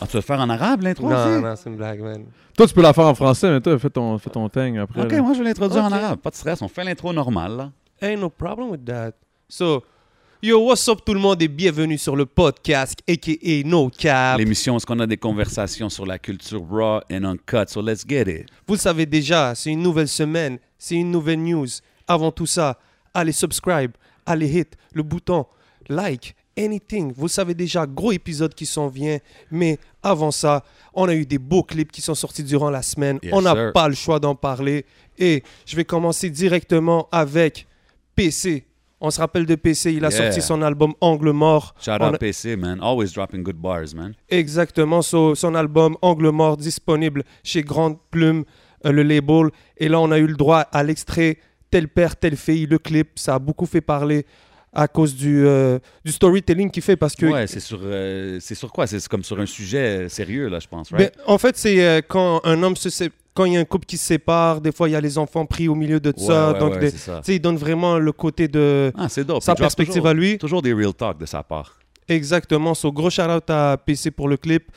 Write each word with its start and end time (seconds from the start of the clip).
Ah, 0.00 0.06
tu 0.06 0.12
vas 0.12 0.18
le 0.18 0.20
faire 0.22 0.40
en 0.40 0.48
arabe, 0.48 0.82
l'intro 0.82 1.08
Non, 1.08 1.16
aussi? 1.16 1.42
non, 1.42 1.54
c'est 1.56 1.68
une 1.70 1.76
blague, 1.76 2.00
man. 2.00 2.24
Toi, 2.56 2.66
tu 2.66 2.74
peux 2.74 2.82
la 2.82 2.92
faire 2.92 3.06
en 3.06 3.14
français, 3.14 3.50
mais 3.50 3.60
toi, 3.60 3.78
fais 3.78 3.90
ton, 3.90 4.18
fais 4.18 4.30
ton 4.30 4.48
thing 4.48 4.78
après. 4.78 5.02
OK, 5.02 5.12
là. 5.12 5.22
moi, 5.22 5.32
je 5.34 5.38
vais 5.38 5.44
l'introduire 5.44 5.84
en 5.84 5.92
arabe. 5.92 6.18
Pas 6.20 6.30
de 6.30 6.34
stress, 6.36 6.62
on 6.62 6.68
fait 6.68 6.84
l'intro 6.84 7.12
normale, 7.12 7.56
là. 7.56 7.72
Ain't 8.00 8.20
no 8.20 8.30
problem 8.30 8.70
with 8.70 8.84
that. 8.84 9.12
So, 9.48 9.82
yo, 10.40 10.60
what's 10.64 10.86
up 10.88 11.00
tout 11.04 11.14
le 11.14 11.20
monde 11.20 11.42
et 11.42 11.48
bienvenue 11.48 11.98
sur 11.98 12.14
le 12.14 12.26
podcast, 12.26 13.00
a.k.a. 13.08 13.62
No 13.66 13.88
Cap. 13.90 14.38
L'émission, 14.38 14.76
est-ce 14.76 14.86
qu'on 14.86 15.00
a 15.00 15.06
des 15.06 15.16
conversations 15.16 15.88
sur 15.88 16.06
la 16.06 16.18
culture 16.18 16.62
raw 16.70 17.00
and 17.10 17.24
uncut? 17.24 17.66
So 17.68 17.82
let's 17.82 18.04
get 18.06 18.22
it. 18.28 18.46
Vous 18.68 18.74
le 18.74 18.78
savez 18.80 19.04
déjà, 19.06 19.54
c'est 19.56 19.70
une 19.70 19.82
nouvelle 19.82 20.06
semaine, 20.08 20.58
c'est 20.78 20.94
une 20.94 21.10
nouvelle 21.10 21.42
news. 21.42 21.66
Avant 22.06 22.30
tout 22.30 22.46
ça, 22.46 22.78
allez 23.12 23.32
subscribe, 23.32 23.90
allez 24.24 24.46
hit 24.48 24.76
le 24.92 25.02
bouton 25.02 25.44
like, 25.88 26.36
anything. 26.58 27.12
Vous 27.16 27.28
savez 27.28 27.54
déjà, 27.54 27.86
gros 27.86 28.12
épisode 28.12 28.54
qui 28.54 28.66
s'en 28.66 28.88
vient. 28.88 29.18
Mais 29.50 29.78
avant 30.02 30.30
ça, 30.30 30.64
on 30.92 31.08
a 31.08 31.14
eu 31.14 31.24
des 31.24 31.38
beaux 31.38 31.62
clips 31.62 31.92
qui 31.92 32.00
sont 32.02 32.14
sortis 32.14 32.42
durant 32.42 32.70
la 32.70 32.82
semaine. 32.82 33.18
Yes, 33.22 33.32
on 33.32 33.42
n'a 33.42 33.70
pas 33.72 33.88
le 33.88 33.94
choix 33.94 34.18
d'en 34.20 34.34
parler. 34.34 34.84
Et 35.18 35.42
je 35.66 35.76
vais 35.76 35.84
commencer 35.84 36.30
directement 36.30 37.08
avec 37.12 37.66
PC. 38.14 38.64
On 39.00 39.10
se 39.12 39.20
rappelle 39.20 39.46
de 39.46 39.54
PC, 39.54 39.92
il 39.92 40.04
a 40.04 40.08
Yeah. 40.10 40.24
sorti 40.32 40.42
son 40.42 40.60
album 40.60 40.92
Angle 41.00 41.30
Mort. 41.30 41.74
Shout 41.80 41.92
out 41.92 42.14
a- 42.14 42.18
PC, 42.18 42.56
man. 42.56 42.80
Always 42.82 43.12
dropping 43.14 43.44
good 43.44 43.56
bars, 43.56 43.94
man. 43.94 44.14
Exactement, 44.28 45.02
so- 45.02 45.36
son 45.36 45.54
album 45.54 45.96
Angle 46.02 46.30
Mort 46.30 46.56
disponible 46.56 47.22
chez 47.44 47.62
Grande 47.62 47.96
Plume, 48.10 48.44
euh, 48.84 48.90
le 48.90 49.04
label. 49.04 49.50
Et 49.76 49.88
là, 49.88 50.00
on 50.00 50.10
a 50.10 50.18
eu 50.18 50.26
le 50.26 50.34
droit 50.34 50.60
à 50.60 50.82
l'extrait 50.82 51.38
Tel 51.70 51.86
père, 51.86 52.16
telle 52.16 52.36
fille, 52.36 52.64
le 52.64 52.78
clip. 52.78 53.18
Ça 53.18 53.34
a 53.34 53.38
beaucoup 53.38 53.66
fait 53.66 53.82
parler 53.82 54.24
à 54.80 54.86
cause 54.88 55.14
du, 55.14 55.44
euh, 55.44 55.78
du 56.04 56.12
storytelling 56.12 56.70
qu'il 56.70 56.82
fait 56.82 56.96
parce 56.96 57.14
que. 57.16 57.26
Ouais, 57.26 57.46
c'est 57.46 57.60
sur, 57.60 57.80
euh, 57.82 58.38
c'est 58.40 58.54
sur 58.54 58.70
quoi? 58.72 58.86
C'est 58.86 59.06
comme 59.08 59.24
sur 59.24 59.38
un 59.40 59.46
sujet 59.46 60.04
euh, 60.04 60.08
sérieux, 60.08 60.48
là, 60.48 60.60
je 60.60 60.68
pense, 60.68 60.90
Ben, 60.92 60.98
right? 60.98 61.14
en 61.26 61.36
fait, 61.38 61.56
c'est 61.56 61.84
euh, 61.84 62.00
quand 62.06 62.40
un 62.44 62.62
homme 62.62 62.76
se 62.76 62.88
quand 63.34 63.44
il 63.44 63.52
y 63.52 63.56
a 63.56 63.60
un 63.60 63.64
couple 63.64 63.86
qui 63.86 63.96
se 63.96 64.04
sépare, 64.06 64.60
des 64.60 64.72
fois 64.72 64.88
il 64.88 64.92
y 64.92 64.96
a 64.96 65.00
les 65.00 65.16
enfants 65.16 65.46
pris 65.46 65.68
au 65.68 65.76
milieu 65.76 66.00
de 66.00 66.10
Ouais, 66.16 66.26
ça. 66.26 66.52
ouais, 66.52 66.58
donc, 66.58 66.72
ouais, 66.74 66.78
des- 66.80 66.90
c'est 66.90 66.98
ça. 66.98 67.20
il 67.28 67.40
donne 67.40 67.56
vraiment 67.56 67.96
le 67.98 68.10
côté 68.10 68.48
de 68.48 68.92
Ah, 68.96 69.08
sa 69.08 69.20
Il 69.20 69.26
perspective 69.56 69.94
toujours, 69.94 70.08
à 70.08 70.14
lui. 70.14 70.38
Toujours 70.38 70.60
des 70.62 70.72
real 70.72 70.92
talk 70.92 71.18
de 71.18 71.26
sa 71.26 71.42
part. 71.44 71.78
Exactement. 72.08 72.74
So, 72.74 72.90
gros 72.92 73.10
shout 73.10 73.22
out 73.30 73.48
à 73.50 73.76
PC 73.84 74.10
pour 74.10 74.28
le 74.28 74.36
clip. 74.36 74.70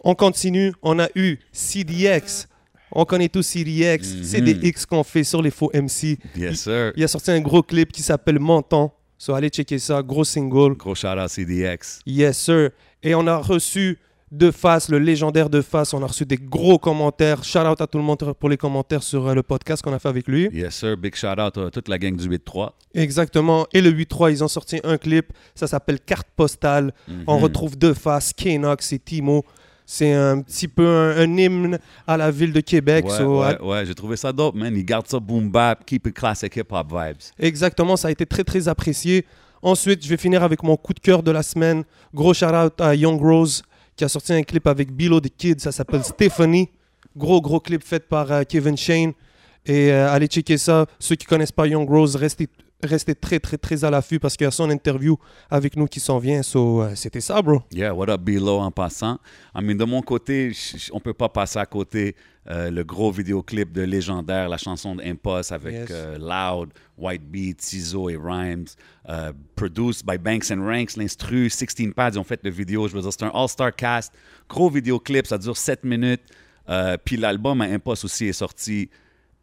On 0.00 0.14
continue. 0.14 0.72
On 0.82 0.98
a 0.98 1.08
eu 1.16 1.38
CDX. 1.52 2.48
On 2.92 3.04
connaît 3.04 3.28
tous 3.28 3.42
CDX. 3.42 4.14
Mhm. 4.14 4.22
C'est 4.24 4.40
des 4.40 4.52
X 4.68 4.86
qu'on 4.86 5.02
fait 5.04 5.24
sur 5.24 5.42
les 5.42 5.50
faux 5.50 5.70
MC. 5.74 6.18
Yes, 6.36 6.60
sir. 6.62 6.92
Il 6.96 7.04
a 7.04 7.08
sorti 7.08 7.30
un 7.30 7.40
gros 7.40 7.62
clip 7.62 7.92
qui 7.92 8.02
s'appelle 8.02 8.38
Menton. 8.38 8.90
So, 9.18 9.34
allez 9.34 9.48
checker 9.50 9.78
ça. 9.78 10.00
Gros 10.02 10.24
single. 10.24 10.74
Gros 10.76 10.94
shout 10.94 11.08
out 11.18 11.28
CDX. 11.28 12.00
Yes, 12.06 12.38
sir. 12.38 12.70
Et 13.02 13.14
on 13.14 13.26
a 13.26 13.36
reçu 13.38 13.98
De 14.30 14.50
Face, 14.50 14.88
le 14.90 14.98
légendaire 14.98 15.50
De 15.50 15.60
Face. 15.60 15.92
On 15.94 16.02
a 16.02 16.06
reçu 16.06 16.24
des 16.24 16.36
gros 16.36 16.78
commentaires. 16.78 17.42
Shout 17.42 17.58
out 17.60 17.80
à 17.80 17.86
tout 17.86 17.98
le 17.98 18.04
monde 18.04 18.32
pour 18.38 18.48
les 18.48 18.56
commentaires 18.56 19.02
sur 19.02 19.26
euh, 19.26 19.34
le 19.34 19.42
podcast 19.42 19.82
qu'on 19.82 19.92
a 19.92 19.98
fait 19.98 20.08
avec 20.08 20.28
lui. 20.28 20.48
Yes, 20.52 20.74
sir. 20.76 20.96
Big 20.96 21.14
shout 21.16 21.26
out 21.40 21.58
à 21.58 21.70
toute 21.72 21.88
la 21.88 21.98
gang 21.98 22.14
du 22.16 22.28
8-3. 22.28 22.70
Exactement. 22.94 23.66
Et 23.72 23.80
le 23.80 23.90
8-3, 23.90 24.30
ils 24.30 24.44
ont 24.44 24.48
sorti 24.48 24.80
un 24.84 24.98
clip. 24.98 25.32
Ça 25.54 25.66
s'appelle 25.66 25.98
Carte 26.00 26.28
Postale. 26.36 26.92
On 27.26 27.36
Mhm. 27.38 27.42
retrouve 27.42 27.76
deux 27.76 27.94
faces, 27.94 28.32
Kenox 28.32 28.92
et 28.92 28.98
Timo. 28.98 29.44
C'est 29.90 30.12
un 30.12 30.42
petit 30.42 30.68
peu 30.68 30.86
un, 30.86 31.16
un 31.16 31.36
hymne 31.38 31.78
à 32.06 32.18
la 32.18 32.30
ville 32.30 32.52
de 32.52 32.60
Québec. 32.60 33.06
Ouais, 33.06 33.16
So, 33.16 33.40
ouais, 33.40 33.46
à- 33.58 33.64
ouais, 33.64 33.86
j'ai 33.86 33.94
trouvé 33.94 34.16
ça 34.18 34.30
dope, 34.34 34.54
man. 34.54 34.76
Il 34.76 34.84
garde 34.84 35.06
ça 35.08 35.18
boom 35.18 35.48
bap, 35.50 35.86
keep 35.86 36.06
it 36.06 36.14
classic 36.14 36.54
hip 36.56 36.66
hop 36.70 36.88
vibes. 36.92 37.16
Exactement, 37.38 37.96
ça 37.96 38.08
a 38.08 38.10
été 38.10 38.26
très 38.26 38.44
très 38.44 38.68
apprécié. 38.68 39.24
Ensuite, 39.62 40.04
je 40.04 40.08
vais 40.10 40.18
finir 40.18 40.42
avec 40.42 40.62
mon 40.62 40.76
coup 40.76 40.92
de 40.92 41.00
cœur 41.00 41.22
de 41.22 41.30
la 41.30 41.42
semaine. 41.42 41.84
Gros 42.14 42.34
shout 42.34 42.44
out 42.54 42.78
à 42.82 42.94
Young 42.94 43.18
Rose 43.18 43.62
qui 43.96 44.04
a 44.04 44.08
sorti 44.08 44.34
un 44.34 44.42
clip 44.42 44.66
avec 44.66 44.92
Below 44.92 45.20
the 45.22 45.30
Kid. 45.34 45.58
Ça 45.58 45.72
s'appelle 45.72 46.04
Stephanie. 46.04 46.68
Gros 47.16 47.40
gros 47.40 47.58
clip 47.58 47.82
fait 47.82 48.06
par 48.06 48.30
euh, 48.30 48.42
Kevin 48.46 48.76
Shane. 48.76 49.12
Et 49.64 49.90
euh, 49.90 50.12
allez 50.12 50.26
checker 50.26 50.58
ça. 50.58 50.84
Ceux 50.98 51.16
qui 51.16 51.24
connaissent 51.24 51.50
pas 51.50 51.66
Young 51.66 51.88
Rose, 51.88 52.14
restez, 52.14 52.46
restez 52.82 53.14
très 53.14 53.40
très 53.40 53.58
très 53.58 53.84
à 53.84 53.90
l'affût 53.90 54.18
parce 54.18 54.36
qu'il 54.36 54.44
y 54.44 54.48
a 54.48 54.50
son 54.50 54.70
interview 54.70 55.16
avec 55.50 55.76
nous 55.76 55.86
qui 55.86 56.00
s'en 56.00 56.18
vient. 56.18 56.42
So, 56.42 56.82
euh, 56.82 56.94
c'était 56.94 57.20
ça, 57.20 57.42
bro. 57.42 57.62
Yeah, 57.72 57.94
what 57.94 58.08
up, 58.08 58.20
Bilo, 58.20 58.58
en 58.58 58.70
passant. 58.70 59.18
I 59.54 59.62
mean, 59.62 59.76
de 59.76 59.84
mon 59.84 60.02
côté, 60.02 60.52
on 60.92 61.00
peut 61.00 61.14
pas 61.14 61.28
passer 61.28 61.58
à 61.58 61.66
côté 61.66 62.14
euh, 62.50 62.70
le 62.70 62.82
gros 62.82 63.10
vidéoclip 63.10 63.72
de 63.72 63.82
Légendaire, 63.82 64.48
la 64.48 64.56
chanson 64.56 64.94
d'Impost 64.94 65.52
avec 65.52 65.74
Yes. 65.74 65.88
euh, 65.90 66.18
Loud, 66.18 66.70
White 66.96 67.24
Beat, 67.24 67.58
Tizo 67.58 68.08
et 68.08 68.16
Rhymes, 68.16 68.66
euh, 69.08 69.32
produced 69.54 70.06
by 70.06 70.16
Banks 70.16 70.50
and 70.50 70.64
Ranks, 70.64 70.96
l'instru, 70.96 71.50
16 71.50 71.92
Pads, 71.94 72.10
ils 72.14 72.18
ont 72.18 72.24
fait 72.24 72.40
le 72.42 72.50
vidéo, 72.50 72.88
je 72.88 72.94
veux 72.94 73.02
dire, 73.02 73.12
c'est 73.12 73.24
un 73.24 73.32
all-star 73.34 73.74
cast, 73.74 74.14
gros 74.48 74.70
vidéoclip, 74.70 75.26
ça 75.26 75.36
dure 75.36 75.56
7 75.56 75.84
minutes, 75.84 76.22
puis 77.04 77.16
l'album 77.18 77.60
à 77.60 77.66
aussi 77.84 78.26
est 78.26 78.32
sorti, 78.32 78.88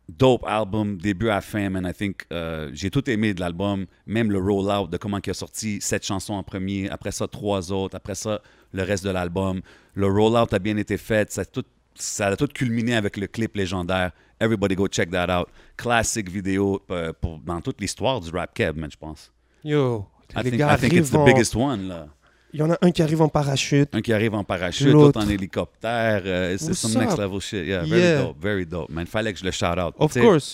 dope 0.07 0.43
album, 0.45 0.97
début 0.97 1.29
à 1.29 1.41
fin, 1.41 1.69
man, 1.69 1.85
I 1.85 1.93
think, 1.93 2.25
euh, 2.31 2.69
j'ai 2.73 2.89
tout 2.89 3.09
aimé 3.09 3.33
de 3.33 3.39
l'album, 3.39 3.85
même 4.05 4.31
le 4.31 4.39
roll-out 4.39 4.89
de 4.89 4.97
comment 4.97 5.19
il 5.23 5.29
a 5.29 5.33
sorti 5.33 5.79
cette 5.81 6.05
chanson 6.05 6.33
en 6.33 6.43
premier, 6.43 6.89
après 6.89 7.11
ça 7.11 7.27
trois 7.27 7.71
autres, 7.71 7.95
après 7.95 8.15
ça 8.15 8.41
le 8.71 8.83
reste 8.83 9.03
de 9.03 9.09
l'album. 9.09 9.61
Le 9.93 10.07
roll-out 10.07 10.53
a 10.53 10.59
bien 10.59 10.77
été 10.77 10.97
fait, 10.97 11.31
ça 11.31 11.41
a, 11.41 11.45
tout, 11.45 11.65
ça 11.95 12.27
a 12.27 12.35
tout 12.35 12.47
culminé 12.47 12.95
avec 12.95 13.17
le 13.17 13.27
clip 13.27 13.55
légendaire. 13.55 14.11
Everybody 14.39 14.75
go 14.75 14.87
check 14.87 15.09
that 15.11 15.29
out. 15.29 15.47
Classique 15.77 16.29
vidéo 16.29 16.81
euh, 16.91 17.13
pour, 17.19 17.39
dans 17.39 17.61
toute 17.61 17.79
l'histoire 17.79 18.19
du 18.19 18.29
rap 18.31 18.53
keb, 18.53 18.77
man, 18.77 18.91
je 18.91 18.97
pense. 18.97 19.31
Yo, 19.63 20.05
I 20.35 20.43
les 20.43 20.51
think, 20.51 20.57
gars 20.57 20.75
I 20.75 20.77
think 20.77 20.93
it's 20.93 21.09
the 21.09 21.23
biggest 21.25 21.55
one, 21.55 21.87
là. 21.87 22.07
Il 22.54 22.58
y 22.58 22.62
en 22.64 22.70
a 22.70 22.78
un 22.82 22.90
qui 22.90 23.00
arrive 23.02 23.22
en 23.22 23.28
parachute. 23.28 23.88
Un 23.94 24.00
qui 24.00 24.12
arrive 24.12 24.34
en 24.34 24.42
parachute, 24.42 24.88
L'autre. 24.88 25.18
l'autre 25.18 25.20
en 25.24 25.28
hélicoptère. 25.28 26.22
euh, 26.26 26.56
c'est 26.58 26.66
What's 26.70 26.78
some 26.80 27.00
next 27.00 27.12
up? 27.14 27.20
level 27.20 27.40
shit. 27.40 27.64
Yeah, 27.66 27.82
very 27.84 28.00
Yeah. 28.00 28.22
dope, 28.22 28.36
very 28.42 28.66
dope, 28.66 28.90
man. 28.90 29.06
Fallait 29.06 29.32
que 29.32 29.38
je 29.38 29.44
le 29.44 29.52
shout 29.52 29.78
out. 29.78 29.94
Of 29.98 30.12
Tu 30.12 30.14
sais, 30.18 30.26
course. 30.26 30.52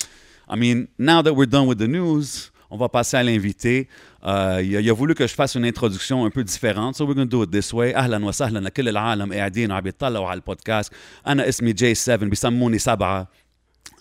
I 0.48 0.56
mean, 0.56 0.86
now 0.98 1.22
that 1.22 1.32
we're 1.32 1.46
done 1.56 1.66
with 1.66 1.78
the 1.78 1.88
news, 1.88 2.50
on 2.70 2.76
va 2.76 2.88
passer 2.90 3.16
à 3.16 3.22
l'invité. 3.22 3.88
Euh, 4.24 4.60
il, 4.62 4.76
a, 4.76 4.80
il 4.80 4.90
a 4.90 4.92
voulu 4.92 5.14
que 5.14 5.26
je 5.26 5.34
fasse 5.34 5.54
une 5.54 5.64
introduction 5.64 6.24
un 6.26 6.30
peu 6.30 6.44
différente. 6.44 6.96
So 6.96 7.04
we're 7.06 7.14
going 7.14 7.28
to 7.28 7.36
do 7.38 7.42
it 7.44 7.50
this 7.50 7.72
way. 7.72 7.94
أهلا 7.96 8.24
وسهلا 8.26 8.58
لكل 8.58 8.88
العالم 8.88 9.32
قاعدين 9.32 9.70
وعم 9.72 9.80
بيطلعوا 9.80 10.26
على 10.28 10.36
البودكاست. 10.36 10.92
أنا 11.26 11.48
اسمي 11.48 11.72
جي 11.72 11.94
7 11.94 12.28
بيسموني 12.28 12.78
سبعة. 12.78 13.28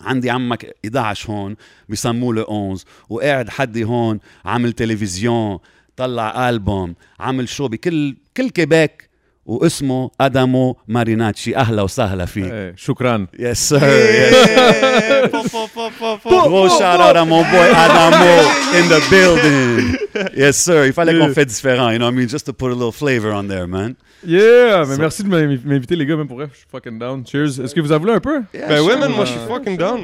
عندي 0.00 0.30
عمك 0.30 0.74
11 0.84 1.30
هون 1.30 1.56
بيسموه 1.88 2.34
له 2.34 2.42
11 2.42 2.84
وقاعد 3.08 3.48
حدي 3.50 3.84
هون 3.84 4.20
عامل 4.44 4.72
تلفزيون 4.72 5.58
طلع 6.00 6.48
ألبوم 6.48 6.94
عامل 7.20 7.48
شو 7.48 7.68
بكل 7.68 8.16
كل 8.36 8.50
كيبيك 8.50 9.06
واسمه 9.46 10.10
أدامو 10.20 10.76
ماريناتشي 10.88 11.56
أهلا 11.56 11.82
وسهلا 11.82 12.24
فيك 12.24 12.44
Hey, 12.52 12.74
shukran. 12.86 13.26
Yes 13.38 13.58
sir 13.68 13.78
yes. 13.80 15.30
Po, 15.32 15.42
po, 15.54 15.62
po, 15.74 15.84
po, 15.98 16.08
po. 16.22 16.48
Gros 16.48 16.70
shout 16.78 17.00
out 17.06 17.16
à 17.16 17.24
mon 17.24 17.42
boy 17.52 17.68
Adamo 17.84 18.34
in 18.78 18.84
the 18.94 19.00
building. 19.10 19.96
Yes, 20.42 20.56
sir. 20.66 20.80
Il 20.86 20.92
fallait 20.98 21.12
qu'on 21.18 21.26
Yeah. 21.30 21.34
fait 21.40 21.46
différent, 21.54 21.88
you 21.92 21.98
know 21.98 22.06
what 22.08 22.14
I 22.14 22.18
mean? 22.18 22.28
Just 22.36 22.46
to 22.46 22.52
put 22.60 22.70
a 22.74 22.74
little 22.80 22.96
flavor 23.02 23.30
on 23.40 23.44
there, 23.52 23.66
man. 23.76 23.90
Yeah! 24.26 24.84
Mais 24.88 24.96
So- 24.96 25.02
merci 25.04 25.22
de 25.24 25.28
m'invi- 25.28 25.64
m'inviter, 25.70 25.94
les 26.00 26.06
gars, 26.06 26.16
même 26.16 26.26
pour 26.32 26.38
vrai. 26.38 26.48
Je 26.52 26.58
suis 26.62 26.70
fucking 26.74 26.98
down. 26.98 27.16
Cheers. 27.30 27.52
Est-ce 27.62 27.74
que 27.76 27.80
vous 27.84 27.92
en 27.92 27.98
voulez 28.02 28.14
un 28.20 28.24
peu? 28.28 28.36
Ben 28.70 28.80
ouais, 28.86 28.96
man, 29.02 29.10
moi 29.18 29.24
je 29.28 29.32
suis 29.34 29.44
fucking 29.52 29.76
down. 29.84 30.00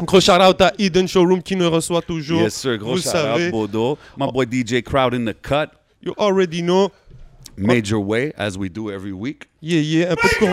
Gros 0.00 0.20
shout 0.20 0.40
out 0.42 0.60
à 0.60 0.72
Eden 0.78 1.08
Showroom 1.08 1.42
qui 1.42 1.56
nous 1.56 1.70
reçoit 1.70 2.02
toujours. 2.02 2.42
Yes, 2.42 2.54
sir. 2.54 2.76
Gros 2.76 2.96
Vous 2.96 3.02
shout 3.02 3.10
savez. 3.10 3.46
out, 3.46 3.52
Bodo. 3.52 3.98
My 4.18 4.30
boy 4.30 4.44
DJ 4.44 4.82
Crowd 4.82 5.14
in 5.14 5.24
the 5.24 5.34
cut. 5.34 5.70
You 6.02 6.14
already 6.18 6.60
know. 6.60 6.90
Major 7.56 7.98
way, 7.98 8.32
as 8.36 8.58
we 8.58 8.68
do 8.68 8.90
every 8.90 9.12
week. 9.12 9.48
Yeah, 9.62 9.80
yeah, 9.80 10.12
un 10.12 10.16
peu 10.16 10.28
de 10.28 10.52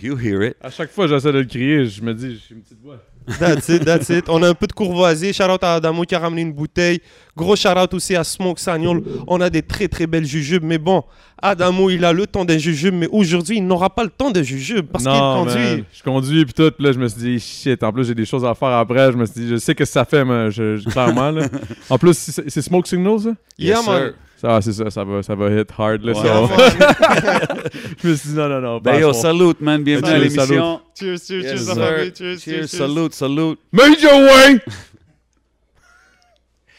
You 0.00 0.16
hear 0.16 0.42
it. 0.42 0.56
À 0.60 0.70
chaque 0.70 0.90
fois, 0.90 1.08
j'essaie 1.08 1.32
de 1.32 1.38
le 1.38 1.44
crier, 1.44 1.86
je 1.86 2.02
me 2.02 2.14
dis, 2.14 2.40
j'ai 2.48 2.54
une 2.54 2.62
petite 2.62 2.80
voix. 2.80 3.02
That's 3.38 3.68
it, 3.68 3.84
that's 3.84 4.08
it. 4.08 4.28
On 4.28 4.42
a 4.42 4.48
un 4.48 4.54
peu 4.54 4.66
de 4.66 4.72
courvoisier. 4.72 5.32
Shout 5.32 5.44
out 5.44 5.62
à 5.64 5.74
Adamo 5.74 6.02
qui 6.04 6.14
a 6.14 6.18
ramené 6.18 6.42
une 6.42 6.52
bouteille. 6.52 7.00
Gros 7.36 7.56
shout 7.56 7.68
out 7.76 7.92
aussi 7.94 8.14
à 8.16 8.24
Smoke 8.24 8.58
Sagnol. 8.60 9.02
On 9.26 9.40
a 9.40 9.50
des 9.50 9.62
très 9.62 9.88
très 9.88 10.06
belles 10.06 10.24
jujubes. 10.24 10.62
Mais 10.64 10.78
bon, 10.78 11.02
Adamo, 11.42 11.90
il 11.90 12.04
a 12.04 12.12
le 12.12 12.26
temps 12.26 12.44
d'un 12.44 12.56
jujube. 12.58 12.94
Mais 12.94 13.08
aujourd'hui, 13.10 13.58
il 13.58 13.66
n'aura 13.66 13.90
pas 13.90 14.04
le 14.04 14.10
temps 14.10 14.30
d'un 14.30 14.42
jujube 14.42 14.86
parce 14.86 15.04
qu'il 15.04 15.12
conduit. 15.12 15.54
man. 15.76 15.84
Je 15.92 16.02
conduis 16.02 16.44
puis 16.44 16.54
tout, 16.54 16.70
puis 16.70 16.84
là, 16.86 16.92
je 16.92 16.98
me 16.98 17.08
suis 17.08 17.20
dit, 17.20 17.40
shit, 17.40 17.82
en 17.82 17.92
plus, 17.92 18.06
j'ai 18.06 18.14
des 18.14 18.24
choses 18.24 18.44
à 18.44 18.54
faire 18.54 18.68
après. 18.68 19.12
Je 19.12 19.16
me 19.16 19.26
suis 19.26 19.40
dit, 19.40 19.48
je 19.48 19.56
sais 19.56 19.74
que 19.74 19.84
ça 19.84 20.04
fait, 20.04 20.24
mais 20.24 20.50
je, 20.50 20.76
je- 20.76 20.88
clairement, 20.88 21.30
là. 21.30 21.46
En 21.90 21.98
plus, 21.98 22.16
c'est 22.16 22.48
c'est 22.48 22.62
Smoke 22.62 22.86
Signal, 22.88 23.18
ça? 23.20 23.30
Yeah, 23.58 23.76
Yes, 23.78 23.86
man. 23.86 23.96
sir. 23.98 24.14
Ça, 24.36 24.56
ah, 24.56 24.60
c'est 24.60 24.74
ça, 24.74 24.90
ça 24.90 25.02
va, 25.02 25.22
ça 25.22 25.34
va 25.34 25.48
hit 25.50 25.68
hard, 25.78 26.02
là. 26.02 26.12
Ouais. 26.12 26.22
ça. 26.22 27.48
Je 28.02 28.08
me 28.08 28.14
suis 28.14 28.28
dit, 28.28 28.34
non, 28.34 28.48
non, 28.50 28.60
non. 28.60 28.78
Ben 28.80 29.00
yo, 29.00 29.14
salute, 29.14 29.60
man. 29.62 29.82
Bienvenue 29.82 30.08
à 30.08 30.12
Cheers, 30.12 30.20
l'émission. 30.20 30.80
cheers, 30.94 31.18
cheers, 31.18 31.42
Yes, 31.42 31.64
cheers. 31.64 31.74
Cheers, 31.74 32.14
Cheers, 32.14 32.38
cheers, 32.40 32.68
cheers. 32.68 32.68
salute, 32.68 33.14
salute. 33.14 33.58
Major 33.72 34.12
way! 34.20 34.60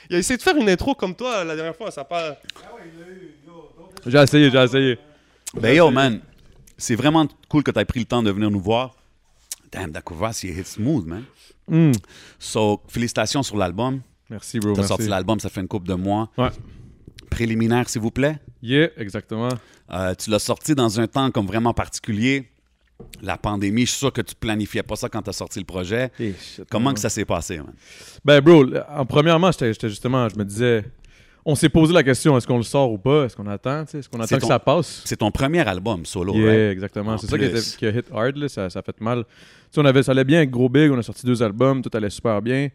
Il 0.09 0.15
a 0.15 0.19
essayé 0.19 0.37
de 0.37 0.41
faire 0.43 0.55
une 0.55 0.69
intro 0.69 0.93
comme 0.93 1.15
toi 1.15 1.43
la 1.43 1.55
dernière 1.55 1.75
fois. 1.75 1.89
Ça 1.89 2.03
pas. 2.03 2.37
J'ai 4.05 4.19
essayé, 4.19 4.51
j'ai 4.51 4.63
essayé. 4.63 4.99
Ben 5.59 5.75
yo, 5.75 5.89
man. 5.89 6.19
C'est 6.77 6.95
vraiment 6.95 7.25
cool 7.49 7.63
que 7.63 7.71
tu 7.71 7.79
aies 7.79 7.85
pris 7.85 8.01
le 8.01 8.05
temps 8.05 8.21
de 8.21 8.29
venir 8.29 8.51
nous 8.51 8.61
voir. 8.61 8.95
Damn, 9.71 9.89
Dakovas, 9.91 10.41
il 10.43 10.51
hit 10.57 10.67
smooth, 10.67 11.07
man. 11.07 11.23
Hmm. 11.67 11.91
So, 12.37 12.81
félicitations 12.87 13.41
sur 13.41 13.57
l'album. 13.57 14.01
Merci, 14.29 14.59
bro. 14.59 14.73
T'as 14.73 14.83
sorti 14.83 15.07
l'album, 15.07 15.39
ça 15.39 15.49
fait 15.49 15.61
une 15.61 15.67
couple 15.67 15.87
de 15.87 15.95
mois. 15.95 16.29
Ouais. 16.37 16.49
Préliminaire, 17.29 17.89
s'il 17.89 18.01
vous 18.01 18.11
plaît? 18.11 18.39
Yeah, 18.61 18.89
exactement. 18.97 19.49
Euh, 19.91 20.13
tu 20.15 20.29
l'as 20.29 20.39
sorti 20.39 20.75
dans 20.75 20.99
un 20.99 21.07
temps 21.07 21.29
comme 21.31 21.45
vraiment 21.45 21.73
particulier. 21.73 22.49
La 23.21 23.37
pandémie, 23.37 23.81
je 23.85 23.91
suis 23.91 23.99
sûr 23.99 24.11
que 24.13 24.21
tu 24.21 24.33
planifiais 24.33 24.81
pas 24.83 24.95
ça 24.95 25.07
quand 25.07 25.21
tu 25.21 25.29
as 25.29 25.33
sorti 25.33 25.59
le 25.59 25.65
projet. 25.65 26.11
Eh, 26.19 26.33
Comment 26.69 26.93
que 26.93 26.99
ça 26.99 27.09
s'est 27.09 27.25
passé, 27.25 27.57
man? 27.57 27.73
Ben, 28.25 28.41
bro, 28.41 28.65
en 28.89 29.05
premièrement, 29.05 29.51
j'étais 29.51 29.89
justement, 29.89 30.27
je 30.29 30.35
me 30.35 30.43
disais, 30.43 30.83
on 31.45 31.53
s'est 31.53 31.69
posé 31.69 31.93
la 31.93 32.01
question, 32.03 32.35
est-ce 32.37 32.47
qu'on 32.47 32.57
le 32.57 32.63
sort 32.63 32.91
ou 32.91 32.97
pas? 32.97 33.25
Est-ce 33.25 33.35
qu'on 33.35 33.45
attend? 33.47 33.83
Est-ce 33.83 34.09
qu'on 34.09 34.19
attend 34.19 34.37
que 34.39 34.45
ça 34.47 34.57
passe? 34.59 35.03
C'est 35.05 35.17
ton 35.17 35.29
premier 35.29 35.59
album 35.67 36.05
solo, 36.07 36.33
Yeah, 36.33 36.45
right? 36.47 36.71
exactement. 36.71 37.11
En 37.13 37.17
C'est 37.19 37.27
ça 37.27 37.37
qui, 37.37 37.47
plus. 37.47 37.59
était- 37.69 37.77
qui 37.77 37.85
a 37.85 37.89
hit 37.91 38.05
hard, 38.11 38.35
là. 38.37 38.49
Ça, 38.49 38.69
ça 38.69 38.79
a 38.79 38.81
fait 38.81 38.99
mal. 38.99 39.23
On 39.77 39.85
avait, 39.85 40.01
ça 40.01 40.11
allait 40.13 40.23
bien 40.23 40.39
avec 40.39 40.49
Gros 40.49 40.67
Big, 40.69 40.89
on 40.91 40.97
a 40.97 41.03
sorti 41.03 41.23
deux 41.25 41.43
albums, 41.43 41.83
tout 41.83 41.91
allait 41.95 42.09
super 42.09 42.41
bien. 42.41 42.69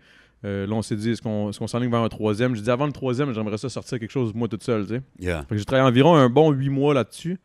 Euh, 0.45 0.67
là, 0.67 0.75
on 0.75 0.83
s'est 0.83 0.97
dit, 0.97 1.11
est-ce 1.11 1.23
qu'on 1.23 1.51
est 1.51 1.67
s'enligne 1.69 1.91
vers 1.91 2.01
un 2.01 2.09
troisième? 2.09 2.55
J'ai 2.57 2.63
dit, 2.63 2.71
avant 2.71 2.87
le 2.87 2.93
troisième, 2.93 3.33
j'aimerais 3.33 3.59
ça 3.59 3.69
sortir 3.69 3.99
quelque 4.01 4.11
chose, 4.11 4.33
moi, 4.35 4.49
toute 4.49 4.65
seule, 4.65 4.87
tu 4.87 4.95
sais. 4.95 5.03
Yeah. 5.21 5.43
Fait 5.43 5.55
que 5.55 5.57
j'ai 5.59 5.65
travaillé 5.65 5.89
environ 5.89 6.15
un 6.17 6.29
bon 6.29 6.51
huit 6.51 6.69
mois 6.69 6.95
là-dessus. 6.95 7.39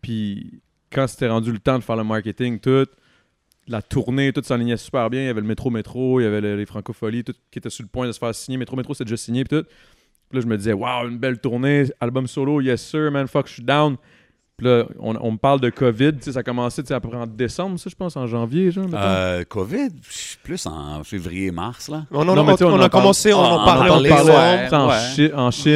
Puis 0.00 0.60
quand 0.90 1.06
c'était 1.06 1.28
rendu 1.28 1.52
le 1.52 1.58
temps 1.58 1.78
de 1.78 1.84
faire 1.84 1.96
le 1.96 2.04
marketing, 2.04 2.58
tout, 2.58 2.86
la 3.68 3.82
tournée, 3.82 4.32
tout 4.32 4.42
s'enlignait 4.42 4.76
super 4.76 5.10
bien. 5.10 5.22
Il 5.22 5.26
y 5.26 5.28
avait 5.28 5.40
le 5.40 5.46
métro 5.46 5.70
métro, 5.70 6.20
il 6.20 6.24
y 6.24 6.26
avait 6.26 6.40
le- 6.40 6.56
les 6.56 6.66
francopholies, 6.66 7.24
tout 7.24 7.34
qui 7.50 7.58
était 7.58 7.70
sur 7.70 7.82
le 7.82 7.88
point 7.88 8.06
de 8.06 8.12
se 8.12 8.18
faire 8.18 8.34
signer. 8.34 8.58
Métro 8.58 8.76
métro, 8.76 8.94
c'était 8.94 9.04
déjà 9.04 9.16
signé, 9.16 9.44
puis 9.44 9.58
tout. 9.58 9.64
Puis 10.28 10.38
là, 10.38 10.40
je 10.40 10.46
me 10.46 10.56
disais, 10.56 10.72
waouh, 10.72 11.08
une 11.08 11.18
belle 11.18 11.38
tournée, 11.38 11.84
album 12.00 12.26
solo, 12.26 12.60
yes 12.60 12.82
sir, 12.82 13.10
man, 13.12 13.28
fuck, 13.28 13.46
je 13.46 13.52
suis 13.54 13.62
down. 13.62 13.96
Puis 14.62 14.70
là, 14.70 14.84
on, 15.00 15.16
on 15.20 15.32
me 15.32 15.38
parle 15.38 15.58
de 15.60 15.70
COVID, 15.70 16.12
ça 16.20 16.38
a 16.38 16.42
commencé 16.44 16.82
à 16.92 17.00
peu 17.00 17.08
près 17.08 17.18
en 17.18 17.26
décembre, 17.26 17.80
ça, 17.80 17.90
je 17.90 17.96
pense, 17.96 18.16
en 18.16 18.28
janvier, 18.28 18.70
genre. 18.70 18.86
Euh, 18.94 19.42
COVID, 19.48 19.88
je 20.08 20.16
suis 20.16 20.38
plus 20.38 20.64
en 20.66 21.02
février-mars, 21.02 21.88
là. 21.88 22.04
On, 22.12 22.20
en- 22.28 22.36
Non, 22.36 22.44
mais 22.44 22.56
sais, 22.56 22.64
on 22.64 22.68
on 22.74 22.80
a 22.80 22.86
en 22.86 22.88
commencé, 22.88 23.32
on 23.32 23.38
parle- 23.42 23.50
en 23.50 23.56
on 23.56 23.56
en 23.56 23.66
parlait 23.66 23.90
en 23.90 23.96
sais, 24.68 24.72
en, 24.76 24.88
Chine, 24.90 25.32
en 25.34 25.50
Chine, 25.50 25.74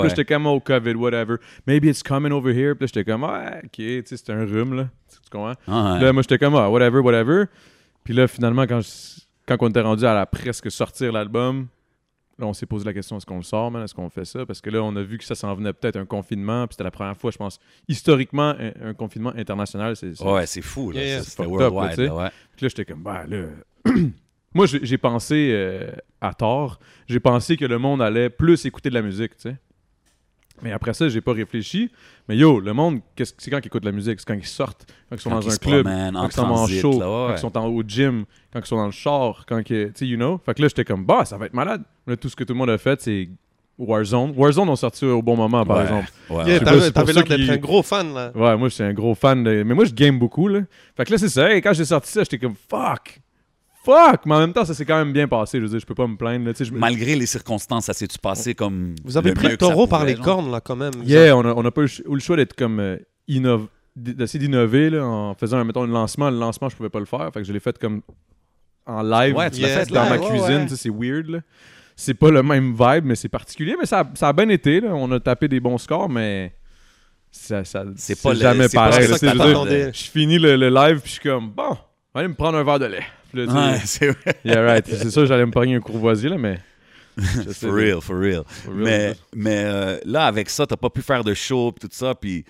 Puis 0.00 0.08
j'étais 0.10 0.24
comme, 0.24 0.46
oh, 0.46 0.58
COVID, 0.58 0.94
whatever. 0.94 1.36
Maybe 1.68 1.84
it's 1.84 2.02
coming 2.02 2.32
over 2.32 2.52
here. 2.52 2.74
Puis 2.74 2.84
là, 2.84 2.90
j'étais 2.92 3.04
comme, 3.04 3.22
ouais, 3.22 3.60
ok, 3.64 3.70
tu 3.76 4.02
sais, 4.06 4.16
c'était 4.16 4.32
un 4.32 4.44
rhume, 4.44 4.74
là. 4.74 4.88
Tu 5.08 5.30
comprends? 5.30 5.54
Ah, 5.68 5.94
ouais. 5.94 6.00
Là, 6.04 6.12
moi, 6.12 6.22
j'étais 6.22 6.38
comme, 6.38 6.56
ah, 6.56 6.68
whatever, 6.68 6.98
whatever. 6.98 7.44
Puis 8.02 8.12
là, 8.12 8.26
finalement, 8.26 8.62
quand, 8.62 8.80
je- 8.80 9.20
quand 9.46 9.56
on 9.60 9.68
était 9.68 9.82
rendu 9.82 10.04
à 10.04 10.14
la 10.14 10.26
presque 10.26 10.68
sortir 10.68 11.12
l'album, 11.12 11.68
là, 12.38 12.46
on 12.46 12.52
s'est 12.52 12.66
posé 12.66 12.84
la 12.84 12.92
question, 12.92 13.16
est-ce 13.16 13.26
qu'on 13.26 13.36
le 13.36 13.42
sort, 13.42 13.70
man? 13.70 13.82
Est-ce 13.84 13.94
qu'on 13.94 14.08
fait 14.10 14.24
ça? 14.24 14.44
Parce 14.46 14.60
que 14.60 14.70
là, 14.70 14.82
on 14.82 14.94
a 14.96 15.02
vu 15.02 15.18
que 15.18 15.24
ça 15.24 15.34
s'en 15.34 15.54
venait 15.54 15.72
peut-être 15.72 15.96
un 15.96 16.06
confinement. 16.06 16.66
Puis 16.66 16.74
c'était 16.74 16.84
la 16.84 16.90
première 16.90 17.16
fois, 17.16 17.30
je 17.30 17.38
pense, 17.38 17.58
historiquement, 17.88 18.54
un, 18.58 18.72
un 18.90 18.94
confinement 18.94 19.32
international. 19.36 19.96
C'est, 19.96 20.14
c'est- 20.16 20.24
Ouais, 20.24 20.46
c'est 20.46 20.62
fou, 20.62 20.90
là. 20.92 21.00
Yeah, 21.00 21.06
yeah. 21.08 21.18
Ça, 21.22 21.30
C'était 21.30 21.42
worldwide, 21.46 21.90
tu 21.90 21.96
sais. 21.96 22.06
là, 22.06 22.14
ouais. 22.16 22.30
Puis 22.56 22.64
là, 22.64 22.68
j'étais 22.68 22.84
comme, 22.84 23.02
bah 23.02 23.24
là. 23.26 23.44
Moi, 24.54 24.66
j'ai 24.66 24.84
j'ai 24.84 24.98
pensé 24.98 25.50
euh, 25.52 25.90
à 26.20 26.34
tort. 26.34 26.78
J'ai 27.06 27.20
pensé 27.20 27.56
que 27.56 27.64
le 27.64 27.78
monde 27.78 28.02
allait 28.02 28.28
plus 28.28 28.66
écouter 28.66 28.90
de 28.90 28.94
la 28.94 29.00
musique, 29.02 29.34
tu 29.36 29.42
sais. 29.48 29.56
Mais 30.60 30.70
après 30.72 30.92
ça, 30.94 31.08
j'ai 31.08 31.20
pas 31.20 31.32
réfléchi. 31.32 31.90
Mais 32.28 32.36
yo, 32.36 32.60
le 32.60 32.72
monde, 32.72 33.00
qu'est-ce- 33.16 33.34
c'est 33.38 33.50
quand 33.50 33.58
ils 33.62 33.66
écoutent 33.66 33.84
la 33.84 33.92
musique? 33.92 34.20
C'est 34.20 34.26
quand 34.26 34.34
ils 34.38 34.44
sortent, 34.46 34.86
quand 35.08 35.16
ils 35.16 35.20
sont 35.20 35.30
Quand 35.30 35.36
dans 35.40 35.42
ils 35.48 35.52
un 35.52 35.56
club, 35.56 35.84
promènent, 35.84 36.14
quand 36.14 36.26
ils 36.28 36.32
sont 36.32 36.42
en 36.42 36.66
show, 36.66 37.00
là, 37.00 37.06
ouais, 37.08 37.26
quand 37.30 37.34
ils 37.36 37.40
sont 37.40 37.58
en- 37.58 37.66
au 37.68 37.82
gym, 37.86 38.24
quand 38.52 38.60
ils 38.60 38.66
sont 38.66 38.76
dans 38.76 38.86
le 38.86 38.92
char, 38.92 39.44
quand 39.48 39.62
que, 39.64 39.86
tu 39.86 39.92
sais, 39.94 40.06
you 40.06 40.16
know? 40.16 40.40
Fait 40.44 40.54
que 40.54 40.62
là, 40.62 40.68
j'étais 40.68 40.84
comme, 40.84 41.04
bah, 41.04 41.24
ça 41.24 41.36
va 41.36 41.46
être 41.46 41.54
malade. 41.54 41.82
Là, 42.06 42.16
tout 42.16 42.28
ce 42.28 42.36
que 42.36 42.44
tout 42.44 42.52
le 42.52 42.58
monde 42.58 42.70
a 42.70 42.78
fait, 42.78 43.00
c'est 43.00 43.28
Warzone. 43.78 44.34
Warzone 44.36 44.68
ont 44.68 44.76
sorti 44.76 45.04
au 45.06 45.22
bon 45.22 45.34
moment, 45.36 45.64
par 45.64 45.78
Ouais, 45.78 45.82
exemple. 45.84 46.08
ouais, 46.30 46.44
Yeah, 46.46 46.60
T'avais 46.92 47.12
l'air 47.12 47.24
d'être 47.24 47.50
un 47.50 47.56
gros 47.56 47.82
fan, 47.82 48.14
là. 48.14 48.30
Ouais, 48.34 48.56
moi, 48.56 48.68
je 48.68 48.74
suis 48.74 48.84
un 48.84 48.92
gros 48.92 49.14
fan 49.14 49.42
de. 49.42 49.62
Mais 49.64 49.74
moi, 49.74 49.84
je 49.86 49.92
game 49.94 50.18
beaucoup, 50.18 50.46
là. 50.46 50.60
Fait 50.96 51.04
que 51.04 51.10
là, 51.12 51.18
c'est 51.18 51.28
ça. 51.30 51.52
Et 51.54 51.60
quand 51.60 51.72
j'ai 51.72 51.86
sorti 51.86 52.10
ça, 52.12 52.20
j'étais 52.22 52.38
comme, 52.38 52.54
fuck! 52.54 53.20
Fuck! 53.84 54.26
Mais 54.26 54.34
en 54.34 54.38
même 54.40 54.52
temps, 54.52 54.64
ça 54.64 54.74
s'est 54.74 54.84
quand 54.84 54.96
même 54.98 55.12
bien 55.12 55.26
passé. 55.26 55.58
Je 55.58 55.62
veux 55.64 55.68
dire, 55.70 55.80
je 55.80 55.86
peux 55.86 55.94
pas 55.94 56.06
me 56.06 56.16
plaindre, 56.16 56.46
là. 56.46 56.52
Je 56.58 56.70
Malgré 56.72 57.16
les 57.16 57.26
circonstances, 57.26 57.86
ça 57.86 57.92
s'est-tu 57.92 58.18
passé 58.18 58.54
comme. 58.54 58.94
Vous 59.04 59.16
avez 59.16 59.30
le 59.30 59.34
pris 59.34 59.48
le 59.48 59.56
taureau 59.56 59.86
par 59.86 60.04
les 60.04 60.14
genre? 60.16 60.24
cornes, 60.24 60.50
là, 60.52 60.60
quand 60.60 60.76
même. 60.76 60.92
Yeah, 61.04 61.36
on 61.36 61.44
a, 61.44 61.52
on 61.54 61.64
a 61.64 61.70
pas 61.70 61.82
eu 61.82 61.88
le 62.08 62.20
choix 62.20 62.36
d'être 62.36 62.54
comme 62.54 62.78
euh, 62.78 62.96
innov- 63.28 63.66
d'essayer 63.96 64.38
d'innover 64.38 64.88
là, 64.90 65.04
en 65.04 65.34
faisant 65.34 65.64
mettons, 65.64 65.82
un 65.82 65.86
lancement. 65.88 66.30
Le 66.30 66.38
lancement, 66.38 66.68
je 66.68 66.76
pouvais 66.76 66.90
pas 66.90 67.00
le 67.00 67.06
faire. 67.06 67.28
Fait 67.34 67.40
que 67.40 67.44
je 67.44 67.52
l'ai 67.52 67.60
fait 67.60 67.76
comme 67.78 68.02
en 68.86 69.02
live 69.02 69.34
Ouais, 69.36 69.50
tu 69.50 69.60
l'as 69.60 69.68
Yeah, 69.68 69.84
fait 69.84 69.92
dans 69.92 70.08
ma 70.08 70.18
cuisine. 70.18 70.40
ouais. 70.44 70.62
tu 70.64 70.68
sais, 70.70 70.76
C'est 70.76 70.90
weird. 70.90 71.28
là. 71.28 71.38
C'est 71.96 72.14
pas 72.14 72.30
le 72.30 72.42
même 72.42 72.72
vibe, 72.78 73.04
mais 73.04 73.14
c'est 73.16 73.28
particulier. 73.28 73.74
Mais 73.78 73.86
ça, 73.86 74.00
a- 74.00 74.10
ça 74.14 74.28
a 74.28 74.32
bien 74.32 74.48
été. 74.48 74.80
Là. 74.80 74.90
On 74.94 75.10
a 75.12 75.18
tapé 75.20 75.48
des 75.48 75.60
bons 75.60 75.78
scores, 75.78 76.08
mais 76.08 76.54
ça, 77.30 77.64
ça, 77.64 77.84
C'est 77.96 78.20
pas 78.22 78.32
le- 78.32 78.38
jamais 78.40 78.68
pas 78.68 78.90
pareil. 78.90 79.06
ça 79.08 79.18
que 79.18 79.68
sais, 79.68 79.92
je 79.92 80.10
finis 80.10 80.38
le, 80.38 80.56
le 80.56 80.68
live, 80.70 81.00
puis 81.00 81.08
je 81.08 81.20
suis 81.20 81.28
comme, 81.28 81.50
bon, 81.50 81.70
on 81.70 81.74
va 82.14 82.20
aller 82.20 82.28
me 82.28 82.34
prendre 82.34 82.58
un 82.58 82.64
verre 82.64 82.78
de 82.78 82.86
lait. 82.86 83.04
Puis 83.32 83.46
là, 83.46 83.52
Ouais, 83.72 83.78
c'est 83.84 84.08
vrai. 84.08 84.36
yeah, 84.44 84.62
right. 84.62 84.86
C'est 84.86 85.10
sûr, 85.10 85.26
j'allais 85.26 85.46
me 85.46 85.50
pogner 85.52 85.74
un 85.76 85.80
courvoisier, 85.80 86.28
là, 86.28 86.38
mais. 86.38 86.58
For 87.52 87.70
real, 87.74 88.00
for 88.00 88.16
real. 88.18 88.42
for 88.46 88.72
real. 88.72 88.84
Mais, 88.84 89.14
mais 89.34 89.62
euh, 89.66 89.98
là, 90.06 90.24
avec 90.26 90.48
ça, 90.48 90.66
t'as 90.66 90.78
pas 90.78 90.88
pu 90.88 91.02
faire 91.02 91.22
de 91.22 91.34
show 91.34 91.70
pis 91.72 91.80
tout 91.86 91.88
ça. 91.92 92.14
Puis... 92.14 92.44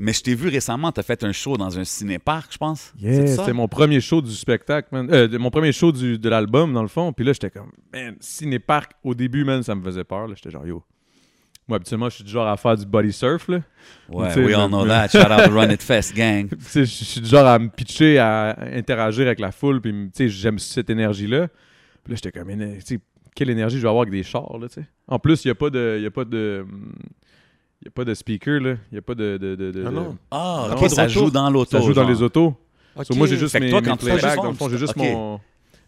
Mais 0.00 0.12
je 0.12 0.20
t'ai 0.20 0.34
vu 0.34 0.48
récemment, 0.48 0.90
t'as 0.90 1.04
fait 1.04 1.22
un 1.22 1.30
show 1.30 1.56
dans 1.56 1.78
un 1.78 1.84
ciné-parc, 1.84 2.52
je 2.54 2.58
pense. 2.58 2.92
Yeah, 2.98 3.28
c'était 3.28 3.52
mon 3.52 3.68
premier 3.68 4.00
show 4.00 4.20
du 4.20 4.32
spectacle, 4.32 4.88
man. 4.90 5.08
Euh, 5.12 5.28
de- 5.28 5.38
mon 5.38 5.50
premier 5.50 5.70
show 5.70 5.92
du- 5.92 6.18
de 6.18 6.28
l'album, 6.28 6.72
dans 6.72 6.82
le 6.82 6.88
fond. 6.88 7.12
Puis 7.12 7.24
là, 7.24 7.32
j'étais 7.32 7.50
comme, 7.50 7.70
man, 7.92 8.16
Cinépark, 8.18 8.90
au 9.04 9.14
début, 9.14 9.44
man, 9.44 9.62
ça 9.62 9.76
me 9.76 9.82
faisait 9.84 10.02
peur. 10.02 10.26
là. 10.26 10.34
J'étais 10.36 10.50
genre, 10.50 10.66
yo. 10.66 10.82
Moi, 11.70 11.76
habituellement, 11.76 12.08
je 12.08 12.16
suis 12.16 12.24
du 12.24 12.30
genre 12.32 12.48
à 12.48 12.56
faire 12.56 12.76
du 12.76 12.84
body 12.84 13.12
surf, 13.12 13.46
là. 13.48 13.60
Ouais, 14.08 14.36
we 14.44 14.54
all 14.54 14.66
know 14.68 14.84
that. 14.86 15.08
Shout 15.08 15.18
out 15.30 15.44
to 15.46 15.54
Run 15.54 15.70
It 15.70 15.80
Fest, 15.84 16.14
gang. 16.16 16.48
Je 16.74 16.82
suis 16.84 17.20
du 17.20 17.28
genre 17.28 17.46
à 17.46 17.58
me 17.60 17.68
pitcher, 17.68 18.18
à 18.18 18.56
interagir 18.74 19.26
avec 19.26 19.38
la 19.38 19.52
foule, 19.52 19.80
puis 19.80 19.92
tu 19.92 20.10
sais, 20.14 20.28
j'aime 20.28 20.58
cette 20.58 20.90
énergie-là. 20.90 21.46
Puis 22.02 22.12
là, 22.12 22.16
j'étais 22.22 22.32
comme, 22.36 22.50
éner- 22.50 22.78
tu 22.78 22.96
sais, 22.96 23.00
quelle 23.36 23.50
énergie 23.50 23.76
je 23.76 23.82
vais 23.82 23.88
avoir 23.88 24.02
avec 24.02 24.12
des 24.12 24.24
chars, 24.24 24.58
là, 24.58 24.66
tu 24.68 24.80
sais. 24.80 24.86
En 25.06 25.20
plus, 25.20 25.44
il 25.44 25.48
n'y 25.48 25.52
a 25.52 25.54
pas 25.54 25.70
de. 25.70 25.94
Il 25.98 26.02
y 26.02 26.06
a 26.06 26.10
pas 26.10 26.24
de. 26.24 26.66
Il 27.82 27.86
y 27.86 27.88
a 27.88 27.90
pas 27.92 28.04
de 28.04 28.12
speaker, 28.14 28.60
là. 28.60 28.70
Il 28.90 28.94
n'y 28.94 28.98
a 28.98 29.02
pas 29.02 29.14
de. 29.14 29.38
de, 29.38 29.54
de, 29.54 29.70
de- 29.70 29.84
Ah 29.86 29.90
de- 29.90 29.94
non. 29.94 30.18
Ah, 30.32 30.66
Non, 30.72 30.88
ça 30.88 31.06
joue 31.08 31.30
dans 31.30 31.48
l'auto. 31.50 31.70
Ça 31.78 31.80
joue 31.80 31.92
dans 31.94 32.08
les 32.08 32.20
autos. 32.20 32.54
So, 33.04 33.14
moi, 33.14 33.28
j'ai 33.28 33.36
juste 33.36 33.52
Fait 33.52 33.60
mes, 33.60 33.70
toi, 33.70 33.80
mes 33.80 33.96
playbacks. 33.96 34.36
Dans 34.36 34.48
le 34.48 34.54
fond, 34.54 34.68
j'ai 34.68 34.76
juste 34.76 34.96
mon, 34.96 35.40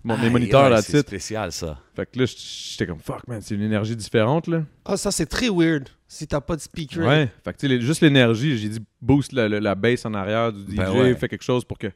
mon- 0.05 0.19
mes 0.19 0.31
moniteurs 0.31 0.69
là 0.71 0.83
C'est 0.83 0.93
titre. 0.99 1.09
spécial, 1.09 1.53
ça. 1.53 1.79
Fait 1.95 2.07
que 2.11 2.19
là, 2.19 2.25
j'étais 2.27 2.87
comme 2.87 2.99
fuck, 2.99 3.27
man, 3.29 3.41
c'est 3.43 3.55
une 3.55 3.63
énergie 3.63 3.95
différente, 3.97 4.47
là. 4.49 4.63
Ah, 4.85 4.97
ça, 4.97 5.11
c'est 5.11 5.27
très 5.27 5.49
weird. 5.49 5.89
Si 6.09 6.27
t'as 6.27 6.41
pas 6.41 6.57
de 6.57 6.61
speaker. 6.61 7.07
Ouais. 7.07 7.29
Fait 7.45 7.53
que 7.55 7.59
tu 7.59 7.69
sais, 7.69 7.81
juste 7.81 8.01
l'énergie, 8.03 8.59
j'ai 8.59 8.69
dit 8.69 8.81
boost 9.01 9.33
la, 9.33 9.49
la, 9.49 9.61
la 9.61 9.75
bass 9.75 10.05
en 10.05 10.13
arrière 10.15 10.53
du 10.53 10.61
DJ, 10.73 10.77
Ben 10.77 10.91
ouais. 10.93 11.15
fait 11.15 11.29
quelque 11.29 11.45
chose 11.45 11.65
pour 11.65 11.79
que 11.79 11.87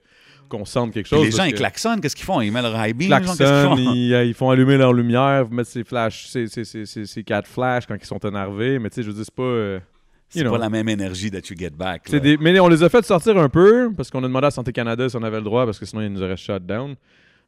qu'on 0.49 0.65
sente 0.65 0.93
quelque 0.93 1.09
Puis 1.09 1.17
chose. 1.17 1.25
les 1.27 1.33
gens, 1.33 1.43
ils 1.45 1.53
que- 1.53 1.57
klaxonnent, 1.59 2.01
qu'est-ce 2.01 2.15
qu'ils 2.15 2.25
font? 2.25 2.41
Ils 2.41 2.53
mettent 2.53 2.63
leur 2.63 2.87
high 2.87 2.97
beam, 2.97 3.09
genre, 3.11 3.19
qu'est-ce 3.19 3.31
qu'ils 3.33 3.39
klaxonnent, 3.47 3.77
font? 3.85 3.93
ils, 3.95 4.15
euh, 4.15 4.25
ils 4.25 4.33
font 4.35 4.49
allumer 4.51 4.77
leur 4.77 4.93
lumière, 4.93 5.51
mettre 5.51 5.69
ses 5.71 5.83
flashs, 5.83 6.29
ses, 6.29 6.47
ses, 6.47 6.65
ses, 6.65 6.87
ses- 6.87 7.05
ses 7.05 7.25
quatre 7.25 7.49
flashs 7.49 7.85
quand 7.87 7.97
ils 8.01 8.07
sont 8.07 8.19
énervés, 8.21 8.79
mais 8.79 8.89
tu 8.89 8.95
sais, 8.95 9.03
je 9.03 9.09
veux 9.09 9.15
dire, 9.15 9.25
c'est 9.25 9.35
pas. 9.35 9.43
euh, 9.43 9.81
C'est 10.29 10.39
you 10.39 10.45
know. 10.45 10.53
pas 10.53 10.59
la 10.59 10.71
même 10.71 10.89
énergie 10.89 11.31
that 11.33 11.41
you 11.51 11.57
get 11.59 11.71
back. 11.71 12.03
C'est 12.07 12.21
des- 12.21 12.37
Mais 12.37 12.59
on 12.61 12.69
les 12.69 12.83
a 12.83 12.89
fait 12.89 13.05
sortir 13.05 13.37
un 13.39 13.49
peu 13.49 13.91
parce 13.97 14.09
qu'on 14.11 14.21
a 14.23 14.29
demandé 14.29 14.47
à 14.47 14.51
Santé 14.53 14.73
Canada 14.73 15.09
si 15.09 15.17
on 15.17 15.23
avait 15.25 15.39
le 15.39 15.45
droit 15.45 15.65
parce 15.67 15.79
que 15.81 15.85
sinon 15.85 16.03
ils 16.03 16.13
nous 16.13 16.23
auraient 16.23 16.37
shut 16.37 16.65
down. 16.65 16.95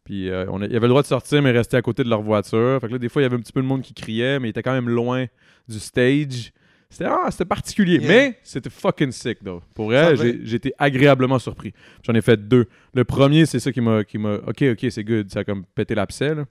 Puis 0.05 0.31
euh, 0.31 0.47
on 0.51 0.63
a- 0.63 0.67
ils 0.67 0.75
avaient 0.77 0.87
le 0.87 0.89
droit 0.89 1.03
de 1.03 1.07
sortir 1.07 1.43
mais 1.43 1.51
rester 1.51 1.77
à 1.77 1.83
côté 1.83 2.03
de 2.05 2.09
leur 2.09 2.23
voiture. 2.23 2.79
Fait 2.81 2.87
que 2.87 2.93
là, 2.93 2.99
des 2.99 3.09
fois, 3.09 3.21
il 3.23 3.25
y 3.25 3.27
avait 3.27 3.37
un 3.37 3.41
petit 3.41 3.53
peu 3.53 3.61
de 3.63 3.67
monde 3.67 3.83
qui 3.83 3.95
criait, 3.95 4.39
mais 4.41 4.49
ils 4.49 4.51
étaient 4.51 4.63
quand 4.63 4.73
même 4.73 4.89
loin 4.89 5.27
du 5.69 5.79
stage. 5.79 6.53
C'était 6.91 7.05
ah, 7.05 7.29
particulier, 7.47 7.99
Yeah. 7.99 8.09
mais 8.09 8.39
c'était 8.43 8.71
fucking 8.71 9.13
sick, 9.13 9.45
though. 9.45 9.61
Pour 9.75 9.87
vrai, 9.87 10.17
j'ai 10.17 10.55
été 10.57 10.73
agréablement 10.79 11.39
surpris. 11.39 11.75
J'en 12.03 12.15
ai 12.15 12.23
fait 12.23 12.49
deux. 12.49 12.65
Le 12.95 13.05
premier, 13.05 13.45
c'est 13.45 13.61
ça 13.61 13.71
qui 13.73 13.81
m'a. 13.83 13.99
Ok, 14.47 14.63
ok, 14.63 14.87
c'est 14.89 15.05
good. 15.05 15.31
Ça 15.31 15.41
a 15.41 15.45
comme 15.45 15.65
pété 15.75 15.95
l'abcès, 15.95 16.35
là. 16.35 16.47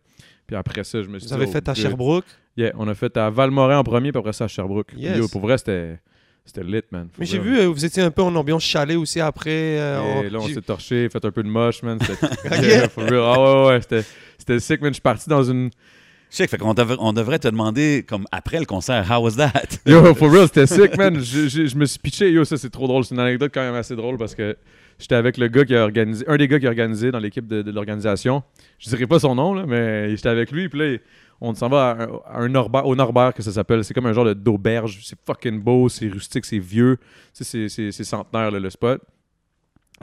Puis 0.46 0.56
après 0.56 0.84
ça, 0.84 1.01
je 1.01 1.08
me 1.10 1.18
suis 1.18 1.27
Vous 1.27 1.36
dit. 1.36 1.42
avez 1.42 1.50
oh, 1.50 1.51
fait 1.51 1.68
à 1.68 1.74
good. 1.74 1.82
Sherbrooke? 1.82 2.25
Yeah, 2.56 2.72
on 2.75 2.88
a 2.88 2.94
fait 2.94 3.18
à 3.18 3.30
Valmorin 3.32 3.80
en 3.80 3.84
premier, 3.84 4.12
puis 4.12 4.20
après 4.20 4.32
ça 4.34 4.44
à 4.46 4.48
Sherbrooke. 4.48 4.88
Puis 4.89 5.01
Yes. 5.01 5.18
yo, 5.18 5.27
pour 5.27 5.42
vrai, 5.42 5.58
c'était. 5.58 6.00
C'était 6.48 6.63
lit, 6.63 6.82
man. 6.92 7.10
Mais 7.20 7.25
j'ai 7.27 7.38
vu, 7.39 7.60
euh, 7.60 7.68
vous 7.68 7.86
étiez 7.86 8.01
un 8.01 8.10
peu 8.10 8.22
en 8.24 8.34
ambiance 8.36 8.63
chalet 8.63 8.98
aussi 8.98 9.20
après. 9.20 9.51
euh, 9.51 10.00
Et 10.24 10.27
on- 10.27 10.32
là, 10.32 10.39
on 10.42 10.48
s'est 10.48 10.62
torché, 10.62 11.08
fait 11.10 11.24
un 11.24 11.30
peu 11.32 11.44
de 11.44 11.50
moche, 11.50 11.84
man. 11.84 12.00
C'était 12.01 12.62
Yeah, 12.68 12.89
for 12.89 13.04
real. 13.04 13.22
Ah 13.24 13.39
ouais, 13.63 13.68
ouais, 13.68 13.82
c'était, 13.82 14.04
c'était 14.38 14.60
sick, 14.60 14.82
man. 14.82 14.89
Je 14.92 14.96
suis 14.96 15.01
parti 15.01 15.30
dans 15.30 15.44
une. 15.44 15.70
Sais, 16.30 16.46
fait 16.48 16.58
qu'on 16.58 16.74
devrait, 16.74 16.98
on 17.00 17.13
devrait 17.13 17.39
te 17.39 17.48
demander, 17.48 18.04
comme 18.08 18.25
après 18.34 18.60
le 18.60 18.66
concert, 18.66 19.06
how 19.10 19.22
was 19.24 19.32
that? 19.36 19.51
Yo, 19.86 20.13
for 20.16 20.30
real, 20.32 20.48
c'était 20.48 20.68
sick, 20.68 20.98
man. 20.98 21.16
Je, 21.22 21.48
je- 21.48 21.66
je 21.68 21.75
me 21.77 21.86
suis 21.86 22.00
pitché. 22.00 22.32
Yo, 22.32 22.44
ça, 22.46 22.58
c'est 22.58 22.70
trop 22.70 22.88
drôle. 22.88 23.04
C'est 23.06 23.13
une 23.16 23.22
anecdote 23.22 23.51
quand 23.54 23.62
même 23.62 23.75
assez 23.75 23.96
drôle 23.96 24.18
parce 24.18 24.34
que 24.36 24.58
j'étais 25.00 25.16
avec 25.16 25.38
le 25.38 25.48
gars 25.48 25.63
qui 25.66 25.75
a 25.75 25.84
organisé, 25.84 26.25
un 26.27 26.36
des 26.38 26.48
gars 26.48 26.60
qui 26.60 26.66
a 26.66 26.70
organisé 26.70 27.12
dans 27.12 27.20
l'équipe 27.20 27.48
de, 27.48 27.62
de 27.62 27.72
l'organisation. 27.72 28.44
Je 28.80 28.89
dirais 28.89 29.06
pas 29.08 29.20
son 29.20 29.36
nom, 29.36 29.54
là, 29.54 29.66
mais 29.68 30.16
j'étais 30.16 30.30
avec 30.30 30.51
lui. 30.51 30.68
Puis 30.70 30.80
là, 30.80 30.98
on 31.39 31.53
s'en 31.53 31.70
va 31.70 31.91
à 32.25 32.41
un, 32.41 32.53
au 32.84 32.96
Norbert, 32.96 33.34
que 33.34 33.44
ça 33.44 33.51
s'appelle. 33.51 33.84
C'est 33.84 33.94
comme 33.94 34.08
un 34.08 34.13
genre 34.13 34.34
d'auberge. 34.34 35.01
C'est 35.03 35.17
fucking 35.25 35.62
beau, 35.62 35.89
c'est 35.89 36.08
rustique, 36.08 36.46
c'est 36.46 36.60
vieux. 36.60 36.98
C'est- 37.34 37.91
centenaire, 38.03 38.51
le 38.51 38.70
spot. 38.70 39.01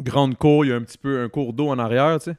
Grande 0.02 0.36
cour, 0.36 0.64
il 0.64 0.68
y 0.68 0.72
a 0.72 0.76
un 0.76 0.82
petit 0.82 0.98
peu 0.98 1.22
un 1.22 1.28
cours 1.28 1.52
d'eau 1.52 1.68
en 1.68 1.78
arrière, 1.78 2.18
tu 2.18 2.30
sais. 2.30 2.36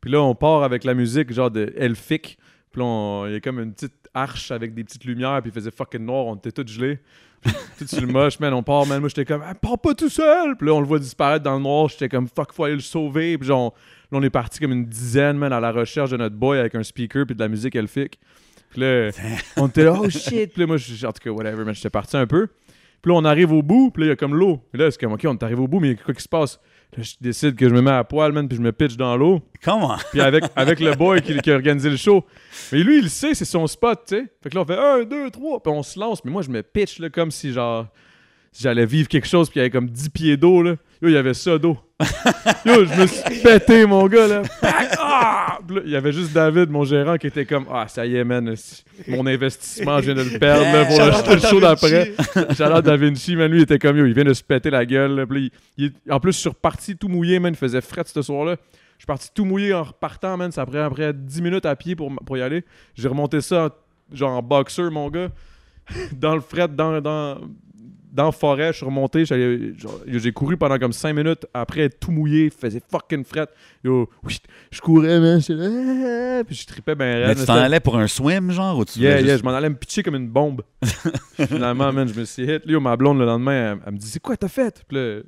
Puis 0.00 0.10
là, 0.10 0.22
on 0.22 0.34
part 0.34 0.62
avec 0.62 0.84
la 0.84 0.94
musique 0.94 1.32
genre 1.32 1.50
de 1.50 1.72
elfique. 1.76 2.38
Puis 2.70 2.80
là, 2.80 3.26
il 3.28 3.32
y 3.32 3.36
a 3.36 3.40
comme 3.40 3.60
une 3.60 3.72
petite 3.72 4.08
arche 4.14 4.50
avec 4.50 4.74
des 4.74 4.84
petites 4.84 5.04
lumières, 5.04 5.40
puis 5.42 5.50
il 5.50 5.54
faisait 5.54 5.70
fucking 5.70 6.04
noir, 6.04 6.26
on 6.26 6.36
était 6.36 6.52
tous 6.52 6.66
gelés. 6.70 6.98
Puis 7.40 7.52
tout 7.78 7.86
sur 7.86 8.00
le 8.00 8.06
moche, 8.08 8.38
on 8.40 8.62
part, 8.62 8.86
man. 8.86 9.00
Moi, 9.00 9.08
j'étais 9.08 9.24
comme, 9.24 9.42
ah, 9.44 9.54
pars 9.54 9.78
pas 9.78 9.94
tout 9.94 10.08
seul. 10.08 10.56
Puis 10.56 10.66
là, 10.66 10.74
on 10.74 10.80
le 10.80 10.86
voit 10.86 10.98
disparaître 10.98 11.44
dans 11.44 11.56
le 11.56 11.62
noir, 11.62 11.88
j'étais 11.88 12.08
comme, 12.08 12.28
fuck, 12.28 12.52
faut 12.52 12.64
aller 12.64 12.74
le 12.74 12.80
sauver. 12.80 13.38
Puis 13.38 13.48
genre, 13.48 13.74
là, 14.12 14.18
on 14.18 14.22
est 14.22 14.30
parti 14.30 14.60
comme 14.60 14.72
une 14.72 14.86
dizaine, 14.86 15.36
man, 15.36 15.52
à 15.52 15.60
la 15.60 15.72
recherche 15.72 16.10
de 16.10 16.16
notre 16.16 16.36
boy 16.36 16.58
avec 16.58 16.74
un 16.74 16.82
speaker, 16.82 17.26
puis 17.26 17.34
de 17.34 17.40
la 17.40 17.48
musique 17.48 17.74
elfique. 17.76 18.18
Puis 18.70 18.80
là, 18.80 19.10
on 19.56 19.68
était 19.68 19.84
là, 19.84 19.94
oh 19.98 20.08
shit. 20.10 20.52
Puis 20.52 20.60
là, 20.60 20.66
moi, 20.66 20.76
je- 20.76 21.06
en 21.06 21.12
tout 21.12 21.20
cas, 21.22 21.30
whatever, 21.30 21.64
man, 21.64 21.74
j'étais 21.74 21.90
parti 21.90 22.16
un 22.16 22.26
peu. 22.26 22.48
Puis 23.00 23.12
là, 23.12 23.18
on 23.18 23.24
arrive 23.24 23.52
au 23.52 23.62
bout, 23.62 23.90
puis 23.92 24.02
là, 24.02 24.06
il 24.06 24.08
y 24.10 24.12
a 24.12 24.16
comme 24.16 24.34
l'eau. 24.34 24.60
Puis 24.72 24.80
là, 24.82 24.90
c'est 24.90 24.98
comme, 25.00 25.12
OK, 25.12 25.20
on 25.24 25.34
est 25.34 25.42
arrivé 25.44 25.60
au 25.60 25.68
bout, 25.68 25.78
mais 25.78 25.94
quoi 25.94 26.12
qui 26.14 26.22
se 26.22 26.28
passe? 26.28 26.58
Là, 26.96 27.02
je 27.04 27.14
décide 27.20 27.54
que 27.54 27.68
je 27.68 27.72
me 27.74 27.80
mets 27.80 27.92
à 27.92 28.02
poil, 28.02 28.32
man, 28.32 28.48
puis 28.48 28.56
je 28.56 28.62
me 28.62 28.72
pitch 28.72 28.96
dans 28.96 29.16
l'eau. 29.16 29.40
Comment? 29.62 29.96
Puis 30.10 30.20
avec, 30.20 30.42
avec 30.56 30.80
le 30.80 30.94
boy 30.96 31.20
qui, 31.22 31.36
qui 31.38 31.50
a 31.52 31.54
organisé 31.54 31.90
le 31.90 31.96
show. 31.96 32.24
Mais 32.72 32.78
lui, 32.82 32.98
il 32.98 33.02
le 33.04 33.08
sait, 33.08 33.34
c'est 33.34 33.44
son 33.44 33.66
spot, 33.68 34.00
tu 34.08 34.16
sais. 34.16 34.24
Fait 34.42 34.50
que 34.50 34.54
là, 34.56 34.62
on 34.62 34.64
fait 34.64 34.76
1, 34.76 35.04
2, 35.04 35.30
3, 35.30 35.62
puis 35.62 35.72
on 35.72 35.82
se 35.84 36.00
lance. 36.00 36.24
Mais 36.24 36.30
moi, 36.32 36.42
je 36.42 36.50
me 36.50 36.60
pitch, 36.62 36.98
là, 36.98 37.08
comme 37.08 37.30
si, 37.30 37.52
genre, 37.52 37.86
si 38.52 38.62
j'allais 38.62 38.86
vivre 38.86 39.08
quelque 39.08 39.26
chose, 39.28 39.48
puis 39.50 39.58
il 39.58 39.60
y 39.60 39.62
avait 39.62 39.70
comme 39.70 39.88
10 39.88 40.08
pieds 40.10 40.36
d'eau, 40.36 40.62
là. 40.62 40.76
Yo, 41.00 41.08
il 41.08 41.12
y 41.12 41.16
avait 41.16 41.34
ça 41.34 41.58
d'eau. 41.58 41.78
Yo, 42.66 42.84
je 42.84 43.00
me 43.00 43.06
suis 43.06 43.40
pété, 43.42 43.86
mon 43.86 44.06
gars, 44.08 44.26
là. 44.26 44.42
Ah! 44.98 45.58
Il 45.84 45.90
y 45.90 45.96
avait 45.96 46.12
juste 46.12 46.32
David, 46.32 46.70
mon 46.70 46.84
gérant, 46.84 47.16
qui 47.18 47.26
était 47.26 47.44
comme 47.44 47.66
Ah, 47.72 47.86
ça 47.88 48.06
y 48.06 48.16
est, 48.16 48.24
man. 48.24 48.54
Mon 49.06 49.26
investissement, 49.26 49.98
je 50.00 50.10
viens 50.12 50.14
de 50.24 50.28
le 50.28 50.38
perdre, 50.38 50.64
là, 50.64 50.84
pour 51.22 51.34
le, 51.34 51.40
show 51.40 51.60
Da 51.60 51.68
d'après. 51.74 52.12
Charlotte 52.56 52.84
Da 52.84 52.96
Vinci, 52.96 53.36
man, 53.36 53.50
lui, 53.50 53.58
il 53.58 53.62
était 53.62 53.78
comme 53.78 53.96
yo, 53.96 54.06
il 54.06 54.14
vient 54.14 54.24
de 54.24 54.32
se 54.32 54.42
péter 54.42 54.70
la 54.70 54.84
gueule. 54.86 55.14
là. 55.16 55.26
Puis 55.26 55.52
il- 55.76 55.92
il- 56.06 56.12
en 56.12 56.18
plus, 56.20 56.32
je 56.32 56.38
suis 56.38 56.48
reparti 56.48 56.96
tout 56.96 57.08
mouillé, 57.08 57.38
man. 57.38 57.52
Il 57.52 57.56
faisait 57.56 57.80
fret 57.82 58.04
ce 58.06 58.22
soir-là. 58.22 58.56
Je 58.96 59.02
suis 59.02 59.06
parti 59.06 59.28
tout 59.34 59.44
mouillé 59.44 59.74
en 59.74 59.84
repartant, 59.84 60.36
man. 60.36 60.50
Ça 60.50 60.62
après, 60.62 60.80
après 60.80 61.12
10 61.12 61.42
minutes 61.42 61.66
à 61.66 61.76
pied 61.76 61.94
pour, 61.94 62.10
pour 62.26 62.36
y 62.38 62.42
aller. 62.42 62.64
J'ai 62.96 63.08
remonté 63.08 63.40
ça, 63.40 63.66
en- 63.66 64.16
genre 64.16 64.32
en 64.32 64.42
boxer, 64.42 64.90
mon 64.90 65.10
gars. 65.10 65.28
dans 66.12 66.34
le 66.34 66.40
fret, 66.40 66.68
dans, 66.68 67.00
dans, 67.00 67.38
dans 68.12 68.26
la 68.26 68.32
forêt. 68.32 68.72
Je 68.72 68.78
suis 68.78 68.86
remonté. 68.86 69.24
J'ai 69.24 70.32
couru 70.32 70.56
pendant 70.56 70.78
comme 70.78 70.92
5 70.92 71.12
minutes. 71.12 71.46
Après, 71.54 71.88
tout 71.88 72.10
mouillé. 72.10 72.46
Il 72.46 72.50
faisait 72.50 72.82
fucking 72.90 73.24
fret. 73.24 73.48
Yo, 73.84 74.08
oui, 74.24 74.38
je 74.70 74.80
courais, 74.80 75.20
man. 75.20 75.40
Là, 75.48 76.44
Puis 76.46 76.56
je 76.56 76.66
tripais 76.66 76.94
ben 76.94 77.26
Mais 77.26 77.34
tu 77.34 77.44
t'en 77.44 77.54
allais 77.54 77.80
pour 77.80 77.96
un 77.96 78.06
swim, 78.06 78.50
genre, 78.50 78.78
ou 78.78 78.84
tu 78.84 78.98
Yeah, 78.98 79.20
yeah, 79.20 79.22
juste- 79.22 79.38
je 79.40 79.44
m'en 79.44 79.54
allais 79.54 79.68
me 79.68 79.76
pitcher 79.76 80.02
comme 80.02 80.16
une 80.16 80.28
bombe. 80.28 80.62
Finalement, 81.48 81.92
man, 81.92 82.08
je 82.08 82.18
me 82.18 82.24
suis 82.24 82.44
hit. 82.44 82.62
Là, 82.64 82.80
ma 82.80 82.96
blonde, 82.96 83.18
le 83.18 83.26
lendemain, 83.26 83.72
elle, 83.72 83.78
elle 83.86 83.92
me 83.92 83.98
dit 83.98 84.08
C'est 84.08 84.20
quoi 84.20 84.36
t'as 84.36 84.48
fait? 84.48 84.82
Puis 84.88 84.96
là, 84.96 85.20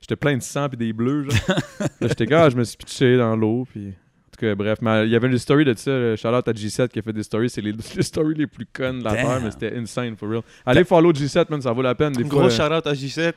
j'étais 0.00 0.16
plein 0.16 0.36
de 0.36 0.42
sang 0.42 0.68
puis 0.68 0.78
des 0.78 0.92
bleus. 0.92 1.28
Genre. 1.28 1.56
là, 2.00 2.08
j'étais 2.08 2.26
gars, 2.26 2.50
je 2.50 2.56
me 2.56 2.64
suis 2.64 2.76
pitché 2.76 3.16
dans 3.16 3.36
l'eau. 3.36 3.66
Puis. 3.70 3.94
En 4.42 4.48
tout 4.50 4.50
cas, 4.50 4.54
bref, 4.56 4.78
mais 4.82 5.04
il 5.06 5.10
y 5.10 5.16
avait 5.16 5.28
une 5.28 5.38
story 5.38 5.64
de 5.64 5.72
ça. 5.74 6.16
Charlotte 6.16 6.48
à 6.48 6.52
G7 6.52 6.88
qui 6.88 6.98
a 6.98 7.02
fait 7.02 7.12
des 7.12 7.22
stories. 7.22 7.48
C'est 7.48 7.60
les, 7.60 7.72
les 7.96 8.02
stories 8.02 8.34
les 8.34 8.46
plus 8.48 8.66
connes 8.66 8.98
de 8.98 9.04
la 9.04 9.12
Damn. 9.14 9.26
Terre, 9.26 9.40
mais 9.44 9.50
c'était 9.52 9.76
insane, 9.76 10.16
for 10.16 10.28
real. 10.28 10.42
Allez 10.66 10.84
follow 10.84 11.12
G7, 11.12 11.46
man, 11.48 11.62
ça 11.62 11.70
vaut 11.72 11.82
la 11.82 11.94
peine. 11.94 12.12
Des 12.12 12.24
Gros 12.24 12.40
fois, 12.40 12.50
shout-out 12.50 12.86
à 12.86 12.92
J7. 12.92 13.34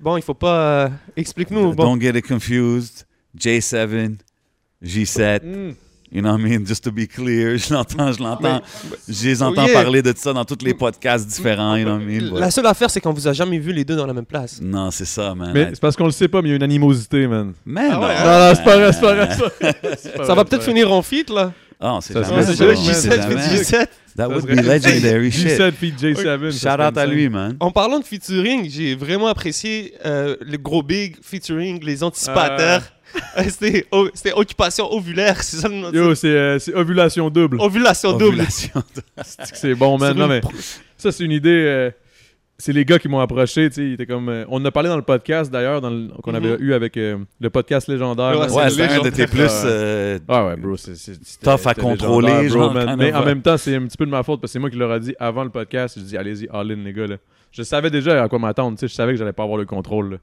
Bon, 0.00 0.16
il 0.16 0.22
faut 0.22 0.34
pas. 0.34 0.86
euh, 0.86 0.88
Explique-nous. 1.16 1.74
Bon. 1.74 1.84
Don't 1.94 2.00
get 2.00 2.18
it 2.18 2.26
confused. 2.26 3.06
J7, 3.38 4.16
G7. 4.82 5.44
Mm. 5.44 5.74
You 6.10 6.22
know 6.22 6.32
what 6.32 6.40
I 6.40 6.42
mean? 6.42 6.64
Just 6.66 6.84
to 6.84 6.90
be 6.90 7.06
clear. 7.06 7.56
Je 7.58 7.72
l'entends, 7.74 8.12
je 8.12 8.22
l'entends. 8.22 8.62
Je 9.06 9.28
les 9.28 9.42
entends 9.42 9.64
Oh, 9.64 9.68
yeah. 9.68 9.82
parler 9.82 10.00
de 10.02 10.14
ça 10.16 10.32
dans 10.32 10.44
tous 10.44 10.64
les 10.64 10.72
podcasts 10.72 11.26
différents. 11.26 11.76
You 11.76 11.84
know 11.84 11.96
what 11.96 12.02
I 12.02 12.06
mean? 12.06 12.30
But- 12.30 12.40
La 12.40 12.50
seule 12.50 12.66
affaire, 12.66 12.88
c'est 12.90 13.00
qu'on 13.00 13.12
vous 13.12 13.28
a 13.28 13.32
jamais 13.34 13.58
vu 13.58 13.72
les 13.72 13.84
deux 13.84 13.96
dans 13.96 14.06
la 14.06 14.14
même 14.14 14.24
place. 14.24 14.58
Non, 14.62 14.90
c'est 14.90 15.04
ça, 15.04 15.34
man. 15.34 15.50
Mais 15.52 15.68
c'est 15.74 15.80
parce 15.80 15.96
qu'on 15.96 16.06
le 16.06 16.10
sait 16.12 16.28
pas, 16.28 16.40
mais 16.40 16.48
il 16.48 16.52
y 16.52 16.54
a 16.54 16.56
une 16.56 16.62
animosité, 16.62 17.26
man. 17.26 17.52
Man, 17.66 17.90
Ah 17.92 18.00
ouais, 18.00 18.06
non. 18.06 18.12
hein? 18.14 18.24
Non, 18.24 18.48
non, 18.48 18.54
c'est 18.54 18.64
pas 18.64 18.76
vrai, 18.78 18.92
c'est 18.92 19.00
pas 19.00 19.14
vrai. 19.14 19.28
c'est 19.36 19.42
pas. 19.42 19.96
C'est 19.98 20.16
Ça 20.26 20.34
va 20.34 20.42
c'est 20.42 20.48
peut-être 20.48 20.64
finir 20.64 20.90
en 20.92 21.02
feat, 21.02 21.28
là. 21.30 21.52
Ah, 21.80 21.98
sait 22.00 22.12
Ça 22.14 22.22
jamais. 22.22 22.42
serait 22.42 22.54
ça. 22.54 22.54
sûr, 22.56 22.74
On 22.76 22.92
sait 22.94 23.08
J7 23.08 23.22
jamais. 23.22 23.36
fait 23.36 23.56
J7. 23.62 23.86
That 24.16 24.28
would 24.30 24.40
Ça 24.40 24.46
be 24.46 24.66
legendary 24.66 25.30
shit. 25.30 25.46
G7 25.46 25.72
feat 25.72 26.00
J7. 26.02 26.50
ça 26.50 26.76
Shout 26.76 26.82
out 26.88 26.98
à 26.98 27.06
lui, 27.06 27.28
man. 27.28 27.56
En 27.60 27.70
parlant 27.70 28.00
de 28.00 28.04
featuring, 28.04 28.68
j'ai 28.68 28.96
vraiment 28.96 29.28
apprécié 29.28 29.94
euh, 30.04 30.36
le 30.40 30.56
gros 30.56 30.82
big 30.82 31.16
featuring, 31.22 31.84
les 31.84 32.02
anticipateurs. 32.02 32.82
C'était 33.48 33.86
o- 33.90 34.08
c'était 34.14 34.32
occupation 34.32 34.92
ovulaire, 34.92 35.42
c'est 35.42 35.56
ça 35.58 35.68
le 35.68 35.74
nom 35.76 35.92
Yo, 35.92 36.14
c'est 36.14 36.28
euh, 36.28 36.58
c'est 36.58 36.74
ovulation 36.74 37.30
double. 37.30 37.60
Ovulation 37.60 38.12
double. 38.12 38.24
Ovulation. 38.40 38.82
C'est 39.22 39.50
que 39.52 39.56
c'est 39.58 39.74
bon, 39.74 39.96
man. 39.98 40.16
Non, 40.16 40.24
une 40.26 40.30
mais 40.30 40.40
ça, 40.96 41.10
c'est 41.12 41.24
une 41.24 41.32
idée. 41.32 41.50
euh, 41.66 41.90
c'est 42.60 42.72
les 42.72 42.84
gars 42.84 42.98
qui 42.98 43.08
m'ont 43.08 43.20
approché. 43.20 43.68
tu 43.68 43.74
sais, 43.76 43.82
ils 43.82 43.92
étaient 43.92 44.06
comme, 44.06 44.28
euh, 44.28 44.44
on 44.48 44.60
en 44.60 44.64
a 44.64 44.70
parlé 44.72 44.88
dans 44.88 44.96
le 44.96 45.02
podcast, 45.02 45.50
d'ailleurs, 45.50 45.80
dans 45.80 45.90
le- 45.90 46.08
qu'on 46.22 46.34
avait 46.34 46.56
Mhm. 46.56 46.60
eu 46.60 46.72
avec 46.74 46.96
euh, 46.96 47.18
le 47.40 47.50
podcast 47.50 47.86
légendaire. 47.88 48.32
Ouais, 48.32 48.46
man. 48.48 48.50
Ouais, 48.50 48.70
c'est 48.70 48.82
un 48.82 48.86
de 48.86 48.88
légendaire. 48.88 49.12
tes 49.12 49.26
plus. 49.28 49.50
euh, 49.64 50.18
Ah 50.28 50.46
ouais, 50.46 50.56
bro, 50.56 50.76
c'est 50.76 50.96
c'est- 50.96 51.14
c'était- 51.24 51.44
Tough 51.44 51.52
à 51.54 51.56
c'était 51.70 51.82
contrôler, 51.82 52.26
légendaire, 52.42 52.50
bro, 52.50 52.58
genre, 52.64 52.74
man. 52.74 52.86
kind 52.88 52.98
Mais 52.98 53.08
of, 53.10 53.14
en 53.14 53.20
ouais. 53.20 53.26
même 53.26 53.42
temps, 53.42 53.56
c'est 53.56 53.76
un 53.76 53.86
petit 53.86 53.96
peu 53.96 54.06
de 54.06 54.10
ma 54.10 54.22
faute 54.24 54.40
parce 54.40 54.50
que 54.50 54.52
c'est 54.54 54.58
moi 54.58 54.70
qui 54.70 54.76
leur 54.76 54.92
ai 54.92 54.98
dit 55.00 55.14
avant 55.20 55.44
le 55.44 55.50
podcast. 55.50 55.96
Je 55.98 56.04
dis, 56.04 56.16
allez-y, 56.16 56.48
all 56.52 56.70
in, 56.72 56.82
les 56.84 56.92
gars. 56.92 57.06
Là. 57.06 57.16
Je 57.52 57.62
savais 57.62 57.90
déjà 57.90 58.22
à 58.24 58.28
quoi 58.28 58.38
m'attendre. 58.40 58.76
tu 58.76 58.80
sais, 58.80 58.88
Je 58.88 58.94
savais 58.94 59.12
que 59.12 59.18
j'allais 59.18 59.32
pas 59.32 59.44
avoir 59.44 59.58
le 59.58 59.64
contrôle. 59.64 60.10
Là. 60.12 60.16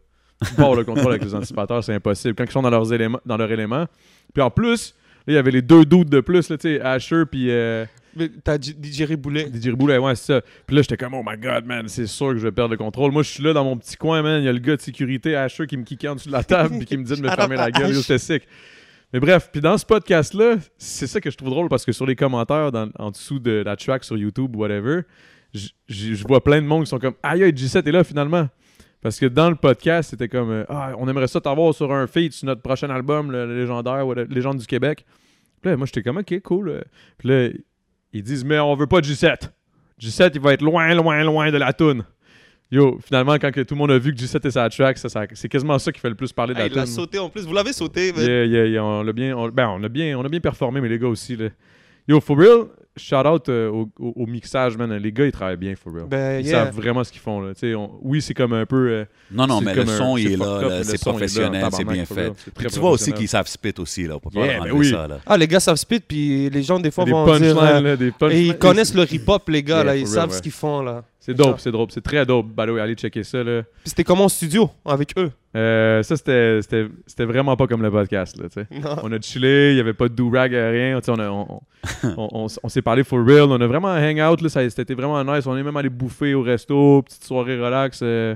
Avoir 0.57 0.75
le 0.75 0.83
contrôle 0.83 1.11
avec 1.11 1.23
les 1.23 1.33
anticipateurs, 1.33 1.83
c'est 1.83 1.93
impossible. 1.93 2.35
Quand 2.35 2.43
ils 2.43 2.51
sont 2.51 2.61
dans, 2.61 2.69
leurs 2.69 2.91
éléments, 2.93 3.19
dans 3.25 3.37
leur 3.37 3.51
élément. 3.51 3.85
Puis 4.33 4.43
en 4.43 4.49
plus, 4.51 4.93
il 5.27 5.33
y 5.33 5.37
avait 5.37 5.51
les 5.51 5.61
deux 5.61 5.85
doutes 5.85 6.09
de 6.09 6.19
plus, 6.19 6.47
tu 6.47 6.55
sais, 6.59 6.81
Asher 6.81 7.23
puis 7.29 7.49
euh, 7.49 7.85
Mais 8.15 8.29
T'as 8.43 8.57
DJ 8.57 9.13
Boulet. 9.13 9.49
DJ 9.51 9.67
Riboulet, 9.67 9.97
ouais, 9.97 10.15
c'est 10.15 10.33
ça. 10.33 10.41
Puis 10.67 10.75
là, 10.75 10.81
j'étais 10.81 10.97
comme, 10.97 11.13
oh 11.13 11.23
my 11.25 11.37
god, 11.37 11.65
man, 11.65 11.87
c'est 11.87 12.05
sûr 12.05 12.29
que 12.29 12.37
je 12.37 12.43
vais 12.43 12.51
perdre 12.51 12.71
le 12.71 12.77
contrôle. 12.77 13.11
Moi, 13.11 13.23
je 13.23 13.29
suis 13.29 13.43
là 13.43 13.53
dans 13.53 13.63
mon 13.63 13.77
petit 13.77 13.95
coin, 13.95 14.21
man. 14.21 14.41
Il 14.41 14.45
y 14.45 14.49
a 14.49 14.53
le 14.53 14.59
gars 14.59 14.75
de 14.75 14.81
sécurité, 14.81 15.35
Asher, 15.35 15.67
qui 15.67 15.77
me 15.77 15.83
kickait 15.83 16.09
en 16.09 16.15
dessous 16.15 16.27
de 16.27 16.33
la 16.33 16.43
table 16.43 16.77
puis 16.77 16.85
qui 16.85 16.97
me 16.97 17.03
dit 17.03 17.15
de 17.15 17.21
me 17.21 17.29
fermer 17.29 17.55
la 17.55 17.71
gueule. 17.71 17.95
C'était 17.95 18.17
sick. 18.17 18.43
Mais 19.13 19.19
bref, 19.19 19.49
puis 19.51 19.61
dans 19.61 19.77
ce 19.77 19.85
podcast-là, 19.85 20.55
c'est 20.77 21.07
ça 21.07 21.21
que 21.21 21.31
je 21.31 21.37
trouve 21.37 21.49
drôle 21.49 21.69
parce 21.69 21.85
que 21.85 21.91
sur 21.91 22.05
les 22.05 22.15
commentaires, 22.15 22.71
dans- 22.71 22.89
en 22.99 23.11
dessous 23.11 23.39
de 23.39 23.63
la 23.65 23.75
track 23.77 24.03
sur 24.03 24.17
YouTube 24.17 24.55
ou 24.55 24.59
whatever, 24.59 25.01
je 25.87 26.27
vois 26.27 26.43
plein 26.43 26.61
de 26.61 26.67
monde 26.67 26.83
qui 26.83 26.89
sont 26.89 26.99
comme, 26.99 27.13
aïe, 27.23 27.41
G7 27.51 27.87
est 27.87 27.91
là 27.91 28.03
finalement. 28.03 28.49
Parce 29.05 29.19
que 29.19 29.27
dans 29.27 29.51
le 29.51 29.55
podcast, 29.55 30.09
c'était 30.09 30.27
comme, 30.27 30.49
euh, 30.49 30.63
ah, 30.67 30.93
on 30.97 31.07
aimerait 31.07 31.27
ça 31.27 31.39
t'avoir 31.39 31.75
sur 31.75 31.93
un 31.93 32.07
feat 32.07 32.33
sur 32.33 32.47
notre 32.47 32.63
prochain 32.63 32.89
album, 32.89 33.31
le, 33.31 33.45
le 33.45 33.55
légendaire, 33.59 34.07
whatever, 34.07 34.25
Légende 34.33 34.57
du 34.57 34.65
Québec. 34.65 35.05
Puis 35.61 35.69
là, 35.69 35.77
moi, 35.77 35.85
j'étais 35.85 36.01
comme, 36.01 36.17
ok, 36.17 36.39
cool. 36.41 36.69
euh. 36.69 36.81
Puis 37.19 37.29
là, 37.29 37.49
ils 38.13 38.23
disent, 38.23 38.43
mais 38.43 38.57
on 38.57 38.73
veut 38.73 38.87
pas 38.87 39.01
de 39.01 39.05
G7. 39.05 39.51
G7, 40.01 40.31
il 40.33 40.41
va 40.41 40.53
être 40.53 40.63
loin, 40.63 40.91
loin, 40.95 41.23
loin 41.23 41.51
de 41.51 41.57
la 41.57 41.71
toune. 41.71 42.03
Yo, 42.71 42.97
finalement, 43.05 43.35
quand 43.35 43.51
que 43.51 43.61
tout 43.61 43.75
le 43.75 43.77
monde 43.77 43.91
a 43.91 43.99
vu 43.99 44.11
que 44.11 44.19
G7 44.19 44.47
est 44.47 44.49
sa 44.49 44.67
track, 44.69 44.97
ça, 44.97 45.07
ça- 45.07 45.27
c'est 45.33 45.49
quasiment 45.49 45.77
ça 45.77 45.91
qui 45.91 45.99
fait 45.99 46.09
le 46.09 46.15
plus 46.15 46.33
parler 46.33 46.55
de 46.55 46.59
Ah, 46.59 46.63
la 46.63 46.67
il 46.69 46.73
l'a 46.73 46.87
sauté 46.87 47.19
en 47.19 47.29
plus. 47.29 47.45
Vous 47.45 47.53
l'avez 47.53 47.73
sauté. 47.73 48.11
mais- 48.11 48.23
Yeah, 48.25 48.45
yeah, 48.45 48.65
yeah, 48.65 48.83
on 48.83 49.03
l'a 49.03 49.13
bien, 49.13 49.37
on, 49.37 49.49
ben, 49.49 49.67
on 49.69 49.83
a 49.83 49.87
bien, 49.87 50.17
on 50.17 50.25
a 50.25 50.29
bien 50.29 50.39
performé, 50.39 50.81
mais 50.81 50.89
les 50.89 50.97
gars 50.97 51.09
aussi. 51.09 51.35
Là. 51.35 51.49
Yo, 52.07 52.19
for 52.19 52.39
real, 52.39 52.69
shout 52.97 53.15
out 53.27 53.49
euh, 53.49 53.69
au, 53.69 53.89
au- 53.99 54.13
au 54.15 54.25
mixage, 54.25 54.77
man. 54.77 54.93
Les 54.95 55.11
gars, 55.11 55.25
ils 55.25 55.31
travaillent 55.31 55.57
bien, 55.57 55.73
for 55.75 55.93
real. 55.93 56.05
Ben, 56.07 56.39
Ils 56.39 56.47
yeah. 56.47 56.65
savent 56.65 56.75
vraiment 56.75 57.03
ce 57.03 57.11
qu'ils 57.11 57.21
font. 57.21 57.41
Là. 57.41 57.53
Tu 57.53 57.59
sais, 57.61 57.75
on- 57.75 57.91
oui, 58.01 58.21
c'est 58.21 58.33
comme 58.33 58.53
un 58.53 58.65
peu. 58.65 58.89
euh, 58.89 59.05
Non, 59.31 59.47
non, 59.47 59.61
mais 59.61 59.73
le 59.75 59.85
son, 59.85 60.17
il 60.17 60.27
c'est 60.27 60.33
est 60.33 60.37
là, 60.37 60.45
up, 60.45 60.61
là, 60.63 60.67
mais 60.69 60.77
le 60.79 60.83
c'est 60.83 60.97
son, 60.97 60.97
il 60.97 60.97
est 60.97 60.97
là, 60.97 61.09
professionnel, 61.11 61.65
c'est 61.73 61.83
bien 61.83 62.05
fait. 62.05 62.31
Puis 62.57 62.67
tu 62.67 62.79
vois 62.79 62.91
aussi 62.91 63.11
qu'ils 63.13 63.27
savent 63.27 63.47
spit 63.47 63.73
aussi, 63.79 64.03
là. 64.07 64.15
On 64.15 64.19
peut 64.19 64.29
pas 64.29 64.45
Yeah, 64.45 64.59
ben 64.61 64.71
oui. 64.71 64.89
ça, 64.91 65.07
là. 65.07 65.19
Ah, 65.25 65.37
les 65.37 65.47
gars 65.47 65.59
savent 65.59 65.75
spit, 65.77 65.99
puis 65.99 66.49
les 66.49 66.63
gens, 66.63 66.79
des 66.79 66.91
fois, 66.91 67.05
Des 67.05 67.11
vont 67.11 67.25
dire. 67.37 67.55
punchlines, 67.55 67.57
euh, 67.57 67.81
là, 67.81 67.95
des 67.97 68.07
Et 68.07 68.11
punchlines. 68.11 68.45
ils 68.47 68.57
connaissent 68.57 68.93
le 68.95 69.13
hip-hop, 69.13 69.49
les 69.49 69.63
gars, 69.63 69.75
Yeah, 69.77 69.83
là. 69.83 69.95
Ils 69.97 70.07
savent 70.07 70.31
ce 70.31 70.41
qu'ils 70.41 70.51
font, 70.51 70.81
là. 70.81 71.03
C'est 71.25 71.33
dope, 71.33 71.59
c'est 71.59 71.71
dope. 71.71 71.91
C'est 71.91 72.01
très 72.01 72.23
dope. 72.25 72.47
By 72.47 72.65
the 72.65 72.69
way, 72.69 72.81
allez 72.81 72.93
checker 72.93 73.23
ça, 73.23 73.43
là. 73.43 73.63
Puis 73.63 73.89
c'était 73.89 74.03
comment 74.03 74.25
en 74.25 74.29
studio 74.29 74.69
avec 74.85 75.13
eux? 75.17 75.31
Euh, 75.55 76.03
ça, 76.03 76.15
c'était- 76.17 76.61
c'était 76.61 76.87
c'était 77.07 77.25
vraiment 77.25 77.55
pas 77.55 77.65
comme 77.65 77.81
le 77.81 77.89
podcast, 77.89 78.37
là, 78.37 78.47
tu 78.47 78.61
sais. 78.61 78.67
Non. 78.79 78.95
On 79.03 79.11
a 79.11 79.19
chillé, 79.19 79.71
il 79.71 79.73
n'y 79.75 79.79
avait 79.79 79.93
pas 79.93 80.07
de 80.07 80.13
do-rag, 80.13 80.51
rien. 80.51 80.99
Tu 80.99 81.05
sais, 81.05 81.11
On, 81.11 81.19
a- 81.19 81.29
on, 81.29 81.61
on, 82.03 82.29
on- 82.31 82.47
on 82.63 82.69
s'est 82.69 82.81
parlé 82.83 83.03
for 83.03 83.25
real. 83.25 83.43
On 83.51 83.59
a 83.59 83.65
vraiment 83.67 83.87
un 83.87 84.03
hangout. 84.11 84.41
Là, 84.43 84.49
ça, 84.49 84.69
c'était 84.69 84.93
vraiment 84.93 85.23
nice. 85.23 85.47
On 85.47 85.57
est 85.57 85.63
même 85.63 85.77
allé 85.77 85.89
bouffer 85.89 86.33
au 86.35 86.41
resto, 86.43 87.01
petite 87.01 87.23
soirée 87.23 87.59
relax. 87.59 88.01
euh, 88.03 88.35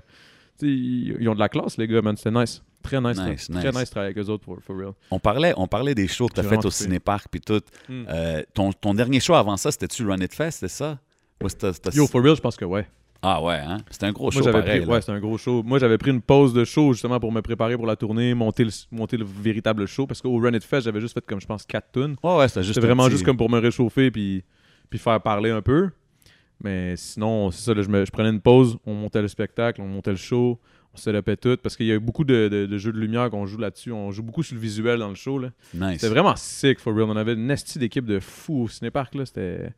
tu 0.60 0.65
sais, 0.65 0.72
ils, 0.74 1.17
ils 1.19 1.29
ont 1.29 1.36
de 1.36 1.39
la 1.39 1.50
classe, 1.50 1.77
les 1.77 1.88
gars, 1.88 2.01
man. 2.01 2.17
C'était 2.17 2.31
nice. 2.31 2.63
Très 2.81 3.00
nice. 3.01 3.19
Nice, 3.19 3.50
là. 3.50 3.60
Très 3.60 3.69
nice. 3.72 3.77
nice 3.79 3.86
de 3.86 3.91
travailler 3.91 4.13
avec 4.15 4.25
eux 4.25 4.31
autres, 4.31 4.46
for, 4.46 4.58
for 4.65 4.75
real. 4.77 4.91
On 5.12 5.19
parlait, 5.19 5.53
on 5.58 5.67
parlait 5.67 5.93
des 5.93 6.08
shows 6.08 6.27
que 6.27 6.36
tu 6.36 6.39
as 6.39 6.43
fait 6.43 6.65
au. 6.65 6.72
Cinépark 6.72 7.25
puis 7.29 7.41
tout. 7.41 7.62
Mm. 7.89 8.03
Euh, 8.10 8.41
ton, 8.53 8.72
ton 8.72 8.93
dernier 8.93 9.19
show 9.19 9.34
avant 9.36 9.58
ça, 9.58 9.69
c'était-tu 9.72 10.08
Run 10.08 10.17
It 10.22 10.34
Fest, 10.34 10.60
c'est 10.62 10.69
ça? 10.69 10.98
Ou 11.43 11.50
c'était- 11.50 11.74
c'était- 11.74 11.96
Yo, 11.96 12.08
for 12.08 12.22
real, 12.24 12.36
je 12.36 12.41
pense 12.41 12.55
que 12.58 12.65
ouais. 12.65 12.88
Ah 13.22 13.43
ouais, 13.43 13.55
hein? 13.55 13.79
C'était 13.89 14.05
un 14.05 14.13
gros 14.13 14.31
show 14.31 14.39
Moi, 14.39 14.46
j'avais 14.51 14.60
pareil. 14.63 14.79
pris, 14.79 14.88
là. 14.88 14.93
ouais, 14.93 15.01
c'était 15.01 15.12
un 15.13 15.19
gros 15.19 15.38
show. 15.38 15.62
Moi, 15.62 15.77
j'avais 15.77 15.98
pris 15.98 16.12
une 16.12 16.22
pause 16.22 16.53
de 16.53 16.63
show 16.63 16.93
justement 16.93 17.19
pour 17.19 17.34
me 17.34 17.41
préparer 17.41 17.75
pour 17.75 17.86
la 17.86 17.98
tournée, 17.98 18.34
monter 18.34 18.63
le, 18.63 18.72
monter 18.91 19.17
le 19.17 19.25
véritable 19.25 19.86
show. 19.88 20.08
Parce 20.08 20.22
qu'au 20.22 20.38
Run 20.39 20.53
It 20.53 20.63
Fest, 20.63 20.86
j'avais 20.86 21.01
juste 21.01 21.13
fait 21.15 21.25
comme 21.25 21.41
je 21.41 21.46
pense 21.48 21.65
4 21.65 21.91
tunes. 21.91 22.15
Ouais, 22.24 22.38
ouais, 22.38 22.48
c'était 22.48 22.63
juste 22.63 22.75
C'était 22.75 22.86
un 22.86 22.89
vraiment 22.89 23.03
petit- 23.05 23.12
juste 23.12 23.25
comme 23.25 23.36
pour 23.36 23.50
me 23.50 23.60
réchauffer 23.60 24.10
puis, 24.10 24.43
puis 24.89 25.00
faire 25.00 25.19
parler 25.22 25.50
un 25.50 25.62
peu. 25.62 25.89
Mais 26.63 26.96
sinon, 26.98 27.51
c'est 27.51 27.62
ça, 27.63 27.74
là, 27.74 27.81
je, 27.81 27.89
me- 27.89 28.05
je 28.05 28.12
prenais 28.12 28.29
une 28.29 28.41
pause, 28.41 28.77
on 28.86 28.93
montait 28.93 29.22
le 29.22 29.27
spectacle, 29.29 29.81
on 29.81 29.88
montait 29.88 30.12
le 30.12 30.17
show, 30.17 30.58
on 30.93 30.98
se 30.98 31.10
répétait 31.10 31.55
tout. 31.55 31.62
Parce 31.62 31.75
qu'il 31.75 31.88
y 31.88 31.91
a 31.91 31.96
eu 31.96 32.00
beaucoup 32.00 32.24
de, 32.24 32.48
de- 32.48 32.65
de 32.67 32.77
jeux 32.77 32.93
de 32.93 33.00
lumière 33.00 33.29
qu'on 33.29 33.46
joue 33.46 33.58
là-dessus. 33.58 33.91
On 33.91 34.12
joue 34.12 34.24
beaucoup 34.24 34.43
sur 34.43 34.55
le 34.55 34.62
visuel 34.62 35.00
dans 35.00 35.10
le 35.10 35.15
show. 35.15 35.39
là. 35.39 35.50
Nice. 35.74 36.00
C'était 36.00 36.08
vraiment 36.13 36.36
sick, 36.38 36.79
for 36.79 36.93
real. 36.93 37.05
On 37.10 37.17
avait 37.17 37.34
une 37.34 37.48
nestie 37.48 37.79
d'équipe 37.79 38.05
de 38.05 38.19
fous 38.22 38.62
au 38.63 38.67
cinépark. 38.69 39.13
Là. 39.15 39.25
C'était. 39.25 39.74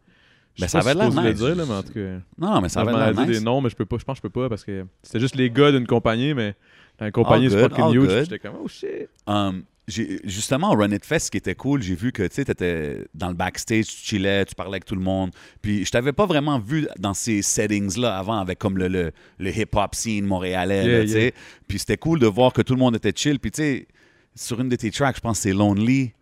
Je 0.55 0.61
Ben, 0.61 0.67
ça 0.67 0.79
avait 0.79 0.91
si 0.91 0.97
l'air 0.97 1.09
nice. 1.11 1.37
dire, 1.37 1.55
là, 1.55 1.65
mais 1.65 1.73
en 1.73 1.83
tout 1.83 1.93
cas. 1.93 2.19
Non, 2.37 2.61
mais 2.61 2.69
ça 2.69 2.81
avait 2.81 2.91
l'air 2.91 3.13
nice. 3.15 3.39
des 3.39 3.43
noms, 3.43 3.61
mais 3.61 3.69
je 3.69 3.75
peux 3.75 3.85
pas. 3.85 3.97
Je 3.99 4.03
pense 4.03 4.19
que 4.19 4.27
je 4.27 4.31
peux 4.31 4.41
pas 4.41 4.49
parce 4.49 4.63
que 4.65 4.85
c'était 5.01 5.19
juste 5.19 5.35
les 5.35 5.49
gars 5.49 5.71
d'une 5.71 5.87
compagnie, 5.87 6.33
mais 6.33 6.55
une 6.99 7.11
compagnie 7.11 7.47
All 7.47 7.69
good, 7.69 8.09
all. 8.09 8.23
J'étais 8.23 8.39
comme 8.39 8.55
oh 8.63 8.67
shit. 8.67 9.09
Um, 9.25 9.63
justement, 9.87 10.71
au 10.71 10.75
Run 10.75 10.91
It 10.91 11.05
Fest, 11.05 11.27
ce 11.27 11.31
qui 11.31 11.37
était 11.37 11.55
cool, 11.55 11.81
j'ai 11.81 11.95
vu 11.95 12.11
que 12.11 12.27
tu 12.27 12.41
étais 12.41 13.05
dans 13.13 13.29
le 13.29 13.33
backstage, 13.33 13.87
tu 13.87 13.95
chillais, 14.15 14.45
tu 14.45 14.55
parlais 14.55 14.73
avec 14.73 14.85
tout 14.85 14.95
le 14.95 15.01
monde. 15.01 15.31
Puis 15.61 15.85
je 15.85 15.91
t'avais 15.91 16.13
pas 16.13 16.25
vraiment 16.25 16.59
vu 16.59 16.87
dans 16.99 17.13
ces 17.13 17.41
settings-là 17.41 18.17
avant, 18.17 18.39
avec 18.39 18.59
comme 18.59 18.77
le, 18.77 18.87
le, 18.87 19.11
le 19.39 19.57
hip-hop 19.57 19.95
scene 19.95 20.25
montréalais. 20.25 20.85
Yeah, 20.85 20.97
là, 20.99 21.01
tu 21.03 21.09
sais. 21.09 21.21
yeah. 21.23 21.31
Puis 21.67 21.79
c'était 21.79 21.97
cool 21.97 22.19
de 22.19 22.27
voir 22.27 22.53
que 22.53 22.61
tout 22.61 22.73
le 22.73 22.79
monde 22.79 22.95
était 22.95 23.13
chill. 23.15 23.39
Puis 23.39 23.51
tu 23.51 23.61
sais, 23.61 23.87
sur 24.35 24.59
une 24.61 24.69
de 24.69 24.75
tes 24.75 24.91
tracks, 24.91 25.15
je 25.15 25.21
pense 25.21 25.37
que 25.37 25.43
c'est 25.43 25.53
Lonely. 25.53 26.13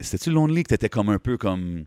C'était-tu 0.00 0.30
Lonely 0.30 0.62
que 0.64 0.68
t'étais 0.68 0.88
comme 0.88 1.08
un 1.08 1.18
peu 1.18 1.36
comme. 1.36 1.84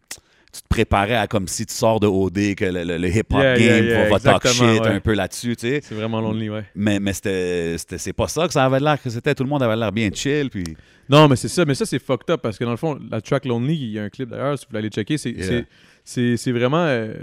Tu 0.53 0.61
te 0.61 0.67
préparais 0.69 1.15
à 1.15 1.27
comme 1.27 1.47
si 1.47 1.65
tu 1.65 1.73
sors 1.73 1.99
de 1.99 2.07
OD, 2.07 2.55
que 2.55 2.65
le, 2.65 2.83
le- 2.83 2.97
le 2.97 3.07
hip-hop 3.09 3.39
Yeah, 3.39 3.57
yeah, 3.57 3.77
game 3.79 3.85
yeah, 3.85 4.09
va 4.09 4.19
talk 4.19 4.47
shit 4.47 4.61
ouais. 4.61 4.87
un 4.87 4.99
peu 4.99 5.13
là-dessus, 5.13 5.55
tu 5.55 5.67
sais. 5.67 5.81
C'est 5.83 5.93
vraiment 5.95 6.21
lonely, 6.21 6.49
ouais. 6.49 6.63
Mais, 6.75 6.99
c'est 7.13 8.13
pas 8.13 8.27
ça 8.27 8.47
que 8.47 8.53
ça 8.53 8.65
avait 8.65 8.79
l'air 8.79 9.01
que 9.01 9.09
c'était. 9.09 9.35
Tout 9.35 9.43
le 9.43 9.49
monde 9.49 9.61
avait 9.63 9.75
l'air 9.75 9.91
bien 9.91 10.09
chill. 10.13 10.49
Puis... 10.49 10.63
Non, 11.09 11.27
mais 11.27 11.35
c'est 11.35 11.47
ça. 11.49 11.65
Mais 11.65 11.75
ça, 11.75 11.85
c'est 11.85 11.99
fucked 11.99 12.29
up 12.29 12.41
parce 12.41 12.57
que 12.57 12.63
dans 12.63 12.71
le 12.71 12.77
fond, 12.77 12.97
la 13.11 13.21
track 13.21 13.45
Lonely, 13.45 13.75
il 13.75 13.91
y 13.91 13.99
a 13.99 14.03
un 14.03 14.09
clip 14.09 14.29
d'ailleurs, 14.29 14.57
si 14.57 14.65
vous 14.65 14.69
voulez 14.71 14.79
aller 14.79 14.89
checker, 14.89 15.17
c'est 15.17 16.51
vraiment. 16.51 16.85
euh, 16.85 17.13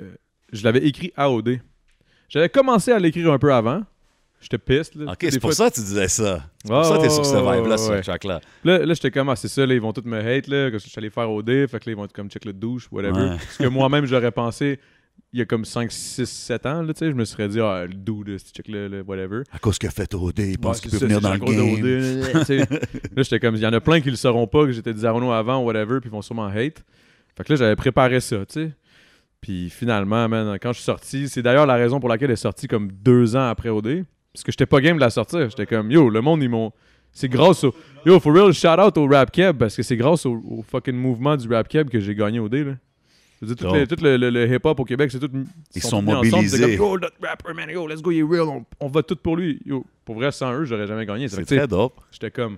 je 0.52 0.62
l'avais 0.62 0.87
écrit 0.87 1.12
à 1.16 1.31
OD. 1.31 1.59
J'avais 2.28 2.49
commencé 2.49 2.93
à 2.93 2.99
l'écrire 2.99 3.33
un 3.33 3.38
peu 3.38 3.52
avant. 3.52 3.83
J'étais 4.45 4.59
piste. 4.59 4.95
Là. 4.95 5.13
Ok, 5.13 5.27
c'est 5.31 5.41
pour 5.41 5.55
ça 5.55 5.71
que 5.71 5.75
tu 5.77 5.81
disais 5.81 6.07
ça. 6.07 6.45
C'est 6.63 6.71
pour 6.71 6.85
ça 6.85 6.99
que 6.99 7.03
t'es 7.03 7.09
sur 7.09 7.25
ce 7.25 7.37
vibe-là, 7.37 7.79
sur 7.79 7.99
track-là. 7.99 8.43
Là, 8.63 8.79
là 8.85 8.93
j'étais 8.93 9.11
comme, 9.11 9.31
ah, 9.31 9.37
c'est 9.37 9.49
ça, 9.49 9.65
là, 9.65 9.73
ils 9.73 9.81
vont 9.81 9.95
tous 9.95 10.05
me 10.05 10.19
hate, 10.19 10.49
là, 10.49 10.71
que 10.71 10.79
je 10.79 10.87
suis 10.87 10.99
allé 10.99 11.09
faire 11.09 11.31
OD, 11.31 11.67
fait 11.67 11.69
que 11.69 11.89
là, 11.89 11.93
ils 11.93 11.97
vont 11.97 12.05
être 12.05 12.13
comme 12.13 12.29
check 12.29 12.45
le 12.45 12.53
douche, 12.53 12.87
whatever. 12.93 13.23
Ouais. 13.23 13.29
Parce 13.31 13.57
que 13.57 13.69
moi-même, 13.69 14.05
j'aurais 14.05 14.33
pensé, 14.33 14.79
il 15.33 15.39
y 15.39 15.43
a 15.43 15.47
comme 15.47 15.65
5, 15.65 15.91
6, 15.91 16.27
7 16.27 16.67
ans, 16.67 16.83
là, 16.83 16.93
tu 16.93 16.99
sais, 16.99 17.11
je 17.11 17.17
me 17.17 17.25
serais 17.25 17.49
dit, 17.49 17.59
ah, 17.59 17.87
le 17.87 17.95
dude, 17.95 18.37
c'est 18.37 18.55
check 18.55 18.69
le, 18.69 18.87
le 18.87 19.01
whatever. 19.01 19.45
À 19.51 19.59
cause 19.59 19.79
qu'il 19.79 19.89
a 19.89 19.93
fait 19.93 20.13
OD, 20.13 20.41
il 20.41 20.59
pense 20.59 20.77
Ouais, 20.77 20.83
qu'il 20.83 20.91
peut 20.91 20.99
ça, 20.99 21.07
venir 21.07 21.23
dans 21.23 21.33
le 21.33 21.39
game. 21.39 22.67
Là, 23.17 23.23
j'étais 23.23 23.41
comme, 23.41 23.55
il 23.55 23.63
y 23.63 23.67
en 23.67 23.73
a 23.73 23.81
plein 23.81 24.03
qui 24.03 24.11
le 24.11 24.17
sauront 24.17 24.47
pas, 24.47 24.67
que 24.67 24.73
j'étais 24.73 24.93
des 24.93 25.07
Arno 25.07 25.33
avant, 25.33 25.63
whatever, 25.63 26.01
puis 26.01 26.11
ils 26.11 26.13
vont 26.13 26.21
sûrement 26.21 26.49
hate. 26.49 26.85
Fait 27.35 27.45
que 27.45 27.53
là, 27.55 27.57
j'avais 27.57 27.77
préparé 27.77 28.21
ça, 28.21 28.45
tu 28.45 28.53
sais. 28.53 28.73
Puis 29.41 29.69
finalement, 29.71 30.29
man, 30.29 30.59
quand 30.61 30.73
je 30.73 30.79
suis 30.79 30.85
sorti, 30.85 31.29
c'est 31.29 31.43
d'ailleurs 31.43 31.67
la 31.67 31.75
raison 31.75 32.01
pour 32.01 32.09
laquelle 32.09 32.31
elle 32.31 32.35
est 32.35 32.37
sortie 32.37 32.67
comme 32.67 32.91
deux 32.91 33.37
ans 33.37 33.49
après 33.49 33.69
OD. 33.69 34.05
Parce 34.35 34.43
que 34.45 34.53
j'étais 34.53 34.67
pas 34.67 34.81
game 34.81 34.97
de 34.97 35.00
la 35.00 35.11
sortir. 35.11 35.49
J'étais 35.49 35.64
comme, 35.67 35.91
yo, 35.91 36.11
le 36.11 36.21
monde, 36.21 36.43
ils 36.43 36.49
m'ont. 36.50 36.73
C'est 37.12 37.29
grâce 37.29 37.62
au. 37.64 37.73
Yo, 38.05 38.19
for 38.21 38.35
real, 38.35 38.53
shout 38.53 38.81
out 38.81 38.99
au 38.99 39.07
Rap 39.07 39.31
Keb, 39.31 39.57
parce 39.59 39.76
que 39.76 39.83
c'est 39.85 39.97
grâce 39.97 40.26
au, 40.26 40.33
au 40.35 40.62
fucking 40.69 40.97
mouvement 40.97 41.37
du 41.37 41.49
Rap 41.49 41.69
Keb 41.69 41.88
que 41.88 42.00
j'ai 42.00 42.14
gagné 42.14 42.41
OD, 42.41 42.55
là. 42.55 42.73
Je 43.41 43.47
veux 43.47 43.55
dire, 43.55 43.69
tout, 43.87 43.97
tout 43.97 44.03
le, 44.03 44.17
le- 44.17 44.31
le 44.31 44.53
hip-hop 44.55 44.81
au 44.81 44.85
Québec, 44.85 45.11
c'est 45.12 45.19
tout. 45.21 45.31
Ils 45.75 45.83
sont 45.83 45.88
sont 45.91 45.97
ensemble, 45.99 46.17
mobilisés. 46.31 46.57
c'est 46.57 46.76
comme, 46.76 46.87
yo, 46.87 46.99
notre 46.99 47.17
rapper, 47.23 47.53
man, 47.55 47.69
yo, 47.71 47.87
let's 47.87 48.03
go, 48.03 48.11
il 48.11 48.23
real, 48.25 48.43
on, 48.49 48.64
on 48.81 48.88
va 48.88 49.03
tout 49.03 49.17
pour 49.17 49.37
lui. 49.37 49.61
Yo, 49.64 49.85
pour 50.05 50.17
vrai, 50.17 50.33
sans 50.33 50.53
eux, 50.55 50.64
j'aurais 50.64 50.87
jamais 50.87 51.07
gagné. 51.07 51.29
C'est 51.29 51.45
très 51.45 51.67
dope. 51.69 52.00
J'étais 52.11 52.31
comme, 52.31 52.57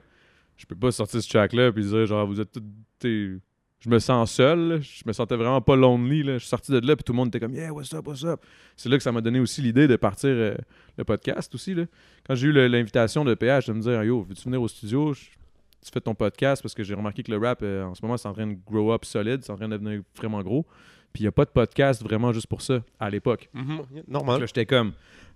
je 0.56 0.64
peux 0.64 0.76
pas 0.76 0.92
sortir 0.92 1.20
ce 1.22 1.28
track-là 1.28 1.72
puis 1.72 1.84
dire, 1.84 2.06
genre, 2.06 2.26
vous 2.26 2.40
êtes 2.40 2.52
tous. 3.00 3.40
Je 3.80 3.90
me 3.90 3.98
sens 3.98 4.32
seul, 4.32 4.58
là. 4.68 4.80
je 4.80 5.02
me 5.06 5.12
sentais 5.12 5.36
vraiment 5.36 5.60
pas 5.60 5.76
lonely. 5.76 6.22
Là. 6.22 6.34
Je 6.34 6.38
suis 6.38 6.48
sorti 6.48 6.72
de 6.72 6.78
là, 6.84 6.96
puis 6.96 7.04
tout 7.04 7.12
le 7.12 7.16
monde 7.18 7.28
était 7.28 7.38
comme, 7.40 7.54
yeah, 7.54 7.72
what's 7.72 7.92
up, 7.92 8.06
what's 8.06 8.24
up? 8.24 8.40
C'est 8.74 8.88
là 8.88 8.96
que 8.96 9.02
ça 9.02 9.12
m'a 9.12 9.20
donné 9.20 9.38
aussi 9.38 9.60
l'idée 9.62 9.86
de 9.86 9.96
partir 9.96 10.30
euh, 10.30 10.54
le 10.96 11.04
podcast 11.04 11.54
aussi. 11.54 11.74
Là. 11.74 11.84
Quand 12.26 12.34
j'ai 12.34 12.48
eu 12.48 12.52
l'invitation 12.68 13.24
de 13.24 13.34
PH 13.34 13.66
de 13.66 13.72
me 13.74 13.80
dire, 13.80 14.02
yo, 14.02 14.22
veux-tu 14.22 14.42
venir 14.44 14.60
au 14.62 14.68
studio? 14.68 15.12
Je- 15.12 15.20
Tu 15.84 15.92
fais 15.92 16.00
ton 16.00 16.14
podcast 16.16 16.62
parce 16.62 16.74
que 16.74 16.82
j'ai 16.82 16.94
remarqué 16.94 17.22
que 17.22 17.30
le 17.30 17.38
rap, 17.38 17.60
euh, 17.62 17.84
en 17.84 17.94
ce 17.94 18.02
moment, 18.04 18.16
c'est 18.16 18.26
en 18.26 18.32
train 18.32 18.46
de 18.48 18.56
grow 18.66 18.92
up 18.92 19.04
solide, 19.04 19.40
c'est 19.44 19.52
en 19.52 19.56
train 19.56 19.68
de 19.68 19.76
devenir 19.76 20.00
vraiment 20.16 20.42
gros. 20.42 20.64
Puis 21.12 21.22
il 21.22 21.24
n'y 21.24 21.28
a 21.28 21.32
pas 21.32 21.44
de 21.44 21.50
podcast 21.50 22.02
vraiment 22.02 22.32
juste 22.32 22.48
pour 22.48 22.60
ça 22.62 22.82
à 22.98 23.08
l'époque. 23.08 23.48
Fait 23.54 24.02
que 24.02 24.10
Normal. 24.10 24.40
j'étais 24.46 24.66
comme, 24.66 24.88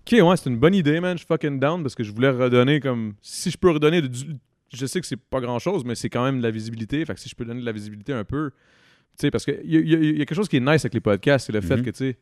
ok, 0.06 0.18
ouais, 0.26 0.36
c'est 0.36 0.50
une 0.50 0.58
bonne 0.58 0.74
idée, 0.74 0.98
man. 0.98 1.12
Je 1.12 1.18
suis 1.18 1.26
fucking 1.26 1.60
down 1.60 1.82
parce 1.82 1.94
que 1.94 2.02
je 2.02 2.10
voulais 2.12 2.30
redonner 2.30 2.80
comme. 2.80 3.14
Si 3.22 3.50
je 3.50 3.56
peux 3.58 3.70
redonner 3.70 4.02
du. 4.02 4.34
Je 4.72 4.86
sais 4.86 5.00
que 5.00 5.06
c'est 5.06 5.16
pas 5.16 5.40
grand 5.40 5.58
chose, 5.58 5.84
mais 5.84 5.94
c'est 5.94 6.08
quand 6.10 6.24
même 6.24 6.38
de 6.38 6.42
la 6.42 6.50
visibilité. 6.50 7.04
Fait 7.04 7.14
que 7.14 7.20
si 7.20 7.28
je 7.28 7.34
peux 7.34 7.44
donner 7.44 7.60
de 7.60 7.66
la 7.66 7.72
visibilité 7.72 8.12
un 8.12 8.24
peu. 8.24 8.50
Tu 8.50 9.22
sais, 9.26 9.30
parce 9.30 9.44
qu'il 9.44 9.60
y, 9.64 9.76
a- 9.76 9.80
y 9.80 9.94
a- 9.94 9.98
y 9.98 10.22
a 10.22 10.24
quelque 10.24 10.34
chose 10.34 10.48
qui 10.48 10.56
est 10.56 10.60
nice 10.60 10.84
avec 10.84 10.94
les 10.94 11.00
podcasts, 11.00 11.46
c'est 11.46 11.52
le 11.52 11.60
fait 11.60 11.76
Mhm. 11.78 11.84
que, 11.84 11.90
tu 11.90 11.96
sais, 11.96 12.16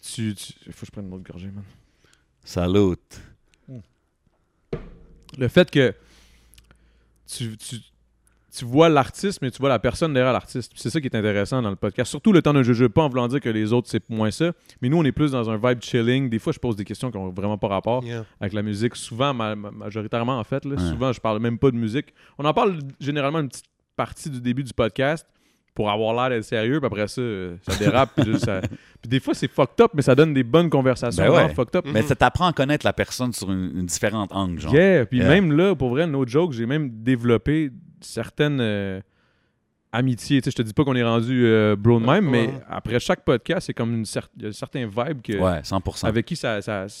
tu. 0.00 0.34
tu- 0.34 0.52
Faut 0.72 0.80
que 0.80 0.86
je 0.86 0.90
prenne 0.92 1.06
une 1.06 1.14
autre 1.14 1.24
gorgée, 1.24 1.48
man. 1.48 1.64
Salut. 2.44 2.94
Le 5.38 5.48
fait 5.48 5.70
que 5.70 5.94
tu, 7.26 7.56
tu, 7.56 7.76
tu 8.56 8.64
vois 8.64 8.88
l'artiste, 8.88 9.40
mais 9.42 9.50
tu 9.50 9.58
vois 9.58 9.68
la 9.68 9.78
personne 9.78 10.12
derrière 10.12 10.32
l'artiste. 10.32 10.72
C'est 10.74 10.90
ça 10.90 11.00
qui 11.00 11.06
est 11.06 11.14
intéressant 11.16 11.62
dans 11.62 11.70
le 11.70 11.76
podcast. 11.76 12.10
Surtout 12.10 12.32
le 12.32 12.42
temps 12.42 12.52
d'un 12.52 12.62
jeu, 12.62 12.88
pas 12.88 13.02
en 13.02 13.08
voulant 13.08 13.28
dire 13.28 13.40
que 13.40 13.48
les 13.48 13.72
autres, 13.72 13.88
c'est 13.90 14.08
moins 14.10 14.30
ça. 14.30 14.52
Mais 14.82 14.88
nous, 14.88 14.96
on 14.98 15.04
est 15.04 15.12
plus 15.12 15.32
dans 15.32 15.48
un 15.50 15.56
vibe 15.56 15.80
chilling. 15.82 16.28
Des 16.28 16.38
fois, 16.38 16.52
je 16.52 16.58
pose 16.58 16.76
des 16.76 16.84
questions 16.84 17.10
qui 17.10 17.18
n'ont 17.18 17.30
vraiment 17.30 17.58
pas 17.58 17.68
rapport 17.68 18.04
Yeah. 18.04 18.24
avec 18.40 18.52
la 18.52 18.62
musique. 18.62 18.96
Souvent, 18.96 19.32
ma- 19.32 19.54
ma- 19.54 19.70
majoritairement, 19.70 20.38
en 20.38 20.44
fait. 20.44 20.64
là, 20.64 20.74
Ouais. 20.76 20.88
Souvent, 20.90 21.12
je 21.12 21.20
parle 21.20 21.38
même 21.40 21.58
pas 21.58 21.70
de 21.70 21.76
musique. 21.76 22.12
On 22.38 22.44
en 22.44 22.52
parle 22.52 22.78
généralement 22.98 23.38
une 23.40 23.48
petite 23.48 23.66
partie 23.96 24.30
du 24.30 24.40
début 24.40 24.64
du 24.64 24.72
podcast 24.72 25.26
pour 25.74 25.88
avoir 25.88 26.12
l'air 26.14 26.36
d'être 26.36 26.44
sérieux. 26.44 26.80
Puis 26.80 26.86
après 26.86 27.06
ça, 27.06 27.20
euh, 27.20 27.56
ça 27.68 27.76
dérape. 27.78 28.10
puis 28.16 28.24
juste, 28.32 28.44
ça- 28.46 28.60
puis 29.00 29.08
des 29.08 29.20
fois, 29.20 29.34
c'est 29.34 29.48
fucked 29.50 29.80
up, 29.80 29.92
mais 29.94 30.02
ça 30.02 30.14
donne 30.16 30.34
des 30.34 30.42
bonnes 30.42 30.68
conversations. 30.70 31.22
Ben 31.22 31.28
ouais. 31.30 31.36
vraiment 31.36 31.54
fucked 31.54 31.76
up. 31.76 31.84
Mais 31.92 32.02
ça 32.02 32.16
t'apprend 32.16 32.46
à 32.48 32.52
connaître 32.52 32.84
la 32.84 32.92
personne 32.92 33.32
sur 33.32 33.50
une, 33.52 33.70
une 33.78 33.86
différente 33.86 34.30
angle, 34.32 34.58
genre. 34.60 34.74
Yeah, 34.74 35.06
puis 35.06 35.18
Yeah. 35.18 35.28
même 35.28 35.52
là, 35.52 35.74
pour 35.76 35.90
vrai, 35.90 36.06
no 36.08 36.26
joke, 36.26 36.52
j'ai 36.52 36.66
même 36.66 36.90
développé 37.04 37.70
certaines 38.00 38.60
euh, 38.60 39.00
amitiés. 39.92 40.40
Tu 40.40 40.46
sais, 40.46 40.50
je 40.52 40.56
te 40.56 40.62
dis 40.62 40.72
pas 40.72 40.84
qu'on 40.84 40.94
est 40.96 41.02
rendu 41.02 41.44
euh, 41.46 41.76
bro 41.76 41.98
de 42.00 42.06
même, 42.06 42.28
Ouais. 42.30 42.46
mais 42.48 42.50
après 42.68 43.00
chaque 43.00 43.24
podcast, 43.24 43.66
c'est 43.66 43.74
comme 43.74 43.94
une 43.94 44.04
cer- 44.04 44.28
il 44.36 44.42
y 44.42 44.46
a 44.46 44.48
un 44.48 44.52
certain 44.52 44.86
vibe 44.86 45.22
que, 45.22 45.32
Ouais, 45.38 45.60
100%. 45.62 46.06
avec 46.06 46.26
qui 46.26 46.36
ça. 46.36 46.60
ça 46.62 46.86
tu 46.88 46.94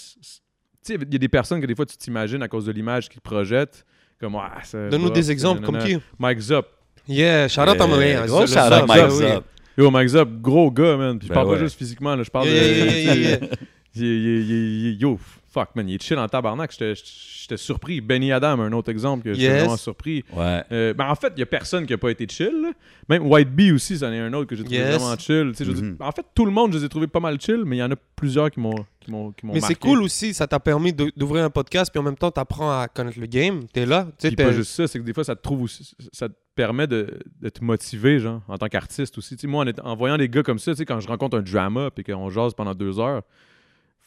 sais, 0.82 0.94
il 0.94 1.12
y 1.12 1.16
a 1.16 1.18
des 1.18 1.28
personnes 1.28 1.60
que 1.60 1.66
des 1.66 1.74
fois 1.74 1.84
tu 1.86 1.96
t'imagines 1.96 2.42
à 2.42 2.48
cause 2.48 2.64
de 2.66 2.72
l'image 2.72 3.08
qu'ils 3.08 3.20
projettent. 3.20 3.84
Comme, 4.18 4.34
ah, 4.36 4.58
ça 4.64 4.88
Donne-nous 4.88 5.10
des 5.10 5.30
exemples, 5.30 5.62
comme 5.62 5.78
qui? 5.78 5.96
Mike 6.18 6.40
Zop. 6.40 6.66
Yeah, 7.08 7.48
shout 7.48 7.62
out 7.62 7.80
à 7.80 7.86
moi. 7.86 7.98
gros 8.26 8.46
shout 8.46 8.58
out 8.58 8.86
Mike. 8.88 9.10
Zop. 9.10 9.44
Yo, 9.78 9.90
Mike 9.90 10.08
Zop, 10.08 10.28
gros 10.42 10.70
gars, 10.70 10.96
man. 10.96 11.18
Puis 11.18 11.28
je 11.28 11.32
Ben 11.32 11.34
parle 11.36 11.48
ouais. 11.48 11.54
pas 11.56 11.62
juste 11.62 11.78
physiquement, 11.78 12.14
là, 12.16 12.22
je 12.22 12.30
parle 12.30 12.48
Yeah, 12.48 13.36
de. 13.38 13.46
yeah, 13.94 14.04
yeah, 14.04 14.96
Yo, 14.98 15.18
fuck, 15.52 15.74
man, 15.74 15.88
il 15.88 15.96
est 15.96 16.02
chill 16.02 16.18
en 16.18 16.28
tabarnak. 16.28 16.70
J'étais 16.72 16.94
j'étais 16.94 17.56
surpris. 17.56 18.00
Benny 18.00 18.30
Adam, 18.32 18.60
un 18.60 18.72
autre 18.72 18.90
exemple 18.90 19.24
que 19.24 19.32
j'étais 19.34 19.46
Yes. 19.52 19.58
vraiment 19.62 19.76
surpris. 19.76 20.24
Ouais. 20.32 20.62
Euh, 20.70 20.94
ben 20.94 21.08
en 21.08 21.14
fait, 21.14 21.32
il 21.36 21.40
y 21.40 21.42
a 21.42 21.46
personne 21.46 21.86
qui 21.86 21.92
a 21.92 21.98
pas 21.98 22.10
été 22.10 22.26
chill. 22.28 22.72
Même 23.08 23.26
White 23.26 23.50
Bee 23.50 23.72
aussi, 23.72 23.98
c'en 23.98 24.12
est 24.12 24.18
un 24.20 24.32
autre 24.32 24.46
que 24.48 24.54
j'ai 24.56 24.62
trouvé 24.64 24.78
Yes. 24.78 24.96
vraiment 25.00 25.16
chill. 25.18 25.52
Mhm. 25.58 25.96
En 26.00 26.12
fait, 26.12 26.24
tout 26.34 26.44
le 26.44 26.52
monde, 26.52 26.72
je 26.72 26.78
les 26.78 26.84
ai 26.84 26.88
trouvés 26.88 27.08
pas 27.08 27.20
mal 27.20 27.40
chill, 27.40 27.62
mais 27.66 27.76
il 27.76 27.80
y 27.80 27.82
en 27.82 27.90
a 27.90 27.96
plusieurs 28.16 28.50
qui 28.50 28.60
m'ont 28.60 28.74
qui 29.00 29.10
m'ont 29.10 29.32
qui 29.32 29.46
m'ont 29.46 29.54
Mais 29.54 29.60
c'est 29.60 29.74
cool 29.74 30.02
aussi, 30.02 30.34
ça 30.34 30.46
t'a 30.46 30.60
permis 30.60 30.92
d'ouvrir 30.92 31.44
un 31.44 31.50
podcast, 31.50 31.90
puis 31.90 31.98
en 31.98 32.04
même 32.04 32.16
temps, 32.16 32.30
t'apprends 32.30 32.70
à 32.70 32.86
connaître 32.86 33.18
le 33.18 33.26
game. 33.26 33.66
T'es 33.72 33.86
là. 33.86 34.04
Tu 34.18 34.28
sais, 34.28 34.34
Puis 34.34 34.44
pas 34.44 34.52
juste 34.52 34.72
ça, 34.72 34.86
c'est 34.86 34.98
que 34.98 35.04
des 35.04 35.12
fois, 35.14 35.24
ça 35.24 35.34
te 35.34 35.42
trouve 35.42 35.62
aussi, 35.62 35.94
ça 36.12 36.28
te 36.28 36.34
permet 36.54 36.86
de, 36.86 37.18
de 37.40 37.48
te 37.48 37.64
motiver, 37.64 38.18
genre, 38.18 38.42
en 38.46 38.58
tant 38.58 38.68
qu'artiste 38.68 39.16
aussi. 39.18 39.36
Moi, 39.46 39.64
en, 39.82 39.88
en 39.88 39.96
voyant 39.96 40.18
des 40.18 40.28
gars 40.28 40.42
comme 40.42 40.58
ça, 40.58 40.72
tu 40.72 40.78
sais, 40.78 40.84
quand 40.84 41.00
je 41.00 41.08
rencontre 41.08 41.38
un 41.38 41.42
drama 41.42 41.90
puis 41.90 42.04
qu'on 42.04 42.28
jase 42.28 42.52
pendant 42.54 42.74
deux 42.74 43.00
heures, 43.00 43.22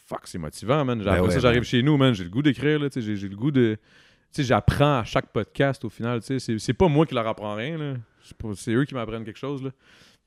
fuck, 0.06 0.22
c'est 0.26 0.38
motivant, 0.38 0.84
man. 0.86 1.00
Après 1.02 1.16
Ben 1.20 1.22
ouais, 1.26 1.32
ça, 1.32 1.39
j'arrive 1.39 1.60
man. 1.60 1.66
chez 1.66 1.82
nous, 1.84 1.98
man, 1.98 2.13
j'ai 2.13 2.24
le 2.24 2.30
goût 2.30 2.42
d'écrire, 2.42 2.80
là, 2.80 2.88
j'ai 2.96 3.16
j'ai 3.16 3.28
le 3.30 3.36
goût 3.36 3.52
de... 3.52 3.78
Tu 4.34 4.42
sais, 4.42 4.44
j'apprends 4.48 5.00
à 5.00 5.04
chaque 5.04 5.32
podcast, 5.32 5.86
au 5.86 5.89
final, 5.89 6.20
tu 6.22 6.28
sais. 6.28 6.39
C'est- 6.39 6.58
C'est 6.60 6.74
pas 6.74 6.88
moi 6.88 7.06
qui 7.06 7.13
leur 7.13 7.28
apprends 7.28 7.56
rien, 7.56 7.78
là. 7.78 7.94
C'est 8.24 8.36
pas- 8.36 8.50
C'est 8.56 8.72
eux 8.74 8.86
qui 8.86 8.96
m'apprennent 8.96 9.24
quelque 9.26 9.38
chose, 9.39 9.62
là. 9.63 9.70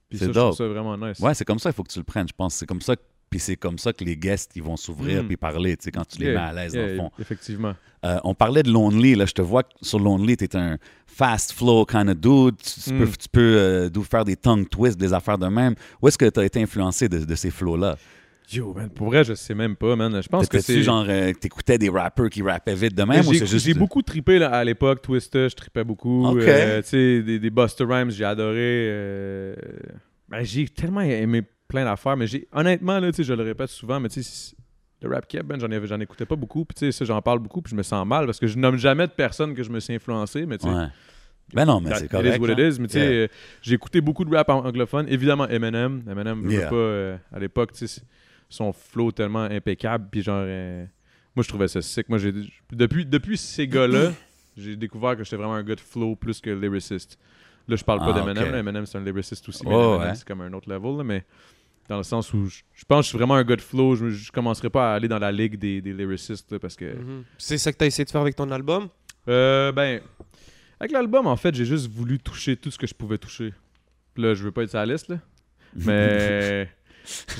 Puis 0.08 0.18
C'est 0.18 0.26
ça, 0.26 0.32
je 0.32 0.38
trouve 0.38 0.50
dope. 0.50 0.58
ça 0.58 0.66
vraiment 0.68 0.96
nice. 0.96 1.18
Ouais, 1.18 1.34
c'est 1.34 1.44
comme 1.44 1.58
ça, 1.58 1.70
il 1.70 1.72
faut 1.72 1.82
que 1.82 1.92
tu 1.92 1.98
le 1.98 2.04
prennes, 2.04 2.28
je 2.28 2.32
pense. 2.36 2.54
C'est 2.54 2.66
comme 2.66 2.80
ça, 2.80 2.94
que- 2.94 3.02
puis 3.28 3.40
c'est 3.40 3.56
comme 3.56 3.76
ça 3.78 3.92
que 3.92 4.04
les 4.04 4.16
guests, 4.16 4.52
ils 4.54 4.62
vont 4.62 4.76
s'ouvrir 4.76 5.24
Mm. 5.24 5.26
puis 5.26 5.36
parler, 5.36 5.76
tu 5.76 5.82
sais, 5.84 5.90
quand 5.90 6.04
tu 6.06 6.18
les 6.20 6.26
Yeah, 6.26 6.34
mets 6.34 6.40
à 6.48 6.52
l'aise, 6.52 6.72
dans 6.74 6.86
le 6.86 6.96
fond. 6.96 7.10
Effectivement. 7.18 7.74
Euh, 8.04 8.18
on 8.22 8.34
parlait 8.34 8.62
de 8.62 8.70
Lonely, 8.70 9.16
là, 9.16 9.26
je 9.26 9.32
te 9.32 9.42
vois 9.42 9.64
que 9.64 9.70
sur 9.82 9.98
Lonely, 9.98 10.36
t'es 10.36 10.54
un 10.54 10.78
fast 11.08 11.50
flow 11.52 11.84
kind 11.84 12.08
of 12.08 12.16
dude, 12.18 12.56
tu, 12.58 12.80
tu 12.80 12.92
Mm. 12.92 12.98
peux, 13.00 13.06
tu 13.08 13.28
peux 13.28 13.40
euh, 13.56 13.90
faire 14.08 14.24
des 14.24 14.36
tongue 14.36 14.68
twists, 14.68 14.96
des 15.00 15.12
affaires 15.12 15.38
de 15.38 15.48
même. 15.48 15.74
Où 16.00 16.06
est-ce 16.06 16.16
que 16.18 16.30
tu 16.30 16.38
as 16.38 16.44
été 16.44 16.62
influencé 16.62 17.08
de, 17.08 17.24
de 17.24 17.34
ces 17.34 17.50
flows-là? 17.50 17.96
Yo, 18.52 18.72
man, 18.74 18.90
pour 18.90 19.08
vrai, 19.08 19.24
je 19.24 19.34
sais 19.34 19.54
même 19.54 19.74
pas, 19.74 19.96
man. 19.96 20.22
Je 20.22 20.28
pense 20.28 20.46
que 20.48 20.60
c'est... 20.60 20.82
genre, 20.82 21.04
euh, 21.08 21.32
t'écoutais 21.32 21.78
des 21.78 21.88
rappers 21.88 22.30
qui 22.30 22.42
rappaient 22.42 22.74
vite 22.76 22.94
de 22.94 23.02
même 23.02 23.26
ou 23.26 23.32
J'ai 23.32 23.40
c'est 23.40 23.46
juste... 23.46 23.66
j'ai 23.66 23.74
beaucoup 23.74 24.02
trippé 24.02 24.38
là, 24.38 24.50
à 24.50 24.62
l'époque, 24.62 25.02
Twista, 25.02 25.48
je 25.48 25.54
trippais 25.54 25.82
beaucoup. 25.82 26.24
Ok. 26.26 26.42
Euh, 26.42 26.80
tu 26.82 26.88
sais, 26.88 27.22
des, 27.22 27.38
des 27.40 27.50
Busta 27.50 27.84
Rhymes, 27.84 28.10
j'ai 28.10 28.24
adoré. 28.24 28.54
euh, 28.56 29.54
ben, 30.28 30.44
j'ai 30.44 30.68
tellement 30.68 31.00
aimé 31.00 31.42
plein 31.66 31.84
d'affaires, 31.84 32.16
mais 32.16 32.28
j'ai 32.28 32.46
honnêtement, 32.52 33.00
là, 33.00 33.10
tu 33.10 33.16
sais, 33.16 33.24
je 33.24 33.32
le 33.32 33.42
répète 33.42 33.68
souvent, 33.68 33.98
mais 33.98 34.08
tu 34.08 34.22
sais, 34.22 34.54
le 35.02 35.08
rap 35.12 35.26
keb, 35.26 35.44
ben, 35.46 35.58
j'en, 35.58 36.00
écoutais 36.00 36.24
pas 36.26 36.36
beaucoup. 36.36 36.64
Puis 36.64 36.74
tu 36.76 36.86
sais, 36.86 36.92
ça, 36.92 37.04
j'en 37.04 37.20
parle 37.20 37.40
beaucoup, 37.40 37.62
puis 37.62 37.72
je 37.72 37.76
me 37.76 37.82
sens 37.82 38.06
mal 38.06 38.26
parce 38.26 38.38
que 38.38 38.46
je 38.46 38.58
nomme 38.58 38.76
jamais 38.76 39.06
de 39.08 39.12
personnes 39.12 39.54
que 39.54 39.62
je 39.64 39.70
me 39.70 39.80
suis 39.80 39.94
influencé, 39.94 40.46
mais 40.46 40.58
tu 40.58 40.68
sais, 40.68 40.74
Ouais. 40.74 40.86
Ben 41.54 41.64
non, 41.64 41.80
mais 41.80 41.94
c'est 41.94 42.06
it 42.06 42.10
correct. 42.10 42.36
is 42.36 42.40
what 42.40 42.48
it 42.50 42.58
hein. 42.58 42.68
is. 42.70 42.80
Mais 42.80 42.88
tu 42.88 42.94
sais, 42.94 43.14
Yeah. 43.14 43.28
j'ai 43.62 43.74
écouté 43.74 44.00
beaucoup 44.00 44.24
de 44.24 44.34
rap 44.34 44.48
ang- 44.48 44.64
anglophone. 44.66 45.06
Évidemment, 45.08 45.46
Eminem. 45.48 46.02
Eminem, 46.10 46.42
je 46.44 46.56
Yeah. 46.56 46.68
pas, 46.68 47.36
à 47.36 47.38
l'époque, 47.38 47.72
tu 47.72 47.86
sais, 47.86 48.02
son 48.48 48.72
flow 48.72 49.12
tellement 49.12 49.42
impeccable. 49.44 50.08
Puis 50.10 50.22
genre, 50.22 50.42
euh, 50.46 50.84
moi, 51.34 51.42
je 51.42 51.48
trouvais 51.48 51.68
ça 51.68 51.82
sick. 51.82 52.08
Moi, 52.08 52.18
j'ai, 52.18 52.32
depuis, 52.72 53.04
depuis 53.04 53.36
ces 53.38 53.66
gars-là, 53.68 54.12
j'ai 54.56 54.76
découvert 54.76 55.16
que 55.16 55.24
j'étais 55.24 55.36
vraiment 55.36 55.54
un 55.54 55.62
gars 55.62 55.74
de 55.74 55.80
flow 55.80 56.16
plus 56.16 56.40
que 56.40 56.50
lyriciste. 56.50 57.18
Là, 57.68 57.76
je 57.76 57.84
parle 57.84 57.98
pas 58.00 58.12
Ah, 58.14 58.20
d'Eminem. 58.20 58.44
ok. 58.44 58.52
là. 58.52 58.58
Eminem, 58.58 58.86
c'est 58.86 58.98
un 58.98 59.04
lyriciste 59.04 59.48
aussi. 59.48 59.62
Oh, 59.66 59.98
ouais. 60.00 60.14
c'est 60.14 60.26
comme 60.26 60.40
un 60.40 60.52
autre 60.52 60.70
level. 60.70 60.98
là, 60.98 61.04
mais 61.04 61.24
dans 61.88 61.96
le 61.98 62.02
sens 62.04 62.32
où 62.32 62.46
je, 62.46 62.62
je 62.74 62.84
pense 62.84 63.00
que 63.00 63.02
je 63.04 63.08
suis 63.10 63.18
vraiment 63.18 63.34
un 63.34 63.44
gars 63.44 63.56
de 63.56 63.60
flow. 63.60 63.94
Je, 63.96 64.08
je 64.10 64.30
commencerai 64.32 64.70
pas 64.70 64.92
à 64.92 64.94
aller 64.96 65.08
dans 65.08 65.18
la 65.18 65.30
ligue 65.32 65.56
des, 65.58 65.80
des 65.80 65.92
lyricistes 65.92 66.50
là, 66.52 66.58
parce 66.58 66.76
que. 66.76 66.84
Mhm. 66.96 67.24
C'est 67.38 67.58
ça 67.58 67.72
que 67.72 67.76
t'as 67.78 67.86
essayé 67.86 68.04
de 68.04 68.10
faire 68.10 68.20
avec 68.20 68.34
ton 68.36 68.50
album? 68.50 68.88
Euh, 69.28 69.72
ben, 69.72 70.00
avec 70.78 70.92
l'album, 70.92 71.26
en 71.26 71.36
fait, 71.36 71.54
j'ai 71.54 71.64
juste 71.64 71.88
voulu 71.90 72.18
toucher 72.20 72.56
tout 72.56 72.70
ce 72.70 72.78
que 72.78 72.86
je 72.86 72.94
pouvais 72.94 73.18
toucher. 73.18 73.52
Là, 74.16 74.34
je 74.34 74.44
veux 74.44 74.52
pas 74.52 74.62
être 74.62 74.70
sur 74.70 74.78
la 74.78 74.86
liste, 74.86 75.08
là. 75.08 75.18
Mais 75.74 76.68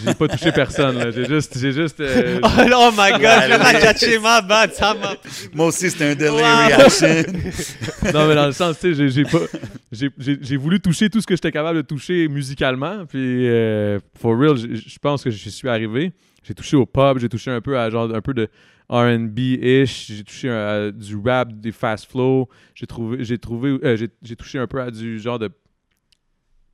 j'ai 0.04 0.14
pas 0.14 0.28
touché 0.28 0.52
personne, 0.52 0.98
là. 0.98 1.10
J'ai 1.10 1.24
juste. 1.26 1.58
J'ai 1.58 1.72
juste 1.72 2.00
euh, 2.00 2.38
Oh, 2.44 2.90
my 2.92 3.12
god, 3.12 4.00
je 4.00 4.18
ma 4.20 4.40
bad, 4.40 4.72
ça 4.72 4.94
m'a. 4.94 5.14
Moi 5.54 5.66
aussi, 5.66 5.90
c'était 5.90 6.10
un 6.10 6.14
delay 6.14 6.30
Wow. 6.30 6.66
reaction. 6.68 7.32
non, 8.14 8.28
mais 8.28 8.34
dans 8.34 8.46
le 8.46 8.52
sens, 8.52 8.78
tu 8.78 8.94
sais, 8.94 8.94
j'ai- 8.94 9.08
j'ai 9.10 9.24
pas. 9.24 9.40
j'ai- 9.92 10.56
voulu 10.56 10.80
toucher 10.80 11.08
tout 11.10 11.20
ce 11.20 11.26
que 11.26 11.34
j'étais 11.34 11.52
capable 11.52 11.78
de 11.78 11.86
toucher 11.86 12.28
musicalement. 12.28 13.04
Puis, 13.06 13.48
euh, 13.48 13.98
for 14.18 14.38
real, 14.38 14.56
je 14.56 14.74
je 14.74 14.98
pense 14.98 15.22
que 15.24 15.30
j'y 15.30 15.50
suis 15.50 15.68
arrivé. 15.68 16.12
J'ai 16.42 16.54
touché 16.54 16.76
au 16.76 16.86
pub, 16.86 17.18
j'ai 17.18 17.28
touché 17.28 17.50
un 17.50 17.60
peu 17.60 17.78
à 17.78 17.90
genre 17.90 18.14
un 18.14 18.20
peu 18.20 18.32
de 18.34 18.48
R&B-ish, 18.88 20.06
j'ai 20.08 20.24
touché 20.24 20.48
à 20.48 20.90
du 20.90 21.16
rap, 21.24 21.52
des 21.52 21.72
fast 21.72 22.10
flow, 22.10 22.48
j'ai 22.74 22.86
trouvé, 22.86 23.24
j'ai 23.24 23.38
trouvé, 23.38 23.76
euh, 23.82 23.96
j'ai 23.96 24.08
j'ai 24.22 24.36
touché 24.36 24.58
un 24.58 24.66
peu 24.66 24.80
à 24.80 24.90
du 24.90 25.18
genre 25.18 25.38
de 25.38 25.50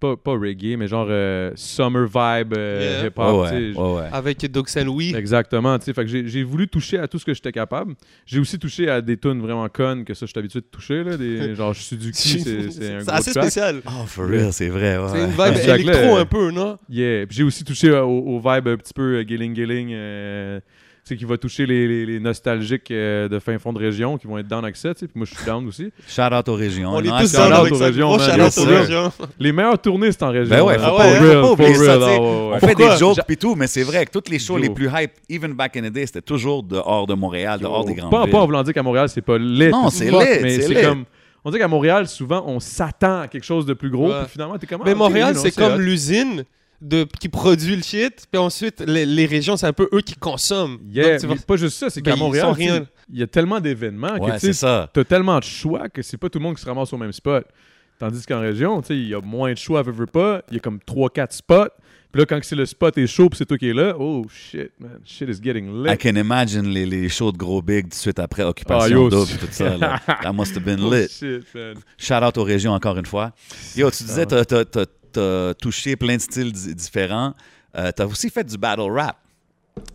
pas, 0.03 0.17
pas 0.17 0.33
reggae, 0.33 0.77
mais 0.77 0.89
genre 0.89 1.07
euh, 1.09 1.53
summer 1.55 2.07
vibe 2.07 2.55
euh, 2.57 2.99
Yeah. 3.03 3.07
hip-hop. 3.07 3.43
Ouais, 3.43 3.51
tu 3.51 3.73
sais. 3.75 3.79
ouais, 3.79 3.95
ouais. 3.95 4.09
Avec 4.13 4.51
Doc 4.51 4.69
Saint-Louis. 4.69 5.15
Exactement, 5.15 5.79
tu 5.79 5.85
sais, 5.87 5.93
fait 5.93 6.05
que 6.05 6.11
j'ai- 6.27 6.43
voulu 6.43 6.67
toucher 6.69 6.99
à 6.99 7.07
tout 7.07 7.19
ce 7.19 7.25
que 7.25 7.33
j'étais 7.35 7.53
capable. 7.53 7.95
J'ai 8.27 8.41
aussi 8.41 8.59
touché 8.59 8.89
à 8.91 9.01
des 9.01 9.17
tunes 9.17 9.41
vraiment 9.41 9.69
connes 9.69 10.05
que 10.05 10.13
ça, 10.15 10.27
je 10.27 10.31
suis 10.31 10.39
habitué 10.39 10.61
de 10.61 10.67
toucher, 10.67 11.05
là, 11.05 11.17
des, 11.17 11.55
genre 11.55 11.75
Suzuki, 11.75 12.41
c'est 12.41 12.71
c'est 12.71 12.93
un 12.95 13.01
C'est 13.01 13.11
assez 13.11 13.31
track. 13.33 13.45
spécial. 13.45 13.81
Oh, 13.87 14.05
for 14.07 14.27
real, 14.27 14.53
c'est 14.53 14.69
vrai. 14.69 14.99
ouais, 14.99 15.07
C'est 15.13 15.25
une 15.25 15.31
vibe 15.31 15.87
électro 15.87 16.17
un 16.17 16.27
peu, 16.27 16.51
non? 16.51 16.77
Yeah, 16.89 17.27
puis 17.27 17.37
j'ai 17.37 17.45
aussi 17.45 17.63
touché 17.65 17.89
euh, 17.91 18.03
au, 18.03 18.37
au 18.37 18.39
vibe 18.39 18.69
un 18.69 18.77
petit 18.77 18.93
peu 18.95 19.17
euh, 19.19 19.25
Gilling 19.27 19.55
Gilling, 19.55 19.91
euh, 19.93 20.61
sais, 21.05 21.17
qui 21.17 21.25
va 21.25 21.37
toucher 21.37 21.67
les, 21.67 21.89
les- 21.89 22.07
les 22.07 22.21
nostalgiques 22.21 22.91
euh, 22.91 23.29
de 23.29 23.39
fin 23.39 23.59
fond 23.59 23.73
de 23.73 23.79
région 23.79 24.19
qui 24.19 24.27
vont 24.27 24.39
être 24.39 24.47
down 24.47 24.63
avec 24.65 24.77
ça, 24.77 24.95
tu 24.95 25.01
sais, 25.01 25.07
puis 25.09 25.19
moi 25.19 25.27
je 25.31 25.35
suis 25.37 25.45
down 25.45 25.67
aussi. 25.67 25.91
Shout 26.07 26.23
out 26.33 26.49
aux 26.49 26.55
régions. 26.55 26.91
On 26.93 27.03
est 27.03 27.09
Non, 27.09 27.19
tous 27.21 27.27
c'est- 27.27 27.37
shout 27.37 27.43
down 27.43 27.53
out 27.53 27.59
avec 27.61 27.73
aux 27.73 28.65
régions. 28.65 29.13
Les 29.39 29.53
meilleures 29.53 29.79
tournées, 29.81 30.13
c'est 30.13 30.23
en 30.23 30.31
région. 30.31 30.55
Ben 30.57 30.63
ouais, 30.63 30.79
faut 30.79 30.85
Ah 30.87 30.91
pas, 30.91 31.57
pas 31.57 31.75
ça, 31.75 31.81
real, 31.81 32.03
ah 32.03 32.07
ouais. 32.07 32.19
On 32.55 32.59
fait 32.61 32.75
des 32.75 32.97
jokes 32.99 33.19
pis 33.27 33.37
tout, 33.37 33.55
mais 33.55 33.67
c'est 33.67 33.83
vrai 33.83 34.07
que 34.07 34.11
tous 34.19 34.31
les 34.31 34.39
shows 34.39 34.57
Yo. 34.59 34.63
les 34.63 34.71
plus 34.71 34.89
hype, 34.93 35.13
even 35.29 35.53
back 35.55 35.77
in 35.77 35.83
the 35.89 35.93
day, 35.93 36.07
c'était 36.07 36.23
toujours 36.23 36.63
dehors 36.63 37.07
de 37.07 37.15
Montréal, 37.15 37.59
dehors 37.61 37.85
des 37.85 37.95
grandes 37.95 38.11
pas, 38.11 38.23
villes. 38.23 38.31
pas 38.33 38.39
en 38.41 38.47
voulant 38.47 38.63
dire 38.63 38.73
qu'à 38.75 38.83
Montréal, 38.83 39.09
c'est 39.09 39.23
pas 39.23 39.39
lit. 39.39 39.71
Non, 39.71 39.91
c'est 39.91 40.11
lit, 40.11 40.17
Mais 40.43 40.51
c'est 40.61 40.63
c'est 40.75 40.83
comme. 40.83 41.05
On 41.45 41.51
dit 41.51 41.59
qu'à 41.59 41.67
Montréal, 41.67 42.07
souvent, 42.07 42.45
on 42.47 42.61
s'attend 42.61 43.23
à 43.23 43.27
quelque 43.29 43.43
chose 43.45 43.67
de 43.67 43.75
plus 43.75 43.91
gros, 43.91 44.09
puis 44.09 44.31
finalement, 44.31 44.57
t'es 44.59 44.67
comme. 44.69 44.81
ah, 44.83 44.85
Mais 44.87 44.93
ok, 44.93 44.99
Montréal, 44.99 45.35
c'est 45.37 45.51
comme 45.53 45.81
l'usine 45.81 46.45
de, 46.83 47.07
qui 47.21 47.29
produit 47.29 47.77
le 47.77 47.83
shit, 47.83 48.27
puis 48.31 48.39
ensuite, 48.41 48.81
les, 48.87 49.07
les 49.07 49.27
régions, 49.27 49.57
c'est 49.57 49.67
un 49.67 49.73
peu 49.73 49.89
eux 49.93 50.01
qui 50.01 50.15
consomment. 50.17 50.79
Yeah, 50.91 51.19
Donc, 51.19 51.39
vas- 51.39 51.45
pas 51.47 51.57
juste 51.57 51.79
ça, 51.79 51.89
c'est 51.89 52.03
Ben, 52.03 52.11
qu'à 52.11 52.17
ils 52.17 52.21
Montréal, 52.21 52.51
rien. 52.53 52.87
il 53.13 53.19
y 53.21 53.23
a 53.23 53.27
tellement 53.27 53.61
d'événements 53.61 54.19
Ouais, 54.19 54.33
que 54.39 54.47
tu 54.47 54.53
t'as 54.55 55.05
tellement 55.05 55.39
de 55.39 55.45
choix 55.45 55.89
que 55.89 56.03
c'est 56.03 56.17
pas 56.19 56.29
tout 56.29 56.39
le 56.39 56.43
monde 56.45 56.57
qui 56.57 56.63
se 56.63 56.67
ramasse 56.67 56.93
au 56.93 56.99
même 56.99 57.13
spot. 57.13 57.47
Tandis 57.99 58.27
qu'en 58.27 58.41
région, 58.41 58.81
tu 58.83 58.89
sais, 58.89 58.97
il 58.97 59.09
y 59.09 59.15
a 59.15 59.21
moins 59.21 59.53
de 59.53 59.59
choix, 59.59 59.81
veux, 59.83 59.93
veux 59.93 60.07
pas. 60.07 60.43
Il 60.51 60.55
y 60.55 60.57
a 60.57 60.61
comme 60.61 60.79
3-4 60.85 61.31
spots. 61.31 61.69
Puis 62.11 62.21
là, 62.21 62.27
quand 62.27 62.39
c'est 62.43 62.57
le 62.57 62.67
spot 62.67 62.99
est 62.99 63.07
chaud, 63.07 63.31
puis 63.31 63.39
c'est 63.39 63.47
toi 63.47 63.57
qui 63.57 63.69
es 63.69 63.73
là, 63.73 63.95
oh 63.99 64.27
shit, 64.29 64.71
man, 64.79 64.99
shit 65.05 65.29
is 65.31 65.41
getting 65.43 65.83
lit. 65.85 65.93
I 65.93 65.97
can 65.97 66.17
imagine 66.17 66.69
les, 66.69 66.85
les 66.85 67.09
shows 67.09 67.33
de 67.33 67.39
Gros 67.39 67.63
Big 67.63 67.85
tout 67.85 67.89
de 67.91 67.95
suite 67.95 68.19
après 68.19 68.43
Occupation 68.43 68.89
yo, 68.97 69.09
Double 69.09 69.31
et 69.33 69.39
tout 69.39 69.47
ça. 69.51 69.77
Là. 69.79 69.99
That 70.23 70.33
must 70.35 70.55
have 70.57 70.65
been 70.65 70.81
Oh, 70.83 70.93
lit. 70.93 71.09
shit, 71.09 71.45
man. 71.55 71.77
Shout 71.97 72.15
out 72.23 72.37
aux 72.37 72.45
régions 72.45 72.73
encore 72.73 72.99
une 72.99 73.07
fois. 73.07 73.33
Yo, 73.77 73.91
tu 73.91 74.03
disais, 74.05 74.27
t'as, 74.27 74.45
t'as- 75.13 75.55
touché 75.55 75.97
plein 75.97 76.17
de 76.17 76.21
styles 76.21 76.53
di- 76.53 76.75
différents. 76.75 77.35
Euh, 77.77 77.91
t'as 77.95 78.07
aussi 78.07 78.29
fait 78.31 78.45
du 78.45 78.59
battle 78.59 78.91
rap. 78.91 79.17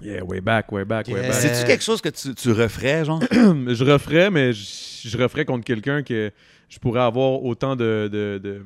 Yeah, 0.02 0.24
way 0.24 0.42
back, 0.42 0.72
way 0.72 0.84
back, 0.86 1.08
way 1.08 1.14
Yeah. 1.14 1.30
back. 1.30 1.34
C'est-tu 1.34 1.68
quelque 1.68 1.84
chose 1.84 2.02
que 2.02 2.10
tu, 2.10 2.34
tu 2.34 2.52
referais, 2.52 3.06
genre? 3.06 3.22
je 3.32 3.84
referais, 3.84 4.32
mais 4.32 4.52
je, 4.54 5.08
je 5.08 5.18
referais 5.18 5.46
contre 5.46 5.64
quelqu'un 5.66 6.02
que 6.02 6.32
je 6.68 6.80
pourrais 6.80 7.02
avoir 7.02 7.44
autant 7.44 7.76
de, 7.76 8.10
de, 8.12 8.40
de, 8.44 8.64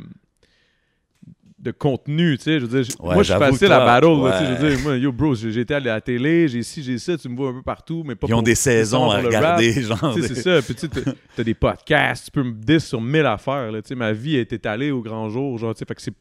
de 1.60 1.72
contenu, 1.72 2.38
tu 2.38 2.46
sais. 2.46 2.60
Je 2.60 2.66
veux 2.66 2.82
dire, 2.84 2.96
Ouais, 3.02 3.14
moi, 3.14 3.24
je 3.24 3.32
suis 3.34 3.40
facile 3.40 3.72
à 3.72 3.80
battle, 3.86 4.24
là, 4.24 4.40
tu 4.40 4.46
sais. 4.46 4.56
Je 4.56 4.62
veux 4.62 4.70
dire, 4.76 4.80
moi, 4.84 4.98
yo, 4.98 5.12
bro, 5.12 5.36
été 5.36 5.74
à 5.76 5.80
la 5.80 6.02
télé, 6.02 6.48
j'ai 6.48 6.64
ci, 6.64 6.82
j'ai 6.82 6.98
ça, 6.98 7.18
tu 7.18 7.30
me 7.30 7.36
vois 7.36 7.50
un 7.50 7.54
peu 7.54 7.62
partout, 7.62 8.04
mais 8.06 8.16
pas 8.16 8.26
Ils 8.28 8.34
ont 8.34 8.38
pour- 8.38 8.44
des 8.44 8.56
saisons 8.56 9.12
à 9.12 9.18
rap. 9.18 9.26
regarder, 9.26 9.74
genre. 9.84 10.14
Tu 10.16 10.22
sais, 10.24 10.34
c'est 10.34 10.42
ça. 10.42 10.62
Puis 10.62 10.74
tu 10.76 10.82
sais, 10.82 10.88
t'as- 10.88 11.12
t'as 11.36 11.44
des 11.44 11.54
podcasts, 11.54 12.26
tu 12.26 12.32
peux 12.32 12.44
me 12.44 12.54
dire 12.54 12.82
sur 12.82 13.00
mille 13.02 13.26
affaires. 13.26 13.72
Là, 13.72 13.82
tu 13.82 13.90
sais, 13.90 13.96
ma 13.96 14.12
vie 14.14 14.38
est 14.38 14.52
étalée 14.54 14.90
au 14.92 15.02
grand 15.02 15.30
jour. 15.30 15.58
Genre, 15.60 15.76
tu 15.76 15.80
sais, 15.80 15.86
fait 15.86 15.94
que 15.96 16.02
c'est, 16.02 16.14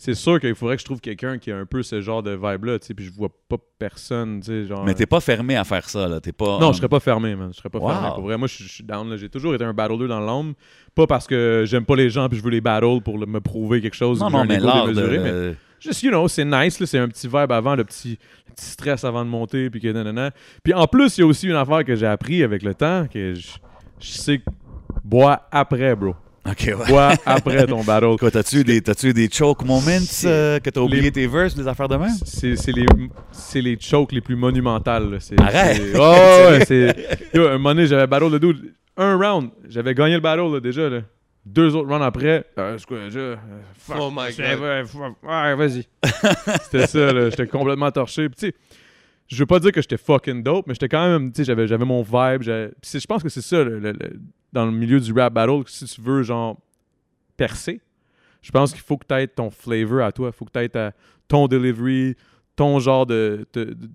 c'est 0.00 0.14
sûr 0.14 0.38
qu'il 0.38 0.54
faudrait 0.54 0.76
que 0.76 0.80
je 0.80 0.84
trouve 0.86 1.00
quelqu'un 1.00 1.38
qui 1.38 1.50
a 1.50 1.56
un 1.58 1.66
peu 1.66 1.82
ce 1.82 2.00
genre 2.00 2.22
de 2.22 2.30
vibe-là. 2.30 2.78
tu 2.78 2.86
sais, 2.86 2.94
Puis 2.94 3.04
je 3.04 3.12
vois 3.12 3.30
pas 3.48 3.56
personne. 3.80 4.38
tu 4.40 4.46
sais, 4.46 4.64
Genre, 4.64 4.84
Mais 4.84 4.94
t'es 4.94 5.06
pas 5.06 5.18
fermé 5.20 5.56
à 5.56 5.64
faire 5.64 5.88
ça, 5.88 6.06
là. 6.06 6.20
T'es 6.20 6.30
pas. 6.32 6.58
non, 6.60 6.72
je 6.72 6.78
serais 6.78 6.88
pas 6.88 7.00
fermé, 7.00 7.34
man. 7.34 7.50
Je 7.52 7.58
serais 7.58 7.68
pas 7.68 7.78
Wow. 7.80 7.88
fermé. 7.90 8.08
Pour 8.14 8.22
vrai, 8.22 8.38
moi, 8.38 8.46
je 8.46 8.62
suis 8.62 8.84
down. 8.84 9.10
là. 9.10 9.16
J'ai 9.16 9.28
toujours 9.28 9.54
été 9.56 9.64
un 9.64 9.74
battler 9.74 10.06
dans 10.06 10.20
l'âme. 10.20 10.54
Pas 10.94 11.06
parce 11.08 11.26
que 11.26 11.64
j'aime 11.66 11.84
pas 11.84 11.96
les 11.96 12.10
gens 12.10 12.28
puis 12.28 12.38
je 12.38 12.44
veux 12.44 12.50
les 12.50 12.60
battle 12.60 13.00
pour 13.04 13.18
me 13.18 13.40
prouver 13.40 13.80
quelque 13.80 13.96
chose. 13.96 14.20
Non, 14.20 14.30
non, 14.30 14.44
mais 14.44 14.60
l'art 14.60 14.86
de. 14.86 14.92
mais 15.50 15.56
juste, 15.80 16.02
you 16.04 16.10
know, 16.10 16.28
c'est 16.28 16.44
nice, 16.44 16.78
là, 16.80 16.86
c'est 16.86 16.98
un 16.98 17.08
petit 17.08 17.26
vibe 17.26 17.50
avant, 17.52 17.74
le 17.74 17.84
petit, 17.84 18.18
le 18.48 18.54
petit 18.54 18.66
stress 18.66 19.02
avant 19.04 19.24
de 19.24 19.30
monter, 19.30 19.68
puis 19.68 19.80
que 19.80 19.88
nanana. 19.88 20.30
Puis 20.62 20.72
en 20.74 20.86
plus, 20.86 21.18
il 21.18 21.22
y 21.22 21.24
a 21.24 21.26
aussi 21.26 21.46
une 21.48 21.56
affaire 21.56 21.84
que 21.84 21.94
j'ai 21.96 22.06
appris 22.06 22.42
avec 22.44 22.62
le 22.62 22.74
temps, 22.74 23.06
que 23.12 23.34
je, 23.34 23.48
je 24.00 24.08
sais 24.12 24.42
bois 25.04 25.42
après, 25.50 25.94
bro. 25.96 26.14
Ok, 26.46 26.64
ouais. 26.66 26.86
Bois 26.88 27.12
après 27.26 27.66
ton 27.66 27.82
battle? 27.84 28.16
Quoi, 28.18 28.30
t'as-tu 28.30 28.64
des, 28.64 28.80
t'as-tu 28.80 29.12
des 29.12 29.28
choke 29.30 29.64
moments 29.64 29.82
euh, 30.24 30.58
que 30.60 30.70
t'as 30.70 30.80
oublié 30.80 31.02
Les- 31.02 31.12
tes 31.12 31.26
verses, 31.26 31.54
des 31.54 31.66
affaires 31.68 31.88
de 31.88 31.96
même? 31.96 32.10
C'est 32.24 32.56
c'est 32.56 32.72
les, 32.72 32.86
c'est 33.32 33.60
les 33.60 33.78
chokes 33.78 34.12
les 34.12 34.20
plus 34.22 34.36
monumentales. 34.36 35.10
là. 35.10 35.20
C'est- 35.20 35.38
Arrête! 35.40 35.76
c'est- 35.76 35.92
Oh, 35.98 36.50
ouais, 36.50 36.64
c'est... 36.64 37.18
Yo, 37.34 37.46
un 37.48 37.52
moment 37.52 37.70
donné, 37.74 37.86
j'avais 37.86 38.06
battle 38.06 38.30
de 38.30 38.38
dude. 38.38 38.72
Un 38.96 39.16
round, 39.16 39.50
j'avais 39.68 39.94
gagné 39.94 40.14
le 40.14 40.20
battle 40.20 40.52
là, 40.54 40.60
déjà. 40.60 40.88
Là. 40.88 41.00
Deux 41.44 41.74
autres 41.76 41.88
rounds 41.88 42.04
après. 42.04 42.44
Euh, 42.58 42.78
quoi, 42.86 42.98
déjà? 43.04 43.18
Euh, 43.20 43.36
fuck. 43.78 43.96
Oh 44.00 44.10
my 44.10 44.32
God. 44.34 44.60
ouais, 45.22 45.54
vas-y. 45.54 45.86
C'était 46.64 46.86
ça, 46.86 47.12
là. 47.12 47.30
J'étais 47.30 47.46
complètement 47.46 47.90
torché. 47.90 48.28
Puis, 48.28 48.36
tu 48.38 48.46
sais, 48.48 48.54
je 49.28 49.36
veux 49.38 49.46
pas 49.46 49.58
dire 49.60 49.72
que 49.72 49.80
j'étais 49.82 49.96
fucking 49.98 50.42
dope, 50.42 50.66
mais 50.66 50.74
j'étais 50.74 50.88
quand 50.88 51.06
même, 51.08 51.30
tu 51.30 51.36
sais, 51.38 51.44
j'avais, 51.44 51.66
j'avais 51.66 51.84
mon 51.84 52.02
vibe. 52.02 52.42
je 52.42 53.06
pense 53.06 53.22
que 53.22 53.28
c'est 53.28 53.42
ça, 53.42 53.62
le- 53.62 53.78
le- 53.78 53.92
le- 53.92 54.20
dans 54.52 54.64
le 54.66 54.72
milieu 54.72 55.00
du 55.00 55.12
rap 55.12 55.32
battle, 55.34 55.62
si 55.66 55.84
tu 55.86 56.00
veux, 56.00 56.22
genre, 56.22 56.58
percer, 57.36 57.80
je 58.42 58.50
pense 58.50 58.72
qu'il 58.72 58.80
faut 58.82 58.96
que 58.96 59.06
tu 59.06 59.14
aies 59.14 59.26
ton 59.28 59.50
flavor 59.50 60.02
à 60.02 60.12
toi. 60.12 60.28
Il 60.32 60.32
faut 60.36 60.44
que 60.44 60.52
tu 60.52 60.58
aies 60.58 60.92
ton 61.28 61.46
delivery, 61.48 62.16
ton 62.56 62.78
genre 62.80 63.04
de, 63.06 63.46
de- 63.52 63.64
de- 63.64 63.90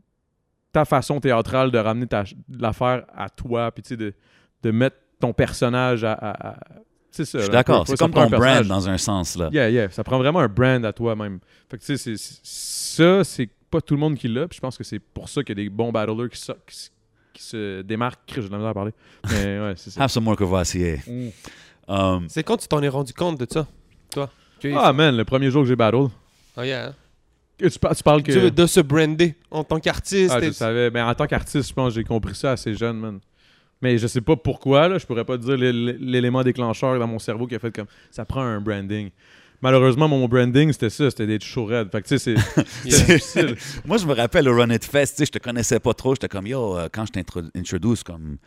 ta 0.71 0.85
façon 0.85 1.19
théâtrale 1.19 1.71
de 1.71 1.77
ramener 1.77 2.07
ta, 2.07 2.23
l'affaire 2.49 3.05
à 3.15 3.29
toi, 3.29 3.71
puis 3.71 3.83
tu 3.83 3.89
sais, 3.89 3.97
de, 3.97 4.13
de 4.63 4.71
mettre 4.71 4.97
ton 5.19 5.33
personnage 5.33 6.03
à. 6.03 6.13
à- 6.13 6.49
à- 6.51 6.59
c'est 7.11 7.25
ça. 7.25 7.37
Je 7.37 7.43
suis 7.43 7.51
d'accord. 7.51 7.85
C'est 7.87 7.93
comme 7.99 8.11
ton 8.11 8.21
brand 8.39 8.65
dans 8.67 8.89
un 8.89 8.97
sens, 8.97 9.35
là. 9.35 9.49
Yeah, 9.53 9.69
yeah. 9.69 9.89
Ça 9.91 10.03
prend 10.03 10.17
vraiment 10.17 10.39
un 10.39 10.47
brand 10.47 10.83
à 10.83 10.91
toi-même. 10.93 11.39
Fait 11.69 11.77
que 11.77 11.83
tu 11.83 11.95
sais, 11.97 12.15
ça, 12.17 13.23
c'est 13.23 13.49
pas 13.69 13.81
tout 13.81 13.93
le 13.93 13.99
monde 13.99 14.15
qui 14.15 14.27
l'a. 14.27 14.47
Puis 14.47 14.55
je 14.57 14.61
pense 14.61 14.77
que 14.77 14.83
c'est 14.83 14.97
pour 14.99 15.29
ça 15.29 15.43
qu'il 15.43 15.57
y 15.57 15.61
a 15.61 15.63
des 15.63 15.69
bons 15.69 15.91
battlers 15.91 16.29
qui, 16.29 16.39
so- 16.39 16.55
qui, 16.65 16.89
qui 17.33 17.43
se 17.43 17.81
démarquent. 17.81 18.19
J'ai 18.35 18.41
de 18.41 18.47
la 18.49 18.57
misère 18.57 18.69
à 18.69 18.73
parler. 18.73 18.91
Mais 19.29 19.59
ouais, 19.59 19.73
c'est 19.75 19.89
ça. 19.89 20.01
Have 20.03 20.09
some 20.11 20.23
more 20.23 20.35
Courvoisier. 20.37 21.01
Mm. 21.07 21.27
Um, 21.87 22.25
C'est 22.29 22.43
quand 22.43 22.57
tu 22.57 22.67
t'en 22.67 22.81
es 22.81 22.87
rendu 22.87 23.13
compte 23.13 23.39
de 23.39 23.47
ça, 23.49 23.67
toi? 24.11 24.29
Ah, 24.77 24.93
man, 24.93 25.17
le 25.17 25.25
premier 25.25 25.51
jour 25.51 25.63
que 25.63 25.67
j'ai 25.67 25.75
battle. 25.75 26.07
Ah, 26.55 26.65
yeah, 26.65 26.87
hein? 26.87 26.95
Que 27.57 27.67
Tu, 27.67 27.77
par- 27.79 27.95
tu 27.95 28.01
parles 28.03 28.23
que. 28.23 28.31
Tu 28.31 28.39
veux 28.39 28.51
de 28.51 28.65
se 28.65 28.79
brander 28.79 29.35
en 29.51 29.63
tant 29.65 29.79
qu'artiste. 29.79 30.33
Ah, 30.33 30.39
je 30.41 30.51
savais. 30.51 30.89
Mais 30.89 31.01
en 31.01 31.13
tant 31.13 31.27
qu'artiste, 31.27 31.67
je 31.67 31.73
pense 31.73 31.89
que 31.93 31.99
j'ai 31.99 32.03
compris 32.05 32.35
ça 32.35 32.51
assez 32.53 32.73
jeune, 32.73 32.97
man. 32.97 33.19
Mais 33.81 33.97
je 33.97 34.07
sais 34.07 34.21
pas 34.21 34.37
pourquoi, 34.37 34.87
là. 34.87 34.97
Je 34.97 35.05
pourrais 35.05 35.25
pas 35.25 35.37
te 35.37 35.43
dire 35.43 35.57
l'é- 35.57 35.97
l'élément 35.99 36.41
déclencheur 36.43 36.97
dans 36.97 37.07
mon 37.07 37.19
cerveau 37.19 37.45
qui 37.47 37.55
a 37.55 37.59
fait 37.59 37.71
comme. 37.75 37.87
Ça 38.11 38.23
prend 38.23 38.41
un 38.41 38.61
branding. 38.61 39.09
Malheureusement, 39.63 40.10
mon 40.10 40.28
branding, 40.28 40.73
c'était 40.73 40.89
ça. 40.89 41.10
C'était 41.10 41.26
d'être 41.26 41.45
chaud 41.45 41.63
raide. 41.63 41.88
Fait 41.89 42.02
que, 42.02 42.08
tu 42.10 42.19
sais, 42.19 42.36
c'est- 42.36 42.63
difficile. 42.84 43.56
Moi, 43.86 43.95
je 43.97 44.06
me 44.06 44.13
rappelle 44.13 44.47
au 44.49 44.56
Run 44.58 44.69
It 44.71 44.84
Fest, 44.84 45.13
tu 45.15 45.19
sais, 45.19 45.26
je 45.26 45.32
te 45.32 45.39
connaissais 45.39 45.80
pas 45.80 45.93
trop. 45.93 46.13
J'étais 46.15 46.28
comme, 46.28 46.45
yo, 46.47 46.78
euh, 46.78 46.89
quand 46.91 47.06
je 47.06 47.13
t'introduce, 47.13 48.04
comme, 48.04 48.38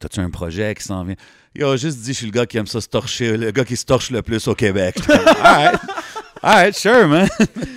t'as-tu 0.00 0.18
un 0.18 0.30
projet 0.30 0.74
qui 0.74 0.82
s'en 0.82 1.04
vient? 1.04 1.14
Yo, 1.54 1.76
juste 1.76 1.98
dis, 2.00 2.08
je 2.12 2.16
suis 2.18 2.26
le 2.26 2.32
gars 2.32 2.44
qui 2.44 2.58
aime 2.58 2.66
ça 2.66 2.80
se 2.80 2.88
torcher, 2.88 3.36
le 3.36 3.52
gars 3.52 3.64
qui 3.64 3.76
se 3.76 3.84
torche 3.86 4.10
le 4.10 4.20
plus 4.22 4.48
au 4.48 4.56
Québec. 4.56 4.96
Alright, 5.08 5.80
alright, 6.42 6.74
sure, 6.74 7.06
man. 7.06 7.28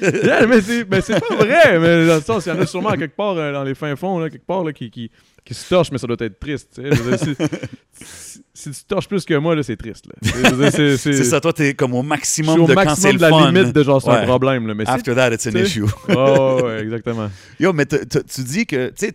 Yeah, 0.02 0.48
mais 0.48 0.60
c'est 0.62 0.84
mais 0.90 1.02
c'est 1.02 1.20
pas 1.20 1.36
vrai. 1.36 1.78
Mais 1.80 2.08
dans 2.08 2.16
le 2.16 2.22
sens, 2.22 2.48
il 2.48 2.50
y 2.50 2.52
en 2.52 2.60
a 2.60 2.66
sûrement 2.66 2.94
quelque 2.94 3.16
part 3.16 3.38
euh, 3.38 3.54
dans 3.54 3.64
les 3.64 3.76
fins 3.76 3.96
fonds, 3.96 4.18
là, 4.18 4.32
quelque 4.32 4.48
part, 4.48 4.64
là, 4.64 4.74
qui, 4.74 4.90
qui, 4.90 5.12
qui 5.48 5.54
se 5.54 5.68
torchent, 5.70 5.92
mais 5.92 5.98
ça 5.98 6.08
doit 6.08 6.18
être 6.20 6.40
triste. 6.40 6.70
tu 6.76 6.82
sais. 6.82 6.96
Je 6.96 7.02
veux 7.02 7.18
dire, 7.18 7.36
si, 7.38 8.04
si- 8.04 8.44
si 8.54 8.72
tu 8.72 8.84
torches 8.86 9.08
plus 9.08 9.24
que 9.26 9.34
moi, 9.36 9.56
là, 9.56 9.64
c'est 9.64 9.78
triste. 9.78 10.06
c'est- 10.22 11.24
ça, 11.24 11.40
toi, 11.40 11.54
t'es 11.54 11.74
comme 11.74 11.94
au 11.94 11.98
Je 11.98 12.02
suis 12.02 12.08
maximum 12.10 12.62
au 12.62 12.68
de 12.68 12.74
maximum 12.74 13.16
de 13.18 13.22
la 13.22 13.30
fun. 13.30 13.52
limite 13.52 13.74
de 13.74 13.84
genre, 13.84 14.02
c'est 14.02 14.10
un 14.10 14.26
problème. 14.26 14.68
Là, 14.68 14.74
mais 14.74 14.88
After 14.88 15.16
that, 15.16 15.34
it's 15.34 15.48
an 15.48 15.56
issue. 15.56 15.86
Oh, 16.10 16.60
ouais, 16.64 16.82
exactement. 16.82 17.30
Yo, 17.60 17.72
mais 17.74 17.86
tu 17.86 18.44
dis 18.44 18.66
que, 18.66 18.90
tu 18.90 19.12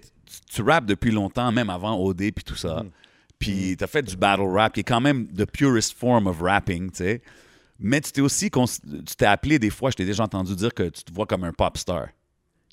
tu- 0.51 0.62
rappes 0.62 0.87
depuis 0.87 1.11
longtemps, 1.11 1.51
même 1.53 1.71
avant 1.71 1.99
OD 1.99 2.33
puis 2.33 2.45
tout 2.45 2.57
ça. 2.57 2.83
Mhm. 2.83 2.90
Puis 3.38 3.77
t'as 3.77 3.87
fait 3.88 4.03
du 4.03 4.16
battle 4.16 4.42
rap, 4.42 4.73
qui 4.75 4.81
est 4.81 4.85
quand 4.85 5.01
même 5.01 5.27
the 5.27 5.45
purest 5.45 5.97
form 5.99 6.27
of 6.29 6.40
rapping, 6.40 6.90
tu 6.90 6.99
sais. 6.99 7.23
Mais 7.81 8.01
tu 8.01 8.12
t'es 8.12 8.21
aussi, 8.21 8.49
tu 8.51 9.16
t'es 9.16 9.27
appelé 9.27 9.59
des 9.59 9.71
fois, 9.71 9.90
je 9.90 9.97
t'ai 9.97 10.05
déjà 10.05 10.23
entendu 10.23 10.55
dire 10.55 10.73
que 10.73 10.85
tu 10.85 11.03
te 11.03 11.12
vois 11.12 11.27
comme 11.27 11.42
un 11.42 11.53
pop 11.53 11.77
star, 11.77 12.07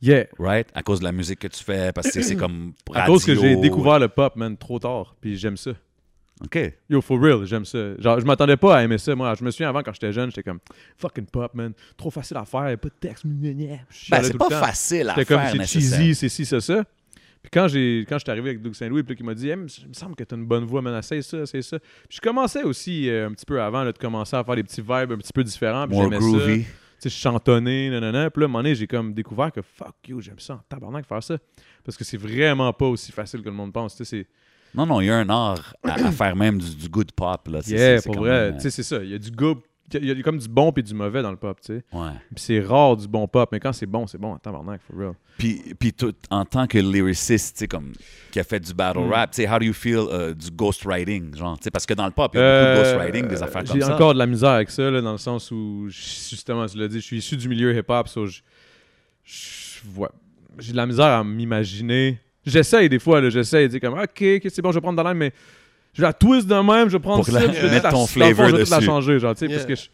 Yeah. 0.01 0.25
right? 0.37 0.67
À 0.73 0.81
cause 0.81 0.99
de 0.99 1.03
la 1.05 1.11
musique 1.11 1.39
que 1.39 1.47
tu 1.47 1.63
fais, 1.63 1.91
parce 1.91 2.11
que 2.11 2.21
c'est 2.21 2.35
comme 2.35 2.73
À 2.93 3.01
radio. 3.01 3.13
cause 3.13 3.25
que 3.25 3.35
j'ai 3.35 3.55
découvert 3.57 3.99
le 3.99 4.07
pop, 4.07 4.35
man, 4.35 4.55
trop 4.57 4.79
tard. 4.79 5.15
Puis 5.19 5.37
j'aime 5.37 5.57
ça. 5.57 5.71
OK. 6.43 6.57
Yo, 6.89 7.01
for 7.01 7.19
real, 7.19 7.45
j'aime 7.45 7.65
ça. 7.65 7.97
Genre, 7.97 8.19
je 8.19 8.25
m'attendais 8.25 8.55
pas 8.55 8.77
à 8.77 8.83
aimer 8.83 8.97
ça. 8.97 9.13
Moi, 9.13 9.33
je 9.37 9.43
me 9.43 9.51
souviens 9.51 9.69
avant, 9.69 9.83
quand 9.83 9.93
j'étais 9.93 10.13
jeune, 10.13 10.29
j'étais 10.29 10.43
comme 10.43 10.59
fucking 10.97 11.25
pop, 11.25 11.53
man. 11.53 11.73
Trop 11.97 12.09
facile 12.09 12.37
à 12.37 12.45
faire, 12.45 12.77
pas 12.77 12.87
de 12.87 12.93
texte. 12.99 13.25
Ben, 13.25 14.23
c'est 14.23 14.37
pas 14.37 14.49
facile 14.49 15.09
à 15.09 15.15
J'étais 15.15 15.25
comme, 15.25 15.41
faire, 15.41 15.51
c'est 15.51 15.79
cheesy, 15.79 16.15
c'est 16.15 16.29
ci, 16.29 16.45
c'est 16.45 16.61
ça. 16.61 16.83
Puis 17.41 17.49
quand 17.53 17.69
j'ai 17.69 18.05
quand 18.07 18.17
j'étais 18.17 18.31
arrivé 18.31 18.49
avec 18.49 18.61
Doug 18.61 18.73
Saint-Louis, 18.73 19.03
puis 19.03 19.15
il 19.17 19.25
m'a 19.25 19.33
dit 19.33 19.47
hey, 19.49 19.55
il 19.55 19.87
me 19.89 19.93
semble 19.93 20.15
que 20.15 20.23
t'as 20.23 20.35
une 20.35 20.45
bonne 20.45 20.65
voix, 20.65 20.81
man, 20.81 20.97
essaye 20.97 21.23
ça, 21.23 21.39
essaye 21.39 21.63
ça. 21.63 21.79
Puis 21.79 22.17
je 22.17 22.21
commençais 22.21 22.63
aussi 22.63 23.09
euh, 23.09 23.27
un 23.27 23.31
petit 23.31 23.45
peu 23.45 23.61
avant 23.61 23.83
là, 23.83 23.93
de 23.93 23.97
commencer 23.97 24.35
à 24.35 24.43
faire 24.43 24.55
des 24.55 24.63
petits 24.63 24.81
vibes 24.81 25.11
un 25.11 25.17
petit 25.17 25.31
peu 25.33 25.43
différents. 25.43 25.87
Puis 25.87 25.97
j'aimais 25.97 26.19
ça. 26.19 26.69
Sais, 27.03 27.09
chantonner, 27.09 27.89
nanana. 27.89 28.29
Puis 28.29 28.41
là, 28.41 28.45
à 28.45 28.47
un 28.47 28.51
moment 28.51 28.59
donné, 28.59 28.75
j'ai 28.75 28.87
comme 28.87 29.13
découvert 29.13 29.51
que 29.51 29.61
fuck 29.61 29.95
you, 30.07 30.19
j'aime 30.21 30.39
ça 30.39 30.55
en 30.55 30.61
tabarnak 30.67 31.05
faire 31.05 31.23
ça. 31.23 31.37
Parce 31.83 31.95
que 31.97 32.03
c'est 32.03 32.17
vraiment 32.17 32.73
pas 32.73 32.87
aussi 32.87 33.11
facile 33.11 33.41
que 33.41 33.49
le 33.49 33.55
monde 33.55 33.71
pense. 33.71 33.95
Tu 33.95 34.03
sais, 34.03 34.17
c'est 34.23 34.27
Non, 34.75 34.85
non, 34.85 35.01
il 35.01 35.07
y 35.07 35.09
a 35.09 35.15
un 35.17 35.29
art 35.29 35.73
à, 35.83 35.93
à 35.93 36.11
faire 36.11 36.35
même 36.35 36.59
du, 36.59 36.75
du 36.75 36.89
good 36.89 37.11
pop. 37.13 37.47
Là. 37.47 37.61
C'est- 37.61 37.71
Yeah, 37.71 37.79
c'est- 37.79 37.97
c'est 37.97 38.05
pour 38.07 38.15
quand 38.15 38.21
vrai. 38.21 38.49
même, 38.51 38.55
Tu 38.57 38.61
sais, 38.63 38.69
c'est 38.71 38.83
ça. 38.83 39.03
Il 39.03 39.09
y 39.09 39.13
a 39.15 39.17
du 39.17 39.31
goût. 39.31 39.55
Il 39.93 40.05
y 40.05 40.11
a 40.11 40.21
comme 40.21 40.37
du 40.37 40.47
bon 40.47 40.71
puis 40.71 40.83
du 40.83 40.93
mauvais 40.93 41.21
dans 41.21 41.31
le 41.31 41.37
pop, 41.37 41.59
tu 41.61 41.67
sais. 41.77 41.83
ouais. 41.93 42.09
Puis 42.35 42.43
c'est 42.43 42.59
rare 42.59 42.95
du 42.97 43.07
bon 43.07 43.27
pop, 43.27 43.49
mais 43.51 43.59
quand 43.59 43.73
c'est 43.73 43.85
bon, 43.85 44.05
c'est 44.07 44.17
bon 44.17 44.33
en 44.33 44.37
tabarnak, 44.37 44.81
for 44.81 44.99
real. 44.99 45.13
Puis, 45.37 45.61
puis 45.79 45.93
tout- 45.93 46.13
en 46.29 46.43
tant 46.45 46.67
que 46.67 46.77
lyriciste, 46.77 47.55
tu 47.55 47.59
sais, 47.61 47.67
comme 47.67 47.93
qui 48.31 48.39
a 48.39 48.43
fait 48.43 48.59
du 48.59 48.73
battle 48.73 48.99
Mm. 48.99 49.11
rap, 49.11 49.31
tu 49.31 49.41
sais, 49.41 49.49
how 49.49 49.57
do 49.57 49.65
you 49.65 49.73
feel 49.73 49.99
euh, 50.11 50.33
du 50.33 50.51
ghostwriting, 50.51 51.35
genre, 51.35 51.57
tu 51.57 51.63
sais, 51.63 51.71
parce 51.71 51.85
que 51.85 51.93
dans 51.93 52.05
le 52.05 52.11
pop, 52.11 52.31
il 52.33 52.39
y 52.39 52.41
a 52.41 52.43
beaucoup 52.43 52.65
de 52.65 52.77
Euh, 52.77 52.93
ghostwriting, 52.97 53.27
des 53.29 53.41
affaires 53.41 53.63
comme 53.63 53.75
J'ai 53.75 53.81
ça. 53.81 53.95
encore 53.95 54.13
de 54.13 54.19
la 54.19 54.25
misère 54.25 54.49
avec 54.49 54.69
ça, 54.69 54.91
là, 54.91 55.01
dans 55.01 55.13
le 55.13 55.17
sens 55.17 55.49
où, 55.51 55.85
je- 55.87 56.29
justement, 56.29 56.65
tu 56.65 56.77
l'as 56.77 56.87
dit, 56.89 56.99
je 56.99 57.05
suis 57.05 57.17
issu 57.17 57.37
du 57.37 57.47
milieu 57.47 57.73
hip-hop, 57.77 58.07
so 58.09 58.25
je, 58.25 58.41
je 59.23 59.79
vois- 59.85 60.11
j'ai 60.57 60.71
de 60.71 60.77
la 60.77 60.85
misère 60.85 61.05
à 61.05 61.23
m'imaginer. 61.23 62.19
J'essaye 62.45 62.89
des 62.89 62.99
fois, 62.99 63.21
là, 63.21 63.29
j'essaye, 63.29 63.67
tu 63.67 63.73
sais, 63.73 63.79
comme, 63.79 63.93
ok, 63.97 64.23
ok, 64.37 64.41
c'est 64.49 64.61
bon, 64.61 64.71
je 64.71 64.75
vais 64.77 64.81
prendre 64.81 65.01
dans 65.01 65.07
l'aime, 65.07 65.17
mais 65.17 65.33
je 65.93 66.01
la 66.01 66.13
twist 66.13 66.47
de 66.47 66.55
même, 66.55 66.87
je 66.87 66.93
vais 66.93 66.99
prendre 66.99 67.23
Pour 67.23 67.33
ça, 67.33 67.39
la- 67.45 67.53
je 67.53 67.61
vais 67.65 67.69
mettre 67.71 67.89
ton 67.89 68.05
flavor 68.07 68.45
fond, 68.49 68.51
je 68.57 68.63
vais 68.63 68.69
la 68.69 68.81
changer, 68.81 69.19
genre, 69.19 69.33
tu 69.35 69.39
sais, 69.39 69.45
Yeah. 69.47 69.55
parce 69.57 69.67
que 69.67 69.75
je, 69.75 69.89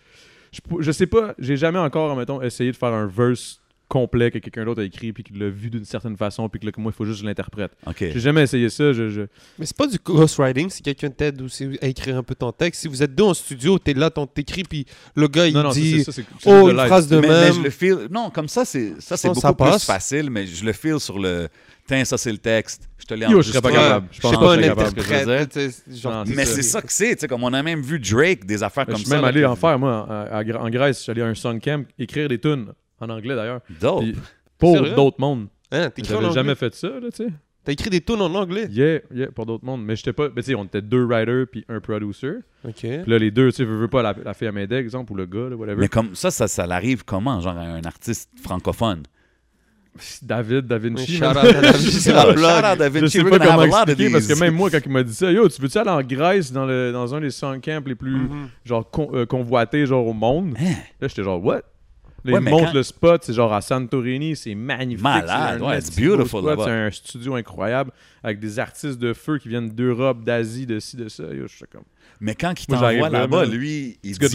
je, 0.51 0.62
pou- 0.62 0.81
je 0.81 0.91
sais 0.91 1.08
pas, 1.08 1.34
j'ai 1.39 1.58
jamais 1.58 1.79
encore, 1.79 2.15
mettons, 2.15 2.41
essayé 2.41 2.71
de 2.71 2.75
faire 2.77 2.93
un 2.93 3.08
verse 3.08 3.60
complet 3.99 4.29
que 4.31 4.39
quelqu'un 4.39 4.65
d'autre 4.65 4.81
a 4.81 4.86
écrit, 4.86 5.13
puis 5.13 5.23
qu'il 5.23 5.39
l'a 5.39 5.49
vu 5.49 5.69
d'une 5.69 5.86
certaine 5.86 6.17
façon, 6.17 6.49
puis 6.49 6.60
que 6.60 6.65
là, 6.65 6.71
moi, 6.77 6.91
il 6.93 6.95
faut 6.97 7.05
juste 7.05 7.19
que 7.19 7.21
je 7.23 7.25
l'interprète. 7.27 7.71
J'ai 7.99 8.19
jamais 8.19 8.41
essayé 8.43 8.69
ça, 8.69 8.91
je... 8.91 9.10
je- 9.10 9.21
Mais 9.58 9.65
c'est 9.65 9.77
pas 9.77 9.88
du 9.88 9.97
ghostwriting, 10.03 10.69
si 10.69 10.81
quelqu'un 10.81 11.10
t'aide 11.10 11.41
aussi 11.41 11.79
à 11.81 11.88
écrire 11.88 12.17
un 12.17 12.23
peu 12.23 12.36
ton 12.36 12.51
texte. 12.51 12.81
Si 12.81 12.88
vous 12.89 13.01
êtes 13.01 13.15
deux 13.15 13.23
en 13.23 13.34
studio, 13.34 13.79
t'es 13.79 13.93
là, 13.93 14.10
t'écris, 14.34 14.63
puis 14.63 14.86
le 15.15 15.27
gars, 15.29 15.47
il 15.47 15.53
Non, 15.53 15.63
non, 15.63 15.71
ça, 15.71 15.79
dit 15.79 16.03
ça, 16.03 16.12
c'est- 16.12 16.25
c'est 16.39 16.51
Oh, 16.51 16.69
une 16.69 16.77
phrase 16.77 17.08
de 17.08 17.19
mais, 17.19 17.27
mais 17.27 17.41
même. 17.45 17.53
je 17.53 17.62
le 17.62 17.69
feel. 17.69 17.97
Non, 18.12 18.29
comme 18.29 18.47
ça, 18.49 18.65
c'est 18.65 18.93
ça, 18.99 19.15
c'est 19.15 19.29
beaucoup 19.29 19.39
ça 19.39 19.53
plus 19.53 19.84
facile, 19.86 20.29
mais 20.29 20.45
je 20.45 20.65
le 20.65 20.73
feel 20.73 20.99
sur 20.99 21.17
le. 21.17 21.47
Tiens, 21.88 22.03
ça, 22.03 22.17
c'est 22.17 22.31
le 22.31 22.39
texte. 22.39 22.89
Je 22.97 23.05
te 23.05 23.13
l'ai 23.13 23.27
Yo, 23.27 23.41
je 23.43 23.51
serais 23.51 23.62
pas 23.62 23.69
enregistré. 23.69 23.89
capable. 23.89 24.08
Je 24.12 24.15
Je 24.17 24.21
pense 24.21 24.31
suis 24.31 24.39
pas 24.39 24.55
je 24.55 25.95
je 26.01 26.08
Non, 26.08 26.23
Mais 26.36 26.45
c'est 26.45 26.63
ça 26.63 26.81
que 26.81 26.91
c'est, 26.91 27.13
tu 27.15 27.21
sais, 27.21 27.27
comme 27.27 27.43
on 27.43 27.53
a 27.53 27.62
même 27.62 27.81
vu 27.81 27.99
Drake, 27.99 28.45
des 28.45 28.63
affaires 28.63 28.86
Je 28.88 28.91
comme 28.93 28.99
suis 28.99 29.05
ça. 29.08 29.15
même 29.15 29.21
là, 29.21 29.27
allé 29.29 29.41
que- 29.41 29.45
en 29.45 29.55
faire, 29.55 29.77
moi, 29.77 30.08
à- 30.10 30.38
à 30.38 30.43
Gra- 30.43 30.58
en 30.62 30.69
Grèce. 30.69 30.97
Je 30.97 31.03
suis 31.03 31.12
allé 31.12 31.21
à 31.21 31.27
un 31.27 31.36
song 31.36 31.60
camp 31.63 31.86
écrire 31.99 32.27
des 32.27 32.39
tunes, 32.39 32.73
en 32.99 33.10
anglais 33.10 33.36
d'ailleurs, 33.36 33.62
Dope. 33.81 34.01
Puis 34.03 34.15
pour 34.58 34.81
d'autres 34.81 35.19
mondes. 35.19 35.47
Hein, 35.71 35.89
J'avais 35.97 36.31
jamais 36.31 36.55
fait 36.55 36.73
ça, 36.75 36.88
là, 36.88 37.10
tu 37.12 37.23
sais. 37.25 37.27
T'as 37.63 37.71
écrit 37.71 37.89
des 37.89 37.99
tunes 38.01 38.21
en 38.21 38.34
anglais? 38.36 38.67
Yeah, 38.69 38.99
yeah, 39.12 39.31
pour 39.31 39.47
d'autres 39.47 39.65
mondes. 39.65 39.84
Mais 39.84 39.95
j'étais 39.95 40.13
pas. 40.13 40.27
Mais 40.36 40.43
tu 40.43 40.51
sais, 40.51 40.55
on 40.55 40.65
était 40.65 40.84
deux 40.84 41.03
writers 41.03 41.47
puis 41.51 41.65
un 41.67 41.79
producer. 41.79 42.34
Ok. 42.63 42.75
Puis 42.81 43.03
là, 43.08 43.17
les 43.17 43.31
deux, 43.31 43.49
tu 43.51 43.55
sais, 43.58 43.63
veux, 43.65 43.75
veux 43.77 43.88
pas 43.88 44.03
la, 44.03 44.13
la 44.23 44.36
fille 44.36 44.47
à 44.47 44.51
m'aider, 44.51 44.75
exemple, 44.75 45.12
ou 45.12 45.15
le 45.15 45.25
gars, 45.25 45.49
là, 45.49 45.55
whatever. 45.55 45.77
Mais 45.81 45.88
comme 45.88 46.13
ça, 46.13 46.29
ça, 46.29 46.47
ça 46.47 46.67
l'arrive 46.67 47.03
comment, 47.03 47.41
genre 47.41 47.58
à 47.58 47.62
un 47.62 47.81
artiste 47.81 48.29
francophone? 48.39 49.01
David, 50.21 50.67
Da 50.67 50.77
Vinci. 50.77 51.17
shout 51.17 51.23
out 51.25 51.38
c'est 51.79 52.12
la. 52.13 52.75
Da 52.75 52.86
Je 52.86 52.89
Vinci, 52.99 53.10
sais 53.17 53.23
we're 53.23 53.39
pas 53.39 53.45
comment 53.47 53.63
expliquer 53.63 54.12
parce 54.12 54.27
que 54.27 54.39
même 54.39 54.53
moi, 54.53 54.69
quand 54.69 54.79
il 54.86 54.91
m'a 54.91 55.03
dit 55.03 55.13
ça, 55.15 55.31
yo, 55.31 55.47
tu 55.49 55.62
veux-tu 55.62 55.77
aller 55.77 55.89
en 55.89 56.01
Grèce 56.03 56.51
dans, 56.51 56.65
le, 56.65 56.91
dans 56.91 57.15
un 57.15 57.21
des 57.21 57.31
song 57.31 57.60
camps 57.62 57.81
les 57.86 57.95
plus 57.95 58.12
Mhm. 58.15 58.49
genre 58.65 58.89
con- 58.91 59.10
euh, 59.13 59.25
convoités 59.25 59.86
genre 59.86 60.05
au 60.05 60.13
monde? 60.13 60.53
Hein? 60.60 60.75
Là, 61.01 61.08
j'étais 61.08 61.23
genre, 61.23 61.43
what? 61.43 61.62
Là, 62.25 62.33
Ouais, 62.33 62.39
il 62.39 62.43
mais 62.43 62.51
montre 62.51 62.65
quand- 62.65 62.73
le 62.73 62.83
spot, 62.83 63.23
c'est 63.23 63.33
genre 63.33 63.53
à 63.53 63.61
Santorini, 63.61 64.35
c'est 64.35 64.55
magnifique. 64.55 65.03
Malade, 65.03 65.57
c'est 65.59 65.63
un 65.63 65.67
ouais, 65.69 65.77
it's 65.79 65.95
beautiful. 65.95 66.41
C'est 66.65 66.71
un 66.71 66.91
studio 66.91 67.35
incroyable 67.35 67.91
avec 68.23 68.39
des 68.39 68.57
artistes 68.59 68.97
de 68.99 69.13
feu 69.13 69.38
qui 69.38 69.47
viennent 69.49 69.69
d'Europe, 69.69 70.23
d'Asie, 70.23 70.65
de 70.65 70.79
ci, 70.79 70.97
de 70.97 71.07
ça. 71.07 71.23
Yo, 71.23 71.47
je 71.47 71.55
suis 71.55 71.65
comme. 71.71 71.83
Mais 72.21 72.33
quand 72.33 72.53
il 72.59 72.65
t'envoie 72.67 73.09
là, 73.09 73.09
là-bas, 73.09 73.45
lui, 73.45 73.99
il 74.01 74.17
dit... 74.17 74.27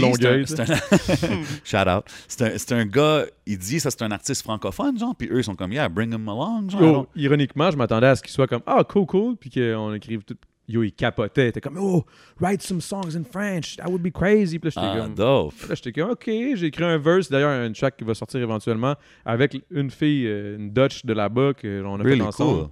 c'est 0.46 0.60
un- 0.60 0.64
Shout 1.64 1.88
out. 1.90 2.04
C'est 2.28 2.42
un, 2.42 2.58
c'est 2.58 2.72
un 2.72 2.84
gars, 2.84 3.24
il 3.46 3.58
dit, 3.58 3.80
ça 3.80 3.90
c'est 3.90 4.02
un 4.02 4.10
artiste 4.10 4.42
francophone, 4.42 4.98
genre, 4.98 5.14
puis 5.16 5.28
eux, 5.32 5.38
ils 5.38 5.44
sont 5.44 5.54
comme, 5.54 5.72
yeah, 5.72 5.88
bring 5.88 6.12
him 6.14 6.28
along, 6.28 6.68
genre. 6.70 7.06
Ironiquement, 7.16 7.70
je 7.70 7.76
m'attendais 7.76 8.08
à 8.08 8.16
ce 8.16 8.22
qu'il 8.22 8.32
soit 8.32 8.46
comme 8.46 8.62
Ah, 8.66 8.84
cool, 8.88 9.06
cool, 9.06 9.36
puis 9.36 9.50
qu'on 9.50 9.94
écrive 9.94 10.22
tout. 10.24 10.36
Yo, 10.70 10.82
il 10.82 10.92
capotait. 10.92 11.48
Était 11.48 11.60
comme 11.60 11.76
Oh, 11.78 12.04
write 12.40 12.62
some 12.62 12.80
songs 12.80 13.16
in 13.16 13.24
French. 13.24 13.76
That 13.76 13.88
would 13.88 14.02
be 14.02 14.12
crazy. 14.12 14.58
Puis 14.58 14.70
là, 14.74 14.82
j'étais 14.82 14.98
Ah, 15.00 15.02
comme. 15.04 15.14
dope. 15.14 15.54
Là, 15.68 15.74
j'étais 15.74 15.92
comme, 15.92 16.10
OK, 16.10 16.24
j'ai 16.26 16.66
écrit 16.66 16.84
un 16.84 16.98
verse, 16.98 17.28
d'ailleurs, 17.30 17.50
un 17.50 17.72
track 17.72 17.96
qui 17.96 18.04
va 18.04 18.14
sortir 18.14 18.40
éventuellement, 18.40 18.94
avec 19.24 19.56
une 19.70 19.90
fille, 19.90 20.26
euh, 20.26 20.56
une 20.56 20.70
Dutch 20.72 21.04
de 21.04 21.12
là-bas, 21.12 21.52
qu'on 21.60 21.98
a 22.00 22.02
Really 22.02 22.18
fait 22.18 22.22
ensemble. 22.22 22.58
cool. 22.62 22.68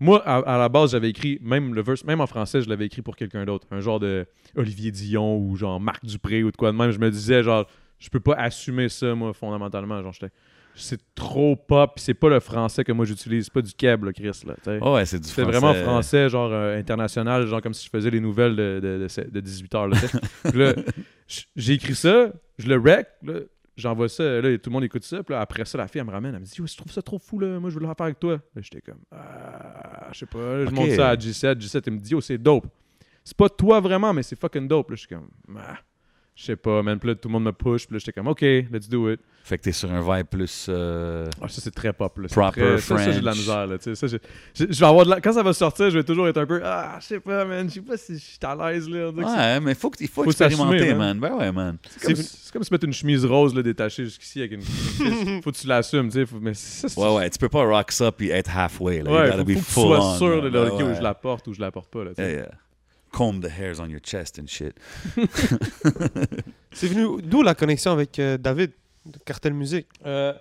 Moi, 0.00 0.22
à, 0.24 0.36
à 0.54 0.58
la 0.58 0.68
base, 0.68 0.92
j'avais 0.92 1.10
écrit, 1.10 1.38
même 1.42 1.74
le 1.74 1.82
verse, 1.82 2.04
même 2.04 2.20
en 2.20 2.26
français, 2.28 2.62
je 2.62 2.68
l'avais 2.68 2.86
écrit 2.86 3.02
pour 3.02 3.16
quelqu'un 3.16 3.44
d'autre. 3.44 3.66
Un 3.72 3.80
genre 3.80 3.98
de 3.98 4.26
Olivier 4.56 4.92
Dion 4.92 5.36
ou 5.36 5.56
genre 5.56 5.80
Marc 5.80 6.04
Dupré 6.06 6.44
ou 6.44 6.52
de 6.52 6.56
quoi 6.56 6.70
de 6.70 6.76
même. 6.76 6.92
Je 6.92 6.98
me 7.00 7.10
disais, 7.10 7.42
genre, 7.42 7.66
je 7.98 8.08
peux 8.08 8.20
pas 8.20 8.34
assumer 8.34 8.88
ça, 8.88 9.14
moi, 9.16 9.32
fondamentalement. 9.34 10.00
Genre, 10.02 10.12
j'étais. 10.12 10.32
C'est 10.80 11.00
trop 11.14 11.56
pop, 11.56 11.92
c'est 11.96 12.14
pas 12.14 12.28
le 12.28 12.40
français 12.40 12.84
que 12.84 12.92
moi 12.92 13.04
j'utilise, 13.04 13.44
c'est 13.46 13.52
pas 13.52 13.62
du 13.62 13.72
keb, 13.72 14.04
là, 14.04 14.12
Chris, 14.12 14.42
là. 14.46 14.54
Oh, 14.80 14.94
ouais, 14.94 15.04
c'est 15.06 15.18
du 15.18 15.26
C'est 15.28 15.42
français. 15.42 15.58
vraiment 15.58 15.74
français, 15.74 16.28
genre 16.28 16.50
euh, 16.52 16.78
international, 16.78 17.46
genre 17.46 17.60
comme 17.60 17.74
si 17.74 17.84
je 17.86 17.90
faisais 17.90 18.10
les 18.10 18.20
nouvelles 18.20 18.54
de, 18.56 18.80
de, 18.80 19.06
de, 19.06 19.30
de 19.30 19.40
18h. 19.40 20.54
Là, 20.54 20.74
j'ai 21.56 21.72
écrit 21.74 21.94
ça, 21.94 22.32
je 22.58 22.68
le 22.68 22.76
rec, 22.78 23.06
j'envoie 23.76 24.08
ça, 24.08 24.40
là, 24.40 24.56
tout 24.58 24.70
le 24.70 24.72
monde 24.74 24.84
écoute 24.84 25.04
ça. 25.04 25.22
Puis 25.22 25.34
là, 25.34 25.40
après 25.40 25.64
ça, 25.64 25.78
la 25.78 25.88
fille, 25.88 26.00
elle 26.00 26.06
me 26.06 26.12
ramène, 26.12 26.34
elle 26.34 26.40
me 26.40 26.46
dit 26.46 26.54
Yo, 26.58 26.66
je 26.66 26.76
trouve 26.76 26.92
ça 26.92 27.02
trop 27.02 27.18
fou, 27.18 27.38
là, 27.40 27.58
moi, 27.58 27.70
je 27.70 27.74
veux 27.74 27.80
le 27.80 27.86
faire 27.86 27.96
avec 28.00 28.18
toi. 28.20 28.38
J'étais 28.56 28.80
comme 28.80 29.00
Ah, 29.10 30.08
je 30.12 30.18
sais 30.20 30.26
pas, 30.26 30.38
là, 30.38 30.64
je 30.64 30.68
Ok. 30.70 30.74
montre 30.74 30.94
ça 30.94 31.10
à 31.10 31.16
G7. 31.16 31.54
G7, 31.60 31.82
il 31.86 31.92
me 31.94 31.98
dit 31.98 32.10
Yo, 32.12 32.20
c'est 32.20 32.38
dope. 32.38 32.66
C'est 33.24 33.36
pas 33.36 33.48
toi 33.50 33.78
vraiment, 33.80 34.12
mais 34.14 34.22
c'est 34.22 34.38
fucking 34.40 34.66
dope. 34.66 34.90
Là, 34.90 34.96
je 34.96 35.00
suis 35.00 35.08
comme 35.08 35.28
Ah, 35.56 35.76
je 36.40 36.44
sais 36.44 36.56
pas, 36.56 36.82
man. 36.84 37.00
Puis 37.00 37.08
là, 37.08 37.14
tout 37.16 37.26
le 37.28 37.32
monde 37.32 37.44
me 37.44 37.52
push. 37.52 37.86
Puis 37.86 37.94
là, 37.94 37.98
j'étais 37.98 38.12
comme 38.12 38.28
OK, 38.28 38.42
let's 38.42 38.88
do 38.88 39.10
it. 39.10 39.18
Fait 39.42 39.58
que 39.58 39.62
t'es 39.64 39.72
sur 39.72 39.90
un 39.90 40.00
vibe 40.02 40.26
plus... 40.26 40.66
euh, 40.68 41.26
Ah, 41.42 41.48
ça, 41.48 41.60
c'est 41.62 41.74
très 41.74 41.92
pop. 41.92 42.16
Là. 42.18 42.28
Proper 42.28 42.60
très- 42.60 42.78
ça, 42.78 42.96
ça, 42.98 43.10
j'ai 43.12 43.20
de 43.20 43.24
la 43.24 43.32
misère. 43.32 43.66
Là, 43.66 43.76
ça, 43.80 44.06
je 44.06 44.16
vais 44.64 44.86
avoir 44.86 45.04
de 45.06 45.10
la- 45.10 45.20
Quand 45.20 45.32
ça 45.32 45.42
va 45.42 45.52
sortir, 45.52 45.90
je 45.90 45.98
vais 45.98 46.04
toujours 46.04 46.28
être 46.28 46.36
un 46.36 46.46
peu 46.46 46.60
Ah, 46.62 46.98
je 47.00 47.06
sais 47.06 47.18
pas, 47.20 47.44
man. 47.44 47.68
Je 47.68 47.74
sais 47.74 47.80
pas 47.80 47.96
si 47.96 48.14
je 48.14 48.18
suis 48.22 48.38
à 48.42 48.54
l'aise. 48.54 48.88
Là. 48.88 49.08
Ouais, 49.10 49.60
mais 49.60 49.74
faut 49.74 49.90
que- 49.90 49.96
il 50.00 50.06
faut, 50.08 50.22
Faut 50.22 50.30
expérimenter, 50.30 50.78
s'assumer, 50.78 50.94
man. 50.98 51.18
Ben 51.18 51.32
ouais, 51.34 51.50
man. 51.50 51.78
C'est 51.98 52.06
comme, 52.06 52.22
c'est 52.22 52.52
comme 52.52 52.62
se 52.62 52.72
mettre 52.74 52.84
une 52.84 52.92
chemise 52.92 53.24
rose 53.24 53.54
là, 53.54 53.62
détachée 53.62 54.04
jusqu'ici 54.04 54.40
avec 54.40 54.52
une. 54.52 54.62
faut 55.42 55.50
que 55.50 55.56
tu 55.56 55.66
l'assumes, 55.66 56.06
tu 56.08 56.18
sais. 56.20 56.26
faut- 56.26 56.38
Mais 56.40 56.54
ça, 56.54 56.88
c'est- 56.88 57.00
Ouais, 57.00 57.16
ouais, 57.16 57.30
tu 57.30 57.38
peux 57.38 57.48
pas 57.48 57.64
rock 57.64 57.90
ça 57.90 58.12
puis 58.12 58.30
être 58.30 58.54
halfway. 58.56 59.02
Là. 59.02 59.10
Ouais, 59.10 59.26
you 59.28 59.32
faut, 59.32 59.44
be 59.44 59.52
faut 59.54 59.54
que 59.54 59.64
tu 59.64 59.72
sois 59.72 60.06
on, 60.12 60.16
sûr 60.18 60.42
de 60.42 60.48
là. 60.48 60.64
Ouais, 60.74 60.82
où 60.84 60.94
je 60.94 61.02
la 61.02 61.14
porte 61.14 61.48
ou 61.48 61.54
je 61.54 61.60
la 61.60 61.70
porte 61.72 61.90
pas. 61.90 62.04
Là. 62.04 62.10
Yeah, 62.18 62.30
yeah. 62.30 62.48
Comb 63.12 63.40
the 63.40 63.48
hairs 63.50 63.80
on 63.80 63.88
your 63.88 64.00
chest 64.00 64.38
and 64.38 64.46
shit. 64.46 64.74
C'est 66.72 66.88
venu 66.88 67.22
d'où 67.22 67.42
la 67.42 67.54
connexion 67.54 67.92
avec 67.92 68.18
euh, 68.18 68.36
David, 68.38 68.72
de 69.06 69.18
Cartel 69.24 69.54
Musique? 69.54 69.86
Euh, 70.06 70.32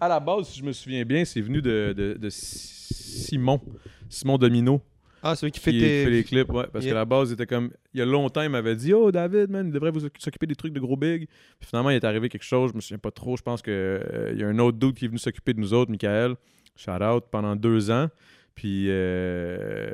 à 0.00 0.08
la 0.08 0.20
base, 0.20 0.48
si 0.48 0.60
je 0.60 0.64
me 0.64 0.72
souviens 0.72 1.04
bien, 1.04 1.24
c'est 1.24 1.40
venu 1.40 1.60
de, 1.62 1.94
de, 1.96 2.14
de 2.14 2.28
Simon. 2.30 3.60
Simon 4.08 4.38
Domino. 4.38 4.80
Ah, 5.22 5.34
celui 5.36 5.52
qui 5.52 5.60
fait 5.60 5.70
qui 5.72 5.80
tes. 5.80 6.04
fait 6.04 6.10
les 6.10 6.24
clips, 6.24 6.50
ouais. 6.52 6.66
Parce 6.72 6.84
Yeah. 6.84 6.92
que 6.92 6.98
la 6.98 7.04
base 7.06 7.32
était 7.32 7.46
comme. 7.46 7.70
Il 7.94 7.98
y 8.00 8.02
a 8.02 8.04
longtemps, 8.06 8.42
il 8.42 8.50
m'avait 8.50 8.76
dit 8.76 8.92
Oh, 8.92 9.10
David, 9.10 9.48
man, 9.50 9.66
il 9.68 9.72
devrait 9.72 9.90
vous 9.90 10.04
occu- 10.04 10.20
s'occuper 10.20 10.46
des 10.46 10.54
trucs 10.56 10.72
de 10.74 10.80
gros 10.80 10.96
big. 10.96 11.26
Puis 11.58 11.68
finalement, 11.68 11.88
il 11.90 11.96
est 11.96 12.04
arrivé 12.04 12.28
quelque 12.28 12.42
chose, 12.44 12.72
je 12.72 12.76
me 12.76 12.80
souviens 12.82 12.98
pas 12.98 13.10
trop. 13.10 13.36
Je 13.36 13.42
pense 13.42 13.62
qu'il 13.62 14.34
y 14.36 14.42
a 14.42 14.46
un 14.46 14.58
autre 14.58 14.76
dude 14.78 14.94
qui 14.94 15.06
est 15.06 15.08
venu 15.08 15.18
s'occuper 15.18 15.54
de 15.54 15.60
nous 15.60 15.72
autres, 15.72 15.90
Michael. 15.90 16.34
Shout 16.76 16.90
out 17.02 17.24
pendant 17.30 17.56
deux 17.56 17.90
ans. 17.90 18.08
Puis 18.54 18.86
euh, 18.88 19.90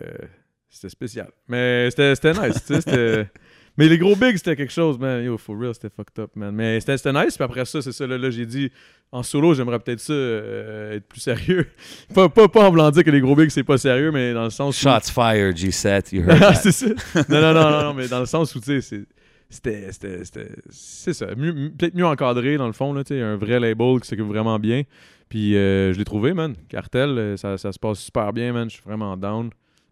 c'était 0.70 0.88
spécial. 0.88 1.28
Mais 1.48 1.90
c'était 1.90 2.32
nice, 2.32 2.64
tu 2.66 2.80
sais. 2.80 3.28
Mais 3.78 3.88
les 3.88 3.98
gros 3.98 4.14
bigs, 4.16 4.36
c'était 4.36 4.56
quelque 4.56 4.72
chose, 4.72 4.98
man. 4.98 5.24
Yo, 5.24 5.38
for 5.38 5.56
real, 5.58 5.72
c'était 5.72 5.88
fucked 5.94 6.18
up, 6.18 6.30
man. 6.34 6.54
Mais 6.54 6.80
c'était 6.80 7.12
nice. 7.12 7.36
Puis 7.36 7.44
après 7.44 7.64
ça, 7.64 7.80
c'est 7.80 7.92
ça. 7.92 8.06
Là, 8.06 8.18
là, 8.18 8.28
j'ai 8.28 8.44
dit, 8.44 8.70
en 9.12 9.22
solo, 9.22 9.54
j'aimerais 9.54 9.78
peut-être 9.78 10.00
ça, 10.00 10.12
euh, 10.12 10.96
être 10.96 11.06
plus 11.06 11.20
sérieux. 11.20 11.66
pas, 12.14 12.28
pas, 12.28 12.48
pas 12.48 12.66
en 12.66 12.70
voulant 12.70 12.90
dire 12.90 13.04
que 13.04 13.10
les 13.10 13.20
gros 13.20 13.34
bigs, 13.36 13.48
c'est 13.50 13.62
pas 13.64 13.78
sérieux, 13.78 14.10
mais 14.10 14.34
dans 14.34 14.44
le 14.44 14.50
sens. 14.50 14.76
où- 14.76 14.82
Shots 14.88 15.10
fired, 15.12 15.56
G7, 15.56 16.14
you 16.14 16.22
heard 16.28 16.56
c'est 16.62 16.72
ça. 16.72 16.86
Non, 17.28 17.40
non, 17.40 17.54
non, 17.54 17.70
non, 17.70 17.82
non, 17.84 17.94
mais 17.94 18.08
dans 18.08 18.20
le 18.20 18.26
sens 18.26 18.54
où, 18.54 18.60
tu 18.60 18.66
sais, 18.66 18.80
c'est- 18.80 19.06
c'était, 19.48 19.90
c'était, 19.92 20.24
c'était- 20.24 20.56
c'est 20.68 21.14
ça. 21.14 21.26
Peut-être 21.28 21.94
mieux 21.94 22.04
encadré, 22.06 22.56
dans 22.56 22.66
le 22.66 22.72
fond, 22.74 22.92
là, 22.92 23.02
tu 23.04 23.14
sais, 23.14 23.20
un 23.22 23.36
vrai 23.36 23.60
label 23.60 24.00
qui 24.00 24.08
s'occupe 24.08 24.26
vraiment 24.26 24.58
bien. 24.58 24.82
Puis 25.28 25.56
euh, 25.56 25.92
je 25.92 25.98
l'ai 25.98 26.04
trouvé, 26.04 26.34
man. 26.34 26.54
Cartel, 26.68 27.10
euh, 27.10 27.36
ça, 27.36 27.56
ça 27.56 27.72
se 27.72 27.78
passe 27.78 28.00
super 28.00 28.32
bien, 28.32 28.52
man. 28.52 28.68
Je 28.68 28.74
suis 28.74 28.84
vraiment 28.84 29.16
down. 29.16 29.50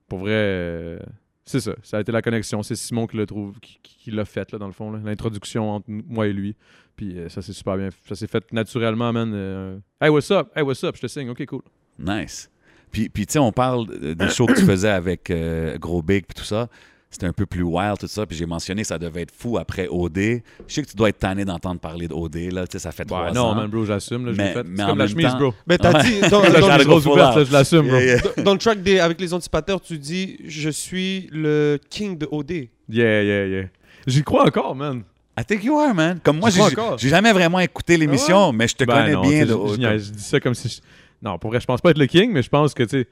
Pour 0.09 0.18
vrai, 0.21 0.31
euh, 0.33 0.99
c'est 1.44 1.61
ça. 1.61 1.73
Ça 1.83 1.99
a 1.99 2.01
été 2.01 2.12
la 2.12 2.23
connexion. 2.23 2.62
C'est 2.62 2.77
Simon 2.77 3.07
qui 3.07 3.16
l'a 3.16 3.27
trouvé, 3.27 3.53
qui, 3.61 3.79
qui- 3.83 4.11
l'a 4.11 4.25
fait, 4.25 4.51
là, 4.53 4.59
dans 4.59 4.66
le 4.66 4.73
fond, 4.73 4.90
là. 4.90 5.01
l'introduction 5.05 5.71
entre 5.71 5.87
moi 5.88 6.27
et 6.29 6.33
lui. 6.33 6.57
Puis 6.97 7.18
euh, 7.18 7.29
ça 7.29 7.42
s'est 7.42 7.53
super 7.53 7.77
bien. 7.77 7.90
Ça 8.09 8.14
s'est 8.14 8.27
fait 8.27 8.44
naturellement, 8.53 9.12
man. 9.12 9.33
euh, 9.35 9.79
hey, 10.01 10.09
what's 10.09 10.31
up? 10.31 10.49
Hey, 10.57 10.62
what's 10.62 10.83
up? 10.85 10.97
Je 10.97 11.03
te 11.03 11.07
signe. 11.07 11.29
OK, 11.31 11.44
cool. 11.47 11.62
Nice. 11.99 12.51
Puis, 12.90 13.09
puis 13.11 13.27
tu 13.27 13.35
sais, 13.35 13.38
on 13.38 13.53
parle 13.53 13.87
des 14.14 14.29
shows 14.31 14.47
que 14.47 14.55
tu 14.59 14.64
faisais 14.66 14.88
avec 14.90 15.31
Gros 15.79 16.03
Big 16.03 16.25
puis 16.27 16.35
tout 16.35 16.44
ça. 16.44 16.68
C'était 17.11 17.27
un 17.27 17.33
peu 17.33 17.47
plus 17.47 17.62
wild, 17.62 17.97
tout 17.99 18.07
ça. 18.07 18.27
Puis 18.27 18.37
j'ai 18.37 18.44
mentionné 18.47 18.83
que 18.83 18.88
ça 18.88 18.99
devait 18.99 19.23
être 19.23 19.33
fou 19.35 19.57
après 19.59 19.88
OD. 19.90 20.18
Je 20.18 20.40
sais 20.68 20.83
que 20.83 20.88
tu 20.88 20.97
dois 20.97 21.09
être 21.09 21.18
tanné 21.18 21.44
d'entendre 21.44 21.81
parler 21.81 22.07
d'OD, 22.07 22.37
là. 22.53 22.66
Tu 22.66 22.73
sais, 22.73 22.79
ça 22.81 22.92
fait 22.92 23.05
trois 23.05 23.31
ans. 23.31 23.35
non, 23.35 23.55
man, 23.55 23.66
bro, 23.68 23.85
j'assume. 23.87 24.27
là, 24.27 24.33
Je 24.33 24.38
l'ai 24.38 24.44
Mais- 24.44 24.53
fait. 24.53 24.64
mais 24.64 24.83
en 24.83 24.88
comme 24.88 24.99
la 24.99 25.05
même 25.05 25.12
chemise, 25.12 25.27
temps- 25.33 25.38
bro. 25.38 25.55
Mais 25.66 25.79
t'as 25.79 26.03
dit, 26.03 26.21
dans, 26.21 26.29
dans- 26.31 26.42
le 26.42 27.09
ouverte, 27.09 27.37
là, 27.37 27.44
je 27.44 27.53
l'assume, 27.53 27.88
bro. 27.88 27.97
Yeah, 27.97 28.16
yeah. 28.37 28.42
dans- 28.44 28.53
le 28.53 28.59
track 28.59 28.83
des, 28.83 28.99
avec 29.01 29.21
les 29.21 29.33
anticipateurs, 29.33 29.81
tu 29.81 29.97
dis 29.99 30.37
Je 30.47 30.68
suis 30.71 31.29
le 31.33 31.79
king 31.88 32.18
de 32.18 32.29
OD. 32.31 32.51
Yeah, 32.90 33.23
yeah, 33.23 33.47
yeah. 33.47 33.64
J'y 34.07 34.23
crois 34.23 34.47
encore, 34.47 34.75
man. 34.77 35.03
I 35.40 35.44
think 35.44 35.62
you 35.64 35.79
are, 35.79 35.94
man. 35.94 36.18
Comme 36.23 36.38
moi, 36.40 36.51
j'ai 36.51 36.59
crois 36.61 36.71
encore. 36.73 36.99
j'ai 36.99 37.09
jamais 37.09 37.33
vraiment 37.33 37.61
écouté 37.61 37.97
l'émission, 37.97 38.53
mais 38.53 38.66
je 38.68 38.75
te 38.75 38.85
Ben 38.85 38.94
connais 38.94 39.12
non, 39.12 39.23
bien. 39.23 39.44
là, 39.44 39.97
je, 39.99 40.11
dis 40.11 40.23
ça 40.23 40.40
comme 40.40 40.55
si. 40.55 40.68
je- 40.68 40.81
Non, 41.23 41.38
pour 41.38 41.51
vrai, 41.51 41.61
je 41.61 41.66
pense 41.66 41.81
pas 41.81 41.90
être 41.90 41.99
le 41.99 42.07
king, 42.07 42.33
mais 42.33 42.42
je 42.42 42.49
pense 42.49 42.75
que, 42.75 42.83
tu 42.83 42.90
sais, 43.03 43.07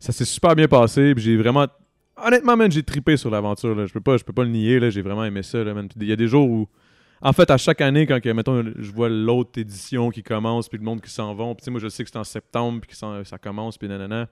ça 0.00 0.12
s'est 0.12 0.24
super 0.24 0.54
bien 0.56 0.66
passé. 0.68 1.14
Puis 1.14 1.24
j'ai 1.24 1.36
vraiment. 1.36 1.66
Honnêtement, 2.24 2.56
man, 2.56 2.70
j'ai 2.70 2.82
trippé 2.82 3.16
sur 3.16 3.30
l'aventure. 3.30 3.74
là. 3.74 3.86
Je 3.86 3.92
peux 3.92 4.00
pas, 4.00 4.16
je 4.16 4.24
peux 4.24 4.32
pas 4.32 4.44
le 4.44 4.50
nier. 4.50 4.78
là. 4.80 4.90
J'ai 4.90 5.02
vraiment 5.02 5.24
aimé 5.24 5.42
ça, 5.42 5.62
là, 5.62 5.74
man. 5.74 5.88
Il 6.00 6.06
y 6.06 6.12
a 6.12 6.16
des 6.16 6.28
jours 6.28 6.48
où. 6.48 6.66
En 7.20 7.32
fait, 7.32 7.50
à 7.50 7.56
chaque 7.56 7.80
année, 7.80 8.06
quand 8.06 8.24
mettons, 8.26 8.62
je 8.78 8.92
vois 8.92 9.08
l'autre 9.08 9.58
édition 9.58 10.10
qui 10.10 10.22
commence, 10.22 10.68
puis 10.68 10.78
le 10.78 10.84
monde 10.84 11.00
qui 11.00 11.10
s'en 11.10 11.34
va, 11.34 11.52
puis 11.54 11.68
moi, 11.70 11.80
je 11.80 11.88
sais 11.88 12.04
que 12.04 12.10
c'est 12.12 12.18
en 12.18 12.22
septembre, 12.22 12.80
puis 12.80 12.90
que 12.90 12.96
ça, 12.96 13.38
commence, 13.38 13.76
puis 13.76 13.88
nanana. 13.88 14.28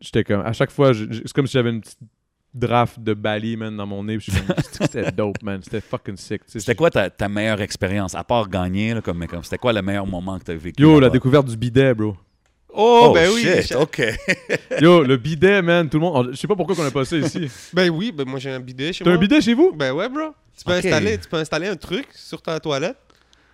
J'étais 0.00 0.22
comme. 0.22 0.40
À 0.42 0.52
chaque 0.52 0.70
fois, 0.70 0.92
je- 0.92 1.06
je- 1.10 1.22
c'est 1.24 1.32
comme 1.32 1.46
si 1.48 1.54
j'avais 1.54 1.70
une 1.70 1.80
petite 1.80 1.98
draft 2.54 3.00
de 3.00 3.12
Bali, 3.14 3.56
man, 3.56 3.76
dans 3.76 3.86
mon 3.86 4.04
nez. 4.04 4.18
C'était 4.70 5.10
dope, 5.10 5.42
man? 5.42 5.60
C'était 5.62 5.80
fucking 5.80 6.16
sick. 6.16 6.42
C'était 6.46 6.74
quoi 6.76 6.90
ta, 6.90 7.10
ta 7.10 7.28
meilleure 7.28 7.60
expérience, 7.60 8.14
à 8.14 8.22
part 8.22 8.48
gagner, 8.48 8.94
là, 8.94 9.00
comme, 9.02 9.26
comme 9.26 9.42
c'était 9.42 9.58
quoi 9.58 9.72
le 9.72 9.82
meilleur 9.82 10.06
moment 10.06 10.38
que 10.38 10.44
tu 10.44 10.50
as 10.52 10.56
vécu? 10.56 10.80
Yo, 10.82 11.00
la 11.00 11.10
découverte 11.10 11.48
du 11.48 11.56
bidet, 11.56 11.92
bro. 11.94 12.16
Oh, 12.70 13.06
Oh, 13.08 13.12
ben 13.14 13.30
oui. 13.34 13.42
shit, 13.62 13.74
OK. 13.76 14.02
Yo, 14.80 15.02
le 15.02 15.16
bidet, 15.16 15.62
man, 15.62 15.88
tout 15.88 15.98
le 15.98 16.02
monde. 16.04 16.28
Je 16.32 16.36
sais 16.36 16.46
pas 16.46 16.54
pourquoi 16.54 16.74
on 16.78 16.86
a 16.86 16.90
pas 16.90 17.04
ça 17.04 17.16
ici. 17.16 17.48
Ben 17.72 17.88
oui, 17.90 18.12
ben 18.12 18.28
moi 18.28 18.38
j'ai 18.38 18.50
un 18.50 18.60
bidet 18.60 18.92
chez 18.92 19.04
T'as 19.04 19.10
moi. 19.10 19.16
un 19.16 19.20
bidet 19.20 19.40
chez 19.40 19.54
vous? 19.54 19.72
Ben 19.74 19.92
ouais, 19.92 20.08
bro. 20.08 20.34
Tu 20.56 20.64
peux, 20.64 20.72
installer, 20.72 21.18
tu 21.18 21.28
peux 21.28 21.36
installer 21.36 21.68
un 21.68 21.76
truc 21.76 22.06
sur 22.14 22.42
ta 22.42 22.58
toilette. 22.60 22.96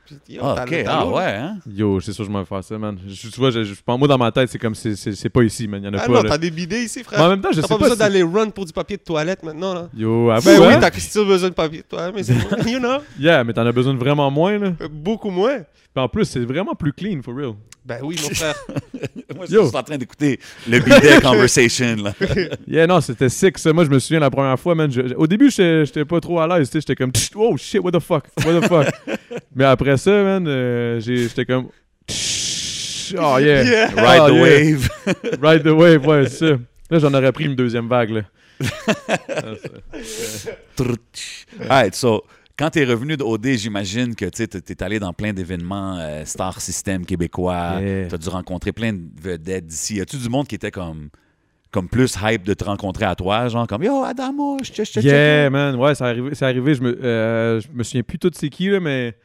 Puis, 0.06 0.16
yo, 0.36 0.42
Ah, 0.44 0.54
t'as- 0.56 0.64
OK, 0.64 0.82
t'as 0.84 0.92
ah 0.98 1.06
ouais, 1.06 1.22
hein? 1.24 1.56
Yo, 1.66 1.98
c'est 2.00 2.12
sûr 2.12 2.24
que 2.24 2.28
je 2.28 2.32
m'en 2.32 2.40
vais 2.40 2.44
faire 2.44 2.62
ça, 2.62 2.76
man. 2.76 2.98
Je, 3.08 3.28
tu 3.28 3.40
vois, 3.40 3.50
je, 3.50 3.64
je, 3.64 3.74
moi, 3.86 4.06
dans 4.08 4.18
ma 4.18 4.30
tête, 4.32 4.50
c'est 4.50 4.58
comme 4.58 4.74
c'est, 4.74 4.96
c'est, 4.96 5.12
c'est 5.14 5.30
pas 5.30 5.42
ici, 5.42 5.66
man. 5.66 5.82
Y'en 5.82 5.92
a 5.94 5.98
Ah 6.02 6.06
pas. 6.06 6.12
non, 6.12 6.22
t'as 6.28 6.36
des 6.36 6.50
bidets 6.50 6.82
ici, 6.82 7.02
frère. 7.02 7.20
Mais 7.20 7.24
en 7.24 7.28
même 7.30 7.40
temps, 7.40 7.48
je 7.52 7.60
T'as 7.60 7.62
sais 7.62 7.68
pas 7.68 7.78
pas. 7.78 7.88
besoin 7.88 7.94
si- 7.96 7.98
d'aller 8.00 8.22
run 8.22 8.50
pour 8.50 8.66
du 8.66 8.72
papier 8.72 8.96
de 8.98 9.02
toilette 9.02 9.42
maintenant, 9.42 9.72
là. 9.72 9.88
Yo, 9.96 10.28
avoue, 10.30 10.44
Ben 10.50 10.60
oui, 10.60 10.74
hein? 10.74 10.78
t'as 10.80 10.90
still 10.98 11.24
besoin 11.24 11.48
de 11.48 11.54
papier 11.54 11.78
de 11.80 11.86
toilette, 11.86 12.14
mais 12.14 12.22
c'est 12.22 12.34
you 12.70 12.78
know, 12.80 12.98
Yeah, 13.18 13.44
mais 13.44 13.52
t'en 13.54 13.64
as 13.64 13.72
besoin 13.72 13.94
de 13.94 13.98
vraiment 13.98 14.30
moins, 14.30 14.58
là. 14.58 14.72
euh, 14.82 14.88
beaucoup 14.90 15.30
moins. 15.30 15.60
Puis 15.94 16.02
en 16.02 16.08
plus, 16.08 16.24
c'est 16.24 16.40
vraiment 16.44 16.74
plus 16.74 16.92
clean, 16.92 17.20
for 17.22 17.34
real. 17.36 17.52
Ben 17.84 17.98
oui, 18.02 18.16
mon 18.22 18.30
frère. 18.30 18.54
Moi, 19.36 19.46
Yo. 19.48 19.62
je 19.64 19.68
suis 19.68 19.76
en 19.76 19.82
train 19.82 19.96
d'écouter 19.98 20.40
le 20.68 20.80
bidet 20.80 21.20
conversation, 21.20 21.96
là. 21.96 22.12
Yeah, 22.66 22.86
non, 22.86 23.00
c'était 23.00 23.28
sick, 23.28 23.58
ça. 23.58 23.72
Moi, 23.72 23.84
je 23.84 23.90
me 23.90 23.98
souviens 23.98 24.20
la 24.20 24.30
première 24.30 24.58
fois, 24.58 24.74
man. 24.74 24.90
je- 24.90 25.08
je- 25.08 25.14
au 25.14 25.26
début, 25.26 25.50
j'étais, 25.50 25.84
j'étais 25.86 26.04
pas 26.04 26.18
trop 26.20 26.40
à 26.40 26.48
l'aise, 26.48 26.68
tu 26.68 26.72
sais. 26.72 26.80
J'étais 26.80 26.96
comme, 26.96 27.12
oh 27.36 27.56
shit, 27.56 27.80
what 27.80 27.92
the 27.92 28.00
fuck, 28.00 28.24
what 28.44 28.60
the 28.60 28.66
fuck. 28.66 28.86
mais 29.54 29.64
après 29.64 29.96
ça, 29.98 30.10
man, 30.10 30.44
euh, 30.48 30.98
j'ai- 31.00 31.28
j'étais 31.28 31.44
comme, 31.44 31.68
Tch, 32.08 33.14
oh 33.18 33.38
yeah. 33.38 33.62
Yeah. 33.62 33.86
Ride 33.90 34.32
the 34.32 34.34
yeah. 34.34 34.42
wave. 34.42 34.88
Ride 35.42 35.62
the 35.62 35.66
wave, 35.68 36.06
ouais, 36.06 36.28
c'est 36.28 36.48
ça. 36.48 36.58
Là, 36.90 36.98
j'en 36.98 37.14
aurais 37.14 37.32
pris 37.32 37.44
une 37.44 37.54
deuxième 37.56 37.88
vague, 37.88 38.10
là. 38.10 38.22
Ah, 39.28 39.42
Trutch. 40.76 41.46
Alright, 41.60 41.94
so, 41.94 42.24
quand 42.56 42.70
t'es 42.70 42.84
revenu 42.84 43.16
d'OD, 43.16 43.46
j'imagine 43.56 44.14
que 44.14 44.26
tu 44.26 44.42
es 44.42 44.82
allé 44.82 44.98
dans 45.00 45.12
plein 45.12 45.32
d'événements 45.32 45.98
euh, 45.98 46.24
Star 46.24 46.60
System 46.60 47.04
québécois. 47.04 47.80
Yeah. 47.80 48.08
T'as 48.08 48.18
dû 48.18 48.28
rencontrer 48.28 48.72
plein 48.72 48.92
de 48.92 49.00
vedettes 49.20 49.66
d'ici. 49.66 49.96
Y 49.96 50.00
a-tu 50.00 50.16
du 50.16 50.28
monde 50.28 50.46
qui 50.46 50.54
était 50.54 50.70
comme, 50.70 51.08
comme 51.72 51.88
plus 51.88 52.14
hype 52.22 52.44
de 52.44 52.54
te 52.54 52.64
rencontrer 52.64 53.06
à 53.06 53.16
toi? 53.16 53.48
Genre 53.48 53.66
comme 53.66 53.82
Yo, 53.82 54.04
Adamo, 54.04 54.58
je 54.62 54.70
te 54.70 55.00
Yeah, 55.00 55.50
man, 55.50 55.74
ouais, 55.76 55.94
c'est 55.96 56.04
arrivé, 56.04 56.34
c'est 56.34 56.44
arrivé. 56.44 56.74
Je 56.74 56.82
me, 56.82 57.04
euh, 57.04 57.60
je 57.60 57.66
me 57.72 57.82
souviens 57.82 58.02
plus 58.04 58.18
tout 58.18 58.30
c'est 58.34 58.50
qui, 58.50 58.68
là, 58.68 58.78
mais 58.78 59.16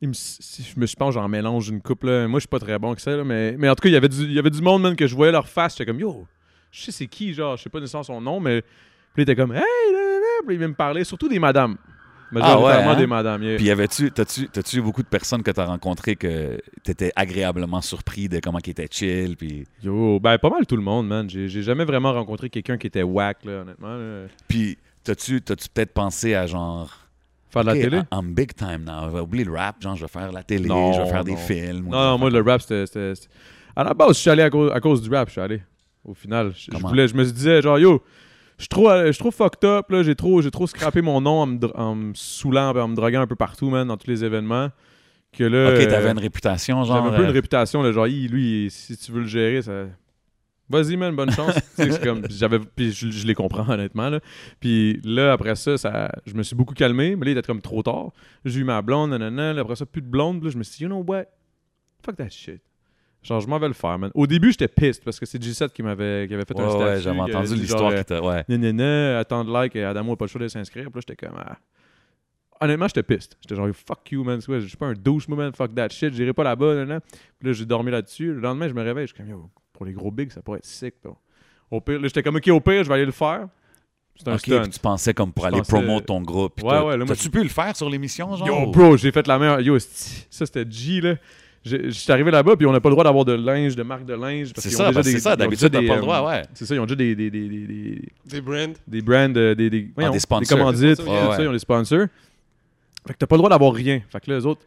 il 0.00 0.08
me, 0.08 0.12
si- 0.14 0.64
je 0.74 0.80
me 0.80 0.84
je 0.84 0.96
pense 0.96 1.14
j'en 1.14 1.28
mélange 1.28 1.68
une 1.68 1.80
couple. 1.80 2.08
Là. 2.08 2.26
Moi, 2.26 2.40
je 2.40 2.42
suis 2.42 2.48
pas 2.48 2.58
très 2.58 2.78
bon 2.80 2.94
que 2.96 3.00
ça, 3.00 3.16
là, 3.16 3.22
mais, 3.22 3.54
mais 3.56 3.68
en 3.68 3.76
tout 3.76 3.82
cas, 3.82 3.88
il 3.90 3.92
y 3.92 3.96
avait 3.96 4.08
du, 4.08 4.22
il 4.24 4.32
y 4.32 4.38
avait 4.40 4.50
du 4.50 4.60
monde, 4.60 4.82
man, 4.82 4.96
que 4.96 5.06
je 5.06 5.14
voyais 5.14 5.30
leur 5.30 5.48
face. 5.48 5.74
J'étais 5.76 5.86
comme, 5.86 6.00
yo, 6.00 6.26
je 6.72 6.82
sais 6.82 6.90
c'est 6.90 7.06
qui, 7.06 7.32
genre, 7.32 7.56
je 7.56 7.62
sais 7.62 7.70
pas 7.70 7.78
nécessairement 7.78 8.02
son 8.02 8.20
nom, 8.20 8.40
mais 8.40 8.62
puis 9.14 9.18
il 9.18 9.22
était 9.22 9.36
comme, 9.36 9.52
hey, 9.52 9.60
là, 9.60 9.98
là, 9.98 10.18
là. 10.18 10.46
Puis 10.46 10.56
il 10.56 10.60
me 10.60 10.74
parler, 10.74 11.04
surtout 11.04 11.28
des 11.28 11.38
madames. 11.38 11.76
Majoritairement 12.32 12.90
hein? 12.90 12.96
des 12.96 13.06
madames, 13.06 13.42
yeah. 13.42 13.56
Puis 13.56 13.66
y 13.66 13.70
avait-tu, 13.70 14.10
t'as-tu, 14.10 14.80
beaucoup 14.80 15.02
de 15.02 15.08
personnes 15.08 15.42
que 15.42 15.50
t'as 15.50 15.66
rencontrées 15.66 16.16
que 16.16 16.58
t'étais 16.82 17.12
agréablement 17.14 17.80
surpris 17.80 18.28
de 18.28 18.40
comment 18.40 18.58
ils 18.64 18.70
étaient 18.70 18.88
chill, 18.90 19.36
puis, 19.36 19.66
Yo, 19.82 20.18
ben, 20.18 20.38
pas 20.38 20.50
mal 20.50 20.66
tout 20.66 20.76
le 20.76 20.82
monde, 20.82 21.06
man. 21.06 21.28
J'ai 21.28 21.48
j'ai 21.48 21.62
jamais 21.62 21.84
vraiment 21.84 22.12
rencontré 22.12 22.48
quelqu'un 22.50 22.78
qui 22.78 22.86
était 22.86 23.02
whack, 23.02 23.44
là, 23.44 23.60
honnêtement. 23.60 23.96
là. 23.96 24.26
puis 24.48 24.78
t'as-tu, 25.04 25.42
t'as-tu 25.42 25.68
peut-être 25.68 25.92
pensé 25.92 26.34
à 26.34 26.46
genre 26.46 26.90
Faire 27.50 27.62
de 27.62 27.66
la 27.66 27.74
télé? 27.74 28.00
I'm 28.10 28.32
big 28.32 28.54
time 28.54 28.84
now. 28.86 29.20
Oublie 29.20 29.44
le 29.44 29.52
rap, 29.52 29.82
genre 29.82 29.94
je 29.94 30.02
vais 30.02 30.08
faire 30.08 30.32
la 30.32 30.42
télé, 30.42 30.66
Non, 30.66 30.94
je 30.94 31.02
vais 31.02 31.08
faire 31.10 31.24
des 31.24 31.36
films. 31.36 31.88
Non, 31.90 32.12
non, 32.12 32.18
moi, 32.18 32.30
le 32.30 32.40
rap, 32.40 32.62
c'était. 32.62 32.86
c'était- 32.86 33.14
c'était- 33.14 33.34
À 33.76 33.84
la 33.84 33.92
base, 33.94 34.14
je 34.16 34.20
suis 34.20 34.30
allé 34.30 34.42
à 34.42 34.50
cause, 34.50 34.70
à 34.72 34.80
cause 34.80 35.02
du 35.02 35.10
rap, 35.10 35.28
je 35.28 35.32
suis 35.32 35.40
allé. 35.40 35.62
Au 36.04 36.14
final. 36.14 36.52
Je, 36.56 36.70
je 36.76 36.82
voulais, 36.82 37.06
je 37.08 37.14
me 37.14 37.24
disais, 37.24 37.62
genre, 37.62 37.78
yo, 37.78 38.02
je 38.62 38.66
suis 38.66 38.68
trop, 38.68 38.88
euh, 38.90 39.06
je 39.06 39.12
suis 39.12 39.18
trop 39.18 39.32
fucked 39.32 39.64
up, 39.64 39.90
là. 39.90 40.04
J'ai 40.04 40.14
trop, 40.14 40.40
j'ai 40.40 40.52
trop 40.52 40.68
scrappé 40.68 41.02
mon 41.02 41.20
nom 41.20 41.40
en 41.40 41.46
me, 41.46 41.58
en 41.76 41.96
me 41.96 42.14
saoulant, 42.14 42.70
en 42.76 42.86
me 42.86 42.94
droguant 42.94 43.22
un 43.22 43.26
peu 43.26 43.34
partout, 43.34 43.68
man, 43.70 43.88
dans 43.88 43.96
tous 43.96 44.06
les 44.06 44.24
événements. 44.24 44.68
Que 45.32 45.42
là. 45.42 45.72
Ok, 45.72 45.88
t'avais 45.88 46.06
euh, 46.06 46.12
une 46.12 46.20
réputation, 46.20 46.84
genre. 46.84 46.98
J'avais 46.98 47.08
un 47.08 47.16
peu 47.16 47.22
euh, 47.24 47.26
une 47.26 47.32
réputation, 47.32 47.82
là, 47.82 47.90
genre, 47.90 48.06
lui, 48.06 48.68
si 48.70 48.96
tu 48.96 49.10
veux 49.10 49.22
le 49.22 49.26
gérer, 49.26 49.62
ça. 49.62 49.86
Vas-y, 50.68 50.96
man, 50.96 51.16
bonne 51.16 51.32
chance. 51.32 51.58
C'est 51.74 52.00
comme, 52.04 52.22
j'avais, 52.30 52.60
puis 52.60 52.92
je, 52.92 53.10
je 53.10 53.26
les 53.26 53.34
comprends, 53.34 53.68
honnêtement. 53.68 54.08
Là. 54.08 54.20
Puis 54.60 55.00
là, 55.02 55.32
après 55.32 55.56
ça, 55.56 55.76
ça, 55.76 56.12
je 56.24 56.34
me 56.34 56.44
suis 56.44 56.54
beaucoup 56.54 56.74
calmé, 56.74 57.16
mais 57.16 57.24
là, 57.24 57.32
il 57.32 57.38
était 57.38 57.46
comme 57.48 57.62
trop 57.62 57.82
tard. 57.82 58.12
J'ai 58.44 58.60
eu 58.60 58.64
ma 58.64 58.80
blonde, 58.80 59.10
nanana, 59.10 59.54
là, 59.54 59.62
après 59.62 59.74
ça, 59.74 59.86
plus 59.86 60.02
de 60.02 60.06
blonde. 60.06 60.38
Puis 60.38 60.46
là, 60.46 60.52
je 60.52 60.58
me 60.58 60.62
suis 60.62 60.76
dit, 60.76 60.82
you 60.84 60.88
know 60.88 61.02
what? 61.04 61.24
Fuck 62.04 62.14
that 62.14 62.30
shit. 62.30 62.62
Genre, 63.22 63.40
je 63.40 63.46
m'en 63.46 63.58
vais 63.58 63.68
le 63.68 63.74
faire, 63.74 63.98
man. 63.98 64.10
Au 64.14 64.26
début, 64.26 64.50
j'étais 64.50 64.66
pissed 64.68 65.04
parce 65.04 65.20
que 65.20 65.26
c'est 65.26 65.40
G7 65.40 65.68
qui 65.70 65.82
m'avait, 65.82 66.26
qui 66.26 66.34
avait 66.34 66.44
fait 66.44 66.56
Ouais, 66.56 66.64
un 66.64 66.68
statut. 66.70 66.84
ouais, 66.84 67.00
j'avais 67.00 67.20
entendu 67.20 67.54
l'histoire 67.54 67.94
qui 67.94 68.04
t'a. 68.04 68.20
Ouais. 68.20 68.44
Nanana, 68.48 69.20
attends 69.20 69.44
de 69.44 69.52
like, 69.52 69.76
Adamo 69.76 70.10
n'a 70.10 70.16
pas 70.16 70.24
le 70.24 70.28
choix 70.28 70.40
de 70.40 70.48
s'inscrire. 70.48 70.86
Puis 70.90 70.94
là, 70.96 71.00
j'étais 71.06 71.26
comme. 71.26 71.36
ah. 71.38 71.56
Honnêtement, 72.60 72.86
j'étais 72.86 73.02
pissed. 73.02 73.36
J'étais 73.40 73.54
genre, 73.56 73.68
fuck 73.74 74.10
you, 74.10 74.22
man. 74.24 74.40
Je 74.40 74.66
suis 74.66 74.76
pas 74.76 74.86
un 74.86 74.92
douche, 74.94 75.26
man. 75.28 75.52
Fuck 75.52 75.74
that 75.74 75.88
shit. 75.90 76.14
J'irai 76.14 76.32
pas 76.32 76.44
là-bas, 76.44 76.74
nanana. 76.74 77.00
Puis 77.38 77.48
là, 77.48 77.52
j'ai 77.52 77.64
dormi 77.64 77.90
là-dessus. 77.90 78.32
Le 78.34 78.40
lendemain, 78.40 78.68
je 78.68 78.74
me 78.74 78.82
réveille. 78.82 79.06
Je 79.06 79.14
suis 79.14 79.22
comme, 79.22 79.30
yo, 79.30 79.48
pour 79.72 79.84
les 79.86 79.92
gros 79.92 80.10
bigs, 80.10 80.30
ça 80.30 80.42
pourrait 80.42 80.58
être 80.58 80.64
sick. 80.66 80.94
bro. 81.02 81.16
Au 81.70 81.80
pire, 81.80 82.00
là, 82.00 82.08
j'étais 82.08 82.22
comme, 82.22 82.36
ok, 82.36 82.48
au 82.48 82.60
pire, 82.60 82.82
je 82.84 82.88
vais 82.88 82.94
aller 82.94 83.04
le 83.06 83.12
faire. 83.12 83.46
Un 84.26 84.34
Ok, 84.34 84.40
stunt. 84.40 84.60
puis 84.62 84.70
tu 84.70 84.78
pensais 84.78 85.14
comme 85.14 85.32
pour 85.32 85.44
Je 85.44 85.48
aller 85.48 85.58
pensais- 85.58 85.72
promouvoir 85.72 86.04
ton 86.04 86.20
groupe. 86.20 86.62
Ouais, 86.62 86.70
ouais, 86.80 86.96
là, 86.96 87.04
moi, 87.04 87.06
T'as-tu 87.06 87.30
pu 87.30 87.42
le 87.42 87.48
faire 87.48 87.74
sur 87.74 87.88
l'émission, 87.88 88.36
genre? 88.36 88.46
Yo, 88.46 88.70
bro, 88.70 88.96
j'ai 88.96 89.10
fait 89.10 89.26
la 89.26 89.38
meilleure. 89.38 89.60
Yo, 89.60 89.78
ça, 89.78 90.46
c'était 90.46 90.66
G, 90.70 91.00
là. 91.00 91.14
J'ai- 91.64 91.84
Je 91.84 91.90
suis 91.90 92.10
arrivé 92.12 92.30
là-bas, 92.32 92.56
puis 92.56 92.66
on 92.66 92.72
n'a 92.72 92.80
pas 92.80 92.88
le 92.88 92.94
droit 92.94 93.04
d'avoir 93.04 93.24
de 93.24 93.34
linge, 93.34 93.76
de 93.76 93.82
marque 93.84 94.04
de 94.04 94.14
linge. 94.14 94.52
parce 94.52 94.64
C'est 94.64 94.68
qu'ils 94.70 94.78
ça, 94.78 94.84
ont 94.84 94.86
déjà 94.88 94.94
parce 94.94 95.06
que 95.06 95.12
des- 95.12 95.18
c'est 95.18 95.22
ça. 95.22 95.30
ils 95.30 95.34
ont 95.34 95.36
D'habitude, 95.36 95.70
t'as 95.70 95.86
pas 95.86 95.94
le 95.94 96.00
droit, 96.00 96.28
ouais. 96.30 96.42
C'est 96.54 96.66
ça, 96.66 96.74
ils 96.74 96.78
ont 96.80 96.84
déjà 96.86 96.96
des, 96.96 97.14
des, 97.14 97.30
des, 97.30 97.48
des, 97.48 97.66
des- 97.66 98.08
Des 98.26 98.40
brands. 98.40 98.72
des 98.88 99.02
brands, 99.02 99.32
euh, 99.36 99.54
des, 99.54 99.70
des, 99.70 99.88
voyons, 99.94 100.10
des 100.10 100.18
sponsors. 100.18 100.58
commandites, 100.58 100.82
Des 100.82 100.96
tout 100.96 101.02
sponsors, 101.02 101.30
ouais. 101.30 101.36
ça, 101.36 101.42
ils 101.42 101.48
ont 101.48 101.52
des 101.52 101.58
sponsors. 101.60 102.06
Fait 103.06 103.12
que 103.14 103.18
t'as 103.18 103.26
pas 103.26 103.36
le 103.36 103.38
droit 103.38 103.50
d'avoir 103.50 103.72
rien. 103.72 104.00
Fait 104.10 104.20
que 104.20 104.30
là, 104.30 104.38
les 104.38 104.46
autres, 104.46 104.62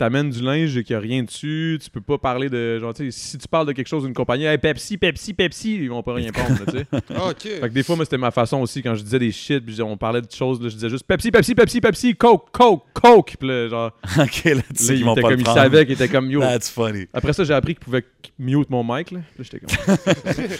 t'amènes 0.00 0.30
du 0.30 0.40
linge 0.40 0.82
qui 0.82 0.94
a 0.94 0.98
rien 0.98 1.22
dessus, 1.22 1.78
tu 1.82 1.90
peux 1.90 2.00
pas 2.00 2.16
parler 2.16 2.48
de. 2.48 2.78
Genre, 2.78 2.94
si 3.10 3.36
tu 3.36 3.46
parles 3.46 3.66
de 3.66 3.72
quelque 3.72 3.86
chose 3.86 4.04
d'une 4.04 4.14
compagnie, 4.14 4.46
hey, 4.46 4.56
Pepsi, 4.56 4.96
Pepsi, 4.96 5.34
Pepsi, 5.34 5.74
ils 5.74 5.90
vont 5.90 6.02
pas 6.02 6.14
rien 6.14 6.32
prendre, 6.32 6.58
là, 6.58 6.72
tu 6.72 6.78
sais. 6.78 6.86
Ah, 7.14 7.28
ok. 7.28 7.42
Fait 7.42 7.60
que 7.60 7.74
des 7.74 7.82
fois, 7.82 7.96
moi, 7.96 8.06
c'était 8.06 8.16
ma 8.16 8.30
façon 8.30 8.58
aussi 8.62 8.82
quand 8.82 8.94
je 8.94 9.02
disais 9.02 9.18
des 9.18 9.30
shit, 9.30 9.62
puis 9.62 9.82
on 9.82 9.98
parlait 9.98 10.22
de 10.22 10.30
choses, 10.32 10.58
là, 10.62 10.70
je 10.70 10.74
disais 10.74 10.88
juste 10.88 11.04
Pepsi, 11.06 11.30
Pepsi, 11.30 11.54
Pepsi, 11.54 11.80
Pepsi, 11.82 12.16
Coke, 12.16 12.48
Coke, 12.50 12.84
Coke. 12.94 13.36
Puis 13.38 13.46
là, 13.46 13.68
genre, 13.68 13.90
ok, 14.18 14.44
là, 14.44 14.62
tu 14.74 14.84
sais 14.84 14.94
il 14.94 14.96
qu'ils 14.96 15.04
vont 15.04 15.12
était 15.12 15.20
pas 15.20 15.28
comme, 15.28 15.36
le 15.36 15.40
il 15.40 15.44
prendre. 15.44 15.60
savait 15.60 15.84
qu'il 15.84 15.94
était 15.94 16.08
comme 16.08 16.30
yo. 16.30 16.40
That's 16.40 16.70
funny. 16.70 17.06
Après 17.12 17.34
ça, 17.34 17.44
j'ai 17.44 17.54
appris 17.54 17.74
qu'il 17.74 17.84
pouvait 17.84 18.04
mute 18.38 18.70
mon 18.70 18.82
mic, 18.82 19.10
là. 19.10 19.20
Puis 19.34 19.38
là, 19.38 19.44
j'étais 19.44 19.60
comme. 19.60 19.94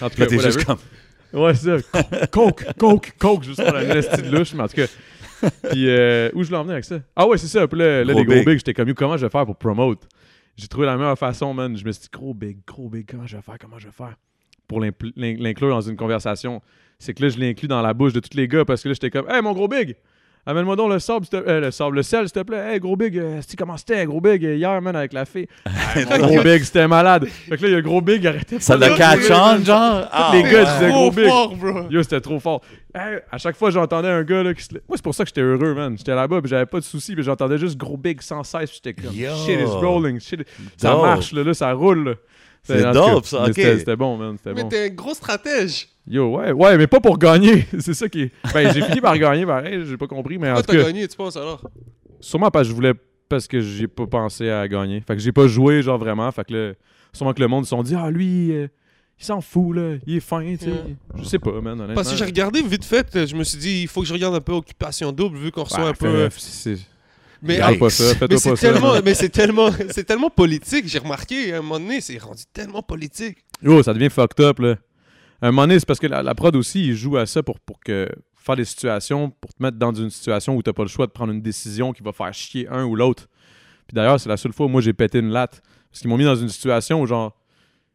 en 0.07 0.11
tout 0.11 0.17
cas, 0.17 0.29
juste 0.29 0.65
comme. 0.67 0.79
Ouais, 1.33 1.55
c'est 1.55 1.81
ça. 1.81 2.27
Coke, 2.27 2.67
Coke, 2.77 3.15
Coke, 3.19 3.45
juste 3.45 3.63
pour 3.65 3.73
la 3.73 3.85
de 3.85 4.37
louche, 4.37 4.53
mais 4.53 4.65
en 4.65 4.69
tout 4.69 4.77
cas. 4.77 4.87
Puis, 5.71 5.89
euh, 5.89 6.31
où 6.35 6.43
je 6.43 6.51
l'ai 6.51 6.57
emmené 6.57 6.73
avec 6.75 6.85
ça? 6.85 7.01
Ah 7.17 7.27
ouais, 7.27 7.39
c'est 7.39 7.47
ça. 7.47 7.67
Puis 7.69 7.79
là, 7.79 8.05
là, 8.05 8.13
Gros 8.13 8.21
les 8.21 8.27
gros 8.27 8.35
big. 8.37 8.47
big, 8.47 8.57
j'étais 8.59 8.75
comme, 8.75 8.93
comment 8.95 9.17
je 9.17 9.27
vais 9.27 9.31
faire 9.31 9.47
pour 9.47 9.57
promote? 9.57 10.07
J'ai 10.57 10.69
trouvé 10.69 10.87
la 10.87 10.97
meilleure 10.97 11.19
façon, 11.19 11.55
man. 11.55 11.77
Je 11.77 11.85
me 11.85 11.93
suis 11.93 12.03
dit, 12.03 12.09
gros 12.13 12.35
big, 12.35 12.59
gros 12.67 12.89
big, 12.89 13.11
comment 13.11 13.27
je 13.27 13.37
vais 13.37 13.43
faire, 13.43 13.59
comment 13.59 13.79
je 13.79 13.87
vais 13.87 13.93
faire? 13.93 14.17
Pour 14.69 14.81
l'inclure 14.81 15.71
dans 15.71 15.81
une 15.81 15.97
conversation? 15.97 16.61
C'est 16.99 17.15
que 17.15 17.23
là, 17.23 17.29
je 17.31 17.39
l'ai 17.39 17.49
inclus 17.51 17.69
dans 17.69 17.81
la 17.83 17.95
bouche 17.95 18.13
de 18.13 18.21
tous 18.21 18.37
les 18.37 18.47
gars 18.47 18.65
parce 18.65 18.83
que 18.83 18.89
là, 18.89 18.95
j'étais 18.95 19.11
comme, 19.11 19.29
hey, 19.31 19.41
mon 19.43 19.53
gros 19.53 19.69
big! 19.69 19.97
Amène-moi 20.47 20.75
donc 20.75 20.91
le 20.91 20.99
sable, 20.99 21.27
s'il 21.27 21.39
te- 21.39 21.49
euh, 21.49 21.61
le 21.61 21.71
sable, 21.71 21.97
le 21.97 22.03
sel, 22.03 22.23
s'il 22.23 22.33
te 22.33 22.41
plaît. 22.41 22.73
Hey, 22.75 22.81
gros 22.81 22.97
big, 22.97 23.17
euh, 23.19 23.41
comment 23.59 23.77
c'était, 23.77 24.07
gros 24.07 24.21
big, 24.21 24.45
euh, 24.45 24.57
hier, 24.57 24.81
man, 24.81 24.97
avec 24.97 25.13
la 25.13 25.25
fille? 25.27 25.47
Hey, 25.95 26.07
mon 26.09 26.27
gros 26.29 26.43
big, 26.43 26.63
c'était 26.63 26.89
malade. 26.89 27.27
Fait 27.27 27.57
que 27.57 27.63
là, 27.63 27.69
il 27.69 27.73
y 27.75 27.77
a 27.77 27.81
gros 27.83 28.01
big, 28.01 28.27
arrêtez 28.27 28.59
Ça 28.59 28.77
le 28.77 28.89
de- 28.89 28.97
catch 28.97 29.31
on, 29.31 29.65
genre? 29.65 30.09
Ah, 30.11 30.31
les 30.33 30.43
gars 30.43 30.65
disaient 30.65 30.89
Trop 30.89 30.99
gros 30.99 31.11
big. 31.11 31.27
fort, 31.29 31.57
bro. 31.57 31.81
Yo, 31.91 32.03
c'était 32.03 32.21
trop 32.21 32.41
fort. 32.41 32.63
Hey, 32.95 33.19
à 33.31 33.39
chaque 33.39 33.57
fois, 33.57 33.71
j'entendais 33.71 34.09
un 34.09 34.23
gars 34.23 34.43
là, 34.43 34.55
qui 34.55 34.63
se... 34.65 34.73
Moi, 34.73 34.97
c'est 34.97 35.03
pour 35.03 35.15
ça 35.15 35.25
que 35.25 35.29
j'étais 35.29 35.43
heureux, 35.43 35.75
man. 35.75 35.95
J'étais 35.99 36.15
là-bas, 36.15 36.41
puis 36.41 36.49
j'avais 36.51 36.67
pas 36.67 36.81
de 36.81 36.85
soucis, 36.85 37.15
puis 37.15 37.23
j'entendais 37.23 37.59
juste 37.59 37.77
gros 37.77 37.97
big 37.99 38.21
sans 38.23 38.43
cesse, 38.43 38.71
puis 38.71 38.81
j'étais 38.83 39.01
comme 39.03 39.15
Yo. 39.15 39.31
shit 39.47 39.61
is 39.61 39.65
rolling, 39.65 40.19
shit. 40.21 40.41
Ça 40.79 40.97
marche, 40.97 41.33
là, 41.33 41.45
là, 41.45 41.55
ça 41.55 41.73
roule. 41.73 42.05
là. 42.09 42.15
C'est 42.63 42.93
dope, 42.93 43.27
ça, 43.27 43.43
mais 43.45 43.51
ok. 43.51 43.79
C'était 43.79 43.97
bon, 43.97 44.17
man. 44.17 44.37
C'était 44.39 44.55
Mais 44.55 44.63
bon. 44.63 44.69
t'es 44.69 44.87
un 44.87 44.89
gros 44.95 45.15
stratège. 45.15 45.89
Yo, 46.07 46.37
ouais, 46.37 46.53
ouais, 46.53 46.77
mais 46.79 46.87
pas 46.87 47.01
pour 47.01 47.19
gagner. 47.19 47.67
c'est 47.79 47.95
ça 47.95 48.09
qui 48.09 48.23
est. 48.23 48.33
Ben, 48.53 48.73
j'ai 48.73 48.83
fini 48.83 49.01
par 49.01 49.17
gagner, 49.19 49.47
pareil, 49.47 49.85
j'ai 49.87 49.97
pas 49.97 50.07
compris, 50.07 50.39
mais 50.39 50.51
en 50.51 50.57
Pourquoi 50.57 50.75
t'as 50.75 50.83
gagné, 50.85 51.07
tu 51.07 51.17
penses 51.17 51.37
alors? 51.37 51.63
Sûrement 52.21 52.51
parce 52.51 52.65
que 52.67 52.71
je 52.71 52.75
voulais. 52.75 52.95
Parce 53.29 53.47
que 53.47 53.61
j'ai 53.61 53.87
pas 53.87 54.07
pensé 54.07 54.51
à 54.51 54.67
gagner. 54.67 55.01
Fait 55.07 55.15
que 55.15 55.23
j'ai 55.23 55.31
pas 55.31 55.47
joué, 55.47 55.83
genre 55.83 55.99
vraiment. 55.99 56.31
Fait 56.33 56.45
que 56.45 56.53
là, 56.53 56.73
sûrement 57.13 57.33
que 57.33 57.41
le 57.41 57.47
monde 57.47 57.65
se 57.65 57.71
sont 57.71 57.83
dit, 57.83 57.95
ah, 57.95 58.11
lui, 58.11 58.51
euh, 58.51 58.67
il 59.21 59.25
s'en 59.25 59.41
fout, 59.41 59.77
là. 59.77 59.97
Il 60.07 60.17
est 60.17 60.21
fin, 60.21 60.41
tu 60.43 60.59
sais. 60.59 60.71
Ouais. 60.71 60.97
Je 61.17 61.25
sais 61.25 61.39
pas, 61.39 61.53
man, 61.61 61.75
honnêtement. 61.75 61.95
Parce 61.95 62.11
que 62.11 62.17
j'ai 62.17 62.25
regardé 62.25 62.61
vite 62.63 62.85
fait, 62.85 63.27
je 63.27 63.37
me 63.37 63.45
suis 63.45 63.59
dit, 63.59 63.83
il 63.83 63.89
faut 63.89 64.01
que 64.01 64.09
je 64.09 64.13
regarde 64.15 64.35
un 64.35 64.41
peu 64.41 64.53
Occupation 64.53 65.13
Double, 65.13 65.37
vu 65.37 65.53
qu'on 65.53 65.63
reçoit 65.63 65.85
Ouais, 65.85 65.91
un 65.91 65.93
peu. 65.93 66.29
c'est- 66.39 66.79
Mais, 67.43 67.59
pas 67.59 67.89
ça, 67.89 68.15
mais 68.29 68.37
c'est 68.37 68.55
tellement, 68.55 68.95
mais 69.05 69.15
c'est 69.15 69.29
tellement, 69.29 69.71
c'est 69.91 70.05
tellement 70.05 70.29
politique. 70.31 70.89
J'ai 70.89 70.99
remarqué 70.99 71.53
à 71.55 71.59
un 71.59 71.63
moment 71.63 71.79
donné, 71.81 72.01
c'est 72.01 72.19
rendu 72.19 72.43
tellement 72.53 72.83
politique. 72.83 73.39
Yo, 73.63 73.83
ça 73.83 73.95
devient 73.95 74.11
fucked 74.11 74.45
up, 74.45 74.59
là. 74.59 74.77
À 75.43 75.49
un 75.49 75.51
moment 75.53 75.63
donné, 75.63 75.79
c'est 75.79 75.87
parce 75.87 75.99
que 75.99 76.07
la, 76.07 76.23
la 76.23 76.35
prod 76.35 76.55
aussi, 76.57 76.89
il 76.89 76.95
joue 76.95 77.17
à 77.17 77.27
ça 77.27 77.43
pour, 77.43 77.61
pour 77.61 77.81
que 77.81 78.09
faire 78.37 78.57
des 78.57 78.65
situations, 78.65 79.31
pour 79.31 79.53
te 79.53 79.63
mettre 79.63 79.79
dans 79.79 79.93
une 79.93 80.11
situation 80.11 80.57
où 80.57 80.63
t'as 80.63 80.73
pas 80.73 80.83
le 80.83 80.89
choix 80.89 81.07
de 81.07 81.13
prendre 81.13 81.33
une 81.33 81.43
décision 81.43 81.93
qui 81.93 82.03
va 82.03 82.13
faire 82.13 82.33
chier 82.35 82.69
un 82.69 82.85
ou 82.85 82.95
l'autre. 82.97 83.29
Puis 83.87 83.95
d'ailleurs, 83.95 84.19
c'est 84.21 84.29
la 84.29 84.37
seule 84.37 84.53
fois 84.53 84.67
où 84.67 84.69
moi 84.69 84.81
j'ai 84.81 84.93
pété 84.93 85.19
une 85.19 85.31
latte. 85.31 85.63
Parce 85.91 86.01
qu'ils 86.01 86.09
m'ont 86.11 86.17
mis 86.19 86.25
dans 86.25 86.37
une 86.37 86.49
situation 86.49 87.03
où, 87.03 87.07
genre, 87.07 87.37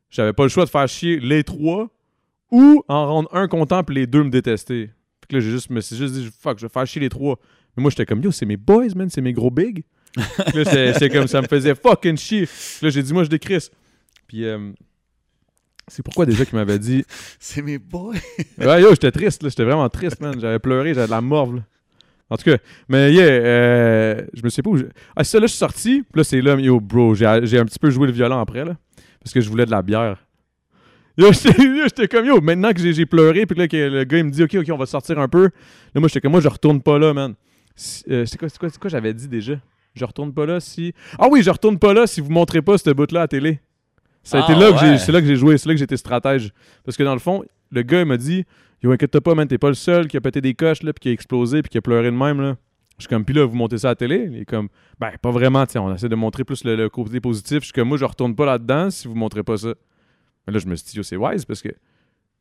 j'avais 0.09 0.33
pas 0.33 0.43
le 0.43 0.49
choix 0.49 0.65
de 0.65 0.69
faire 0.69 0.87
chier 0.87 1.19
les 1.19 1.43
trois 1.43 1.89
ou 2.51 2.83
en 2.87 3.07
rendre 3.07 3.29
un 3.33 3.47
content 3.47 3.83
puis 3.83 3.95
les 3.95 4.07
deux 4.07 4.23
me 4.23 4.29
détester. 4.29 4.91
Puis 5.21 5.27
que 5.29 5.35
là, 5.35 5.39
j'ai 5.41 5.51
juste, 5.51 5.69
me 5.69 5.81
suis 5.81 5.95
juste 5.95 6.13
dit, 6.13 6.29
fuck, 6.41 6.59
je 6.59 6.65
vais 6.65 6.71
faire 6.71 6.85
chier 6.85 7.01
les 7.01 7.09
trois. 7.09 7.39
Mais 7.75 7.81
moi, 7.81 7.89
j'étais 7.89 8.05
comme, 8.05 8.21
yo, 8.21 8.31
c'est 8.31 8.45
mes 8.45 8.57
boys, 8.57 8.87
man, 8.95 9.09
c'est 9.09 9.21
mes 9.21 9.33
gros 9.33 9.49
bigs. 9.51 9.83
Là, 10.53 10.63
c'est- 10.65 10.93
c'est 10.93 11.09
comme, 11.09 11.27
ça 11.27 11.41
me 11.41 11.47
faisait 11.47 11.75
fucking 11.75 12.17
chier. 12.17 12.45
Puis 12.45 12.79
là, 12.85 12.89
j'ai 12.89 13.03
dit, 13.03 13.11
moi, 13.13 13.23
je 13.23 13.29
décrisse. 13.29 13.69
Puis, 14.27 14.45
euh, 14.45 14.71
c'est 15.87 16.03
pourquoi 16.03 16.25
déjà 16.25 16.45
qu'il 16.45 16.55
m'avait 16.57 16.79
dit, 16.79 17.03
C'est 17.39 17.61
mes 17.61 17.77
boys. 17.77 18.13
Ouais, 18.57 18.81
yo, 18.81 18.89
j'étais 18.91 19.11
triste, 19.11 19.43
là. 19.43 19.49
J'étais 19.49 19.63
vraiment 19.63 19.87
triste, 19.89 20.19
man. 20.21 20.39
J'avais 20.39 20.59
pleuré, 20.59 20.93
j'avais 20.93 21.07
de 21.07 21.11
la 21.11 21.21
morve, 21.21 21.55
là. 21.57 21.61
En 22.29 22.37
tout 22.37 22.43
cas, 22.45 22.57
mais 22.89 23.13
yeah, 23.13 23.23
euh, 23.23 24.21
je 24.33 24.41
me 24.43 24.49
sais 24.49 24.63
pas 24.63 24.69
où. 24.71 24.77
je- 24.77 24.85
Ah, 25.15 25.23
c'est 25.23 25.31
ça, 25.33 25.39
là, 25.39 25.45
je 25.45 25.51
suis 25.51 25.59
sorti. 25.59 26.01
Puis 26.11 26.17
là, 26.19 26.23
c'est 26.23 26.41
là, 26.41 26.55
yo, 26.55 26.79
bro, 26.79 27.13
j'ai 27.13 27.25
un 27.27 27.65
petit 27.65 27.77
peu 27.79 27.91
joué 27.91 28.07
le 28.07 28.13
violon 28.13 28.39
après, 28.39 28.65
là. 28.65 28.75
Parce 29.23 29.31
que 29.33 29.41
je 29.41 29.49
voulais 29.49 29.65
de 29.67 29.71
la 29.71 29.83
bière. 29.83 30.17
Yo, 31.17 31.27
j'étais 31.83 32.07
comme, 32.07 32.25
yo, 32.25 32.41
maintenant 32.41 32.73
que 32.73 32.79
j'ai 32.91 33.05
pleuré, 33.05 33.45
puis 33.45 33.57
là, 33.57 33.67
que 33.67 33.77
le 33.77 34.03
gars, 34.05 34.17
il 34.17 34.23
me 34.25 34.31
dit, 34.31 34.43
OK, 34.43 34.55
OK, 34.55 34.67
on 34.71 34.77
va 34.77 34.85
sortir 34.87 35.19
un 35.19 35.27
peu. 35.27 35.43
Là, 35.43 35.99
moi, 36.01 36.07
j'étais 36.07 36.19
comme, 36.21 36.31
moi, 36.31 36.41
je 36.41 36.47
retourne 36.47 36.81
pas 36.81 36.97
là, 36.97 37.13
man. 37.13 37.35
Euh, 38.09 38.25
c'est 38.25 38.37
quoi, 38.39 38.49
c'est 38.49 38.57
quoi, 38.57 38.69
quoi 38.71 38.89
j'avais 38.89 39.13
dit 39.13 39.27
déjà? 39.27 39.53
Je 39.93 40.03
retourne 40.03 40.33
pas 40.33 40.45
là 40.45 40.59
si. 40.59 40.93
Ah 41.19 41.27
oui, 41.31 41.41
je 41.43 41.49
retourne 41.49 41.77
pas 41.79 41.93
là 41.93 42.05
si 42.07 42.19
vous 42.21 42.29
montrez 42.31 42.61
pas 42.61 42.77
ce 42.77 42.89
bout-là 42.89 43.21
à 43.21 43.23
la 43.23 43.27
télé. 43.27 43.59
Ça 44.25 44.39
a 44.39 44.45
Ah, 44.45 44.51
été 44.51 44.59
là 44.59 44.71
que 44.73 44.77
j'ai- 44.79 44.89
ouais. 44.91 44.97
c'est 44.97 45.11
là 45.13 45.21
que 45.21 45.27
j'ai 45.27 45.35
joué, 45.37 45.57
c'est 45.57 45.69
là 45.69 45.75
que 45.75 45.79
j'étais 45.79 45.95
stratège. 45.97 46.51
Parce 46.83 46.97
que 46.97 47.03
dans 47.03 47.13
le 47.13 47.19
fond, 47.19 47.43
le 47.71 47.81
gars 47.83 48.01
il 48.01 48.05
m'a 48.05 48.17
dit 48.17 48.43
Yo, 48.83 48.91
inquiète 48.91 49.19
pas, 49.21 49.33
man, 49.33 49.47
t'es 49.47 49.57
pas 49.57 49.69
le 49.69 49.73
seul 49.75 50.07
qui 50.07 50.17
a 50.17 50.21
pété 50.21 50.41
des 50.41 50.53
coches, 50.53 50.83
là, 50.83 50.91
puis 50.93 50.99
qui 50.99 51.09
a 51.09 51.11
explosé, 51.13 51.61
puis 51.61 51.69
qui 51.69 51.77
a 51.77 51.81
pleuré 51.81 52.05
de 52.11 52.15
même, 52.15 52.41
là. 52.41 52.57
Je 52.97 53.03
suis 53.03 53.09
comme, 53.09 53.25
puis 53.25 53.33
là, 53.33 53.45
vous 53.45 53.55
montez 53.55 53.77
ça 53.79 53.87
à 53.89 53.91
la 53.91 53.95
télé. 53.95 54.27
Il 54.31 54.37
est 54.39 54.45
comme, 54.45 54.67
ben, 54.99 55.11
pas 55.21 55.31
vraiment, 55.31 55.65
sais, 55.67 55.79
on 55.79 55.93
essaie 55.95 56.07
de 56.09 56.15
montrer 56.15 56.43
plus 56.43 56.63
le, 56.63 56.75
le 56.75 56.89
côté 56.89 57.19
positif. 57.19 57.59
Je 57.59 57.65
suis 57.65 57.73
comme, 57.73 57.87
moi, 57.87 57.97
je 57.97 58.05
retourne 58.05 58.35
pas 58.35 58.45
là-dedans 58.45 58.89
si 58.91 59.07
vous 59.07 59.15
montrez 59.15 59.43
pas 59.43 59.57
ça. 59.57 59.73
Mais 60.45 60.53
là, 60.53 60.59
je 60.59 60.67
me 60.67 60.75
suis 60.75 60.85
dit, 60.91 60.97
yo, 60.97 61.03
c'est 61.03 61.15
wise 61.17 61.45
parce 61.45 61.61
que 61.61 61.69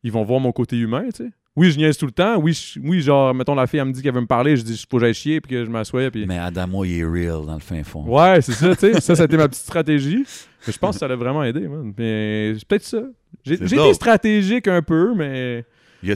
ils 0.03 0.13
vont 0.13 0.23
voir 0.23 0.39
mon 0.41 0.53
côté 0.53 0.77
humain, 0.77 1.05
tu 1.15 1.25
sais. 1.25 1.31
Oui, 1.57 1.71
je 1.71 1.79
niaise 1.79 1.97
tout 1.97 2.07
le 2.07 2.13
temps. 2.13 2.37
Oui, 2.39 2.53
je- 2.53 2.81
oui, 2.81 3.01
genre, 3.01 3.33
mettons, 3.33 3.55
la 3.55 3.67
fille, 3.69 3.79
elle 3.79 3.87
me 3.87 3.93
dit 3.93 4.03
qu'elle 4.03 4.13
veut 4.15 4.21
me 4.21 4.27
parler. 4.27 4.57
Je 4.57 4.63
dis, 4.63 4.77
faut 4.91 4.97
que 4.97 5.05
j'aille 5.05 5.15
chier, 5.15 5.41
puis 5.41 5.53
que 5.53 5.65
je 5.65 5.71
m'assois, 5.71 6.11
puis. 6.11 6.27
Mais 6.27 6.37
Adamo, 6.39 6.85
il 6.85 6.99
est 6.99 7.05
real 7.05 7.47
dans 7.47 7.55
le 7.55 7.61
fin 7.61 7.83
fond. 7.85 8.03
Ouais, 8.07 8.41
c'est 8.43 8.53
ça, 8.53 8.75
tu 8.75 8.93
sais. 8.93 9.01
Ça, 9.01 9.15
c'était 9.15 9.37
ma 9.37 9.47
petite 9.49 9.63
stratégie. 9.63 10.25
Mais 10.67 10.73
je 10.73 10.79
pense 10.79 10.97
que 10.97 11.01
ça 11.01 11.07
l'a 11.09 11.15
vraiment 11.17 11.45
aidé, 11.45 11.61
man. 11.69 11.93
Mais 11.97 12.55
c'est 12.59 12.67
peut-être 12.67 12.85
ça. 12.85 13.03
J'ai 13.45 13.55
été 13.55 13.95
stratégique 13.95 14.67
un 14.67 14.83
peu, 14.83 15.15
mais 15.15 15.65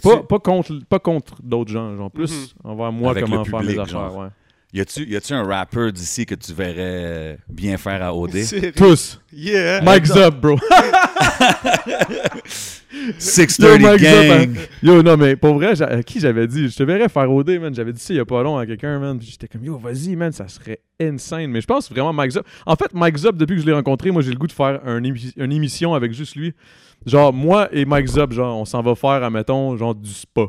pas, 0.03 0.23
pas 0.25 0.39
contre, 0.41 0.73
pas 0.89 0.99
contre 0.99 1.37
d'autres 1.43 1.71
gens. 1.73 1.97
Genre, 1.97 2.11
plus 2.11 2.33
Mhm. 2.65 2.71
envers 2.73 2.91
moi, 2.93 3.11
Avec 3.13 3.25
comment 3.25 3.39
le 3.39 3.45
faire 3.45 3.61
mes 3.63 3.73
affaires. 3.79 3.87
genre. 3.87 4.17
Ouais. 4.19 4.29
y 4.73 4.81
a-tu- 4.81 5.05
y 5.09 5.17
a-tu 5.17 5.33
un 5.35 5.45
rappeur 5.45 5.93
d'ici 5.93 6.27
que 6.27 6.35
tu 6.35 6.53
verrais 6.53 7.39
bien 7.49 7.77
faire 7.79 8.03
à 8.03 8.13
OD? 8.15 8.39
Tous. 8.77 9.21
Yeah. 9.33 9.83
Mike's 9.83 10.11
up, 10.17 10.35
bro. 10.41 10.57
630 13.19 13.81
Mike's 13.81 14.05
up, 14.05 14.27
Gang! 14.27 14.57
Yo, 14.83 15.03
non, 15.03 15.17
mais 15.17 15.37
pour 15.37 15.55
vrai, 15.55 15.81
à 15.83 16.03
qui 16.03 16.21
j'avais 16.21 16.47
dit? 16.47 16.69
Je 16.69 16.77
te 16.77 16.83
verrais 16.83 17.09
faire 17.09 17.31
OD, 17.33 17.59
man. 17.61 17.75
J'avais 17.75 17.93
dit 17.93 18.01
ça 18.01 18.13
il 18.15 18.17
y 18.17 18.21
a 18.21 18.25
pas 18.25 18.43
long 18.43 18.57
à 18.59 18.67
quelqu'un, 18.67 18.99
man. 18.99 19.19
J'étais 19.21 19.49
comme, 19.49 19.65
yo, 19.65 19.79
vas-y, 19.79 20.17
man, 20.17 20.33
ça 20.33 20.49
serait 20.49 20.81
insane. 21.01 21.51
Mais 21.51 21.61
je 21.61 21.67
pense 21.67 21.91
vraiment 21.91 22.13
Mike 22.13 22.33
Zop. 22.33 22.47
En 22.67 22.77
fait, 22.77 22.93
Mike 22.95 23.17
Zop, 23.17 23.37
depuis 23.37 23.57
que 23.57 23.63
je 23.63 23.67
l'ai 23.67 23.73
rencontré, 23.73 24.11
moi, 24.11 24.23
j'ai 24.23 24.31
le 24.31 24.37
goût 24.39 24.47
de 24.47 24.53
faire 24.53 24.81
un 24.85 25.01
émi- 25.01 25.33
une 25.37 25.53
émission 25.53 25.95
avec 25.95 26.13
juste 26.13 26.37
lui. 26.37 26.53
Genre, 27.07 27.33
moi 27.33 27.69
et 27.73 27.85
Mike 27.85 28.09
Zop, 28.09 28.33
genre, 28.33 28.59
on 28.59 28.65
s'en 28.65 28.83
va 28.83 28.95
faire, 28.95 29.23
admettons, 29.23 29.77
genre, 29.77 29.95
du 29.95 30.11
spa. 30.11 30.47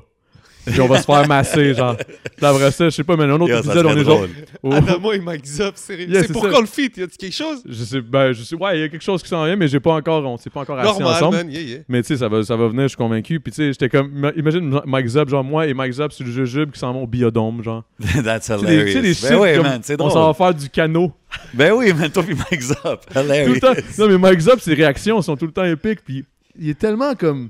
Puis 0.70 0.82
on 0.82 0.88
va 0.88 1.00
se 1.00 1.06
faire 1.06 1.28
masser, 1.28 1.74
genre. 1.74 1.96
Après 2.42 2.72
ça, 2.72 2.86
je 2.86 2.90
sais 2.92 3.04
pas, 3.04 3.16
mais 3.18 3.24
un 3.26 3.32
autre 3.32 3.50
Yo, 3.50 3.58
épisode, 3.58 3.86
on 3.86 3.98
est 3.98 4.04
genre. 4.04 4.26
Adamo 4.72 5.12
et 5.14 5.20
Mike 5.20 5.46
Zop, 5.46 5.76
sérieux. 5.78 6.08
Yeah, 6.08 6.22
c'est 6.22 6.28
c'est 6.28 6.34
pour 6.34 6.44
ça. 6.50 6.60
le 6.60 6.66
feat 6.66 6.98
Y 6.98 7.04
a 7.04 7.08
quelque 7.08 7.34
chose? 7.36 7.62
Je 7.68 7.84
sais, 7.84 8.02
ben, 8.02 8.32
je 8.32 8.44
sais, 8.44 8.56
ouais, 8.56 8.78
il 8.78 8.82
y 8.82 8.84
a 8.84 8.90
quelque 8.90 9.02
chose 9.04 9.22
qui 9.24 9.30
s'en 9.30 9.46
vient, 9.46 9.56
mais 9.56 9.68
j'ai 9.68 9.80
pas 9.80 9.94
encore, 9.94 10.24
on 10.26 10.38
s'est 10.38 10.50
pas 10.50 10.62
encore 10.62 10.80
assis 10.80 10.88
Normal, 11.00 11.16
ensemble. 11.16 11.38
man. 11.38 11.52
Yeah, 11.52 11.62
yeah. 11.62 11.78
Mais 11.88 12.02
tu 12.02 12.08
sais, 12.10 12.18
ça 12.18 12.28
va, 12.28 12.44
ça 12.44 12.56
va 12.56 12.68
venir, 12.68 12.84
je 12.84 12.88
suis 12.90 12.98
convaincu. 12.98 13.40
Puis 13.40 13.52
tu 13.52 13.58
sais, 13.58 13.68
j'étais 13.74 13.90
comme, 13.90 14.12
ima- 14.18 14.34
imagine 14.38 14.82
Mike 14.86 15.08
Zop, 15.08 15.30
genre 15.30 15.44
moi 15.44 15.68
et 15.68 15.74
Mike 15.74 15.94
Zop 15.94 16.12
sur 16.14 16.26
le 16.26 16.32
jujube 16.32 16.72
qui 16.72 16.80
s'en 16.80 16.94
vont 16.94 17.04
au 17.04 17.08
biodôme, 17.08 17.64
genre. 17.64 17.84
That's 18.24 18.50
des- 18.50 18.58
tu 18.58 18.64
sais, 18.66 19.00
hilarious. 19.00 19.16
Ben 19.30 19.40
oui, 19.40 19.54
comme 19.56 19.64
man, 19.64 19.82
c'est 19.84 20.02
on 20.02 20.10
s'en 20.10 20.28
va 20.28 20.34
faire 20.34 20.54
du 20.54 20.70
canot. 20.70 21.12
Ben 21.54 21.74
oui, 21.74 21.94
man, 21.94 22.10
toi 22.10 22.24
puis 22.24 22.36
Mike 22.36 22.62
Zop. 22.62 23.06
Tout 23.06 23.14
le 23.20 23.24
Hilarious. 23.26 23.60
temps. 23.60 23.74
Non, 24.00 24.08
mais 24.08 24.18
Mike 24.18 24.40
Zop, 24.40 24.60
ses 24.60 24.74
réactions 24.74 25.22
sont 25.22 25.36
tout 25.38 25.46
le 25.46 25.52
temps 25.52 25.64
épiques. 25.66 26.00
Puis 26.04 26.26
il 26.60 26.70
est 26.70 26.78
tellement 26.80 27.14
comme. 27.16 27.50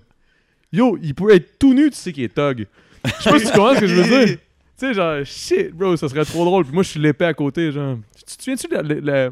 Yo, 0.72 0.98
il 1.02 1.16
pourrait 1.16 1.38
être 1.38 1.58
tout 1.58 1.74
nu, 1.74 1.90
tu 1.90 1.96
sais 1.98 2.12
qu'il 2.14 2.24
est 2.26 2.34
thug. 2.34 2.68
Je 3.06 3.24
sais 3.24 3.30
pas 3.30 3.40
si 3.40 3.46
tu 3.46 3.52
comprends 3.52 3.76
ce 3.76 3.80
que 3.82 3.88
je 3.88 3.96
veux 3.96 4.26
dire. 4.26 4.38
Tu 4.80 4.86
sais, 4.88 4.94
genre, 4.94 5.18
shit, 5.26 5.74
bro, 5.74 5.98
ça 5.98 6.08
serait 6.08 6.24
trop 6.24 6.46
drôle. 6.46 6.64
Puis 6.64 6.74
moi, 6.74 6.84
je 6.84 6.90
suis 6.92 7.02
l'épée 7.02 7.26
à 7.26 7.34
côté, 7.34 7.70
genre. 7.70 7.98
Tu 8.26 8.38
te 8.38 8.42
souviens-tu 8.44 8.68
de 8.70 9.06
la, 9.06 9.30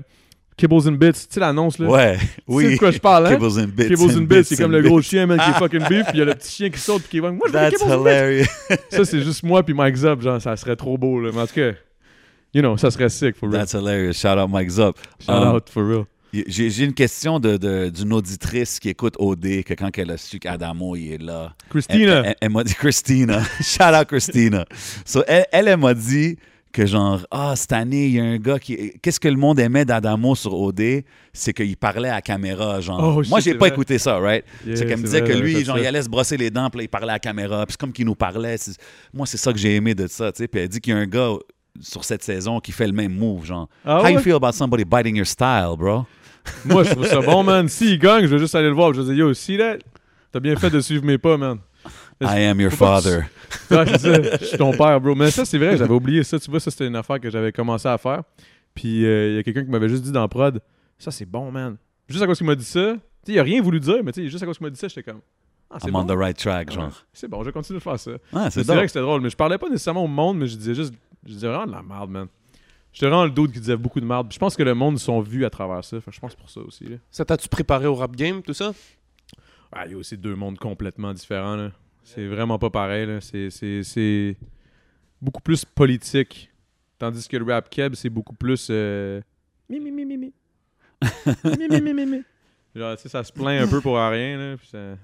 Kibbles 0.57 0.89
and 0.89 0.91
Bits, 0.97 1.13
tu 1.13 1.19
sais, 1.29 1.39
l'annonce, 1.39 1.79
là? 1.79 1.87
Ouais, 1.87 2.17
Tu 2.17 2.25
sais 2.25 2.31
oui. 2.47 2.73
de 2.73 2.77
quoi 2.77 2.91
je 2.91 2.97
parle, 2.97 3.27
hein? 3.27 3.35
Kibbles 3.37 3.57
and 3.61 3.67
bits. 3.73 3.87
Kibbles 3.87 4.17
and 4.17 4.23
Bits, 4.23 4.43
c'est 4.43 4.57
comme 4.57 4.73
le 4.73 4.81
gros 4.81 5.01
chien, 5.01 5.25
man, 5.25 5.39
qui 5.39 5.49
est 5.49 5.53
fucking 5.53 5.87
beef. 5.87 6.03
Puis 6.07 6.15
il 6.15 6.19
y 6.19 6.21
a 6.21 6.25
le 6.25 6.33
petit 6.35 6.51
chien 6.51 6.69
qui 6.69 6.77
saute, 6.79 7.03
puis 7.03 7.11
qui 7.11 7.19
va. 7.21 7.31
Moi, 7.31 7.47
je 7.47 7.53
veux 7.57 7.69
Kibbles 7.69 7.93
and 7.93 8.03
Bits. 8.03 8.09
hilarious. 8.09 8.45
Ça, 8.89 9.05
c'est 9.05 9.21
juste 9.21 9.43
moi 9.43 9.63
puis 9.63 9.73
Mike 9.73 9.95
Zop, 9.95 10.21
genre, 10.21 10.41
ça 10.41 10.53
serait 10.57 10.75
trop 10.75 10.97
beau, 10.97 11.21
là. 11.21 11.29
Mais 11.33 11.39
en 11.39 11.47
tout 11.47 11.53
cas, 11.55 11.71
you 12.53 12.61
know, 12.61 12.75
ça 12.75 12.91
serait 12.91 13.07
sick, 13.07 13.37
for 13.37 13.47
real. 13.49 13.57
That's 13.61 13.71
hilarious. 13.71 14.15
Shout 14.15 14.37
out 14.37 14.49
Mike 14.49 14.69
Zop. 14.69 14.97
Shout 15.25 15.31
Um, 15.31 15.55
out, 15.55 15.69
for 15.69 15.87
real. 15.87 16.07
J'ai 16.33 16.83
une 16.83 16.93
question 16.93 17.39
de- 17.39 17.89
d'une 17.89 18.13
auditrice 18.13 18.79
qui 18.79 18.89
écoute 18.89 19.15
OD, 19.17 19.63
que 19.63 19.73
quand 19.73 19.89
elle 19.97 20.11
a 20.11 20.17
su 20.17 20.39
qu'Adamo 20.39 20.95
il 20.95 21.13
est 21.13 21.21
là, 21.23 21.53
Christina. 21.69 22.23
elle- 22.25 22.35
elle 22.41 22.49
m'a 22.49 22.63
dit 22.63 22.73
Christina. 22.75 23.41
Shout 23.61 23.83
out 23.83 24.07
Christina. 24.07 24.65
So, 25.05 25.23
elle, 25.27 25.45
elle, 25.51 25.67
elle 25.69 25.77
m'a 25.77 25.93
dit 25.93 26.37
que 26.73 26.85
genre, 26.85 27.25
ah, 27.31 27.55
cette 27.55 27.71
année, 27.73 28.05
il 28.07 28.13
y 28.13 28.19
a 28.19 28.23
un 28.23 28.37
gars 28.37 28.59
qui. 28.59 28.91
Qu'est-ce 29.01 29.19
que 29.19 29.27
le 29.29 29.37
monde 29.37 29.57
aimait 29.59 29.85
d'Adamo 29.85 30.35
sur 30.35 30.53
OD? 30.53 31.03
C'est 31.33 31.53
qu'il 31.53 31.75
parlait 31.77 32.09
à 32.09 32.15
la 32.15 32.21
caméra, 32.21 32.81
genre. 32.81 33.17
Oh, 33.17 33.23
Moi, 33.29 33.39
j'ai 33.39 33.53
pas 33.53 33.65
vrai. 33.65 33.69
écouté 33.69 33.97
ça, 33.97 34.17
right? 34.19 34.43
Yeah, 34.65 34.75
c'est 34.75 34.85
qu'elle 34.85 34.97
me 34.97 35.03
disait 35.03 35.21
vrai, 35.21 35.29
que 35.33 35.37
lui, 35.37 35.63
genre, 35.63 35.79
il 35.79 35.87
allait 35.87 36.03
se 36.03 36.09
brosser 36.09 36.37
les 36.37 36.51
dents, 36.51 36.69
puis 36.69 36.79
là, 36.79 36.83
il 36.83 36.89
parlait 36.89 37.09
à 37.09 37.13
la 37.13 37.19
caméra. 37.19 37.65
Puis 37.65 37.73
c'est 37.73 37.79
comme 37.79 37.93
qu'il 37.93 38.05
nous 38.05 38.15
parlait. 38.15 38.57
Moi, 39.13 39.25
c'est 39.25 39.37
ça 39.37 39.51
que 39.53 39.57
j'ai 39.59 39.75
aimé 39.75 39.95
de 39.95 40.05
ça, 40.07 40.31
tu 40.31 40.39
sais. 40.43 40.47
Puis 40.47 40.61
elle 40.61 40.67
dit 40.69 40.79
qu'il 40.81 40.93
y 40.93 40.95
a 40.95 40.99
un 40.99 41.07
gars 41.07 41.31
sur 41.79 42.03
cette 42.03 42.23
saison 42.23 42.59
qui 42.59 42.71
fait 42.71 42.87
le 42.87 42.93
même 42.93 43.13
move, 43.13 43.45
genre. 43.45 43.69
Ah 43.85 44.01
How 44.03 44.09
you 44.09 44.19
feel 44.19 44.33
about 44.35 44.51
somebody 44.53 44.83
biting 44.83 45.15
your 45.15 45.27
style, 45.27 45.75
bro? 45.77 46.05
Moi, 46.65 46.83
je 46.83 46.91
trouve 46.91 47.05
ça 47.05 47.21
bon, 47.21 47.43
man. 47.43 47.67
S'il 47.67 47.99
gagne, 47.99 48.23
je 48.23 48.27
vais 48.27 48.39
juste 48.39 48.55
aller 48.55 48.67
le 48.67 48.73
voir. 48.73 48.93
Je 48.93 49.01
vais 49.01 49.13
dire, 49.13 49.25
yo, 49.25 49.33
see 49.33 49.57
that? 49.57 49.77
T'as 50.31 50.39
bien 50.39 50.55
fait 50.55 50.69
de 50.69 50.79
suivre 50.79 51.05
mes 51.05 51.17
pas, 51.17 51.37
man. 51.37 51.59
I 52.21 52.43
am 52.45 52.59
your 52.59 52.71
father. 52.71 53.29
Je 53.69 54.45
suis 54.45 54.57
ton 54.57 54.71
père, 54.71 54.99
bro. 54.99 55.15
Mais 55.15 55.31
ça, 55.31 55.45
c'est 55.45 55.57
vrai, 55.57 55.77
j'avais 55.77 55.93
oublié 55.93 56.23
ça. 56.23 56.39
Tu 56.39 56.49
vois, 56.49 56.59
ça, 56.59 56.71
c'était 56.71 56.87
une 56.87 56.95
affaire 56.95 57.19
que 57.19 57.29
j'avais 57.29 57.51
commencé 57.51 57.87
à 57.87 57.97
faire. 57.97 58.23
Puis 58.73 59.05
euh, 59.05 59.29
il 59.29 59.35
y 59.35 59.39
a 59.39 59.43
quelqu'un 59.43 59.63
qui 59.63 59.69
m'avait 59.69 59.89
juste 59.89 60.03
dit 60.03 60.11
dans 60.11 60.27
prod, 60.27 60.61
ça, 60.97 61.11
c'est 61.11 61.25
bon, 61.25 61.51
man. 61.51 61.77
Juste 62.07 62.23
à 62.23 62.27
cause 62.27 62.37
qu'il 62.37 62.47
m'a 62.47 62.55
dit 62.55 62.65
ça. 62.65 62.93
Tu 63.25 63.31
sais, 63.31 63.33
il 63.33 63.39
a 63.39 63.43
rien 63.43 63.61
voulu 63.61 63.79
dire, 63.79 64.03
mais 64.03 64.11
tu 64.11 64.23
sais, 64.23 64.29
juste 64.29 64.43
à 64.43 64.45
cause 64.45 64.57
qu'il 64.57 64.65
m'a 64.65 64.69
dit 64.71 64.79
ça, 64.79 64.87
j'étais 64.87 65.03
comme, 65.03 65.21
ah, 65.69 65.77
I'm 65.83 65.91
bon. 65.91 65.99
on 65.99 66.05
the 66.05 66.17
right 66.17 66.37
track, 66.37 66.69
Ouais, 66.69 66.75
genre. 66.75 67.05
C'est 67.13 67.27
bon, 67.27 67.41
je 67.41 67.45
vais 67.45 67.51
continuer 67.51 67.79
de 67.79 67.83
faire 67.83 67.99
ça. 67.99 68.11
C'est 68.49 68.65
vrai 68.65 68.81
que 68.81 68.87
c'était 68.87 69.01
drôle, 69.01 69.21
mais 69.21 69.29
je 69.29 69.35
parlais 69.35 69.57
pas 69.57 69.69
nécessairement 69.69 70.03
au 70.03 70.07
monde, 70.07 70.37
mais 70.37 70.47
je 70.47 70.55
disais 70.55 70.75
juste, 70.75 70.93
je 71.25 71.33
disais 71.33 71.47
vraiment 71.47 71.65
de 71.65 71.71
la 71.71 71.81
merde, 71.83 72.09
man. 72.09 72.27
J'étais 72.97 73.09
vraiment 73.09 73.25
le 73.25 73.29
dude 73.31 73.51
qui 73.51 73.59
disait 73.59 73.77
beaucoup 73.77 73.99
de 73.99 74.05
merde. 74.07 74.33
Je 74.33 74.39
pense 74.39 74.55
que 74.55 74.63
le 74.63 74.73
monde 74.73 74.97
sont 74.97 75.21
vus 75.21 75.45
à 75.45 75.51
travers 75.51 75.83
ça. 75.83 75.97
Je 76.09 76.19
pense 76.19 76.33
pour 76.33 76.49
ça 76.49 76.61
aussi. 76.61 76.83
Là. 76.85 76.97
Ça 77.11 77.23
t'as-tu 77.23 77.47
préparé 77.47 77.85
au 77.85 77.93
rap 77.93 78.15
game, 78.15 78.41
tout 78.41 78.55
ça? 78.55 78.73
Ah, 79.71 79.85
il 79.85 79.91
y 79.91 79.93
a 79.93 79.97
aussi 79.99 80.17
deux 80.17 80.33
mondes 80.35 80.57
complètement 80.57 81.13
différents. 81.13 81.55
Là. 81.55 81.71
C'est 82.03 82.25
vraiment 82.25 82.57
pas 82.57 82.71
pareil. 82.71 83.05
Là. 83.05 83.21
C'est, 83.21 83.51
c'est, 83.51 83.83
c'est 83.83 84.35
beaucoup 85.21 85.41
plus 85.43 85.63
politique. 85.63 86.49
Tandis 86.97 87.27
que 87.27 87.37
le 87.37 87.45
rap 87.53 87.69
keb, 87.69 87.93
c'est 87.93 88.09
beaucoup 88.09 88.33
plus. 88.33 88.69
euh, 88.71 89.21
Mi, 89.69 89.79
mi, 89.79 89.91
mi, 89.91 90.03
mi, 90.03 90.17
mi. 90.17 90.33
mi, 91.43 91.67
mi, 91.69 91.81
mi, 91.81 91.93
mi, 91.93 92.05
mi. 92.07 92.23
Genre, 92.75 92.95
tu 92.95 93.03
sais, 93.03 93.09
ça 93.09 93.23
se 93.23 93.31
plaint 93.31 93.61
un 93.63 93.67
peu 93.67 93.79
pour 93.79 93.95
rien. 93.97 94.37
Là, 94.39 94.57
puis 94.57 94.67
ça- 94.69 94.97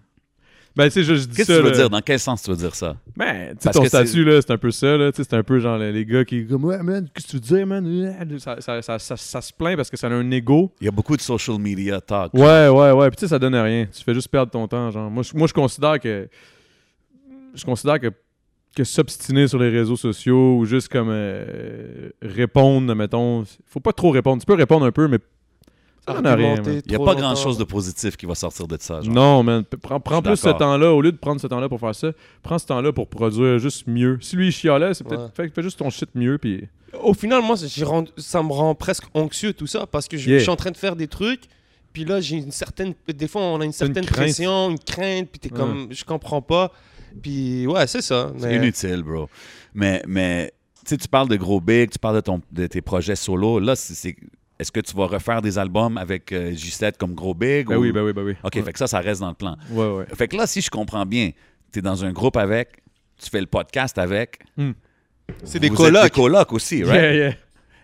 Ben, 0.75 0.85
tu 0.85 0.91
sais, 0.91 1.03
je, 1.03 1.13
je 1.15 1.25
dis 1.25 1.35
Qu'est-ce 1.35 1.53
ça. 1.53 1.53
que 1.53 1.59
tu 1.59 1.63
veux 1.65 1.71
là. 1.71 1.77
dire? 1.77 1.89
Dans 1.89 2.01
quel 2.01 2.19
sens 2.19 2.41
tu 2.41 2.49
veux 2.49 2.57
dire 2.57 2.73
ça? 2.73 2.95
Ben, 3.15 3.49
tu 3.49 3.49
sais, 3.49 3.55
Parce 3.65 3.75
ton 3.77 3.83
que 3.83 3.87
statut, 3.89 4.23
là, 4.23 4.41
c'est 4.41 4.51
un 4.51 4.57
peu 4.57 4.71
ça, 4.71 4.97
là. 4.97 5.11
Tu 5.11 5.17
sais, 5.17 5.27
c'est 5.29 5.35
un 5.35 5.43
peu 5.43 5.59
genre 5.59 5.77
les, 5.77 6.05
gars 6.05 6.25
qui. 6.25 6.47
Comme, 6.47 6.65
ouais, 6.65 6.81
man, 6.81 7.07
qu'est-ce 7.13 7.27
que 7.27 7.31
tu 7.31 7.35
veux 7.37 7.57
dire, 7.57 7.67
man? 7.67 8.39
Ça, 8.39 8.59
ça, 8.59 8.81
ça, 8.81 9.17
ça, 9.17 9.41
se 9.41 9.53
plaint 9.53 9.75
parce 9.75 9.91
que 9.91 9.97
ça 9.97 10.07
a 10.07 10.11
un 10.11 10.31
ego. 10.31 10.71
Il 10.81 10.85
y 10.85 10.87
a 10.87 10.91
beaucoup 10.91 11.15
de 11.15 11.21
social 11.21 11.59
media 11.59 12.01
talk. 12.01 12.33
Ouais, 12.33 12.69
ouais, 12.69 12.91
ouais. 12.91 13.09
Puis 13.09 13.17
tu 13.17 13.21
sais, 13.21 13.27
ça 13.27 13.37
donne 13.37 13.55
rien. 13.55 13.85
Tu 13.85 14.03
fais 14.03 14.15
juste 14.15 14.29
perdre 14.29 14.51
ton 14.51 14.67
temps, 14.67 14.89
genre. 14.89 15.11
Moi, 15.11 15.21
je, 15.21 15.37
moi, 15.37 15.47
je 15.47 15.53
considère 15.53 15.99
que. 15.99 16.27
Je 17.53 17.63
considère 17.63 17.99
que. 17.99 18.11
Que 18.75 18.83
s'obstiner 18.83 19.47
sur 19.47 19.59
les 19.59 19.69
réseaux 19.69 19.95
sociaux 19.95 20.57
ou 20.57 20.65
juste 20.65 20.87
comme 20.87 21.09
euh, 21.11 22.09
répondre, 22.23 22.95
mettons. 22.95 23.43
Faut 23.67 23.79
pas 23.79 23.93
trop 23.93 24.09
répondre. 24.09 24.41
Tu 24.41 24.47
peux 24.47 24.55
répondre 24.55 24.83
un 24.83 24.91
peu, 24.91 25.07
mais 25.07 25.19
Il 26.07 26.13
n'y 26.15 26.17
a 26.19 26.31
pas 26.31 27.05
longtemps. 27.05 27.15
grand-chose 27.15 27.57
de 27.57 27.63
positif 27.63 28.17
qui 28.17 28.25
va 28.25 28.35
sortir 28.35 28.67
de 28.67 28.77
ça. 28.79 29.01
genre. 29.01 29.13
Non, 29.13 29.43
man. 29.43 29.63
Prends, 29.81 29.99
plus 30.21 30.35
ce 30.35 30.49
temps-là. 30.49 30.91
Au 30.93 31.01
lieu 31.01 31.11
de 31.11 31.17
prendre 31.17 31.39
ce 31.39 31.47
temps-là 31.47 31.69
pour 31.69 31.79
faire 31.79 31.95
ça, 31.95 32.11
prends 32.41 32.59
ce 32.59 32.65
temps-là 32.65 32.91
pour 32.91 33.07
produire 33.07 33.57
juste 33.59 33.87
mieux. 33.87 34.17
Si 34.21 34.35
lui, 34.35 34.47
il 34.47 34.51
chialait, 34.51 34.93
c'est 34.93 35.03
peut-être. 35.05 35.23
Ouais. 35.23 35.29
Fais, 35.33 35.49
fais 35.49 35.61
juste 35.63 35.79
ton 35.79 35.89
shit 35.89 36.09
mieux, 36.15 36.37
puis. 36.37 36.67
Au 37.01 37.13
final, 37.13 37.41
moi, 37.41 37.55
ça 38.17 38.43
me 38.43 38.51
rend 38.51 38.75
presque 38.75 39.05
anxieux 39.13 39.53
tout 39.53 39.65
ça 39.67 39.87
parce 39.87 40.07
que 40.07 40.15
je, 40.17 40.29
Yeah. 40.29 40.37
je 40.39 40.43
suis 40.43 40.51
en 40.51 40.55
train 40.55 40.71
de 40.71 40.77
faire 40.77 40.95
des 40.95 41.07
trucs. 41.07 41.43
Puis 41.93 42.05
là, 42.05 42.19
j'ai 42.21 42.37
une 42.37 42.51
certaine. 42.51 42.93
Des 43.07 43.27
fois, 43.27 43.41
on 43.41 43.61
a 43.61 43.65
une 43.65 43.71
certaine 43.71 44.05
pression, 44.05 44.69
une 44.71 44.79
crainte. 44.79 45.29
Puis 45.31 45.39
t'es 45.39 45.51
Ouais. 45.51 45.57
comme. 45.57 45.87
Je 45.91 46.03
comprends 46.03 46.41
pas. 46.41 46.71
Puis 47.21 47.65
ouais, 47.67 47.87
c'est 47.87 48.01
ça. 48.01 48.31
C'est 48.37 48.55
inutile, 48.55 49.03
bro. 49.03 49.29
Mais, 49.73 50.03
mais 50.07 50.51
tu 50.83 50.89
sais, 50.89 50.97
tu 50.97 51.07
parles 51.07 51.29
de 51.29 51.35
Gros 51.35 51.61
Big, 51.61 51.89
tu 51.91 51.99
parles 51.99 52.15
de, 52.15 52.21
ton, 52.21 52.41
de 52.51 52.67
tes 52.67 52.81
projets 52.81 53.15
solo. 53.15 53.59
Là, 53.59 53.75
c'est- 53.75 54.15
est-ce 54.63 54.71
que 54.71 54.79
tu 54.79 54.95
vas 54.95 55.07
refaire 55.07 55.41
des 55.41 55.57
albums 55.57 55.97
avec 55.97 56.31
euh, 56.31 56.51
J7 56.53 56.93
comme 56.97 57.13
Gros 57.13 57.33
Big? 57.33 57.67
Ben 57.67 57.75
ou- 57.75 57.81
oui, 57.81 57.91
ben 57.91 58.01
oui, 58.01 58.13
ben 58.13 58.23
oui. 58.23 58.35
OK, 58.43 58.55
ouais. 58.55 58.61
fait 58.63 58.71
que 58.71 58.79
ça, 58.79 58.87
ça 58.87 58.99
reste 59.01 59.19
dans 59.19 59.27
le 59.27 59.33
plan. 59.33 59.57
Ouais, 59.69 59.85
ouais. 59.87 60.05
Fait 60.15 60.29
que 60.29 60.37
là, 60.37 60.47
si 60.47 60.61
je 60.61 60.69
comprends 60.69 61.05
bien, 61.05 61.31
tu 61.73 61.79
es 61.79 61.81
dans 61.81 62.05
un 62.05 62.13
groupe 62.13 62.37
avec, 62.37 62.69
tu 63.21 63.29
fais 63.29 63.41
le 63.41 63.45
podcast 63.47 63.97
avec. 63.97 64.39
C'est 65.43 65.59
des 65.59 65.69
colocs. 65.69 66.03
des 66.03 66.09
colocs 66.09 66.53
aussi, 66.53 66.81
right? 66.83 66.95
Yeah, 67.01 67.13
yeah. 67.13 67.33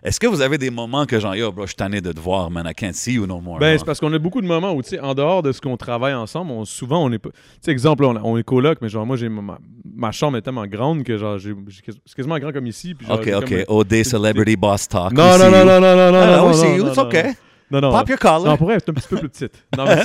Est-ce 0.02 0.18
que 0.18 0.26
vous 0.26 0.40
avez 0.40 0.56
des 0.56 0.70
moments 0.70 1.04
que 1.04 1.20
genre, 1.20 1.34
yo, 1.36 1.52
bro, 1.52 1.64
je 1.64 1.68
suis 1.68 1.76
tanné 1.76 2.00
de 2.00 2.10
te 2.12 2.20
voir, 2.20 2.50
man, 2.50 2.66
I 2.66 2.74
can't 2.74 2.94
see 2.94 3.12
you 3.14 3.26
no 3.26 3.40
more. 3.40 3.58
Ben, 3.58 3.78
c'est 3.78 3.84
parce 3.84 4.00
qu'on 4.00 4.12
a 4.14 4.18
beaucoup 4.18 4.40
de 4.40 4.46
moments 4.46 4.72
où, 4.72 4.82
tu 4.82 4.90
sais, 4.90 5.00
en 5.00 5.14
dehors 5.14 5.42
de 5.42 5.52
ce 5.52 5.60
qu'on 5.60 5.76
travaille 5.76 6.14
ensemble, 6.14 6.50
on, 6.52 6.64
souvent, 6.64 7.04
on 7.04 7.12
est 7.12 7.18
pas. 7.18 7.28
Tu 7.30 7.36
sais, 7.62 7.70
exemple, 7.70 8.04
on, 8.04 8.16
on 8.24 8.38
est 8.38 8.42
coloc, 8.42 8.78
mais 8.80 8.88
genre, 8.88 9.04
moi, 9.04 9.16
j'ai 9.16 9.28
ma, 9.28 9.58
ma 9.84 10.10
chambre 10.10 10.38
est 10.38 10.42
tellement 10.42 10.66
grande 10.66 11.02
que, 11.04 11.18
genre, 11.18 11.38
j'ai, 11.38 11.54
c'est 11.68 12.14
quasiment 12.16 12.38
grand 12.38 12.52
comme 12.52 12.66
ici. 12.66 12.94
Puis, 12.94 13.06
genre, 13.06 13.18
OK, 13.20 13.28
OK. 13.36 13.48
comme- 13.66 13.76
OD 13.76 14.02
Celebrity 14.04 14.56
Boss 14.56 14.88
Talk. 14.88 15.12
Non, 15.12 15.36
non, 15.38 15.50
non, 15.50 15.64
non, 15.66 15.80
non, 15.80 15.96
non, 15.96 16.12
non, 16.12 16.12
non, 16.12 16.36
non, 16.48 16.52
see 16.54 16.62
non, 16.64 16.76
you, 16.76 16.82
non, 16.84 16.88
it's 16.88 16.96
non. 16.96 17.04
OK. 17.04 17.26
Non, 17.72 17.80
non. 17.82 17.90
Pop 17.92 18.08
your 18.08 18.18
collar. 18.18 18.44
Non, 18.46 18.56
pour 18.56 18.72
elle, 18.72 18.80
c'est 18.80 18.90
un 18.90 18.94
petit 18.94 19.06
peu 19.08 19.16
plus 19.18 19.28
petite. 19.28 19.64
Non, 19.78 19.84
mais, 19.84 20.02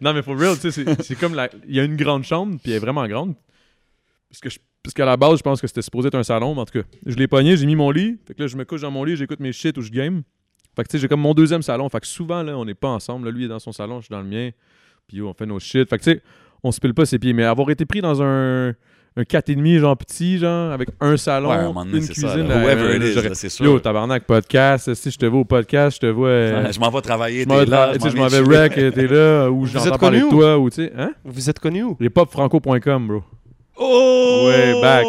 non, 0.00 0.12
mais 0.14 0.22
for 0.22 0.36
real, 0.38 0.54
tu 0.58 0.72
sais, 0.72 0.84
c'est- 0.84 1.02
c'est 1.02 1.14
comme 1.14 1.34
la... 1.34 1.48
Il 1.68 1.76
y 1.76 1.78
a 1.80 1.84
une 1.84 1.94
grande 1.96 2.24
chambre, 2.24 2.56
puis 2.60 2.72
elle 2.72 2.78
est 2.78 2.80
vraiment 2.80 3.06
grande. 3.06 3.34
Parce 4.30 4.40
que 4.40 4.50
je- 4.50 4.58
parce 4.82 4.94
qu'à 4.94 5.04
la 5.04 5.16
base, 5.16 5.38
je 5.38 5.42
pense 5.42 5.60
que 5.60 5.66
c'était 5.66 5.82
supposé 5.82 6.08
être 6.08 6.14
un 6.16 6.22
salon, 6.22 6.54
mais 6.54 6.60
en 6.62 6.64
tout 6.64 6.78
cas, 6.80 6.84
je 7.06 7.14
l'ai 7.16 7.28
pogné, 7.28 7.56
j'ai 7.56 7.66
mis 7.66 7.76
mon 7.76 7.90
lit. 7.90 8.18
Fait 8.26 8.34
que 8.34 8.42
là, 8.42 8.46
je 8.48 8.56
me 8.56 8.64
couche 8.64 8.80
dans 8.82 8.90
mon 8.90 9.04
lit, 9.04 9.16
j'écoute 9.16 9.40
mes 9.40 9.52
shit 9.52 9.76
ou 9.78 9.82
je 9.82 9.90
game. 9.90 10.22
Fait 10.74 10.82
que 10.84 10.88
tu 10.88 10.92
sais, 10.96 11.00
j'ai 11.02 11.08
comme 11.08 11.20
mon 11.20 11.34
deuxième 11.34 11.62
salon. 11.62 11.88
Fait 11.88 12.00
que 12.00 12.06
souvent, 12.06 12.42
là, 12.42 12.56
on 12.56 12.64
n'est 12.64 12.74
pas 12.74 12.88
ensemble. 12.88 13.26
Là, 13.26 13.30
lui 13.30 13.44
est 13.44 13.48
dans 13.48 13.58
son 13.58 13.72
salon, 13.72 14.00
je 14.00 14.06
suis 14.06 14.12
dans 14.12 14.20
le 14.22 14.26
mien. 14.28 14.50
Puis 15.06 15.18
yo, 15.18 15.28
on 15.28 15.34
fait 15.34 15.46
nos 15.46 15.58
shit. 15.58 15.88
Fait 15.88 15.98
que 15.98 16.04
tu 16.04 16.10
sais, 16.12 16.22
on 16.64 16.72
se 16.72 16.80
pile 16.80 16.94
pas 16.94 17.04
ses 17.06 17.18
pieds. 17.18 17.32
Mais 17.32 17.44
avoir 17.44 17.68
été 17.70 17.84
pris 17.84 18.00
dans 18.00 18.22
un, 18.22 18.68
un 18.70 19.22
4,5, 19.22 19.78
genre 19.78 19.96
petit, 19.98 20.38
genre, 20.38 20.72
avec 20.72 20.88
un 21.00 21.16
salon, 21.18 21.50
Ouais, 21.50 21.56
un 21.56 21.72
donné, 21.72 21.98
une 21.98 22.02
c'est 22.02 22.14
ça. 22.14 22.28
cuisine. 22.28 22.48
là. 22.48 22.54
là, 22.56 22.64
Whoever 22.64 22.98
là, 22.98 23.06
it 23.06 23.16
is, 23.16 23.34
c'est 23.34 23.48
sûr. 23.50 23.66
Yo, 23.66 23.78
tabarnak, 23.80 24.24
podcast. 24.24 24.94
Si 24.94 25.10
je 25.10 25.18
te 25.18 25.26
vois 25.26 25.40
au 25.40 25.44
podcast, 25.44 25.96
je 25.96 26.00
te 26.00 26.10
vois. 26.10 26.28
euh, 26.28 26.72
je 26.72 26.80
m'en 26.80 26.90
vais 26.90 27.00
travailler, 27.02 27.42
je 27.42 27.48
m'en 27.48 27.58
t'es 27.58 27.66
là, 27.66 27.92
tra- 27.92 27.96
tu 27.98 28.00
sais, 28.00 28.10
je 28.10 28.16
m'en 28.16 28.28
vais 28.28 28.40
rec, 28.40 28.78
euh, 28.78 28.90
t'es 28.90 29.06
là, 29.06 29.50
ou 29.50 29.66
j'entends 29.66 29.98
parler 29.98 30.20
de 30.20 30.24
connu 30.24 30.34
toi, 30.38 30.58
ou 30.58 30.70
tu 30.70 30.76
sais, 30.76 30.92
hein? 30.96 31.12
Vous 31.24 31.50
êtes 31.50 31.58
connu 31.60 31.82
où 31.82 31.96
Hiphopfranco.com, 32.00 33.06
bro. 33.08 33.22
Oh 33.84 34.44
Way 34.48 34.80
back. 34.80 35.06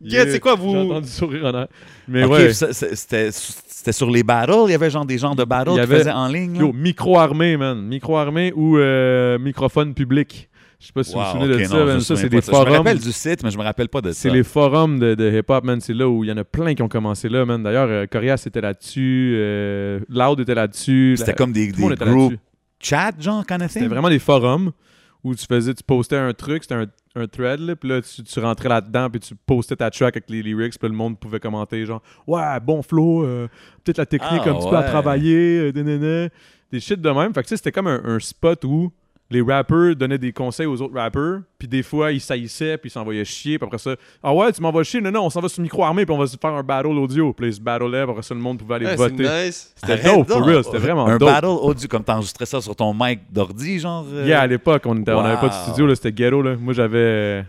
Yeah, 0.00 0.30
c'est 0.30 0.38
quoi, 0.38 0.54
vous- 0.54 0.72
J'ai 0.72 0.78
entendu 0.78 1.08
sourire 1.08 1.44
en 1.46 1.48
arrière. 1.48 1.68
Mais 2.06 2.22
OK, 2.24 2.30
ouais. 2.30 2.52
c'était 2.52 3.92
sur 3.92 4.10
les 4.10 4.22
battles? 4.22 4.52
Il 4.66 4.70
y 4.70 4.74
avait 4.74 4.90
genre 4.90 5.04
des 5.04 5.18
genres 5.18 5.34
de 5.34 5.42
battles 5.44 5.72
qui 5.80 5.86
faisaient 5.86 6.10
en 6.12 6.28
ligne? 6.28 6.56
Yo, 6.56 6.72
micro-armée, 6.72 7.56
man. 7.56 7.82
Micro-armée 7.82 8.52
ou 8.54 8.78
euh, 8.78 9.38
microphone 9.38 9.94
public. 9.94 10.48
Je 10.80 10.86
sais 10.86 10.92
pas 10.92 11.02
si 11.02 11.12
vous 11.12 11.18
Wow, 11.18 11.24
vous 11.24 11.32
souvenez 11.40 11.54
ok, 11.54 11.58
de 11.60 11.64
non, 11.64 11.68
ça, 11.70 11.84
man. 11.84 12.00
Ça, 12.00 12.14
c'est 12.16 12.28
des 12.28 12.36
de 12.36 12.40
ça. 12.42 12.52
Je 12.52 12.56
me 12.58 12.64
forums. 12.64 12.76
rappelle 12.76 12.98
du 13.00 13.10
site, 13.10 13.42
mais 13.42 13.50
je 13.50 13.58
me 13.58 13.64
rappelle 13.64 13.88
pas 13.88 14.00
de 14.00 14.12
ça. 14.12 14.20
C'est 14.20 14.30
les 14.30 14.44
forums 14.44 15.00
de, 15.00 15.16
de 15.16 15.38
hip-hop, 15.38 15.64
man. 15.64 15.80
C'est 15.80 15.92
là 15.94 16.08
où 16.08 16.22
il 16.22 16.28
y 16.28 16.32
en 16.32 16.36
a 16.36 16.44
plein 16.44 16.74
qui 16.76 16.82
ont 16.82 16.88
commencé 16.88 17.28
là, 17.28 17.44
man. 17.44 17.60
D'ailleurs, 17.64 17.88
euh, 17.90 18.06
Corias 18.06 18.40
était 18.46 18.60
là-dessus. 18.60 19.32
euh, 19.36 19.98
Loud 20.08 20.38
était 20.38 20.54
là-dessus. 20.54 21.16
C'était 21.18 21.32
la- 21.32 21.36
comme 21.36 21.50
des, 21.50 21.72
des 21.72 21.72
groupes 21.96 22.34
chat, 22.80 23.10
genre, 23.18 23.44
kind 23.44 23.62
of 23.62 23.72
C'était 23.72 23.88
vraiment 23.88 24.08
des 24.08 24.20
forums 24.20 24.70
où 25.24 25.34
tu 25.34 25.46
faisais, 25.46 25.74
tu 25.74 25.82
postais 25.82 26.16
un 26.16 26.32
truc, 26.32 26.62
c'était 26.62 26.74
un, 26.74 26.86
un 27.16 27.26
thread, 27.26 27.60
là, 27.60 27.76
puis 27.76 27.88
là, 27.88 28.00
tu, 28.02 28.22
tu 28.22 28.40
rentrais 28.40 28.68
là-dedans, 28.68 29.10
puis 29.10 29.20
tu 29.20 29.34
postais 29.34 29.76
ta 29.76 29.90
track 29.90 30.16
avec 30.16 30.30
les 30.30 30.42
lyrics, 30.42 30.78
puis 30.78 30.88
le 30.88 30.94
monde 30.94 31.18
pouvait 31.18 31.40
commenter, 31.40 31.84
genre, 31.84 32.02
ouais, 32.26 32.60
bon 32.60 32.82
flow, 32.82 33.24
euh, 33.24 33.48
peut-être 33.84 33.98
la 33.98 34.06
technique 34.06 34.42
Ah, 34.44 34.50
un 34.50 34.54
petit 34.54 34.68
peu 34.68 34.76
à 34.76 34.82
travailler, 34.84 35.72
euh, 35.74 36.30
des 36.70 36.80
shit 36.80 37.00
de 37.00 37.10
même. 37.10 37.32
Fait 37.34 37.42
que 37.42 37.46
tu 37.46 37.50
sais, 37.50 37.56
c'était 37.56 37.72
comme 37.72 37.86
un, 37.86 38.00
un 38.04 38.18
spot 38.20 38.64
où 38.64 38.92
les 39.30 39.42
rappers 39.42 39.94
donnaient 39.94 40.16
des 40.18 40.32
conseils 40.32 40.64
aux 40.66 40.80
autres 40.80 40.94
rappers, 40.94 41.40
puis 41.58 41.68
des 41.68 41.82
fois, 41.82 42.12
ils 42.12 42.20
saillissaient, 42.20 42.78
puis 42.78 42.88
ils 42.88 42.92
s'envoyaient 42.92 43.24
chier, 43.26 43.58
puis 43.58 43.66
après 43.66 43.76
ça, 43.78 43.94
ah 44.22 44.32
ouais, 44.32 44.50
tu 44.52 44.62
m'envoies 44.62 44.84
chier, 44.84 45.00
non, 45.02 45.10
non, 45.10 45.26
on 45.26 45.30
s'en 45.30 45.40
va 45.40 45.48
sur 45.48 45.62
micro 45.62 45.84
armé, 45.84 46.06
puis 46.06 46.14
on 46.14 46.18
va 46.18 46.26
se 46.26 46.36
faire 46.40 46.52
un 46.54 46.62
battle 46.62 46.86
audio, 46.96 47.32
puis 47.34 47.44
là, 47.46 47.50
ils 47.50 47.54
se 47.54 47.60
battleaient, 47.60 48.02
puis 48.04 48.10
après 48.10 48.22
ça, 48.22 48.34
le 48.34 48.40
monde 48.40 48.58
pouvait 48.58 48.76
aller 48.76 48.86
Ouais, 48.86 48.96
voter. 48.96 49.24
nice. 49.46 49.72
C'était 49.76 50.02
dope, 50.02 50.28
for 50.30 50.42
real, 50.44 50.64
c'était 50.64 50.78
vraiment 50.78 51.06
Un 51.06 51.18
dope. 51.18 51.28
battle 51.28 51.46
audio, 51.46 51.88
comme 51.88 52.04
t'enregistrais 52.04 52.46
ça 52.46 52.60
sur 52.62 52.74
ton 52.74 52.94
mic 52.94 53.20
d'ordi, 53.30 53.78
genre? 53.78 54.06
euh? 54.12 54.26
Yeah, 54.26 54.40
à 54.40 54.46
l'époque, 54.46 54.82
on 54.86 54.96
était- 54.98 55.12
on 55.12 55.22
n'avait 55.22 55.40
pas 55.40 55.48
de 55.48 55.54
Wow. 55.54 55.62
studio, 55.64 55.86
là, 55.86 55.94
c'était 55.94 56.12
ghetto. 56.12 56.40
Là. 56.40 56.56
Moi, 56.58 56.72
j'avais 56.72 56.98
euh, 56.98 57.42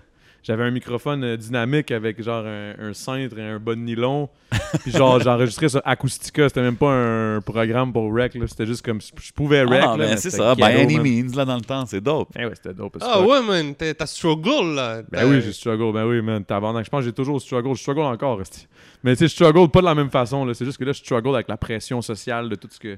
j'avais 0.49 0.63
un 0.63 0.71
microphone 0.71 1.23
euh, 1.23 1.37
dynamique 1.37 1.91
avec 1.91 2.19
genre 2.23 2.43
un, 2.43 2.73
un 2.79 2.93
cintre 2.93 3.37
et 3.37 3.43
un 3.47 3.59
bas 3.59 3.75
de 3.75 3.81
nylon. 3.81 4.29
Puis 4.81 4.91
genre, 4.91 5.19
j'enregistrais 5.23 5.69
sur 5.69 5.81
Acoustica. 5.85 6.49
C'était 6.49 6.63
même 6.63 6.75
pas 6.75 6.91
un 6.91 7.39
programme 7.39 7.93
pour 7.93 8.11
rec. 8.11 8.33
là. 8.33 8.47
C'était 8.47 8.65
juste 8.65 8.83
comme 8.83 8.99
je 8.99 9.31
pouvais 9.31 9.59
Ah, 9.59 9.91
rec. 9.91 9.99
mais 9.99 10.07
mais 10.09 10.17
c'est 10.17 10.31
ça, 10.31 10.55
by 10.55 10.63
any 10.63 10.95
man. 10.97 11.03
means, 11.03 11.35
là, 11.37 11.45
dans 11.45 11.55
le 11.55 11.61
temps, 11.61 11.85
c'est 11.85 12.01
dope. 12.01 12.29
Eh 12.35 12.45
ouais, 12.45 12.53
c'était 12.55 12.73
dope. 12.73 12.97
Ah 12.99 13.21
ouais, 13.21 13.43
man, 13.43 13.75
t'as 13.75 13.93
t'as 13.93 14.07
struggle, 14.07 14.73
là. 14.73 15.03
Ben 15.11 15.29
oui, 15.29 15.39
j'ai 15.41 15.53
struggle. 15.53 15.93
Ben 15.93 16.05
oui, 16.07 16.19
man. 16.23 16.43
Tabarnak. 16.43 16.83
Je 16.83 16.89
pense 16.89 17.01
que 17.01 17.05
j'ai 17.05 17.13
toujours 17.13 17.39
struggle. 17.39 17.75
Je 17.75 17.81
struggle 17.81 18.01
encore. 18.01 18.41
Mais 19.03 19.13
tu 19.15 19.19
sais, 19.19 19.27
je 19.27 19.33
struggle 19.33 19.69
pas 19.69 19.81
de 19.81 19.85
la 19.85 19.93
même 19.93 20.09
façon. 20.09 20.45
là. 20.45 20.55
C'est 20.55 20.65
juste 20.65 20.79
que 20.79 20.83
là, 20.85 20.93
je 20.93 20.97
struggle 20.99 21.35
avec 21.35 21.47
la 21.47 21.57
pression 21.57 22.01
sociale 22.01 22.49
de 22.49 22.55
tout 22.55 22.67
ce 22.71 22.79
que. 22.79 22.97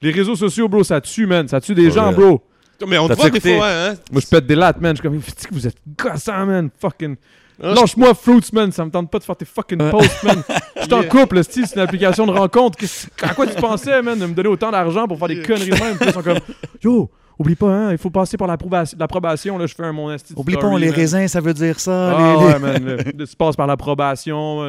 Les 0.00 0.10
réseaux 0.10 0.34
sociaux, 0.34 0.68
bro, 0.68 0.82
ça 0.82 1.00
tue, 1.00 1.26
man. 1.26 1.46
Ça 1.46 1.60
tue 1.60 1.76
des 1.76 1.92
gens, 1.92 2.12
bro. 2.12 2.42
Mais 2.86 2.98
on 2.98 3.08
te 3.08 3.14
voit 3.14 3.30
des 3.30 3.40
fois, 3.40 3.68
hein. 3.68 3.94
Moi, 4.10 4.20
je 4.20 4.26
pète 4.26 4.46
des 4.46 4.54
lattes, 4.54 4.80
man. 4.80 4.96
Je 4.96 5.00
suis 5.00 5.08
comme, 5.08 5.20
Fiti, 5.20 5.46
vous 5.50 5.66
êtes 5.66 5.76
gossant, 5.96 6.46
man? 6.46 6.70
Fucking. 6.78 7.16
Ah, 7.62 7.74
Lâche-moi 7.74 8.14
Fruits, 8.14 8.48
man. 8.52 8.72
Ça 8.72 8.84
me 8.84 8.90
tente 8.90 9.10
pas 9.10 9.18
de 9.18 9.24
faire 9.24 9.36
tes 9.36 9.44
fucking 9.44 9.90
posts, 9.90 10.22
man. 10.24 10.42
Je 10.82 10.86
t'en 10.86 11.00
Yeah. 11.02 11.08
couple, 11.08 11.36
le 11.36 11.42
style, 11.44 11.66
c'est 11.66 11.76
une 11.76 11.82
application 11.82 12.26
de 12.26 12.32
rencontre. 12.32 12.78
À 13.22 13.34
quoi 13.34 13.46
tu 13.46 13.54
pensais, 13.60 14.02
man, 14.02 14.18
de 14.18 14.26
me 14.26 14.34
donner 14.34 14.48
autant 14.48 14.70
d'argent 14.70 15.06
pour 15.06 15.18
faire 15.18 15.28
des 15.28 15.36
Yeah. 15.36 15.46
conneries 15.46 15.70
même? 15.70 15.96
Ils 16.00 16.12
sont 16.12 16.22
comme, 16.22 16.38
yo, 16.82 17.10
oublie 17.38 17.54
pas, 17.54 17.68
hein, 17.72 17.92
il 17.92 17.98
faut 17.98 18.10
passer 18.10 18.36
par 18.36 18.48
l'approbation. 18.48 18.96
L'approbation, 18.98 19.58
là, 19.58 19.66
je 19.66 19.74
fais 19.74 19.84
un 19.84 19.92
mon 19.92 20.10
esti 20.10 20.32
Oublie 20.36 20.54
pas, 20.54 20.60
story, 20.62 20.80
les 20.80 20.86
man. 20.88 20.96
raisins, 20.96 21.28
ça 21.28 21.40
veut 21.40 21.54
dire 21.54 21.78
ça. 21.78 22.16
Ah 22.16 22.18
les- 22.18 22.38
les- 22.40 22.46
ouais, 22.52 22.58
man. 23.04 23.26
tu 23.28 23.36
passes 23.36 23.54
par 23.56 23.66
l'approbation. 23.68 24.62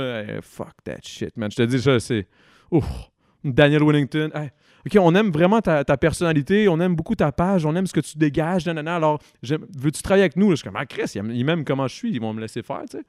fuck 0.44 0.74
that 0.84 0.98
shit, 1.02 1.36
man. 1.38 1.50
Je 1.50 1.56
te 1.56 1.64
dis 1.64 1.82
ça, 1.82 2.00
c'est. 2.00 2.28
Ouf. 2.70 2.86
Daniel 3.44 3.84
Wellington. 3.84 4.30
Hey, 4.36 4.50
OK, 4.86 4.98
on 5.00 5.16
aime 5.16 5.32
vraiment 5.32 5.62
ta, 5.62 5.84
personnalité, 5.98 6.68
on 6.68 6.80
aime 6.80 6.96
beaucoup 6.96 7.16
ta 7.16 7.32
page, 7.32 7.66
on 7.66 7.76
aime 7.76 7.88
ce 7.88 7.94
que 7.94 8.02
tu 8.02 8.18
dégages, 8.18 8.66
nanana. 8.66 8.98
Alors, 8.98 9.20
veux-tu 9.42 10.02
travailler 10.02 10.24
avec 10.24 10.36
nous? 10.36 10.52
Je 10.52 10.58
suis 10.58 10.66
comme, 10.66 10.76
ah, 10.76 10.86
Chris, 10.86 11.12
ils 11.16 11.46
m'aiment 11.46 11.64
comment 11.64 11.88
je 11.88 11.96
suis, 11.96 12.12
ils 12.12 12.20
vont 12.20 12.34
me 12.34 12.42
laisser 12.42 12.62
faire, 12.64 12.82
tu 12.90 12.98
sais. 12.98 13.04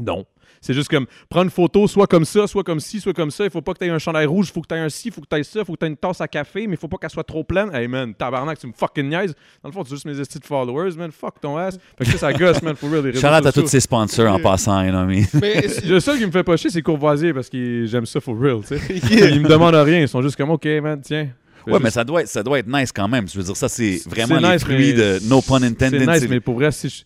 Non. 0.00 0.24
C'est 0.60 0.74
juste 0.74 0.88
comme 0.88 1.06
prendre 1.28 1.46
une 1.46 1.50
photo, 1.50 1.88
soit 1.88 2.06
comme 2.06 2.24
ça, 2.24 2.46
soit 2.46 2.62
comme 2.62 2.78
ci, 2.78 3.00
soit 3.00 3.12
comme 3.12 3.32
ça. 3.32 3.42
Il 3.44 3.50
faut 3.50 3.62
pas 3.62 3.72
que 3.72 3.78
tu 3.80 3.84
aies 3.84 3.90
un 3.90 3.98
chandail 3.98 4.26
rouge, 4.26 4.46
il 4.48 4.52
faut 4.52 4.60
que 4.60 4.68
tu 4.68 4.74
aies 4.76 4.78
un 4.78 4.88
ci, 4.88 5.08
il 5.08 5.12
faut 5.12 5.20
que 5.20 5.26
tu 5.28 5.36
aies 5.36 5.42
ça, 5.42 5.58
il 5.60 5.64
faut 5.64 5.72
que 5.72 5.78
tu 5.80 5.86
aies 5.86 5.88
une 5.88 5.96
tasse 5.96 6.20
à 6.20 6.28
café, 6.28 6.68
mais 6.68 6.74
il 6.74 6.78
faut 6.78 6.86
pas 6.86 6.98
qu'elle 6.98 7.10
soit 7.10 7.24
trop 7.24 7.42
pleine. 7.42 7.74
Hey 7.74 7.88
man, 7.88 8.14
tabarnak, 8.14 8.60
tu 8.60 8.68
me 8.68 8.72
fucking 8.72 9.08
niaises. 9.08 9.34
Dans 9.60 9.70
le 9.70 9.72
fond, 9.72 9.82
c'est 9.82 9.90
juste 9.94 10.04
mes 10.06 10.18
estis 10.20 10.38
de 10.38 10.44
followers, 10.46 10.92
man. 10.96 11.10
Fuck 11.10 11.40
ton 11.40 11.56
ass. 11.56 11.78
Fait 11.98 12.04
que 12.04 12.10
ça, 12.12 12.18
ça 12.18 12.32
gosse, 12.38 12.62
man. 12.62 12.76
Faut 12.76 12.86
real, 12.88 13.04
à 13.44 13.50
tous 13.52 13.66
ses 13.66 13.80
sponsors 13.80 14.32
en 14.32 14.38
passant, 14.38 14.84
you 14.84 14.90
know 14.90 15.04
what 15.04 15.12
I 15.12 15.16
mean? 15.16 15.26
Mais 15.40 15.66
Le 15.84 15.98
seul 15.98 16.18
qui 16.18 16.26
me 16.26 16.30
fait 16.30 16.44
pas 16.44 16.56
chier, 16.56 16.70
c'est 16.70 16.82
Courvoisier 16.82 17.32
parce 17.34 17.48
que 17.48 17.84
j'aime 17.86 18.06
ça 18.06 18.20
for 18.20 18.38
real, 18.38 18.60
tu 18.60 18.78
sais. 18.78 18.80
Yeah. 19.12 19.30
Ils 19.30 19.40
me 19.40 19.48
demandent 19.48 19.74
rien, 19.74 19.98
ils 20.00 20.08
sont 20.08 20.22
juste 20.22 20.36
comme, 20.36 20.50
OK, 20.50 20.64
man, 20.80 21.00
tiens. 21.02 21.28
Ouais, 21.66 21.72
juste- 21.72 21.82
mais 21.82 21.90
ça 21.90 22.04
doit, 22.04 22.22
être, 22.22 22.28
ça 22.28 22.42
doit 22.44 22.60
être 22.60 22.68
nice 22.68 22.92
quand 22.92 23.08
même. 23.08 23.28
Je 23.28 23.36
veux 23.36 23.44
dire, 23.44 23.56
ça, 23.56 23.68
c'est 23.68 24.00
vraiment 24.06 24.36
C'est 24.36 24.46
les 24.46 24.52
nice, 24.52 24.62
fruits 24.62 24.76
mais 24.76 24.92
de 24.92 25.18
no 25.28 25.40
pun 25.40 25.62
intended. 25.62 26.04
C'est 26.04 26.06
nice, 26.20 26.28
mais 26.30 26.38
pour 26.40 26.54
vrai, 26.54 26.70
si 26.70 26.88
je. 26.88 27.02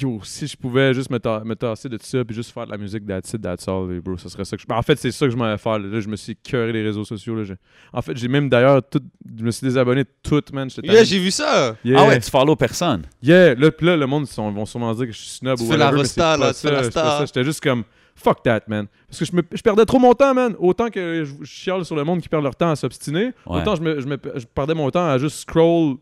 Yo, 0.00 0.20
si 0.22 0.46
je 0.46 0.56
pouvais 0.56 0.94
juste 0.94 1.10
me, 1.10 1.18
ta- 1.18 1.42
me 1.42 1.56
tasser 1.56 1.88
de 1.88 1.96
tout 1.96 2.06
ça 2.06 2.24
puis 2.24 2.32
juste 2.36 2.52
faire 2.52 2.64
de 2.64 2.70
la 2.70 2.78
musique 2.78 3.04
that's 3.04 3.32
it, 3.32 3.42
that's 3.42 3.66
all, 3.66 3.88
bro, 4.00 4.16
ça 4.16 4.28
serait 4.28 4.44
ça 4.44 4.56
que 4.56 4.62
je... 4.62 4.72
En 4.72 4.82
fait, 4.82 4.96
c'est 4.96 5.10
ça 5.10 5.26
que 5.26 5.32
je 5.32 5.36
m'en 5.36 5.46
vais 5.50 5.58
faire. 5.58 5.80
Là, 5.80 5.88
Là, 5.88 5.98
je 6.00 6.08
me 6.08 6.14
suis 6.14 6.36
curé 6.36 6.72
les 6.72 6.84
réseaux 6.84 7.04
sociaux. 7.04 7.34
Là. 7.34 7.42
Je- 7.42 7.54
En 7.92 8.00
fait, 8.00 8.16
j'ai 8.16 8.28
même 8.28 8.48
d'ailleurs 8.48 8.82
tout... 8.88 9.02
Je 9.36 9.42
me 9.42 9.50
suis 9.50 9.64
désabonné 9.66 10.04
de 10.04 10.08
tout, 10.22 10.42
man. 10.52 10.68
Yeah, 10.84 11.02
j'ai 11.02 11.18
vu 11.18 11.32
ça. 11.32 11.74
Yeah. 11.84 11.98
Ah 12.00 12.06
ouais, 12.08 12.20
tu 12.20 12.30
follow 12.30 12.54
personne. 12.54 13.02
Yeah, 13.20 13.56
là, 13.56 13.72
pis 13.72 13.84
là, 13.84 13.96
le 13.96 14.06
monde 14.06 14.28
ils 14.30 14.40
vont 14.54 14.64
sûrement 14.64 14.94
dire 14.94 15.06
que 15.06 15.12
je 15.12 15.18
suis 15.18 15.30
snob 15.38 15.58
Tu 15.58 15.64
ou 15.64 15.66
fais 15.66 15.76
la 15.76 15.86
whatever, 15.86 16.02
mais 16.02 16.08
c'est 16.08 16.20
pas 16.20 16.36
là, 16.36 16.54
tu 16.54 16.60
fais 16.60 16.68
ça, 16.68 16.70
la 16.70 16.82
c'est 16.84 16.90
pas 16.92 17.00
star. 17.00 17.18
ça. 17.18 17.24
J'étais 17.26 17.44
juste 17.44 17.60
comme 17.60 17.82
fuck 18.14 18.44
that, 18.44 18.60
man. 18.68 18.86
Parce 19.08 19.18
que 19.18 19.24
je, 19.24 19.34
me, 19.34 19.42
je 19.52 19.60
perdais 19.62 19.84
trop 19.86 19.98
mon 19.98 20.12
temps, 20.14 20.34
man. 20.34 20.54
Autant 20.60 20.88
que 20.88 21.24
je, 21.24 21.32
je 21.40 21.50
chiale 21.50 21.84
sur 21.84 21.96
le 21.96 22.04
monde 22.04 22.20
qui 22.20 22.28
perd 22.28 22.44
leur 22.44 22.54
temps 22.54 22.70
à 22.70 22.76
s'obstiner, 22.76 23.32
Ouais. 23.44 23.60
autant 23.60 23.74
je, 23.74 23.82
me, 23.82 24.00
je, 24.00 24.06
me- 24.06 24.18
je 24.36 24.46
perdais 24.46 24.74
mon 24.74 24.88
temps 24.90 25.08
à 25.08 25.18
juste 25.18 25.38
scroll 25.40 25.96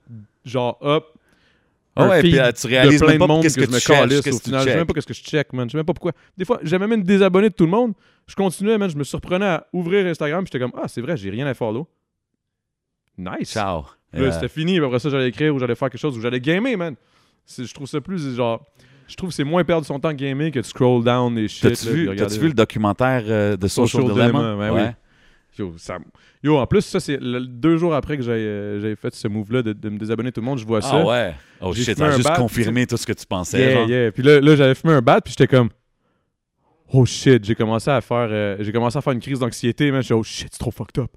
genre 0.44 0.78
up 0.82 1.04
Ah 2.00 2.08
ouais, 2.08 2.20
puis 2.20 2.30
là, 2.32 2.52
tu 2.52 2.66
de 2.66 2.70
réalises 2.72 3.00
plein 3.00 3.08
même 3.12 3.20
de 3.20 3.26
monde 3.26 3.42
que, 3.42 3.48
que 3.52 3.60
je 3.66 3.70
me 3.70 3.78
calisse 3.80 4.26
au 4.26 4.38
final. 4.38 4.60
Je 4.64 4.70
sais 4.70 4.76
même 4.76 4.86
pas 4.86 4.92
qu'est-ce 4.94 5.06
que 5.06 5.14
je 5.14 5.22
check, 5.22 5.52
man. 5.52 5.68
Je 5.68 5.72
sais 5.72 5.76
même 5.78 5.84
pas 5.86 5.94
pourquoi. 5.94 6.12
Des 6.36 6.44
fois, 6.44 6.60
j'avais 6.62 6.86
même 6.86 7.02
désabonné 7.02 7.48
de 7.50 7.54
tout 7.54 7.64
le 7.64 7.70
monde. 7.70 7.92
Je 8.26 8.34
continuais, 8.34 8.78
man. 8.78 8.88
Je 8.88 8.96
me 8.96 9.04
surprenais 9.04 9.46
à 9.46 9.66
ouvrir 9.72 10.06
Instagram. 10.06 10.44
J'étais 10.46 10.58
comme, 10.60 10.72
ah, 10.80 10.86
c'est 10.88 11.00
vrai, 11.00 11.16
j'ai 11.16 11.30
rien 11.30 11.46
à 11.46 11.54
follow. 11.54 11.88
Nice. 13.16 13.52
Ciao. 13.52 13.84
Là, 14.12 14.20
Yeah. 14.22 14.32
c'était 14.32 14.48
fini. 14.48 14.78
Après 14.78 14.98
ça, 15.00 15.10
j'allais 15.10 15.28
écrire 15.28 15.54
ou 15.54 15.58
j'allais 15.58 15.74
faire 15.74 15.90
quelque 15.90 16.00
chose 16.00 16.16
ou 16.16 16.20
j'allais 16.20 16.40
gamer, 16.40 16.76
man. 16.78 16.94
Je 17.46 17.72
trouve 17.74 17.86
ça 17.86 18.00
plus 18.00 18.34
genre. 18.36 18.64
Je 19.06 19.16
trouve 19.16 19.30
que 19.30 19.34
c'est 19.34 19.44
moins 19.44 19.64
perdre 19.64 19.86
son 19.86 19.98
temps 19.98 20.12
gamer 20.12 20.50
que 20.50 20.58
de 20.60 20.64
scroll 20.64 21.02
down 21.02 21.34
des 21.34 21.48
shit. 21.48 21.62
T'as-tu 21.62 21.88
vu, 21.88 22.10
vu 22.40 22.48
le 22.48 22.52
documentaire 22.54 23.22
euh, 23.26 23.56
de 23.56 23.66
Social, 23.66 24.02
Social 24.02 24.14
Dilemma? 24.14 24.38
Dilemma, 24.38 24.56
ben 24.56 24.74
oui. 24.74 24.82
Yo, 25.58 25.74
ça- 25.76 25.98
Yo, 26.42 26.56
en 26.56 26.66
plus, 26.66 26.82
ça, 26.82 27.00
c'est 27.00 27.18
le- 27.20 27.40
deux 27.40 27.76
jours 27.78 27.94
après 27.94 28.16
que 28.16 28.22
j'avais 28.22 28.38
euh, 28.38 28.96
fait 28.96 29.14
ce 29.14 29.26
move-là 29.28 29.62
de, 29.62 29.72
de 29.72 29.88
me 29.88 29.98
désabonner 29.98 30.30
tout 30.32 30.40
le 30.40 30.46
monde. 30.46 30.58
Je 30.58 30.66
vois 30.66 30.80
ça. 30.82 30.90
Ah 30.92 31.04
ouais? 31.06 31.34
Oh 31.60 31.72
J'ai 31.74 31.84
shit, 31.84 32.00
un 32.00 32.12
juste 32.12 32.28
bat, 32.28 32.36
confirmé 32.36 32.86
tout 32.86 32.96
ce 32.96 33.06
que 33.06 33.12
tu 33.12 33.26
pensais. 33.26 33.58
Yeah, 33.58 33.72
genre. 33.74 33.88
yeah. 33.88 34.12
Puis 34.12 34.22
là, 34.22 34.40
là 34.40 34.56
j'avais 34.56 34.74
fumé 34.74 34.92
un 34.94 35.02
bat, 35.02 35.20
puis 35.20 35.34
j'étais 35.36 35.48
comme. 35.48 35.70
Oh 36.92 37.04
shit, 37.04 37.44
j'ai 37.44 37.54
commencé 37.54 37.90
à 37.90 38.00
faire 38.00 38.28
euh, 38.30 38.56
j'ai 38.60 38.72
commencé 38.72 38.96
à 38.96 39.00
faire 39.00 39.12
une 39.12 39.20
crise 39.20 39.40
d'anxiété, 39.40 39.90
man. 39.90 40.00
J'étais 40.00 40.14
oh 40.14 40.22
shit, 40.22 40.48
c'est 40.52 40.58
trop 40.58 40.70
fucked 40.70 41.02
up. 41.02 41.10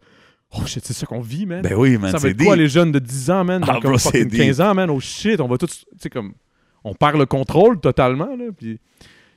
Oh 0.53 0.65
shit, 0.65 0.83
c'est 0.85 0.93
ça 0.93 1.05
qu'on 1.05 1.21
vit, 1.21 1.45
man. 1.45 1.61
Ben 1.61 1.75
oui, 1.75 1.97
man, 1.97 2.11
ça 2.11 2.17
va 2.17 2.27
être 2.29 2.43
quoi 2.43 2.55
deep. 2.55 2.63
les 2.63 2.67
jeunes 2.67 2.91
de 2.91 2.99
10 2.99 3.29
ans, 3.31 3.43
man? 3.45 3.63
Ah, 3.65 3.73
comme 3.81 3.91
bro, 3.91 3.97
c'est 3.97 4.09
fucking 4.09 4.27
deep. 4.27 4.39
15 4.41 4.59
ans, 4.61 4.73
man? 4.73 4.89
Oh 4.89 4.99
shit, 4.99 5.39
on 5.39 5.47
va 5.47 5.57
tous. 5.57 5.85
Tu 5.91 5.97
sais, 5.99 6.09
comme. 6.09 6.33
On 6.83 6.93
perd 6.93 7.17
le 7.17 7.25
contrôle 7.25 7.79
totalement, 7.79 8.35
là. 8.35 8.45
Puis. 8.57 8.79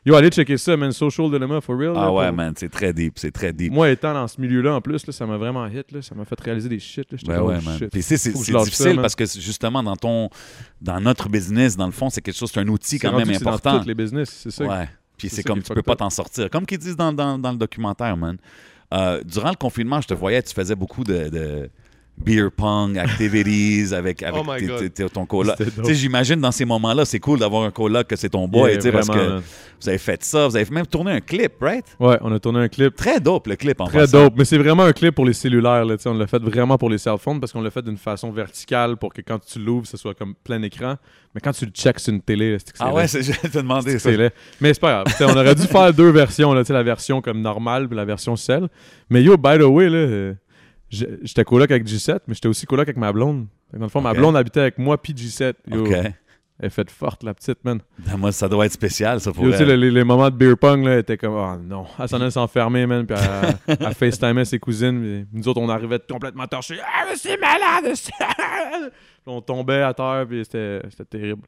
Yo, 0.06 0.14
allez 0.14 0.28
checker 0.30 0.58
ça, 0.58 0.76
man. 0.76 0.92
Social 0.92 1.30
Dilemma, 1.30 1.60
for 1.62 1.78
real. 1.78 1.94
Ah 1.96 2.02
là, 2.02 2.12
ouais, 2.12 2.26
pour- 2.26 2.36
man, 2.36 2.52
c'est 2.56 2.68
très 2.68 2.92
deep, 2.92 3.14
c'est 3.16 3.30
très 3.30 3.52
deep. 3.52 3.72
Moi, 3.72 3.90
étant 3.90 4.12
dans 4.12 4.28
ce 4.28 4.38
milieu-là, 4.38 4.74
en 4.74 4.80
plus, 4.82 5.06
là, 5.06 5.12
ça 5.12 5.26
m'a 5.26 5.38
vraiment 5.38 5.66
hit, 5.66 5.90
là. 5.92 6.02
Ça 6.02 6.14
m'a 6.14 6.26
fait 6.26 6.38
réaliser 6.40 6.68
des 6.68 6.78
shit, 6.78 7.10
là. 7.10 7.18
Ben 7.26 7.40
ouais, 7.40 7.60
man. 7.62 7.78
shit. 7.78 7.90
Puis 7.90 8.02
c'est, 8.02 8.16
difficile 8.16 8.94
ça, 8.94 8.94
parce 9.00 9.14
que 9.14 9.24
justement 9.24 9.82
dans 9.82 9.96
ton, 9.96 10.28
dans 10.82 11.00
notre 11.00 11.30
business, 11.30 11.76
dans 11.76 11.86
le 11.86 11.92
fond, 11.92 12.10
c'est 12.10 12.20
quelque 12.20 12.36
chose, 12.36 12.50
c'est 12.52 12.60
un 12.60 12.68
outil 12.68 12.98
quand 12.98 13.16
même 13.16 13.26
dans 13.26 13.34
important. 13.34 13.80
tous 13.80 13.88
les 13.88 13.94
business, 13.94 14.28
c'est 14.30 14.50
ça. 14.50 14.64
Ouais. 14.64 14.88
Puis 15.16 15.30
c'est 15.30 15.42
comme 15.42 15.62
tu 15.62 15.72
peux 15.72 15.82
pas 15.82 15.96
t'en 15.96 16.10
sortir. 16.10 16.50
Comme 16.50 16.66
qu'ils 16.66 16.78
disent 16.78 16.96
dans, 16.96 17.12
dans, 17.12 17.38
dans 17.38 17.52
le 17.52 17.58
documentaire, 17.58 18.16
man. 18.16 18.36
Euh, 18.92 19.22
durant 19.24 19.50
le 19.50 19.56
confinement, 19.56 20.00
je 20.00 20.08
te 20.08 20.14
voyais, 20.14 20.42
tu 20.42 20.52
faisais 20.54 20.74
beaucoup 20.74 21.02
de, 21.02 21.28
de 21.28 21.70
beer 22.16 22.48
pong 22.50 22.96
activities 22.96 23.92
avec, 23.94 24.22
avec 24.22 24.40
Oh 24.40 24.44
God. 24.44 24.78
tes- 24.78 24.90
tes- 24.90 25.08
ton 25.08 25.26
coloc. 25.26 25.56
J'imagine 25.88 26.40
dans 26.40 26.52
ces 26.52 26.64
moments-là, 26.64 27.04
c'est 27.04 27.18
cool 27.20 27.38
d'avoir 27.40 27.64
un 27.64 27.70
coloc 27.70 28.06
que 28.06 28.16
c'est 28.16 28.28
ton 28.28 28.46
boy, 28.48 28.70
Yeah, 28.70 28.76
tu 28.76 28.82
sais, 28.82 28.92
parce 28.92 29.06
vraiment, 29.08 29.22
que 29.24 29.28
man. 29.34 29.42
vous 29.80 29.88
avez 29.88 29.98
fait 29.98 30.22
ça, 30.22 30.46
vous 30.46 30.56
avez 30.56 30.70
même 30.70 30.86
tourné 30.86 31.10
un 31.12 31.20
clip, 31.20 31.52
right? 31.60 31.84
Ouais, 31.98 32.16
on 32.20 32.32
a 32.32 32.38
tourné 32.38 32.60
un 32.60 32.68
clip. 32.68 32.94
Très 32.94 33.18
dope 33.20 33.48
le 33.48 33.56
clip 33.56 33.80
en 33.80 33.86
Très 33.86 34.00
passant. 34.00 34.24
dope, 34.24 34.34
mais 34.36 34.44
c'est 34.44 34.58
vraiment 34.58 34.84
un 34.84 34.92
clip 34.92 35.14
pour 35.14 35.24
les 35.26 35.32
cellulaires. 35.32 35.84
Là, 35.84 35.96
tu 35.96 36.04
sais, 36.04 36.08
on 36.08 36.14
l'a 36.14 36.26
fait 36.28 36.40
vraiment 36.42 36.78
pour 36.78 36.88
les 36.88 36.98
cell 36.98 37.18
phones 37.18 37.40
parce 37.40 37.52
qu'on 37.52 37.60
l'a 37.62 37.70
fait 37.70 37.82
d'une 37.82 37.98
façon 37.98 38.30
verticale 38.30 38.96
pour 38.96 39.12
que 39.12 39.20
quand 39.20 39.40
tu 39.44 39.58
l'ouvres, 39.58 39.86
ce 39.86 39.96
soit 39.96 40.14
comme 40.14 40.34
plein 40.44 40.62
écran. 40.62 40.94
Mais 41.34 41.40
quand 41.40 41.52
tu 41.52 41.64
le 41.64 41.72
checks 41.72 41.98
sur 41.98 42.14
une 42.14 42.20
télé, 42.22 42.56
c'est 42.64 42.74
Ah 42.78 42.94
ouais, 42.94 43.08
c'est, 43.08 43.22
je 43.22 43.32
te 43.32 43.58
demander 43.58 43.98
C'est 43.98 44.16
ça. 44.16 44.30
Mais 44.60 44.72
c'est 44.72 44.80
pas 44.80 45.02
grave. 45.04 45.32
On 45.32 45.36
aurait 45.36 45.54
dû 45.56 45.62
faire 45.66 45.92
deux 45.92 46.10
versions, 46.10 46.52
là, 46.54 46.62
la 46.68 46.82
version 46.84 47.20
comme 47.20 47.40
normale 47.40 47.88
puis 47.88 47.96
la 47.96 48.04
version 48.04 48.36
cell. 48.36 48.68
Mais 49.10 49.22
yo, 49.22 49.36
by 49.36 49.58
the 49.58 49.62
way, 49.62 49.88
là, 49.90 49.96
euh, 49.98 50.34
j'étais 51.22 51.44
coloc 51.44 51.70
avec 51.70 51.86
G7, 51.86 52.20
mais 52.26 52.34
j'étais 52.34 52.48
aussi 52.48 52.66
coloc 52.66 52.86
avec 52.88 52.96
ma 52.96 53.12
blonde. 53.12 53.46
Dans 53.72 53.80
le 53.80 53.88
fond, 53.88 54.00
ma 54.00 54.14
blonde 54.14 54.36
habitait 54.36 54.60
avec 54.60 54.78
moi 54.78 55.00
puis 55.00 55.12
G7. 55.12 55.54
Yo, 55.70 55.84
OK. 55.86 55.92
Elle 56.60 56.66
est 56.66 56.70
faite 56.70 56.90
forte, 56.90 57.24
la 57.24 57.34
petite, 57.34 57.64
man. 57.64 57.80
Ben, 57.98 58.16
moi, 58.16 58.30
ça 58.30 58.48
doit 58.48 58.64
être 58.64 58.72
spécial, 58.72 59.20
ça, 59.20 59.32
pour 59.32 59.44
Yo, 59.44 59.52
elle. 59.52 59.74
les, 59.80 59.90
les 59.90 60.04
moments 60.04 60.30
de 60.30 60.36
beer 60.36 60.56
pong, 60.56 60.84
là, 60.84 60.98
était 60.98 61.16
comme, 61.16 61.34
oh 61.34 61.56
non. 61.60 61.84
Elle 61.98 62.08
s'en 62.08 62.20
allait 62.20 62.30
s'enfermer, 62.30 62.86
man, 62.86 63.04
puis 63.04 63.16
elle, 63.66 63.76
elle 63.80 63.94
FaceTimait 63.94 64.44
ses 64.44 64.60
cousines. 64.60 65.26
puis 65.30 65.38
nous 65.40 65.48
autres, 65.48 65.60
on 65.60 65.68
arrivait 65.68 65.98
complètement 66.08 66.46
torchés. 66.46 66.78
Ah, 66.80 67.06
mais 67.08 67.16
c'est 67.16 67.36
malade! 67.40 67.96
on 69.26 69.40
tombait 69.40 69.82
à 69.82 69.92
terre, 69.94 70.26
puis 70.28 70.44
c'était 70.44 70.80
c'était 70.90 71.18
terrible. 71.18 71.42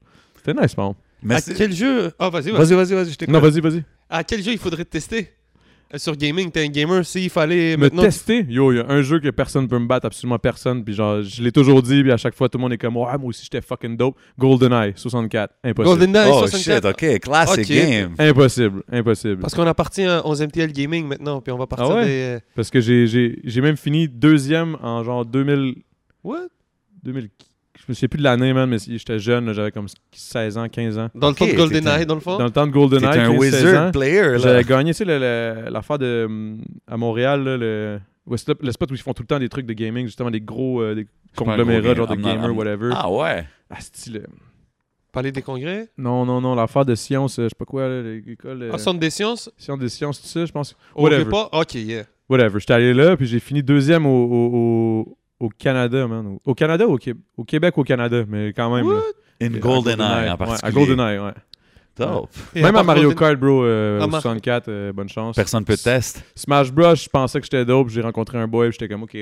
C'était 0.44 0.60
nice, 0.60 0.76
man. 0.76 0.94
Mais 1.22 1.36
à 1.36 1.40
quel 1.40 1.72
jeu? 1.72 2.10
Ah, 2.18 2.28
vas-y, 2.28 2.50
vas-y. 2.50 2.58
Vas-y, 2.58 2.74
vas-y, 2.74 2.94
vas-y, 2.94 3.10
je 3.12 3.16
t'écoute. 3.16 3.32
Non, 3.34 3.40
vas-y, 3.40 3.60
vas-y. 3.60 3.84
À 4.10 4.24
quel 4.24 4.42
jeu 4.42 4.52
il 4.52 4.58
faudrait 4.58 4.84
te 4.84 4.90
tester? 4.90 5.32
Sur 5.98 6.16
gaming, 6.16 6.50
t'es 6.50 6.64
un 6.64 6.68
gamer. 6.68 7.04
S'il 7.04 7.30
fallait 7.30 7.76
Me 7.76 7.82
maintenant. 7.84 8.02
tester. 8.02 8.44
Yo, 8.48 8.72
il 8.72 8.76
y 8.76 8.80
a 8.80 8.86
un 8.88 9.02
jeu 9.02 9.18
que 9.20 9.28
personne 9.30 9.66
peut 9.68 9.78
me 9.78 9.86
battre, 9.86 10.06
absolument 10.06 10.38
personne. 10.38 10.84
Puis 10.84 10.94
genre, 10.94 11.22
je 11.22 11.42
l'ai 11.42 11.52
toujours 11.52 11.82
dit, 11.82 12.02
puis 12.02 12.12
à 12.12 12.16
chaque 12.16 12.34
fois, 12.34 12.48
tout 12.48 12.58
le 12.58 12.62
monde 12.62 12.72
est 12.72 12.78
comme, 12.78 12.96
ouais, 12.96 13.18
moi 13.18 13.28
aussi, 13.28 13.42
j'étais 13.44 13.60
fucking 13.60 13.96
dope. 13.96 14.16
GoldenEye, 14.38 14.92
64. 14.96 15.54
Impossible. 15.64 15.98
GoldenEye 15.98 16.30
Oh 16.32 16.46
64. 16.46 16.98
shit, 16.98 17.12
OK, 17.14 17.20
classic 17.20 17.68
game. 17.68 18.14
Impossible, 18.18 18.82
impossible. 18.92 19.38
Parce 19.38 19.54
qu'on 19.54 19.66
appartient 19.66 20.04
à 20.04 20.22
11MTL 20.24 20.72
Gaming 20.72 21.06
maintenant, 21.06 21.40
puis 21.40 21.52
on 21.52 21.58
va 21.58 21.66
partir 21.66 21.90
Ah 21.90 21.96
ouais? 21.96 22.06
des. 22.06 22.38
Parce 22.54 22.70
que 22.70 22.80
j'ai- 22.80 23.06
j'ai 23.06 23.38
j'ai 23.44 23.60
même 23.60 23.76
fini 23.76 24.08
deuxième 24.08 24.76
en 24.82 25.02
genre 25.04 25.24
2000. 25.24 25.74
What? 26.24 26.48
2000 27.04 27.28
je 27.78 27.84
me 27.88 27.94
souviens 27.94 28.08
plus 28.08 28.18
de 28.18 28.22
l'année, 28.24 28.52
man, 28.52 28.68
mais 28.68 28.78
j'étais 28.78 29.18
jeune, 29.18 29.52
j'avais 29.52 29.70
comme 29.70 29.86
16 30.12 30.58
ans, 30.58 30.68
15 30.68 30.98
ans. 30.98 31.08
Dans 31.14 31.28
le 31.30 31.34
temps 31.34 31.46
de 31.46 31.52
GoldenEye, 31.52 32.02
un- 32.02 32.04
dans 32.06 32.14
le 32.14 32.20
fond? 32.20 32.38
Dans 32.38 32.44
le 32.44 32.50
temps 32.50 32.66
de 32.66 32.72
T'es 32.72 32.78
GoldenEye, 32.78 33.08
un 33.08 33.12
15, 33.32 33.40
16 33.50 33.64
wizard 33.64 33.88
ans, 33.88 33.90
player, 33.92 34.22
là. 34.22 34.38
j'avais 34.38 34.64
gagné, 34.64 34.92
tu 34.94 35.04
sais, 35.04 35.68
l'affaire 35.70 35.98
de 35.98 36.24
hum, 36.26 36.60
à 36.86 36.96
Montréal, 36.96 37.44
là, 37.44 37.56
le, 37.56 38.00
ouais, 38.26 38.36
le, 38.48 38.54
le 38.60 38.72
spot 38.72 38.90
où 38.90 38.94
ils 38.94 39.00
font 39.00 39.12
tout 39.14 39.22
le 39.22 39.26
temps 39.28 39.38
des 39.38 39.48
trucs 39.48 39.66
de 39.66 39.72
gaming, 39.72 40.06
justement, 40.06 40.30
des 40.30 40.40
gros 40.40 40.80
euh, 40.80 40.94
des 40.94 41.04
gros 41.36 41.44
conglomérats, 41.44 41.94
genre 41.94 42.06
de 42.08 42.14
I'm 42.14 42.22
gamers, 42.22 42.50
I'm- 42.50 42.56
whatever. 42.56 42.90
Ah 42.94 43.10
ouais. 43.10 43.44
Ah, 43.70 43.80
style. 43.80 44.26
Palais 45.12 45.32
des 45.32 45.40
congrès? 45.42 45.88
Non, 45.96 46.26
non, 46.26 46.40
non, 46.42 46.54
l'affaire 46.54 46.84
de 46.84 46.94
sciences, 46.94 47.38
euh, 47.38 47.44
je 47.44 47.48
sais 47.48 47.54
pas 47.58 47.64
quoi, 47.64 47.88
là, 47.88 48.02
l'école. 48.02 48.62
euh, 48.64 48.72
En 48.72 48.78
centre 48.78 49.00
des 49.00 49.08
sciences? 49.10 49.50
Sciences 49.56 49.78
des 49.78 49.88
sciences, 49.88 50.20
tout 50.20 50.28
ça, 50.28 50.44
je 50.44 50.52
pense. 50.52 50.76
On 50.94 51.04
Whatever. 51.04 51.30
pas 51.30 51.48
Ok, 51.52 51.74
yeah. 51.74 52.02
Whatever. 52.28 52.58
J'étais 52.60 52.74
allé 52.74 52.92
là, 52.92 53.16
puis 53.16 53.26
j'ai 53.26 53.40
fini 53.40 53.62
deuxième 53.62 54.04
au, 54.04 54.10
au, 54.10 54.50
au, 54.54 55.18
au 55.40 55.48
Canada, 55.50 56.06
man. 56.06 56.38
Au, 56.44 56.54
Canada 56.54 56.86
ou 56.86 56.94
au, 56.94 56.98
Qué- 56.98 57.14
au 57.36 57.44
Québec 57.44 57.76
ou 57.76 57.80
au 57.80 57.84
Canada, 57.84 58.24
mais 58.28 58.48
quand 58.52 58.74
même. 58.74 58.88
là. 58.90 59.00
In 59.42 59.50
GoldenEye 59.58 60.00
en 60.00 60.30
ouais, 60.32 60.36
particulier. 60.38 60.60
à 60.62 60.70
GoldenEye, 60.70 61.18
ouais. 61.18 61.32
Dope. 61.98 62.30
Et 62.54 62.62
Même 62.62 62.76
à 62.76 62.82
Mario 62.82 63.04
Golden- 63.04 63.18
Kart, 63.18 63.36
bro, 63.40 63.64
euh, 63.64 64.00
À 64.00 64.04
au 64.04 64.08
Mar- 64.08 64.20
64, 64.20 64.68
euh, 64.68 64.92
bonne 64.92 65.08
chance. 65.08 65.34
Personne 65.36 65.64
peut 65.64 65.76
tester. 65.76 66.20
Smash 66.34 66.70
Bros, 66.70 66.94
je 66.94 67.08
pensais 67.08 67.38
que 67.40 67.44
j'étais 67.46 67.64
dope, 67.64 67.88
j'ai 67.88 68.02
rencontré 68.02 68.36
un 68.38 68.46
boy, 68.46 68.68
puis 68.68 68.78
j'étais 68.78 68.92
comme, 68.92 69.04
OK, 69.04 69.14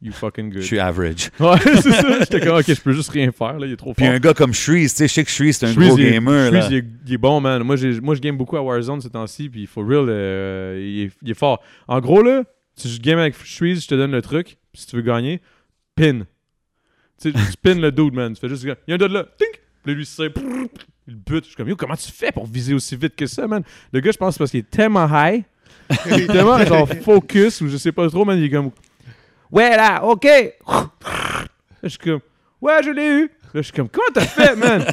you 0.00 0.12
fucking 0.12 0.50
Je 0.52 0.58
good. 0.58 0.62
suis 0.64 0.78
average. 0.78 1.30
Ouais, 1.40 1.58
c'est 1.60 1.90
ça. 1.90 2.18
J'étais 2.20 2.40
comme, 2.40 2.56
OK, 2.58 2.64
je 2.66 2.80
peux 2.80 2.92
juste 2.92 3.10
rien 3.10 3.32
faire, 3.32 3.58
là, 3.58 3.66
il 3.66 3.72
est 3.72 3.76
trop 3.76 3.92
Puis 3.92 4.04
fort. 4.06 4.14
un 4.14 4.18
gars 4.20 4.34
comme 4.34 4.52
Shreeze, 4.54 4.92
tu 4.92 4.98
sais, 4.98 5.08
je 5.08 5.12
sais 5.14 5.24
que 5.24 5.30
Shreeze, 5.30 5.56
c'est 5.58 5.66
un 5.66 5.72
Shreeze, 5.72 5.88
gros 5.88 5.98
il 5.98 6.10
gamer, 6.12 6.48
Shreeze, 6.48 6.62
là. 6.64 6.68
il 6.70 6.76
est, 6.76 6.84
il 7.06 7.12
est 7.14 7.18
bon, 7.18 7.40
man. 7.40 7.62
Moi, 7.64 7.74
j'ai- 7.76 8.00
moi, 8.00 8.14
je 8.14 8.20
game 8.20 8.36
beaucoup 8.36 8.56
à 8.56 8.62
Warzone 8.62 9.00
ces 9.00 9.10
temps-ci, 9.10 9.48
puis 9.48 9.66
for 9.66 9.84
real, 9.84 10.06
euh, 10.08 10.76
il, 10.80 11.02
est, 11.06 11.10
il 11.22 11.30
est 11.30 11.34
fort. 11.38 11.60
En 11.88 12.00
gros, 12.00 12.22
là, 12.22 12.44
si 12.76 12.88
je 12.88 13.00
game 13.00 13.18
avec 13.18 13.34
Shreeze, 13.44 13.82
je 13.82 13.88
te 13.88 13.94
donne 13.96 14.12
le 14.12 14.22
truc, 14.22 14.46
puis 14.46 14.56
si 14.74 14.86
tu 14.86 14.96
veux 14.96 15.02
gagner, 15.02 15.40
pin. 15.94 16.20
Tu 17.20 17.30
sais, 17.30 17.32
tu 17.32 17.56
pin 17.62 17.74
le 17.74 17.90
dude, 17.92 18.14
man. 18.14 18.32
Tu 18.34 18.40
fais 18.40 18.48
juste, 18.48 18.62
il 18.62 18.68
y 18.88 18.92
a 18.92 18.94
un 18.94 18.98
dude 18.98 19.12
là, 19.12 19.24
tink! 19.38 19.60
Puis 19.84 19.94
lui, 19.94 20.06
c'est 20.06 20.32
il 21.08 21.16
bute. 21.16 21.44
Je 21.44 21.48
suis 21.48 21.56
comme, 21.56 21.68
yo, 21.68 21.76
comment 21.76 21.96
tu 21.96 22.10
fais 22.12 22.30
pour 22.32 22.46
viser 22.46 22.74
aussi 22.74 22.94
vite 22.96 23.16
que 23.16 23.26
ça, 23.26 23.46
man? 23.46 23.62
Le 23.92 24.00
gars, 24.00 24.10
je 24.12 24.16
pense, 24.18 24.34
c'est 24.34 24.38
parce 24.38 24.50
qu'il 24.50 24.60
est 24.60 24.70
tellement 24.70 25.06
high, 25.10 25.42
il 26.06 26.20
est 26.20 26.26
tellement, 26.26 26.62
genre, 26.64 26.88
focus, 27.02 27.60
ou 27.62 27.68
je 27.68 27.76
sais 27.76 27.92
pas 27.92 28.08
trop, 28.08 28.24
man, 28.24 28.38
il 28.38 28.44
est 28.44 28.50
comme, 28.50 28.70
ouais, 29.50 29.76
là, 29.76 30.04
ok! 30.04 30.26
Je 31.82 31.88
suis 31.88 31.98
comme, 31.98 32.20
ouais, 32.60 32.82
je 32.84 32.90
l'ai 32.90 33.08
eu! 33.22 33.30
Là, 33.52 33.62
je 33.62 33.62
suis 33.62 33.72
comme, 33.72 33.88
comment 33.88 34.06
t'as 34.14 34.20
fait, 34.26 34.54
man? 34.54 34.84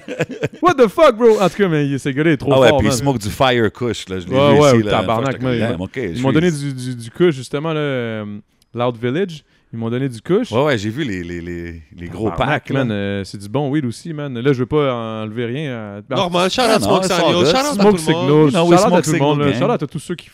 What 0.64 0.74
the 0.76 0.88
fuck, 0.88 1.16
bro? 1.16 1.40
En 1.40 1.48
tout 1.50 1.58
cas, 1.58 1.68
mais 1.68 1.88
il- 1.88 2.00
ce 2.00 2.10
gars-là 2.10 2.32
est 2.32 2.38
trop 2.38 2.54
Ah 2.54 2.60
ouais, 2.62 2.70
fort, 2.70 2.80
puis 2.80 2.88
il 2.88 2.90
man. 2.90 2.98
smoke 2.98 3.20
du 3.20 3.30
fire 3.30 3.72
kush, 3.72 4.10
là. 4.10 4.20
Je 4.20 4.26
l'ai 4.28 4.34
Ouais, 4.36 4.54
vu 4.56 4.60
ouais, 4.60 4.74
ici, 4.78 4.84
là. 4.84 4.92
tabarnak, 4.92 5.36
OK, 5.80 5.98
Ils 5.98 6.22
m'ont 6.22 6.32
donné 6.32 6.50
du, 6.52 6.96
du 6.96 7.12
kush, 7.12 7.36
justement, 7.36 7.72
là, 7.74 7.80
euh, 7.80 8.40
Loud 8.74 8.98
Village. 8.98 9.44
Ils 9.74 9.80
m'ont 9.80 9.90
donné 9.90 10.08
du 10.08 10.22
kush. 10.22 10.52
Ouais, 10.52 10.64
ouais, 10.64 10.78
j'ai 10.78 10.90
vu 10.90 11.04
les, 11.04 11.24
les, 11.24 11.42
les, 11.42 11.82
les 11.96 12.08
gros 12.08 12.30
Tabarnak, 12.30 12.64
packs, 12.64 12.72
man. 12.74 12.90
euh, 12.90 13.24
c'est 13.26 13.38
du 13.38 13.50
bon 13.50 13.70
weed 13.70 13.84
aussi, 13.86 14.14
man. 14.14 14.40
Là, 14.40 14.54
je 14.54 14.60
veux 14.60 14.66
pas 14.66 14.94
enlever 15.24 15.46
rien. 15.46 15.76
à- 15.98 16.02
Ben, 16.02 16.16
Normal, 16.16 16.50
shout 16.50 16.62
Ah 16.64 16.76
out 16.76 16.82
non, 16.82 16.88
Smoke 16.88 17.04
Signal, 17.04 17.22
shout 17.22 17.32
out 17.34 17.56
à 17.56 17.74
Smoke 17.74 17.90
tout 17.90 17.92
le 17.92 17.98
Signal. 17.98 18.52
shout 18.52 18.58
out 18.88 18.94
à 18.94 19.02
tout 19.02 19.12
le 19.12 19.20
monde. 19.20 19.54
Shout 19.54 19.64
out 19.66 19.84
à 19.84 19.88
tous 19.88 20.00
ceux 20.00 20.16
qui, 20.16 20.30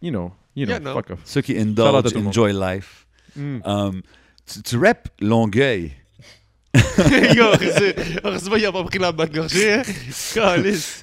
you 0.00 0.10
know, 0.10 0.32
you 0.56 0.64
know, 0.64 0.72
Yeah, 0.72 0.80
no. 0.80 0.94
fuck 0.94 1.10
off. 1.10 1.20
Ceux 1.24 1.42
qui 1.42 1.52
Shout 1.54 1.60
indulge, 1.60 2.16
enjoy 2.16 2.52
life. 2.54 3.06
Mm. 3.36 3.58
Um, 3.66 4.02
tu, 4.50 4.62
tu 4.62 4.76
rappes 4.78 5.08
Longueuil. 5.20 5.92
Heureusement, 8.24 8.56
il 8.56 8.66
a 8.66 8.72
pas 8.72 8.84
pris 8.84 8.98
la 8.98 9.12
balle 9.12 9.30
gorgée. 9.30 9.74
Hein? 9.74 9.82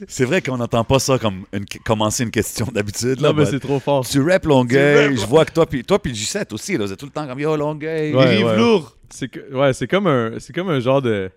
C'est 0.07 0.25
vrai 0.25 0.41
qu'on 0.41 0.57
n'entend 0.57 0.83
pas 0.83 0.99
ça 0.99 1.17
comme 1.17 1.45
une- 1.53 1.65
commencer 1.83 2.23
une 2.23 2.31
question 2.31 2.67
d'habitude. 2.73 3.19
là, 3.21 3.29
Non, 3.29 3.35
mais 3.35 3.45
c'est 3.45 3.59
trop 3.59 3.79
fort. 3.79 4.05
Tu 4.07 4.21
rappes 4.21 4.45
Longueuil. 4.45 5.17
Je 5.17 5.25
vois 5.25 5.45
que 5.45 5.51
toi 5.53 5.65
puis 5.65 5.83
toi 5.83 5.99
puis 5.99 6.13
J7 6.13 6.53
aussi, 6.53 6.77
là, 6.77 6.85
vous 6.85 6.91
êtes 6.93 6.99
tout 6.99 7.05
le 7.07 7.11
temps 7.11 7.27
comme 7.27 7.39
Yo, 7.39 7.55
Longueuil. 7.55 8.13
Ouais, 8.13 8.23
il 8.23 8.37
rive 8.37 8.45
ouais. 8.45 8.57
lourd. 8.57 8.95
C'est 9.09 9.27
que- 9.27 9.53
ouais, 9.53 9.73
c'est 9.73 9.87
comme 9.87 10.07
un, 10.07 10.33
c'est 10.39 10.53
comme 10.53 10.69
un 10.69 10.79
genre 10.79 11.01
de, 11.01 11.29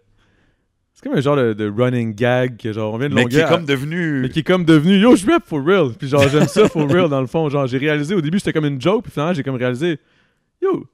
c'est 0.94 1.02
comme 1.08 1.16
un 1.16 1.20
genre 1.20 1.36
de, 1.36 1.52
de 1.52 1.70
running 1.74 2.14
gag 2.14 2.56
que 2.56 2.72
genre 2.72 2.92
on 2.94 2.98
vient 2.98 3.08
de 3.08 3.14
mais 3.14 3.24
qui 3.26 3.36
Longueuil 3.36 3.40
est 3.40 3.44
à- 3.44 3.48
comme 3.56 3.64
devenu. 3.66 4.20
mais 4.22 4.28
qui 4.30 4.40
est 4.40 4.44
comme 4.44 4.64
devenu 4.64 4.96
yo 4.98 5.14
je 5.16 5.26
rap 5.26 5.44
for 5.46 5.64
real 5.64 5.92
puis 5.98 6.08
genre 6.08 6.26
j'aime 6.28 6.48
ça 6.48 6.68
for 6.68 6.88
real 6.90 7.08
dans 7.08 7.20
le 7.20 7.26
fond 7.26 7.48
genre 7.48 7.66
j'ai 7.66 7.78
réalisé 7.78 8.14
au 8.14 8.20
début 8.20 8.38
c'était 8.40 8.52
comme 8.54 8.64
une 8.64 8.80
joke 8.80 9.04
puis 9.04 9.12
finalement 9.12 9.32
j'ai 9.34 9.42
comme 9.44 9.54
réalisé 9.56 9.98
yo 10.60 10.86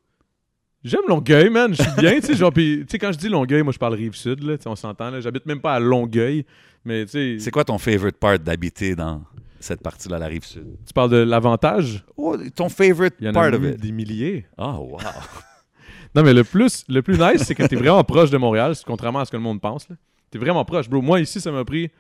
j'aime 0.85 1.01
Longueuil 1.09 1.51
man 1.51 1.75
je 1.75 1.83
suis 1.83 1.93
bien 1.99 2.21
tu 2.21 2.27
sais 2.27 2.35
genre 2.35 2.53
quand 2.53 3.13
je 3.13 3.19
dis 3.19 3.29
Longueuil 3.29 3.63
moi 3.63 3.73
je 3.73 3.79
parle 3.79 3.95
rive 3.95 4.15
sud 4.15 4.43
là 4.43 4.57
on 4.67 4.77
s'entend 4.77 5.11
là 5.11 5.21
j'habite 5.21 5.47
même 5.47 5.61
pas 5.61 5.75
à 5.75 5.81
Longueuil 5.81 6.45
mais 6.85 7.05
tu 7.07 7.11
sais 7.13 7.37
C'est 7.41 7.51
quoi 7.51 7.65
ton 7.65 7.79
favorite 7.79 8.17
part 8.19 8.39
d'habiter 8.39 8.95
dans 8.95 9.23
cette 9.61 9.81
partie-là, 9.83 10.19
la 10.19 10.27
rive 10.27 10.45
sud? 10.45 10.67
tu 10.87 10.93
parles 10.93 11.11
de 11.11 11.17
l'avantage? 11.17 12.05
Oh, 12.17 12.37
ton 12.55 12.69
favorite 12.69 13.15
il 13.21 13.27
y 13.27 13.29
en 13.31 13.33
part 13.33 13.45
a 13.45 13.49
of 13.57 13.65
it. 13.65 13.81
des 13.81 13.93
milliers 13.93 14.47
Oh, 14.59 14.91
wow. 14.93 14.99
non 16.15 16.23
mais 16.23 16.35
le 16.35 16.45
plus 16.45 16.85
le 16.89 17.01
plus 17.03 17.19
nice 17.19 17.43
c'est 17.45 17.55
que 17.55 17.63
t'es 17.67 17.77
vraiment 17.77 18.05
proche 18.05 18.31
de 18.31 18.37
Montréal 18.37 18.75
contrairement 18.87 19.21
à 19.21 19.25
ce 19.25 19.31
que 19.31 19.37
le 19.37 19.43
monde 19.43 19.61
pense 19.61 19.89
là 19.89 19.97
T'es 20.31 20.39
vraiment 20.41 20.65
proche, 20.65 20.89
bro. 20.89 21.01
Moi, 21.01 21.21
ici, 21.21 21.41
ça 21.41 21.53
m'a 21.53 21.65
pris 21.65 21.93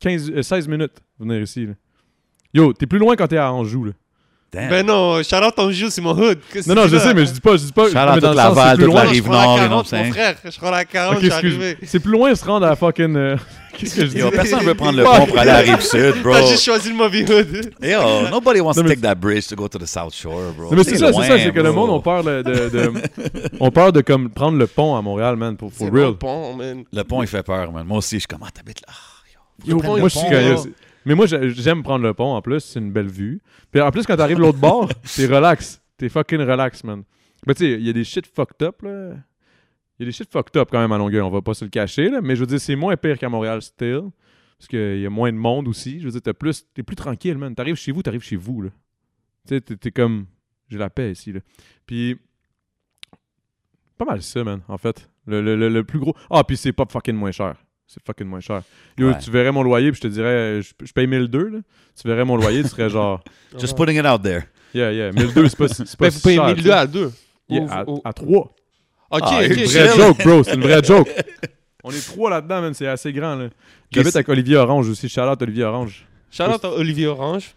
15, 0.00 0.30
euh, 0.32 0.42
16 0.42 0.66
minutes 0.66 1.00
venir 1.20 1.40
ici. 1.40 1.66
là. 1.66 1.74
Yo, 2.52 2.72
t'es 2.72 2.84
plus 2.84 2.98
loin 2.98 3.14
quand 3.14 3.28
t'es 3.28 3.36
à 3.36 3.52
Anjou, 3.52 3.84
là. 3.84 3.92
Damn. 4.52 4.70
Ben 4.70 4.86
non, 4.86 5.22
Charlotte 5.22 5.58
Anjou, 5.58 5.90
c'est 5.90 6.00
mon 6.00 6.12
hood. 6.16 6.38
Non, 6.66 6.74
non, 6.76 6.86
je 6.86 6.96
sais, 6.96 7.12
mais 7.12 7.26
je 7.26 7.32
dis 7.32 7.40
pas, 7.40 7.56
je 7.56 7.64
dis 7.64 7.72
pas. 7.72 7.88
Shout 7.90 7.96
out 7.98 8.14
toute 8.14 8.22
le 8.22 8.34
Laval, 8.34 8.70
c'est 8.70 8.76
plus 8.76 8.84
toute 8.84 8.92
loin. 8.94 9.02
la 9.02 9.06
Je 9.08 9.12
rive 9.12 9.22
prends 9.24 9.32
la 9.32 9.44
nord, 9.46 9.56
40, 9.56 9.60
you 9.60 9.68
know 9.98 10.04
mon 10.04 10.12
frère. 10.12 10.36
Je 10.44 10.56
prends 10.58 10.70
la 10.70 10.84
40, 10.84 11.14
Ok, 11.16 11.20
je 11.20 11.24
suis 11.26 11.32
arrivé. 11.34 11.78
C'est 11.82 11.98
plus 12.00 12.12
loin 12.12 12.30
de 12.30 12.34
se 12.36 12.44
rendre 12.44 12.66
à 12.66 12.76
fucking. 12.76 13.16
euh, 13.16 13.36
Qu'est-ce 13.76 13.96
que 13.96 14.06
je 14.06 14.10
dis? 14.12 14.18
Yo, 14.18 14.30
personne 14.30 14.60
veut 14.64 14.74
prendre 14.74 14.96
le 14.96 15.04
pont 15.04 15.26
pour 15.26 15.38
aller 15.38 15.50
à 15.50 15.62
la 15.62 15.72
rive 15.74 15.82
sud, 15.82 16.22
bro. 16.22 16.32
T'as 16.32 16.46
juste 16.46 16.64
choisi 16.64 16.88
le 16.88 16.94
mauvais 16.94 17.30
hood. 17.30 17.72
Yo, 17.82 18.28
nobody 18.30 18.60
wants 18.60 18.76
Non, 18.76 18.84
to 18.84 18.88
take 18.88 19.02
that 19.02 19.16
bridge 19.16 19.46
to 19.48 19.56
go 19.56 19.68
to 19.68 19.78
the 19.78 19.86
South 19.86 20.14
Shore, 20.14 20.52
bro. 20.56 20.70
Non, 20.70 20.76
mais 20.76 20.84
c'est 20.84 20.96
ça, 20.96 21.12
c'est 21.12 21.26
ça, 21.26 21.38
c'est 21.38 21.52
que 21.52 21.60
le 21.60 21.72
monde, 21.72 21.90
on 21.90 22.00
peur 22.00 22.22
de. 22.24 22.42
on 23.60 23.70
peur 23.70 23.92
de 23.92 24.00
comme 24.00 24.30
prendre 24.30 24.56
le 24.56 24.66
pont 24.68 24.96
à 24.96 25.02
Montréal, 25.02 25.36
man, 25.36 25.56
pour, 25.56 25.70
real. 25.80 25.90
bon 25.90 26.14
pont, 26.14 26.54
man. 26.54 26.84
Le 26.90 27.02
pont, 27.04 27.20
il 27.20 27.28
fait 27.28 27.42
peur, 27.42 27.72
man. 27.72 27.84
Moi 27.86 27.98
aussi, 27.98 28.14
je 28.16 28.20
suis 28.20 28.26
comme, 28.28 28.40
ah, 28.46 28.50
t'habites 28.54 28.80
là. 28.86 28.94
Yo, 29.66 29.78
je 29.82 29.86
moi, 29.86 29.98
le 29.98 30.04
je 30.04 30.08
suis 30.08 30.72
Mais 31.06 31.14
moi, 31.14 31.24
j'ai- 31.26 31.50
j'aime 31.50 31.82
prendre 31.82 32.04
le 32.04 32.12
pont 32.12 32.34
en 32.34 32.42
plus, 32.42 32.60
c'est 32.60 32.80
une 32.80 32.92
belle 32.92 33.08
vue. 33.08 33.40
Puis 33.70 33.80
en 33.80 33.90
plus, 33.90 34.04
quand 34.06 34.16
t'arrives 34.16 34.38
l'autre 34.40 34.58
bord, 34.58 34.88
t'es 35.16 35.26
relax. 35.26 35.80
T'es 35.96 36.08
fucking 36.10 36.40
relax, 36.40 36.84
man. 36.84 37.04
Mais 37.46 37.54
tu 37.54 37.64
sais, 37.64 37.72
il 37.78 37.86
y 37.86 37.88
a 37.88 37.92
des 37.94 38.04
shit 38.04 38.26
fucked 38.26 38.62
up, 38.66 38.82
là. 38.82 39.14
Il 39.98 40.02
y 40.02 40.02
a 40.02 40.06
des 40.06 40.12
shit 40.12 40.30
fucked 40.30 40.56
up 40.60 40.68
quand 40.70 40.80
même 40.80 40.92
à 40.92 40.98
Longueuil, 40.98 41.22
on 41.22 41.30
va 41.30 41.40
pas 41.40 41.54
se 41.54 41.64
le 41.64 41.70
cacher, 41.70 42.10
là. 42.10 42.20
Mais 42.20 42.34
je 42.36 42.40
veux 42.40 42.46
dire, 42.46 42.60
c'est 42.60 42.76
moins 42.76 42.96
pire 42.98 43.18
qu'à 43.18 43.28
Montréal, 43.30 43.62
still. 43.62 44.10
Parce 44.58 44.68
qu'il 44.68 45.00
y 45.00 45.06
a 45.06 45.10
moins 45.10 45.32
de 45.32 45.36
monde 45.38 45.68
aussi. 45.68 46.00
Je 46.00 46.04
veux 46.06 46.10
dire, 46.10 46.22
t'es 46.22 46.32
plus, 46.34 46.66
t'es 46.74 46.82
plus 46.82 46.96
tranquille, 46.96 47.38
man. 47.38 47.54
T'arrives 47.54 47.76
chez 47.76 47.92
vous, 47.92 48.02
t'arrives 48.02 48.22
chez 48.22 48.36
vous, 48.36 48.62
là. 48.62 48.70
Tu 49.46 49.54
sais, 49.54 49.60
t'es- 49.60 49.76
t'es 49.76 49.90
comme. 49.90 50.26
J'ai 50.68 50.78
la 50.78 50.90
paix 50.90 51.12
ici, 51.12 51.32
là. 51.32 51.40
Puis. 51.86 52.18
Pas 53.98 54.04
mal 54.04 54.22
ça, 54.22 54.44
man, 54.44 54.60
en 54.68 54.76
fait. 54.78 55.08
Le, 55.26 55.40
le- 55.40 55.56
le- 55.56 55.68
le 55.68 55.84
plus 55.84 55.98
gros. 55.98 56.14
Ah, 56.30 56.44
puis 56.44 56.56
c'est 56.56 56.72
pas 56.72 56.84
fucking 56.88 57.14
moins 57.16 57.30
cher. 57.32 57.56
C'est 57.86 58.04
fucking 58.04 58.26
moins 58.26 58.40
cher. 58.40 58.62
Yo, 58.98 59.08
Ouais. 59.08 59.18
tu 59.22 59.30
verrais 59.30 59.52
mon 59.52 59.62
loyer, 59.62 59.92
puis 59.92 60.00
je 60.02 60.08
te 60.08 60.12
dirais, 60.12 60.60
je, 60.62 60.72
je 60.84 60.92
paye 60.92 61.06
1002, 61.06 61.48
là. 61.48 61.58
Tu 62.00 62.08
verrais 62.08 62.24
mon 62.24 62.36
loyer, 62.36 62.62
tu 62.62 62.68
serais 62.68 62.90
genre, 62.90 63.22
Just 63.58 63.76
putting 63.76 63.96
it 63.98 64.04
out 64.06 64.22
there. 64.22 64.42
yeah, 64.74 64.92
yeah, 64.92 65.12
1002, 65.12 65.48
c'est 65.48 65.56
pas, 65.56 65.68
c'est 65.68 65.96
pas 65.96 66.06
Ben, 66.06 66.10
vous 66.10 66.20
payez 66.20 66.36
cher, 66.36 66.46
1002 66.46 66.62
tu 66.62 66.68
sais. 66.68 66.72
à 66.74 66.86
deux. 66.86 67.12
Yeah, 67.48 67.62
Ou- 67.62 67.68
à, 67.70 67.90
ou- 67.90 68.00
à 68.04 68.12
3. 68.12 68.54
Ok, 69.08 69.20
Ah, 69.22 69.38
ok. 69.38 69.46
une 69.46 69.54
C'est 69.54 69.60
une 69.62 69.68
Chill. 69.68 69.80
vraie 69.82 69.96
joke, 69.96 70.24
bro. 70.24 70.42
C'est 70.42 70.54
une 70.54 70.60
vraie 70.62 70.82
joke. 70.84 71.08
On 71.84 71.90
est 71.92 72.04
trois 72.04 72.28
là-dedans, 72.30 72.60
man. 72.60 72.74
C'est 72.74 72.88
assez 72.88 73.12
grand, 73.12 73.36
là. 73.36 73.48
J'habite 73.92 74.16
avec 74.16 74.28
Olivier 74.28 74.56
Orange 74.56 74.88
aussi. 74.88 75.08
Charlotte 75.08 75.40
Olivier 75.42 75.62
Orange. 75.62 76.04
Charlotte 76.28 76.64
Olivier 76.64 77.06
Orange. 77.06 77.54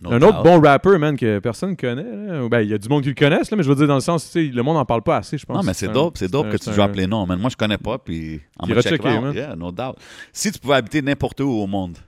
No 0.00 0.12
un 0.12 0.18
doubt. 0.18 0.28
autre 0.30 0.42
bon 0.42 0.60
rapper, 0.60 0.98
man, 0.98 1.16
que 1.16 1.38
personne 1.38 1.76
connaît. 1.76 2.02
là. 2.02 2.48
Ben, 2.48 2.60
il 2.62 2.70
y 2.70 2.74
a 2.74 2.78
du 2.78 2.88
monde 2.88 3.02
qui 3.02 3.08
le 3.10 3.14
connaisse, 3.14 3.50
là, 3.50 3.56
mais 3.56 3.62
je 3.62 3.68
veux 3.68 3.74
dire, 3.76 3.86
dans 3.86 3.94
le 3.94 4.00
sens, 4.00 4.24
tu 4.26 4.30
sais, 4.48 4.52
le 4.52 4.62
monde 4.62 4.76
en 4.76 4.84
parle 4.84 5.02
pas 5.02 5.18
assez, 5.18 5.38
je 5.38 5.46
pense. 5.46 5.56
Non, 5.56 5.62
mais 5.62 5.74
c'est 5.74 5.88
dope, 5.88 6.18
c'est 6.18 6.30
dope 6.30 6.50
que 6.50 6.56
tu 6.56 6.70
droppes 6.70 6.90
un- 6.90 6.94
les 6.96 7.06
noms, 7.06 7.24
man. 7.26 7.38
Moi, 7.38 7.50
je 7.50 7.56
connais 7.56 7.78
pas, 7.78 7.98
puis 7.98 8.32
I'm 8.34 8.40
Puis 8.64 8.68
gonna 8.70 8.82
check 8.82 8.92
it 8.94 9.00
rechecker, 9.02 9.18
out. 9.18 9.22
man. 9.24 9.34
Yeah, 9.34 9.54
no 9.54 9.70
doubt. 9.70 9.96
Si 10.32 10.50
tu 10.50 10.58
pouvais 10.58 10.74
habiter 10.76 11.02
n'importe 11.02 11.40
où 11.40 11.48
au 11.50 11.66
monde, 11.68 11.98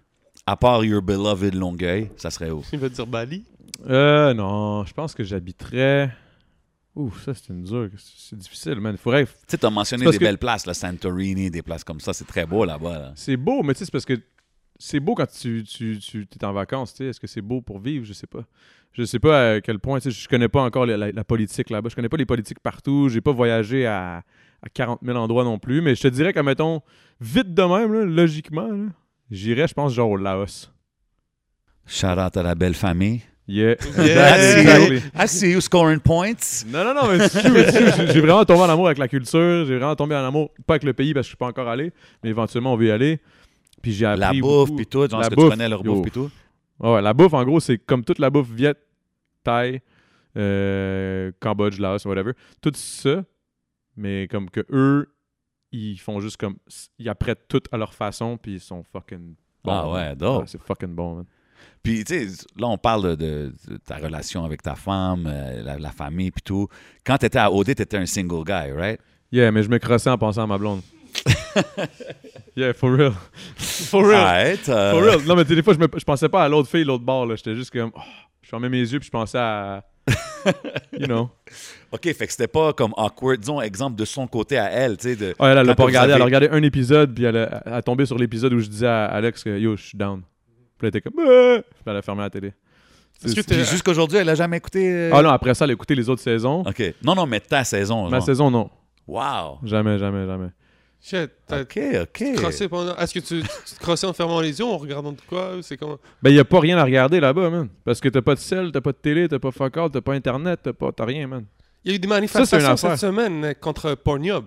à 0.47 0.57
part 0.57 0.85
your 0.85 1.03
beloved 1.03 1.55
Longueuil, 1.55 2.11
ça 2.16 2.30
serait 2.30 2.51
où? 2.51 2.62
Il 2.72 2.78
va 2.80 2.89
dire 2.89 3.07
Bali. 3.07 3.45
Euh, 3.89 4.35
non, 4.35 4.85
je 4.85 4.93
pense 4.93 5.14
que 5.14 5.22
j'habiterais. 5.22 6.11
Ouf, 6.97 7.24
ça, 7.24 7.32
c'est 7.35 7.49
une 7.53 7.62
dure. 7.64 7.89
C'est 7.97 8.39
difficile, 8.39 8.76
man. 8.80 8.95
Il 8.95 8.99
faudrait. 8.99 9.24
Tu 9.26 9.32
sais, 9.49 9.59
t'as 9.59 9.70
mentionné 9.70 10.05
des 10.09 10.16
que- 10.18 10.22
belles 10.22 10.39
places, 10.39 10.64
là, 10.66 10.74
Santorini, 10.74 11.51
des 11.51 11.62
places 11.62 11.82
comme 11.82 11.99
ça. 12.01 12.12
C'est 12.12 12.24
très 12.26 12.47
beau 12.47 12.64
là-bas. 12.64 12.99
Là. 12.99 13.12
C'est 13.16 13.37
beau, 13.37 13.62
mais 13.64 13.72
tu 13.74 13.80
sais, 13.80 13.85
c'est 13.87 13.91
parce 13.91 14.05
que 14.05 14.14
c'est 14.79 15.01
beau 15.01 15.14
quand 15.14 15.27
tu, 15.31 15.62
tu, 15.64 15.99
tu 16.01 16.27
es 16.41 16.45
en 16.45 16.53
vacances, 16.53 16.93
tu 16.95 16.99
sais. 16.99 17.05
Est-ce 17.07 17.20
que 17.20 17.27
c'est 17.27 17.41
beau 17.43 17.61
pour 17.61 17.79
vivre? 17.81 18.05
Je 18.05 18.12
sais 18.12 18.27
pas. 18.27 18.45
Je 18.93 19.05
sais 19.05 19.18
pas 19.18 19.55
à 19.55 19.61
quel 19.61 19.79
point, 19.81 19.99
tu 19.99 20.11
sais, 20.12 20.20
je 20.22 20.29
connais 20.29 20.49
pas 20.49 20.62
encore 20.62 20.87
la, 20.87 20.97
la- 20.97 21.11
la 21.12 21.25
politique 21.25 21.70
là-bas. 21.70 21.89
Je 21.91 21.97
connais 21.97 22.09
pas 22.09 22.16
les 22.16 22.27
politiques 22.27 22.61
partout. 22.61 23.09
J'ai 23.09 23.20
pas 23.20 23.33
voyagé 23.33 23.87
à, 23.87 24.22
à 24.62 24.68
40 24.72 25.01
000 25.05 25.16
endroits 25.18 25.43
non 25.45 25.59
plus. 25.59 25.81
Mais 25.81 25.95
je 25.97 26.03
te 26.03 26.09
dirais 26.09 26.33
qu'à, 26.33 26.43
mettons, 26.45 26.81
vite 27.20 27.53
de 27.55 27.62
même, 27.62 27.93
là, 27.93 28.05
logiquement, 28.05 28.68
là, 28.68 28.87
j'irais, 29.31 29.66
je 29.66 29.75
pense, 29.75 29.93
genre 29.95 30.11
au 30.11 30.16
Laos. 30.16 30.70
Shout 31.87 32.07
out 32.18 32.37
à 32.37 32.43
la 32.43 32.55
belle 32.55 32.75
famille. 32.75 33.20
Yeah. 33.47 33.75
Yeah. 33.99 34.89
I 35.14 35.29
see 35.29 35.51
you 35.51 35.61
scoring 35.61 36.01
points. 36.01 36.64
Non, 36.66 36.83
non, 36.85 36.95
non, 36.95 37.09
mais 37.09 37.18
J'ai 38.12 38.20
vraiment 38.20 38.45
tombé 38.47 38.61
en 38.61 38.70
amour 38.70 38.87
avec 38.87 38.97
la 38.99 39.07
culture. 39.09 39.66
J'ai 39.66 39.77
vraiment 39.77 39.95
tombé 39.97 40.14
en 40.14 40.25
amour, 40.27 40.51
pas 40.66 40.75
avec 40.75 40.85
le 40.85 40.95
pays 40.95 41.12
parce 41.12 41.25
que 41.25 41.27
je 41.27 41.31
suis 41.33 41.37
pas 41.37 41.49
encore 41.49 41.68
allé, 41.68 41.93
mais 42.22 42.31
éventuellement, 42.31 42.72
on 42.72 42.77
veut 42.77 42.87
y 42.87 42.91
aller. 42.91 43.20
Puis 43.85 43.93
j'ai 43.93 44.07
appris. 44.07 44.20
La 44.20 44.32
bouffe, 44.32 44.74
puis 44.74 44.87
tout. 44.87 45.07
Genre, 45.09 45.20
La 45.20 45.28
que 45.28 45.35
bouffe, 45.35 45.45
tu 45.45 45.51
connais 45.51 45.68
leur 45.68 45.82
bouffe, 45.85 46.03
puis 46.03 46.11
tout? 46.11 46.30
Ouais, 46.80 47.01
la 47.03 47.12
bouffe, 47.14 47.35
en 47.35 47.45
gros, 47.45 47.61
c'est 47.61 47.78
comme 47.78 48.03
toute 48.05 48.18
la 48.18 48.30
bouffe 48.30 48.49
viet, 48.51 48.74
thaï, 49.45 49.80
euh, 50.37 51.30
Cambodge, 51.41 51.78
Laos, 51.78 52.05
whatever. 52.07 52.32
Tout 52.61 52.72
ça, 52.74 53.24
mais 53.97 54.26
comme 54.28 54.51
que 54.51 54.64
eux, 54.70 55.14
ils 55.72 55.99
font 55.99 56.20
juste 56.20 56.37
comme. 56.37 56.57
Ils 56.99 57.09
apprêtent 57.09 57.47
tout 57.49 57.62
à 57.70 57.76
leur 57.76 57.95
façon, 57.95 58.37
puis 58.37 58.55
ils 58.55 58.61
sont 58.61 58.82
fucking. 58.93 59.35
bons, 59.62 59.70
Ah 59.72 59.91
ouais, 59.91 60.16
dope. 60.16 60.45
c'est 60.49 60.61
fucking 60.61 60.95
bon, 60.95 61.16
man. 61.16 61.24
Puis, 61.82 62.03
tu 62.05 62.28
sais, 62.28 62.45
là, 62.57 62.66
on 62.68 62.78
parle 62.78 63.11
de, 63.11 63.14
de- 63.14 63.53
de 63.72 63.76
ta 63.78 63.97
relation 63.97 64.45
avec 64.45 64.62
ta 64.62 64.74
femme, 64.74 65.26
euh, 65.26 65.62
la, 65.62 65.78
la 65.78 65.91
famille, 65.91 66.30
puis 66.30 66.43
tout. 66.43 66.68
Quand 67.05 67.18
t'étais 67.18 67.39
à 67.39 67.51
OD, 67.53 67.74
t'étais 67.74 67.97
un 67.99 68.07
single 68.07 68.45
guy, 68.45 68.72
right? 68.72 69.01
Yeah, 69.30 69.51
mais 69.51 69.62
je 69.62 69.68
me 69.68 69.78
crossais 69.78 70.11
en 70.11 70.18
pensant 70.18 70.43
à 70.43 70.47
ma 70.47 70.59
blonde. 70.59 70.80
yeah, 72.57 72.73
for 72.73 72.93
real. 72.97 73.12
For 73.57 74.05
real. 74.07 74.21
Right, 74.25 74.69
euh, 74.69 74.93
For 74.93 75.03
real. 75.03 75.27
Non, 75.27 75.37
mais 75.37 75.45
des 75.45 75.62
fois, 75.62 75.75
je, 75.75 75.79
me, 75.79 75.87
je 75.97 76.05
pensais 76.05 76.29
pas 76.29 76.45
à 76.45 76.49
l'autre 76.49 76.69
fille, 76.69 76.85
l'autre 76.85 77.05
bord. 77.05 77.27
là. 77.27 77.37
J'étais 77.37 77.55
juste 77.55 77.71
comme. 77.71 77.91
oh, 77.95 78.01
je 78.43 78.49
fermais 78.49 78.69
mes 78.69 78.81
yeux, 78.81 78.99
puis 78.99 79.07
je 79.07 79.11
pensais 79.11 79.39
à. 79.39 79.85
you 80.99 81.07
know. 81.07 81.31
OK, 81.93 82.03
fait 82.12 82.27
que 82.27 82.31
c'était 82.33 82.47
pas 82.49 82.73
comme 82.73 82.93
awkward. 82.97 83.41
Disons, 83.41 83.61
exemple 83.61 83.97
de 83.97 84.05
son 84.05 84.27
côté 84.27 84.59
à 84.59 84.71
elle, 84.71 84.97
tu 84.97 85.09
sais. 85.11 85.17
de- 85.17 85.35
Ouais, 85.41 85.49
elle, 85.49 85.75
pas 85.75 85.85
regardé. 85.85 86.12
avez- 86.12 86.17
Elle 86.17 86.23
a 86.23 86.25
regardé 86.25 86.49
un 86.51 86.62
épisode, 86.62 87.15
puis 87.15 87.25
elle 87.25 87.37
a, 87.37 87.62
elle 87.67 87.73
a 87.75 87.83
tombé 87.83 88.05
sur 88.07 88.19
l'épisode 88.19 88.53
où 88.53 88.59
je 88.61 88.69
disais 88.69 88.87
à 88.87 89.07
Alex 89.07 89.43
que 89.45 89.59
yo, 89.59 89.77
je 89.77 89.83
suis 89.83 89.99
down. 89.99 90.21
Puis 90.79 90.83
elle 90.83 90.89
était 90.89 91.01
comme. 91.01 91.15
Ah! 91.21 91.59
Puis 91.62 91.83
elle 91.87 91.97
a 91.97 92.03
fermé 92.03 92.23
la 92.23 92.31
télé. 92.31 92.53
Puis 93.23 93.33
jusqu'à 93.65 93.91
aujourd'hui, 93.93 94.19
elle 94.19 94.29
a 94.29 94.35
jamais 94.35 94.57
écouté. 94.59 94.87
euh, 94.93 95.11
Ah 95.15 95.23
non, 95.23 95.31
après 95.31 95.55
ça, 95.55 95.65
elle 95.65 95.71
a 95.71 95.75
écouté 95.75 95.95
les 95.95 96.09
autres 96.09 96.21
saisons. 96.23 96.62
OK. 96.67 96.95
Non, 97.03 97.15
non, 97.15 97.27
mais 97.27 97.41
ta 97.41 97.65
saison. 97.65 98.05
Ma 98.11 98.19
genre. 98.19 98.27
saison, 98.27 98.51
non. 98.51 98.71
Wow. 99.07 99.59
Jamais, 99.62 99.99
jamais, 99.99 100.27
jamais. 100.27 100.49
Shit, 101.07 101.31
OK, 101.53 101.79
OK. 102.03 102.35
crossé 102.37 102.67
pendant. 102.67 102.97
Est-ce 102.97 103.13
que 103.13 103.19
tu, 103.21 103.43
tu 103.43 103.75
te 103.75 103.81
crossais 103.81 104.07
en 104.07 104.15
fermant 104.15 104.41
les 104.41 104.59
yeux, 104.59 104.65
en 104.65 104.79
regardant 104.79 105.13
de 105.13 105.21
quoi? 105.29 105.51
C'est 105.61 105.77
comment? 105.77 105.99
Ben, 106.23 106.31
y 106.31 106.39
a 106.39 106.47
pas 106.47 106.61
rien 106.61 106.79
à 106.79 106.85
regarder 106.85 107.21
là-bas, 107.21 107.51
man. 107.51 107.69
Parce 107.85 108.01
que 108.01 108.09
t'as 108.09 108.23
pas 108.23 108.35
de 108.35 108.41
sel, 108.41 108.73
t'as 108.73 108.81
pas 108.81 108.93
de 108.93 108.97
télé, 108.97 109.29
t'as 109.29 109.39
pas 109.39 109.51
fuck 109.51 109.77
all, 109.77 109.91
t'as 109.91 110.01
pas 110.01 110.15
internet, 110.15 110.61
t'as 110.63 110.73
pas, 110.73 110.93
t'as 110.93 111.05
rien, 111.05 111.27
man. 111.27 111.45
Il 111.85 111.91
y 111.91 111.93
a 111.93 111.97
eu 111.97 111.99
des 111.99 112.09
manifestations 112.09 112.77
cette 112.79 112.99
semaine 112.99 113.55
contre 113.61 113.95
Pornhub. 113.97 114.45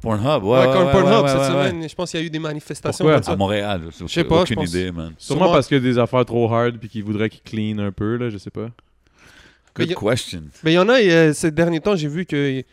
Pornhub, 0.00 0.44
ouais. 0.44 0.50
Ouais, 0.50 0.58
ouais, 0.60 0.64
contre 0.72 0.86
ouais, 0.86 0.92
Pornhub 0.92 1.22
ouais, 1.24 1.28
cette 1.28 1.38
ouais, 1.38 1.42
ouais. 1.56 1.68
semaine. 1.70 1.88
Je 1.88 1.94
pense 1.96 2.10
qu'il 2.12 2.20
y 2.20 2.22
a 2.22 2.26
eu 2.26 2.30
des 2.30 2.38
manifestations 2.38 3.02
Pourquoi? 3.04 3.14
comme 3.16 3.22
ça. 3.24 3.32
À 3.32 3.36
Montréal. 3.36 3.82
Je 4.00 4.06
sais 4.06 4.22
pas, 4.24 4.42
Aucune 4.42 4.56
pense- 4.56 4.68
idée, 4.68 4.92
man. 4.92 5.12
Sûrement, 5.18 5.40
Sûrement- 5.40 5.52
parce 5.52 5.66
qu'il 5.66 5.76
y 5.78 5.80
a 5.80 5.82
des 5.82 5.98
affaires 5.98 6.24
trop 6.24 6.48
hard 6.54 6.78
puis 6.78 6.88
qu'ils 6.88 7.02
voudraient 7.02 7.28
qu'ils 7.28 7.42
clean 7.42 7.78
un 7.84 7.90
peu, 7.90 8.14
là, 8.16 8.30
je 8.30 8.38
sais 8.38 8.50
pas. 8.50 8.68
Mais 9.76 9.86
Good 9.86 9.96
a- 9.96 10.10
question. 10.10 10.42
Mais 10.62 10.70
il 10.72 10.74
y 10.74 10.78
en 10.78 10.88
a, 10.88 11.00
euh, 11.00 11.32
ces 11.32 11.50
derniers 11.50 11.80
temps, 11.80 11.96
j'ai 11.96 12.08
vu 12.08 12.24
qu'il 12.26 12.64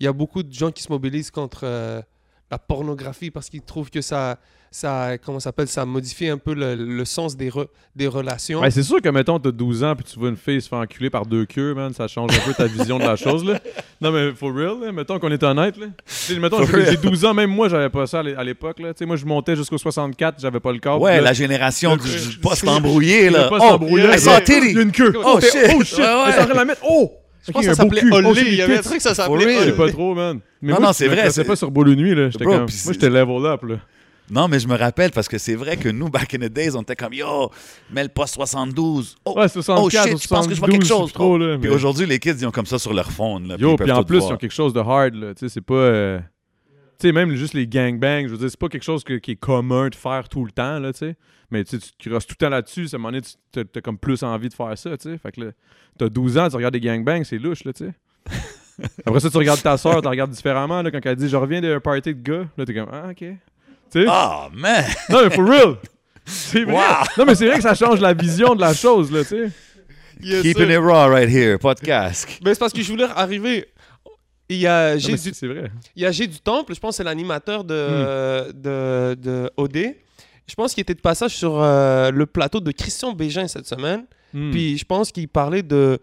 y 0.00 0.06
a 0.06 0.12
beaucoup 0.12 0.42
de 0.42 0.52
gens 0.52 0.70
qui 0.70 0.82
se 0.82 0.92
mobilisent 0.92 1.30
contre 1.30 1.60
euh, 1.64 2.02
la 2.50 2.58
pornographie 2.58 3.30
parce 3.30 3.48
qu'ils 3.50 3.62
trouvent 3.62 3.90
que 3.90 4.00
ça, 4.00 4.38
ça 4.70 5.16
comment 5.24 5.40
ça 5.40 5.44
s'appelle, 5.44 5.66
ça 5.68 5.84
modifie 5.84 6.28
un 6.28 6.38
peu 6.38 6.54
le, 6.54 6.74
le 6.76 7.04
sens 7.04 7.36
des, 7.36 7.50
re- 7.50 7.66
des 7.96 8.06
relations. 8.06 8.60
Ouais, 8.60 8.70
c'est 8.70 8.82
sûr 8.84 9.00
que, 9.02 9.08
mettons, 9.08 9.38
t'as 9.40 9.50
12 9.50 9.82
ans 9.82 9.96
puis 9.96 10.04
tu 10.04 10.18
vois 10.18 10.28
une 10.28 10.36
fille 10.36 10.60
se 10.60 10.68
faire 10.68 10.78
enculer 10.78 11.10
par 11.10 11.26
deux 11.26 11.44
queues, 11.44 11.74
man, 11.74 11.92
ça 11.92 12.06
change 12.06 12.30
un 12.34 12.40
peu 12.46 12.54
ta 12.54 12.66
vision 12.66 12.98
de 12.98 13.04
la 13.04 13.16
chose, 13.16 13.44
là. 13.44 13.58
Non, 14.00 14.12
mais 14.12 14.32
for 14.34 14.54
real, 14.54 14.78
là, 14.80 14.92
mettons 14.92 15.18
qu'on 15.18 15.30
est 15.32 15.42
honnête, 15.42 15.76
là. 15.78 15.86
Mettons, 16.38 16.62
j'ai 16.66 16.72
real. 16.76 16.86
j'ai 16.90 16.96
12 16.98 17.24
ans, 17.24 17.32
même 17.34 17.50
moi, 17.50 17.68
j'avais 17.70 17.88
pas 17.88 18.06
ça 18.06 18.20
à 18.20 18.22
l'é- 18.22 18.34
à 18.36 18.44
l'époque, 18.44 18.78
là. 18.78 18.92
Tu 18.92 18.98
sais, 18.98 19.06
moi, 19.06 19.16
je 19.16 19.24
montais 19.24 19.56
jusqu'au 19.56 19.78
64, 19.78 20.36
j'avais 20.38 20.60
pas 20.60 20.70
le 20.72 20.78
corps. 20.78 21.00
Ouais, 21.00 21.16
là, 21.16 21.22
la 21.22 21.32
génération 21.32 21.96
du, 21.96 22.08
poste 22.42 22.68
embrouillé, 22.68 23.30
le 23.30 23.38
là. 23.38 23.48
poste 23.48 23.64
Oh, 23.66 23.72
embrouillé, 23.72 24.06
une 24.72 24.92
queue. 24.92 25.14
Oh, 25.24 25.40
shit. 25.40 25.72
Oh, 25.74 25.82
shit. 25.82 25.98
Ouais. 25.98 26.04
Elle 26.38 26.54
la 26.54 26.64
mettre. 26.66 26.82
Oh! 26.88 27.10
Je 27.46 27.52
pense 27.52 27.62
que 27.62 27.68
ça 27.68 27.74
s'appelait. 27.74 28.02
Oh, 28.10 28.16
Olé. 28.16 28.34
shit, 28.40 28.48
il 28.48 28.54
y 28.56 28.62
avait 28.62 28.78
un 28.78 28.82
truc, 28.82 29.00
ça 29.00 29.14
s'appelait. 29.14 29.60
Je 29.60 29.64
sais 29.70 29.76
pas 29.76 29.90
trop, 29.90 30.14
man. 30.14 30.40
Mais 30.62 30.72
Non, 30.72 30.78
moi, 30.80 30.88
non, 30.88 30.92
c'est 30.92 31.08
vrai, 31.08 31.30
c'est- 31.30 31.44
pas 31.44 31.56
sur 31.56 31.70
Beau 31.70 31.84
Nuit, 31.84 32.14
là. 32.14 32.30
J'étais 32.30 32.44
Bro, 32.44 32.52
comme... 32.54 32.60
Moi, 32.84 32.92
j'étais 32.92 33.10
level 33.10 33.46
up, 33.46 33.62
là. 33.62 33.76
Non, 34.28 34.48
mais 34.48 34.58
je 34.58 34.66
me 34.66 34.76
rappelle 34.76 35.12
parce 35.12 35.28
que 35.28 35.38
c'est 35.38 35.54
vrai 35.54 35.76
que 35.76 35.88
nous, 35.88 36.08
back 36.08 36.34
in 36.34 36.38
the 36.38 36.50
days, 36.52 36.74
on 36.74 36.82
était 36.82 36.96
comme 36.96 37.12
yo, 37.12 37.48
mets 37.92 38.02
le 38.02 38.08
poste 38.08 38.34
72. 38.34 39.16
Oh, 39.24 39.34
Ouais, 39.36 39.48
64 39.48 39.84
oh 39.84 39.88
shit, 39.88 40.20
je 40.22 40.26
pense 40.28 40.48
que 40.48 40.54
je 40.54 40.58
vois 40.58 40.68
quelque 40.68 40.84
72, 40.84 40.88
chose. 40.88 41.08
c'est 41.10 41.14
trop, 41.14 41.38
là. 41.38 41.56
Puis 41.60 41.70
aujourd'hui, 41.70 42.06
les 42.06 42.18
kids, 42.18 42.30
ils 42.40 42.46
ont 42.46 42.50
comme 42.50 42.66
ça 42.66 42.78
sur 42.80 42.92
leur 42.92 43.10
phone. 43.12 43.46
Là, 43.46 43.56
Yo, 43.56 43.76
puis 43.76 43.92
en 43.92 44.02
plus, 44.02 44.18
ils 44.18 44.32
ont 44.32 44.36
quelque 44.36 44.52
chose 44.54 44.72
de 44.72 44.80
hard, 44.80 45.14
là. 45.14 45.32
Tu 45.34 45.46
sais, 45.46 45.54
c'est 45.54 45.60
pas. 45.64 45.74
euh, 45.74 46.18
Tu 46.98 47.08
sais, 47.08 47.12
même 47.12 47.34
juste 47.34 47.52
les 47.54 47.66
gangbangs, 47.66 48.22
je 48.22 48.28
veux 48.28 48.38
dire, 48.38 48.50
c'est 48.50 48.58
pas 48.58 48.68
quelque 48.68 48.82
chose 48.84 49.04
que- 49.04 49.14
qui 49.18 49.32
est 49.32 49.36
commun 49.36 49.88
de 49.88 49.94
faire 49.94 50.28
tout 50.28 50.44
le 50.44 50.50
temps, 50.50 50.78
là, 50.78 50.92
tu 50.92 51.00
sais. 51.00 51.16
Mais 51.50 51.62
tu 51.64 51.78
te 51.78 52.08
crosses 52.08 52.26
tout 52.26 52.34
le 52.40 52.44
temps 52.46 52.50
là-dessus, 52.50 52.88
à 52.92 52.96
un 52.96 52.98
moment 52.98 53.08
donné, 53.10 53.20
tu 53.22 53.32
t'as- 53.52 53.64
t'as 53.64 53.80
comme 53.80 53.98
plus 53.98 54.22
envie 54.22 54.48
de 54.48 54.54
faire 54.54 54.76
ça, 54.78 54.96
tu 54.96 55.10
sais. 55.10 55.18
Fait 55.18 55.32
que 55.32 55.40
là, 55.42 55.50
t'as 55.98 56.08
12 56.08 56.38
ans, 56.38 56.48
tu 56.48 56.56
regardes 56.56 56.72
des 56.74 56.80
gangbangs, 56.80 57.22
c'est 57.24 57.38
louche, 57.38 57.64
là, 57.64 57.72
tu 57.72 57.84
sais. 57.84 57.92
Après 59.06 59.20
ça, 59.20 59.30
tu 59.30 59.36
regardes 59.36 59.62
ta 59.62 59.76
soeur, 59.76 60.00
tu 60.02 60.08
regardes 60.08 60.30
différemment, 60.30 60.82
là, 60.82 60.90
quand 60.90 61.00
elle 61.04 61.16
dit 61.16 61.28
«Je 61.30 61.36
reviens 61.36 61.60
d'un 61.60 61.80
party 61.80 62.14
de 62.14 62.20
gars», 62.22 62.46
là, 62.58 62.64
t'es 62.64 62.74
comme 62.74 62.88
«Ah, 62.92 63.08
OK». 63.10 63.16
Tu 63.18 63.28
sais? 63.90 64.06
Ah, 64.08 64.48
man! 64.52 64.84
Non, 65.10 65.22
mais 65.24 65.30
for 65.30 65.46
real! 65.48 65.76
C'est 66.24 66.64
vrai! 66.64 66.74
Wow. 66.74 67.04
Non, 67.18 67.24
mais 67.26 67.34
c'est 67.34 67.46
vrai 67.46 67.56
que 67.56 67.62
ça 67.62 67.74
change 67.74 68.00
la 68.00 68.12
vision 68.14 68.54
de 68.54 68.60
la 68.60 68.74
chose, 68.74 69.12
là, 69.12 69.22
tu 69.22 69.28
sais. 69.28 69.50
Yes, 70.20 70.42
Keeping 70.42 70.66
sir. 70.66 70.72
it 70.72 70.78
raw 70.80 71.08
right 71.10 71.28
here, 71.28 71.58
casque. 71.82 72.40
Mais 72.44 72.54
c'est 72.54 72.58
parce 72.58 72.72
que 72.72 72.80
je 72.82 72.90
voulais 72.90 73.04
arriver. 73.14 73.66
Il 74.48 74.58
y 74.58 74.66
a 74.66 74.94
mais 74.94 75.00
du 75.30 75.48
vrai. 75.48 75.70
Il 75.96 76.02
y 76.02 76.06
a 76.06 76.12
G 76.12 76.26
du 76.26 76.38
Temple, 76.40 76.74
je 76.74 76.80
pense 76.80 76.90
que 76.92 76.96
c'est 76.98 77.04
l'animateur 77.04 77.64
de, 77.64 78.52
de, 78.52 79.14
de 79.14 79.50
OD. 79.56 79.76
Je 80.48 80.54
pense 80.54 80.72
qu'il 80.74 80.82
était 80.82 80.94
de 80.94 81.00
passage 81.00 81.34
sur 81.36 81.60
euh, 81.60 82.10
le 82.12 82.26
plateau 82.26 82.60
de 82.60 82.70
Christian 82.70 83.12
Bégin 83.12 83.48
cette 83.48 83.66
semaine. 83.66 84.06
Hmm. 84.32 84.50
Puis 84.52 84.78
je 84.78 84.84
pense 84.84 85.10
qu'il 85.10 85.28
parlait 85.28 85.62
de, 85.64 85.98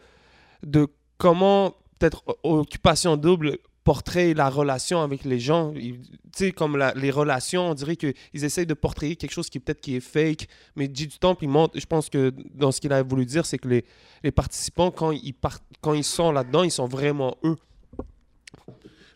de 0.66 0.88
comment, 1.18 1.72
peut-être, 2.00 2.24
Occupation 2.44 3.16
Double 3.16 3.58
portrait 3.86 4.34
la 4.34 4.50
relation 4.50 5.02
avec 5.02 5.24
les 5.26 5.40
gens. 5.40 5.74
Tu 5.74 6.00
sais, 6.36 6.52
comme 6.52 6.78
la- 6.78 6.94
les 6.96 7.12
relations, 7.12 7.70
on 7.70 7.74
dirait 7.74 7.96
qu'ils 7.98 8.14
essayent 8.34 8.66
de 8.66 8.74
portrayer 8.74 9.16
quelque 9.16 9.32
chose 9.34 9.50
qui 9.50 9.60
peut-être 9.60 9.82
qui 9.82 9.96
est 9.96 10.00
fake. 10.02 10.48
Mais 10.76 10.86
G 10.94 11.06
du 11.08 11.18
Temple, 11.20 11.44
il 11.46 11.50
montre, 11.50 11.80
je 11.80 11.86
pense 11.86 12.10
que 12.10 12.34
dans 12.54 12.72
ce 12.74 12.80
qu'il 12.82 12.92
a 12.94 13.02
voulu 13.04 13.26
dire, 13.26 13.46
c'est 13.46 13.58
que 13.58 13.68
les, 13.70 13.86
les 14.24 14.32
participants, 14.32 14.92
quand 14.92 15.12
ils, 15.12 15.34
quand 15.82 15.94
ils 15.94 16.04
sont 16.04 16.32
là-dedans, 16.34 16.64
ils 16.64 16.72
sont 16.72 16.88
vraiment 16.88 17.38
eux. 17.46 17.56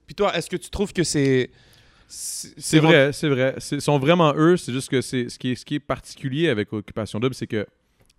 Puis 0.06 0.16
toi, 0.16 0.36
est-ce 0.36 0.50
que 0.50 0.58
tu 0.58 0.70
trouves 0.70 0.94
que 0.94 1.04
c'est... 1.04 1.52
C'est 2.10 2.80
vrai, 2.80 3.12
c'est 3.12 3.28
vrai. 3.28 3.56
Ils 3.72 3.82
sont 3.82 4.00
vraiment 4.00 4.34
eux. 4.36 4.56
C'est 4.56 4.72
juste 4.72 4.90
que 4.90 5.02
c'est 5.02 5.28
ce 5.28 5.38
qui 5.38 5.52
est, 5.52 5.56
ce 5.56 5.66
qui 5.66 5.76
est 5.76 5.80
particulier 5.80 6.48
avec 6.48 6.72
Occupation 6.72 7.20
Double, 7.20 7.36
c'est 7.36 7.48
que 7.48 7.68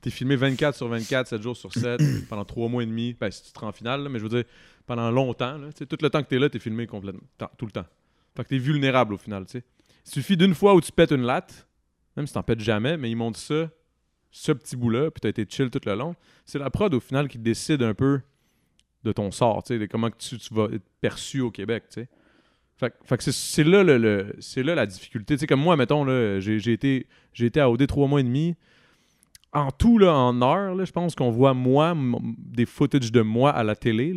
tu 0.03 0.09
es 0.09 0.11
filmé 0.11 0.37
24 0.37 0.77
sur 0.77 0.89
24, 0.89 1.27
7 1.27 1.43
jours 1.43 1.57
sur 1.57 1.73
7, 1.73 2.01
pendant 2.29 2.45
3 2.45 2.69
mois 2.69 2.83
et 2.83 2.87
demi. 2.87 3.17
Ben, 3.19 3.31
si 3.31 3.45
tu 3.45 3.53
te 3.53 3.59
rends 3.59 3.69
en 3.69 3.73
finale, 3.73 4.03
là, 4.03 4.09
mais 4.11 4.19
je 4.19 4.25
veux 4.25 4.29
dire, 4.29 4.45
pendant 4.87 5.11
longtemps. 5.11 5.57
Là, 5.57 5.69
tout 5.73 5.97
le 6.01 6.11
temps 6.11 6.23
que 6.23 6.29
tu 6.29 6.37
es 6.37 6.39
là, 6.39 6.49
tu 6.49 6.59
es 6.59 6.61
filmé 6.61 6.87
complètement. 6.87 7.23
Tout 7.57 7.67
le 7.67 7.73
temps. 7.73 7.87
Fait 8.37 8.45
que 8.45 8.49
tu 8.49 8.57
es 8.57 8.59
vulnérable 8.59 9.15
au 9.15 9.19
final. 9.19 9.45
Il 9.55 9.63
suffit 10.05 10.37
d'une 10.37 10.55
fois 10.55 10.75
où 10.75 10.81
tu 10.81 10.93
pètes 10.93 11.13
une 11.13 11.23
latte, 11.23 11.67
même 12.17 12.27
si 12.27 12.35
tu 12.35 12.43
pètes 12.43 12.61
jamais, 12.61 12.97
mais 12.97 13.11
ils 13.11 13.17
montrent 13.17 13.39
ça, 13.39 13.71
ce 14.31 14.53
petit 14.53 14.77
bout-là, 14.77 15.11
puis 15.11 15.21
tu 15.21 15.27
as 15.27 15.31
été 15.31 15.47
chill 15.49 15.71
tout 15.71 15.81
le 15.85 15.95
long. 15.95 16.15
C'est 16.45 16.59
la 16.59 16.71
prod 16.71 16.93
au 16.95 17.01
final 17.01 17.29
qui 17.29 17.39
décide 17.39 17.83
un 17.83 17.95
peu 17.95 18.21
de 19.05 19.13
ton 19.13 19.31
sort, 19.31 19.63
de 19.69 19.87
comment 19.87 20.11
tu, 20.11 20.37
vas 20.51 20.69
être 20.73 20.85
perçu 21.01 21.41
au 21.41 21.51
Québec. 21.51 21.85
Fait, 22.77 22.93
que- 23.17 23.31
c'est- 23.33 23.65
là, 23.65 23.83
la 24.75 24.87
difficulté. 24.87 25.37
Comme 25.47 25.61
moi, 25.61 25.77
mettons, 25.77 26.07
j'ai, 26.41 26.73
été, 26.73 27.07
à 27.57 27.71
OD 27.71 27.87
trois 27.87 28.07
mois 28.07 28.21
et 28.21 28.25
demi. 28.25 28.55
En 29.53 29.71
tout, 29.71 29.99
là, 29.99 30.15
en 30.15 30.41
heure, 30.43 30.85
je 30.85 30.93
pense 30.93 31.15
qu'on 31.15 31.31
voit 31.31 31.55
moi, 31.55 31.97
des 32.39 32.67
footage 32.67 33.11
de 33.11 33.23
moi 33.23 33.51
à 33.51 33.65
la 33.65 33.75
télé. 33.75 34.15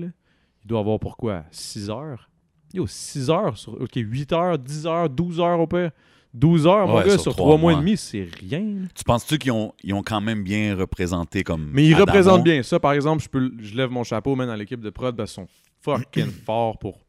Il 0.63 0.67
doit 0.67 0.79
avoir 0.79 0.99
pourquoi 0.99 1.43
6 1.51 1.89
heures? 1.89 2.29
Yo, 2.73 2.85
6 2.85 3.29
heures 3.29 3.57
sur. 3.57 3.81
Ok, 3.81 3.93
8 3.95 4.31
heures, 4.33 4.59
10 4.59 4.85
heures, 4.85 5.09
12 5.09 5.39
heures 5.39 5.59
au 5.59 5.67
pire. 5.67 5.91
12 6.33 6.65
heures, 6.67 6.87
mon 6.87 7.01
gars, 7.01 7.11
sur 7.11 7.21
sur 7.21 7.35
trois 7.35 7.45
3 7.45 7.57
mois 7.57 7.73
et 7.73 7.75
demi, 7.75 7.97
c'est 7.97 8.27
rien. 8.39 8.63
Tu 8.95 9.03
penses-tu 9.03 9.37
qu'ils 9.37 9.51
ont, 9.51 9.73
ils 9.83 9.93
ont 9.93 10.03
quand 10.03 10.21
même 10.21 10.43
bien 10.43 10.75
représenté 10.75 11.43
comme. 11.43 11.69
Mais 11.73 11.85
ils 11.85 11.95
représentent 11.95 12.43
bien 12.43 12.63
ça. 12.63 12.79
Par 12.79 12.93
exemple, 12.93 13.23
je, 13.23 13.29
peux, 13.29 13.51
je 13.59 13.75
lève 13.75 13.89
mon 13.89 14.03
chapeau 14.03 14.35
même 14.35 14.49
à 14.49 14.55
l'équipe 14.55 14.79
de 14.79 14.89
prod 14.89 15.15
parce 15.15 15.33
qu'ils 15.33 15.43
sont 15.43 15.49
fucking 15.81 16.31
forts 16.45 16.77
pour, 16.79 16.99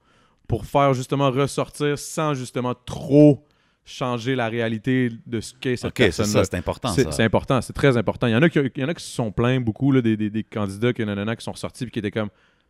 pour 0.48 0.66
faire 0.66 0.92
justement 0.94 1.30
ressortir 1.30 1.98
sans 1.98 2.34
justement 2.34 2.74
trop 2.74 3.44
changer 3.84 4.34
la 4.34 4.48
réalité 4.48 5.10
de 5.26 5.40
ce 5.40 5.54
qu'est 5.54 5.76
cette 5.76 5.86
Ok, 5.90 5.94
c'est 5.98 6.04
personne-là. 6.04 6.44
ça, 6.44 6.44
c'est 6.44 6.56
important. 6.56 6.88
C'est 6.92 7.20
important, 7.22 7.60
c'est 7.60 7.72
très 7.72 7.96
important. 7.96 8.26
Il 8.26 8.32
y 8.32 8.36
en 8.36 8.42
a 8.42 8.48
qui, 8.48 8.58
il 8.58 8.80
y 8.80 8.84
en 8.84 8.88
a 8.88 8.94
qui 8.94 9.04
se 9.04 9.10
sont 9.10 9.32
plaints 9.32 9.60
beaucoup, 9.60 9.92
là, 9.92 10.00
des, 10.00 10.16
des, 10.16 10.30
des 10.30 10.44
candidats 10.44 10.92
que 10.92 11.02
nanana, 11.02 11.34
qui 11.36 11.44
sont 11.44 11.54
sortis 11.54 11.84
et 11.84 11.90
qui 11.90 11.98
étaient 11.98 12.10
comme 12.10 12.28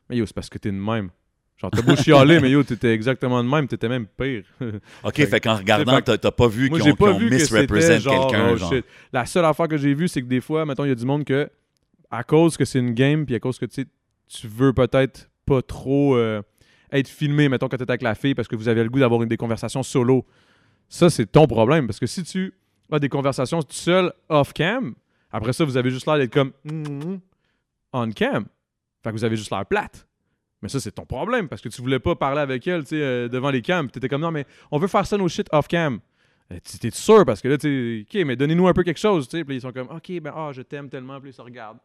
Mais 0.08 0.16
yo, 0.16 0.26
c'est 0.26 0.34
parce 0.34 0.48
que 0.48 0.58
t'es 0.58 0.70
de 0.70 0.76
même. 0.76 1.10
Genre, 1.58 1.70
t'as 1.70 1.82
beau 1.82 1.94
chialer, 1.96 2.40
mais 2.40 2.50
yo, 2.50 2.62
t'étais 2.64 2.92
exactement 2.92 3.42
de 3.44 3.48
même, 3.48 3.68
t'étais 3.68 3.88
même 3.88 4.06
pire. 4.06 4.44
Ok, 5.04 5.14
fait 5.26 5.40
qu'en 5.40 5.56
regardant, 5.56 5.92
t'as 6.18 6.30
pas 6.32 6.48
vu 6.48 6.68
qu'ils 6.78 6.82
ont, 6.92 6.96
que 7.66 7.74
genre, 8.00 8.26
quelqu'un. 8.30 8.48
oh. 8.54 8.56
La 9.12 9.26
seule 9.26 9.44
affaire 9.44 9.68
que 9.68 9.76
j'ai 9.76 9.94
vue, 9.94 10.08
c'est 10.08 10.22
que 10.22 10.26
des 10.26 10.40
fois, 10.40 10.66
mettons, 10.66 10.84
il 10.84 10.88
y 10.88 10.92
a 10.92 10.96
du 10.96 11.04
monde 11.06 11.24
que, 11.24 11.48
à 12.10 12.24
cause 12.24 12.56
que 12.56 12.64
c'est 12.64 12.80
une 12.80 12.94
game, 12.94 13.24
puis 13.26 13.34
à 13.36 13.40
cause 13.40 13.58
que 13.58 13.66
tu 13.66 13.86
veux 14.48 14.72
peut-être 14.72 15.30
pas 15.46 15.62
trop 15.62 16.16
euh, 16.16 16.42
être 16.90 17.08
filmé, 17.08 17.48
mettons, 17.48 17.68
quand 17.68 17.76
t'es 17.76 17.88
avec 17.88 18.02
la 18.02 18.14
fille, 18.16 18.34
parce 18.34 18.48
que 18.48 18.56
vous 18.56 18.68
avez 18.68 18.82
le 18.82 18.90
goût 18.90 18.98
d'avoir 18.98 19.22
une- 19.22 19.28
des 19.28 19.36
conversations 19.36 19.82
solo. 19.84 20.26
Ça, 20.88 21.10
c'est 21.10 21.26
ton 21.30 21.46
problème. 21.46 21.86
Parce 21.86 21.98
que 22.00 22.06
si 22.06 22.22
tu 22.24 22.52
as 22.90 22.98
des 22.98 23.08
conversations 23.08 23.62
tout 23.62 23.72
seul 23.74 24.12
off-cam, 24.28 24.94
après 25.30 25.52
ça, 25.52 25.64
vous 25.64 25.76
avez 25.76 25.90
juste 25.90 26.06
l'air 26.06 26.18
d'être 26.18 26.32
comme 26.32 26.52
Mm, 26.64 26.82
mm, 27.12 27.20
on-cam. 27.92 28.44
Fait 29.02 29.10
que 29.10 29.14
vous 29.14 29.24
avez 29.24 29.36
juste 29.36 29.50
l'air 29.50 29.64
plate. 29.64 30.06
Mais 30.62 30.68
ça, 30.68 30.78
c'est 30.80 30.92
ton 30.92 31.04
problème 31.04 31.48
parce 31.48 31.60
que 31.60 31.68
tu 31.68 31.82
voulais 31.82 31.98
pas 31.98 32.14
parler 32.14 32.40
avec 32.40 32.66
elle 32.68 32.82
tu 32.84 32.90
sais, 32.90 33.02
euh, 33.02 33.28
devant 33.28 33.50
les 33.50 33.62
cams. 33.62 33.90
Tu 33.90 33.98
étais 33.98 34.08
comme 34.08 34.20
non, 34.22 34.30
mais 34.30 34.46
on 34.70 34.78
veut 34.78 34.88
faire 34.88 35.06
ça 35.06 35.16
nos 35.18 35.28
shit 35.28 35.48
off-cam. 35.52 35.98
Euh, 36.52 36.56
tu- 36.64 36.78
T'es 36.78 36.90
sûr 36.90 37.24
parce 37.24 37.40
que 37.40 37.48
là, 37.48 37.58
tu 37.58 38.06
ok, 38.08 38.24
mais 38.26 38.36
donnez-nous 38.36 38.68
un 38.68 38.72
peu 38.72 38.82
quelque 38.84 39.00
chose. 39.00 39.26
tu 39.28 39.38
sais. 39.38 39.44
Puis 39.44 39.56
ils 39.56 39.60
sont 39.60 39.72
comme 39.72 39.88
ok, 39.90 40.20
ben 40.20 40.32
ah, 40.34 40.50
je 40.52 40.62
t'aime 40.62 40.88
tellement. 40.88 41.20
Puis 41.20 41.30
ils 41.30 41.34
se 41.34 41.42
regardent. 41.42 41.78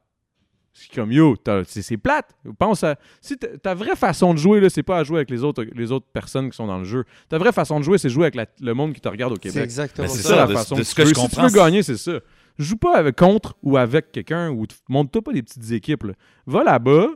C'est 0.73 0.93
comme 0.93 1.11
yo, 1.11 1.35
t'as- 1.37 1.63
c'est 1.65 1.97
plate. 1.97 2.35
Pense 2.59 2.83
à. 2.83 2.97
Si 3.19 3.35
ta- 3.35 3.73
vraie 3.73 3.95
façon 3.95 4.33
de 4.35 4.37
jouer, 4.39 4.59
là, 4.59 4.69
c'est 4.69 4.83
pas 4.83 4.99
à 4.99 5.03
jouer 5.03 5.17
avec 5.17 5.31
les 5.31 5.43
autres, 5.43 5.63
les 5.73 5.91
autres 5.91 6.05
personnes 6.13 6.51
qui 6.51 6.55
sont 6.55 6.67
dans 6.67 6.77
le 6.77 6.83
jeu. 6.83 7.03
Ta 7.29 7.39
vraie 7.39 7.51
façon 7.51 7.79
de 7.79 7.83
jouer, 7.83 7.97
c'est 7.97 8.09
jouer 8.09 8.25
avec 8.25 8.35
la- 8.35 8.45
le 8.61 8.73
monde 8.75 8.93
qui 8.93 9.01
te 9.01 9.07
regarde 9.09 9.31
au 9.33 9.37
C'est 9.37 9.49
Québec. 9.49 9.63
exactement 9.63 10.07
Ben, 10.07 10.13
c'est 10.13 10.21
ça. 10.21 10.23
C'est 10.23 10.29
ça, 10.29 10.35
ça, 10.35 10.41
la 10.41 10.47
de- 10.47 10.53
façon 10.53 10.75
de 10.75 10.79
que 10.81 10.85
ce 10.85 10.93
que 10.93 11.01
veux. 11.01 11.07
je 11.09 11.13
Si 11.15 11.29
tu 11.29 11.41
veux 11.41 11.49
c'est- 11.49 11.55
gagner, 11.57 11.81
c'est 11.81 11.97
ça. 11.97 12.19
Joue 12.59 12.77
pas 12.77 12.95
avec 12.97 13.15
contre 13.15 13.55
ou 13.63 13.75
avec 13.77 14.11
quelqu'un 14.11 14.51
ou 14.51 14.65
monte-toi 14.87 15.21
pas 15.23 15.33
des 15.33 15.41
petites 15.41 15.71
équipes. 15.71 16.03
là. 16.03 16.13
Va 16.45 16.63
là-bas, 16.63 17.07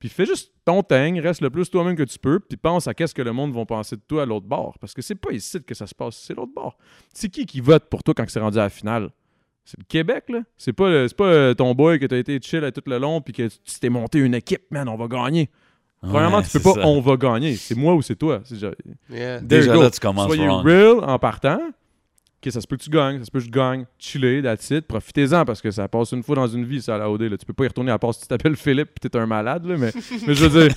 puis 0.00 0.08
fais 0.08 0.26
juste 0.26 0.52
ton 0.64 0.82
thing, 0.82 1.20
reste 1.20 1.40
le 1.42 1.50
plus 1.50 1.70
toi-même 1.70 1.94
que 1.94 2.02
tu 2.02 2.18
peux, 2.18 2.40
puis 2.40 2.56
pense 2.56 2.88
à 2.88 2.94
qu'est-ce 2.94 3.14
que 3.14 3.22
le 3.22 3.32
monde 3.32 3.52
va 3.54 3.64
penser 3.64 3.94
de 3.96 4.00
toi 4.08 4.22
à 4.22 4.26
l'autre 4.26 4.46
bord. 4.46 4.76
Parce 4.80 4.92
que 4.94 5.02
c'est 5.02 5.14
pas 5.14 5.30
ici 5.32 5.62
que 5.62 5.74
ça 5.74 5.86
se 5.86 5.94
passe, 5.94 6.16
c'est 6.16 6.34
l'autre 6.34 6.52
bord. 6.54 6.76
C'est 7.14 7.28
qui 7.28 7.46
qui 7.46 7.60
vote 7.60 7.84
pour 7.88 8.02
toi 8.02 8.14
quand 8.14 8.24
c'est 8.28 8.40
rendu 8.40 8.58
à 8.58 8.62
la 8.62 8.70
finale? 8.70 9.10
C'est 9.64 9.78
le 9.78 9.84
Québec, 9.86 10.24
là. 10.30 10.40
C'est 10.56 10.72
pas, 10.72 11.06
pas 11.16 11.24
euh, 11.24 11.54
ton 11.54 11.74
boy 11.74 12.00
que 12.00 12.06
t'as 12.06 12.16
été 12.18 12.40
chill 12.42 12.64
à 12.64 12.72
tout 12.72 12.82
le 12.86 12.98
long 12.98 13.20
puis 13.20 13.32
que 13.32 13.46
tu 13.46 13.78
t'es 13.80 13.88
monté 13.90 14.18
une 14.18 14.34
équipe, 14.34 14.62
man, 14.70 14.88
on 14.88 14.96
va 14.96 15.06
gagner. 15.06 15.48
Premièrement, 16.00 16.38
Ouais, 16.38 16.44
tu 16.44 16.58
peux 16.58 16.62
pas 16.72 16.80
ça. 16.80 16.86
on 16.86 17.00
va 17.02 17.16
gagner. 17.18 17.56
C'est 17.56 17.74
moi 17.74 17.94
ou 17.94 18.00
c'est 18.00 18.16
toi. 18.16 18.40
Yeah. 18.50 18.70
There 19.10 19.40
Déjà 19.42 19.74
go. 19.74 19.82
là, 19.82 19.90
tu 19.90 20.00
commences 20.00 20.26
Soyez 20.28 20.48
wrong. 20.48 20.64
real 20.66 21.04
en 21.04 21.18
partant. 21.18 21.60
Ok, 22.42 22.50
ça 22.50 22.62
se 22.62 22.66
peut 22.66 22.78
que 22.78 22.82
tu 22.82 22.88
gagnes, 22.88 23.18
ça 23.18 23.26
se 23.26 23.30
peut 23.30 23.38
que 23.38 23.44
je 23.44 23.50
gagne. 23.50 23.84
Chiller, 23.98 24.42
that's 24.42 24.70
it. 24.70 24.86
Profitez-en 24.86 25.44
parce 25.44 25.60
que 25.60 25.70
ça 25.70 25.88
passe 25.88 26.12
une 26.12 26.22
fois 26.22 26.36
dans 26.36 26.46
une 26.46 26.64
vie, 26.64 26.80
ça, 26.80 26.94
à 26.94 26.98
la 26.98 27.10
OD. 27.10 27.22
Là. 27.22 27.36
Tu 27.36 27.44
peux 27.44 27.52
pas 27.52 27.64
y 27.64 27.68
retourner 27.68 27.92
à 27.92 27.98
part 27.98 28.14
si 28.14 28.22
tu 28.22 28.28
t'appelles 28.28 28.56
Philippe 28.56 28.92
et 28.96 29.08
t'es 29.10 29.18
un 29.18 29.26
malade. 29.26 29.66
Là, 29.66 29.76
mais, 29.76 29.92
mais 30.26 30.34
je 30.34 30.46
veux 30.46 30.62
dire, 30.62 30.74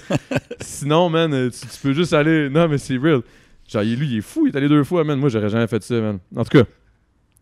sinon, 0.60 1.10
man, 1.10 1.34
euh, 1.34 1.50
tu, 1.50 1.66
tu 1.66 1.80
peux 1.82 1.94
juste 1.94 2.12
aller. 2.12 2.50
Non, 2.50 2.68
mais 2.68 2.78
c'est 2.78 2.98
real. 2.98 3.22
Genre, 3.70 3.82
lui, 3.82 4.08
il 4.08 4.18
est 4.18 4.22
fou, 4.22 4.46
il 4.46 4.54
est 4.54 4.58
allé 4.58 4.68
deux 4.68 4.84
fois, 4.84 5.06
man. 5.06 5.18
Moi, 5.18 5.30
j'aurais 5.30 5.48
jamais 5.48 5.68
fait 5.68 5.82
ça, 5.82 5.96
man. 6.02 6.20
En 6.36 6.44
tout 6.44 6.58
cas. 6.58 6.66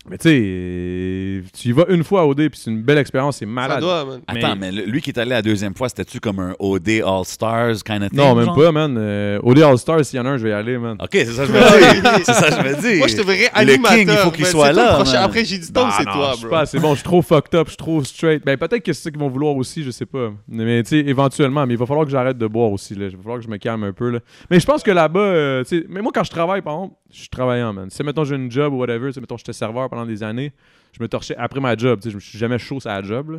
Mais 0.09 0.17
tu 0.17 0.29
sais, 0.29 1.43
tu 1.53 1.69
y 1.69 1.71
vas 1.73 1.85
une 1.89 2.03
fois 2.03 2.21
à 2.21 2.25
OD 2.25 2.49
puis 2.49 2.59
c'est 2.59 2.71
une 2.71 2.81
belle 2.81 2.97
expérience, 2.97 3.37
c'est 3.37 3.45
Ça 3.45 3.51
malade. 3.51 3.81
doit, 3.81 4.03
man. 4.03 4.21
Attends, 4.27 4.55
mais 4.55 4.71
le- 4.71 4.85
lui 4.85 4.99
qui 4.99 5.11
est 5.11 5.19
allé 5.19 5.29
la 5.29 5.43
deuxième 5.43 5.75
fois, 5.75 5.89
c'était-tu 5.89 6.19
comme 6.19 6.39
un 6.39 6.55
OD 6.59 6.89
All-Stars 7.05 7.83
kind 7.85 8.01
of 8.03 8.09
thing? 8.09 8.17
Non, 8.17 8.33
même 8.33 8.45
genre? 8.45 8.55
pas, 8.55 8.71
man. 8.71 8.95
Euh, 8.97 9.39
OD 9.43 9.59
All-Star, 9.59 10.03
s'il 10.03 10.17
y 10.17 10.19
en 10.19 10.25
a 10.25 10.29
un, 10.31 10.37
je 10.37 10.43
vais 10.43 10.49
y 10.49 10.53
aller, 10.53 10.77
man. 10.79 10.97
Ok, 10.99 11.09
c'est 11.13 11.25
ça 11.25 11.45
que 11.45 11.49
je 11.49 11.53
me 11.57 12.17
dis. 12.17 12.23
c'est 12.25 12.33
ça 12.33 12.49
que 12.49 12.55
je 12.55 12.75
me 12.75 12.81
dis. 12.93 12.97
Moi, 12.97 13.07
je 13.09 13.15
te 13.15 13.21
verrais 13.21 13.51
Le 13.63 13.73
animateur. 13.73 13.97
king, 13.97 14.09
il 14.11 14.17
faut 14.17 14.31
qu'il 14.31 14.45
soit 14.47 14.67
c'est 14.69 14.73
toi 14.73 14.83
le 14.83 14.87
là, 14.89 14.95
prochain. 14.95 15.13
man. 15.13 15.23
Après, 15.23 15.45
j'ai 15.45 15.57
du 15.59 15.71
temps, 15.71 15.83
Bah 15.87 15.93
c'est 15.97 16.05
non, 16.05 16.13
toi, 16.13 16.29
je 16.31 16.37
suis 16.37 16.45
bro. 16.45 16.51
pas 16.55 16.59
assez 16.61 16.79
bon, 16.79 16.89
je 16.91 16.95
suis 16.95 17.03
trop 17.03 17.21
fucked 17.21 17.53
up, 17.55 17.67
je 17.67 17.71
suis 17.71 17.77
trop 17.77 18.03
straight. 18.03 18.43
Ben 18.43 18.57
peut-être 18.57 18.83
que 18.83 18.93
c'est 18.93 19.03
ça 19.03 19.11
qu'ils 19.11 19.19
vont 19.19 19.29
vouloir 19.29 19.55
aussi, 19.55 19.83
je 19.83 19.91
sais 19.91 20.07
pas. 20.07 20.31
Mais 20.47 20.81
tu 20.81 20.89
sais, 20.89 20.97
éventuellement, 21.07 21.67
mais 21.67 21.75
il 21.75 21.79
va 21.79 21.85
falloir 21.85 22.05
que 22.07 22.11
j'arrête 22.11 22.39
de 22.39 22.47
boire 22.47 22.71
aussi. 22.71 22.95
Là. 22.95 23.05
Il 23.05 23.15
va 23.17 23.21
falloir 23.21 23.37
que 23.37 23.45
je 23.45 23.49
me 23.49 23.57
calme 23.57 23.83
un 23.83 23.93
peu. 23.93 24.09
Là. 24.09 24.19
Mais 24.49 24.59
je 24.59 24.65
pense 24.65 24.81
que 24.81 24.89
là-bas, 24.91 25.19
euh, 25.19 25.63
tu 25.63 25.77
sais, 25.79 25.85
mais 25.89 26.01
moi 26.01 26.11
quand 26.11 26.23
je 26.23 26.31
travaille, 26.31 26.61
par 26.63 26.73
exemple, 26.73 26.95
je 27.13 27.19
suis 27.19 27.29
travaillant, 27.29 27.71
man. 27.73 27.89
Si 27.91 28.01
mettons 28.03 28.23
j'ai 28.23 28.35
une 28.35 28.49
job 28.49 28.73
ou 28.73 28.77
whatever, 28.77 29.11
mettons 29.19 29.37
j'étais 29.37 29.53
serveur 29.53 29.89
pendant 29.91 30.05
des 30.07 30.23
années, 30.23 30.51
je 30.97 31.03
me 31.03 31.07
torchais 31.07 31.35
après 31.37 31.59
ma 31.59 31.75
job. 31.75 31.99
Tu 31.99 32.05
sais, 32.05 32.09
je 32.09 32.15
me 32.15 32.19
suis 32.19 32.39
jamais 32.39 32.57
chaud 32.57 32.79
sur 32.79 32.89
la 32.89 33.03
job. 33.03 33.29
Là. 33.31 33.37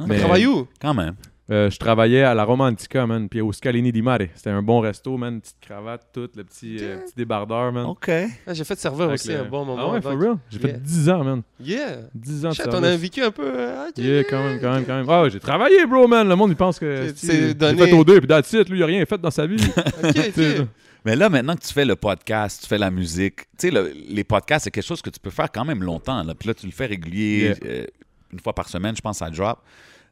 Ah, 0.00 0.04
Tu 0.10 0.18
travailles 0.18 0.46
où? 0.46 0.68
Quand 0.80 0.92
même. 0.94 1.14
Euh, 1.50 1.68
je 1.68 1.78
travaillais 1.78 2.22
à 2.22 2.32
la 2.32 2.42
Romantica, 2.44 3.06
man, 3.06 3.28
puis 3.28 3.42
au 3.42 3.52
Scalini 3.52 3.92
di 3.92 4.00
Mare. 4.00 4.28
C'était 4.34 4.48
un 4.48 4.62
bon 4.62 4.80
resto, 4.80 5.14
man, 5.18 5.42
petite 5.42 5.58
cravate, 5.60 6.06
tout, 6.10 6.30
le 6.36 6.42
petit, 6.42 6.78
euh, 6.80 6.96
petit 7.04 7.12
débardeur, 7.14 7.70
man. 7.70 7.84
OK. 7.84 8.10
Ah, 8.46 8.54
J'ai 8.54 8.64
fait 8.64 8.78
serveur 8.78 9.08
Avec 9.08 9.20
aussi 9.20 9.28
le- 9.28 9.40
un 9.40 9.44
bon 9.44 9.62
moment. 9.66 9.90
Ah 9.90 9.92
ouais, 9.92 10.00
for 10.00 10.12
real? 10.18 10.36
J'ai 10.48 10.58
Yeah. 10.58 10.68
fait 10.68 10.80
10 10.82 11.10
ans, 11.10 11.22
man. 11.22 11.42
Yeah. 11.60 11.96
10 12.14 12.46
ans 12.46 12.48
de 12.48 12.54
Chat, 12.54 12.64
on 12.72 12.82
a 12.82 12.96
vécu 12.96 13.20
un 13.22 13.30
peu. 13.30 13.42
euh, 13.44 13.88
ok. 13.90 13.98
Yeah, 13.98 14.24
quand 14.24 14.42
même, 14.42 14.58
quand 14.58 14.72
même, 14.72 14.84
quand 14.86 14.96
même. 14.96 15.06
Ah 15.06 15.22
ouais, 15.24 15.28
j'ai 15.30 15.40
travaillé, 15.40 15.84
bro, 15.84 16.08
man. 16.08 16.26
Le 16.26 16.34
monde, 16.34 16.48
il 16.48 16.56
pense 16.56 16.78
que 16.78 17.08
C'est- 17.08 17.26
c'est 17.26 17.48
j'ai 17.48 17.54
donné. 17.54 17.88
fait 17.88 17.92
au 17.92 18.04
deux, 18.04 18.20
puis 18.20 18.26
that's 18.28 18.50
it. 18.54 18.66
Lui, 18.70 18.78
il 18.78 18.82
a 18.82 18.86
rien 18.86 19.04
fait 19.04 19.18
dans 19.20 19.30
sa 19.30 19.46
vie. 19.46 19.56
Ok, 20.02 20.16
ok. 20.38 20.66
Mais 21.04 21.16
là, 21.16 21.28
maintenant 21.28 21.54
que 21.54 21.62
tu 21.62 21.72
fais 21.72 21.84
le 21.84 21.96
podcast, 21.96 22.62
tu 22.62 22.68
fais 22.68 22.78
la 22.78 22.90
musique, 22.90 23.40
tu 23.58 23.68
sais, 23.68 23.70
le- 23.70 23.92
les 24.08 24.24
podcasts, 24.24 24.64
c'est 24.64 24.70
quelque 24.70 24.86
chose 24.86 25.02
que 25.02 25.10
tu 25.10 25.20
peux 25.20 25.30
faire 25.30 25.50
quand 25.52 25.64
même 25.64 25.82
longtemps. 25.82 26.22
Là. 26.22 26.34
Puis 26.34 26.48
là, 26.48 26.54
tu 26.54 26.66
le 26.66 26.72
fais 26.72 26.86
régulier, 26.86 27.40
Yeah. 27.40 27.56
euh, 27.66 27.86
une 28.32 28.40
fois 28.40 28.54
par 28.54 28.68
semaine, 28.68 28.96
je 28.96 29.02
pense, 29.02 29.20
à 29.22 29.28
Drop. 29.30 29.58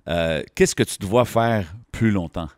Euh, 0.08 0.42
Qu'est-ce 0.54 0.74
que 0.74 0.82
tu 0.82 0.98
dois 0.98 1.24
faire 1.24 1.74
plus 1.92 2.10
longtemps? 2.10 2.48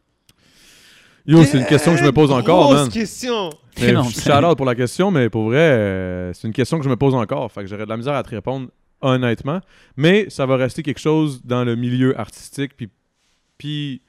Yo, 1.27 1.43
c'est 1.45 1.59
une 1.59 1.65
question 1.67 1.93
que 1.93 1.99
je 2.01 2.05
me 2.05 2.13
pose 2.13 2.31
encore, 2.31 2.65
Grosse 2.65 2.81
man. 2.83 2.89
question. 2.91 3.51
Mais 3.81 3.93
Non, 3.93 4.05
Shout 4.05 4.31
out 4.31 4.57
pour 4.57 4.67
la 4.67 4.75
question, 4.75 5.11
mais 5.11 5.31
pour 5.31 5.45
vrai, 5.45 5.59
euh, 5.59 6.33
c'est 6.35 6.47
une 6.47 6.53
question 6.53 6.79
que 6.79 6.85
je 6.85 6.89
me 6.91 6.97
pose 6.97 7.15
encore. 7.15 7.51
Fait 7.51 7.63
que 7.63 7.67
j'aurais 7.67 7.85
de 7.85 7.89
la 7.89 7.97
misère 7.97 8.15
à 8.15 8.23
te 8.23 8.29
répondre 8.31 8.69
honnêtement. 9.01 9.61
Mais 9.97 10.29
ça 10.29 10.45
va 10.47 10.57
rester 10.57 10.83
quelque 10.83 11.01
chose 11.01 11.41
dans 11.45 11.65
le 11.65 11.75
milieu 11.77 12.19
artistique, 12.21 12.73
puis, 12.77 12.89
puis 13.59 14.03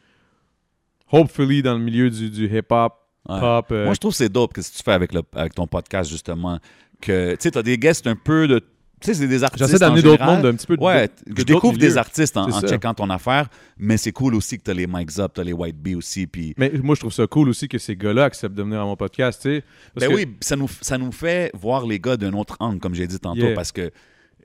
hopefully 1.11 1.61
dans 1.63 1.73
le 1.75 1.79
milieu 1.83 2.09
du, 2.09 2.29
du 2.29 2.45
hip-hop, 2.57 2.93
Ouais. 3.27 3.39
pop. 3.39 3.67
euh, 3.71 3.85
Moi, 3.85 3.93
je 3.93 3.99
trouve 3.99 4.11
que 4.11 4.17
c'est 4.17 4.29
dope 4.29 4.53
que 4.53 4.61
ce 4.61 4.71
que 4.71 4.77
tu 4.77 4.83
fais 4.83 4.91
avec, 4.91 5.13
le, 5.13 5.21
avec 5.35 5.53
ton 5.55 5.67
podcast, 5.67 6.09
justement. 6.09 6.59
Que, 7.01 7.35
tu 7.39 7.49
sais, 7.51 7.63
des 7.63 7.77
guests 7.77 8.07
un 8.07 8.15
peu 8.15 8.47
de. 8.47 8.59
Tu 9.01 9.07
sais, 9.07 9.13
c'est 9.13 9.27
des 9.27 9.43
artistes. 9.43 9.65
J'essaie 9.65 9.77
d'amener 9.79 9.99
en 9.99 10.03
d'autres 10.03 10.23
mondes 10.25 10.45
un 10.45 10.53
petit 10.55 10.65
peu 10.65 10.77
de 10.77 10.81
Ouais, 10.81 11.09
je 11.27 11.43
découvre 11.43 11.77
des 11.77 11.97
artistes 11.97 12.37
en, 12.37 12.49
checkant 12.61 12.93
ton 12.93 13.09
affaire, 13.09 13.49
mais 13.77 13.97
c'est 13.97 14.13
cool 14.13 14.33
aussi 14.35 14.57
que 14.57 14.63
tu 14.63 14.71
as 14.71 14.73
les 14.73 14.87
Mike's 14.87 15.19
Up, 15.19 15.33
tu 15.35 15.41
as 15.41 15.43
les 15.43 15.51
White 15.53 15.77
Bee 15.77 15.95
aussi. 15.95 16.25
Puis, 16.27 16.53
Mais 16.57 16.71
moi, 16.81 16.95
je 16.95 17.01
trouve 17.01 17.11
ça 17.13 17.27
cool 17.27 17.49
aussi 17.49 17.67
que 17.67 17.77
ces 17.77 17.95
gars-là 17.97 18.23
acceptent 18.23 18.55
de 18.55 18.63
venir 18.63 18.81
à 18.81 18.85
mon 18.85 18.95
podcast, 18.95 19.41
tu 19.41 19.49
sais. 19.57 19.63
Ben 19.97 20.07
que- 20.09 20.15
oui, 20.15 20.27
ça 20.39 20.55
nous, 20.55 20.69
ça 20.81 20.97
nous 20.97 21.11
fait 21.11 21.51
voir 21.53 21.85
les 21.85 21.99
gars 21.99 22.15
d'un 22.15 22.33
autre 22.33 22.55
angle, 22.61 22.79
comme 22.79 22.95
j'ai 22.95 23.05
dit 23.05 23.19
tantôt, 23.19 23.41
Yeah. 23.41 23.53
parce 23.55 23.73
que, 23.73 23.91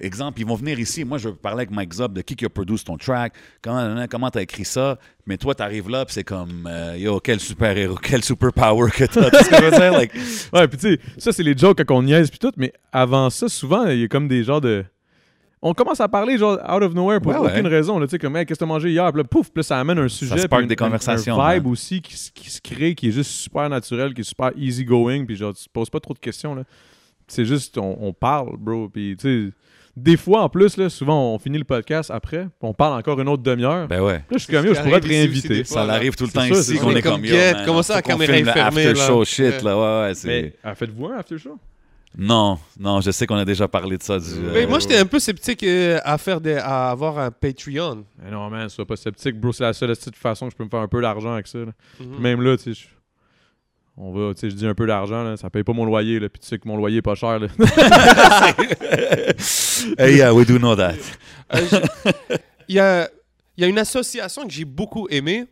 exemple, 0.01 0.41
ils 0.41 0.47
vont 0.47 0.55
venir 0.55 0.79
ici. 0.79 1.05
Moi, 1.05 1.19
je 1.19 1.29
veux 1.29 1.35
parler 1.35 1.61
avec 1.63 1.71
Mike 1.71 1.93
Zub 1.95 2.13
de 2.13 2.21
qui 2.23 2.37
qui 2.37 2.45
a 2.45 2.49
produit 2.49 2.79
ton 2.79 2.97
track, 2.97 3.35
comment 3.63 4.07
comment 4.11 4.31
t'as 4.31 4.43
écrit 4.43 4.65
ça, 4.65 4.99
mais 5.27 5.37
toi, 5.39 5.55
t'arrives 5.55 5.89
là, 5.89 6.05
puis 6.05 6.15
c'est 6.15 6.25
comme, 6.25 6.67
euh, 6.71 6.97
yo, 6.99 7.21
quel 7.21 7.41
super 7.41 7.77
héros, 7.77 7.97
quel 8.03 8.23
super 8.25 8.53
power 8.53 8.91
que 8.91 9.05
t'as. 9.05 9.31
Tu 9.31 9.37
sais 9.39 9.45
ce 9.45 9.51
que 9.51 9.57
je 9.57 9.65
veux 9.65 9.71
dire? 9.71 9.93
Like, 9.93 10.13
Ouais, 10.53 10.69
puis 10.69 10.79
tu 10.79 10.95
sais, 10.95 11.01
ça, 11.19 11.33
c'est 11.33 11.43
les 11.43 11.57
jokes 11.57 11.83
quand 11.85 11.95
on 11.97 12.03
niaise 12.03 12.31
puis 12.31 12.39
tout, 12.39 12.53
mais 12.57 12.73
avant 12.93 13.31
ça, 13.31 13.49
souvent, 13.49 13.87
il 13.87 14.01
y 14.01 14.05
a 14.05 14.09
comme 14.09 14.29
des 14.29 14.43
genres 14.45 14.61
de. 14.61 14.85
On 15.63 15.75
commence 15.75 16.01
à 16.01 16.09
parler, 16.09 16.39
genre, 16.39 16.55
out 16.55 16.83
of 16.83 16.95
nowhere 16.95 17.21
pour 17.21 17.33
Ouais, 17.33 17.39
ouais. 17.39 17.51
aucune 17.53 17.67
raison, 17.67 17.99
là, 17.99 18.07
tu 18.07 18.13
sais, 18.13 18.19
comme, 18.19 18.35
hey, 18.35 18.47
qu'est-ce 18.47 18.59
que 18.59 18.65
t'as 18.65 18.67
mangé 18.67 18.93
hier? 18.93 19.13
Puis 19.13 19.21
là, 19.21 19.25
pouf, 19.29 19.49
puis 19.51 19.59
là, 19.59 19.63
ça 19.63 19.79
amène 19.79 19.99
un 19.99 20.09
sujet. 20.09 20.39
spark 20.39 20.63
puis 20.63 20.67
des 20.69 20.73
un- 20.73 20.87
un- 20.87 20.89
conversations, 20.89 21.39
Un 21.39 21.55
vibe 21.55 21.67
aussi 21.67 22.01
qui, 22.01 22.17
se- 22.17 22.31
qui 22.31 22.49
se 22.49 22.63
crée, 22.63 22.95
qui 22.95 23.09
est 23.09 23.13
juste 23.13 23.31
super 23.31 23.69
naturel, 23.69 24.15
qui 24.15 24.23
est 24.23 24.25
super 24.25 24.53
easy 24.57 24.87
going, 24.87 25.27
puis 25.27 25.37
genre, 25.37 25.53
tu 25.53 25.63
te 25.65 25.69
poses 25.71 25.91
pas 25.91 26.01
trop 26.01 26.15
de 26.15 26.19
questions, 26.19 26.55
là. 26.55 26.63
C'est 27.29 27.45
juste, 27.45 27.77
on, 27.77 27.95
on 28.01 28.13
parle, 28.15 28.57
bro, 28.57 28.89
puis 28.89 29.15
tu 29.21 29.49
sais. 29.51 29.53
Des 29.97 30.17
fois, 30.17 30.43
en 30.43 30.49
plus, 30.49 30.77
là, 30.77 30.89
souvent, 30.89 31.35
on 31.35 31.39
finit 31.39 31.59
le 31.59 31.65
podcast 31.65 32.11
après, 32.11 32.45
puis 32.45 32.51
on 32.63 32.73
parle 32.73 32.99
encore 32.99 33.21
une 33.21 33.29
autre 33.29 33.43
demi-heure. 33.43 33.89
ben 33.89 34.01
ouais. 34.01 34.15
Là, 34.15 34.23
je 34.33 34.39
suis 34.39 34.53
comme, 34.53 34.67
je 34.67 34.81
pourrais 34.81 35.01
te 35.01 35.09
réinviter. 35.09 35.65
fois. 35.65 35.85
Ça 35.87 35.93
arrive 35.93 36.15
tout 36.15 36.25
le 36.25 36.31
temps 36.31 36.41
ça, 36.43 36.47
ici 36.49 36.63
c'est 36.63 36.79
qu'on 36.79 36.95
est 36.95 37.03
comme 37.03 37.23
comment 37.67 37.83
ça, 37.83 37.97
la 37.97 38.03
caméra 38.03 38.33
est 38.33 38.41
le 38.43 38.53
fermée, 38.53 38.87
After 38.87 39.01
show 39.07 39.25
shit, 39.25 39.63
là, 39.63 39.77
ouais, 39.77 40.09
ouais. 40.09 40.15
c'est- 40.15 40.55
Mais 40.65 40.75
faites-vous 40.75 41.07
un 41.07 41.19
after 41.19 41.39
show? 41.39 41.59
Non, 42.17 42.59
non, 42.79 43.01
je 43.01 43.11
sais 43.13 43.25
qu'on 43.27 43.37
a 43.37 43.45
déjà 43.45 43.69
parlé 43.69 43.97
de 43.97 44.03
ça. 44.03 44.19
Du, 44.19 44.25
Mais 44.53 44.65
euh, 44.65 44.69
moi, 44.69 44.81
j'étais 44.81 44.97
un 44.99 45.07
peu 45.07 45.21
sceptique 45.21 45.63
euh, 45.63 45.99
à, 46.03 46.19
faire 46.19 46.41
des, 46.41 46.55
à 46.55 46.91
avoir 46.91 47.19
un 47.19 47.31
Patreon. 47.31 48.05
Mais 48.23 48.31
non, 48.33 48.51
man, 48.51 48.69
sois 48.69 48.85
pas 48.85 48.97
sceptique, 48.97 49.39
bro. 49.39 49.53
C'est 49.53 49.63
la 49.63 49.73
seule 49.73 49.91
petite 49.95 50.17
façon 50.17 50.47
que 50.47 50.53
je 50.53 50.57
peux 50.57 50.65
me 50.65 50.69
faire 50.69 50.81
un 50.81 50.89
peu 50.89 51.01
d'argent 51.01 51.33
avec 51.35 51.47
ça. 51.47 51.59
là. 51.59 51.73
Mhm. 52.01 52.19
Même 52.21 52.43
là, 52.43 52.57
tu 52.57 52.75
sais, 52.75 52.81
je- 52.81 52.87
on 54.03 54.13
va, 54.13 54.35
tu 54.35 54.41
sais, 54.41 54.51
je 54.51 54.55
dis 54.57 54.67
un 54.67 54.75
peu 54.75 54.87
d'argent, 54.87 55.23
là, 55.23 55.37
ça 55.37 55.51
paye 55.51 55.63
pas 55.63 55.73
mon 55.75 55.85
loyer, 55.85 56.19
là, 56.21 56.29
puis 56.29 56.41
tu 56.41 56.47
sais 56.49 56.59
que 56.59 56.67
mon 56.67 56.77
loyer 56.77 56.99
est 56.99 57.03
pas 57.03 57.15
cher, 57.15 57.39
là. 57.39 57.47
hey, 59.99 60.17
yeah, 60.17 60.33
we 60.33 60.47
do 60.47 60.59
know 60.59 60.75
that. 60.77 60.95
Euh, 61.55 61.61
Il 62.69 62.77
y, 62.77 62.81
a, 62.81 63.09
il 63.57 63.63
y 63.63 63.65
a 63.65 63.69
une 63.69 63.79
association 63.79 64.47
que 64.47 64.53
j'ai 64.53 64.65
beaucoup 64.65 65.09
aimée 65.11 65.47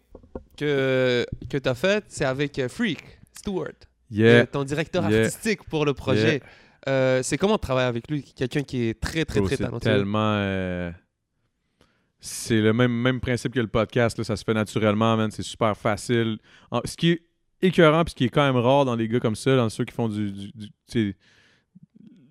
que, 0.57 1.27
que 1.51 1.59
tu 1.59 1.69
as 1.69 1.75
faite, 1.75 2.05
c'est 2.09 2.25
avec 2.25 2.59
euh, 2.59 2.69
Freak, 2.69 3.01
Stewart, 3.37 3.73
Yeah. 4.11 4.27
euh, 4.43 4.47
ton 4.51 4.65
directeur 4.65 5.09
Yeah. 5.11 5.25
artistique 5.25 5.65
pour 5.69 5.85
le 5.85 5.93
projet. 5.95 6.41
Euh, 6.89 7.23
c'est 7.23 7.37
comment 7.37 7.57
de 7.57 7.61
travailler 7.61 7.89
avec 7.89 8.11
lui? 8.11 8.23
Quelqu'un 8.23 8.63
qui 8.63 8.89
est 8.89 8.99
très, 8.99 9.25
très, 9.27 9.41
très 9.43 9.57
c'est 9.57 9.65
talentueux. 9.65 9.91
tellement. 9.91 10.33
euh, 10.37 10.91
C'est 12.21 12.61
le 12.61 12.73
même, 12.73 12.93
même 12.93 13.21
principe 13.21 13.53
que 13.53 13.61
le 13.61 13.67
podcast, 13.67 14.17
là, 14.17 14.25
ça 14.25 14.37
se 14.37 14.45
fait 14.45 14.55
naturellement, 14.55 15.17
man. 15.17 15.31
C'est 15.31 15.43
super 15.43 15.77
facile. 15.77 16.39
En- 16.71 16.81
ce 16.85 16.97
qui 16.97 17.11
est 17.11 17.23
écœurant, 17.63 18.05
puis 18.05 18.11
ce 18.13 18.15
qui 18.17 18.25
est 18.25 18.29
quand 18.29 18.45
même 18.47 18.61
rare 18.63 18.85
dans 18.85 18.95
les 18.97 19.09
gars 19.09 19.21
comme 19.21 19.37
ça, 19.37 19.57
dans 19.57 19.69
ceux 19.69 19.85
qui 19.85 19.95
font 19.95 20.09
du, 20.09 20.51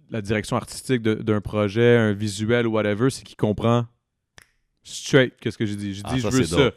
la 0.10 0.22
direction 0.22 0.56
artistique 0.56 1.02
d'un 1.02 1.42
projet, 1.42 1.98
un 1.98 2.14
visuel 2.14 2.66
ou 2.68 2.72
whatever, 2.72 3.10
c'est 3.10 3.24
qu'il 3.24 3.36
comprend 3.36 3.86
straight 4.84 5.34
qu'est-ce 5.42 5.58
que 5.58 5.66
j'ai 5.66 5.76
dit. 5.76 5.94
J'ai 5.94 6.02
Ah, 6.06 6.14
dit, 6.14 6.20
je 6.22 6.28
veux 6.28 6.44
ça. 6.44 6.72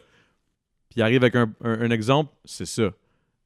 Puis 0.89 0.97
il 0.99 1.01
arrive 1.01 1.23
avec 1.23 1.35
un, 1.37 1.53
un- 1.63 1.81
un 1.81 1.91
exemple, 1.91 2.33
c'est 2.43 2.65
ça. 2.65 2.91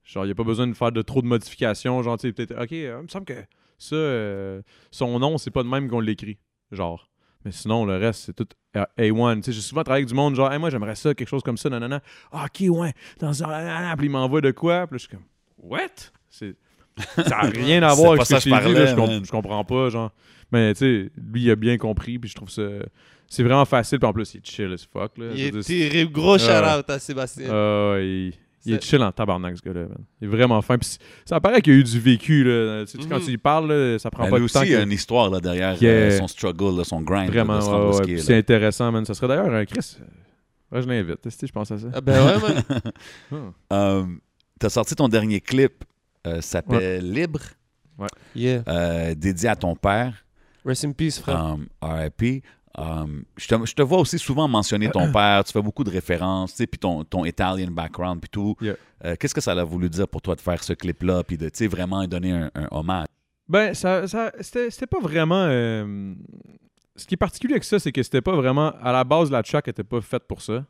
Genre, 0.03 0.23
il 0.23 0.27
n'y 0.27 0.31
a 0.31 0.35
pas 0.35 0.43
besoin 0.43 0.67
de 0.67 0.73
faire 0.73 0.91
de 0.91 1.01
trop 1.03 1.21
de 1.21 1.27
modifications. 1.27 2.01
Genre, 2.01 2.17
tu 2.17 2.27
sais, 2.27 2.33
peut-être, 2.33 2.59
OK, 2.59 2.71
euh, 2.73 2.97
il 2.99 3.03
me 3.03 3.07
semble 3.07 3.25
que 3.25 3.33
ça, 3.77 3.95
euh, 3.95 4.61
son 4.91 5.19
nom, 5.19 5.37
c'est 5.37 5.51
pas 5.51 5.61
de 5.63 5.67
même 5.67 5.87
qu'on 5.87 5.99
l'écrit. 5.99 6.37
Genre. 6.71 7.07
Mais 7.45 7.51
sinon, 7.51 7.85
le 7.85 7.97
reste, 7.97 8.23
c'est 8.25 8.33
tout 8.35 8.47
euh, 8.75 8.83
A1. 8.97 9.37
Tu 9.37 9.43
sais, 9.43 9.51
j'ai 9.53 9.61
souvent 9.61 9.83
travaillé 9.83 10.01
avec 10.01 10.09
du 10.09 10.15
monde, 10.15 10.35
genre, 10.35 10.51
Hey, 10.51 10.59
moi, 10.59 10.69
j'aimerais 10.71 10.95
ça, 10.95 11.13
quelque 11.13 11.27
chose 11.29 11.43
comme 11.43 11.57
ça, 11.57 11.69
nanana. 11.69 12.01
Ah, 12.31 12.45
OK, 12.45 12.65
ouais. 12.75 12.91
Dans 13.19 13.43
un. 13.43 13.47
nanana. 13.47 13.95
Puis 13.95 14.07
il 14.07 14.09
m'envoie 14.11 14.41
de 14.41 14.51
quoi? 14.51 14.87
Puis 14.87 14.95
là, 14.95 14.97
je 14.97 15.07
suis 15.07 15.09
comme, 15.09 15.25
What? 15.57 15.87
C'est- 16.29 16.55
Ça 17.15 17.23
n'a 17.29 17.49
rien 17.49 17.83
à 17.83 17.93
voir 17.93 18.13
avec 18.13 18.23
ce 18.23 18.33
ça 18.33 18.35
que 18.37 18.43
je 18.45 18.49
parlais, 18.49 18.87
je, 18.87 18.95
com- 18.95 19.21
je 19.25 19.31
comprends 19.31 19.63
pas, 19.63 19.89
genre. 19.89 20.11
Mais 20.51 20.73
tu 20.73 20.79
sais, 20.79 21.11
lui, 21.17 21.43
il 21.43 21.51
a 21.51 21.55
bien 21.55 21.77
compris, 21.77 22.17
puis 22.19 22.29
je 22.29 22.35
trouve 22.35 22.49
ça. 22.49 22.63
C'est 23.27 23.43
vraiment 23.43 23.65
facile, 23.65 23.99
puis 23.99 24.07
en 24.07 24.13
plus, 24.13 24.33
il 24.33 24.37
est 24.37 24.45
chill 24.47 24.71
as 24.73 24.85
fuck. 24.91 25.17
Là. 25.17 25.25
Il 25.33 25.41
est 25.45 25.61
terrible. 25.63 26.11
Gros 26.11 26.37
shout-out 26.37 26.89
à 26.89 26.99
Sébastien. 26.99 27.47
ah 27.51 27.97
il, 27.99 28.33
il 28.65 28.73
est 28.75 28.83
chill 28.83 29.01
en 29.01 29.11
tabarnak, 29.11 29.57
ce 29.57 29.61
gars-là, 29.61 29.81
man. 29.87 29.97
Il 30.21 30.25
est 30.25 30.31
vraiment 30.31 30.61
fin. 30.61 30.77
Puis 30.77 30.97
ça 31.25 31.39
paraît 31.39 31.61
qu'il 31.61 31.73
y 31.73 31.75
a 31.75 31.79
eu 31.79 31.83
du 31.83 31.99
vécu, 31.99 32.43
là. 32.43 32.85
Tu 32.85 32.91
sais, 33.01 33.07
Quand 33.09 33.19
Mhm. 33.19 33.25
tu 33.25 33.31
y 33.31 33.37
parles, 33.37 33.71
là, 33.71 33.99
ça 33.99 34.09
prend 34.11 34.23
Ben, 34.25 34.29
pas 34.31 34.39
de 34.39 34.47
temps. 34.47 34.59
aussi, 34.61 34.69
il 34.69 34.73
y 34.73 34.75
a 34.75 34.81
une 34.81 34.91
histoire 34.91 35.29
là, 35.29 35.39
derrière 35.39 35.81
Yeah. 35.81 35.91
euh, 35.91 36.17
son 36.17 36.27
struggle, 36.27 36.77
là, 36.77 36.83
son 36.83 37.01
grind. 37.01 37.29
Vraiment, 37.29 37.57
ouais, 37.59 37.93
ce 37.93 38.03
ouais. 38.11 38.17
c'est 38.17 38.37
intéressant, 38.37 38.91
man. 38.91 39.05
Ça 39.05 39.13
serait 39.13 39.27
d'ailleurs 39.27 39.53
un 39.53 39.65
Chris. 39.65 39.97
euh, 40.01 40.75
ouais, 40.75 40.81
je 40.81 40.87
l'invite, 40.87 41.21
tu 41.21 41.31
sais, 41.31 41.47
je 41.47 41.51
pense 41.51 41.71
à 41.71 41.77
ça? 41.77 41.87
Ah 41.93 42.01
ben 42.01 42.25
ouais, 42.25 42.33
man. 43.31 43.51
Ah. 43.69 43.75
Euh, 43.75 44.05
T'as 44.59 44.69
sorti 44.69 44.95
ton 44.95 45.09
dernier 45.09 45.41
clip, 45.41 45.83
euh, 46.25 46.39
s'appelle 46.41 47.11
Libre, 47.11 47.41
Yeah. 48.33 48.63
euh, 48.67 49.13
dédié 49.15 49.49
à 49.49 49.55
ton 49.55 49.75
père, 49.75 50.25
Rest 50.65 50.85
in 50.85 50.91
peace, 50.93 51.19
frère. 51.19 51.35
um, 51.45 51.67
RIP. 51.81 52.43
Um, 52.77 53.23
je, 53.37 53.47
te, 53.47 53.65
je 53.65 53.73
te 53.73 53.81
vois 53.81 53.99
aussi 53.99 54.19
souvent 54.19 54.47
mentionner 54.47 54.89
ton 54.89 55.11
père, 55.13 55.43
tu 55.43 55.53
fais 55.53 55.61
beaucoup 55.61 55.83
de 55.83 55.89
références, 55.91 56.51
tu 56.51 56.57
sais, 56.57 56.67
puis 56.67 56.77
ton, 56.79 57.03
ton 57.03 57.23
Italian 57.25 57.71
background, 57.71 58.19
puis 58.19 58.29
tout. 58.29 58.55
Yeah. 58.59 58.75
Euh, 59.05 59.15
Qu'est-ce 59.19 59.33
que 59.35 59.41
ça 59.41 59.53
a 59.53 59.63
voulu 59.63 59.89
dire 59.89 60.07
pour 60.07 60.21
toi 60.21 60.35
de 60.35 60.41
faire 60.41 60.63
ce 60.63 60.73
clip-là, 60.73 61.23
puis 61.23 61.37
de 61.37 61.49
vraiment 61.67 62.05
donner 62.05 62.31
un, 62.31 62.51
un 62.55 62.67
hommage? 62.71 63.07
Ben, 63.47 63.73
ça, 63.73 64.05
c'était 64.41 64.87
pas 64.87 64.99
vraiment. 64.99 65.45
euh, 65.47 66.13
Ce 66.95 67.05
qui 67.05 67.13
est 67.13 67.17
particulier 67.17 67.53
avec 67.53 67.63
ça, 67.63 67.77
c'est 67.79 67.91
que 67.91 68.01
c'était 68.03 68.21
pas 68.21 68.35
vraiment. 68.35 68.73
À 68.81 68.91
la 68.91 69.03
base, 69.03 69.29
la 69.31 69.43
track 69.43 69.67
était 69.67 69.83
pas 69.83 70.01
faite 70.01 70.23
pour 70.27 70.41
ça. 70.41 70.65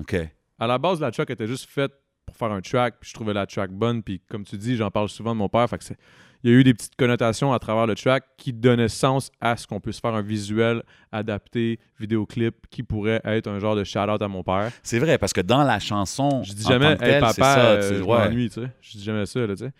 OK. 0.00 0.16
À 0.58 0.66
la 0.66 0.78
base, 0.78 1.00
la 1.00 1.10
track 1.10 1.30
était 1.30 1.46
juste 1.46 1.68
faite 1.68 1.92
pour 2.34 2.48
faire 2.48 2.54
un 2.56 2.60
track, 2.60 2.96
puis 3.00 3.08
je 3.10 3.14
trouvais 3.14 3.32
la 3.32 3.46
track 3.46 3.70
bonne, 3.70 4.02
puis 4.02 4.20
comme 4.28 4.44
tu 4.44 4.56
dis, 4.58 4.76
j'en 4.76 4.90
parle 4.90 5.08
souvent 5.08 5.32
de 5.32 5.38
mon 5.38 5.48
père, 5.48 5.68
fait 5.68 5.78
que 5.78 5.84
c'est- 5.84 5.96
il 6.42 6.50
y 6.50 6.54
a 6.54 6.58
eu 6.58 6.62
des 6.64 6.74
petites 6.74 6.94
connotations 6.96 7.54
à 7.54 7.58
travers 7.58 7.86
le 7.86 7.94
track 7.94 8.22
qui 8.36 8.52
donnaient 8.52 8.88
sens 8.88 9.30
à 9.40 9.56
ce 9.56 9.66
qu'on 9.66 9.80
puisse 9.80 9.98
faire 9.98 10.12
un 10.14 10.20
visuel 10.20 10.82
adapté, 11.10 11.78
vidéoclip, 11.98 12.66
qui 12.68 12.82
pourrait 12.82 13.22
être 13.24 13.46
un 13.46 13.58
genre 13.60 13.74
de 13.76 13.82
shout-out 13.84 14.20
à 14.20 14.28
mon 14.28 14.42
père. 14.42 14.70
C'est 14.82 14.98
vrai, 14.98 15.16
parce 15.16 15.32
que 15.32 15.40
dans 15.40 15.62
la 15.62 15.78
chanson, 15.78 16.42
Je 16.42 16.52
dis 16.52 16.66
en 16.66 16.70
jamais, 16.70 16.96
tant 16.96 17.04
que 17.04 17.10
hey, 17.10 17.20
papa, 17.20 17.32
c'est 17.32 17.40
ça, 17.42 17.66
euh, 17.70 17.90
tu 17.92 17.96
je 17.98 18.02
ouais. 18.02 18.18
m'ennuie, 18.18 18.50
tu 18.50 18.60
sais. 18.60 18.68
Je 18.82 18.98
dis 18.98 19.04
jamais 19.04 19.24
ça, 19.24 19.40
là, 19.46 19.56
tu 19.56 19.64
sais. 19.64 19.72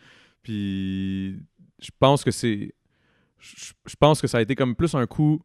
Puis, 0.42 1.36
je 1.80 1.90
pense 1.98 2.24
que 2.24 2.30
c'est. 2.30 2.74
Je 3.38 3.72
je 3.86 3.96
pense 3.96 4.22
que 4.22 4.26
ça 4.26 4.38
a 4.38 4.40
été 4.40 4.54
comme 4.54 4.74
plus 4.74 4.94
un 4.94 5.06
coup. 5.06 5.42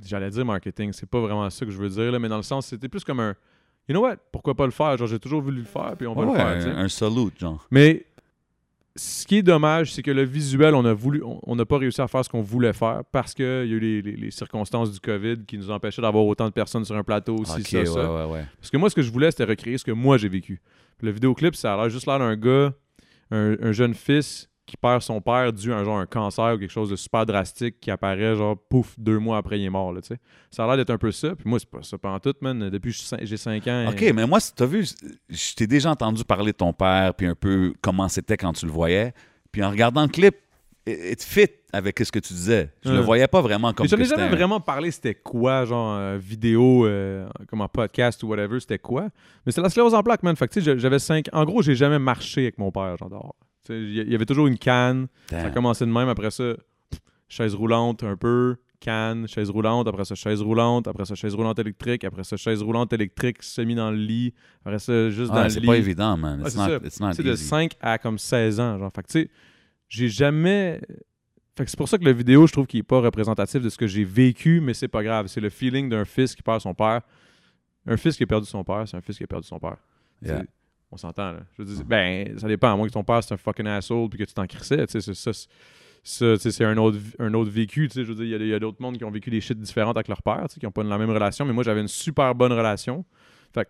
J'allais 0.00 0.30
dire 0.30 0.44
marketing, 0.44 0.92
c'est 0.92 1.08
pas 1.08 1.20
vraiment 1.20 1.48
ça 1.50 1.66
que 1.66 1.72
je 1.72 1.78
veux 1.78 1.88
dire, 1.88 2.12
là, 2.12 2.18
mais 2.20 2.28
dans 2.28 2.36
le 2.36 2.42
sens, 2.44 2.66
c'était 2.66 2.88
plus 2.88 3.02
comme 3.04 3.20
un. 3.20 3.34
You 3.88 3.94
know 3.94 4.02
what? 4.02 4.16
Pourquoi 4.30 4.54
pas 4.54 4.64
le 4.64 4.70
faire? 4.72 4.96
Genre, 4.96 5.08
j'ai 5.08 5.18
toujours 5.18 5.42
voulu 5.42 5.58
le 5.58 5.64
faire, 5.66 5.94
puis 5.96 6.06
on 6.06 6.14
va 6.14 6.22
Ouais, 6.22 6.54
le 6.54 6.60
faire, 6.60 6.78
un, 6.78 6.88
salute, 6.88 7.38
genre. 7.38 7.66
Mais 7.70 8.06
ce 8.94 9.26
qui 9.26 9.38
est 9.38 9.42
dommage, 9.42 9.92
c'est 9.94 10.02
que 10.02 10.10
le 10.10 10.22
visuel, 10.22 10.74
on 10.74 10.84
a 10.84 10.92
voulu, 10.92 11.22
on 11.24 11.56
n'a 11.56 11.64
pas 11.64 11.78
réussi 11.78 12.00
à 12.00 12.06
faire 12.08 12.24
ce 12.24 12.28
qu'on 12.28 12.42
voulait 12.42 12.72
faire 12.74 13.02
parce 13.10 13.32
qu'il 13.34 13.44
y 13.44 13.48
a 13.48 13.62
eu 13.64 13.78
les, 13.80 14.02
les- 14.02 14.16
les 14.16 14.30
circonstances 14.30 14.92
du 14.92 15.00
COVID 15.00 15.44
qui 15.46 15.56
nous 15.58 15.70
empêchaient 15.70 16.02
d'avoir 16.02 16.24
autant 16.26 16.44
de 16.46 16.52
personnes 16.52 16.84
sur 16.84 16.94
un 16.96 17.02
plateau, 17.02 17.36
aussi, 17.38 17.62
ça, 17.64 17.78
ouais, 17.78 17.86
ça. 17.86 18.26
ouais. 18.28 18.44
Parce 18.60 18.70
que 18.70 18.76
moi, 18.76 18.90
ce 18.90 18.94
que 18.94 19.02
je 19.02 19.10
voulais, 19.10 19.30
c'était 19.30 19.44
recréer 19.44 19.78
ce 19.78 19.84
que 19.84 19.92
moi 19.92 20.18
j'ai 20.18 20.28
vécu. 20.28 20.60
Puis 20.98 21.06
le 21.06 21.12
vidéoclip, 21.12 21.54
ça 21.56 21.74
a 21.74 21.76
l'air 21.78 21.88
juste 21.88 22.06
l'air 22.06 22.18
d'un 22.18 22.36
gars, 22.36 22.72
un, 23.30 23.56
un 23.62 23.72
jeune 23.72 23.94
fils 23.94 24.48
qui 24.72 24.76
perd 24.78 25.02
son 25.02 25.20
père 25.20 25.52
dû 25.52 25.70
à 25.70 25.76
un, 25.76 25.84
genre 25.84 25.98
un 25.98 26.06
cancer 26.06 26.54
ou 26.54 26.58
quelque 26.58 26.70
chose 26.70 26.88
de 26.88 26.96
super 26.96 27.26
drastique 27.26 27.78
qui 27.78 27.90
apparaît 27.90 28.34
genre 28.34 28.56
pouf 28.56 28.94
deux 28.98 29.18
mois 29.18 29.36
après 29.36 29.60
il 29.60 29.64
est 29.66 29.70
mort 29.70 29.92
là, 29.92 30.00
tu 30.00 30.08
sais. 30.08 30.18
Ça 30.50 30.64
a 30.64 30.66
l'air 30.66 30.78
d'être 30.78 30.88
un 30.88 30.96
peu 30.96 31.12
ça. 31.12 31.36
Puis 31.36 31.46
moi 31.46 31.58
c'est 31.58 31.68
pas 31.68 31.82
ça 31.82 31.98
pendant 31.98 32.18
tout 32.18 32.32
man. 32.40 32.70
Depuis 32.70 32.90
que 32.92 32.96
je 33.20 33.26
j'ai 33.26 33.36
5 33.36 33.66
ans. 33.68 33.90
OK, 33.90 34.00
mais 34.14 34.26
moi, 34.26 34.38
tu 34.40 34.62
as 34.62 34.66
vu, 34.66 34.86
je 35.28 35.54
t'ai 35.54 35.66
déjà 35.66 35.90
entendu 35.90 36.24
parler 36.24 36.52
de 36.52 36.56
ton 36.56 36.72
père, 36.72 37.12
puis 37.14 37.26
un 37.26 37.34
peu 37.34 37.74
comment 37.82 38.08
c'était 38.08 38.38
quand 38.38 38.54
tu 38.54 38.64
le 38.64 38.72
voyais. 38.72 39.12
Puis 39.50 39.62
en 39.62 39.68
regardant 39.70 40.02
le 40.02 40.08
clip, 40.08 40.36
it, 40.86 40.98
it 41.12 41.22
fit 41.22 41.50
avec 41.74 41.98
ce 41.98 42.10
que 42.10 42.18
tu 42.18 42.32
disais. 42.32 42.70
Je 42.82 42.90
le 42.92 42.98
Ouais. 43.00 43.04
voyais 43.04 43.28
pas 43.28 43.42
vraiment 43.42 43.74
comme 43.74 43.84
Mais 43.84 43.88
j'en 43.88 43.96
que 43.98 44.02
ai 44.02 44.06
jamais 44.06 44.22
un- 44.22 44.28
vraiment 44.30 44.60
parlé 44.60 44.90
c'était 44.90 45.14
quoi, 45.14 45.66
genre 45.66 45.96
euh, 45.98 46.18
vidéo, 46.18 46.86
euh, 46.86 47.28
comme 47.48 47.60
en 47.60 47.68
podcast 47.68 48.22
ou 48.22 48.28
whatever, 48.28 48.58
c'était 48.60 48.78
quoi. 48.78 49.08
Mais 49.44 49.52
c'est 49.52 49.60
la 49.60 49.68
sclérose 49.68 49.92
en 49.94 50.02
plaques, 50.02 50.22
man. 50.22 50.34
Fait 50.34 50.48
que 50.48 50.54
tu 50.54 50.62
sais, 50.62 50.78
j'avais 50.78 50.98
5 50.98 51.26
En 51.34 51.44
gros, 51.44 51.60
j'ai 51.60 51.74
jamais 51.74 51.98
marché 51.98 52.42
avec 52.44 52.56
mon 52.56 52.70
père, 52.72 52.96
genre 52.96 53.10
dehors. 53.10 53.36
Il 53.68 53.92
y 54.10 54.14
avait 54.14 54.26
toujours 54.26 54.46
une 54.46 54.58
canne. 54.58 55.06
Ça 55.30 55.38
a 55.38 55.42
Damn. 55.44 55.52
commencé 55.54 55.84
de 55.86 55.90
même, 55.90 56.08
après 56.08 56.30
ça, 56.30 56.54
pff, 56.90 57.00
chaise 57.28 57.54
roulante 57.54 58.02
un 58.02 58.16
peu, 58.16 58.56
canne, 58.80 59.28
chaise 59.28 59.50
roulante, 59.50 59.86
après 59.88 60.04
ça, 60.04 60.14
chaise 60.14 60.40
roulante, 60.42 60.88
après 60.88 61.04
ça, 61.04 61.14
chaise 61.14 61.34
roulante 61.34 61.58
électrique, 61.58 62.02
après 62.04 62.24
ça, 62.24 62.36
chaise 62.36 62.62
roulante 62.62 62.92
électrique 62.92 63.42
semi 63.42 63.74
dans 63.74 63.90
le 63.90 63.96
lit, 63.98 64.34
après 64.64 64.78
ça, 64.80 65.10
juste 65.10 65.30
Ah, 65.32 65.36
dans 65.36 65.44
le 65.44 65.50
c'est 65.50 65.60
lit. 65.60 65.66
pas 65.66 65.76
évident, 65.76 66.16
man. 66.16 66.40
It's 66.40 66.50
c'est 66.50 66.58
not, 66.58 67.12
ça. 67.12 67.22
de 67.22 67.32
easy. 67.32 67.44
5 67.44 67.72
à 67.80 67.98
comme 67.98 68.18
16 68.18 68.58
ans, 68.60 68.78
genre. 68.78 68.90
Fait 68.94 69.02
que 69.02 69.08
tu 69.08 69.20
sais, 69.22 69.30
j'ai 69.88 70.08
jamais... 70.08 70.80
Fait 71.56 71.64
que 71.64 71.70
c'est 71.70 71.76
pour 71.76 71.88
ça 71.88 71.98
que 71.98 72.04
la 72.04 72.12
vidéo, 72.14 72.46
je 72.46 72.52
trouve 72.52 72.66
qu'il 72.66 72.80
est 72.80 72.82
pas 72.82 73.00
représentatif 73.00 73.60
de 73.62 73.68
ce 73.68 73.76
que 73.76 73.86
j'ai 73.86 74.04
vécu, 74.04 74.60
mais 74.62 74.72
c'est 74.74 74.88
pas 74.88 75.02
grave. 75.04 75.26
C'est 75.26 75.40
le 75.40 75.50
feeling 75.50 75.88
d'un 75.90 76.06
fils 76.06 76.34
qui 76.34 76.42
perd 76.42 76.60
son 76.62 76.72
père. 76.74 77.02
Un 77.86 77.96
fils 77.98 78.16
qui 78.16 78.22
a 78.22 78.26
perdu 78.26 78.46
son 78.46 78.64
père, 78.64 78.88
c'est 78.88 78.96
un 78.96 79.02
fils 79.02 79.18
qui 79.18 79.24
a 79.24 79.26
perdu 79.26 79.46
son 79.46 79.58
père. 79.58 79.76
Yeah. 80.24 80.44
On 80.92 80.96
s'entend, 80.98 81.32
là. 81.32 81.40
Je 81.56 81.62
veux 81.62 81.74
dire, 81.74 81.84
ben, 81.86 82.38
ça 82.38 82.46
dépend. 82.46 82.72
À 82.72 82.76
moins 82.76 82.86
que 82.86 82.92
ton 82.92 83.02
père, 83.02 83.24
c'est 83.24 83.32
un 83.32 83.38
fucking 83.38 83.66
asshole 83.66 84.08
puis 84.10 84.18
que 84.18 84.24
tu 84.24 84.34
t'en 84.34 84.46
crissais. 84.46 84.86
Tu 84.86 85.00
sais, 85.00 85.14
c'est 85.14 85.32
ça. 86.04 86.36
c'est- 86.36 86.64
un 86.64 86.76
autre, 86.76 86.98
un 87.18 87.32
autre 87.32 87.50
vécu. 87.50 87.88
Je 87.94 88.02
veux 88.02 88.14
dire, 88.14 88.40
il 88.42 88.48
y 88.48 88.54
a- 88.54 88.58
d'autres 88.58 88.80
mondes 88.82 88.98
qui 88.98 89.04
ont 89.04 89.10
vécu 89.10 89.30
des 89.30 89.40
shit 89.40 89.58
différentes 89.58 89.96
avec 89.96 90.08
leur 90.08 90.20
père, 90.22 90.46
qui 90.48 90.64
n'ont 90.66 90.70
pas 90.72 90.82
la 90.82 90.98
même 90.98 91.10
relation. 91.10 91.44
Mais 91.46 91.52
moi, 91.52 91.62
j'avais 91.64 91.80
une 91.80 91.88
super 91.88 92.34
bonne 92.34 92.52
relation. 92.52 93.04
Fait 93.54 93.68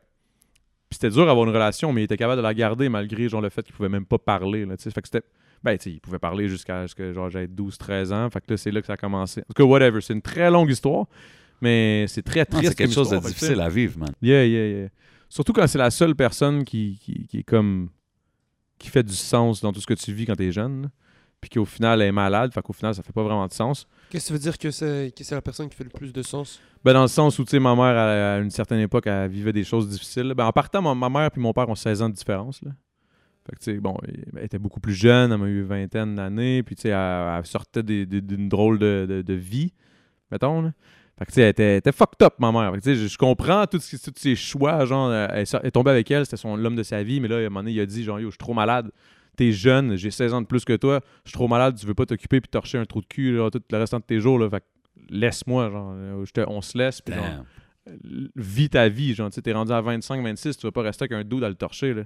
c'était 0.91 1.11
dur 1.11 1.25
d'avoir 1.27 1.47
une 1.47 1.53
relation, 1.55 1.93
mais 1.93 2.03
il 2.03 2.05
était 2.05 2.17
capable 2.17 2.39
de 2.39 2.43
la 2.43 2.53
garder 2.55 2.89
malgré 2.89 3.29
genre, 3.29 3.41
le 3.41 3.49
fait 3.51 3.63
qu'il 3.63 3.75
pouvait 3.75 3.89
même 3.89 4.05
pas 4.07 4.19
parler. 4.19 4.65
Là, 4.67 4.75
fait 4.77 4.91
que 5.01 5.09
c'était. 5.09 5.23
Ben, 5.63 5.79
tu 5.79 5.91
il 5.91 6.01
pouvait 6.01 6.19
parler 6.19 6.49
jusqu'à 6.49 6.89
ce 6.89 6.95
que 6.95 7.13
genre, 7.13 7.31
j'avais 7.31 7.47
12-13 7.47 8.13
ans. 8.13 8.29
Fait 8.31 8.41
que 8.41 8.51
là, 8.51 8.57
c'est 8.57 8.71
là 8.73 8.81
que 8.81 8.87
ça 8.89 8.95
a 8.95 8.97
commencé. 8.97 9.41
En 9.43 9.53
tout 9.55 9.63
cas, 9.63 9.65
whatever. 9.65 10.01
C'est 10.01 10.13
une 10.13 10.21
très 10.23 10.51
longue 10.51 10.71
histoire, 10.71 11.07
mais 11.61 12.07
c'est 12.09 12.23
très 12.23 12.41
Non, 12.41 12.47
triste. 12.59 12.69
C'est 12.71 12.75
quelque 12.75 12.93
chose 12.95 13.11
de 13.11 13.19
difficile 13.19 13.61
à 13.61 13.69
vivre, 13.69 13.99
man. 13.99 14.11
Yeah, 14.21 14.45
yeah, 14.45 14.67
yeah. 14.67 14.89
Surtout 15.33 15.55
quand 15.55 15.67
c'est 15.67 15.79
la 15.79 15.91
seule 15.91 16.15
personne 16.15 16.63
qui, 16.63 16.99
qui, 17.01 17.27
qui 17.27 17.39
est 17.39 17.43
comme. 17.43 17.89
qui 18.79 18.91
fait 18.91 19.03
du 19.03 19.15
sens 19.15 19.63
dans 19.63 19.73
tout 19.73 19.81
ce 19.81 19.87
que 19.87 19.95
tu 19.95 20.13
vis 20.13 20.27
quand 20.27 20.37
t'es 20.37 20.53
jeune. 20.53 20.83
là. 20.83 20.89
Puis 21.41 21.49
qu'au 21.49 21.65
final, 21.65 22.03
elle 22.03 22.09
est 22.09 22.13
malade. 22.13 22.53
Fait 22.53 22.61
qu'au 22.61 22.75
final, 22.75 22.95
ça 22.95 23.03
fait 23.03 23.15
pas 23.15 23.23
vraiment 23.23 23.47
de 23.47 23.53
sens. 23.53 23.87
Qu'est-ce 24.11 24.25
que 24.25 24.29
tu 24.29 24.33
veux 24.35 24.39
dire 24.41 24.59
que 24.59 24.71
c'est 24.71 25.11
que 25.17 25.25
c'est 25.25 25.35
la 25.35 25.41
personne 25.41 25.71
qui 25.71 25.75
fait 25.77 25.85
le 25.85 25.91
plus 25.91 26.13
de 26.13 26.21
sens? 26.23 26.61
Ben, 26.85 26.93
dans 26.93 27.01
le 27.01 27.09
sens 27.09 27.39
où, 27.39 27.45
tu 27.45 27.51
sais, 27.53 27.59
ma 27.59 27.75
mère, 27.75 27.97
à, 27.97 28.35
à 28.35 28.39
une 28.41 28.51
certaine 28.51 28.81
époque, 28.81 29.07
elle 29.07 29.31
vivait 29.31 29.55
des 29.55 29.65
choses 29.65 29.89
difficiles. 29.89 30.35
Ben, 30.37 30.45
en 30.45 30.53
partant, 30.53 30.83
ma, 30.95 31.09
mère 31.09 31.31
et 31.35 31.41
mon 31.41 31.55
père 31.55 31.67
ont 31.71 31.75
16 31.75 32.03
ans 32.03 32.11
de 32.11 32.15
différence. 32.15 32.61
Là. 32.61 32.73
Fait 33.47 33.57
que, 33.57 33.59
tu 33.59 33.73
sais, 33.73 33.81
bon, 33.81 33.97
elle 34.37 34.45
était 34.45 34.59
beaucoup 34.59 34.81
plus 34.81 34.93
jeune. 34.95 35.33
Elle 35.33 35.39
m'a 35.39 35.47
eu 35.47 35.61
une 35.63 35.67
vingtaine 35.67 36.15
d'années. 36.15 36.63
Puis, 36.63 36.77
tu 36.77 36.83
sais, 36.83 36.89
elle, 36.91 37.39
elle 37.39 37.47
sortait 37.47 37.83
d'une 37.83 38.51
drôle 38.51 38.79
de, 38.79 39.07
de- 39.09 39.23
de 39.23 39.35
vie, 39.35 39.73
mettons. 40.31 40.61
Là. 40.61 40.73
Fait 41.19 41.27
que, 41.27 41.31
tu 41.31 41.35
sais, 41.37 41.43
elle 41.43 41.77
était, 41.79 41.93
fucked 41.93 42.23
up, 42.23 42.35
ma 42.39 42.51
mère. 42.53 42.73
Fait 42.73 42.79
que, 42.79 42.83
tu 42.85 42.95
sais, 42.95 43.03
je, 43.03 43.07
je 43.07 43.19
comprends 43.19 43.67
tous 43.67 43.81
ses 44.17 44.35
choix. 44.35 44.85
Genre, 44.87 45.13
elle, 45.13 45.45
elle 45.53 45.67
est 45.67 45.71
tombée 45.71 45.91
avec 45.91 46.11
elle, 46.11 46.25
c'était 46.25 46.39
son 46.39 46.57
l'homme 46.57 46.75
de 46.77 46.83
sa 46.83 47.03
vie. 47.03 47.21
Mais 47.21 47.29
là, 47.29 47.37
à 47.37 47.41
un 47.41 47.43
moment 47.45 47.61
donné, 47.61 47.73
il 47.73 47.81
a 47.81 47.87
dit, 47.87 48.03
genre, 48.03 48.19
yo, 48.19 48.27
je 48.29 48.33
suis 48.33 48.39
trop 48.39 48.55
malade. 48.55 48.91
T'es 49.37 49.53
jeune, 49.53 49.97
j'ai 49.97 50.11
16 50.11 50.35
ans 50.35 50.41
de 50.43 50.47
plus 50.47 50.65
que 50.65 50.77
toi. 50.77 51.01
Je 51.25 51.31
suis 51.31 51.35
trop 51.35 51.49
malade, 51.49 51.77
tu 51.79 51.87
veux 51.87 51.95
pas 51.95 52.05
t'occuper 52.07 52.41
puis 52.41 52.49
torcher 52.51 52.79
un 52.79 52.85
trou 52.85 53.01
de 53.01 53.07
cul 53.07 53.37
genre, 53.37 53.51
tout 53.51 53.63
le 53.71 53.79
restant 53.79 53.99
de 53.99 54.05
tes 54.05 54.21
jours. 54.21 54.39
Là. 54.39 54.49
Fait 54.51 54.61
que 54.61 54.65
laisse-moi, 55.15 55.71
genre, 55.71 55.93
euh, 55.95 56.25
je 56.25 56.33
te- 56.33 56.45
on 56.49 56.61
se 56.61 56.77
laisse. 56.77 57.01
Puis, 57.01 57.15
genre, 57.15 57.45
euh, 57.89 58.29
vis 58.37 58.69
ta 58.71 58.89
vie. 58.89 59.15
Genre, 59.15 59.31
tu 59.31 59.37
sais, 59.37 59.43
t'es 59.43 59.53
rendu 59.53 59.73
à 59.73 59.81
25, 59.81 60.23
26, 60.23 60.57
tu 60.59 60.67
vas 60.67 60.73
pas 60.73 60.83
rester 60.83 61.05
avec 61.05 61.13
un 61.13 61.25
dos 61.25 61.43
à 61.43 61.49
le 61.49 61.55
torcher. 61.55 61.95
Là. 61.95 62.03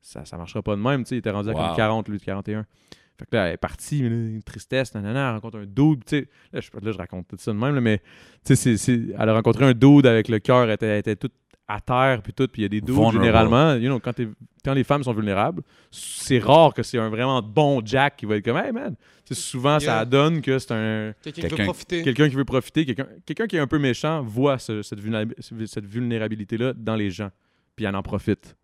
Ça, 0.00 0.24
ça 0.24 0.36
marchera 0.38 0.62
pas 0.62 0.74
de 0.76 0.80
même. 0.80 1.02
Tu 1.04 1.10
sais, 1.10 1.14
il 1.16 1.18
était 1.18 1.30
rendu 1.30 1.50
à 1.50 1.52
comme 1.52 1.76
40, 1.76 2.08
lui, 2.08 2.18
de 2.18 2.24
41. 2.24 2.64
Fait 3.18 3.26
que 3.26 3.34
là, 3.36 3.46
elle 3.48 3.54
est 3.54 3.56
partie, 3.58 4.02
mais 4.02 4.10
là, 4.10 4.14
une 4.16 4.42
tristesse, 4.42 4.94
nanana, 4.94 5.28
elle 5.30 5.34
rencontre 5.34 5.58
un 5.58 5.66
dude, 5.66 6.04
tu 6.04 6.18
sais. 6.20 6.28
Là, 6.52 6.60
je, 6.60 6.68
là, 6.86 6.92
je 6.92 6.98
raconte 6.98 7.26
tout 7.28 7.36
ça 7.38 7.52
de 7.52 7.56
même, 7.58 7.74
là, 7.74 7.80
mais, 7.80 7.98
tu 7.98 8.04
sais, 8.44 8.56
c'est- 8.56 8.76
c'est- 8.76 9.00
elle 9.18 9.28
a 9.28 9.34
rencontré 9.34 9.64
un 9.64 9.72
dude 9.72 10.06
avec 10.06 10.28
le 10.28 10.38
cœur, 10.38 10.64
elle 10.64 10.70
était, 10.70 10.86
elle 10.86 10.98
était 10.98 11.16
toute 11.16 11.32
à 11.70 11.80
terre, 11.80 12.22
puis 12.22 12.32
tout, 12.32 12.48
puis 12.48 12.62
il 12.62 12.64
y 12.64 12.64
a 12.64 12.68
des 12.70 12.80
dudes, 12.80 12.94
Vulnerable. 12.94 13.18
généralement, 13.18 13.74
you 13.74 13.88
know, 13.90 13.98
quand, 14.00 14.14
quand 14.64 14.72
les 14.72 14.84
femmes 14.84 15.02
sont 15.02 15.12
vulnérables, 15.12 15.62
c'est 15.90 16.38
rare 16.38 16.72
que 16.72 16.82
c'est 16.82 16.96
un 16.98 17.10
vraiment 17.10 17.42
bon 17.42 17.82
Jack 17.84 18.16
qui 18.16 18.24
va 18.24 18.36
être 18.36 18.44
comme, 18.44 18.56
hey 18.56 18.72
man, 18.72 18.94
souvent, 19.32 19.78
ça 19.78 20.04
donne 20.06 20.40
que 20.40 20.58
c'est 20.58 20.72
un, 20.72 21.12
Quelqu'un 21.22 21.30
qui 21.34 21.40
Quelqu'un- 21.42 21.56
veut 21.56 21.64
profiter. 21.66 22.02
quelqu'un 22.02 22.28
qui 22.30 22.34
veut 22.36 22.44
profiter, 22.46 22.86
quelqu'un 22.86 23.06
quelqu'un 23.26 23.46
qui 23.46 23.56
est 23.56 23.60
un 23.60 23.66
peu 23.66 23.78
méchant 23.78 24.22
voit 24.22 24.58
ce- 24.58 24.80
cette 24.80 25.00
vulnérabilité-là 25.86 26.72
dans 26.74 26.96
les 26.96 27.10
gens, 27.10 27.30
puis 27.76 27.84
elle 27.84 27.96
en 27.96 28.02
profite. 28.02 28.56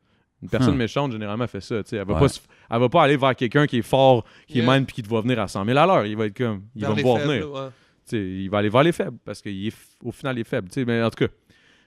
Une 0.45 0.49
personne 0.51 0.75
Huh. 0.75 0.79
méchante, 0.79 1.11
généralement, 1.13 1.47
fait 1.49 1.61
ça. 1.61 1.83
tu 1.83 1.89
sais. 1.91 1.97
Elle 1.97 2.07
va, 2.07 2.15
Ouais. 2.15 2.21
pas 2.21 2.29
se- 2.29 2.41
elle 2.71 2.79
va 2.79 2.89
pas 2.89 3.03
aller 3.03 3.17
vers 3.17 3.35
quelqu'un 3.35 3.67
qui 3.67 3.79
est 3.79 3.83
fort, 3.83 4.25
qui 4.47 4.55
Yeah. 4.59 4.63
est 4.65 4.67
man, 4.67 4.85
puis 4.87 4.95
qui 4.95 5.03
te 5.03 5.09
voit 5.09 5.23
venir 5.23 5.41
à 5.41 5.49
100 5.49 5.65
000 5.65 5.77
à 5.79 5.87
l'heure. 5.87 6.05
Il 6.07 6.17
va 6.17 6.27
être 6.27 6.37
comme, 6.37 6.63
il 6.77 6.83
Vers 6.83 6.91
va 6.91 6.97
me 6.97 7.03
voir 7.03 7.19
faibles, 7.19 7.33
venir. 7.33 7.51
ouais. 7.53 7.69
Tu 8.07 8.11
sais, 8.11 8.19
il 8.23 8.49
va 8.51 8.59
aller 8.59 8.69
vers 8.69 8.83
les 8.83 8.93
faibles, 8.93 9.17
parce 9.25 9.41
qu'au 9.43 10.13
final, 10.13 10.37
il 10.37 10.43
est 10.43 10.45
faible. 10.49 10.69
tu 10.69 10.75
sais. 10.75 10.85
Mais 10.85 11.03
en 11.03 11.09
tout 11.11 11.25
cas, 11.25 11.33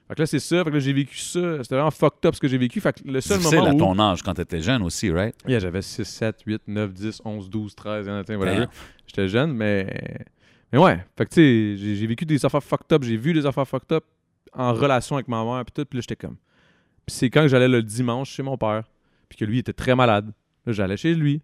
fait 0.08 0.14
que 0.16 0.22
là, 0.22 0.26
c'est 0.26 0.40
ça. 0.40 0.64
Fait 0.64 0.70
que 0.70 0.74
là, 0.74 0.80
j'ai 0.80 0.92
vécu 0.92 1.16
ça. 1.18 1.62
C'était 1.62 1.76
vraiment 1.76 1.90
fucked 1.92 2.26
up 2.26 2.34
ce 2.34 2.40
que 2.40 2.48
j'ai 2.48 2.58
vécu. 2.58 2.80
Fait 2.80 2.92
que 2.92 3.08
le 3.08 3.20
seul 3.20 3.38
moment 3.40 3.66
à 3.66 3.72
où... 3.74 3.78
ton 3.78 3.98
âge 4.00 4.22
quand 4.22 4.34
t'étais 4.34 4.60
jeune 4.60 4.82
aussi, 4.82 5.10
right? 5.12 5.36
Yeah, 5.46 5.60
j'avais 5.60 5.82
6, 5.82 6.04
7, 6.04 6.40
8, 6.44 6.62
9, 6.66 6.92
10, 6.92 7.20
11, 7.24 7.48
12, 7.48 7.74
13, 7.76 8.06
you 8.06 8.12
know, 8.12 8.22
tu 8.22 8.26
sais, 8.32 8.36
whatever. 8.36 8.58
Damn. 8.60 8.68
J'étais 9.06 9.28
jeune, 9.28 9.52
mais. 9.52 9.86
Mais 10.72 10.78
ouais. 10.78 10.98
Fait 11.16 11.24
que 11.26 11.30
tu 11.30 11.34
sais, 11.36 11.76
j'ai 11.82 11.94
j'ai 11.94 12.06
vécu 12.06 12.26
des 12.26 12.44
affaires 12.44 12.62
fucked 12.64 12.92
up, 12.92 13.04
j'ai 13.04 13.16
vu 13.16 13.32
des 13.32 13.46
affaires 13.46 13.66
fucked 13.68 13.92
up 13.92 14.04
en 14.54 14.72
relation 14.72 15.16
avec 15.16 15.28
ma 15.28 15.44
mère, 15.44 15.64
puis 15.64 15.72
tout, 15.72 15.84
puis 15.88 15.98
là, 15.98 16.00
j'étais 16.00 16.16
comme. 16.16 16.36
Puis 17.08 17.14
c'est 17.16 17.30
quand 17.30 17.48
j'allais 17.48 17.68
le 17.68 17.82
dimanche 17.82 18.30
chez 18.30 18.42
mon 18.42 18.58
père, 18.58 18.84
puis 19.30 19.38
que 19.38 19.46
lui 19.46 19.58
était 19.60 19.72
très 19.72 19.94
malade. 19.96 20.30
Là, 20.66 20.72
j'allais 20.74 20.98
chez 20.98 21.14
lui. 21.14 21.40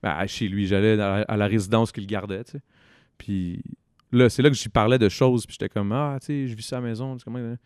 Ben, 0.00 0.24
chez 0.28 0.46
lui, 0.46 0.68
j'allais 0.68 0.92
à 0.92 0.96
la, 0.96 1.14
à 1.22 1.36
la 1.36 1.46
résidence 1.48 1.90
qu'il 1.90 2.06
gardait, 2.06 2.44
tu 2.44 2.52
sais. 2.52 2.60
Puis 3.18 3.60
là, 4.12 4.28
c'est 4.28 4.42
là 4.42 4.48
que 4.48 4.54
j'y 4.54 4.68
parlais 4.68 4.96
de 4.96 5.08
choses, 5.08 5.44
puis 5.44 5.56
j'étais 5.58 5.68
comme, 5.68 5.90
ah, 5.90 6.18
tu 6.20 6.26
sais, 6.26 6.46
je 6.46 6.54
vis 6.54 6.62
ça 6.62 6.76
à 6.76 6.80
la 6.80 6.86
maison. 6.86 7.16
comment- 7.24 7.56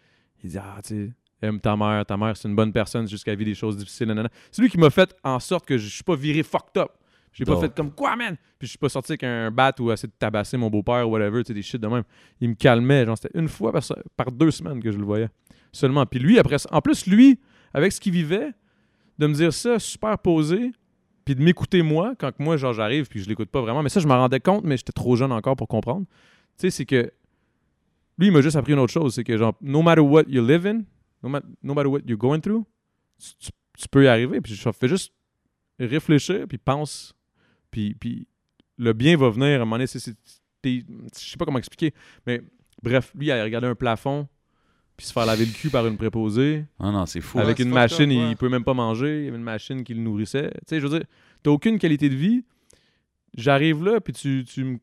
Il 0.42 0.48
dit, 0.48 0.57
ah, 0.57 0.78
tu 0.82 0.94
sais, 0.94 1.12
aime 1.42 1.61
ta 1.61 1.76
mère, 1.76 2.07
ta 2.07 2.16
mère, 2.16 2.34
c'est 2.38 2.48
une 2.48 2.57
bonne 2.57 2.72
personne 2.72 3.07
jusqu'à 3.07 3.34
vivre 3.34 3.50
des 3.50 3.55
choses 3.55 3.76
difficiles. 3.76 4.09
nanana. 4.09 4.30
C'est 4.50 4.62
lui 4.62 4.70
qui 4.70 4.78
m'a 4.78 4.88
fait 4.88 5.14
en 5.22 5.38
sorte 5.38 5.66
que 5.66 5.76
je 5.76 5.88
suis 5.88 6.03
pas 6.05 6.16
viré 6.16 6.42
fucked 6.42 6.78
up. 6.78 6.88
J'ai 7.34 7.44
pas 7.44 7.53
fait 7.61 7.74
comme 7.74 7.90
quoi, 7.92 8.16
man? 8.16 8.36
Puis 8.59 8.66
je 8.66 8.70
suis 8.70 8.78
pas 8.78 8.88
sorti 8.88 9.12
avec 9.12 9.24
un 9.24 9.50
bat 9.50 9.72
ou 9.78 9.90
essayer 9.92 10.09
de 10.09 10.14
tabasser 10.18 10.57
mon 10.57 10.70
beau-père 10.70 11.07
ou 11.07 11.12
whatever, 11.12 11.42
tu 11.44 11.48
sais, 11.48 11.55
des 11.55 11.62
shit 11.62 11.80
de 11.80 11.86
même. 11.88 12.05
Il 12.40 12.48
me 12.50 12.55
calmait. 12.55 13.05
Genre, 13.05 13.16
c'était 13.18 13.38
une 13.38 13.48
fois 13.48 13.72
par, 13.72 13.82
par 14.16 14.32
deux 14.32 14.50
semaines 14.50 14.82
que 14.82 14.90
je 14.90 14.98
le 14.98 15.05
voyais. 15.05 15.28
Seulement. 15.73 16.07
Puis 16.07 16.20
lui, 16.20 16.39
après 16.39 16.57
en 16.70 16.81
plus, 16.81 17.07
lui, 17.07 17.39
avec 17.73 17.93
ce 17.93 18.01
qu'il 18.01 18.12
vivait, 18.12 18.53
de 19.18 19.27
me 19.27 19.35
dire 19.35 19.53
ça 19.53 19.79
super 19.79 20.18
posé, 20.18 20.73
puis 21.25 21.35
de 21.35 21.43
m'écouter 21.43 21.83
moi, 21.83 22.14
quand 22.18 22.39
moi, 22.39 22.57
genre, 22.57 22.73
j'arrive, 22.73 23.07
puis 23.09 23.23
je 23.23 23.29
l'écoute 23.29 23.51
pas 23.51 23.61
vraiment. 23.61 23.83
Mais 23.83 23.89
ça, 23.89 24.01
je 24.01 24.07
m'en 24.07 24.18
rendais 24.18 24.41
compte, 24.41 24.64
mais 24.64 24.77
j'étais 24.77 24.93
trop 24.93 25.16
jeune 25.16 25.33
encore 25.33 25.57
pour 25.57 25.68
comprendre. 25.68 26.07
Tu 26.59 26.62
sais, 26.62 26.70
c'est 26.70 26.87
que 26.87 27.12
lui, 28.18 28.27
il 28.27 28.33
m'a 28.33 28.41
juste 28.41 28.57
appris 28.57 28.73
une 28.73 28.79
autre 28.79 28.93
chose. 28.93 29.14
C'est 29.14 29.25
que, 29.25 29.37
genre, 29.37 29.55
no 29.61 29.83
matter 29.83 30.01
what 30.01 30.25
you 30.29 30.45
live 30.45 30.66
in, 30.66 30.83
no, 31.23 31.29
ma- 31.29 31.43
no 31.62 31.75
matter 31.75 31.89
what 31.89 32.01
you're 32.07 32.18
going 32.18 32.41
through, 32.41 32.64
tu, 33.18 33.89
peux 33.91 34.05
y 34.05 34.09
arriver. 34.09 34.41
Puis 34.41 34.55
je 34.55 34.70
fais 34.70 34.89
juste 34.89 35.12
réfléchir, 35.79 36.47
puis 36.49 36.59
pense. 36.59 37.14
Puis, 37.70 37.95
puis 37.95 38.27
le 38.77 38.93
bien 38.93 39.16
va 39.16 39.31
venir 39.31 39.47
à 39.47 39.55
un 39.55 39.59
moment 39.61 39.77
donné. 39.77 39.87
Je 39.87 39.99
sais 39.99 41.37
pas 41.39 41.45
comment 41.45 41.59
expliquer. 41.59 41.95
Mais 42.27 42.43
bref, 42.83 43.12
lui, 43.14 43.27
il 43.27 43.31
a 43.31 43.43
regardé 43.43 43.68
un 43.68 43.75
plafond, 43.75 44.29
puis 44.97 45.07
se 45.07 45.12
faire 45.12 45.26
laver 45.26 45.45
le 45.47 45.53
cul 45.53 45.70
par 45.70 45.86
une 45.86 45.97
préposée. 45.97 46.64
Ah 46.78 46.90
non, 46.90 47.07
c'est 47.07 47.20
fou. 47.20 47.38
Avec 47.38 47.57
c'est 47.57 47.62
une 47.64 47.70
machine, 47.70 48.11
up, 48.11 48.18
ouais. 48.18 48.30
il 48.30 48.36
peut 48.36 48.49
même 48.49 48.64
pas 48.64 48.74
manger. 48.74 49.20
Il 49.20 49.24
y 49.24 49.28
avait 49.28 49.36
une 49.38 49.43
machine 49.43 49.82
qui 49.84 49.95
le 49.95 50.01
nourrissait. 50.01 50.51
Tu 50.51 50.59
sais, 50.66 50.80
je 50.80 50.86
veux 50.86 50.99
dire, 50.99 51.07
t'as 51.43 51.51
aucune 51.51 51.78
qualité 51.78 52.09
de 52.09 52.14
vie. 52.14 52.45
J'arrive 53.36 53.82
là, 53.84 54.01
puis 54.01 54.12
tu, 54.12 54.45
tu 54.47 54.64
me- 54.64 54.78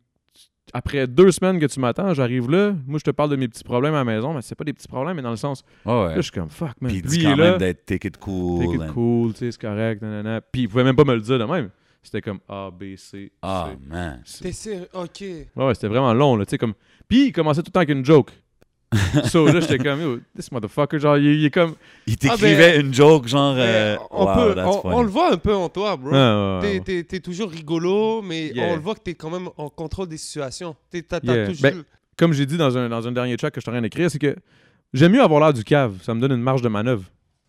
Après 0.74 1.06
deux 1.08 1.32
semaines 1.32 1.60
que 1.60 1.66
tu 1.68 1.80
m'attends, 1.80 2.14
j'arrive 2.14 2.50
là. 2.50 2.74
Moi, 2.88 2.98
je 3.00 3.04
te 3.04 3.12
parle 3.12 3.30
de 3.30 3.36
mes 3.36 3.48
petits 3.48 3.64
problèmes 3.64 3.94
à 3.94 4.00
la 4.00 4.04
maison, 4.04 4.34
mais 4.34 4.42
c'est 4.42 4.56
pas 4.56 4.64
des 4.64 4.74
petits 4.74 4.88
problèmes, 4.88 5.16
mais 5.16 5.22
dans 5.22 5.30
le 5.32 5.36
sens. 5.38 5.64
Ouais, 5.86 5.94
Là, 5.94 6.16
je 6.18 6.22
suis 6.22 6.32
comme 6.32 6.50
fuck, 6.50 6.74
man. 6.82 6.90
Puis 6.92 7.00
il 7.00 7.02
dit 7.04 7.18
il 7.20 7.24
quand 7.26 7.36
même 7.38 7.58
d'être 7.58 7.86
take 7.86 8.08
it 8.08 8.18
cool. 8.18 8.60
Take 8.66 8.76
it 8.76 8.82
and- 8.82 8.94
cool, 8.94 9.34
tu 9.34 9.40
sais, 9.40 9.52
c'est 9.52 9.62
correct, 9.62 10.02
nanana. 10.02 10.42
Puis 10.42 10.64
il 10.64 10.68
pouvait 10.70 10.84
même 10.84 10.96
pas 10.96 11.04
me 11.06 11.14
le 11.16 11.22
dire 11.22 11.38
de 11.40 11.46
même. 11.46 11.70
C'était 12.02 12.22
comme 12.22 12.40
A, 12.48 12.72
B, 12.72 12.96
C. 12.96 13.32
Ah, 13.42 13.70
C. 13.72 13.78
man. 13.88 14.24
T'es 14.42 14.52
sérieux? 14.54 14.88
Ok. 14.94 15.22
Ouais, 15.22 15.48
ouais, 15.56 15.74
c'était 15.76 15.88
vraiment 15.90 16.14
long, 16.14 16.36
là, 16.38 16.46
tu 16.46 16.52
sais, 16.52 16.58
comme... 16.58 16.74
Puis 17.08 17.28
il 17.28 17.32
commençait 17.34 17.62
tout 17.62 17.68
le 17.68 17.72
temps 17.74 17.82
avec 17.82 17.90
une 17.90 18.06
joke. 18.06 18.32
so, 19.26 19.46
là, 19.46 19.60
j'étais 19.60 19.78
comme, 19.78 20.02
yo, 20.02 20.20
this 20.36 20.52
motherfucker, 20.52 21.00
genre, 21.00 21.18
il, 21.18 21.26
il 21.26 21.46
est 21.46 21.52
comme... 21.52 21.76
Il 22.08 22.14
Ah, 22.24 22.36
t'écrivait 22.38 22.80
une 22.80 22.92
joke, 22.94 23.28
genre. 23.28 23.54
Mais 23.56 23.62
euh, 23.64 23.98
on, 24.10 24.26
wow, 24.26 24.34
peut, 24.34 24.56
that's 24.56 24.68
on, 24.68 24.82
funny. 24.82 24.96
on 24.96 25.02
le 25.04 25.10
voit 25.10 25.34
un 25.34 25.38
peu 25.38 25.54
en 25.56 25.70
toi, 25.70 25.96
bro. 25.96 26.10
Ah, 26.14 26.60
ouais, 26.60 26.62
T'es- 26.62 26.74
ouais. 26.80 26.84
T'es 26.84 27.04
t'es 27.04 27.20
toujours 27.20 27.52
rigolo, 27.52 28.22
mais 28.24 28.48
Yeah. 28.48 28.66
on 28.72 28.76
le 28.76 28.82
voit 28.82 28.96
que 28.96 29.02
t'es 29.02 29.14
quand 29.14 29.30
même 29.30 29.48
en 29.58 29.70
contrôle 29.70 30.08
des 30.08 30.18
situations. 30.18 30.76
T'es- 30.90 31.04
T'as 31.04 31.20
t'as 31.20 31.34
Yeah. 31.36 31.48
toujours... 31.48 31.62
Ben, 31.72 31.84
Comme 32.18 32.34
j'ai 32.34 32.46
dit 32.48 32.58
dans 32.58 32.76
un, 32.78 32.90
dans 32.90 33.08
un 33.08 33.12
dernier 33.12 33.38
chat 33.40 33.52
que 33.52 33.60
je 33.60 33.64
suis 33.64 33.70
en 33.70 33.74
train 33.74 33.82
d'écrire, 33.82 34.10
c'est 34.10 34.18
que 34.20 34.36
j'aime 34.94 35.12
mieux 35.12 35.22
avoir 35.22 35.40
l'air 35.40 35.54
du 35.54 35.64
cave. 35.64 36.00
Ça 36.02 36.14
me 36.16 36.20
donne 36.20 36.32
une 36.32 36.42
marge 36.42 36.62
de 36.64 36.70
manœuvre. 36.70 37.04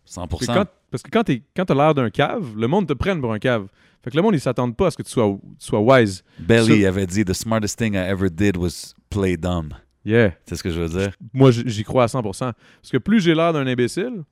100%. 0.07 0.27
Parce 0.27 0.45
que 0.45 0.53
quand, 0.53 0.65
parce 0.91 1.03
que 1.03 1.09
quand 1.09 1.23
t'es- 1.23 1.41
quand 1.55 1.65
t'as 1.65 1.73
l'air 1.75 1.95
d'un 1.95 2.09
cave, 2.11 2.45
le 2.55 2.67
monde 2.67 2.85
te 2.87 2.93
prenne 2.93 3.19
pour 3.19 3.33
un 3.33 3.39
cave. 3.39 3.65
Fait 4.03 4.11
que 4.11 4.15
le 4.15 4.21
monde, 4.21 4.33
ils 4.35 4.39
s'attendent 4.41 4.75
pas 4.75 4.87
à 4.87 4.91
ce 4.91 4.97
que 4.97 5.03
tu 5.03 5.11
sois, 5.11 5.37
tu 5.59 5.65
sois 5.65 5.79
wise. 5.79 6.23
Belly 6.39 6.85
avait 6.85 7.05
dit 7.07 7.23
The 7.25 7.33
smartest 7.33 7.77
thing 7.79 7.93
I 7.95 7.97
ever 8.09 8.29
did 8.29 8.57
was 8.57 8.93
play 9.09 9.37
dumb. 9.37 9.73
Yeah. 10.03 10.33
C'est 10.45 10.55
ce 10.55 10.63
que 10.63 10.71
je 10.71 10.79
veux 10.79 10.89
dire? 10.89 11.11
Moi, 11.33 11.51
j'y 11.51 11.83
crois 11.83 12.03
à 12.03 12.07
100%. 12.07 12.21
Parce 12.21 12.55
que 12.91 12.97
plus 12.97 13.19
j'ai 13.21 13.35
l'air 13.35 13.53
d'un 13.53 13.67
imbécile, 13.67 14.23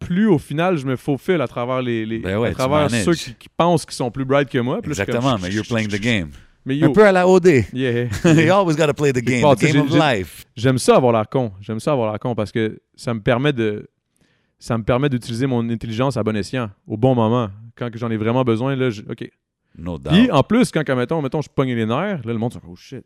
plus 0.00 0.26
au 0.28 0.38
final, 0.38 0.76
je 0.76 0.86
me 0.86 0.96
faufile 0.96 1.40
à 1.40 1.48
travers 1.48 1.82
les, 1.82 2.04
les- 2.06 2.18
Ben 2.18 2.38
ouais, 2.38 2.48
à 2.50 2.52
travers 2.54 2.90
ceux 2.90 3.14
qui, 3.14 3.34
qui 3.34 3.48
pensent 3.48 3.84
qu'ils 3.84 3.94
sont 3.94 4.10
plus 4.10 4.24
bright 4.24 4.48
que 4.48 4.58
moi. 4.58 4.80
Suis 4.82 4.90
Exactement, 4.90 5.36
mais 5.42 5.50
you're 5.50 5.66
playing 5.66 5.88
the 5.88 6.00
game. 6.00 6.30
Mais 6.66 6.74
Un 6.74 6.86
yo, 6.86 6.92
peu 6.92 7.06
à 7.06 7.12
la 7.12 7.28
OD. 7.28 7.46
yeah. 7.74 8.04
you 8.24 8.50
always 8.52 8.74
gotta 8.76 8.94
play 8.94 9.12
the 9.12 9.20
game, 9.22 9.42
the 9.54 9.60
game 9.60 9.80
of 9.82 9.90
life. 9.94 10.44
J'aime 10.56 10.78
ça 10.78 10.96
avoir 10.96 11.12
l'air 11.12 11.28
con. 11.28 11.52
J'aime 11.60 11.78
ça 11.80 11.92
avoir 11.92 12.10
l'air 12.10 12.18
con 12.18 12.34
parce 12.34 12.50
que 12.50 12.80
ça 12.96 13.12
me 13.12 13.20
permet 13.20 13.52
de 13.52 13.86
ça 14.58 14.78
me 14.78 14.82
permet 14.84 15.10
d'utiliser 15.10 15.46
mon 15.46 15.68
intelligence 15.68 16.16
à 16.16 16.22
bon 16.22 16.34
escient, 16.34 16.70
au 16.86 16.96
bon 16.96 17.14
moment. 17.14 17.50
Quand 17.76 17.90
j'en 17.94 18.10
ai 18.10 18.16
vraiment 18.16 18.44
besoin, 18.44 18.74
là, 18.76 18.88
je- 18.88 19.02
OK. 19.02 19.30
No 19.76 19.98
doubt. 19.98 20.12
Puis 20.14 20.30
en 20.30 20.42
plus, 20.42 20.70
quand, 20.70 20.82
quand, 20.86 20.96
mettons, 20.96 21.20
mettons, 21.20 21.42
je 21.42 21.50
pogne 21.50 21.74
les 21.74 21.84
nerfs, 21.84 22.24
là, 22.24 22.32
le 22.32 22.38
monde 22.38 22.52
se 22.54 22.58
dit, 22.58 22.64
oh 22.66 22.76
shit. 22.76 23.04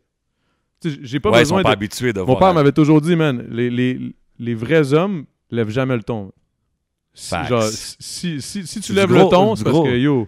J'ai 0.83 1.19
pas 1.19 1.29
ouais, 1.31 1.37
ils 1.37 1.41
besoin 1.41 1.59
sont 1.59 1.63
pas 1.63 1.69
de... 1.69 1.73
habitués 1.73 2.13
de 2.13 2.19
Mon 2.19 2.25
voir. 2.25 2.39
père 2.39 2.53
m'avait 2.53 2.71
toujours 2.71 3.01
dit, 3.01 3.15
man, 3.15 3.45
les, 3.49 3.69
les, 3.69 3.99
les 4.39 4.55
vrais 4.55 4.93
hommes 4.93 5.25
lèvent 5.51 5.69
jamais 5.71 5.95
le 5.97 6.03
ton. 6.03 6.31
Si, 7.13 7.35
genre, 7.47 7.63
si, 7.63 8.41
si, 8.41 8.65
si 8.65 8.79
tu 8.81 8.93
lèves 8.93 9.09
gros- 9.09 9.23
le 9.25 9.29
ton, 9.29 9.55
c'est 9.55 9.63
parce 9.65 9.83
que, 9.83 9.97
yo, 9.97 10.27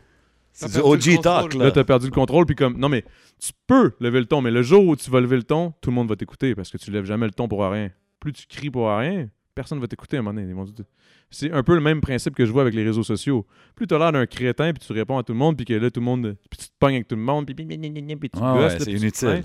C'est 0.52 0.65
du 0.68 0.73
perdu 0.73 1.11
le 1.11 1.15
OG 1.15 1.22
talk, 1.22 1.41
contrôle. 1.44 1.60
là. 1.61 1.65
là, 1.68 1.72
t'as 1.72 1.84
perdu 1.86 2.06
le 2.07 2.11
contrôle, 2.11 2.45
puis 2.45 2.56
comme, 2.56 2.78
non, 2.78 2.90
mais 2.90 3.06
tu 3.40 3.52
peux 3.68 3.91
lever 4.02 4.19
le 4.19 4.26
ton, 4.26 4.41
mais 4.41 4.52
le 4.52 4.61
jour 4.61 4.86
où 4.86 4.95
tu 4.95 5.10
vas 5.10 5.22
lever 5.22 5.38
le 5.38 5.44
ton, 5.44 5.73
tout 5.80 5.90
le 5.90 5.95
monde 5.95 6.10
va 6.10 6.15
t'écouter 6.18 6.53
parce 6.56 6.69
que 6.69 6.78
tu 6.78 6.91
lèves 6.91 7.06
jamais 7.06 7.26
le 7.28 7.32
ton 7.32 7.48
pour 7.48 7.64
rien. 7.64 7.90
Plus 8.19 8.34
tu 8.34 8.45
cries 8.48 8.69
pour 8.69 8.90
rien, 8.90 9.30
personne 9.56 9.80
va 9.80 9.88
t'écouter 9.88 10.18
à 10.18 10.19
un 10.19 10.23
moment 10.23 10.41
donné. 10.41 10.52
Ils 10.78 10.86
C'est 11.30 11.52
un 11.52 11.64
peu 11.64 11.76
le 11.76 11.82
même 11.82 12.02
principe 12.02 12.36
que 12.36 12.45
je 12.45 12.52
vois 12.52 12.64
avec 12.64 12.73
les 12.73 12.84
réseaux 12.84 13.03
sociaux. 13.03 13.45
Plus 13.76 13.88
t'as 13.88 13.98
l'air 13.98 14.11
d'un 14.11 14.26
crétin, 14.26 14.73
puis 14.73 14.86
tu 14.86 14.91
réponds 14.91 15.18
à 15.18 15.23
tout 15.23 15.32
le 15.34 15.40
monde, 15.40 15.56
puis 15.56 15.65
que 15.65 15.73
là, 15.73 15.90
tout 15.90 16.02
le 16.02 16.06
monde. 16.06 16.36
Puis 16.49 16.57
tu 16.60 16.65
te 16.68 16.73
pognes 16.78 16.95
avec 16.95 17.07
tout 17.07 17.15
le 17.15 17.22
monde, 17.22 17.45
puis, 17.45 17.56
puis, 17.56 17.65
puis, 17.65 17.78
puis, 17.78 17.90
puis, 17.90 18.15
puis 18.18 18.30
tu 18.30 18.40
te 18.40 18.44
Ouais, 18.44 18.52
gosses, 18.53 18.57
ouais, 18.57 18.64
là, 18.64 18.80
c'est 18.80 18.86
puis 18.86 18.94
tu 18.95 18.99
te 18.99 19.26
inutile. 19.26 19.44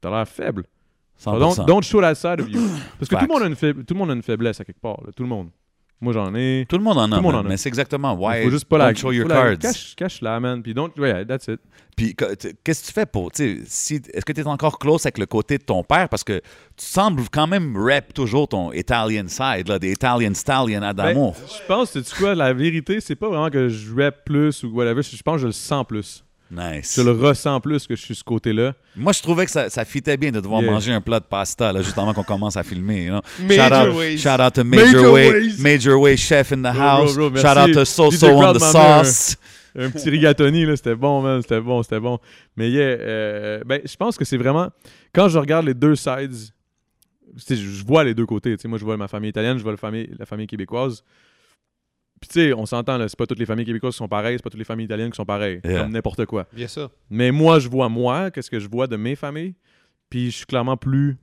T'as 0.00 0.10
l'air 0.10 0.28
faible. 0.28 0.64
100%. 1.22 1.38
Don't, 1.38 1.66
don't 1.66 1.82
show 1.82 2.00
that 2.00 2.14
side 2.14 2.40
of 2.40 2.48
you. 2.50 2.60
Parce 2.98 3.08
que 3.08 3.14
tout 3.16 3.22
le, 3.22 3.28
monde 3.28 3.42
a 3.42 3.46
une 3.46 3.84
tout 3.84 3.94
le 3.94 3.98
monde 3.98 4.10
a 4.10 4.14
une 4.14 4.22
faiblesse 4.22 4.60
à 4.60 4.64
quelque 4.64 4.80
part. 4.80 4.98
là. 5.04 5.12
Tout 5.14 5.22
le 5.22 5.28
monde. 5.28 5.48
Moi, 5.98 6.12
j'en 6.12 6.34
ai. 6.34 6.66
Tout 6.68 6.76
le 6.76 6.84
monde 6.84 6.98
en 6.98 7.04
a, 7.04 7.08
Tout 7.08 7.14
le 7.14 7.20
monde 7.22 7.34
en 7.36 7.38
a. 7.40 7.42
mais 7.48 7.56
c'est 7.56 7.70
exactement 7.70 8.12
why 8.12 8.40
Il 8.40 8.44
faut 8.44 8.50
juste 8.50 8.66
pas 8.66 8.76
la. 8.76 8.92
show 8.94 9.12
your 9.12 9.22
faut 9.22 9.28
la- 9.30 9.34
cards. 9.56 9.58
Cache, 9.58 9.94
cache 9.96 10.20
la, 10.20 10.38
man. 10.38 10.62
Puis 10.62 10.74
don't. 10.74 10.90
Yeah, 10.98 11.24
that's 11.24 11.48
it. 11.48 11.58
Puis 11.96 12.14
qu'est-ce 12.14 12.82
que 12.82 12.86
tu 12.88 12.92
fais 12.92 13.06
pour, 13.06 13.32
tu 13.32 13.62
si, 13.64 14.02
est-ce 14.12 14.22
que 14.26 14.32
tu 14.34 14.42
es 14.42 14.46
encore 14.46 14.78
close 14.78 15.06
avec 15.06 15.16
le 15.16 15.24
côté 15.24 15.56
de 15.56 15.62
ton 15.62 15.82
père? 15.82 16.10
Parce 16.10 16.22
que 16.22 16.40
tu 16.76 16.84
sembles 16.84 17.22
quand 17.32 17.46
même 17.46 17.74
rep 17.78 18.12
toujours 18.12 18.46
ton 18.48 18.70
Italian 18.72 19.24
side, 19.28 19.68
là, 19.68 19.78
des 19.78 19.92
Italian 19.92 20.34
stallion 20.34 20.82
Adamo. 20.82 21.30
Ben, 21.32 21.46
je 21.48 21.66
pense, 21.66 21.92
c'est 21.92 22.14
quoi, 22.14 22.34
la 22.34 22.52
vérité, 22.52 23.00
c'est 23.00 23.16
pas 23.16 23.28
vraiment 23.30 23.48
que 23.48 23.70
je 23.70 23.94
rap 23.94 24.26
plus 24.26 24.62
ou 24.64 24.74
whatever. 24.74 25.02
Je 25.02 25.22
pense 25.22 25.36
que 25.36 25.40
je 25.40 25.46
le 25.46 25.52
sens 25.52 25.86
plus. 25.86 26.22
Nice. 26.50 26.94
Je 26.96 27.02
le 27.02 27.12
ressens 27.12 27.60
plus 27.60 27.86
que 27.86 27.96
je 27.96 28.02
suis 28.02 28.14
ce 28.14 28.24
côté-là. 28.24 28.74
Moi, 28.96 29.12
je 29.12 29.20
trouvais 29.22 29.44
que 29.44 29.50
ça, 29.50 29.68
ça 29.70 29.84
fitait 29.84 30.16
bien 30.16 30.30
de 30.32 30.40
devoir 30.40 30.62
Yeah. 30.62 30.70
manger 30.72 30.92
un 30.92 31.00
plat 31.00 31.20
de 31.20 31.24
pasta, 31.24 31.72
là, 31.72 31.82
juste 31.82 31.98
avant 31.98 32.12
qu'on 32.14 32.22
commence 32.22 32.56
à 32.56 32.62
filmer. 32.62 33.04
you 33.04 33.10
know. 33.12 33.20
Major 33.46 33.64
shout, 33.68 33.74
out, 33.90 33.96
ways. 33.96 34.18
shout 34.18 34.40
out 34.40 34.52
to 34.54 34.64
Major, 34.64 34.86
Major 34.86 35.12
Way, 35.12 35.30
ways. 35.32 35.54
Major 35.60 36.00
Way 36.00 36.16
chef 36.16 36.52
in 36.52 36.62
the 36.62 36.66
house. 36.76 37.14
bro, 37.14 37.30
bro, 37.30 37.40
shout 37.40 37.56
out 37.58 37.72
to 37.72 37.84
So 37.84 38.10
So 38.10 38.28
on 38.28 38.52
the 38.52 38.62
un- 38.62 39.04
sauce. 39.04 39.36
Un 39.78 39.90
petit 39.90 40.08
rigatoni, 40.08 40.64
là, 40.64 40.74
c'était 40.76 40.94
bon, 40.94 41.20
man. 41.20 41.42
C'était 41.42 41.60
bon, 41.60 41.82
c'était 41.82 42.00
bon. 42.00 42.18
Mais 42.56 42.70
yeah, 42.70 42.82
euh, 42.98 43.60
ben, 43.66 43.80
je 43.84 43.94
pense 43.96 44.16
que 44.16 44.24
c'est 44.24 44.38
vraiment. 44.38 44.70
Quand 45.12 45.28
je 45.28 45.38
regarde 45.38 45.66
les 45.66 45.74
deux 45.74 45.94
sides, 45.96 46.32
je 47.50 47.84
vois 47.84 48.02
les 48.04 48.14
deux 48.14 48.24
côtés. 48.24 48.56
tu 48.56 48.62
sais, 48.62 48.68
Moi, 48.68 48.78
je 48.78 48.84
vois 48.84 48.96
ma 48.96 49.08
famille 49.08 49.30
italienne, 49.30 49.58
je 49.58 49.62
vois 49.62 49.72
la 49.72 49.76
famille, 49.78 50.08
la 50.18 50.24
famille 50.26 50.46
québécoise. 50.46 51.02
Puis, 52.20 52.28
tu 52.28 52.34
sais, 52.40 52.52
on 52.54 52.64
s'entend, 52.66 52.98
c'est 53.08 53.16
pas 53.18 53.26
toutes 53.26 53.38
les 53.38 53.46
familles 53.46 53.66
québécoises 53.66 53.94
qui 53.94 53.98
sont 53.98 54.08
pareilles, 54.08 54.36
c'est 54.38 54.42
pas 54.42 54.50
toutes 54.50 54.58
les 54.58 54.64
familles 54.64 54.86
italiennes 54.86 55.10
qui 55.10 55.16
sont 55.16 55.24
pareilles. 55.26 55.60
Yeah. 55.64 55.82
Comme 55.82 55.92
n'importe 55.92 56.24
quoi. 56.26 56.46
Bien 56.52 56.66
sûr. 56.68 56.90
Mais 57.10 57.30
moi, 57.30 57.58
je 57.58 57.68
vois 57.68 57.88
moi, 57.88 58.30
qu'est-ce 58.30 58.50
que 58.50 58.58
je 58.58 58.68
vois 58.68 58.86
de 58.86 58.96
mes 58.96 59.16
familles. 59.16 59.54
Puis 60.08 60.30
je 60.30 60.36
suis 60.38 60.46
clairement 60.46 60.76
plus, 60.76 61.16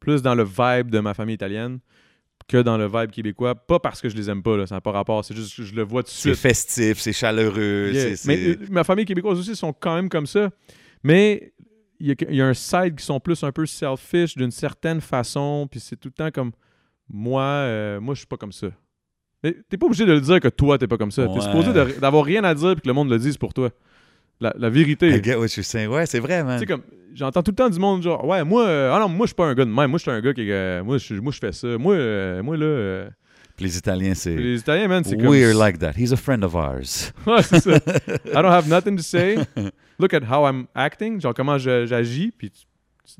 plus 0.00 0.20
dans 0.22 0.34
le 0.34 0.44
vibe 0.44 0.90
de 0.90 1.00
ma 1.00 1.14
famille 1.14 1.34
italienne 1.36 1.78
que 2.46 2.58
dans 2.58 2.76
le 2.78 2.86
vibe 2.86 3.10
québécois. 3.10 3.54
Pas 3.54 3.78
parce 3.78 4.00
que 4.00 4.08
je 4.08 4.16
les 4.16 4.28
aime 4.30 4.42
pas, 4.42 4.56
là, 4.56 4.66
ça 4.66 4.74
n'a 4.74 4.80
pas 4.80 4.92
rapport. 4.92 5.24
C'est 5.24 5.34
juste 5.34 5.56
que 5.56 5.62
je 5.62 5.74
le 5.74 5.82
vois 5.82 6.02
tout 6.02 6.08
de 6.08 6.12
C'est 6.14 6.28
suite. 6.30 6.36
festif, 6.36 6.98
c'est 6.98 7.12
chaleureux. 7.12 7.90
Yeah. 7.92 8.16
c'est- 8.16 8.28
Mais 8.28 8.36
c'est- 8.36 8.50
euh, 8.62 8.66
ma 8.70 8.84
famille 8.84 9.04
québécoise 9.04 9.38
aussi 9.38 9.54
sont 9.56 9.72
quand 9.72 9.94
même 9.94 10.08
comme 10.08 10.26
ça. 10.26 10.50
Mais 11.02 11.52
il 12.00 12.06
y, 12.08 12.10
a- 12.12 12.14
il 12.28 12.34
y 12.36 12.40
a 12.42 12.46
un 12.46 12.54
side 12.54 12.96
qui 12.96 13.04
sont 13.04 13.20
plus 13.20 13.42
un 13.44 13.52
peu 13.52 13.66
selfish 13.66 14.36
d'une 14.36 14.50
certaine 14.50 15.00
façon. 15.00 15.66
Puis 15.70 15.80
c'est 15.80 15.96
tout 15.96 16.08
le 16.08 16.12
temps 16.14 16.30
comme 16.30 16.52
moi, 17.08 17.42
euh, 17.42 18.00
moi 18.00 18.14
je 18.14 18.18
suis 18.20 18.26
pas 18.26 18.36
comme 18.36 18.52
ça. 18.52 18.68
Mais 19.44 19.56
t'es 19.68 19.76
pas 19.76 19.86
obligé 19.86 20.04
de 20.04 20.12
le 20.12 20.20
dire 20.20 20.40
que 20.40 20.48
toi 20.48 20.78
t'es 20.78 20.86
pas 20.86 20.96
comme 20.98 21.10
ça. 21.12 21.26
Ouais. 21.26 21.34
T'es 21.34 21.40
supposé 21.40 21.72
d'avoir 22.00 22.24
rien 22.24 22.42
à 22.44 22.54
dire 22.54 22.72
puis 22.74 22.82
que 22.82 22.88
le 22.88 22.94
monde 22.94 23.08
le 23.10 23.18
dise 23.18 23.36
pour 23.36 23.54
toi. 23.54 23.70
La, 24.40 24.54
la 24.58 24.70
vérité. 24.70 25.08
I 25.10 25.22
get 25.22 25.34
what 25.36 25.46
you're 25.56 25.64
saying. 25.64 25.88
Ouais, 25.88 26.06
c'est 26.06 26.20
vrai, 26.20 26.40
Tu 26.40 26.44
man. 26.46 26.58
sais, 26.60 26.66
comme, 26.66 26.82
j'entends 27.14 27.42
tout 27.42 27.50
le 27.50 27.56
temps 27.56 27.68
du 27.70 27.78
monde 27.80 28.02
genre, 28.02 28.24
ouais, 28.24 28.44
moi, 28.44 28.66
euh, 28.66 28.92
ah 28.94 29.00
non, 29.00 29.08
moi, 29.08 29.26
je 29.26 29.30
suis 29.30 29.34
pas 29.34 29.46
un 29.46 29.54
gars 29.54 29.64
de 29.64 29.70
même. 29.70 29.90
Moi, 29.90 29.98
je 29.98 30.02
suis 30.02 30.10
un 30.12 30.20
gars 30.20 30.32
qui, 30.32 30.50
euh, 30.50 30.84
moi, 30.84 30.98
je 30.98 31.14
moi, 31.14 31.32
je 31.32 31.38
fais 31.38 31.50
ça. 31.52 31.76
Moi, 31.76 31.94
euh, 31.94 32.40
moi 32.42 32.56
là, 32.56 32.64
euh, 32.66 33.08
Puis 33.56 33.64
Les 33.66 33.76
Italiens, 33.78 34.14
c'est. 34.14 34.36
les 34.36 34.60
Italiens, 34.60 34.86
man, 34.86 35.02
c'est 35.04 35.16
comme. 35.16 35.26
We're 35.28 35.54
like 35.56 35.78
that. 35.80 35.92
He's 35.96 36.12
a 36.12 36.16
friend 36.16 36.44
of 36.44 36.54
ours. 36.54 37.12
Ouais, 37.26 37.42
c'est 37.42 37.58
ça. 37.60 37.76
I 38.26 38.34
don't 38.34 38.46
have 38.46 38.68
nothing 38.68 38.96
to 38.96 39.02
say. 39.02 39.38
Look 39.98 40.14
at 40.14 40.22
how 40.22 40.46
I'm 40.48 40.66
acting. 40.74 41.20
Genre, 41.20 41.34
comment 41.34 41.58
j'agis. 41.58 42.30
Puis, 42.30 42.50
tu- 42.50 42.66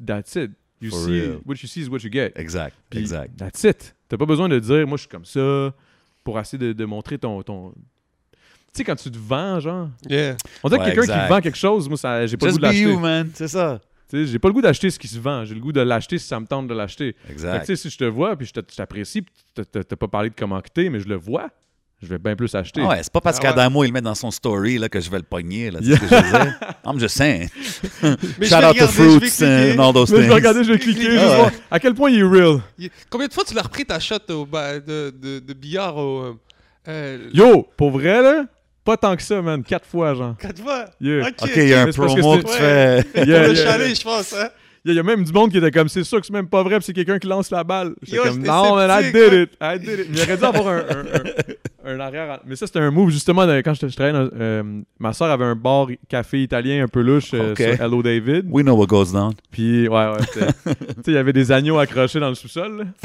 that's 0.04 0.36
it. 0.36 0.52
You 0.80 0.90
For 0.90 1.00
see, 1.00 1.10
real. 1.20 1.40
what 1.44 1.56
you 1.60 1.66
see 1.68 1.80
is 1.82 1.88
what 1.90 1.98
you 2.04 2.10
get. 2.12 2.32
Exact. 2.36 2.76
Puis, 2.90 3.00
exact. 3.00 3.36
That's 3.36 3.64
it. 3.64 3.96
T'as 4.08 4.16
pas 4.16 4.26
besoin 4.26 4.48
de 4.48 4.60
dire, 4.60 4.86
moi, 4.86 4.96
je 4.96 5.00
suis 5.02 5.08
comme 5.08 5.24
ça, 5.24 5.74
pour 6.30 6.38
essayer 6.38 6.58
de, 6.58 6.72
de 6.72 6.84
montrer 6.84 7.18
ton. 7.18 7.42
ton... 7.42 7.72
Tu 8.32 8.36
sais, 8.74 8.84
quand 8.84 8.96
tu 8.96 9.10
te 9.10 9.18
vends, 9.18 9.60
genre. 9.60 9.88
Yeah. 10.08 10.36
On 10.62 10.68
dirait 10.68 10.80
Ouais, 10.82 10.90
que 10.90 10.94
quelqu'un 10.96 11.22
qui 11.24 11.28
vend 11.28 11.40
quelque 11.40 11.56
chose, 11.58 11.88
moi, 11.88 11.96
ça, 11.96 12.26
j'ai 12.26 12.36
pas 12.36 12.46
Just 12.48 12.60
le 12.60 12.66
goût 12.68 12.72
de 12.72 12.72
be 12.72 12.74
l'acheter. 12.80 12.92
you, 12.92 12.98
man. 13.00 13.30
C'est 13.34 13.48
ça. 13.48 13.80
Tu 14.10 14.24
sais, 14.24 14.32
J'ai 14.32 14.38
pas 14.38 14.48
le 14.48 14.54
goût 14.54 14.60
d'acheter 14.62 14.90
ce 14.90 14.98
qui 14.98 15.08
se 15.08 15.18
vend. 15.18 15.44
J'ai 15.44 15.54
le 15.54 15.60
goût 15.60 15.72
de 15.72 15.80
l'acheter 15.80 16.18
si 16.18 16.26
ça 16.26 16.38
me 16.40 16.46
tente 16.46 16.68
de 16.68 16.74
l'acheter. 16.74 17.16
Exact. 17.30 17.60
tu 17.60 17.66
sais, 17.66 17.76
si 17.76 17.90
je 17.90 17.98
te 17.98 18.04
vois, 18.04 18.36
puis 18.36 18.46
je 18.46 18.52
t'apprécie, 18.60 19.22
puis 19.22 19.34
t'as- 19.54 19.82
pas 19.96 20.08
parlé 20.08 20.30
de 20.30 20.34
comment 20.36 20.60
que 20.60 20.68
t'es, 20.68 20.88
mais 20.90 21.00
je 21.00 21.08
le 21.08 21.16
vois, 21.16 21.48
je 22.02 22.06
vais 22.08 22.18
bien 22.18 22.36
plus 22.36 22.54
acheter. 22.54 22.80
Ah 22.84 22.88
ouais, 22.90 23.02
c'est 23.02 23.12
pas 23.12 23.20
parce 23.20 23.38
Ah 23.40 23.42
ouais. 23.42 23.48
qu'Adamo 23.48 23.82
il 23.84 23.88
le 23.88 23.92
met 23.94 24.00
dans 24.00 24.14
son 24.14 24.30
story 24.30 24.78
là, 24.78 24.88
que 24.88 25.00
je 25.00 25.10
vais 25.10 25.16
le 25.18 25.22
pogner. 25.24 25.70
Là, 25.70 25.80
c'est 25.82 25.94
ce 25.94 26.00
que 26.00 26.06
je 26.08 26.14
veux 26.14 26.30
dire. 26.30 26.58
I'm 26.86 26.98
just 27.00 27.16
saying. 27.16 27.48
Mais 28.38 28.46
Shout 28.46 28.64
out 28.64 28.76
to 28.78 28.86
Fruits 28.88 29.42
and 29.42 29.78
all 29.78 29.92
those 29.92 30.10
Mais 30.10 30.16
je 30.18 30.22
vais 30.22 30.28
things. 30.28 30.34
regarder, 30.34 30.64
je 30.64 30.72
vais 30.72 30.78
cliquer, 30.78 31.02
je 31.02 31.10
vais 31.10 31.18
Ah 31.18 31.28
ouais. 31.30 31.36
voir 31.36 31.50
à 31.70 31.80
quel 31.80 31.94
point 31.94 32.10
il 32.10 32.20
est 32.20 32.22
real? 32.22 32.60
Il- 32.78 32.90
Combien 33.10 33.26
de 33.26 33.32
fois 33.32 33.44
tu 33.44 33.54
l'as 33.54 33.62
repris 33.62 33.84
ta 33.84 33.98
shot 33.98 34.16
au 34.30 34.46
de, 34.46 35.10
de, 35.10 35.38
de 35.40 35.52
billard 35.54 35.96
au. 35.96 36.20
euh, 36.22 36.34
euh, 36.88 37.18
Yo, 37.34 37.66
pour 37.76 37.90
vrai, 37.90 38.22
là, 38.22 38.44
pas 38.84 38.96
tant 38.96 39.14
que 39.16 39.22
ça, 39.22 39.42
man. 39.42 39.62
Quatre 39.62 39.86
fois, 39.86 40.14
genre. 40.14 40.34
Quatre 40.38 40.62
fois? 40.62 40.86
Yeah. 41.00 41.28
Ok. 41.28 41.50
Il 41.56 41.68
y 41.68 41.74
a 41.74 41.82
un 41.82 41.86
que 41.86 41.90
promo 41.92 42.36
c'est- 42.36 42.42
que 42.42 42.46
tu 42.46 42.62
Ouais. 42.62 43.02
fais. 43.02 43.26
Yeah, 43.26 43.48
le 43.48 43.54
yeah. 43.54 43.64
chalet, 43.64 43.94
je 43.98 44.02
pense. 44.04 44.32
Hein? 44.34 44.48
Il 44.88 44.90
y, 44.90 44.90
a- 44.90 44.94
il 44.94 44.96
y 44.96 45.00
a 45.00 45.02
même 45.02 45.24
du 45.24 45.32
monde 45.32 45.50
qui 45.50 45.58
était 45.58 45.70
comme, 45.70 45.88
c'est 45.88 46.04
sûr 46.04 46.20
que 46.20 46.26
c'est 46.26 46.32
même 46.32 46.48
pas 46.48 46.62
vrai, 46.62 46.78
c'est 46.80 46.92
quelqu'un 46.92 47.18
qui 47.18 47.26
lance 47.26 47.50
la 47.50 47.62
balle. 47.64 47.94
Yo, 48.06 48.22
comme, 48.22 48.38
non, 48.42 48.74
man, 48.76 48.90
I 48.90 49.12
did 49.12 49.32
it, 49.32 49.50
I 49.60 49.78
did 49.78 50.00
it. 50.00 50.06
Il 50.10 50.20
aurait 50.22 50.36
dû 50.36 50.44
avoir 50.44 50.68
un, 50.68 50.78
un, 50.78 50.80
un- 50.80 51.84
un 51.96 52.00
arrière. 52.00 52.40
Mais 52.46 52.56
ça, 52.56 52.66
c'était 52.66 52.78
un 52.80 52.90
move, 52.90 53.10
justement, 53.10 53.46
de- 53.46 53.60
quand 53.60 53.74
je, 53.74 53.86
je 53.88 53.94
travaillais 53.94 54.18
dans. 54.18 54.28
euh, 54.38 54.62
ma 54.98 55.12
soeur 55.12 55.30
avait 55.30 55.44
un 55.44 55.54
bar 55.54 55.86
café 56.08 56.42
italien 56.42 56.84
un 56.84 56.88
peu 56.88 57.00
louche 57.02 57.30
euh, 57.34 57.54
sur 57.54 57.66
Hello 57.80 58.02
David. 58.02 58.46
We 58.48 58.64
know 58.64 58.74
what 58.76 58.86
goes 58.86 59.12
down. 59.12 59.32
Puis, 59.50 59.88
ouais, 59.88 60.06
ouais. 60.06 60.16
tu 60.34 60.40
sais, 60.40 60.94
il 61.08 61.14
y 61.14 61.18
avait 61.18 61.32
des 61.32 61.50
agneaux 61.52 61.78
accrochés 61.78 62.20
dans 62.20 62.28
le 62.30 62.34
sous-sol. 62.34 62.86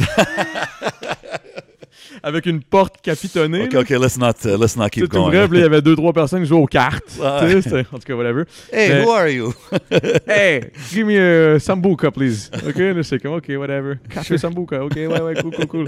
Avec 2.21 2.45
une 2.45 2.61
porte 2.61 3.01
capitonnée. 3.01 3.63
Ok, 3.65 3.75
ok, 3.75 3.89
let's 3.91 4.17
not, 4.17 4.33
uh, 4.45 4.57
let's 4.59 4.75
not 4.77 4.89
keep 4.89 5.07
going. 5.09 5.31
là, 5.31 5.47
il 5.51 5.59
y 5.59 5.63
avait 5.63 5.81
deux, 5.81 5.95
trois 5.95 6.13
personnes 6.13 6.41
qui 6.41 6.47
jouaient 6.47 6.59
aux 6.61 6.65
cartes. 6.67 7.19
En 7.21 7.39
tout 7.49 7.99
cas, 8.05 8.13
whatever. 8.15 8.43
Hey, 8.71 8.89
Mais- 8.89 9.03
who 9.03 9.11
are 9.11 9.27
you? 9.29 9.53
Hey, 10.27 10.61
give 10.91 11.05
me 11.05 11.17
a 11.17 11.59
sambuca, 11.59 12.11
please. 12.11 12.49
OK, 12.67 12.75
là, 12.77 13.03
c'est 13.03 13.19
comme, 13.19 13.33
OK, 13.33 13.49
whatever. 13.57 13.95
Café 14.09 14.37
sambuca. 14.37 14.83
OK, 14.83 14.95
ouais, 14.95 15.07
ouais, 15.21 15.33
cool, 15.41 15.51
cool, 15.55 15.67
cool. 15.67 15.87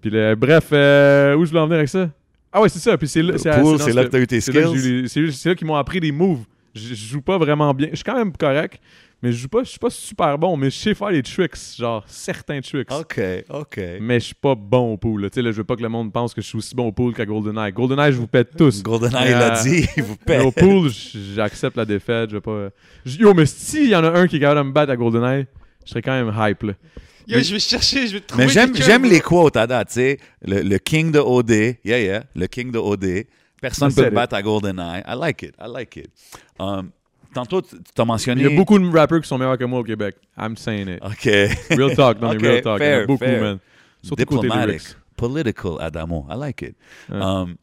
Puis, 0.00 0.10
là, 0.10 0.34
bref, 0.34 0.68
euh, 0.72 1.34
où 1.36 1.44
je 1.44 1.50
voulais 1.50 1.60
en 1.60 1.66
venir 1.66 1.78
avec 1.78 1.88
ça? 1.88 2.08
Ah 2.52 2.60
ouais, 2.60 2.68
c'est 2.68 2.78
ça. 2.80 2.96
Puis 2.98 3.06
c'est 3.08 3.22
là, 3.22 3.38
c'est- 3.38 3.48
dans 3.50 3.78
c'est 3.78 3.90
ce- 3.90 3.96
là 3.96 4.04
que 4.04 4.08
t'as 4.10 4.18
eu 4.18 4.26
tes 4.26 4.40
skills. 4.40 5.08
C'est 5.08 5.48
là 5.48 5.54
qu'ils 5.54 5.66
m'ont 5.66 5.76
appris 5.76 6.00
des 6.00 6.10
moves. 6.12 6.40
Je 6.74 6.94
joue 6.94 7.20
pas 7.20 7.36
vraiment 7.38 7.72
bien. 7.74 7.88
Je 7.90 7.96
suis 7.96 8.04
quand 8.04 8.16
même 8.16 8.32
correct, 8.36 8.80
mais 9.22 9.32
je 9.32 9.38
joue 9.38 9.48
pas, 9.48 9.62
je 9.64 9.68
suis 9.70 9.78
pas 9.78 9.90
super 9.90 10.38
bon, 10.38 10.56
mais 10.56 10.70
je 10.70 10.76
sais 10.78 10.94
faire 10.94 11.10
des 11.10 11.22
tricks, 11.22 11.54
genre 11.78 12.02
certains 12.06 12.60
tricks. 12.60 12.90
Ok, 12.90 13.20
ok. 13.50 13.80
Mais 14.00 14.18
je 14.20 14.26
suis 14.26 14.34
pas 14.34 14.54
bon 14.54 14.94
au 14.94 14.96
pool. 14.96 15.22
Tu 15.30 15.34
sais, 15.34 15.42
là, 15.42 15.52
je 15.52 15.58
veux 15.58 15.64
pas 15.64 15.76
que 15.76 15.82
le 15.82 15.88
monde 15.88 16.12
pense 16.12 16.32
que 16.32 16.40
je 16.40 16.46
suis 16.46 16.58
aussi 16.58 16.74
bon 16.74 16.88
au 16.88 16.92
pool 16.92 17.14
qu'à 17.14 17.26
GoldenEye. 17.26 17.72
GoldenEye, 17.72 18.12
je 18.12 18.18
vous 18.18 18.26
pète 18.26 18.56
tous. 18.56 18.82
GoldenEye 18.82 19.24
Mais, 19.24 19.30
l'a 19.32 19.58
euh, 19.58 19.62
dit, 19.62 19.86
il 19.96 20.02
vous 20.02 20.16
Mais 20.26 20.38
paie. 20.38 20.44
au 20.44 20.50
pool, 20.52 20.90
j'accepte 21.34 21.76
la 21.76 21.84
défaite. 21.84 22.30
Je 22.30 22.36
vais 22.36 22.40
pas. 22.40 22.70
Yo, 23.04 23.34
mais 23.34 23.46
s'il 23.46 23.88
y 23.88 23.96
en 23.96 24.04
a 24.04 24.10
un 24.18 24.26
qui 24.26 24.36
est 24.36 24.40
capable 24.40 24.60
de 24.60 24.66
me 24.68 24.72
battre 24.72 24.92
à 24.92 24.96
GoldenEye, 24.96 25.46
je 25.84 25.90
serais 25.90 26.02
quand 26.02 26.12
même 26.12 26.32
hype. 26.36 26.62
Là. 26.62 26.72
Yo, 27.26 27.36
Mais- 27.36 27.44
je 27.44 27.52
vais 27.52 27.60
chercher, 27.60 28.06
je 28.06 28.14
vais 28.14 28.20
trouver. 28.20 28.46
Mais 28.46 28.50
j'aime, 28.74 29.04
les 29.04 29.20
quotes 29.20 29.56
à 29.56 29.66
date, 29.66 29.88
tu 29.88 29.94
sais. 29.94 30.18
Le, 30.42 30.62
le 30.62 30.78
king 30.78 31.12
de 31.12 31.18
OD, 31.18 31.50
yeah, 31.84 32.00
yeah, 32.00 32.24
le 32.34 32.46
king 32.46 32.70
de 32.72 32.78
OD. 32.78 33.26
Personne 33.60 33.88
ne 33.88 33.92
I 33.92 34.04
peut 34.04 34.10
battre 34.10 34.34
à 34.34 34.42
GoldenEye. 34.42 35.02
I 35.06 35.14
like 35.20 35.42
it, 35.42 35.54
I 35.60 35.66
like 35.70 35.94
it. 35.96 36.08
Um, 36.58 36.90
tantôt, 37.34 37.62
tu 37.62 37.76
t'as 37.94 38.02
Il 38.02 38.06
mentionné... 38.06 38.42
y 38.42 38.46
a 38.46 38.56
beaucoup 38.56 38.78
de 38.78 38.88
rappers 38.96 39.20
qui 39.20 39.28
sont 39.28 39.38
meilleurs 39.38 39.58
que 39.58 39.64
moi 39.64 39.80
au 39.80 39.84
Québec. 39.84 40.16
I'm 40.38 40.56
saying 40.56 40.88
it. 40.88 41.02
OK. 41.04 41.24
Real 41.76 41.94
talk, 41.96 42.20
non, 42.20 42.30
Ok, 42.30 42.38
mais 42.40 42.48
real 42.48 42.62
talk. 42.62 42.80
Il 42.80 42.84
y 42.84 42.88
en 42.88 42.92
a 42.92 42.96
fair, 42.96 43.06
beaucoup, 43.06 43.24
fair. 43.24 43.40
man. 43.42 43.58
Surtout 44.02 44.24
Diplomatic, 44.24 44.82
political, 45.16 45.72
Adamo. 45.80 46.26
I 46.30 46.34
like 46.36 46.62
it. 46.62 46.76
Ouais. 47.10 47.20
Um, 47.20 47.56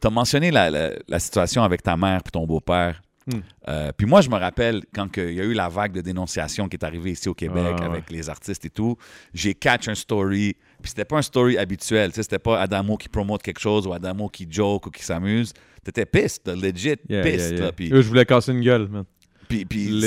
tu 0.00 0.06
as 0.06 0.10
mentionné 0.10 0.50
la, 0.50 0.70
la- 0.70 0.90
la 1.06 1.18
situation 1.18 1.62
avec 1.62 1.82
ta 1.82 1.96
mère 1.96 2.20
et 2.26 2.30
ton 2.30 2.46
beau-père. 2.46 3.02
Hmm. 3.26 3.38
Euh, 3.68 3.92
puis 3.96 4.04
moi, 4.06 4.20
je 4.20 4.28
me 4.28 4.36
rappelle 4.36 4.82
quand 4.92 5.16
il 5.16 5.34
y 5.34 5.40
a 5.40 5.44
eu 5.44 5.52
la 5.52 5.68
vague 5.68 5.92
de 5.92 6.00
dénonciation 6.00 6.68
qui 6.68 6.76
est 6.76 6.84
arrivée 6.84 7.12
ici 7.12 7.28
au 7.28 7.34
Québec 7.34 7.74
Ah, 7.78 7.82
ouais. 7.82 7.86
avec 7.86 8.10
les 8.10 8.28
artistes 8.28 8.64
et 8.64 8.70
tout, 8.70 8.96
j'ai 9.32 9.54
catch 9.54 9.86
un 9.86 9.94
story. 9.94 10.54
Puis 10.80 10.88
c'était 10.88 11.04
pas 11.04 11.18
un 11.18 11.22
story 11.22 11.56
habituel. 11.56 12.10
C'était 12.12 12.40
pas 12.40 12.60
Adamo 12.60 12.96
qui 12.96 13.08
promote 13.08 13.40
quelque 13.42 13.60
chose 13.60 13.86
ou 13.86 13.92
Adamo 13.92 14.28
qui 14.28 14.48
joke 14.50 14.86
ou 14.86 14.90
qui 14.90 15.04
s'amuse. 15.04 15.52
T'étais 15.84 16.06
piste, 16.06 16.48
legit 16.48 16.94
Yeah, 17.08 17.22
piste. 17.22 17.50
yeah, 17.52 17.72
yeah. 17.78 17.88
Yo, 17.96 18.02
je 18.02 18.08
voulais 18.08 18.24
casser 18.24 18.52
une 18.52 18.60
gueule, 18.60 18.88
man. 18.88 19.04
puis, 19.48 20.00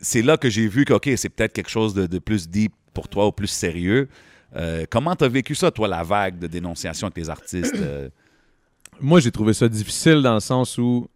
c'est- 0.00 0.22
là 0.22 0.36
que 0.36 0.50
j'ai 0.50 0.66
vu 0.68 0.84
que, 0.84 0.92
OK, 0.94 1.08
c'est 1.16 1.28
peut-être 1.28 1.52
quelque 1.52 1.70
chose 1.70 1.94
de, 1.94 2.06
de 2.06 2.18
plus 2.18 2.48
deep 2.48 2.72
pour 2.92 3.08
toi 3.08 3.26
ou 3.28 3.32
plus 3.32 3.46
sérieux. 3.48 4.08
Euh, 4.54 4.84
comment 4.90 5.14
t'as 5.16 5.28
vécu 5.28 5.54
ça, 5.54 5.70
toi, 5.70 5.86
la 5.88 6.02
vague 6.02 6.38
de 6.38 6.46
dénonciation 6.46 7.06
avec 7.06 7.16
les 7.18 7.30
artistes? 7.30 7.74
euh? 7.76 8.08
Moi, 9.00 9.20
j'ai 9.20 9.30
trouvé 9.30 9.52
ça 9.52 9.68
difficile 9.68 10.22
dans 10.22 10.34
le 10.34 10.40
sens 10.40 10.78
où. 10.78 11.08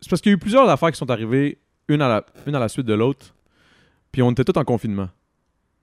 C'est 0.00 0.08
parce 0.10 0.20
qu'il 0.22 0.30
y 0.30 0.32
a 0.32 0.36
eu 0.36 0.38
plusieurs 0.38 0.68
affaires 0.68 0.90
qui 0.90 0.96
sont 0.98 1.10
arrivées, 1.10 1.58
une 1.88 2.02
à 2.02 2.08
la, 2.08 2.26
une 2.46 2.54
à 2.54 2.58
la 2.58 2.68
suite 2.68 2.86
de 2.86 2.94
l'autre. 2.94 3.34
Puis 4.12 4.22
on 4.22 4.30
était 4.32 4.44
tous 4.44 4.58
en 4.58 4.64
confinement. 4.64 5.08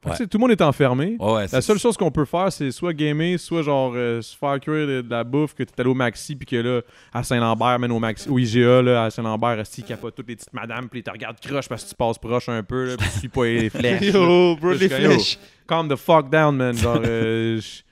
Fait 0.03 0.09
que, 0.09 0.09
Ouais. 0.09 0.17
tu 0.17 0.23
sais, 0.23 0.27
tout 0.27 0.37
le 0.37 0.41
monde 0.41 0.51
était 0.51 0.63
enfermé. 0.63 1.15
Ouais, 1.19 1.33
ouais, 1.33 1.45
La 1.51 1.59
seule 1.61 1.79
chose 1.79 1.97
qu'on 1.97 2.11
peut 2.11 2.25
faire, 2.25 2.51
c'est 2.51 2.69
soit 2.71 2.93
gamer, 2.93 3.37
soit 3.39 3.63
genre 3.63 3.93
euh, 3.95 4.21
se 4.21 4.37
faire 4.37 4.59
cuire 4.59 4.87
de, 4.87 5.01
de 5.01 5.09
la 5.09 5.23
bouffe, 5.23 5.55
que 5.55 5.63
t'es 5.63 5.79
allé 5.81 5.89
au 5.89 5.95
Maxi, 5.95 6.35
puis 6.35 6.45
que 6.45 6.55
là, 6.55 6.81
à 7.13 7.23
Saint-Lambert, 7.23 7.79
même 7.79 7.91
au 7.91 7.99
Maxi, 7.99 8.29
au 8.29 8.37
IGA, 8.37 8.81
là, 8.83 9.03
à 9.05 9.09
Saint-Lambert, 9.09 9.63
il 9.77 9.83
capote 9.83 10.13
toutes 10.15 10.27
les 10.27 10.35
petites 10.35 10.53
madames, 10.53 10.87
puis 10.87 10.99
ils 10.99 11.03
te 11.03 11.09
regardent 11.11 11.39
croche 11.39 11.67
parce 11.67 11.83
que 11.83 11.89
tu 11.89 11.95
passes 11.95 12.19
proche 12.19 12.47
un 12.49 12.61
peu, 12.63 12.89
là, 12.89 12.97
puis 12.97 13.07
tu 13.11 13.19
suis 13.19 13.27
pas 13.29 13.45
les 13.45 13.69
flèches. 13.71 14.13
Yo, 14.13 14.55
bro, 14.57 14.73
les 14.73 14.87
flèches. 14.87 15.39
calm 15.67 15.89
the 15.89 15.95
fuck 15.95 16.29
down, 16.29 16.55
man. 16.55 16.77
Genre, 16.77 17.01
euh, 17.03 17.59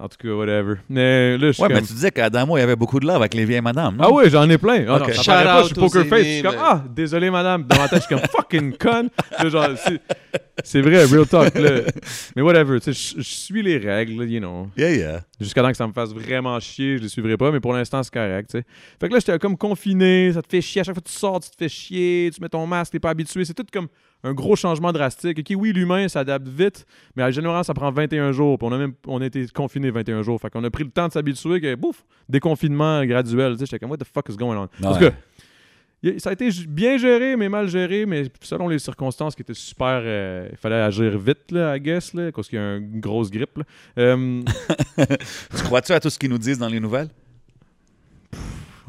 en 0.00 0.08
tout 0.08 0.16
cas, 0.18 0.28
whatever. 0.34 0.74
Mais 0.88 1.36
là, 1.36 1.46
je 1.48 1.52
suis 1.52 1.62
Ouais, 1.62 1.68
mais 1.68 1.82
tu 1.82 1.92
disais 1.92 2.10
qu'Adamo, 2.10 2.56
il 2.56 2.60
y 2.60 2.62
avait 2.62 2.76
beaucoup 2.76 2.98
de 3.00 3.06
love 3.06 3.16
avec 3.16 3.34
les 3.34 3.44
vieilles 3.44 3.60
madames. 3.60 3.96
non? 3.96 4.04
Ah 4.04 4.10
ouais, 4.12 4.30
j'en 4.30 4.48
ai 4.48 4.58
plein. 4.58 4.84
Ah 4.88 4.98
non, 4.98 5.04
Ok. 5.04 5.12
ça 5.14 5.22
Shout 5.22 5.30
paraît 5.30 5.44
pas, 5.44 5.58
out 5.58 5.62
je 5.62 5.66
suis 5.66 5.74
poker 5.74 6.06
face. 6.06 6.24
Je 6.26 6.32
suis 6.32 6.42
comme, 6.42 6.54
ah, 6.58 6.82
désolé, 6.94 7.30
madame. 7.30 7.64
Dans 7.64 7.76
ma 7.76 7.88
tête, 7.88 8.02
je 8.02 8.06
suis 8.06 8.14
comme 8.16 8.26
fucking 8.28 8.76
con. 8.78 9.08
C'est- 10.62 10.80
vrai, 10.82 11.04
real 11.06 11.26
talk. 11.26 11.54
Là. 11.54 11.80
Mais 12.36 12.42
whatever, 12.42 12.78
tu 12.80 12.92
sais, 12.92 13.14
je 13.16 13.22
je 13.22 13.34
suis 13.34 13.62
les 13.62 13.78
règles, 13.78 14.24
you 14.28 14.40
know. 14.40 14.68
Yeah, 14.76 14.90
yeah. 14.94 15.20
Jusqu'à 15.40 15.62
temps 15.62 15.70
que 15.70 15.76
ça 15.76 15.86
me 15.86 15.92
fasse 15.92 16.12
vraiment 16.12 16.58
chier, 16.60 16.98
je 16.98 17.02
les 17.02 17.08
suivrai 17.08 17.36
pas, 17.38 17.50
mais 17.50 17.60
pour 17.60 17.72
l'instant, 17.72 18.02
c'est 18.02 18.12
correct, 18.12 18.50
tu 18.50 18.58
sais. 18.58 18.64
Fait 19.00 19.08
que 19.08 19.14
là, 19.14 19.20
j'étais 19.20 19.38
comme 19.38 19.56
confiné, 19.56 20.32
ça 20.34 20.42
te 20.42 20.48
fait 20.48 20.60
chier. 20.60 20.82
À 20.82 20.84
chaque 20.84 20.94
fois 20.94 21.02
que 21.02 21.08
tu 21.08 21.14
sors, 21.16 21.40
tu 21.40 21.50
te 21.50 21.56
fais 21.58 21.68
chier, 21.68 22.30
tu 22.34 22.40
mets 22.42 22.48
ton 22.50 22.66
masque, 22.66 22.92
t'es 22.92 23.00
pas 23.00 23.10
habitué. 23.10 23.44
C'est 23.44 23.54
tout 23.54 23.64
comme 23.72 23.88
un 24.22 24.32
gros 24.34 24.56
changement 24.56 24.92
drastique. 24.92 25.38
Ok, 25.38 25.56
oui, 25.56 25.72
l'humain 25.72 26.08
s'adapte 26.08 26.46
vite, 26.48 26.86
mais 27.16 27.22
en 27.24 27.30
général, 27.30 27.64
ça 27.64 27.74
prend 27.74 27.90
21 27.90 28.32
jours. 28.32 28.58
Puis 28.58 28.68
on 28.68 28.72
a 28.72 28.78
même 28.78 28.92
on 29.06 29.20
a 29.20 29.26
été 29.26 29.46
confiné 29.48 29.90
21 29.90 30.22
jours. 30.22 30.40
Fait 30.40 30.50
qu'on 30.50 30.64
a 30.64 30.70
pris 30.70 30.84
le 30.84 30.90
temps 30.90 31.08
de 31.08 31.12
s'habituer 31.12 31.60
que, 31.60 31.74
bouf, 31.74 32.04
déconfinement 32.28 33.04
graduel. 33.04 33.52
Tu 33.52 33.58
sais, 33.60 33.64
j'étais 33.66 33.78
comme, 33.78 33.90
what 33.90 33.96
the 33.98 34.04
fuck 34.04 34.28
is 34.28 34.36
going 34.36 34.56
on? 34.56 34.68
Parce 34.82 34.98
que 34.98 35.10
ça 36.18 36.30
a 36.30 36.32
été 36.32 36.48
bien 36.66 36.96
géré, 36.96 37.36
mais 37.36 37.48
mal 37.50 37.68
géré, 37.68 38.06
mais 38.06 38.24
selon 38.40 38.68
les 38.68 38.78
circonstances 38.78 39.34
qui 39.34 39.42
étaient 39.42 39.52
super. 39.54 40.00
euh, 40.02 40.48
il 40.50 40.56
fallait 40.56 40.76
agir 40.80 41.18
vite, 41.18 41.50
là, 41.50 41.76
I 41.76 41.80
guess, 41.80 42.14
là, 42.14 42.32
parce 42.32 42.48
qu'il 42.48 42.58
y 42.58 42.62
a 42.62 42.76
une 42.76 43.00
grosse 43.00 43.30
grippe. 43.30 43.58
là. 43.58 43.64
Euh, 43.98 44.42
Tu 45.56 45.62
crois-tu 45.64 45.92
à 45.92 46.00
tout 46.00 46.08
ce 46.10 46.18
qu'ils 46.18 46.30
nous 46.30 46.38
disent 46.38 46.58
dans 46.58 46.68
les 46.68 46.80
nouvelles? 46.80 47.08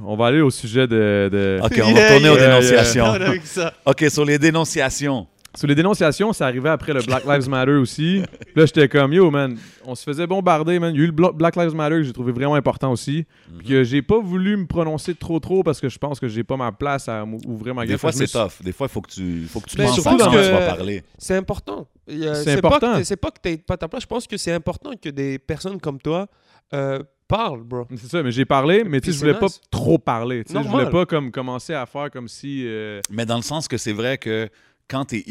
On 0.06 0.16
va 0.16 0.28
aller 0.28 0.42
au 0.42 0.50
sujet 0.52 0.88
de. 0.88 1.30
de- 1.32 1.60
OK, 1.64 1.72
on 1.84 1.92
va 1.94 2.00
Yeah, 2.00 2.08
retourner 2.10 2.30
aux 2.30 2.38
dénonciations. 2.38 3.14
OK, 3.86 4.06
sur 4.10 4.26
les 4.26 4.38
dénonciations. 4.40 5.28
Sur 5.56 5.68
les 5.68 5.76
dénonciations, 5.76 6.32
ça 6.32 6.46
arrivait 6.48 6.70
après 6.70 6.94
le 6.94 7.02
Black 7.02 7.26
Lives 7.26 7.50
Matter 7.50 7.74
aussi. 7.74 8.22
Là, 8.56 8.66
j'étais 8.66 8.88
comme, 8.88 9.12
yo, 9.12 9.30
man, 9.32 9.58
on 9.86 9.96
se 9.96 10.04
faisait 10.04 10.26
bombarder, 10.26 10.80
man. 10.80 10.94
Il 10.96 10.98
y 10.98 11.02
a 11.02 11.04
eu 11.04 11.08
le 11.08 11.12
Bla- 11.12 11.34
Black 11.34 11.58
Lives 11.58 11.76
Matter 11.76 11.96
que 11.98 12.04
j'ai 12.04 12.14
trouvé 12.14 12.32
vraiment 12.32 12.56
important 12.56 12.90
aussi. 12.92 13.26
Puis 13.58 13.68
que 13.68 13.84
j'ai 13.84 14.02
pas 14.02 14.20
voulu 14.20 14.56
me 14.56 14.66
prononcer 14.66 15.14
trop 15.14 15.40
trop 15.42 15.62
parce 15.62 15.82
que 15.82 15.90
je 15.90 15.98
pense 15.98 16.20
que 16.22 16.30
j'ai 16.30 16.44
pas 16.46 16.56
ma 16.56 16.72
place 16.72 17.10
à 17.10 17.26
ouvrir 17.46 17.76
ma 17.76 17.82
gueule. 17.86 17.96
Des 17.96 17.98
fois, 17.98 18.12
c'est 18.14 18.28
tough. 18.28 18.64
Des 18.64 18.72
fois, 18.72 18.88
il 18.90 18.94
faut 18.94 19.02
que 19.02 19.12
tu, 19.12 19.46
faut 19.50 19.60
que 19.60 19.70
tu 19.70 19.76
Ben, 19.76 19.88
penses 19.88 19.96
je 19.98 20.02
à 20.02 20.04
comment 20.12 20.32
que- 20.32 20.46
tu 20.46 20.52
vas 20.52 20.66
parler. 20.76 21.04
C'est 21.18 21.36
important. 21.36 21.88
C'est 22.08 22.62
pas 22.62 22.68
important. 22.70 22.92
que 22.94 22.98
t'es- 23.00 23.04
C'est 23.04 23.16
pas 23.18 23.32
que 23.32 23.40
t'es 23.42 23.58
pas 23.58 23.78
ta 23.78 23.88
place. 23.90 24.04
Je 24.04 24.08
pense 24.08 24.28
que 24.28 24.38
c'est 24.38 24.54
important 24.54 24.92
que 25.02 25.10
des 25.10 25.38
personnes 25.38 25.80
comme 25.82 26.00
toi 26.00 26.28
euh, 26.74 27.00
parlent, 27.28 27.64
bro. 27.64 27.86
C'est 27.98 28.08
ça, 28.10 28.24
mais 28.24 28.32
j'ai 28.32 28.46
parlé, 28.46 28.86
mais 28.86 29.02
tu 29.02 29.12
je 29.12 29.20
voulais 29.20 29.34
pas 29.34 29.48
trop 29.70 29.98
parler. 29.98 30.46
tu 30.46 30.54
sais, 30.54 30.64
Je 30.64 30.68
voulais 30.70 30.90
pas 30.90 31.06
comme 31.06 31.30
commencer 31.32 31.74
à 31.74 31.86
faire 31.86 32.10
comme 32.10 32.30
si. 32.30 32.64
euh, 32.66 33.02
Mais 33.10 33.26
dans 33.26 33.36
le 33.36 33.42
sens 33.42 33.68
que 33.68 33.76
c'est 33.78 33.92
vrai 33.94 34.18
que 34.18 34.48
quand 34.92 35.06
tu 35.06 35.24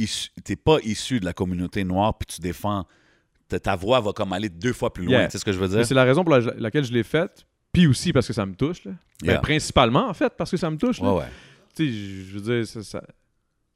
n'es 0.48 0.56
pas 0.56 0.78
issu 0.82 1.20
de 1.20 1.24
la 1.26 1.32
communauté 1.34 1.84
noire 1.84 2.16
puis 2.16 2.26
tu 2.34 2.40
défends, 2.40 2.86
ta, 3.48 3.76
voix 3.76 4.00
va 4.00 4.12
comme 4.12 4.32
aller 4.32 4.48
deux 4.48 4.72
fois 4.72 4.92
plus 4.92 5.04
loin. 5.04 5.18
Yeah. 5.18 5.26
Tu 5.26 5.32
sais 5.32 5.38
ce 5.38 5.44
que 5.44 5.52
je 5.52 5.58
veux 5.58 5.68
dire? 5.68 5.84
C'est 5.84 5.94
la 5.94 6.04
raison 6.04 6.24
pour 6.24 6.32
la- 6.34 6.54
laquelle 6.56 6.84
je 6.84 6.92
l'ai 6.92 7.02
faite. 7.02 7.44
Puis 7.72 7.86
aussi 7.86 8.12
parce 8.12 8.26
que 8.26 8.32
ça 8.32 8.46
me 8.46 8.54
touche. 8.54 8.84
Là. 8.84 8.92
Ben, 9.22 9.38
principalement, 9.40 10.08
en 10.08 10.14
fait, 10.14 10.32
parce 10.36 10.50
que 10.50 10.56
ça 10.56 10.70
me 10.70 10.76
touche. 10.76 11.00
là. 11.00 11.12
Ouais, 11.12 11.18
ouais. 11.20 11.24
tu 11.76 11.86
sais, 11.86 11.92
je 11.92 12.38
veux 12.38 12.40
dire, 12.40 12.66
ça, 12.66 12.82
ça- 12.82 13.02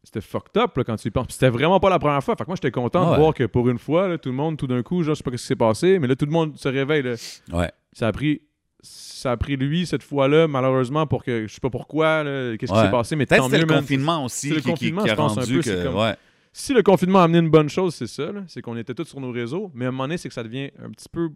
c'était 0.03 0.21
fucked 0.21 0.57
up 0.61 0.77
là, 0.77 0.85
quand 0.85 0.97
tu 0.97 1.09
y 1.09 1.11
penses. 1.11 1.27
C'était 1.31 1.49
vraiment 1.49 1.79
pas 1.81 1.91
la 1.91 1.99
première 1.99 2.23
fois. 2.23 2.35
Fait 2.37 2.45
que 2.45 2.49
moi, 2.49 2.57
j'étais 2.57 2.71
content 2.71 3.13
de 3.13 3.17
voir 3.17 3.33
que 3.35 3.45
pour 3.45 3.69
une 3.69 3.79
fois, 3.79 4.09
là, 4.09 4.19
tout 4.19 4.29
le 4.31 4.35
monde, 4.35 4.57
tout 4.57 4.67
d'un 4.67 4.83
coup, 4.83 5.03
genre, 5.03 5.15
je 5.15 5.19
sais 5.19 5.25
pas 5.25 5.31
ce 5.33 5.37
qui 5.37 5.47
s'est 5.47 5.57
passé, 5.57 5.99
mais 5.99 6.07
là, 6.09 6.17
tout 6.17 6.27
le 6.27 6.33
monde 6.33 6.57
se 6.59 6.69
réveille. 6.69 7.03
là. 7.03 7.15
Ouais. 7.53 7.71
Ça 7.93 8.09
a 8.09 8.13
pris. 8.13 8.41
Ça 8.87 9.33
a 9.33 9.37
pris 9.39 9.57
lui 9.57 9.87
cette 9.87 10.03
fois-là, 10.03 10.47
malheureusement, 10.47 11.07
pour 11.07 11.25
que 11.25 11.47
je 11.49 11.55
sais 11.55 11.61
pas 11.61 11.71
pourquoi, 11.71 12.23
qu'est-ce 12.25 12.71
qui 12.73 12.79
s'est 12.79 12.91
passé, 12.91 13.17
mais 13.17 13.25
Peut-être 13.27 13.43
tant 13.45 13.49
mieux, 13.49 13.59
le 13.61 13.67
confinement 13.67 14.25
aussi 14.27 14.49
C'est 14.49 14.55
le 14.57 14.61
qui, 14.61 14.65
qui- 14.65 14.71
confinement, 14.73 15.03
qui 15.05 15.09
a 15.11 15.13
je 15.13 15.17
pense, 15.17 15.33
un 15.39 15.41
rendu 15.41 15.55
peu, 15.55 15.61
que. 15.63 15.65
c'est 15.65 15.83
comme- 15.85 15.97
ouais. 15.97 16.15
Si 16.53 16.73
le 16.75 16.83
confinement 16.83 17.21
a 17.21 17.25
amené 17.25 17.39
une 17.39 17.51
bonne 17.51 17.69
chose, 17.71 17.95
c'est 17.95 18.07
ça, 18.07 18.31
c'est 18.47 18.61
qu'on 18.63 18.77
était 18.77 18.95
tous 18.95 19.07
sur 19.07 19.21
nos 19.21 19.33
réseaux, 19.33 19.71
mais 19.75 19.87
à 19.87 19.89
un 19.89 19.91
moment 19.91 20.05
donné, 20.05 20.19
c'est 20.19 20.29
que 20.29 20.35
ça 20.35 20.43
devient 20.45 20.71
un 20.81 20.91
petit 20.91 21.09
peu 21.09 21.31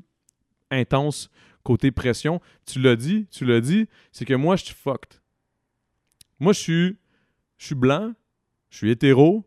intense 0.70 1.30
côté 1.64 1.90
pression. 1.90 2.40
Tu 2.66 2.78
l'as 2.80 2.94
dit, 2.96 3.26
tu 3.30 3.44
l'as 3.44 3.60
dit, 3.60 3.88
c'est 4.12 4.24
que 4.24 4.34
moi, 4.34 4.56
je 4.56 4.64
suis 4.66 4.74
fucked. 4.74 5.20
Moi, 6.40 6.52
je 6.52 6.58
suis, 6.60 6.96
je 7.56 7.66
suis 7.66 7.74
blanc, 7.74 8.12
je 8.70 8.76
suis 8.76 8.90
hétéro, 8.90 9.44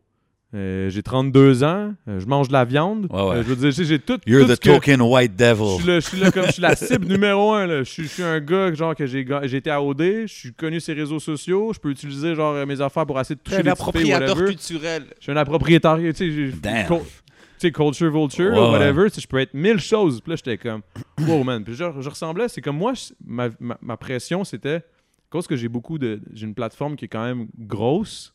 euh, 0.54 0.90
j'ai 0.90 1.02
32 1.02 1.64
ans, 1.64 1.94
euh, 2.08 2.20
je 2.20 2.26
mange 2.26 2.48
de 2.48 2.52
la 2.52 2.64
viande. 2.64 3.06
Ouais, 3.10 3.22
ouais. 3.22 3.36
Euh, 3.36 3.42
je 3.42 3.48
veux 3.48 3.56
dire, 3.56 3.70
j'ai- 3.70 3.84
j'ai 3.84 3.98
tout. 3.98 4.18
You're 4.26 4.42
tout 4.42 4.48
the 4.52 4.54
ce 4.56 4.60
que- 4.60 4.68
token 4.74 5.00
white 5.00 5.32
je 5.38 5.44
devil. 5.44 5.76
suis 5.78 5.86
là, 5.86 6.00
je 6.00 6.06
suis 6.08 6.18
là 6.20 6.30
comme 6.30 6.46
je 6.46 6.52
suis 6.52 6.62
la 6.62 6.76
cible 6.76 7.06
numéro 7.06 7.52
un. 7.54 7.66
Là. 7.66 7.78
Je, 7.82 7.90
suis, 7.90 8.02
je 8.04 8.08
suis 8.08 8.22
un 8.22 8.38
gars 8.40 8.72
genre 8.74 8.94
que 8.94 9.06
j'ai 9.06 9.20
été 9.56 9.70
à 9.70 9.82
OD, 9.82 10.02
je 10.02 10.26
suis 10.26 10.52
connu 10.52 10.78
sur 10.80 10.94
les 10.94 11.00
réseaux 11.00 11.20
sociaux, 11.20 11.72
je 11.74 11.78
peux 11.80 11.90
utiliser 11.90 12.34
genre 12.34 12.54
euh, 12.54 12.66
mes 12.66 12.80
affaires 12.80 13.06
pour 13.06 13.18
essayer 13.18 13.36
de 13.36 13.40
toucher 13.40 13.56
Un 13.56 13.58
les 13.60 13.62
filles, 13.64 13.70
appropriateur 13.72 14.44
culturel. 14.44 15.04
Je 15.18 15.22
suis 15.22 15.32
un 15.32 15.36
appropriateur, 15.36 15.96
tu 15.98 16.12
sais, 16.14 16.52
Damn. 16.60 16.86
cul- 16.86 16.96
tu 16.98 17.68
sais, 17.68 17.72
culture 17.72 18.10
vulture, 18.12 18.52
ouais. 18.52 18.70
whatever, 18.72 19.04
tu 19.08 19.14
sais, 19.14 19.20
je 19.22 19.28
peux 19.28 19.38
être 19.38 19.54
mille 19.54 19.78
choses. 19.78 20.20
Puis 20.20 20.30
là, 20.32 20.36
j'étais 20.36 20.58
comme, 20.58 20.82
wow, 21.26 21.44
man. 21.44 21.62
Puis 21.64 21.74
genre, 21.74 21.94
je 22.02 22.08
ressemblais, 22.10 22.48
c'est 22.48 22.60
comme 22.60 22.76
moi, 22.76 22.92
je- 22.94 23.14
ma, 23.24 23.48
ma- 23.60 23.78
ma 23.80 23.96
pression, 23.96 24.44
c'était, 24.44 24.76
à 24.76 24.82
cause 25.30 25.46
que 25.46 25.56
j'ai 25.56 25.68
beaucoup 25.68 25.96
de, 25.96 26.20
j'ai 26.34 26.44
une 26.46 26.54
plateforme 26.54 26.96
qui 26.96 27.04
est 27.06 27.08
quand 27.08 27.24
même 27.24 27.46
grosse, 27.58 28.34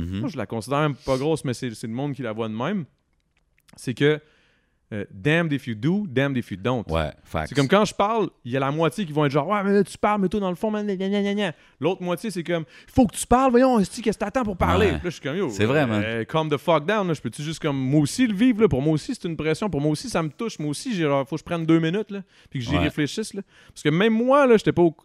Mhm. 0.00 0.20
moi, 0.20 0.28
je 0.28 0.36
la 0.36 0.46
considère 0.46 0.80
même 0.80 0.94
pas 0.94 1.16
grosse, 1.18 1.44
mais 1.44 1.54
c'est 1.54 1.68
le 1.82 1.88
monde 1.88 2.14
qui 2.14 2.22
la 2.22 2.32
voit 2.32 2.48
de 2.48 2.54
même, 2.54 2.84
c'est 3.76 3.94
que, 3.94 4.20
euh, 4.90 5.04
damned 5.12 5.52
if 5.52 5.66
you 5.66 5.74
do, 5.74 6.06
damned 6.08 6.38
if 6.38 6.50
you 6.50 6.56
don't. 6.56 6.82
Ouais. 6.88 7.10
C'est 7.46 7.54
comme 7.54 7.68
quand 7.68 7.84
je 7.84 7.94
parle, 7.94 8.30
il 8.44 8.52
y 8.52 8.56
a 8.56 8.60
la 8.60 8.70
moitié 8.70 9.04
qui 9.04 9.12
vont 9.12 9.26
être 9.26 9.32
genre 9.32 9.46
Ouais, 9.46 9.62
mais 9.62 9.72
là, 9.72 9.84
tu 9.84 9.98
parles, 9.98 10.20
mais 10.22 10.28
toi, 10.30 10.40
dans 10.40 10.48
le 10.48 10.56
fond. 10.56 10.72
L'autre 11.80 12.02
moitié, 12.02 12.30
c'est 12.30 12.42
comme 12.42 12.64
Faut 12.86 13.06
que 13.06 13.14
tu 13.14 13.26
parles, 13.26 13.50
voyons, 13.50 13.78
qu'est-ce 13.78 14.00
que 14.00 14.10
t'attends 14.10 14.44
pour 14.44 14.56
parler? 14.56 14.86
Ouais. 14.86 14.92
Là, 14.92 15.00
je 15.04 15.10
suis 15.10 15.20
comme 15.20 15.36
Yo, 15.36 15.50
C'est 15.50 15.66
vrai, 15.66 15.86
man. 15.86 16.02
euh, 16.02 16.24
calm 16.24 16.48
the 16.48 16.56
fuck 16.56 16.86
down, 16.86 17.06
là. 17.06 17.12
je 17.12 17.20
peux-tu 17.20 17.42
juste 17.42 17.60
comme 17.60 17.76
moi 17.76 18.00
aussi 18.00 18.26
le 18.26 18.34
vivre 18.34 18.62
là? 18.62 18.68
Pour 18.68 18.80
moi 18.80 18.94
aussi, 18.94 19.14
c'est 19.14 19.28
une 19.28 19.36
pression. 19.36 19.68
Pour 19.68 19.82
moi 19.82 19.90
aussi, 19.92 20.08
ça 20.08 20.22
me 20.22 20.30
touche. 20.30 20.58
Moi 20.58 20.70
aussi, 20.70 20.94
j'ai 20.94 21.02
genre, 21.02 21.28
faut 21.28 21.36
que 21.36 21.40
je 21.40 21.44
prenne 21.44 21.66
deux 21.66 21.80
minutes, 21.80 22.10
là, 22.10 22.22
puis 22.48 22.60
que 22.60 22.64
j'y 22.64 22.72
Ouais. 22.72 22.78
réfléchisse. 22.84 23.34
Là. 23.34 23.42
Parce 23.68 23.82
que 23.82 23.90
même 23.90 24.14
moi, 24.14 24.46
là, 24.46 24.56
j'étais 24.56 24.72
pas 24.72 24.82
au. 24.82 24.96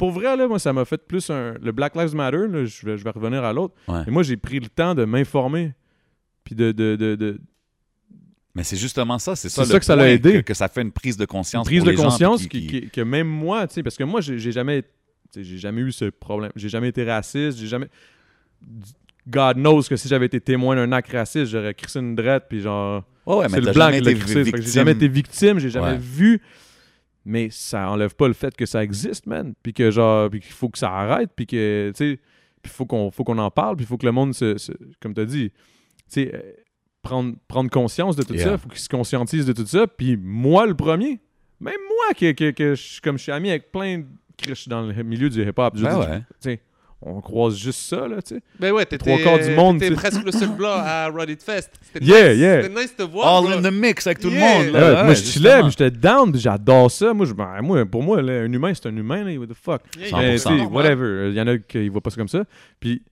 Pour 0.00 0.12
vrai, 0.12 0.34
là, 0.34 0.48
moi, 0.48 0.58
ça 0.58 0.72
m'a 0.72 0.86
fait 0.86 1.06
plus 1.06 1.28
un. 1.28 1.54
Le 1.62 1.72
Black 1.72 1.94
Lives 1.94 2.14
Matter, 2.14 2.46
là, 2.48 2.64
je, 2.64 2.86
vais, 2.86 2.96
je 2.96 3.04
vais 3.04 3.10
revenir 3.10 3.44
à 3.44 3.52
l'autre. 3.52 3.74
Ouais. 3.86 4.00
Et 4.06 4.10
moi, 4.10 4.22
j'ai 4.22 4.38
pris 4.38 4.58
le 4.58 4.68
temps 4.68 4.94
de 4.94 5.04
m'informer. 5.04 5.74
Puis 6.42 6.54
de, 6.54 6.72
de, 6.72 6.96
de, 6.96 7.16
de, 7.16 7.38
Mais 8.54 8.62
c'est 8.64 8.78
justement 8.78 9.18
ça, 9.18 9.36
c'est 9.36 9.50
ça, 9.50 9.78
que 9.78 9.84
ça 9.84 9.94
l'a 9.96 10.08
aidé. 10.10 10.32
Que, 10.32 10.38
que 10.38 10.54
ça 10.54 10.68
fait 10.68 10.80
une 10.80 10.90
prise 10.90 11.18
de 11.18 11.26
conscience. 11.26 11.66
prise 11.66 11.80
pour 11.80 11.86
de 11.86 11.90
les 11.90 11.96
conscience 11.98 12.40
qui- 12.46 12.48
qui- 12.48 12.66
qui- 12.66 12.90
que 12.90 13.00
même 13.02 13.26
moi, 13.28 13.66
tu 13.68 13.74
sais, 13.74 13.82
parce 13.82 13.96
que 13.98 14.04
moi, 14.04 14.22
j'ai 14.22 14.38
jamais, 14.50 14.82
j'ai 15.36 15.58
jamais 15.58 15.82
eu 15.82 15.92
ce 15.92 16.06
problème. 16.06 16.50
J'ai 16.56 16.70
jamais 16.70 16.88
été 16.88 17.04
raciste. 17.04 17.58
J'ai 17.58 17.66
jamais. 17.66 17.88
God 19.28 19.56
knows 19.58 19.82
que 19.82 19.96
si 19.96 20.08
j'avais 20.08 20.26
été 20.26 20.40
témoin 20.40 20.76
d'un 20.76 20.90
acte 20.92 21.12
raciste, 21.12 21.52
j'aurais 21.52 21.74
crissé 21.74 21.98
une 22.00 22.14
drette, 22.14 22.44
puis 22.48 22.60
genre. 22.62 23.04
Ouais, 23.26 23.36
ouais, 23.36 23.42
mais 23.50 23.56
c'est 23.56 23.60
le 23.60 23.72
blanc 23.72 23.84
jamais 23.90 23.98
qui 23.98 24.04
l'a 24.06 24.10
été 24.12 24.20
crissé. 24.20 24.44
J'ai 24.56 24.62
jamais 24.72 24.92
été 24.92 25.08
victime, 25.08 25.58
j'ai 25.58 25.70
jamais 25.70 25.92
Ouais. 25.92 25.98
vu. 25.98 26.40
Mais 27.24 27.48
ça 27.50 27.90
enlève 27.90 28.14
pas 28.14 28.28
le 28.28 28.34
fait 28.34 28.56
que 28.56 28.64
ça 28.66 28.82
existe, 28.82 29.26
man. 29.26 29.54
Puis 29.62 29.72
que 29.74 29.90
genre, 29.90 30.30
puis 30.30 30.40
qu'il 30.40 30.52
faut 30.52 30.68
que 30.70 30.78
ça 30.78 30.90
arrête, 30.90 31.30
puis 31.36 31.46
que, 31.46 31.92
tu 31.94 32.12
sais, 32.14 32.20
puis 32.62 32.72
faut 32.72 32.86
qu'on 32.86 33.10
faut 33.10 33.24
qu'on 33.24 33.38
en 33.38 33.50
parle, 33.50 33.76
puis 33.76 33.84
il 33.84 33.88
faut 33.88 33.98
que 33.98 34.06
le 34.06 34.12
monde 34.12 34.34
se, 34.34 34.56
se- 34.58 34.72
comme 35.00 35.12
tu 35.14 35.20
as 35.20 35.26
dit, 35.26 35.50
tu 35.50 35.56
sais, 36.08 36.30
euh, 36.34 36.40
prendre, 37.02 37.34
prendre 37.48 37.70
conscience 37.70 38.16
de 38.16 38.22
tout 38.22 38.34
Yeah. 38.34 38.44
ça, 38.44 38.58
faut 38.58 38.68
qu'ils 38.68 38.78
se 38.80 38.88
conscientisent 38.88 39.46
de 39.46 39.52
tout 39.52 39.66
ça. 39.66 39.86
Puis 39.86 40.16
moi, 40.16 40.66
le 40.66 40.74
premier, 40.74 41.20
même 41.60 41.74
moi, 41.88 42.14
que, 42.16 42.32
que, 42.32 42.50
que 42.52 42.74
je, 42.74 43.00
comme 43.02 43.18
je 43.18 43.22
suis 43.24 43.32
ami 43.32 43.50
avec 43.50 43.70
plein 43.70 43.98
de. 43.98 44.06
Je 44.48 44.54
suis 44.54 44.70
dans 44.70 44.80
le 44.80 45.02
milieu 45.02 45.28
du 45.28 45.42
hip-hop. 45.42 45.76
Ben 45.78 45.98
ouais. 45.98 46.18
tu 46.20 46.24
sais, 46.40 46.60
on 47.02 47.20
croise 47.20 47.56
juste 47.56 47.80
ça, 47.80 48.06
là, 48.06 48.20
tu 48.20 48.34
sais. 48.34 48.42
Ben 48.58 48.72
ouais, 48.72 48.84
t'étais 48.84 48.98
Trois 48.98 49.18
quarts 49.22 49.38
du 49.44 49.54
monde, 49.54 49.78
t'étais 49.80 49.94
presque 49.94 50.22
le 50.24 50.32
seul 50.32 50.50
blanc 50.50 50.74
à 50.74 51.08
Run 51.08 51.24
It 51.28 51.42
Fest. 51.42 51.70
C'était 51.80 52.04
Yeah, 52.04 52.28
nice. 52.30 52.38
yeah. 52.38 52.62
C'était 52.62 52.80
nice 52.80 52.96
de 52.96 53.04
voir. 53.04 53.36
All 53.38 53.44
bro. 53.44 53.52
in 53.58 53.62
the 53.62 53.72
mix 53.72 54.06
avec 54.06 54.20
tout 54.20 54.28
Yeah. 54.28 54.58
le 54.58 54.64
monde. 54.66 54.74
Ouais, 54.74 54.80
Là, 54.80 55.04
moi, 55.04 55.14
je 55.14 55.20
chillais, 55.22 55.32
justement. 55.50 55.62
puis 55.62 55.70
j'étais 55.78 55.90
down, 55.90 56.30
puis 56.32 56.40
j'adore 56.40 56.90
ça. 56.90 57.14
Moi, 57.14 57.24
je, 57.26 57.32
ben, 57.32 57.60
moi, 57.62 57.86
pour 57.86 58.02
moi, 58.02 58.20
là, 58.20 58.32
un 58.42 58.52
humain, 58.52 58.72
c'est 58.74 58.86
un 58.88 58.96
humain, 58.96 59.24
là, 59.24 59.34
what 59.38 59.46
the 59.46 59.54
fuck. 59.54 59.82
Yeah, 59.98 60.08
Cent 60.10 60.20
yeah, 60.20 60.28
Mais, 60.28 60.36
pour 60.38 60.52
tu 60.52 60.58
cent. 60.58 60.58
sais, 60.68 60.74
whatever. 60.74 61.28
Il 61.30 61.34
y 61.34 61.40
en 61.40 61.46
a 61.46 61.56
qui 61.58 61.88
voient 61.88 62.00
pas 62.02 62.10
ça 62.10 62.16
comme 62.16 62.28
ça. 62.28 62.44
Puis 62.78 63.02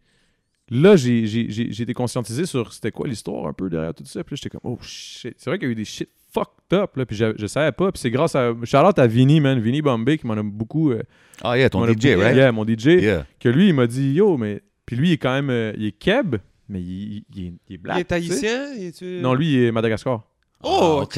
là, 0.71 0.97
j'ai 0.97 1.27
j'ai- 1.27 1.51
j'ai- 1.51 1.73
j'ai 1.73 1.83
été 1.83 1.95
conscientisé 1.95 2.47
sur 2.47 2.73
c'était 2.73 2.91
quoi 2.91 3.07
l'histoire 3.09 3.47
un 3.47 3.53
peu 3.53 3.69
derrière 3.71 3.95
tout 3.95 4.05
ça. 4.05 4.23
Puis 4.25 4.35
là, 4.35 4.41
j'étais 4.43 4.51
comme, 4.57 4.73
oh 4.73 4.79
shit. 4.83 5.35
C'est 5.39 5.51
vrai 5.51 5.59
qu'il 5.59 5.69
y 5.69 5.71
a 5.71 5.73
eu 5.73 5.75
des 5.75 5.85
shit 5.85 6.09
fucked 6.33 6.73
up, 6.79 6.97
là. 6.97 7.07
Puis 7.07 7.17
je, 7.17 7.35
je 7.37 7.47
savais 7.47 7.73
pas. 7.73 7.91
Puis 7.93 8.01
c'est 8.01 8.11
grâce 8.11 8.35
à. 8.35 8.55
Charlotte 8.65 8.99
à 8.99 9.07
Vinny, 9.07 9.41
man. 9.41 9.59
Vinny 9.61 9.81
Bombay, 9.83 10.19
qui 10.19 10.27
m'en 10.27 10.35
a 10.35 10.43
beaucoup. 10.43 10.91
euh, 10.93 11.03
Ah, 11.43 11.57
yeah, 11.59 11.71
ton 11.71 11.85
DJ, 11.87 11.95
beaucoup- 11.95 12.21
right? 12.23 12.37
Yeah, 12.37 12.53
mon 12.53 12.65
DJ. 12.67 12.87
Yeah. 13.01 13.27
Que 13.41 13.49
lui, 13.49 13.69
il 13.69 13.75
m'a 13.75 13.87
dit, 13.87 14.13
yo, 14.13 14.37
mais. 14.37 14.63
Puis 14.87 14.97
lui, 14.97 15.09
il 15.11 15.13
est 15.13 15.19
quand 15.19 15.33
même. 15.35 15.51
euh, 15.51 15.73
il 15.77 15.87
est 15.87 15.93
keb, 15.99 16.37
mais 16.69 16.81
il, 16.81 17.25
il 17.35 17.45
est, 17.47 17.53
il 17.69 17.75
est 17.75 17.79
black. 17.79 17.97
Il 17.99 18.01
est 18.01 18.13
haïtien 18.13 18.75
il 18.75 18.85
est- 18.87 19.21
Non, 19.23 19.35
lui, 19.35 19.53
il 19.53 19.59
est 19.65 19.73
Madagascar. 19.73 20.25
Oh, 20.63 20.99
Ah, 21.01 21.03
ok, 21.05 21.17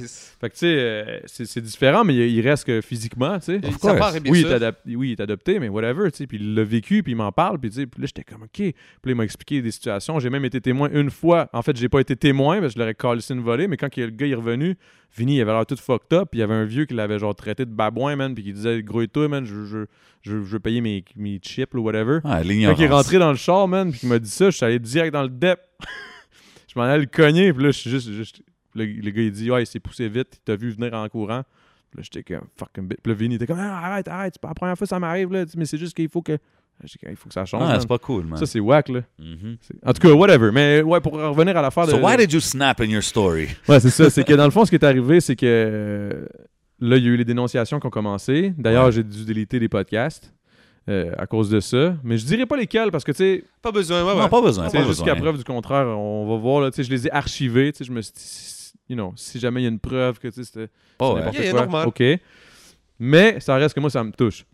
nice. 0.00 0.36
Fait 0.38 0.48
que 0.50 0.54
tu 0.54 0.58
sais, 0.60 0.66
euh, 0.76 1.20
c'est 1.26 1.60
différent, 1.62 2.04
mais 2.04 2.14
il, 2.14 2.20
il 2.36 2.46
reste 2.46 2.64
que 2.66 2.80
physiquement, 2.82 3.38
tu 3.38 3.46
sais. 3.46 3.58
Bien 3.58 4.30
Oui, 4.30 4.40
il 4.40 4.42
sûr. 4.42 4.50
est 4.52 4.54
adapté, 4.56 4.96
oui, 4.96 5.08
il 5.08 5.12
est 5.12 5.20
adopté, 5.20 5.58
mais 5.60 5.68
whatever, 5.70 6.10
tu 6.10 6.18
sais. 6.18 6.26
Puis 6.26 6.36
il 6.38 6.54
l'a 6.54 6.62
vécu, 6.64 7.02
puis 7.02 7.12
il 7.12 7.16
m'en 7.16 7.32
parle, 7.32 7.58
puis 7.58 7.70
tu 7.70 7.76
sais, 7.76 7.86
puis 7.86 8.02
là, 8.02 8.06
j'étais 8.06 8.24
comme, 8.24 8.42
OK. 8.42 8.50
Puis 8.54 8.66
là, 8.74 9.12
il 9.12 9.14
m'a 9.14 9.24
expliqué 9.24 9.62
des 9.62 9.70
situations. 9.70 10.18
J'ai 10.20 10.28
même 10.28 10.44
été 10.44 10.60
témoin 10.60 10.90
une 10.92 11.10
fois. 11.10 11.48
En 11.54 11.62
fait, 11.62 11.74
j'ai 11.76 11.88
pas 11.88 12.00
été 12.00 12.16
témoin, 12.16 12.60
parce 12.60 12.74
que 12.74 12.78
je 12.78 12.78
l'aurais 12.80 12.94
collé 12.94 13.22
une 13.30 13.40
volée, 13.40 13.66
mais 13.66 13.78
quand 13.78 13.88
il- 13.96 14.04
le 14.04 14.10
gars 14.10 14.26
est 14.26 14.34
revenu, 14.34 14.76
Vinny, 15.16 15.36
il 15.36 15.40
avait 15.40 15.52
l'air 15.52 15.64
tout 15.64 15.76
fucked 15.76 16.12
up, 16.12 16.28
puis 16.30 16.38
il 16.38 16.40
y 16.40 16.44
avait 16.44 16.52
un 16.54 16.64
vieux 16.64 16.84
qui 16.84 16.92
l'avait 16.94 17.18
genre 17.18 17.34
traité 17.34 17.64
de 17.64 17.70
babouin, 17.70 18.14
man, 18.16 18.34
puis 18.34 18.44
qui 18.44 18.52
disait, 18.52 18.82
gros 18.82 19.00
et 19.00 19.08
toi, 19.08 19.26
man, 19.28 19.46
je, 19.46 19.64
je, 19.64 19.78
je, 20.20 20.32
je 20.32 20.36
veux 20.36 20.60
payer 20.60 20.82
mes, 20.82 21.02
mes 21.16 21.38
chips, 21.42 21.72
ou 21.74 21.78
whatever. 21.80 22.18
Ah, 22.24 22.42
Quand 22.42 22.48
il 22.50 22.62
est 22.62 22.88
rentré 22.88 23.18
dans 23.18 23.30
le 23.30 23.36
char, 23.38 23.68
man, 23.68 23.90
puis 23.90 24.00
qu'il 24.00 24.08
m'a 24.10 24.18
dit 24.18 24.28
ça, 24.30 24.50
je 24.50 24.56
suis 24.56 24.66
allé 24.66 24.78
direct 24.78 25.14
dans 25.14 25.22
le 25.22 25.28
dep. 25.30 25.60
je 26.68 26.78
m'en 26.78 26.82
allais 26.84 27.00
le 27.00 27.06
cogner, 27.06 27.52
puis 27.54 27.62
là, 27.64 27.70
je 27.70 27.78
suis 27.78 27.90
juste. 27.90 28.10
juste- 28.10 28.42
Le, 28.74 28.84
le 28.84 29.10
gars, 29.10 29.22
il 29.22 29.32
dit, 29.32 29.50
ouais, 29.50 29.62
il 29.62 29.66
s'est 29.66 29.80
poussé 29.80 30.08
vite, 30.08 30.28
il 30.36 30.44
t'a 30.44 30.56
vu 30.56 30.70
venir 30.70 30.94
en 30.94 31.08
courant. 31.08 31.42
Puis 31.90 31.98
là, 32.00 32.02
j'étais 32.10 32.22
comme, 32.34 32.46
fucking 32.56 32.88
bit. 32.88 32.98
Puis 33.02 33.12
là, 33.12 33.18
Vinny 33.18 33.34
était 33.34 33.46
comme, 33.46 33.58
Ah, 33.60 33.86
arrête, 33.86 34.08
arrête, 34.08 34.34
c'est 34.34 34.40
pas 34.40 34.48
la 34.48 34.54
première 34.54 34.76
fois 34.78 34.86
que 34.86 34.88
ça 34.88 34.98
m'arrive, 34.98 35.30
là. 35.32 35.44
Mais 35.56 35.64
c'est 35.66 35.78
juste 35.78 35.94
qu'il 35.94 36.08
faut 36.08 36.22
que. 36.22 36.32
Comme, 37.02 37.10
il 37.10 37.16
faut 37.16 37.28
que 37.28 37.34
ça 37.34 37.44
change. 37.44 37.62
Ah, 37.64 37.78
c'est 37.78 37.86
pas 37.86 37.98
cool, 37.98 38.24
man. 38.24 38.38
Ça, 38.38 38.46
c'est 38.46 38.58
whack, 38.58 38.88
là. 38.88 39.02
Mhm. 39.18 39.56
C'est- 39.60 39.74
En 39.86 39.92
tout 39.92 40.00
cas, 40.00 40.12
whatever. 40.14 40.50
Mais 40.52 40.80
ouais, 40.82 41.00
pour 41.00 41.12
revenir 41.12 41.56
à 41.56 41.62
l'affaire 41.62 41.86
de. 41.86 41.90
So 41.92 41.98
why 41.98 42.16
did 42.16 42.32
you 42.32 42.40
snap 42.40 42.80
in 42.80 42.86
your 42.86 43.02
story? 43.02 43.48
Ouais, 43.68 43.78
c'est 43.78 43.90
ça. 43.90 44.08
C'est 44.10 44.24
que 44.24 44.32
dans 44.32 44.46
le 44.46 44.50
fond, 44.50 44.64
ce 44.64 44.70
qui 44.70 44.76
est 44.76 44.84
arrivé, 44.84 45.20
c'est 45.20 45.36
que 45.36 45.44
euh, 45.46 46.24
là, 46.80 46.96
il 46.96 47.04
y 47.04 47.06
a 47.06 47.10
eu 47.10 47.16
les 47.16 47.24
dénonciations 47.26 47.78
qui 47.78 47.86
ont 47.86 47.90
commencé. 47.90 48.52
D'ailleurs, 48.56 48.86
Ouais. 48.86 48.92
j'ai 48.92 49.04
dû 49.04 49.24
déliter 49.26 49.60
des 49.60 49.68
podcasts 49.68 50.32
euh, 50.88 51.12
à 51.18 51.26
cause 51.26 51.50
de 51.50 51.60
ça. 51.60 51.94
Mais 52.02 52.16
je 52.18 52.24
dirais 52.24 52.46
pas 52.46 52.56
lesquels 52.56 52.90
parce 52.90 53.04
que, 53.04 53.12
tu 53.12 53.18
sais, 53.18 53.44
Pas 53.60 53.70
besoin, 53.70 54.02
ouais, 54.04 54.14
Non, 54.16 54.22
ouais. 54.22 54.28
pas 54.30 54.40
besoin, 54.42 54.68
pas 54.70 54.82
jusqu'à 54.84 55.14
besoin. 55.14 55.20
preuve 55.20 55.38
du 55.38 55.44
contraire, 55.44 55.86
on 55.86 56.26
va 56.26 56.36
voir. 56.40 56.62
Là, 56.62 56.70
tu 56.72 56.76
sais, 56.76 56.84
je 56.84 56.90
les 56.90 57.06
ai 57.06 57.12
archivés. 57.12 57.70
tu 57.72 57.78
sais, 57.78 57.84
Je 57.84 57.92
me 57.92 58.00
suis 58.00 58.12
you 58.88 58.96
know, 58.96 59.12
si 59.16 59.38
jamais 59.38 59.60
il 59.60 59.64
y 59.64 59.66
a 59.66 59.70
une 59.70 59.78
preuve 59.80 60.18
que 60.18 60.28
tu 60.28 60.34
sais, 60.34 60.44
c'était 60.44 60.68
Oh, 60.98 61.14
ouais. 61.14 61.20
n'importe 61.20 61.38
Yeah, 61.38 61.66
quoi. 61.66 61.86
OK. 61.86 62.02
Mais 62.98 63.40
ça 63.40 63.56
reste 63.56 63.74
que 63.74 63.80
moi, 63.80 63.90
ça 63.90 64.04
me 64.04 64.12
touche. 64.12 64.44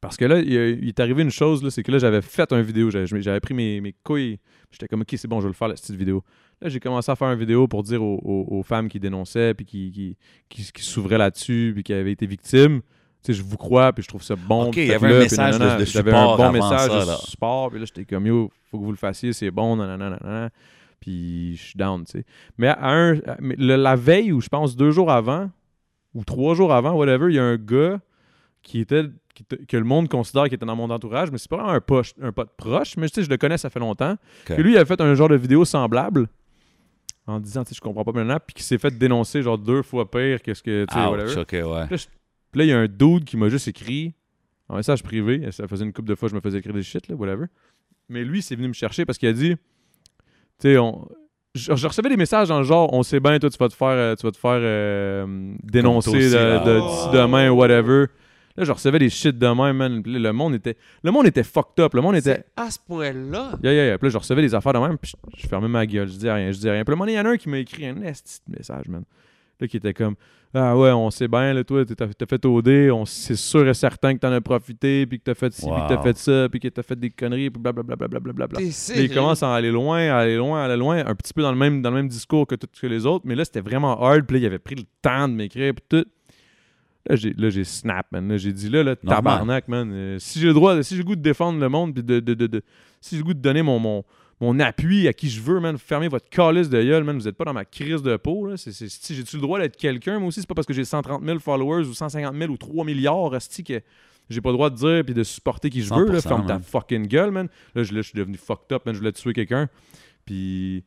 Parce 0.00 0.16
que 0.16 0.24
là, 0.24 0.38
il, 0.40 0.88
est 0.88 1.00
arrivé 1.00 1.22
une 1.22 1.30
chose, 1.30 1.62
là, 1.62 1.70
c'est 1.70 1.82
que 1.82 1.92
là, 1.92 1.98
j'avais 1.98 2.22
fait 2.22 2.50
une 2.52 2.62
vidéo. 2.62 2.90
J'avais 2.90 3.06
j'avais 3.20 3.40
pris 3.40 3.52
mes, 3.54 3.80
mes 3.80 3.94
couilles. 4.02 4.38
J'étais 4.70 4.88
comme, 4.88 5.02
OK, 5.02 5.14
c'est 5.16 5.28
bon, 5.28 5.38
je 5.40 5.44
vais 5.44 5.50
le 5.50 5.54
faire, 5.54 5.68
la 5.68 5.74
petite 5.74 5.94
vidéo. 5.96 6.24
Là, 6.62 6.68
j'ai 6.70 6.80
commencé 6.80 7.10
à 7.12 7.16
faire 7.16 7.28
une 7.30 7.38
vidéo 7.38 7.68
pour 7.68 7.82
dire 7.82 8.02
aux, 8.02 8.18
aux- 8.24 8.58
aux 8.58 8.62
femmes 8.62 8.88
qui 8.88 8.98
dénonçaient, 8.98 9.52
puis 9.52 9.66
qui, 9.66 9.92
qui, 9.92 10.16
qui, 10.48 10.72
qui 10.72 10.82
s'ouvraient 10.82 11.18
là-dessus, 11.18 11.72
puis 11.74 11.82
qui 11.82 11.92
avaient 11.92 12.12
été 12.12 12.26
victimes. 12.26 12.80
Tu 13.22 13.32
sais, 13.32 13.38
je 13.38 13.42
vous 13.42 13.56
crois, 13.58 13.92
puis 13.92 14.02
je 14.02 14.08
trouve 14.08 14.22
ça 14.22 14.34
bon. 14.34 14.68
Ok, 14.68 14.76
il 14.78 14.86
y 14.86 14.92
avait 14.92 14.98
faites-le, 14.98 15.14
un 15.16 15.20
puis 15.20 15.30
message 15.30 15.54
de- 15.54 15.58
nanana. 15.58 15.78
de 15.80 15.84
J'avais 15.84 16.10
support 16.10 16.32
un 16.32 16.36
bon 16.36 16.42
avant 16.44 16.52
message 16.70 16.90
ça, 16.90 17.00
de 17.04 17.06
là. 17.10 17.16
support, 17.18 17.70
puis 17.70 17.78
là, 17.80 17.84
j'étais 17.86 18.04
comme, 18.06 18.26
yo, 18.26 18.50
faut 18.70 18.78
que 18.78 18.84
vous 18.84 18.90
le 18.92 18.96
fassiez, 18.96 19.32
c'est 19.32 19.50
bon, 19.50 19.76
nanana, 19.76 20.10
nanana. 20.10 20.50
Puis 21.02 21.56
je 21.56 21.62
suis 21.62 21.76
down, 21.76 22.04
tu 22.04 22.12
sais. 22.12 22.24
Mais 22.58 22.68
à 22.68 22.90
un, 22.92 23.14
le- 23.40 23.74
la 23.76 23.96
veille, 23.96 24.30
ou 24.32 24.40
je 24.40 24.48
pense 24.48 24.76
deux 24.76 24.92
jours 24.92 25.10
avant, 25.10 25.50
ou 26.14 26.24
trois 26.24 26.54
jours 26.54 26.72
avant, 26.72 26.92
whatever, 26.92 27.26
il 27.28 27.34
y 27.34 27.38
a 27.40 27.44
un 27.44 27.56
gars 27.56 28.00
qui 28.62 28.78
était 28.80 29.04
qui 29.34 29.44
que 29.66 29.76
le 29.76 29.82
monde 29.84 30.08
considère 30.08 30.44
qu'il 30.44 30.54
était 30.54 30.66
dans 30.66 30.76
mon 30.76 30.90
entourage, 30.90 31.30
mais 31.32 31.38
c'est 31.38 31.48
pas 31.50 31.56
vraiment 31.56 31.72
un 31.72 31.80
pote, 31.80 32.14
un 32.22 32.32
pote 32.32 32.50
proche, 32.56 32.96
mais 32.96 33.08
tu 33.08 33.14
sais, 33.16 33.24
je 33.24 33.30
le 33.30 33.36
connais, 33.36 33.58
ça 33.58 33.68
fait 33.70 33.80
longtemps. 33.80 34.12
Ok. 34.48 34.56
Que 34.56 34.62
lui, 34.62 34.72
il 34.72 34.78
a 34.78 34.84
fait 34.84 35.00
un 35.00 35.14
genre 35.14 35.28
de 35.28 35.34
vidéo 35.36 35.64
semblable 35.64 36.28
en 37.26 37.40
disant, 37.40 37.64
tu 37.64 37.70
sais, 37.70 37.74
je 37.74 37.80
comprends 37.80 38.04
pas 38.04 38.12
maintenant, 38.12 38.38
puis 38.46 38.54
qui 38.54 38.62
s'est 38.62 38.78
fait 38.78 38.96
dénoncer 38.96 39.42
genre 39.42 39.58
deux 39.58 39.82
fois 39.82 40.10
pire 40.10 40.40
que 40.42 40.54
ce 40.54 40.62
que, 40.62 40.84
tu 40.84 40.94
sais, 40.94 41.00
whatever. 41.10 41.28
ouais. 41.90 41.98
Puis 42.52 42.58
là, 42.58 42.64
il 42.64 42.68
y 42.68 42.72
a 42.72 42.78
un 42.78 42.86
dude 42.86 43.24
qui 43.24 43.36
m'a 43.36 43.48
juste 43.48 43.66
écrit 43.68 44.12
en 44.68 44.76
message 44.76 45.02
privé. 45.02 45.50
Ça 45.50 45.66
faisait 45.66 45.84
une 45.84 45.92
couple 45.92 46.08
de 46.08 46.14
fois 46.14 46.28
que 46.28 46.30
je 46.32 46.36
me 46.36 46.40
faisais 46.40 46.58
écrire 46.58 46.74
des 46.74 46.82
shit, 46.82 47.08
là, 47.08 47.14
whatever. 47.16 47.46
Mais 48.10 48.24
lui, 48.24 48.42
c'est 48.42 48.54
venu 48.56 48.68
me 48.68 48.72
chercher 48.74 49.06
parce 49.06 49.16
qu'il 49.18 49.28
a 49.28 49.32
dit, 49.32 49.56
tu 50.62 50.68
sais, 50.68 50.78
on... 50.78 51.06
je, 51.54 51.74
je 51.76 51.86
recevais 51.86 52.08
des 52.08 52.16
messages 52.16 52.48
dans 52.48 52.58
le 52.58 52.64
genre, 52.64 52.92
on 52.94 53.02
sait 53.02 53.20
bien, 53.20 53.38
toi, 53.38 53.50
tu 53.50 53.58
vas 53.58 53.68
te 53.68 53.74
faire, 53.74 53.88
euh, 53.88 54.14
tu 54.16 54.24
vas 54.26 54.30
te 54.32 54.38
faire 54.38 54.58
euh, 54.60 55.54
dénoncer 55.62 56.10
aussi, 56.10 56.30
de- 56.30 56.36
là. 56.36 56.58
de- 56.60 56.80
Oh. 56.82 56.88
d'ici 56.88 57.08
demain, 57.12 57.50
whatever. 57.50 58.06
Là, 58.56 58.64
je 58.64 58.72
recevais 58.72 58.98
des 58.98 59.08
shit 59.08 59.38
demain, 59.38 59.72
man. 59.72 60.02
Là, 60.04 60.18
le 60.18 60.32
monde 60.34 60.54
était, 60.54 60.76
le 61.02 61.10
monde 61.10 61.26
était 61.26 61.42
fucked 61.42 61.82
up. 61.82 61.94
Le 61.94 62.02
monde 62.02 62.16
était, 62.16 62.44
à 62.54 62.70
ce 62.70 62.78
point-là. 62.86 63.52
Yeah, 63.62 63.72
yeah, 63.72 63.84
yeah. 63.86 63.98
Puis 63.98 64.08
là, 64.08 64.12
je 64.12 64.18
recevais 64.18 64.42
des 64.42 64.54
affaires 64.54 64.74
de 64.74 64.78
même, 64.78 64.98
puis 64.98 65.12
je, 65.34 65.40
je 65.42 65.46
fermais 65.48 65.68
ma 65.68 65.86
gueule, 65.86 66.06
je 66.06 66.12
disais 66.12 66.30
rien, 66.32 66.48
je 66.50 66.56
disais 66.56 66.70
rien. 66.70 66.84
Puis 66.84 66.92
là, 66.92 66.96
un 66.96 66.98
moment 66.98 67.10
il 67.10 67.14
y 67.14 67.20
en 67.20 67.24
a 67.24 67.30
un 67.30 67.36
qui 67.38 67.48
m'a 67.48 67.58
écrit 67.58 67.86
un 67.86 68.02
esti 68.02 68.40
de 68.46 68.56
message, 68.56 68.88
man. 68.88 69.04
Là, 69.62 69.68
qui 69.68 69.76
était 69.76 69.94
comme 69.94 70.16
Ah 70.52 70.76
ouais, 70.76 70.90
on 70.90 71.08
sait 71.10 71.28
bien, 71.28 71.54
là, 71.54 71.62
toi, 71.62 71.84
t'as 71.86 72.08
t'as 72.08 72.26
fait 72.26 72.44
OD, 72.44 72.68
on 72.92 73.04
c'est 73.06 73.36
sûr 73.36 73.66
et 73.68 73.74
certain 73.74 74.12
que 74.14 74.18
t'en 74.18 74.32
as 74.32 74.40
profité, 74.40 75.06
puis 75.06 75.18
que 75.20 75.24
t'as 75.24 75.34
fait 75.34 75.52
ci, 75.52 75.62
puis 75.62 75.70
que 75.70 75.88
t'as 75.94 76.02
fait 76.02 76.18
ça, 76.18 76.48
puis 76.50 76.58
que 76.60 76.68
t'as 76.68 76.82
fait 76.82 76.98
des 76.98 77.10
conneries, 77.10 77.48
puis 77.50 77.62
blablabla. 77.62 77.96
Bla, 77.96 78.18
bla, 78.18 78.32
bla, 78.32 78.46
il 78.96 79.08
commence 79.14 79.42
à 79.44 79.54
aller 79.54 79.70
loin, 79.70 79.98
à 80.10 80.16
aller 80.18 80.36
loin, 80.36 80.60
à 80.60 80.64
aller 80.64 80.76
loin, 80.76 80.98
un 81.06 81.14
petit 81.14 81.32
peu 81.32 81.42
dans 81.42 81.52
le 81.52 81.58
même, 81.58 81.80
dans 81.80 81.90
le 81.90 81.96
même 81.96 82.08
discours 82.08 82.46
que, 82.46 82.56
tout, 82.56 82.66
que 82.78 82.86
les 82.88 83.06
autres, 83.06 83.24
mais 83.26 83.36
là, 83.36 83.44
c'était 83.44 83.60
vraiment 83.60 84.02
hard, 84.02 84.26
puis 84.26 84.36
là, 84.38 84.42
il 84.42 84.46
avait 84.46 84.58
pris 84.58 84.74
le 84.74 84.82
temps 85.00 85.28
de 85.28 85.34
m'écrire, 85.34 85.72
puis 85.74 85.84
tout. 85.88 86.06
Là, 87.08 87.16
j'ai, 87.16 87.32
là, 87.32 87.50
j'ai 87.50 87.64
snap, 87.64 88.06
man. 88.12 88.28
Là, 88.28 88.36
j'ai 88.36 88.52
dit, 88.52 88.68
là, 88.68 88.82
là 88.84 88.94
tabarnak, 89.14 89.66
man. 89.68 89.90
euh, 89.92 90.18
si 90.20 90.38
j'ai 90.38 90.46
le 90.48 90.54
droit, 90.54 90.80
si 90.82 90.94
j'ai 90.94 91.02
le 91.02 91.06
goût 91.06 91.16
de 91.16 91.20
défendre 91.22 91.58
le 91.58 91.68
monde, 91.68 91.94
puis 91.94 92.02
de, 92.04 92.20
de, 92.20 92.34
de, 92.34 92.46
de- 92.46 92.62
si 93.00 93.16
j'ai 93.16 93.22
le 93.22 93.26
goût 93.26 93.34
de 93.34 93.40
donner 93.40 93.62
mon, 93.62 93.78
mon, 93.80 94.04
mon 94.42 94.58
appui 94.60 95.06
à 95.08 95.12
qui 95.12 95.30
je 95.30 95.40
veux, 95.40 95.60
man, 95.60 95.78
fermez 95.78 96.08
votre 96.08 96.28
calice 96.28 96.68
de 96.68 96.82
gueule, 96.82 97.04
man. 97.04 97.16
Vous 97.16 97.28
êtes 97.28 97.36
pas 97.36 97.44
dans 97.44 97.52
ma 97.54 97.64
crise 97.64 98.02
de 98.02 98.16
peau, 98.16 98.46
là. 98.48 98.56
C'est, 98.56 98.72
c'est- 98.72 98.88
si 98.88 99.14
j'ai-tu 99.14 99.36
le 99.36 99.42
droit 99.42 99.58
d'être 99.60 99.76
quelqu'un, 99.76 100.18
moi 100.18 100.28
aussi, 100.28 100.40
c'est 100.40 100.46
pas 100.48 100.54
parce 100.54 100.66
que 100.66 100.74
j'ai 100.74 100.84
130 100.84 101.24
000 101.24 101.38
followers 101.38 101.86
ou 101.86 101.94
150 101.94 102.34
000 102.36 102.50
ou 102.52 102.56
3 102.56 102.84
milliards, 102.84 103.32
asti, 103.34 103.62
que 103.64 103.80
j'ai 104.28 104.40
pas 104.40 104.50
le 104.50 104.54
droit 104.56 104.68
de 104.70 104.74
dire 104.76 105.04
puis 105.04 105.14
de 105.14 105.22
supporter 105.22 105.70
qui 105.70 105.82
je 105.82 105.94
veux, 105.94 106.06
là. 106.06 106.18
100%, 106.20 106.28
Ferme 106.28 106.46
ta 106.46 106.58
fucking 106.58 107.06
gueule, 107.06 107.30
man. 107.30 107.48
Là, 107.74 107.82
je, 107.84 107.94
là, 107.94 108.02
je 108.02 108.08
suis 108.08 108.18
devenu 108.18 108.36
fucked 108.36 108.72
up, 108.72 108.84
man. 108.84 108.94
Je 108.94 108.98
voulais 108.98 109.12
tuer 109.12 109.32
quelqu'un. 109.32 109.68
Puis. 110.26 110.84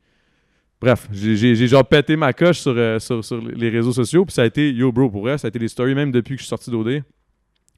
Bref, 0.81 1.07
j'ai- 1.11 1.37
j'ai 1.37 1.55
j'ai 1.55 1.67
genre 1.69 1.85
pété 1.85 2.17
ma 2.17 2.33
coche 2.33 2.59
sur, 2.59 2.73
euh, 2.75 2.99
sur, 2.99 3.23
sur 3.23 3.41
les 3.41 3.69
réseaux 3.69 3.93
sociaux. 3.93 4.25
Puis 4.25 4.33
ça 4.33 4.41
a 4.41 4.45
été, 4.45 4.71
yo 4.73 4.91
bro, 4.91 5.09
pour 5.09 5.21
vrai, 5.21 5.37
ça 5.37 5.47
a 5.47 5.49
été 5.49 5.57
des 5.57 5.69
stories, 5.69 5.95
même 5.95 6.11
depuis 6.11 6.35
que 6.35 6.39
je 6.41 6.43
suis 6.45 6.49
sorti 6.49 6.69
d'OD. 6.69 7.01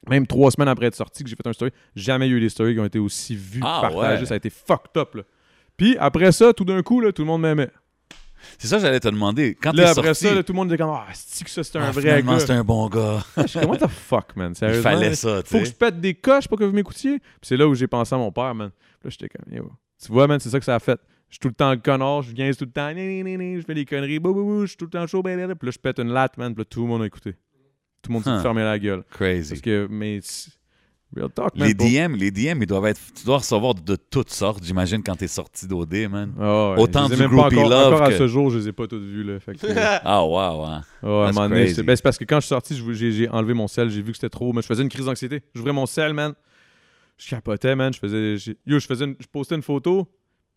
Même 0.08 0.26
trois 0.26 0.50
semaines 0.50 0.68
après 0.68 0.86
être 0.86 0.94
sorti, 0.96 1.22
que 1.22 1.30
j'ai 1.30 1.36
fait 1.36 1.46
un 1.46 1.52
story, 1.52 1.70
jamais 1.94 2.28
eu 2.28 2.40
des 2.40 2.48
stories 2.48 2.74
qui 2.74 2.80
ont 2.80 2.84
été 2.84 2.98
aussi 2.98 3.36
vues, 3.36 3.60
Ah, 3.62 3.78
partagées. 3.82 4.20
ouais. 4.20 4.26
Ça 4.26 4.34
a 4.34 4.36
été 4.36 4.50
fucked 4.50 4.96
up, 4.96 5.14
là. 5.14 5.22
Puis 5.78 5.96
après 5.98 6.30
ça, 6.32 6.52
tout 6.52 6.64
d'un 6.66 6.82
coup, 6.82 7.00
là, 7.00 7.10
tout 7.12 7.22
le 7.22 7.26
monde 7.26 7.40
m'aimait. 7.40 7.70
C'est 8.58 8.68
ça 8.68 8.76
que 8.76 8.82
j'allais 8.82 9.00
te 9.00 9.08
demander. 9.08 9.56
Quand 9.60 9.72
Là, 9.72 9.84
t'es 9.84 9.90
après 10.00 10.14
sorti, 10.14 10.24
ça, 10.26 10.34
là, 10.34 10.42
tout 10.42 10.52
le 10.52 10.56
monde 10.56 10.68
disait 10.68 10.78
comme 10.78 10.90
Ah, 10.92 11.06
c'est 11.14 11.44
que 11.44 11.50
ça, 11.50 11.62
c'était 11.64 11.78
un 11.78 11.84
ah, 11.84 11.90
vrai 11.90 12.02
finalement, 12.02 12.32
gars? 12.34 12.40
c'était 12.40 12.52
un 12.52 12.64
bon 12.64 12.88
gars. 12.88 13.24
Je 13.36 13.46
suis 13.46 13.58
comme, 13.60 13.70
what 13.70 13.78
the 13.78 13.88
fuck, 13.88 14.36
man. 14.36 14.52
Il 14.60 14.74
fallait 14.74 15.14
ça, 15.14 15.42
tu 15.42 15.48
Faut 15.50 15.58
que 15.60 15.64
je 15.64 15.72
pète 15.72 16.00
des 16.00 16.14
coches 16.14 16.46
pour 16.48 16.58
que 16.58 16.64
vous 16.64 16.72
m'écoutiez. 16.72 17.18
Puis 17.18 17.26
c'est 17.42 17.56
là 17.56 17.66
où 17.66 17.74
j'ai 17.74 17.86
pensé 17.86 18.14
à 18.14 18.18
mon 18.18 18.30
père, 18.30 18.54
man. 18.54 18.70
Puis 19.00 19.08
là, 19.08 19.10
j'étais 19.10 19.28
comme, 19.28 19.52
yo. 19.54 19.72
Tu 20.04 20.12
vois, 20.12 20.26
man, 20.26 20.38
c'est 20.40 20.50
ça 20.50 20.58
que 20.58 20.64
ça 20.64 20.74
a 20.74 20.78
fait. 20.78 21.00
Je 21.28 21.34
suis 21.34 21.40
tout 21.40 21.48
le 21.48 21.54
temps 21.54 21.70
le 21.70 21.76
connard, 21.78 22.22
je 22.22 22.32
viens 22.34 22.50
tout 22.52 22.64
le 22.64 22.70
temps, 22.70 22.88
je 22.90 23.62
fais 23.66 23.74
des 23.74 23.84
conneries, 23.84 24.18
bou, 24.18 24.32
bou, 24.32 24.44
bou, 24.44 24.60
je 24.62 24.66
suis 24.68 24.76
tout 24.76 24.86
le 24.86 24.90
temps 24.90 25.06
chaud, 25.06 25.22
blablabla. 25.22 25.54
puis 25.56 25.66
là, 25.66 25.72
je 25.72 25.78
pète 25.78 25.98
une 25.98 26.10
latte, 26.12 26.38
man, 26.38 26.54
puis 26.54 26.62
là, 26.62 26.64
tout 26.64 26.80
le 26.82 26.86
monde 26.88 27.02
a 27.02 27.06
écouté. 27.06 27.32
Tout 28.02 28.10
le 28.10 28.14
monde 28.14 28.24
s'est 28.24 28.30
Huh. 28.30 28.40
fermé 28.40 28.62
la 28.62 28.78
gueule. 28.78 29.02
Parce 29.02 29.16
Crazy. 29.18 29.60
que, 29.60 29.86
mais, 29.90 30.20
c'est- 30.22 30.52
real 31.16 31.30
talk, 31.30 31.56
man. 31.56 31.68
Les 31.68 31.74
pour- 31.74 31.86
DM, 31.86 32.14
les 32.16 32.30
DM, 32.30 32.62
ils 32.62 32.66
doivent 32.66 32.86
être. 32.86 33.00
Tu 33.14 33.24
dois 33.24 33.38
recevoir 33.38 33.74
de 33.74 33.96
toutes 33.96 34.30
sortes, 34.30 34.62
j'imagine, 34.64 35.02
quand 35.02 35.16
t'es 35.16 35.28
sorti 35.28 35.66
d'OD, 35.66 36.08
man. 36.10 36.32
Ah 36.38 36.70
ouais, 36.72 36.80
Autant 36.82 37.08
du 37.08 37.16
même 37.16 37.30
pas 37.30 37.36
groupie 37.36 37.56
encore, 37.58 37.70
love 37.70 37.94
encore 37.94 38.02
à 38.06 38.08
que- 38.10 38.18
ce 38.18 38.28
jour, 38.28 38.50
je 38.50 38.58
les 38.58 38.68
ai 38.68 38.72
pas 38.72 38.86
toutes 38.86 39.02
vues, 39.02 39.24
là. 39.24 39.40
Fait 39.40 39.54
que, 39.54 39.66
Ah, 40.04 40.24
wow, 40.24 40.62
ouais. 40.64 40.68
Ouais, 41.02 41.24
à 41.24 41.28
un 41.28 41.32
moment 41.32 41.48
donné, 41.48 41.68
c'est 41.68 41.82
ben, 41.82 41.96
parce 42.02 42.18
que 42.18 42.24
quand 42.24 42.36
je 42.36 42.46
suis 42.46 42.48
sorti, 42.48 42.76
j'ai 42.94 43.28
enlevé 43.28 43.54
mon 43.54 43.68
sel, 43.68 43.88
j'ai 43.90 44.02
vu 44.02 44.12
que 44.12 44.16
c'était 44.18 44.28
trop. 44.28 44.52
Mais 44.52 44.62
je 44.62 44.66
faisais 44.66 44.82
une 44.82 44.88
crise 44.88 45.06
d'anxiété. 45.06 45.42
J'ouvrais 45.54 45.72
mon 45.72 45.86
sel, 45.86 46.12
man. 46.12 46.34
Je 47.16 47.28
capotais, 47.30 47.74
man. 47.74 47.92
Je 47.92 47.98
faisais. 47.98 48.34
Yo, 48.66 48.78
je 48.78 48.86
faisais 48.86 49.04
une- 49.04 49.16
je 49.18 49.26
postais 49.26 49.54
une 49.56 49.62
photo. 49.62 50.06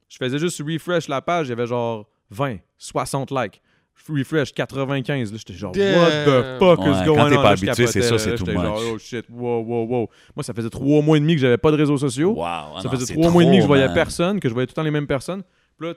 Je 0.09 0.17
faisais 0.17 0.37
juste 0.37 0.61
refresh 0.67 1.07
la 1.07 1.21
page, 1.21 1.47
il 1.47 1.51
y 1.51 1.53
avait 1.53 1.65
genre 1.67 2.07
20, 2.29 2.57
60 2.77 3.31
likes. 3.31 3.61
Refresh 4.09 4.51
95. 4.53 5.31
Là, 5.31 5.37
j'étais 5.37 5.53
genre, 5.53 5.71
Damn. 5.73 5.99
what 5.99 6.09
the 6.09 6.59
fuck 6.59 6.79
Ouais, 6.79 6.91
is 6.91 7.05
going 7.05 7.17
quand 7.17 7.29
t'es 7.29 7.37
on? 7.37 7.41
pas 7.41 7.49
Là, 7.51 7.55
je 7.55 7.65
habitué, 7.67 7.87
c'est 7.87 8.01
ça, 8.01 8.11
là, 8.11 8.17
c'est 8.17 8.31
too 8.35 8.45
j'étais 8.45 8.53
genre, 8.53 8.79
much. 8.81 8.89
oh 8.93 8.97
shit, 8.97 9.25
wow, 9.29 9.61
wow, 9.61 9.85
wow. 9.85 10.09
Moi, 10.35 10.43
ça 10.43 10.53
faisait 10.53 10.69
trois 10.71 11.01
mois 11.01 11.17
et 11.17 11.19
demi 11.19 11.35
que 11.35 11.41
j'avais 11.41 11.57
pas 11.59 11.71
de 11.71 11.77
réseaux 11.77 11.97
sociaux. 11.97 12.31
Wow. 12.33 12.43
ah 12.43 12.73
ça 12.81 12.89
non, 12.89 12.89
faisait 12.95 13.13
trois 13.13 13.29
mois 13.29 13.43
et 13.43 13.45
demi 13.45 13.57
que 13.57 13.61
je 13.63 13.67
voyais 13.67 13.85
man. 13.85 13.93
personne, 13.93 14.39
que 14.39 14.49
je 14.49 14.53
voyais 14.53 14.65
tout 14.65 14.71
le 14.71 14.75
temps 14.75 14.83
les 14.83 14.91
mêmes 14.91 15.05
personnes. 15.07 15.43
Puis 15.77 15.87
là, 15.89 15.93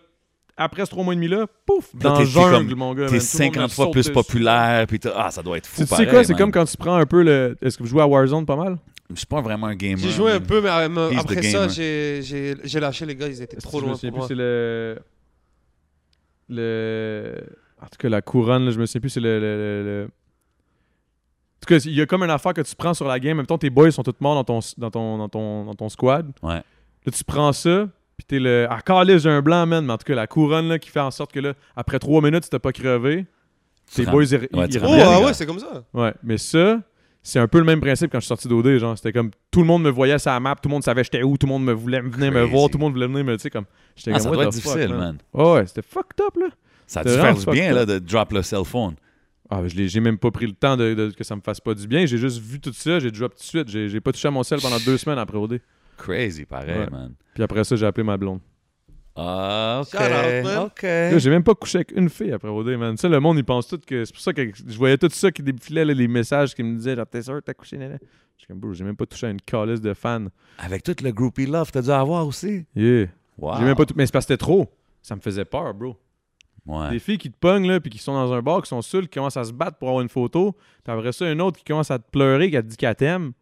après 0.56 0.84
ce 0.84 0.90
trois 0.90 1.02
mois 1.02 1.14
et 1.14 1.16
demi-là, 1.16 1.46
pouf, 1.66 1.92
là, 1.94 2.00
dans 2.00 2.12
t'es- 2.14 2.20
le 2.20 2.26
t'es 2.26 2.32
jungle, 2.32 2.68
comme- 2.68 2.78
mon 2.78 2.94
gars. 2.94 3.06
T'es 3.06 3.12
man, 3.16 3.20
tout 3.20 3.38
le 3.38 3.44
monde 3.44 3.54
me 3.54 3.60
50 3.60 3.72
fois 3.72 3.90
plus 3.90 4.10
populaire, 4.10 4.86
puis 4.86 5.00
ah, 5.16 5.30
ça 5.30 5.42
doit 5.42 5.56
être 5.56 5.66
fou. 5.66 5.82
Tu 5.84 5.94
sais 5.94 6.06
quoi, 6.06 6.22
c'est 6.24 6.34
comme 6.34 6.52
quand 6.52 6.66
tu 6.66 6.76
prends 6.76 6.96
un 6.96 7.06
peu 7.06 7.22
le. 7.22 7.56
Est-ce 7.62 7.78
que 7.78 7.82
vous 7.84 7.88
jouez 7.88 8.02
à 8.02 8.06
Warzone 8.06 8.44
pas 8.44 8.56
mal? 8.56 8.76
Je 9.10 9.16
suis 9.16 9.26
pas 9.26 9.40
vraiment 9.40 9.66
un 9.68 9.74
gamer. 9.74 9.98
J'ai 9.98 10.10
joué 10.10 10.32
un 10.32 10.40
peu, 10.40 10.60
mais 10.60 10.68
euh, 10.68 11.10
après 11.18 11.42
ça, 11.42 11.68
j'ai- 11.68 12.20
j'ai 12.22 12.54
j'ai 12.64 12.80
lâché 12.80 13.06
les 13.06 13.16
gars, 13.16 13.28
ils 13.28 13.40
étaient 13.42 13.56
trop 13.56 13.80
je 13.80 13.86
loin 13.86 13.96
plus, 13.96 14.10
moi. 14.10 14.26
c'est 14.28 14.34
le. 14.34 14.98
Le. 16.50 17.42
En 17.84 17.88
tout 17.88 17.98
cas, 17.98 18.08
la 18.08 18.22
couronne, 18.22 18.64
là, 18.64 18.70
je 18.70 18.78
me 18.80 18.86
souviens 18.86 19.00
plus, 19.00 19.10
c'est 19.10 19.20
le. 19.20 19.38
le- 19.38 19.56
le- 19.56 19.84
le- 19.84 20.04
En 20.06 21.60
tout 21.66 21.74
cas, 21.74 21.78
il 21.86 21.92
y 21.94 22.00
a 22.02 22.06
comme 22.06 22.22
une 22.22 22.30
affaire 22.30 22.52
que 22.52 22.60
tu 22.60 22.74
prends 22.76 22.92
sur 22.94 23.06
la 23.06 23.18
game. 23.18 23.32
En 23.34 23.36
même 23.38 23.46
temps, 23.46 23.56
tes 23.58 23.70
boys 23.70 23.90
sont 23.90 24.02
tous 24.02 24.14
morts 24.20 24.34
dans 24.34 24.44
ton, 24.44 24.58
dans 24.76 24.90
ton, 24.90 25.18
dans 25.18 25.28
ton, 25.28 25.64
dans 25.64 25.74
ton 25.74 25.88
squad. 25.88 26.30
Ouais. 26.42 26.54
Là, 27.06 27.12
tu 27.12 27.24
prends 27.24 27.52
ça, 27.52 27.86
puis 28.16 28.26
t'es 28.26 28.38
le. 28.38 28.66
Ah, 28.68 28.80
calé, 28.82 29.18
j'ai 29.18 29.30
un 29.30 29.40
blanc, 29.42 29.66
man. 29.66 29.84
Mais 29.86 29.92
en 29.92 29.98
tout 29.98 30.04
cas, 30.04 30.14
la 30.14 30.26
couronne, 30.26 30.68
là, 30.68 30.78
qui 30.78 30.90
fait 30.90 31.00
en 31.00 31.10
sorte 31.10 31.32
que 31.32 31.40
là, 31.40 31.54
après 31.76 31.98
trois 31.98 32.20
minutes, 32.20 32.44
si 32.44 32.50
t'as 32.50 32.58
pas 32.58 32.72
crevé, 32.72 33.26
Tu 33.90 34.04
tes 34.04 34.10
boys, 34.10 34.24
ils, 34.24 34.34
Ouais, 34.36 34.48
ils 34.52 34.68
tu 34.68 34.78
Oh, 34.82 34.88
ah 34.90 35.20
ouais, 35.20 35.32
c'est 35.34 35.46
comme 35.46 35.58
ça. 35.58 35.84
Ouais, 35.94 36.12
mais 36.22 36.36
ça, 36.38 36.80
c'est 37.22 37.38
un 37.38 37.48
peu 37.48 37.58
le 37.58 37.64
même 37.64 37.80
principe 37.80 38.10
quand 38.12 38.18
je 38.20 38.24
suis 38.24 38.28
sorti 38.28 38.48
d'OD. 38.48 38.76
Genre, 38.78 38.96
c'était 38.98 39.12
comme 39.12 39.30
tout 39.50 39.60
le 39.60 39.66
monde 39.66 39.82
me 39.84 39.90
voyait 39.90 40.18
sur 40.18 40.30
la 40.32 40.40
map, 40.40 40.54
tout 40.56 40.68
le 40.68 40.72
monde 40.74 40.82
savait 40.84 41.04
j'étais 41.04 41.22
où, 41.22 41.36
tout 41.38 41.46
le 41.46 41.52
monde 41.52 41.64
me 41.64 41.72
voulait 41.72 42.00
venir 42.00 42.30
me 42.32 42.42
voir, 42.42 42.68
tout 42.68 42.76
le 42.78 42.82
monde 42.84 42.92
voulait 42.92 43.06
venir 43.06 43.24
me, 43.24 43.36
tu 43.36 43.42
sais, 43.42 43.50
comme. 43.50 43.64
J'étais 43.96 44.10
Ah, 44.10 44.14
comme, 44.14 44.22
ça 44.22 44.30
doit 44.30 44.44
être 44.44 44.50
the 44.50 44.60
fuck, 44.60 44.72
difficile, 44.74 44.94
man. 44.96 45.18
Ouais, 45.32 45.52
ouais, 45.52 45.66
c'était 45.66 45.82
fucked 45.82 46.20
up, 46.26 46.36
là. 46.38 46.48
Ça 46.86 47.00
a 47.00 47.04
dû 47.04 47.10
faire 47.10 47.34
du 47.34 47.46
bien, 47.50 47.72
là, 47.72 47.86
de 47.86 47.98
drop 47.98 48.32
le 48.32 48.42
cell 48.42 48.64
phone. 48.64 48.94
Ah, 49.50 49.60
je 49.66 49.74
l'ai- 49.76 49.88
j'ai 49.88 50.00
même 50.00 50.18
pas 50.18 50.30
pris 50.30 50.46
le 50.46 50.52
temps 50.52 50.76
de, 50.76 50.94
de- 50.94 51.10
que 51.10 51.22
ça 51.24 51.36
me 51.36 51.40
fasse 51.42 51.60
pas 51.60 51.74
du 51.74 51.86
bien. 51.86 52.06
J'ai 52.06 52.16
juste 52.18 52.40
vu 52.40 52.60
tout 52.60 52.72
ça, 52.72 52.98
j'ai 52.98 53.10
drop 53.10 53.32
tout 53.34 53.38
de 53.40 53.44
suite. 53.44 53.68
J'ai 53.68 53.88
j'ai 53.88 54.00
pas 54.00 54.10
touché 54.12 54.28
à 54.28 54.30
mon 54.30 54.42
sel 54.42 54.60
pendant 54.60 54.78
deux 54.78 54.96
semaines 54.96 55.18
après 55.18 55.36
OD. 55.38 55.60
Crazy, 55.96 56.44
pareil, 56.44 56.78
Ouais. 56.78 56.90
man. 56.90 57.14
Puis 57.34 57.42
après 57.42 57.62
ça, 57.64 57.76
j'ai 57.76 57.86
appelé 57.86 58.04
ma 58.04 58.16
blonde. 58.16 58.40
Ah, 59.16 59.82
ok. 59.84 61.18
J'ai 61.18 61.30
même 61.30 61.44
pas 61.44 61.54
couché 61.54 61.78
avec 61.78 61.92
une 61.96 62.08
fille 62.08 62.32
après 62.32 62.48
OD, 62.48 62.76
man. 62.76 62.96
Ça, 62.96 63.08
le 63.08 63.20
monde, 63.20 63.38
il 63.38 63.44
pense 63.44 63.68
tout 63.68 63.78
que. 63.86 64.04
C'est 64.04 64.12
pour 64.12 64.22
ça 64.22 64.32
que 64.32 64.42
je 64.66 64.76
voyais 64.76 64.98
tout 64.98 65.08
ça 65.12 65.30
qui 65.30 65.42
défilait, 65.42 65.84
là, 65.84 65.94
les 65.94 66.08
messages 66.08 66.54
qui 66.54 66.62
me 66.62 66.76
disaient, 66.76 66.96
genre, 66.96 67.06
t'es 67.06 67.22
sûr 67.22 67.34
que 67.36 67.40
t'as 67.40 67.54
couché, 67.54 67.76
nana? 67.78 67.96
J'étais 68.36 68.48
comme, 68.48 68.58
bro, 68.58 68.72
j'ai 68.72 68.82
même 68.84 68.96
pas 68.96 69.06
touché 69.06 69.26
à 69.28 69.30
une 69.30 69.40
calice 69.40 69.80
de 69.80 69.94
fans. 69.94 70.26
Avec 70.58 70.82
tout 70.82 70.96
le 71.02 71.12
groupie 71.12 71.46
love, 71.46 71.70
t'as 71.70 71.82
dû 71.82 71.90
avoir 71.90 72.26
aussi. 72.26 72.64
Yeah. 72.74 73.06
Wow. 73.38 73.58
J'ai 73.58 73.64
même 73.64 73.76
pas 73.76 73.84
tout. 73.84 73.94
Mais 73.96 74.06
c'est 74.06 74.12
parce 74.12 74.24
que 74.26 74.32
c'était 74.32 74.38
trop. 74.44 74.68
Ça 75.00 75.14
me 75.14 75.20
faisait 75.20 75.44
peur, 75.44 75.72
bro. 75.74 75.96
Ouais. 76.66 76.90
Des 76.90 76.98
filles 76.98 77.18
qui 77.18 77.30
te 77.30 77.36
pognent, 77.38 77.66
là, 77.68 77.78
puis 77.80 77.90
qui 77.90 77.98
sont 77.98 78.14
dans 78.14 78.32
un 78.32 78.40
bar, 78.40 78.62
qui 78.62 78.68
sont 78.68 78.80
seules, 78.82 79.04
qui 79.08 79.18
commencent 79.18 79.36
à 79.36 79.44
se 79.44 79.52
battre 79.52 79.76
pour 79.78 79.88
avoir 79.88 80.02
une 80.02 80.08
photo. 80.08 80.56
Puis 80.82 80.92
après 80.92 81.12
ça, 81.12 81.30
une 81.30 81.40
autre 81.42 81.58
qui 81.58 81.64
commence 81.64 81.90
à 81.90 81.98
te 81.98 82.10
pleurer, 82.10 82.50
qui 82.50 82.56
a 82.56 82.62
dit 82.62 82.76
qu'elle 82.76 82.94
t'aime. 82.94 83.32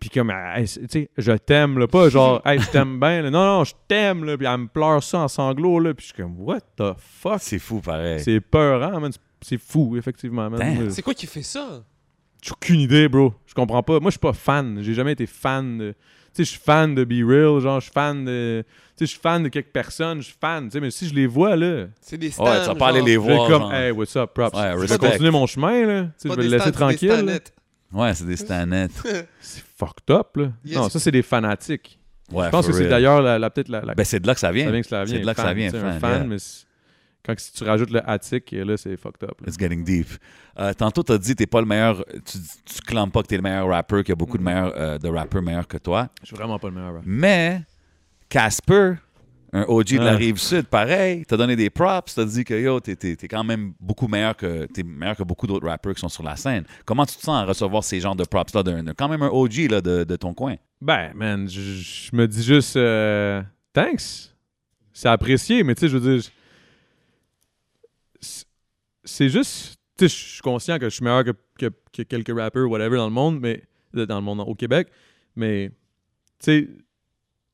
Puis 0.00 0.10
comme, 0.10 0.30
Hey, 0.30 0.66
tu 0.66 0.86
sais, 0.88 1.10
je 1.18 1.32
t'aime, 1.32 1.78
là, 1.78 1.86
pas 1.88 2.08
genre, 2.08 2.40
hey, 2.46 2.60
je 2.60 2.70
t'aime 2.70 2.98
bien. 3.00 3.22
là. 3.22 3.30
Non, 3.30 3.44
non, 3.58 3.64
je 3.64 3.74
t'aime, 3.88 4.24
là. 4.24 4.36
Puis 4.38 4.46
elle 4.46 4.56
me 4.58 4.66
pleure 4.68 5.02
ça 5.02 5.18
en 5.20 5.28
sanglots, 5.28 5.80
là. 5.80 5.92
Puis 5.92 6.06
je 6.08 6.12
suis 6.14 6.22
comme, 6.22 6.38
what 6.40 6.60
the 6.76 6.94
fuck? 6.98 7.38
C'est 7.40 7.58
fou, 7.58 7.80
pareil. 7.80 8.20
C'est 8.20 8.40
peurant, 8.40 9.00
man. 9.00 9.12
C'est- 9.12 9.20
C'est 9.40 9.58
fou, 9.58 9.96
effectivement, 9.96 10.48
man. 10.50 10.90
C'est 10.90 11.02
quoi 11.02 11.14
qui 11.14 11.26
fait 11.26 11.42
ça? 11.42 11.84
J'ai 12.42 12.52
aucune 12.52 12.80
idée, 12.80 13.08
bro. 13.08 13.34
Je 13.46 13.54
comprends 13.54 13.82
pas. 13.82 13.94
Moi, 14.00 14.06
je 14.10 14.12
suis 14.12 14.18
pas 14.20 14.32
fan. 14.32 14.78
J'ai 14.82 14.94
jamais 14.94 15.12
été 15.12 15.26
fan 15.26 15.78
de. 15.78 15.94
Tu 16.34 16.44
sais, 16.44 16.44
je 16.44 16.50
suis 16.50 16.60
fan 16.64 16.94
de 16.94 17.04
Be 17.04 17.26
Real, 17.28 17.60
genre, 17.60 17.80
je 17.80 17.84
suis 17.84 17.92
fan 17.92 18.24
de. 18.24 18.62
Tu 18.96 19.04
sais, 19.04 19.06
je 19.06 19.10
suis 19.12 19.20
fan 19.20 19.42
de 19.42 19.48
quelques 19.48 19.68
personnes, 19.72 20.20
je 20.20 20.26
suis 20.26 20.36
fan, 20.40 20.64
tu 20.66 20.72
sais, 20.72 20.80
mais 20.80 20.90
si 20.90 21.08
je 21.08 21.14
les 21.14 21.26
vois, 21.26 21.54
là, 21.56 21.86
C'est 22.00 22.18
des 22.18 22.30
stands. 22.30 22.44
Ouais, 22.44 22.60
tu 22.62 22.66
vas 22.66 22.74
pas 22.74 22.88
aller 22.88 23.02
les 23.02 23.14
je 23.14 23.20
vais 23.20 23.34
voir. 23.34 23.48
comme, 23.48 23.62
genre. 23.62 23.74
hey, 23.74 23.90
what's 23.92 24.16
up, 24.16 24.30
props. 24.34 24.56
Ouais, 24.58 24.72
je 24.76 24.86
vais 24.86 24.98
continuer 24.98 25.30
mon 25.30 25.46
chemin, 25.46 25.86
là. 25.86 26.02
Tu 26.02 26.10
sais, 26.18 26.28
Pas 26.28 26.34
je 26.34 26.40
vais 26.40 26.44
le 26.46 26.50
laisser 26.56 26.70
stands, 26.72 26.88
c'est 26.90 27.00
des 27.00 27.08
tranquille. 27.08 27.40
Ouais, 27.92 28.14
c'est 28.14 28.26
des 28.26 28.36
stanettes. 28.36 29.02
C'est 29.40 29.62
fucked 29.78 30.10
up, 30.10 30.36
là. 30.36 30.52
Yes. 30.64 30.76
Non, 30.76 30.88
ça, 30.90 30.98
c'est 30.98 31.10
des 31.12 31.22
fanatiques. 31.22 31.98
Ouais, 32.30 32.44
je 32.46 32.50
pense 32.50 32.66
que 32.66 32.72
c'est 32.74 32.88
d'ailleurs 32.88 33.22
la, 33.22 33.38
la- 33.38 33.48
peut-être 33.48 33.70
la, 33.70 33.80
la- 33.80 33.94
Ben, 33.94 34.04
c'est 34.04 34.20
de 34.20 34.26
là 34.26 34.34
que 34.34 34.40
ça 34.40 34.52
vient. 34.52 34.66
ça 34.66 34.70
vient 34.72 34.82
que 34.82 34.86
ça 34.88 35.04
vient. 35.04 35.14
C'est 35.14 35.20
de 35.22 35.26
là 35.26 35.32
que 35.34 35.40
fan, 35.40 35.46
ça 35.48 35.54
vient, 35.54 35.70
fan, 35.70 35.98
fan, 36.00 36.10
yeah. 36.10 36.24
mais 36.24 36.38
c'est- 36.38 36.66
quand 37.24 37.34
si 37.38 37.52
tu 37.52 37.64
rajoutes 37.64 37.90
le 37.90 38.08
attic, 38.08 38.50
là, 38.52 38.76
c'est 38.76 38.96
fucked 38.96 39.22
up. 39.24 39.40
là. 39.40 39.48
It's 39.48 39.58
getting 39.58 39.84
deep. 39.84 40.06
Euh, 40.58 40.72
tantôt, 40.72 41.02
tu 41.02 41.12
as 41.12 41.18
dit 41.18 41.34
que 41.34 41.42
tu 41.42 41.46
pas 41.46 41.60
le 41.60 41.66
meilleur. 41.66 42.04
Tu, 42.24 42.38
tu 42.64 42.80
clames 42.82 43.10
pas 43.10 43.22
que 43.22 43.28
tu 43.28 43.34
es 43.34 43.36
le 43.36 43.42
meilleur 43.42 43.68
rappeur, 43.68 44.00
qu'il 44.02 44.10
y 44.10 44.12
a 44.12 44.16
beaucoup 44.16 44.38
de, 44.38 44.42
meilleurs, 44.42 44.72
euh, 44.76 44.98
de 44.98 45.08
rappeurs 45.08 45.42
meilleurs 45.42 45.68
que 45.68 45.76
toi. 45.78 46.08
Je 46.22 46.26
suis 46.28 46.36
vraiment 46.36 46.58
pas 46.58 46.68
le 46.68 46.74
meilleur. 46.74 46.92
bro. 46.92 47.02
Mais 47.04 47.62
Casper, 48.28 48.94
un 49.52 49.62
OG 49.68 49.94
de 49.98 50.04
la 50.04 50.12
Ah. 50.12 50.16
rive 50.16 50.36
sud, 50.38 50.66
pareil, 50.66 51.24
t'as 51.26 51.36
donné 51.36 51.56
des 51.56 51.70
props, 51.70 52.14
t'as 52.14 52.24
dit 52.24 52.44
que 52.44 52.54
yo, 52.54 52.80
t'es, 52.80 52.94
t'es- 52.96 53.16
t'es 53.16 53.28
quand 53.28 53.44
même 53.44 53.72
beaucoup 53.80 54.06
meilleur 54.08 54.36
que 54.36 54.66
t'es 54.66 54.82
meilleur 54.82 55.16
que 55.16 55.22
beaucoup 55.22 55.46
d'autres 55.46 55.66
rappeurs 55.66 55.94
qui 55.94 56.00
sont 56.00 56.08
sur 56.10 56.22
la 56.22 56.36
scène. 56.36 56.64
Comment 56.84 57.06
tu 57.06 57.16
te 57.16 57.22
sens 57.22 57.42
à 57.42 57.44
recevoir 57.44 57.82
ces 57.82 58.00
genres 58.00 58.16
de 58.16 58.24
props-là 58.24 58.62
d'un, 58.62 58.84
quand 58.94 59.08
même 59.08 59.22
un 59.22 59.28
OG 59.30 59.68
là, 59.70 59.80
de, 59.80 60.04
de 60.04 60.16
ton 60.16 60.34
coin? 60.34 60.56
Ben, 60.80 61.12
man, 61.14 61.48
je, 61.48 62.14
me 62.14 62.26
dis 62.28 62.42
juste 62.42 62.76
euh, 62.76 63.42
thanks. 63.72 64.34
C'est 64.92 65.08
apprécié, 65.08 65.62
mais 65.62 65.74
tu 65.74 65.82
sais, 65.82 65.88
je 65.88 65.96
veux 65.96 66.18
dire, 66.18 66.30
c'est 69.08 69.28
juste, 69.28 69.78
tu 69.96 70.08
sais, 70.08 70.14
je 70.14 70.30
suis 70.34 70.40
conscient 70.42 70.78
que 70.78 70.86
je 70.88 70.94
suis 70.94 71.04
meilleur 71.04 71.24
que, 71.24 71.32
que- 71.58 71.72
que 71.92 72.02
quelques 72.02 72.36
rappeurs, 72.36 72.68
whatever, 72.70 72.96
dans 72.96 73.06
le 73.06 73.12
monde, 73.12 73.40
mais 73.40 73.62
dans 73.94 74.16
le 74.16 74.22
monde 74.22 74.40
au 74.46 74.54
Québec, 74.54 74.88
mais 75.36 75.70
tu 75.70 75.74
sais, 76.64 76.68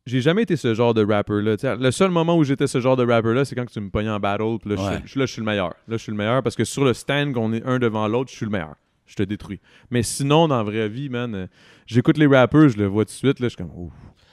j'ai 0.07 0.21
jamais 0.21 0.43
été 0.43 0.57
ce 0.57 0.75
genre 0.75 0.93
de 0.93 1.05
rapper-là. 1.05 1.77
Le 1.77 1.91
seul 1.91 2.11
moment 2.11 2.37
où 2.37 2.45
j'étais 2.45 2.67
ce 2.67 2.81
genre 2.81 2.97
de 2.97 3.07
rapper-là, 3.07 3.45
c'est 3.47 3.55
quand 3.55 3.65
tu 3.67 3.81
me 3.81 3.89
pognais 3.89 4.11
en 4.11 4.21
battle, 4.21 4.59
puis 4.61 4.71
là, 4.71 4.77
je, 4.77 4.83
Ouais. 4.83 5.03
suis- 5.09 5.19
là, 5.19 5.27
je 5.27 5.33
suis 5.33 5.41
le 5.41 5.47
meilleur. 5.47 5.71
Là, 5.89 5.97
je 5.97 6.03
suis 6.03 6.13
le 6.13 6.19
meilleur 6.19 6.43
parce 6.43 6.57
que 6.57 6.65
sur 6.65 6.85
le 6.85 6.93
stand, 6.93 7.33
qu'on 7.33 7.53
est 7.55 7.65
un 7.65 7.79
devant 7.79 8.07
l'autre, 8.09 8.31
je 8.31 8.37
suis 8.37 8.45
le 8.47 8.53
meilleur. 8.53 8.75
Je 9.07 9.15
te 9.15 9.23
détruis. 9.23 9.61
Mais 9.91 10.03
sinon, 10.03 10.49
dans 10.49 10.57
la 10.59 10.63
vraie 10.63 10.89
vie, 10.89 11.09
man, 11.09 11.35
euh, 11.35 11.47
j'écoute 11.87 12.19
les 12.19 12.27
rappers, 12.27 12.69
je 12.71 12.77
le 12.79 12.87
vois 12.87 13.05
tout 13.05 13.11
de 13.13 13.17
suite, 13.17 13.41
là, 13.41 13.47
je 13.47 13.55
suis 13.55 13.57
comme, 13.57 13.71
Ouh, 13.77 13.93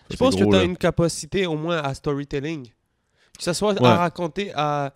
Je 0.09 0.17
pense 0.17 0.35
que 0.35 0.43
tu 0.43 0.55
as 0.55 0.59
là. 0.59 0.63
une 0.63 0.75
capacité 0.77 1.45
au 1.45 1.55
moins 1.55 1.77
à 1.77 1.93
storytelling. 1.93 2.67
Que 3.37 3.43
ce 3.43 3.53
soit 3.53 3.73
Ouais. 3.81 3.87
à 3.87 3.95
raconter 3.97 4.51
à. 4.55 4.91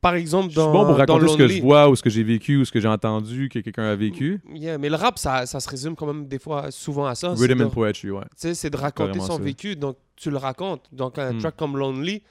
Par 0.00 0.14
exemple, 0.14 0.46
Je 0.48 0.52
suis 0.52 0.56
dans. 0.56 0.72
bon 0.72 0.78
pour 0.80 0.88
dans 0.92 0.94
raconter 0.96 1.28
ce 1.28 1.36
que 1.36 1.48
je 1.48 1.62
vois 1.62 1.88
ou 1.88 1.96
ce 1.96 2.02
que 2.02 2.10
j'ai 2.10 2.22
vécu 2.22 2.56
ou 2.58 2.64
ce 2.64 2.72
que 2.72 2.80
j'ai 2.80 2.88
entendu 2.88 3.48
que 3.48 3.58
quelqu'un 3.60 3.84
a 3.84 3.94
vécu. 3.96 4.40
Yeah, 4.54 4.76
mais 4.78 4.88
le 4.88 4.96
rap, 4.96 5.18
ça, 5.18 5.46
ça 5.46 5.60
se 5.60 5.68
résume 5.68 5.96
quand 5.96 6.06
même 6.06 6.26
des 6.26 6.38
fois 6.38 6.70
souvent 6.70 7.06
à 7.06 7.14
ça. 7.14 7.32
Rhythm 7.32 7.58
de- 7.58 7.64
and 7.64 7.70
poetry, 7.70 8.10
ouais. 8.10 8.24
C'est 8.36 8.68
de 8.70 8.76
raconter 8.76 9.20
son 9.20 9.38
ça. 9.38 9.42
vécu, 9.42 9.76
donc 9.76 9.96
tu 10.16 10.30
le 10.30 10.36
racontes. 10.36 10.82
Donc 10.92 11.18
un 11.18 11.32
Hmm. 11.32 11.38
track 11.38 11.56
comme 11.56 11.76
Lonely, 11.78 12.22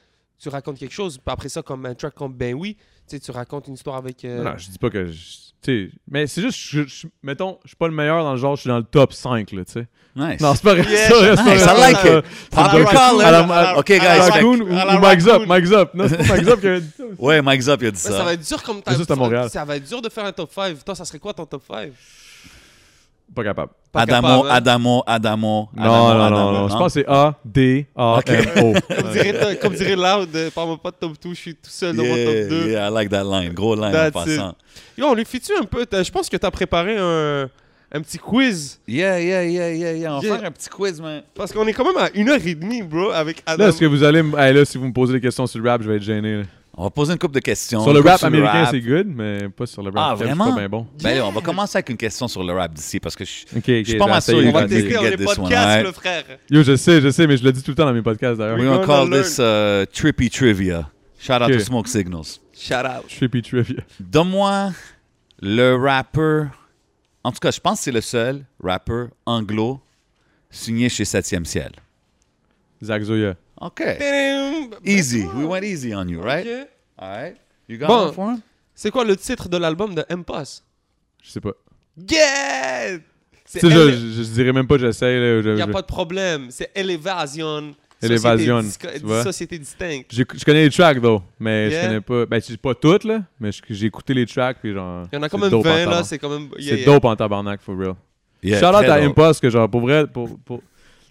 tu 0.44 0.50
racontes 0.50 0.78
quelque 0.78 0.94
chose. 0.94 1.18
Après 1.26 1.50
ça, 1.50 1.62
comme 1.62 1.86
un 1.86 1.96
track 1.96 2.14
comme 2.14 2.34
Ben 2.34 2.54
Oui, 2.54 2.76
tu 2.76 2.84
sais, 3.16 3.20
tu 3.20 3.32
racontes 3.32 3.68
une 3.68 3.74
histoire 3.76 3.96
avec. 3.96 4.24
euh, 4.26 4.44
Non, 4.44 4.54
je 4.58 4.70
dis 4.70 4.78
pas 4.78 4.90
que. 4.90 5.08
je- 5.08 5.88
mais 6.12 6.28
c'est 6.28 6.42
juste, 6.42 6.60
je, 6.60 6.84
je- 6.86 7.08
mettons, 7.24 7.58
je 7.64 7.70
suis 7.70 7.78
pas 7.78 7.88
le 7.88 7.94
meilleur 7.94 8.22
dans 8.22 8.34
le 8.34 8.38
genre, 8.38 8.56
je 8.58 8.62
suis 8.62 8.68
dans 8.68 8.78
le 8.80 8.84
top 8.84 9.14
5, 9.14 9.50
là, 9.54 9.64
tu 9.64 9.72
sais. 9.72 9.88
Nice. 10.16 10.42
Non, 10.42 10.54
c'est 10.56 10.62
pas 10.64 10.74
vrai. 10.76 10.84
Yeah. 10.92 11.10
ça, 11.10 11.32
Nice, 11.32 11.40
vrai. 11.42 11.56
I 11.56 11.80
like 11.80 11.96
Ça, 11.98 12.18
it. 12.20 12.26
c'est 12.52 12.56
Pop 12.56 13.78
OK, 13.78 13.88
guys. 13.88 14.00
Raccoon 14.00 14.60
ou, 14.60 14.64
ou 14.66 15.00
Mike's 15.00 15.28
Up. 15.28 15.42
Mike's 15.48 15.72
Up. 15.72 15.90
Non, 15.94 16.08
c'est 16.10 16.18
pas 16.18 16.36
Mike's 16.36 16.48
Up 16.50 16.60
qui 16.60 16.68
a 16.68 16.80
dit 16.82 16.90
ça. 16.98 17.04
Ouais, 17.18 17.42
Mike 17.42 17.62
Zop, 17.62 17.82
il 17.82 17.88
a 17.88 17.92
dit 17.92 18.02
Mais 18.04 18.12
ça. 18.12 18.18
ça. 18.18 18.24
va 18.26 18.34
être 18.34 18.46
dur 18.48 18.62
comme 18.64 18.82
C'est 18.86 18.98
juste 18.98 19.12
à 19.12 19.16
Montréal. 19.16 19.50
Ça 19.50 19.64
va 19.66 19.78
être 19.78 19.88
dur 19.88 20.02
de 20.02 20.10
faire 20.10 20.26
un 20.26 20.32
top 20.34 20.52
5. 20.54 20.84
Toi, 20.84 20.96
ça 20.96 21.06
serait 21.06 21.20
quoi 21.20 21.34
ton 21.34 21.46
top 21.46 21.64
5 21.66 21.92
Pas 23.36 23.44
capable. 23.44 23.72
Pas 23.92 24.02
Adamo, 24.02 24.28
capable, 24.28 24.48
hein? 24.50 24.56
Adamo, 24.56 25.04
Adamo, 25.06 25.70
Non, 25.76 25.84
Adamo, 25.84 25.98
non, 25.98 26.10
Adamo, 26.22 26.38
non, 26.40 26.52
non. 26.62 26.68
Je 26.70 26.74
pense 26.76 26.94
que 26.94 27.00
c'est 27.02 27.08
A, 27.08 27.36
D, 27.46 27.88
A, 27.96 28.18
Ok. 28.18 28.30
M, 28.30 28.46
O. 28.58 28.74
Comme 28.96 29.12
dirait, 29.12 29.58
comme 29.62 29.74
dirait 29.76 29.96
Loud, 29.96 30.36
euh, 30.36 30.50
parle-moi 30.52 30.78
pas 30.82 30.92
de 30.92 30.96
top 30.98 31.14
2, 31.24 31.30
je 31.30 31.34
suis 31.36 31.54
tout 31.56 31.70
seul 31.70 31.96
dans 31.96 32.04
mon 32.04 32.10
top 32.16 32.50
2. 32.50 32.70
yeah, 32.72 32.88
I 32.90 32.92
like 32.94 33.10
that 33.10 33.24
line. 33.24 33.54
Gros 33.54 33.76
line 33.76 33.96
en 33.96 34.12
passant. 34.12 34.56
Yo, 34.98 35.06
on 35.08 35.14
lui 35.14 35.26
fait-tu 35.26 35.52
un 35.60 35.64
peu 35.66 35.86
Je 35.92 36.12
pense 36.12 36.28
que 36.30 36.38
t'as 36.38 36.50
préparé 36.52 36.98
un, 36.98 37.50
un 37.92 38.02
petit 38.02 38.18
quiz. 38.18 38.80
Yeah, 38.88 39.20
yeah, 39.20 39.44
yeah, 39.46 39.72
yeah, 39.72 39.94
yeah. 39.94 40.14
On 40.16 40.20
va 40.20 40.26
Yeah. 40.28 40.38
faire 40.38 40.48
un 40.48 40.52
petit 40.52 40.70
quiz, 40.70 41.00
man. 41.02 41.22
Parce 41.36 41.52
qu'on 41.52 41.66
est 41.68 41.74
quand 41.74 41.86
même 41.86 41.98
à 42.04 42.10
une 42.16 42.30
heure 42.30 42.40
et 42.44 42.56
demie, 42.56 42.82
bro, 42.82 43.12
avec 43.12 43.42
Adam. 43.46 43.64
Là, 43.64 43.70
est-ce 43.70 43.80
que 43.80 43.86
vous 43.86 44.04
allez. 44.04 44.24
Hey, 44.38 44.54
là, 44.54 44.66
si 44.66 44.78
vous 44.80 44.88
me 44.88 44.94
posez 44.94 45.14
des 45.14 45.22
questions 45.22 45.46
sur 45.48 45.60
le 45.60 45.70
rap, 45.70 45.82
je 45.84 45.90
vais 45.90 45.98
être 45.98 46.04
gêné. 46.04 46.38
là. 46.38 46.44
On 46.76 46.84
va 46.86 46.90
poser 46.90 47.14
une 47.14 47.20
couple 47.20 47.36
de 47.36 47.40
questions. 47.40 47.84
Sur 47.84 47.94
le 47.94 48.00
rap 48.00 48.24
américain, 48.24 48.64
rap. 48.64 48.72
c'est 48.72 48.82
good, 48.82 49.06
mais 49.08 49.48
pas 49.50 49.68
sur 49.68 49.84
le 49.84 49.92
rap. 49.92 50.12
Ah, 50.12 50.16
vraiment? 50.16 50.46
Je 50.46 50.50
suis 50.50 50.54
pas 50.56 50.60
bien 50.60 50.70
bon. 50.70 50.88
Ben, 51.04 51.22
on 51.22 51.32
va 51.32 51.42
commencer 51.42 51.78
avec 51.78 51.90
une 51.90 51.98
question 51.98 52.28
sur 52.28 52.44
le 52.44 52.52
rap 52.52 52.74
d'ici 52.74 53.00
parce 53.00 53.16
que 53.16 53.24
je, 53.26 53.44
Ok, 53.56 53.58
ok. 53.58 53.64
je 53.68 53.84
suis 53.84 53.98
pas 53.98 54.08
mal 54.08 54.22
sûr. 54.24 54.38
on 54.44 54.52
va 54.52 54.68
tester 54.68 54.94
dans 54.94 55.02
les 55.04 55.18
podcasts, 55.18 55.84
le 55.86 55.92
frère. 55.92 56.24
Yo, 56.50 56.64
je 56.64 56.76
sais, 56.76 57.00
je 57.00 57.10
sais, 57.12 57.28
mais 57.28 57.38
je 57.38 57.44
le 57.44 57.52
dis 57.52 57.62
tout 57.62 57.72
le 57.72 57.76
temps 57.76 57.86
dans 57.86 57.94
mes 57.94 58.02
podcasts 58.02 58.40
d'ailleurs. 58.40 58.58
We're 58.58 58.72
gonna 58.72 58.86
call 58.88 59.10
this 59.12 59.38
uh, 59.38 59.86
Trippy 59.94 60.32
Trivia. 60.32 60.90
Shout 61.20 61.42
out 61.44 61.52
to 61.52 61.60
Smoke 61.60 61.88
Signals. 61.88 62.40
Shout 62.54 62.86
out. 62.86 63.08
Trippy 63.08 63.44
Trivia. 63.44 63.84
Donne-moi 64.00 64.72
le 65.42 65.76
rappeur. 65.76 66.48
En 67.24 67.32
tout 67.32 67.40
cas, 67.40 67.52
je 67.52 67.60
pense 67.60 67.78
que 67.80 67.84
c'est 67.86 67.92
le 67.92 68.02
seul 68.02 68.46
rappeur 68.62 69.10
anglo 69.28 69.80
signé 70.50 70.90
chez 70.90 71.04
7e 71.04 71.46
Ciel. 71.46 71.72
Zach 72.84 73.04
Zoya. 73.04 73.36
OK. 73.60 73.76
Tadam! 74.00 74.70
Easy. 74.86 75.26
We 75.36 75.46
went 75.46 75.64
easy 75.64 75.94
on 75.94 76.08
you, 76.08 76.22
right? 76.22 76.46
ok. 76.46 76.68
All 76.98 77.10
right. 77.10 77.36
You 77.68 77.78
got 77.78 77.88
Bon. 77.88 78.06
one 78.08 78.14
for 78.14 78.30
him? 78.32 78.42
C'est 78.76 78.92
quoi 78.92 79.04
le 79.06 79.16
titre 79.16 79.48
de 79.50 79.58
l'album 79.58 79.94
de 79.96 80.04
M-Pass? 80.10 80.64
Je 81.22 81.30
sais 81.32 81.40
pas. 81.42 81.54
Yeah! 82.10 82.98
Tu 83.52 83.60
sais, 83.60 83.70
je, 83.70 83.70
je, 83.70 84.24
je 84.24 84.30
dirais 84.32 84.52
même 84.52 84.68
pas 84.68 84.78
j'essaie. 84.78 85.16
Il 85.16 85.54
n'y 85.56 85.62
a 85.62 85.66
je- 85.68 85.72
pas 85.72 85.82
de 85.82 85.88
problème. 85.88 86.48
C'est 86.50 86.72
Élévasion. 86.76 87.76
Élévasion, 88.02 88.62
Société, 88.64 89.00
tu 89.00 89.06
vois? 89.06 89.24
société 89.24 89.58
distincte. 89.60 90.08
Je 90.14 90.24
connais 90.44 90.64
les 90.66 90.70
tracks, 90.70 91.00
though, 91.02 91.22
mais 91.40 91.70
Yeah. 91.70 91.82
je 91.82 91.88
connais 91.88 92.02
pas. 92.02 92.26
Ben, 92.26 92.42
c'est 92.42 92.58
pas 92.58 92.76
toutes, 92.76 93.06
là, 93.06 93.22
mais 93.40 93.52
j'ai 93.70 93.86
écouté 93.86 94.14
les 94.14 94.26
tracks, 94.26 94.58
puis 94.60 94.74
genre. 94.74 95.06
Il 95.12 95.16
y 95.16 95.20
en 95.20 95.24
a 95.24 95.30
quand 95.30 95.38
c'est 95.38 95.42
même 95.44 95.52
dope 95.52 95.66
en 95.66 95.70
20 95.74 95.86
là, 95.86 96.04
c'est 96.04 96.18
quand 96.20 96.28
même. 96.30 96.50
yeah, 96.58 96.76
C'est 96.76 96.82
yeah. 96.82 96.86
dope 96.86 97.06
en 97.06 97.16
tabarnak, 97.16 97.62
for 97.62 97.78
real. 97.78 97.94
Yeah, 98.42 98.60
Shout 98.60 98.76
out 98.78 98.90
à. 98.90 98.96
Impost, 98.96 99.40
que 99.40 99.50
genre, 99.50 99.70
pour 99.70 99.80
vrai, 99.82 100.06
pour. 100.06 100.38
pour- 100.40 100.62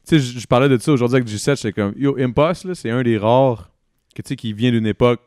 Tu 0.07 0.19
sais, 0.21 0.41
je 0.41 0.47
parlais 0.47 0.69
de 0.69 0.79
ça 0.79 0.93
aujourd'hui 0.93 1.17
avec 1.17 1.29
G7, 1.29 1.57
j'étais 1.57 1.73
comme, 1.73 1.95
yo, 1.97 2.17
Impost, 2.19 2.75
c'est 2.75 2.91
un 2.91 3.03
des 3.03 3.19
rares, 3.19 3.71
que 4.15 4.35
qui 4.35 4.53
vient 4.53 4.71
d'une 4.71 4.87
époque 4.87 5.21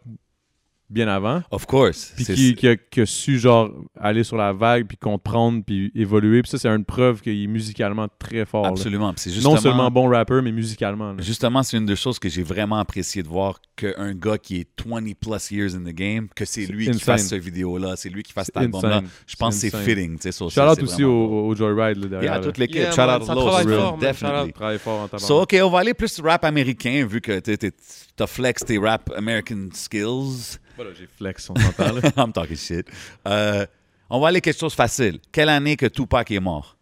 bien 0.90 1.08
avant, 1.08 1.42
Of 1.52 1.66
course. 1.66 2.14
puis 2.16 2.26
qui, 2.26 2.56
qui, 2.56 2.68
a, 2.68 2.76
qui 2.76 3.02
a 3.02 3.06
su, 3.06 3.40
genre, 3.40 3.72
aller 4.00 4.24
sur 4.24 4.38
la 4.38 4.54
vague, 4.54 4.86
puis 4.88 4.98
comprendre, 4.98 5.64
puis 5.66 5.92
évoluer, 5.96 6.42
puis 6.44 6.52
ça, 6.52 6.58
c'est 6.60 6.68
une 6.70 6.86
preuve 6.86 7.22
qu'il 7.22 7.44
est 7.44 7.48
musicalement 7.48 8.08
très 8.20 8.46
fort. 8.46 8.68
Absolument. 8.68 9.12
Puis 9.14 9.22
c'est 9.24 9.32
justement, 9.32 9.56
Non 9.56 9.60
seulement 9.62 9.90
bon 9.92 10.08
rappeur, 10.10 10.44
mais 10.44 10.52
musicalement. 10.52 11.14
là. 11.14 11.22
Justement, 11.24 11.64
c'est 11.64 11.78
une 11.78 11.86
des 11.88 11.96
choses 11.96 12.20
que 12.20 12.30
j'ai 12.30 12.44
vraiment 12.44 12.78
apprécié 12.78 13.24
de 13.24 13.28
voir 13.28 13.60
qu'un 13.76 14.14
gars 14.14 14.38
qui 14.38 14.58
est 14.58 14.68
20 14.86 15.14
plus 15.20 15.52
years 15.52 15.76
in 15.76 15.80
the 15.84 15.94
game, 15.94 16.28
que 16.36 16.46
c'est 16.46 16.66
lui 16.68 16.90
qui 16.92 17.00
fasse 17.00 17.28
cette 17.28 17.42
vidéo-là, 17.42 17.96
c'est 17.96 18.10
lui 18.10 18.22
qui 18.24 18.32
fasse 18.32 18.46
cet 18.48 18.58
album-là. 18.58 19.02
Je 19.26 19.36
pense 19.36 19.56
que 19.56 19.70
C'est 19.70 19.76
fitting. 19.76 20.18
tu 20.18 20.22
sais, 20.24 20.32
sur 20.32 20.50
Shout 20.50 20.56
ça, 20.56 20.72
out 20.72 20.84
aussi 20.84 21.04
au, 21.04 21.48
au 21.48 21.56
Joyride, 21.56 21.98
là, 21.98 22.08
derrière. 22.08 22.32
Yeah, 22.34 22.40
là. 22.40 22.46
toute 22.46 22.58
l'équipe. 22.58 22.78
Yeah, 22.78 22.92
shout 22.92 22.98
man, 23.02 23.22
out 23.22 23.28
man, 23.28 24.00
definitely. 24.00 24.14
shout 24.18 24.48
out. 24.50 24.54
Travaille 24.54 24.80
fort 24.80 25.00
en 25.02 25.08
tabarnak. 25.08 25.28
So, 25.28 25.42
OK, 25.42 25.56
on 25.64 25.70
va 25.70 25.80
aller 25.80 25.94
plus 25.94 26.20
rap 26.22 26.46
américain, 26.46 27.06
vu 27.10 27.22
que 27.22 27.40
t'as 27.40 28.28
flex 28.28 28.64
tes 28.64 28.78
rap 28.78 29.12
American 29.18 29.70
skills. 29.74 30.60
Voilà, 30.76 30.92
j'ai 30.94 31.08
flex, 31.08 31.50
on 31.50 31.56
s'entend, 31.56 31.94
là. 31.94 32.02
I'm 32.18 32.32
talking 32.34 32.58
shit. 32.58 32.88
Euh, 33.28 33.66
on 34.10 34.20
va 34.20 34.28
aller 34.28 34.42
quelque 34.42 34.60
chose 34.60 34.72
de 34.74 34.76
facile. 34.76 35.20
Quelle 35.32 35.50
année 35.50 35.76
que 35.78 35.86
Tupac 35.86 36.30
est 36.32 36.40
mort? 36.40 36.78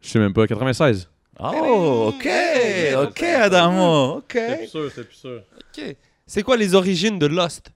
Je 0.00 0.08
sais 0.08 0.18
même 0.18 0.32
pas, 0.32 0.46
96. 0.46 1.08
Oh, 1.40 2.12
OK, 2.14 2.28
OK, 2.96 3.22
Adamo, 3.22 4.18
OK. 4.18 4.38
plus 4.58 4.66
sûr, 4.68 4.90
c'est 4.94 5.04
plus 5.04 5.16
sûr. 5.16 5.42
Ok. 5.56 5.96
C'est 6.26 6.42
quoi 6.42 6.56
les 6.56 6.74
origines 6.74 7.18
de 7.18 7.26
Lost? 7.26 7.72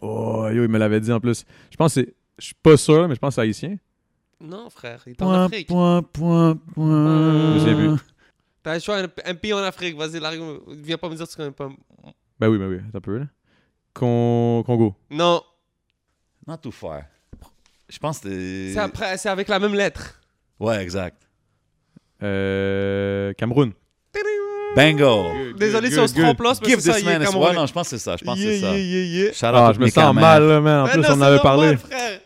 Oh, 0.00 0.48
yo, 0.50 0.62
il 0.62 0.68
me 0.68 0.78
l'avait 0.78 1.00
dit 1.00 1.12
en 1.12 1.20
plus. 1.20 1.44
Je 1.70 1.76
pense 1.76 1.94
que 1.94 2.02
c'est. 2.02 2.14
Je 2.38 2.46
suis 2.46 2.54
pas 2.54 2.76
sûr, 2.76 3.08
mais 3.08 3.14
je 3.16 3.20
pense 3.20 3.30
que 3.30 3.34
c'est 3.36 3.40
haïtien. 3.42 3.76
Non, 4.40 4.70
frère, 4.70 5.02
il 5.06 5.10
est 5.10 5.22
en 5.22 5.26
Point, 5.26 5.44
Afrique. 5.46 5.66
point, 5.66 6.02
point, 6.02 6.56
point. 6.74 7.58
Sais 7.64 7.74
plus. 7.74 7.90
T'as 8.62 8.74
le 8.74 8.80
choix, 8.80 8.98
un, 9.00 9.08
un 9.24 9.34
pays 9.34 9.52
en 9.52 9.58
Afrique. 9.58 9.96
Vas-y, 9.96 10.20
viens 10.68 10.98
pas 10.98 11.08
me 11.08 11.16
dire 11.16 11.26
que 11.26 11.30
tu 11.30 11.36
connais 11.36 11.50
pas. 11.50 11.68
Ben 12.38 12.48
oui, 12.48 12.58
ben 12.58 12.68
oui, 12.68 12.78
un 12.94 13.00
peu, 13.00 13.18
là. 13.18 13.24
Con- 13.98 14.62
Congo. 14.64 14.94
Non, 15.10 15.42
Not 16.46 16.58
too 16.58 16.70
far. 16.70 17.02
Je 17.88 17.98
pense 17.98 18.20
que 18.20 18.28
c'est 18.28 18.72
c'est... 18.74 18.78
après- 18.80 19.16
c'est 19.18 19.28
avec 19.28 19.48
la 19.48 19.58
même 19.58 19.74
lettre. 19.74 20.20
Ouais, 20.60 20.82
exact. 20.82 21.16
Euh, 22.22 23.32
Cameroun. 23.34 23.72
Good, 24.76 25.56
Désolé 25.58 25.88
good, 25.88 25.92
si 25.94 25.98
on 25.98 26.06
se 26.06 26.14
good. 26.14 26.22
trompe 26.24 26.40
là, 26.42 26.54
c'est 26.54 26.64
Give 26.66 26.76
que 26.76 26.82
ça, 26.82 26.92
this 26.92 27.02
il 27.02 27.08
est 27.08 27.18
man 27.18 27.28
Ouais, 27.36 27.52
non, 27.54 27.66
je 27.66 27.72
pense 27.72 27.88
que 27.90 27.96
c'est 27.96 28.02
ça. 28.04 28.16
Je 28.18 28.24
pense 28.24 28.38
que 28.38 28.42
Yeah, 28.44 28.52
c'est 28.54 28.60
ça. 28.60 28.76
yeah, 28.76 28.78
yeah, 28.78 29.22
yeah. 29.24 29.32
Shout 29.32 29.46
out 29.46 29.52
Ah, 29.54 29.72
je 29.74 29.80
me 29.80 29.88
sens 29.88 30.14
mal, 30.14 30.42
là, 30.46 30.60
man. 30.60 30.84
En 30.84 30.88
plus, 30.88 31.00
non, 31.00 31.08
on 31.08 31.12
en 31.12 31.16
c'est 31.16 31.22
avait 31.24 31.36
normal, 31.36 31.42
parlé. 31.42 31.76
frère. 31.76 32.20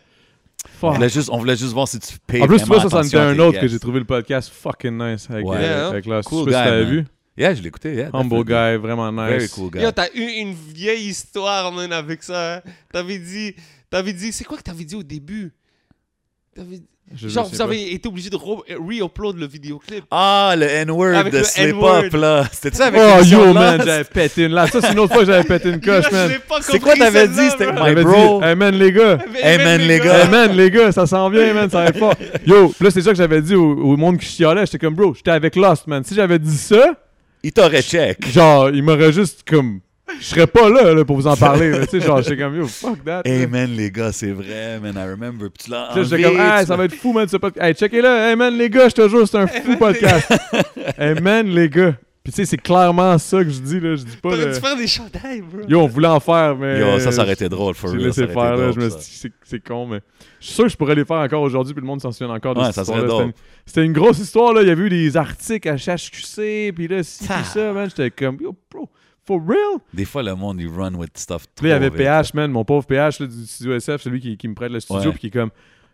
On 0.65 0.69
Fuck. 0.87 0.95
voulait, 0.95 1.09
juste, 1.09 1.29
on 1.31 1.37
voulait 1.37 1.55
juste 1.55 1.71
voir 1.73 1.87
si 1.87 1.97
tu 1.99 2.13
payes 2.27 2.41
En 2.41 2.47
plus, 2.47 2.59
tu 2.59 2.65
vois, 2.65 2.81
ça, 2.81 2.87
vraiment 2.87 3.03
c'en 3.03 3.07
était 3.07 3.17
un 3.17 3.39
autre 3.39 3.59
que 3.59 3.67
j'ai 3.67 3.79
trouvé 3.79 3.99
le 3.99 4.05
podcast 4.05 4.51
fucking 4.53 4.97
nice 4.97 5.29
avec, 5.29 5.45
Ouais. 5.45 5.57
euh, 5.57 5.61
Yeah, 5.61 5.85
hein? 5.85 5.89
avec 5.91 6.05
la 6.05 6.21
Cool 6.23 6.39
je 6.39 6.51
sais 6.51 6.51
pas 6.51 6.57
si 6.57 6.63
guy, 6.63 6.69
t'avais 6.69 6.83
man. 6.83 6.91
vu? 6.93 7.05
Yeah, 7.37 7.53
je 7.55 7.61
l'ai 7.61 7.67
écouté. 7.69 7.95
Yeah, 7.95 8.09
Humble 8.13 8.43
guy, 8.45 8.77
vraiment 8.77 9.11
Very 9.11 9.41
nice. 9.43 9.51
cool 9.53 9.71
guy. 9.71 9.79
Yo, 9.81 9.91
t'as 9.91 10.07
eu 10.13 10.21
une 10.23 10.53
vieille 10.53 11.07
histoire, 11.07 11.71
man, 11.71 11.91
avec 11.91 12.21
ça. 12.23 12.55
hein. 12.57 12.61
T'avais 12.91 13.17
dit, 13.17 13.55
t'avais 13.89 14.13
dit, 14.13 14.31
c'est 14.31 14.43
quoi 14.43 14.57
que 14.57 14.63
t'avais 14.63 14.83
dit 14.85 14.95
au 14.95 15.01
début? 15.03 15.51
T'avais 16.55 16.77
dit- 16.77 16.87
Je- 17.15 17.27
je 17.27 17.33
Genre, 17.33 17.49
vous 17.49 17.57
pas. 17.57 17.63
avez 17.65 17.91
été 17.93 18.07
obligé 18.07 18.29
de 18.29 18.37
re- 18.37 18.63
re-upload 18.77 19.37
le 19.37 19.45
vidéoclip. 19.45 20.05
Ah, 20.09 20.53
le 20.57 20.65
N-word 20.67 21.15
Avec 21.15 21.33
de 21.33 21.39
le 21.39 21.43
Slip 21.43 21.65
N-word. 21.69 22.05
Up, 22.05 22.13
là. 22.13 22.47
C'était 22.51 22.77
ça 22.77 22.85
avec 22.85 23.01
Oh 23.03 23.23
yo, 23.25 23.51
man, 23.53 23.81
j'avais 23.83 24.03
pété 24.05 24.45
une 24.45 24.53
là. 24.53 24.67
Ça, 24.67 24.79
c'est 24.81 24.93
une 24.93 24.99
autre 24.99 25.13
fois 25.13 25.23
que 25.25 25.31
j'avais 25.31 25.43
pété 25.43 25.69
une 25.69 25.81
coche, 25.81 26.05
Je 26.09 26.15
man. 26.15 26.31
pas 26.47 26.61
C'est 26.61 26.79
quoi 26.79 26.95
t'avais 26.95 27.27
dit? 27.27 27.49
C'était. 27.49 27.71
My 27.73 27.93
bro. 28.03 28.39
dit, 28.41 28.45
hey 28.47 28.55
man, 28.55 28.73
les 28.75 28.91
gars. 28.93 29.17
Hey, 29.35 29.57
man, 29.57 29.81
les 29.81 29.99
gars. 29.99 30.23
Hey 30.23 30.29
man, 30.29 30.51
les 30.55 30.71
gars, 30.71 30.91
ça 30.93 31.05
s'en 31.05 31.29
vient, 31.29 31.53
man, 31.53 31.69
ça 31.69 31.83
va 31.85 31.93
fort. 31.93 32.15
Yo, 32.47 32.73
là, 32.79 32.89
c'est 32.89 33.01
ça 33.01 33.09
que 33.11 33.17
j'avais 33.17 33.41
dit 33.41 33.55
au, 33.55 33.63
au 33.71 33.97
monde 33.97 34.17
qui 34.17 34.25
chialait. 34.27 34.65
J'étais 34.65 34.79
comme, 34.79 34.95
bro, 34.95 35.13
j'étais 35.13 35.31
avec 35.31 35.55
Lost, 35.57 35.87
man. 35.87 36.03
Si 36.05 36.15
j'avais 36.15 36.39
dit 36.39 36.55
ça, 36.57 36.95
Il 37.43 37.51
t'aurait 37.51 37.81
check. 37.81 38.25
genre, 38.31 38.69
il 38.69 38.81
m'aurait 38.81 39.11
juste 39.11 39.43
comme. 39.47 39.81
Je 40.19 40.25
serais 40.25 40.47
pas 40.47 40.69
là, 40.69 40.93
là 40.93 41.03
pour 41.03 41.17
vous 41.17 41.27
en 41.27 41.35
parler. 41.35 41.71
là. 41.71 41.85
Tu 41.85 41.99
sais, 41.99 42.05
genre, 42.05 42.21
j'étais 42.21 42.37
comme, 42.41 42.55
yo, 42.55 42.67
fuck 42.67 43.03
that. 43.03 43.23
Hey 43.25 43.41
là. 43.41 43.47
man, 43.47 43.75
les 43.75 43.91
gars, 43.91 44.11
c'est 44.11 44.31
vrai, 44.31 44.79
man, 44.79 44.95
I 44.95 45.09
remember. 45.09 45.49
Puis 45.49 45.65
tu 45.65 45.71
l'as 45.71 45.93
là, 45.93 46.03
j'étais 46.03 46.23
comme, 46.23 46.39
hey, 46.39 46.65
ça 46.65 46.77
va 46.77 46.85
être 46.85 46.95
fou, 46.95 47.11
man, 47.11 47.27
ce 47.27 47.37
podcast. 47.37 47.65
Hey, 47.65 47.73
checkez-le. 47.73 48.07
Hey, 48.07 48.35
man, 48.35 48.55
les 48.55 48.69
gars, 48.69 48.87
je 48.89 48.95
te 48.95 49.09
jure, 49.09 49.27
c'est 49.27 49.37
un 49.37 49.47
fou 49.47 49.75
podcast. 49.77 50.31
hey, 50.97 51.19
man, 51.19 51.47
les 51.47 51.67
gars. 51.67 51.95
Puis, 52.23 52.31
tu 52.31 52.37
sais, 52.37 52.45
c'est 52.45 52.57
clairement 52.57 53.17
ça 53.17 53.43
que 53.43 53.49
je 53.49 53.59
dis, 53.59 53.79
là. 53.81 53.95
Je 53.97 54.03
dis 54.03 54.15
pas. 54.15 54.29
T'aurais 54.29 54.53
dû 54.53 54.59
faire 54.59 54.77
des 54.77 54.87
chandails, 54.87 55.41
bro. 55.41 55.59
Yo, 55.67 55.81
on 55.81 55.87
voulait 55.87 56.07
en 56.07 56.21
faire, 56.21 56.55
mais. 56.55 56.79
Yo, 56.79 56.97
ça, 56.99 57.11
ça 57.11 57.23
aurait 57.23 57.33
été 57.33 57.49
drôle, 57.49 57.75
for 57.75 57.89
J'ai 57.89 57.97
real. 57.97 58.05
laissé 58.07 58.27
faire, 58.27 58.55
là. 58.55 58.71
Je 58.71 58.79
me 58.79 58.89
suis 58.89 58.99
dit, 58.99 59.05
c'est- 59.05 59.33
c'est 59.43 59.59
con, 59.61 59.85
mais. 59.87 59.99
Je 60.39 60.45
suis 60.45 60.55
sûr 60.55 60.63
que 60.63 60.69
je 60.71 60.77
pourrais 60.77 60.95
les 60.95 61.03
faire 61.03 61.17
encore 61.17 61.41
aujourd'hui, 61.41 61.73
puis 61.73 61.81
le 61.81 61.87
monde 61.87 61.99
s'en 62.01 62.13
souvient 62.13 62.33
encore 62.33 62.55
de 62.55 62.61
Ouais, 62.61 62.71
ça 62.71 62.85
serait 62.85 63.01
histoire-là. 63.01 63.31
C'était 63.65 63.83
une- 63.85 63.91
grosse 63.91 64.19
histoire, 64.19 64.53
là. 64.53 64.61
Il 64.61 64.69
y 64.69 64.71
avait 64.71 64.83
eu 64.83 64.89
des 64.89 65.17
articles 65.17 65.67
à 65.67 65.75
HQC, 65.75 66.71
puis 66.73 66.87
là, 66.87 67.03
ci, 67.03 67.25
Ah. 67.29 67.35
puis 67.41 67.45
ça, 67.45 67.73
man. 67.73 67.89
J'étais 67.89 68.09
comme, 68.11 68.37
yo, 68.39 68.55
bro, 68.71 68.89
for 69.25 69.41
real? 69.45 69.79
Des 69.93 70.05
fois, 70.05 70.23
le 70.23 70.33
monde, 70.35 70.61
il 70.61 70.69
run 70.69 70.93
with 70.95 71.17
stuff. 71.17 71.45
Puis 71.55 71.67
là, 71.67 71.71
il 71.71 71.73
y 71.73 71.75
avait 71.75 71.89
vite. 71.89 71.97
PH, 71.97 72.33
man, 72.33 72.49
mon 72.51 72.63
pauvre 72.63 72.85
PH 72.85 73.19
là, 73.19 73.27
du 73.27 73.45
studio 73.45 73.73
SF, 73.75 74.01
celui 74.01 74.21
qui, 74.21 74.37
qui 74.37 74.47
me 74.47 74.53
prête 74.53 74.71
le 74.71 74.79
studio, 74.79 75.11
puis 75.11 75.19
qui 75.19 75.27
est 75.27 75.31
comme, 75.31 75.51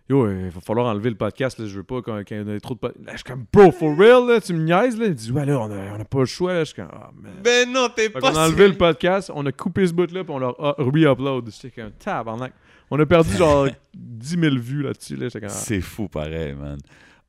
yo, 0.09 0.25
euh, 0.25 0.43
il 0.45 0.49
va 0.49 0.59
falloir 0.61 0.87
enlever 0.87 1.09
le 1.11 1.15
podcast, 1.15 1.59
là, 1.59 1.65
je 1.67 1.75
veux 1.77 1.83
pas 1.83 2.01
qu'on- 2.01 2.23
qu'il 2.23 2.37
y 2.37 2.39
ait 2.51 2.59
trop 2.59 2.73
de. 2.73 2.79
pod- 2.79 2.93
Là, 3.05 3.11
je 3.11 3.17
suis 3.17 3.23
comme, 3.23 3.45
bro, 3.53 3.71
for 3.71 3.95
real, 3.97 4.27
là, 4.27 4.41
tu 4.41 4.53
me 4.53 4.63
niaises, 4.63 4.97
là? 4.99 5.05
Il 5.05 5.13
dit, 5.13 5.31
ouais, 5.31 5.45
là, 5.45 5.59
on 5.59 5.71
a, 5.71 5.95
on 5.97 6.01
a 6.01 6.05
pas 6.05 6.19
le 6.19 6.25
choix, 6.25 6.53
là. 6.53 6.59
Je 6.61 6.65
suis 6.65 6.75
comme, 6.75 6.89
ah, 6.91 7.11
man. 7.15 7.31
Ben 7.43 7.71
non, 7.71 7.87
t'es 7.95 8.03
Fait 8.03 8.09
pas 8.09 8.19
qu'on 8.21 8.35
a 8.35 8.47
enlevé 8.47 8.67
le 8.67 8.73
podcast, 8.77 9.31
on 9.33 9.45
a 9.45 9.51
coupé 9.51 9.85
ce 9.87 9.93
bout-là, 9.93 10.23
puis 10.23 10.33
on 10.33 10.39
l'a 10.39 10.47
uh, 10.49 10.73
re-upload. 10.79 11.49
J'étais 11.51 11.81
comme, 11.81 11.91
tabarnak. 11.91 12.53
On 12.91 12.99
a 12.99 13.05
perdu 13.05 13.35
genre 13.37 13.67
10 13.93 14.39
000 14.39 14.55
vues 14.57 14.81
là-dessus, 14.83 15.15
là. 15.15 15.27
Ah. 15.43 15.49
C'est 15.49 15.81
fou, 15.81 16.07
pareil, 16.07 16.53
man. 16.55 16.79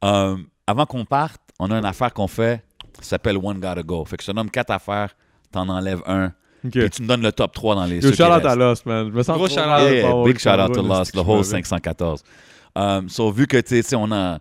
Um, 0.03 0.47
avant 0.67 0.87
qu'on 0.87 1.05
parte, 1.05 1.41
on 1.59 1.71
a 1.71 1.79
une 1.79 1.85
affaire 1.85 2.13
qu'on 2.15 2.29
fait, 2.29 2.63
ça 2.95 3.03
s'appelle 3.11 3.37
One 3.37 3.61
Gotta 3.61 3.83
Go. 3.83 4.05
Fait 4.07 4.17
que 4.17 4.23
je 4.23 4.31
te 4.31 4.35
nomme 4.35 4.51
quatre 4.51 4.71
affaires, 4.71 5.15
t'en 5.53 5.69
enlèves 5.69 6.01
un, 6.07 6.33
puis 6.63 6.89
tu 6.89 7.03
me 7.03 7.07
donnes 7.09 7.23
le 7.23 7.33
top 7.33 7.53
3 7.53 7.75
dans 7.75 7.85
les 7.85 7.97
Yo, 7.97 8.01
ceux 8.03 8.11
qui 8.13 8.17
shout 8.17 8.23
out 8.23 8.45
à 8.47 8.55
Lost, 8.57 8.87
man. 8.87 9.09
Je 9.11 9.13
me 9.15 9.23
sens 9.23 9.37
Gros 9.37 9.49
Yeah, 9.49 9.65
pas 10.03 10.09
avoir 10.09 10.25
big 10.25 10.39
shout 10.39 10.49
out 10.51 10.73
to 10.73 10.83
Lost, 10.83 11.13
que 11.13 11.19
whole 11.19 11.45
je 11.45 11.49
me- 11.51 11.63
514. 11.63 12.23
Um, 12.77 13.09
so, 13.09 13.31
vu 13.31 13.47
que, 13.47 13.61
tu 13.63 13.83
sais, 13.83 13.95
on 13.97 14.13
a 14.13 14.41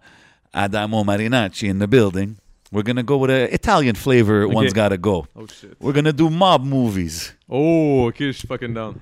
Adamo 0.54 1.04
Marinacci 1.04 1.68
in 1.70 1.80
the 1.80 1.88
building, 1.88 2.36
we're 2.72 2.84
gonna 2.84 3.04
go 3.04 3.18
with 3.18 3.32
an 3.32 3.50
Italian 3.52 3.96
flavor, 3.96 4.44
Ok. 4.46 4.54
One's 4.54 4.74
Gotta 4.74 4.98
Go. 4.98 5.26
Oh 5.36 5.46
shit. 5.48 5.76
We're 5.80 5.94
gonna 5.94 6.14
do 6.14 6.30
mob 6.30 6.64
movies. 6.64 7.34
Oh, 7.50 8.08
ok, 8.08 8.18
je 8.20 8.32
suis 8.34 8.48
fucking 8.48 8.74
down. 8.74 9.02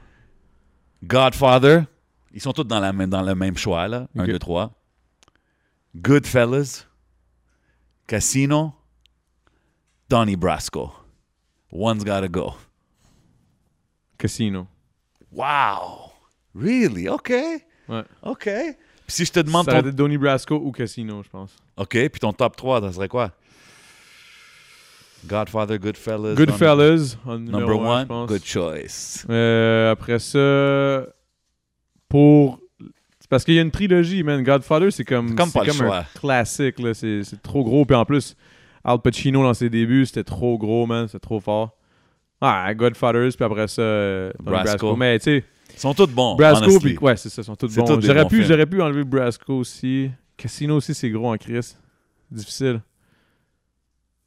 Godfather, 1.05 1.85
ils 2.33 2.41
sont 2.41 2.53
tous 2.53 2.63
dans, 2.63 2.79
la, 2.79 2.91
même- 2.93 3.09
dans 3.09 3.21
le 3.21 3.35
même 3.35 3.57
choix, 3.57 3.87
là. 3.87 4.07
1, 4.15 4.23
Ok. 4.23 4.29
2, 4.29 4.39
3. 4.39 4.71
Goodfellas, 5.95 6.85
Casino, 8.07 8.73
Donnie 10.09 10.35
Brasco. 10.37 10.91
One's 11.71 12.03
Gotta 12.03 12.27
Go. 12.29 12.53
Casino. 14.17 14.67
Wow! 15.31 16.11
Really? 16.55 17.07
OK. 17.09 17.29
Ouais. 17.89 18.03
OK. 18.23 18.49
Puis 19.07 19.15
si 19.15 19.25
je 19.25 19.31
te 19.31 19.39
demande 19.39 19.65
Ça 19.65 19.81
ton... 19.81 19.89
Donnie 19.89 20.17
Brasco 20.17 20.55
ou 20.55 20.71
Casino, 20.73 21.23
je 21.23 21.29
pense. 21.29 21.55
OK, 21.77 21.91
puis 21.91 22.19
ton 22.19 22.33
top 22.33 22.57
3, 22.57 22.81
ça 22.81 22.91
serait 22.91 23.07
quoi? 23.07 23.31
Godfather, 25.25 25.79
Goodfellas. 25.79 26.35
Goodfellas, 26.35 27.17
en 27.25 27.39
numéro 27.39 27.59
Number 27.59 27.79
one, 27.79 28.07
pense. 28.07 28.29
good 28.29 28.43
choice. 28.45 29.25
Euh, 29.29 29.91
après 29.91 30.19
ça, 30.19 31.07
pour. 32.09 32.59
parce 33.29 33.43
qu'il 33.43 33.55
y 33.55 33.59
a 33.59 33.61
une 33.61 33.71
trilogie, 33.71 34.23
man. 34.23 34.43
Godfather, 34.43 34.91
c'est 34.91 35.05
comme, 35.05 35.35
comme 35.35 35.51
pas 35.51 35.63
le 35.63 35.71
un 35.71 36.03
classique, 36.13 36.79
là. 36.79 36.93
C'est 36.93 37.23
c'est 37.23 37.41
trop 37.41 37.63
gros. 37.63 37.85
Puis 37.85 37.95
en 37.95 38.05
plus, 38.05 38.35
Al 38.83 38.99
Pacino 38.99 39.41
dans 39.41 39.53
ses 39.53 39.69
débuts, 39.69 40.05
c'était 40.05 40.23
trop 40.23 40.57
gros, 40.57 40.85
man. 40.85 41.07
C'était 41.07 41.19
trop 41.19 41.39
fort. 41.39 41.77
Ah, 42.39 42.71
Godfathers, 42.75 43.31
puis 43.35 43.45
après 43.45 43.67
ça, 43.67 43.81
euh. 43.81 44.31
Brasco. 44.39 44.95
Mais 44.95 45.17
tu 45.17 45.23
sais, 45.23 45.43
Ils 45.77 45.81
sont 45.81 45.93
tous 45.93 46.07
bons, 46.07 46.35
Brasco, 46.35 46.79
puis 46.79 46.97
ouais, 46.97 47.15
c'est 47.15 47.29
ça, 47.29 47.41
ils 47.41 47.45
sont 47.45 47.55
tous 47.55 47.73
bons. 47.75 48.01
J'aurais 48.01 48.25
pu, 48.27 48.43
j'aurais 48.43 48.65
pu 48.65 48.81
enlever 48.81 49.03
Brasco 49.03 49.53
aussi. 49.59 50.09
Casino 50.35 50.75
aussi, 50.77 50.93
c'est 50.93 51.09
gros 51.09 51.31
en 51.31 51.37
crise. 51.37 51.77
Difficile. 52.31 52.81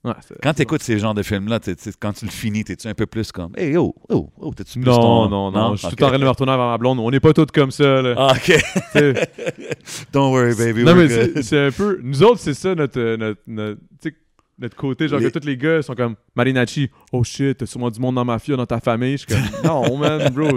Ouais, 0.02 0.12
c'est- 0.26 0.34
Quand 0.42 0.54
tu 0.54 0.62
écoutes 0.62 0.82
ces 0.82 0.98
genres 0.98 1.12
de 1.12 1.22
films-là, 1.22 1.60
quand 2.00 2.12
tu 2.14 2.24
le 2.24 2.30
finis, 2.30 2.64
t'es-tu 2.64 2.88
un 2.88 2.94
peu 2.94 3.04
plus 3.04 3.30
comme 3.32 3.52
Hey, 3.54 3.76
oh, 3.76 3.94
oh, 4.08 4.30
oh, 4.40 4.54
t'es-tu 4.54 4.80
plus 4.80 4.88
Non, 4.88 4.96
ton- 4.98 5.28
non, 5.28 5.50
non, 5.50 5.76
Je 5.76 5.86
suis 5.86 5.94
tout 5.94 6.04
en 6.04 6.08
train 6.08 6.18
de 6.18 6.24
me 6.24 6.28
retourner 6.30 6.52
vers 6.56 6.66
ma 6.66 6.78
blonde. 6.78 6.98
On 7.00 7.10
n'est 7.10 7.20
pas 7.20 7.34
tous 7.34 7.46
comme 7.52 7.70
ça, 7.70 8.00
là. 8.00 8.14
Ah, 8.16 8.32
OK. 8.34 8.58
Don't 10.12 10.32
worry, 10.32 10.54
baby. 10.54 10.84
non, 10.84 10.94
we're 10.94 10.96
mais 10.96 11.08
good. 11.08 11.32
c'est 11.36 11.42
c'est 11.42 11.66
un 11.66 11.70
peu. 11.70 12.00
Nous 12.02 12.22
autres, 12.22 12.38
c'est 12.40 12.54
ça 12.54 12.74
notre, 12.74 12.98
euh, 12.98 13.16
notre, 13.46 14.16
notre, 14.58 14.76
côté. 14.76 15.06
Genre 15.06 15.18
Les- 15.20 15.30
que 15.30 15.38
tous 15.38 15.46
les 15.46 15.56
gars 15.58 15.82
sont 15.82 15.94
comme 15.94 16.14
Marinacci. 16.34 16.88
Oh 17.12 17.22
shit, 17.22 17.58
t'as 17.58 17.66
sûrement 17.66 17.90
du 17.90 18.00
monde 18.00 18.14
dans 18.14 18.24
ma 18.24 18.34
mafia, 18.34 18.56
dans 18.56 18.64
ta 18.66 18.80
famille. 18.80 19.18
Je 19.18 19.26
suis 19.26 19.26
comme 19.26 19.42
non, 19.64 19.98
man, 19.98 20.30
bro. 20.32 20.48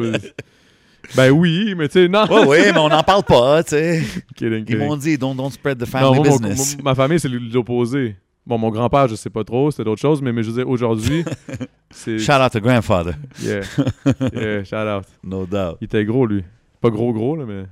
Ben 1.16 1.32
oui, 1.32 1.74
mais 1.78 1.88
tu 1.88 1.94
sais, 2.04 2.08
non. 2.08 2.26
Ouais, 2.26 2.46
ouais, 2.46 2.72
mais 2.74 2.80
on 2.80 2.90
n'en 2.90 3.04
parle 3.04 3.24
pas, 3.24 3.64
tu 3.64 3.72
sais. 3.72 4.02
Ils 4.42 4.78
m'ont 4.78 4.98
dit, 4.98 5.18
don't, 5.18 5.36
don't 5.36 5.50
spread 5.52 5.78
the 5.78 5.82
Non, 5.82 5.88
family 5.88 6.20
moi, 6.20 6.24
business. 6.30 6.78
mon- 6.78 6.84
ma 6.84 6.96
famille, 6.96 7.20
c'est 7.20 7.30
l'opposé. 7.30 8.16
Bon, 8.46 8.58
mon 8.58 8.70
grand-père, 8.72 9.08
je 9.08 9.16
sais 9.16 9.30
pas 9.30 9.44
trop, 9.44 9.72
c'était 9.72 9.86
d'autres 9.86 10.02
choses, 10.02 10.22
mais, 10.22 10.34
mais 10.34 10.44
je 10.44 10.50
veux 10.52 10.58
dire, 10.58 10.70
aujourd'hui, 10.70 11.24
c'est. 11.92 12.20
Shout 12.20 12.34
out 12.34 12.52
to 12.52 12.60
grandfather. 12.60 13.14
Yeah. 13.42 13.62
yeah, 14.34 14.64
shout 14.66 14.76
out. 14.88 15.06
No 15.24 15.46
doubt. 15.46 15.78
Il 15.82 15.86
était 15.86 16.04
gros, 16.04 16.26
lui. 16.26 16.44
Pas 16.82 16.90
gros, 16.90 17.14
gros, 17.14 17.36
là, 17.38 17.46
mais. 17.48 17.64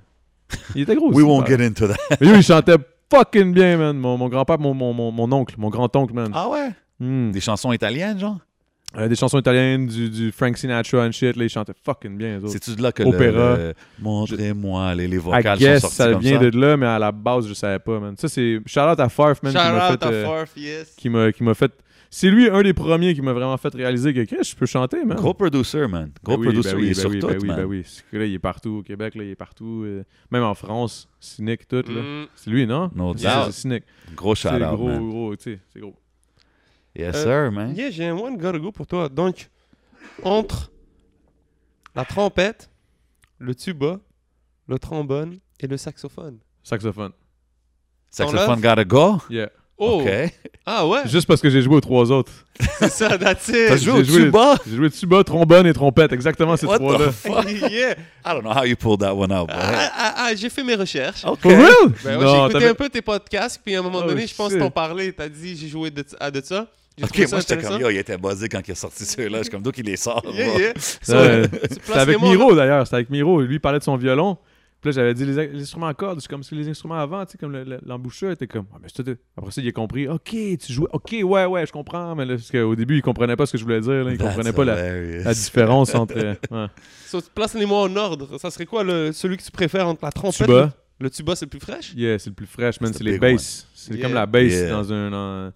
Il 0.76 0.82
était 0.84 0.95
gros 0.95 1.08
aussi. 1.10 1.18
We 1.18 1.26
won't 1.26 1.45
get 1.48 1.62
into 1.66 1.88
that. 1.88 1.98
Mais 2.22 2.28
lui, 2.28 2.38
il 2.38 2.44
chantait 2.44 2.78
fucking 3.14 3.53
bien, 3.53 3.78
man. 3.78 3.98
Mon, 3.98 4.18
mon 4.18 4.30
grand-père, 4.30 4.60
mon, 4.60 4.74
mon, 4.74 4.94
mon, 4.94 5.12
mon 5.12 5.32
oncle, 5.34 5.56
mon 5.58 5.70
grand-oncle, 5.70 6.14
man. 6.14 6.32
Ah 6.34 6.48
ouais? 6.49 6.70
Hmm. 6.99 7.32
Des 7.32 7.41
chansons 7.41 7.74
italiennes, 7.74 8.20
genre? 8.20 8.38
Euh, 8.97 9.07
des 9.07 9.15
chansons 9.15 9.39
italiennes, 9.39 9.88
du, 9.88 10.09
du 10.09 10.31
Frank 10.34 10.57
Sinatra 10.57 11.05
and 11.07 11.13
shit, 11.13 11.35
là, 11.38 11.45
ils 11.45 11.49
chantaient 11.49 11.73
fucking 11.85 12.18
bien. 12.18 12.39
C'est-tu 12.47 12.76
de 12.76 12.81
là 12.84 12.91
que 12.91 13.03
Opéra. 13.03 13.55
le... 13.55 13.63
le- 13.69 13.73
Montrez-moi, 13.99 14.95
les, 14.95 15.07
les 15.07 15.15
I 15.15 15.19
vocales 15.19 15.57
guess 15.57 15.81
sont 15.81 15.88
sorties 15.88 15.95
ça 15.95 16.11
comme 16.11 16.22
vient 16.22 16.39
ça? 16.39 16.49
de 16.49 16.59
là, 16.59 16.77
mais 16.77 16.85
à 16.85 16.99
la 16.99 17.11
base, 17.11 17.47
je 17.47 17.53
savais 17.53 17.80
pas, 17.80 17.99
man. 17.99 18.15
Ça, 18.18 18.27
c'est. 18.27 18.59
Shout 18.65 18.80
out 18.81 18.99
à 18.99 19.07
Farf, 19.09 19.41
man, 19.43 19.53
Shout 19.53 19.59
qui 19.59 19.65
m'a 19.72 19.91
out 19.93 19.99
fait. 19.99 20.05
à 20.05 20.09
euh, 20.11 20.26
Farf, 20.26 20.51
yes. 20.57 20.93
qui 20.97 21.09
m'a 21.09 21.31
qui 21.31 21.43
m'a 21.43 21.53
fait. 21.53 21.72
C'est 22.13 22.30
lui 22.30 22.49
un 22.49 22.61
des 22.61 22.73
premiers 22.73 23.13
qui 23.13 23.22
m'a 23.22 23.31
vraiment 23.31 23.55
fait 23.55 23.73
réaliser 23.73 24.13
que 24.13 24.26
Chris, 24.26 24.43
je 24.43 24.53
peux 24.53 24.65
chanter, 24.65 25.05
man. 25.05 25.15
Gros 25.15 25.34
producer, 25.34 25.88
man. 25.88 26.11
Gros 26.22 26.35
Ben 26.35 26.41
oui, 26.41 26.45
producer, 26.47 26.72
ben 26.73 26.77
oui, 26.80 26.84
il 26.88 26.91
est 26.91 26.95
ben 26.95 26.99
sur 26.99 27.09
oui, 27.09 27.19
tout, 27.19 27.27
ben 27.27 27.45
man. 27.47 27.55
ben 27.55 27.63
oui. 27.65 27.85
Là, 28.11 28.26
il 28.26 28.34
est 28.34 28.39
partout 28.39 28.80
au 28.80 28.84
Québec, 28.84 29.15
là, 29.15 29.23
il 29.23 29.30
est 29.30 29.35
partout. 29.35 29.84
euh, 29.85 30.03
même 30.30 30.43
en 30.43 30.53
France, 30.53 31.07
Cynic, 31.22 31.65
tout, 31.69 31.77
là. 31.88 32.01
Mm. 32.01 32.27
C'est 32.35 32.49
lui, 32.49 32.68
non? 32.68 32.91
No 32.93 33.13
C'est- 33.15 33.51
Cynic. 33.53 33.85
Gros 34.13 34.35
C'est 34.35 34.49
shout-out, 34.49 34.76
gros, 34.76 34.88
man. 34.89 35.07
gros, 35.09 35.35
tu 35.38 35.43
sais, 35.53 35.59
c'est 35.72 35.80
gros. 35.80 35.95
Yes, 36.95 37.15
Euh, 37.15 37.23
sir, 37.45 37.51
man. 37.51 37.76
Yeah, 37.76 37.89
j'ai 37.91 38.05
un 38.07 38.18
one 38.18 38.38
gotta 38.38 38.59
go 38.59 38.72
pour 38.72 38.85
toi. 38.85 39.07
Donc, 39.09 39.49
entre 40.23 40.72
la 41.95 42.05
trompette, 42.05 42.69
le 43.39 43.55
tuba, 43.55 43.99
le 44.68 44.77
trombone 44.80 45.39
et 45.59 45.68
le 45.68 45.77
saxophone. 45.77 46.38
Saxophone. 46.63 47.11
Saxophone 48.09 48.59
gotta 48.59 48.84
go? 48.84 49.22
Yeah. 49.30 49.49
Oh! 49.77 50.01
OK. 50.01 50.09
Ah 50.63 50.85
ouais? 50.85 51.07
Juste 51.07 51.26
parce 51.27 51.41
que 51.41 51.49
j'ai 51.49 51.61
joué 51.63 51.76
aux 51.77 51.81
trois 51.81 52.11
autres. 52.11 52.31
C'est 52.80 52.89
ça, 52.89 53.18
that's 53.18 53.47
T'as 53.47 53.76
it! 53.76 53.81
joué 53.81 53.93
au 53.93 54.03
J'ai 54.03 54.11
joué- 54.11 54.23
tuba? 54.26 54.55
J'ai 54.68 54.76
joué 54.76 54.89
tuba, 54.91 55.23
trombone 55.23 55.65
et 55.65 55.73
trompette, 55.73 56.11
exactement 56.13 56.55
ces 56.55 56.68
What 56.68 56.77
trois-là. 56.77 57.07
the 57.07 57.11
fuck? 57.11 57.45
yeah! 57.72 57.93
I 58.23 58.34
don't 58.34 58.43
know 58.43 58.51
how 58.53 58.63
you 58.65 58.76
pulled 58.76 58.99
that 58.99 59.15
one 59.15 59.31
out, 59.31 59.47
boy. 59.47 59.55
Ah, 59.57 59.91
ah, 59.95 60.13
ah, 60.18 60.35
j'ai 60.35 60.49
fait 60.49 60.63
mes 60.63 60.76
recherches. 60.76 61.26
OK. 61.26 61.39
For 61.41 61.49
real? 61.51 61.93
Ben 62.03 62.19
ouais, 62.19 62.27
j'ai 62.27 62.45
écouté 62.51 62.68
un 62.68 62.76
peu 62.76 62.89
tes 62.89 63.01
podcasts, 63.01 63.59
puis 63.63 63.73
à 63.76 63.80
un 63.80 63.81
moment 63.81 64.01
Oh, 64.03 64.07
donné, 64.07 64.27
je 64.27 64.35
pense 64.35 64.53
que 64.53 64.59
t'en 64.59 64.69
parlais, 64.69 65.11
t'as 65.13 65.30
dit 65.30 65.55
j'ai 65.55 65.68
joué 65.69 65.89
de, 65.89 66.05
à 66.19 66.30
de 66.30 66.41
ça. 66.41 66.68
OK, 67.01 67.18
moi, 67.31 67.39
j'étais 67.39 67.57
comme, 67.57 67.80
yo, 67.81 67.89
il 67.89 67.97
était 67.97 68.18
buzzé 68.18 68.49
quand 68.49 68.61
il 68.68 68.72
a 68.72 68.76
sorti 68.76 69.05
ceux-là. 69.05 69.39
Je 69.39 69.43
suis 69.43 69.51
comme, 69.51 69.61
donc, 69.63 69.77
il 69.77 69.85
les 69.85 69.97
sort. 69.97 70.23
Yeah, 70.34 70.73
avec 71.95 72.22
Miro 72.22 72.55
d'ailleurs, 72.55 72.85
c'était 72.85 72.95
avec 72.97 73.09
Miro. 73.09 73.41
Lui 73.41 73.55
il 73.55 73.59
parlait 73.59 73.80
de 73.80 73.84
son 73.84 73.95
violon. 73.95 74.38
Puis 74.81 74.89
là, 74.89 74.95
j'avais 74.95 75.13
dit 75.13 75.26
les, 75.26 75.47
les 75.47 75.61
instruments 75.61 75.85
à 75.88 75.93
cordes, 75.93 76.19
c'est 76.22 76.27
comme 76.27 76.41
si 76.41 76.55
les 76.55 76.68
instruments 76.68 76.95
avant, 76.99 77.23
tu 77.23 77.34
sais, 77.34 77.38
comme 77.38 77.51
le- 77.51 77.63
le- 77.63 77.80
l'embouchure 77.85 78.31
était 78.31 78.47
comme. 78.47 78.65
Ah, 78.73 78.77
mais 78.81 78.88
Après 79.38 79.51
ça, 79.51 79.61
il 79.61 79.68
a 79.68 79.72
compris. 79.72 80.07
Ok, 80.07 80.31
tu 80.31 80.73
jouais. 80.73 80.88
Ok, 80.91 81.11
ouais, 81.23 81.45
ouais, 81.45 81.65
je 81.68 81.72
comprends. 81.72 82.15
Mais 82.15 82.26
là, 82.26 82.34
parce 82.35 82.49
qu'au 82.49 82.76
début, 82.76 82.95
il 82.97 83.03
comprenait 83.03 83.35
pas 83.35 83.45
ce 83.45 83.51
que 83.51 83.57
je 83.59 83.63
voulais 83.63 83.80
dire. 83.80 84.03
Là. 84.03 84.11
Il 84.11 84.18
comprenait 84.18 84.53
pas 84.53 84.65
la, 84.65 85.01
la 85.23 85.34
différence 85.35 85.93
entre. 85.93 86.15
euh, 86.18 86.34
ouais. 86.51 86.65
So, 87.05 87.19
Place-les-moi 87.35 87.80
en 87.80 87.95
ordre. 87.95 88.39
Ça 88.39 88.49
serait 88.49 88.65
quoi 88.65 88.84
le, 88.84 89.11
celui 89.11 89.38
que 89.38 89.43
tu 89.43 89.51
préfères 89.51 89.88
entre 89.88 90.03
la 90.03 90.11
trompette 90.11 90.47
Tuba. 90.47 90.73
Le, 90.99 91.03
le 91.05 91.09
tuba, 91.11 91.35
c'est 91.35 91.45
le 91.45 91.49
plus 91.51 91.59
fraîche? 91.59 91.93
Yeah, 91.95 92.18
c'est 92.18 92.31
le 92.31 92.35
plus 92.35 92.47
fraîche, 92.47 92.81
man. 92.81 92.91
C'est 92.91 93.03
les 93.03 93.19
basses. 93.19 93.68
C'est 93.76 93.93
Yeah. 93.93 94.03
comme 94.07 94.13
la 94.15 94.26
bass 94.26 94.51
Yeah. 94.51 94.69
dans 94.72 94.91
un. 94.91 95.11
dans- 95.11 95.53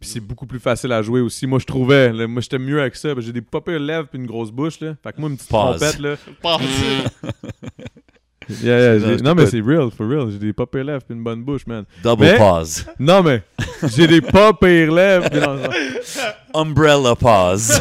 Puis 0.00 0.10
c'est 0.10 0.20
beaucoup 0.20 0.46
plus 0.46 0.60
facile 0.60 0.92
à 0.92 1.00
jouer 1.02 1.20
aussi. 1.20 1.46
Moi, 1.46 1.58
je 1.58 1.64
trouvais. 1.66 2.12
là, 2.12 2.26
moi, 2.26 2.42
j'étais 2.42 2.58
mieux 2.58 2.80
avec 2.80 2.94
ça. 2.96 3.08
J'ai 3.18 3.32
des 3.32 3.40
pas 3.40 3.60
pires 3.60 3.78
lèvres 3.80 4.06
puis 4.08 4.18
une 4.18 4.26
grosse 4.26 4.50
bouche. 4.50 4.80
Là. 4.80 4.94
Fait 5.02 5.12
que 5.12 5.20
moi, 5.20 5.30
une 5.30 5.36
petite 5.36 5.48
Pause. 5.50 5.80
trompette. 5.80 5.98
Là. 5.98 6.16
Yeah, 8.62 8.78
yeah, 8.78 8.98
Non, 8.98 9.06
j'ai- 9.08 9.18
je 9.18 9.22
non, 9.24 9.34
mais 9.34 9.46
c'est 9.46 9.60
real, 9.62 9.90
for 9.90 10.06
real. 10.06 10.30
J'ai 10.30 10.38
des 10.38 10.52
pas 10.52 10.66
pires 10.66 10.84
lèvres 10.84 11.02
puis 11.02 11.14
une 11.16 11.24
bonne 11.24 11.42
bouche, 11.42 11.66
man. 11.66 11.86
Double 12.02 12.24
Mais- 12.26 12.36
pause. 12.36 12.84
Non, 12.98 13.22
mais 13.22 13.42
j'ai 13.96 14.06
des 14.06 14.20
pas 14.20 14.52
pires 14.52 14.92
lèvres. 14.92 15.30
puis 15.30 15.40
non, 15.40 15.54
non. 15.54 15.70
Umbrella 16.52 17.14
pause. 17.16 17.80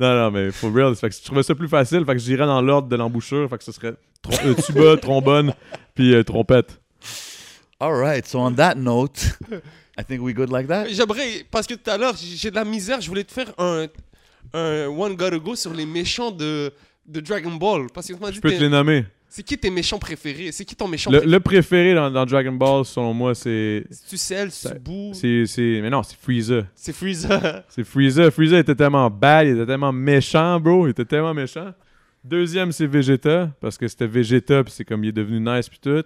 non, 0.00 0.14
non, 0.16 0.30
mais 0.32 0.50
for 0.50 0.72
real. 0.74 0.96
Fait 0.96 1.10
que 1.10 1.14
je 1.14 1.22
trouvais 1.22 1.44
ça 1.44 1.54
plus 1.54 1.68
facile. 1.68 2.04
Fait 2.04 2.14
que 2.14 2.18
j'irais 2.18 2.44
dans 2.46 2.60
l'ordre 2.60 2.88
de 2.88 2.96
l'embouchure. 2.96 3.48
Fait 3.48 3.58
que 3.58 3.62
ce 3.62 3.70
serait 3.70 3.94
trom- 4.20 4.46
euh, 4.46 4.54
tuba, 4.54 4.96
trombone, 4.96 5.54
puis 5.94 6.12
euh, 6.14 6.24
trompette. 6.24 6.80
All 7.78 7.94
right. 7.94 8.26
So 8.26 8.40
on 8.40 8.52
that 8.54 8.74
note, 8.74 9.38
I 10.02 10.04
think 10.04 10.20
we 10.22 10.34
good 10.34 10.50
like 10.50 10.66
that. 10.66 10.86
J'aimerais, 10.88 11.44
parce 11.50 11.66
que 11.66 11.74
tout 11.74 11.88
à 11.90 11.96
l'heure, 11.96 12.14
j'ai 12.16 12.50
de 12.50 12.56
la 12.56 12.64
misère, 12.64 13.00
je 13.00 13.08
voulais 13.08 13.22
te 13.24 13.32
faire 13.32 13.52
un, 13.58 13.86
un 14.52 14.86
One 14.88 15.14
Gotta 15.14 15.38
Go 15.38 15.54
sur 15.54 15.72
les 15.72 15.86
méchants 15.86 16.32
de, 16.32 16.72
de 17.06 17.20
Dragon 17.20 17.52
Ball. 17.54 17.86
Parce 17.94 18.08
que 18.08 18.12
tu 18.14 18.18
dit, 18.18 18.34
Je 18.34 18.40
peux 18.40 18.50
te 18.50 18.60
les 18.60 18.68
nommer. 18.68 19.04
c'est 19.28 19.44
qui 19.44 19.56
tes 19.56 19.70
méchants 19.70 19.98
préférés? 20.00 20.50
C'est 20.50 20.64
qui 20.64 20.74
ton 20.74 20.88
méchant 20.88 21.10
Le, 21.10 21.18
préféré? 21.18 21.32
le 21.32 21.40
préféré 21.40 21.94
dans, 21.94 22.10
dans 22.10 22.26
Dragon 22.26 22.52
Ball, 22.52 22.84
selon 22.84 23.14
moi, 23.14 23.34
c'est. 23.36 23.84
Tu 24.08 24.16
Cell, 24.16 24.50
Boo, 24.80 25.12
C'est, 25.14 25.46
c'est... 25.46 25.78
Mais 25.80 25.88
non, 25.90 26.02
c'est 26.02 26.16
Freezer. 26.18 26.64
c'est 26.74 26.92
Freezer. 26.92 27.62
C'est 27.68 27.84
Freezer. 27.84 28.32
Freezer 28.32 28.58
était 28.58 28.74
tellement 28.74 29.08
bad, 29.08 29.46
il 29.46 29.54
était 29.56 29.66
tellement 29.66 29.92
méchant, 29.92 30.58
bro. 30.58 30.86
Il 30.88 30.90
était 30.90 31.04
tellement 31.04 31.32
méchant. 31.34 31.72
Deuxième, 32.24 32.70
c'est 32.70 32.86
Vegeta, 32.86 33.50
parce 33.60 33.76
que 33.78 33.88
c'était 33.88 34.06
Vegeta, 34.06 34.62
puis 34.62 34.72
c'est 34.76 34.84
comme 34.84 35.02
il 35.02 35.08
est 35.08 35.12
devenu 35.12 35.40
nice, 35.40 35.68
puis 35.68 35.78
tout. 35.80 36.04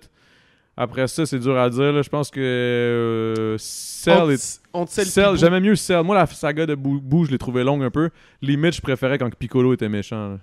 Après 0.77 1.09
ça, 1.09 1.25
c'est 1.25 1.39
dur 1.39 1.57
à 1.59 1.71
dire, 1.71 1.93
là. 1.93 2.03
Je 2.03 2.09
pense 2.11 2.31
que 2.31 2.39
euh, 2.41 3.57
Cell 3.59 4.31
est. 4.31 4.61
On 4.75 4.85
te 4.85 4.91
Cell, 4.91 5.37
j'aimais 5.37 5.61
mieux 5.61 5.75
Cell. 5.75 6.03
Moi, 6.03 6.15
la 6.15 6.27
saga 6.27 6.67
de 6.67 6.75
Boo, 6.75 7.01
Boo, 7.01 7.25
je 7.25 7.31
l'ai 7.31 7.39
trouvé 7.39 7.65
longue 7.65 7.83
un 7.83 7.91
peu. 7.91 8.11
Limite, 8.43 8.75
je 8.75 8.81
préférais 8.83 9.17
quand 9.19 9.35
Piccolo 9.35 9.73
était 9.73 9.89
méchant. 9.89 10.31
là. 10.33 10.39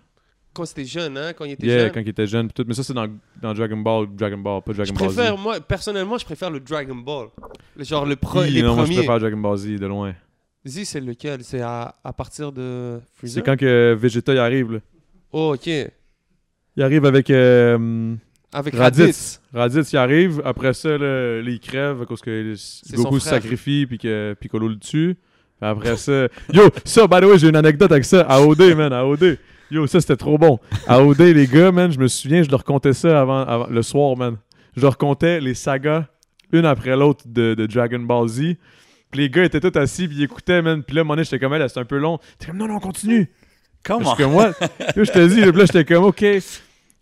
Quand 0.54 0.66
c'était 0.66 0.86
jeune, 0.86 1.18
hein, 1.18 1.34
quand 1.34 1.46
il 1.46 1.52
était 1.54 1.66
Yeah, 1.66 1.80
jeune. 1.80 1.92
quand 1.92 2.00
il 2.02 2.10
était 2.10 2.28
jeune, 2.28 2.52
tout. 2.52 2.64
Mais 2.68 2.74
ça, 2.76 2.84
c'est 2.84 2.94
dans, 2.94 3.08
dans 3.42 3.54
Dragon 3.54 3.78
Ball, 3.78 4.08
Dragon 4.16 4.38
Ball, 4.38 4.62
pas 4.62 4.74
Dragon 4.74 4.94
Je 4.94 5.00
Ball 5.00 5.10
Z. 5.38 5.40
moi, 5.42 5.60
personnellement, 5.60 6.18
je 6.18 6.26
préfère 6.26 6.50
le 6.52 6.60
Dragon 6.60 6.96
Ball. 6.96 7.28
Le- 7.76 7.84
Genre 7.84 8.06
le 8.06 8.16
Hi, 8.36 8.52
les 8.52 8.62
non, 8.62 8.76
moi, 8.76 8.86
je 8.86 8.94
préfère 8.94 9.20
Dragon 9.20 9.38
Ball 9.38 9.58
Z 9.58 9.68
de 9.80 9.86
loin. 9.88 10.14
Z, 10.66 10.84
c'est 10.86 11.00
lequel? 11.02 11.44
C'est 11.44 11.62
à, 11.62 11.96
à 12.04 12.14
partir 12.14 12.52
de 12.52 13.00
Freezer? 13.16 13.42
C'est 13.42 13.46
quand 13.46 13.58
que 13.58 13.96
Vegeta 14.00 14.34
y 14.34 14.38
arrive, 14.38 14.74
là. 14.74 14.80
Oh, 15.32 15.54
ok. 15.56 15.68
Il 15.68 16.84
arrive 16.84 17.06
avec 17.06 17.30
euh, 17.32 18.16
Avec 18.54 18.76
Raditz. 18.76 19.42
Raditz. 19.54 19.76
Raditz. 19.76 19.94
il 19.94 19.98
arrive. 19.98 20.42
Après 20.46 20.74
ça, 20.74 20.90
là, 20.90 21.42
là, 21.42 21.50
il 21.50 21.60
crève 21.60 22.02
à 22.02 22.06
cause 22.06 22.22
que 22.22 22.54
Goku 22.96 23.20
se 23.20 23.30
sacrifie 23.30 23.86
puis 23.86 23.98
que 23.98 24.36
Piccolo 24.40 24.68
le 24.68 24.78
tue. 24.78 25.16
Puis 25.60 25.70
après 25.70 25.98
ça... 25.98 26.28
Yo, 26.54 26.70
ça, 26.86 27.08
by 27.08 27.22
the 27.22 27.24
way, 27.26 27.38
j'ai 27.38 27.50
une 27.50 27.56
anecdote 27.56 27.92
avec 27.92 28.06
ça. 28.06 28.22
À 28.22 28.42
OD, 28.42 28.76
man, 28.76 28.94
à 28.94 29.06
OD. 29.06 29.38
Yo, 29.72 29.88
ça, 29.88 30.00
c'était 30.02 30.16
trop 30.18 30.38
bon. 30.38 30.60
À 30.88 31.02
OD, 31.04 31.20
les 31.22 31.48
gars, 31.48 31.72
man, 31.72 31.92
je 31.92 32.00
me 32.00 32.08
souviens, 32.08 32.44
je 32.44 32.50
leur 32.50 32.64
contais 32.64 32.94
ça 32.94 33.20
avant, 33.20 33.42
avant- 33.42 33.68
le 33.68 33.82
soir, 33.82 34.16
man. 34.16 34.38
Je 34.76 34.82
leur 34.82 34.98
contais 34.98 35.40
les 35.40 35.54
sagas, 35.54 36.06
une 36.52 36.66
après 36.66 36.96
l'autre, 36.96 37.24
de, 37.26 37.54
de 37.56 37.66
Dragon 37.66 38.00
Ball 38.00 38.28
Z. 38.28 38.42
Puis 39.12 39.22
les 39.22 39.30
gars 39.30 39.44
étaient 39.44 39.60
tous 39.60 39.78
assis, 39.80 40.08
puis 40.08 40.18
ils 40.18 40.24
écoutaient, 40.24 40.62
man. 40.62 40.84
Puis 40.84 40.96
là, 40.96 41.04
donné, 41.04 41.24
j'étais 41.24 41.40
comme, 41.40 41.54
elle, 41.54 41.68
c'est 41.70 41.80
un 41.80 41.86
peu 41.86 41.98
long. 41.98 42.20
T'es 42.38 42.48
comme, 42.48 42.58
non, 42.58 42.68
non, 42.68 42.80
continue. 42.80 43.32
Come 43.84 44.04
Parce 44.04 44.14
on. 44.14 44.16
que 44.16 44.24
moi, 44.24 44.52
yo, 44.96 45.04
je 45.04 45.12
te 45.12 45.28
dis, 45.28 45.42
là, 45.42 45.66
j'étais 45.66 45.86
comme, 45.86 46.06
OK, 46.06 46.24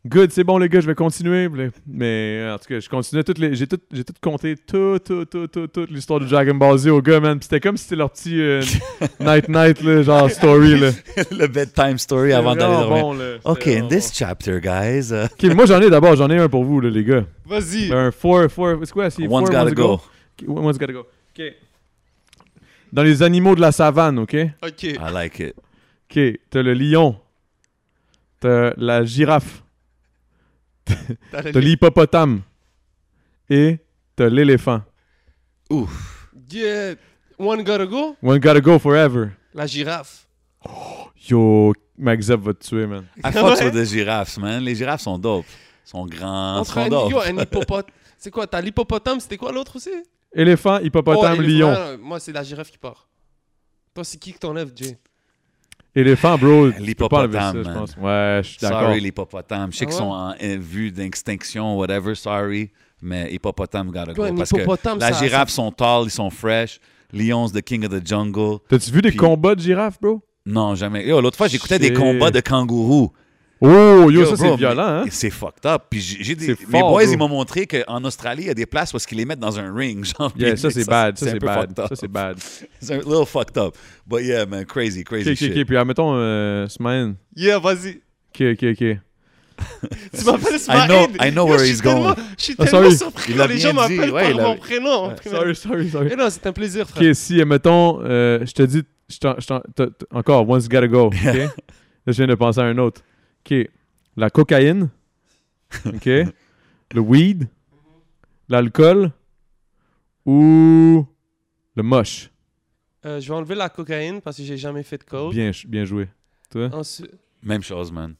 good, 0.07 0.31
c'est 0.31 0.43
bon, 0.43 0.57
les 0.57 0.69
gars, 0.69 0.79
je 0.81 0.87
vais 0.87 0.95
continuer. 0.95 1.49
Mais 1.87 2.47
en 2.51 2.57
tout 2.57 2.65
cas, 2.67 2.79
je 2.79 2.89
continuais 2.89 3.23
toutes 3.23 3.37
les. 3.37 3.55
J'ai 3.55 3.67
tout, 3.67 3.79
j'ai 3.91 4.03
tout 4.03 4.13
compté, 4.21 4.55
tout, 4.55 4.99
tout, 4.99 5.25
tout, 5.25 5.47
tout, 5.47 5.67
toute 5.67 5.89
l'histoire 5.89 6.19
de 6.19 6.25
Dragon 6.25 6.55
Ball 6.55 6.77
Z 6.77 6.87
aux 6.87 7.01
gars, 7.01 7.19
man. 7.19 7.37
Puis 7.39 7.47
c'était 7.49 7.59
comme 7.59 7.77
si 7.77 7.83
c'était 7.83 7.95
leur 7.97 8.11
petit 8.11 8.39
euh, 8.39 8.61
night-night, 9.19 9.81
là, 9.81 10.01
genre 10.01 10.29
story, 10.29 10.79
là. 10.79 10.91
le 11.31 11.47
bedtime 11.47 11.97
story 11.97 12.33
avant 12.33 12.55
d'aller 12.55 12.73
dormir. 12.73 13.03
bon, 13.03 13.13
là. 13.13 13.35
C'était 13.35 13.49
OK, 13.49 13.67
in 13.67 13.87
this 13.87 14.11
chapter, 14.13 14.59
guys, 14.59 15.11
uh, 15.11 15.27
bon. 15.27 15.49
Ok, 15.49 15.55
moi, 15.55 15.65
j'en 15.65 15.81
ai 15.81 15.89
d'abord, 15.89 16.15
j'en 16.15 16.29
ai 16.29 16.37
un 16.37 16.49
pour 16.49 16.63
vous, 16.63 16.79
là, 16.81 16.89
les 16.89 17.03
gars. 17.03 17.25
Vas-y. 17.45 17.91
Un 17.91 18.11
four, 18.11 18.49
four, 18.49 18.77
c'est 18.83 18.91
quoi? 18.91 19.09
C'est 19.09 19.27
one's 19.27 19.47
four, 19.47 19.49
gotta 19.49 19.63
one's 19.65 19.73
go. 19.73 19.93
Ok, 19.93 20.47
One's 20.47 20.77
gotta 20.77 20.93
go. 20.93 20.99
OK. 21.37 21.43
Dans 22.91 23.03
les 23.03 23.23
animaux 23.23 23.55
de 23.55 23.61
la 23.61 23.71
savane, 23.71 24.19
OK? 24.19 24.35
Ok. 24.63 24.83
I 24.83 24.97
like 25.13 25.39
it. 25.39 25.55
OK, 26.09 26.39
t'as 26.49 26.61
le 26.61 26.73
lion. 26.73 27.15
T'as 28.39 28.73
la 28.75 29.05
girafe. 29.05 29.63
T'as 31.31 31.59
l'hippopotame. 31.59 32.41
Et 33.49 33.79
t'as 34.15 34.29
l'éléphant. 34.29 34.81
Ouf. 35.69 36.29
Yeah. 36.51 36.95
One 37.37 37.63
gotta 37.63 37.85
go? 37.85 38.15
One 38.21 38.39
gotta 38.39 38.61
go 38.61 38.77
forever. 38.79 39.31
La 39.53 39.65
girafe. 39.67 40.27
Yo, 41.29 41.73
Magzep 41.97 42.39
va 42.41 42.53
te 42.53 42.67
tuer, 42.67 42.87
man. 42.87 43.05
I 43.23 43.31
fucks 43.31 43.61
Ouais. 43.61 43.71
the 43.71 43.83
girafes, 43.85 44.37
man. 44.37 44.63
Les 44.63 44.75
girafes 44.75 45.01
sont 45.01 45.17
dope. 45.17 45.45
Ils 45.85 45.89
sont 45.89 46.05
grands, 46.05 46.63
sont 46.63 46.79
un, 46.79 46.89
dope. 46.89 47.11
yo, 47.11 47.19
un 47.19 47.37
hippopotame. 47.41 47.91
C'est 48.17 48.31
quoi 48.31 48.45
T'as 48.47 48.61
l'hippopotame, 48.61 49.19
c'était 49.19 49.37
quoi 49.37 49.51
l'autre 49.51 49.75
aussi? 49.77 49.89
Éléphant, 50.33 50.79
hippopotame, 50.79 51.37
Oh, 51.39 51.41
lion. 51.41 51.97
Moi, 51.99 52.19
c'est 52.19 52.31
la 52.31 52.43
girafe 52.43 52.71
qui 52.71 52.77
part. 52.77 53.07
Toi, 53.93 54.03
c'est 54.03 54.17
qui 54.17 54.31
que 54.33 54.39
t'enlèves, 54.39 54.71
Jay? 54.75 54.97
Éléphant, 55.95 56.37
bro. 56.37 56.67
L'hippopotame, 56.79 57.57
je 57.63 57.69
man. 57.69 57.73
pense. 57.79 57.95
Ouais, 57.97 58.39
je 58.43 58.47
suis 58.49 58.57
d'accord. 58.61 58.81
Sorry, 58.81 59.01
l'hippopotame. 59.01 59.71
Je 59.73 59.77
sais 59.77 59.85
Ah 59.85 59.87
qu'ils 59.89 59.97
sont 59.97 60.03
en 60.05 60.29
en 60.31 60.57
vue 60.59 60.91
d'extinction, 60.91 61.77
whatever, 61.77 62.15
sorry. 62.15 62.71
Mais 63.01 63.33
hippopotame 63.33 63.87
gotta 63.91 64.13
go. 64.13 64.23
Parce 64.35 64.51
que 64.51 64.99
la 64.99 65.11
ça- 65.11 65.19
girafe 65.19 65.49
sont 65.49 65.71
tall, 65.71 66.03
ils 66.05 66.11
sont 66.11 66.29
fresh. 66.29 66.79
Lions, 67.11 67.49
the 67.49 67.61
king 67.61 67.83
of 67.85 67.91
the 67.91 68.07
jungle. 68.07 68.59
T'as-tu 68.69 68.91
vu 68.91 69.01
des 69.01 69.09
Puis- 69.09 69.17
combats 69.17 69.55
de 69.55 69.61
girafes, 69.61 69.99
bro? 69.99 70.21
Non, 70.45 70.75
jamais. 70.75 71.05
L'autre 71.05 71.35
fois, 71.37 71.47
j'écoutais 71.47 71.77
des 71.77 71.91
combats 71.93 72.31
de 72.31 72.39
kangourous. 72.39 73.11
Oh, 73.63 74.09
yo, 74.09 74.21
Yo, 74.21 74.25
ça, 74.25 74.35
c'est 74.37 74.55
violent, 74.55 74.81
hein? 74.87 75.05
C'est 75.11 75.29
fucked 75.29 75.65
up. 75.67 75.83
Puis 75.89 76.01
j'ai 76.01 76.33
des... 76.33 76.47
C'est 76.55 76.67
Mes 76.67 76.79
fort, 76.79 76.89
boys, 76.89 77.03
bro. 77.03 77.11
ils 77.13 77.17
m'ont 77.17 77.27
montré 77.29 77.67
qu'en 77.67 78.03
Australie, 78.03 78.43
il 78.43 78.47
y 78.47 78.49
a 78.49 78.55
des 78.55 78.65
places 78.65 78.91
où 78.93 78.97
ils 79.11 79.17
les 79.17 79.25
mettent 79.25 79.39
dans 79.39 79.59
un 79.59 79.71
ring. 79.73 80.03
Genre, 80.17 80.33
Yeah, 80.35 80.55
ça, 80.57 80.71
c'est 80.71 80.87
bad. 80.87 81.15
Ça, 81.17 81.27
c'est 81.29 81.39
bad. 81.39 81.59
fucked 81.69 81.79
up. 81.79 81.87
Ça, 81.89 81.95
c'est 81.95 82.07
bad. 82.07 82.37
C'est 82.79 82.93
un 82.95 82.97
little 82.97 83.25
fucked 83.27 83.57
up. 83.59 83.75
But 84.07 84.23
yeah, 84.23 84.45
man, 84.47 84.65
crazy, 84.65 85.03
crazy 85.03 85.29
Ok, 85.29 85.33
ok, 85.33 85.37
shit. 85.37 85.57
ok. 85.57 85.65
Puis, 85.65 85.77
admettons, 85.77 86.13
euh, 86.15 86.67
Smaïn. 86.67 87.15
Yeah, 87.35 87.59
vas-y. 87.59 88.01
Ok, 88.33 88.41
ok, 88.53 88.63
ok. 88.71 88.97
Tu 90.17 90.25
m'appelles 90.25 90.53
I 90.53 90.55
Ismaël. 90.55 90.87
know, 90.87 91.07
I 91.23 91.31
know 91.31 91.45
where 91.45 91.59
je 91.59 91.65
suis 91.65 91.73
he's 91.75 91.81
going. 91.83 91.93
tellement- 91.93 92.15
Je 92.37 92.43
suis 92.43 92.55
Ah, 92.57 92.65
tellement 92.65 92.79
sorry. 92.89 92.97
surpris 92.97 93.39
a 93.39 93.45
les 93.47 93.57
gens 93.59 93.73
m'appellent 93.73 94.09
ouais, 94.11 94.21
par 94.23 94.31
il 94.31 94.39
a- 94.39 94.43
mon 94.43 94.55
prénom. 94.57 95.13
Sorry, 95.23 95.55
sorry, 95.55 95.89
sorry. 95.89 96.07
Mais 96.09 96.15
non, 96.15 96.29
c'est 96.31 96.47
un 96.47 96.51
plaisir, 96.51 96.87
frère. 96.89 97.07
Ok, 97.07 97.15
si, 97.15 97.39
admettons, 97.39 97.99
euh, 98.03 98.39
je 98.43 98.51
te 98.53 98.63
dis, 98.63 98.81
encore, 100.11 100.49
one's 100.49 100.67
gotta 100.67 100.87
go. 100.87 101.07
ok? 101.07 101.13
Là, 101.23 101.47
je 102.07 102.13
viens 102.13 102.25
de 102.27 102.33
penser 102.33 102.59
à 102.59 102.63
un 102.63 102.77
autre. 102.79 103.01
Ok, 103.45 103.69
la 104.17 104.29
cocaïne. 104.29 104.89
Ok, 105.85 106.05
le 106.05 106.99
weed, 106.99 107.47
l'alcool 108.49 109.11
ou 110.25 111.05
le 111.75 111.83
moche. 111.83 112.29
Euh, 113.05 113.19
je 113.19 113.27
vais 113.29 113.33
enlever 113.35 113.55
la 113.55 113.69
cocaïne 113.69 114.21
parce 114.21 114.37
que 114.37 114.43
j'ai 114.43 114.57
jamais 114.57 114.83
fait 114.83 114.97
de 114.97 115.03
coke. 115.03 115.33
Bien, 115.33 115.85
joué. 115.85 116.07
Toi? 116.49 116.69
Ensuite, 116.73 117.11
Même 117.41 117.63
chose, 117.63 117.91
man. 117.91 118.15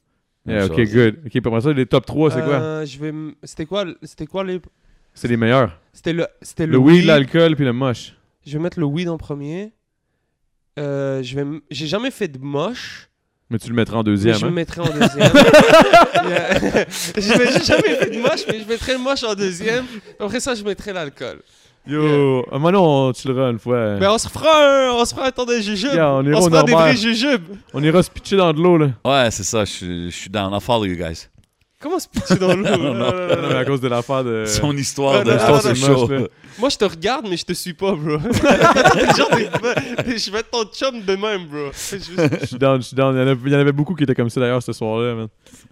Même 0.46 0.56
Yeah, 0.58 0.66
ok, 0.66 0.76
chose. 0.78 0.94
good. 0.94 1.20
Ok, 1.26 1.36
après 1.36 1.62
ça, 1.62 1.74
les 1.74 1.86
top 1.86 2.06
3, 2.06 2.32
c'est 2.32 2.42
quoi? 2.44 2.54
Euh, 2.62 2.86
je 2.86 2.98
vais. 2.98 3.10
m- 3.10 3.36
C'était 3.44 3.66
quoi 3.68 3.86
C'était 4.02 4.26
quoi 4.26 4.44
les 4.44 4.60
C'est 5.14 5.28
les 5.28 5.38
meilleurs. 5.38 5.80
C'était 5.94 6.14
le. 6.14 6.26
C'était 6.42 6.66
Le 6.66 6.78
weed, 6.80 7.06
l'alcool, 7.06 7.56
puis 7.56 7.66
le 7.66 7.74
moche. 7.74 8.16
Je 8.44 8.54
vais 8.58 8.64
mettre 8.64 8.80
le 8.80 8.86
weed 8.88 9.08
en 9.08 9.18
premier. 9.20 9.72
Euh, 10.80 11.22
je 11.22 11.40
vais. 11.40 11.62
J'ai 11.70 11.86
jamais 11.86 12.10
fait 12.10 12.28
de 12.28 12.40
moche. 12.40 13.11
Mais 13.52 13.60
tu 13.60 13.68
le 13.70 13.76
mettras 13.76 13.98
en 13.98 14.00
mais 14.00 14.04
deuxième. 14.06 14.36
je 14.36 14.46
hein? 14.46 14.50
me 14.50 14.56
mettrai 14.56 14.82
en 14.82 14.86
deuxième. 14.86 15.32
Yeah. 16.24 16.86
Je 17.16 17.22
J'ai 17.22 17.64
jamais 17.66 17.96
fait 17.96 18.10
de 18.12 18.22
moche, 18.22 18.42
mais 18.48 18.60
je 18.62 18.68
mettrai 18.68 18.94
le 18.94 19.00
moche 19.00 19.24
en 19.24 19.34
deuxième. 19.34 19.86
Après 20.20 20.40
ça, 20.40 20.54
je 20.54 20.64
mettrai 20.64 20.94
l'alcool. 20.94 21.40
Yo, 21.88 22.46
ah, 22.52 22.60
maintenant, 22.60 22.86
on 23.08 23.14
chillera 23.14 23.50
une 23.50 23.58
fois. 23.58 23.96
Mais 24.00 24.06
on 24.06 24.18
se 24.20 24.30
fera 24.30 24.90
un, 24.90 24.92
on 24.94 25.04
se 25.04 25.16
fera 25.16 25.28
un 25.28 25.32
temps 25.32 25.46
de 25.46 25.56
jujube. 25.56 25.94
Yeah, 25.94 26.12
on 26.14 26.24
ira 26.24 26.38
on 26.38 26.42
se 26.44 26.48
au 26.48 26.50
fera 26.52 26.64
des 26.64 26.74
vrais 26.74 26.96
jujubes. 26.96 27.42
On 27.74 27.82
ira 27.84 28.04
se 28.04 28.12
pitcher 28.12 28.38
dans 28.38 28.54
de 28.54 28.62
l'eau, 28.62 28.78
là. 28.78 28.90
Ouais, 29.04 29.32
c'est 29.32 29.44
ça. 29.44 29.66
Je 29.66 29.72
suis- 29.72 30.12
je 30.12 30.16
suis 30.16 30.30
down. 30.30 30.54
I'll 30.54 30.62
follow 30.62 30.86
you 30.86 30.96
guys. 30.96 31.28
Comment 31.82 32.00
se 32.00 32.08
pitcher 32.08 32.36
dans 32.36 32.54
l'eau? 32.56 32.64
Non, 32.64 32.78
Non, 32.78 32.94
non, 32.94 33.12
non, 33.12 33.42
Non, 33.42 33.48
mais 33.50 33.56
à 33.56 33.66
cause 33.66 33.82
de 33.82 33.88
l'affaire 33.88 34.24
de. 34.24 34.46
Son 34.46 34.76
histoire 34.78 35.24
de 35.24 35.32
non, 35.32 35.76
show. 35.76 36.10
Moi, 36.60 36.70
je 36.70 36.78
te 36.78 36.86
regarde, 36.86 37.26
mais 37.30 37.38
je 37.38 37.46
te 37.46 37.54
suis 37.54 37.74
pas, 37.74 37.94
bro. 37.94 38.20
Genre, 39.18 39.30
je 39.32 40.32
vais 40.32 40.40
être 40.40 40.52
ton 40.52 40.64
chum 40.66 41.02
de 41.02 41.16
même, 41.16 41.48
bro. 41.48 41.72
Je- 41.74 42.46
suis 42.46 42.58
down, 42.58 42.82
je 42.82 42.88
suis 42.88 42.96
down. 42.96 43.16
Il 43.16 43.20
y, 43.20 43.24
en 43.24 43.28
avait, 43.28 43.40
il 43.46 43.52
y 43.52 43.56
en 43.56 43.60
avait 43.60 43.72
beaucoup 43.72 43.96
qui 43.96 44.04
étaient 44.04 44.14
comme 44.16 44.30
ça 44.30 44.40
d'ailleurs 44.40 44.62
ce 44.62 44.74
soir-là, 44.74 45.16
man. 45.16 45.28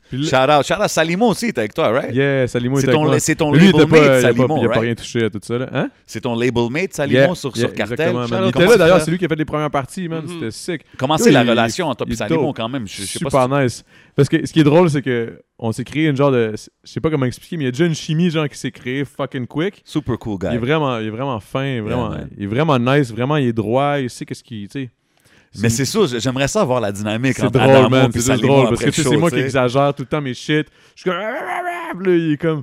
Puis 0.10 0.26
Shout 0.27 0.36
out. 0.36 0.65
Shout 0.65 0.81
out. 0.81 0.88
Salimo 0.90 1.27
aussi, 1.30 1.53
t'es 1.53 1.60
avec 1.60 1.73
toi, 1.73 1.90
right? 1.90 2.14
Yeah, 2.14 2.48
Salimo 2.48 2.80
était 2.80 2.88
avec 2.90 2.99
ton, 2.99 3.06
moi. 3.06 3.19
c'est 3.19 3.36
ton 3.36 3.52
lui, 3.53 3.69
était 3.69 3.77
label 3.77 3.88
pas, 3.99 4.07
mate, 4.10 4.22
Salimo, 4.22 4.57
il 4.60 4.65
a 4.65 4.69
pas 4.69 4.80
rien 4.80 4.95
touché 4.95 5.23
à 5.26 5.30
tout 5.30 5.40
ça. 5.41 5.57
Là. 5.57 5.69
Hein? 5.72 5.90
C'est 6.06 6.22
ton 6.22 6.36
label 6.36 6.69
mate, 6.69 6.94
Salimo, 6.94 7.19
Yeah, 7.19 7.36
sur, 7.36 7.56
yeah, 7.56 7.68
sur 7.68 7.73
Cartel? 7.76 8.15
Il 8.15 8.48
était 8.49 8.65
là 8.65 8.77
d'ailleurs, 8.77 9.02
c'est 9.02 9.11
lui 9.11 9.18
qui 9.18 9.26
a 9.26 9.27
fait 9.27 9.36
les 9.36 9.45
premières 9.45 9.72
parties, 9.72 10.07
man. 10.07 10.23
Mhm. 10.23 10.30
C'était 10.34 10.52
sick. 10.52 10.81
Comment 10.98 11.18
c'est 11.18 11.31
la 11.31 11.44
relation 11.44 11.88
entre 11.88 12.06
toi 12.06 12.14
et 12.14 12.15
Salimo, 12.15 12.53
quand 12.53 12.69
même? 12.69 12.88
Je, 12.88 13.03
je 13.03 13.07
sais 13.07 13.19
pas 13.26 13.30
Super 13.30 13.61
nice. 13.64 13.84
Parce 14.15 14.27
que 14.27 14.45
ce 14.45 14.52
qui 14.52 14.60
est 14.60 14.64
drôle, 14.64 14.90
c'est 14.90 15.02
que 15.02 15.40
on 15.60 15.72
s'est 15.72 15.84
créé 15.84 16.07
une 16.07 16.15
genre 16.15 16.31
de. 16.31 16.53
Je 16.56 16.91
sais 16.91 16.99
pas 17.02 17.10
comment 17.10 17.26
expliquer, 17.26 17.57
mais 17.57 17.64
il 17.64 17.68
y 17.68 17.69
a 17.69 17.72
déjà 17.72 17.86
une 17.86 17.95
chimie 17.95 18.30
genre 18.30 18.48
qui 18.49 18.57
s'est 18.57 18.72
créée 18.72 19.06
fucking 19.06 19.45
quick. 19.45 19.81
si- 19.86 19.91
Super 19.99 20.18
cool 20.18 20.38
Il 20.41 20.48
est 20.48 20.52
guy. 20.52 20.57
vraiment, 20.57 20.98
il 20.99 21.07
est 21.07 21.10
vraiment 21.11 21.40
fin, 21.40 21.81
vraiment, 21.81 22.11
il 22.38 22.44
est 22.44 22.48
vraiment 22.48 22.80
nice, 22.80 23.11
vraiment 23.11 23.36
il 23.38 23.48
est 23.49 23.53
droit, 23.53 23.99
il 23.99 24.10
sait 24.10 24.26
qu'est-ce 24.26 24.44
qu'il, 24.44 24.68
tu 24.69 24.84
sais. 24.84 24.90
Mais 25.62 25.70
c'est 25.70 25.86
ça, 25.86 26.00
j'aimerais 26.20 26.48
ça 26.48 26.64
voir 26.64 26.80
la 26.80 26.92
dynamique 26.92 27.34
c'est 27.36 27.44
entre 27.44 27.58
drôle, 27.60 27.70
Adamo 27.72 27.90
man, 27.90 28.12
et 28.14 28.20
c'est 28.20 28.38
drôle 28.38 28.70
parce 28.70 28.84
que 28.84 28.92
c'est 28.92 29.18
moi 29.18 29.30
qui 29.32 29.38
exagère 29.40 29.94
tout 29.96 30.04
le 30.04 30.08
temps 30.08 30.22
mes 30.22 30.34
shit. 30.36 30.68
Je 30.96 31.02
suis 31.02 31.10
comme, 31.10 31.20
là, 32.06 32.16
il 32.16 32.34
est 32.34 32.38
comme, 32.38 32.62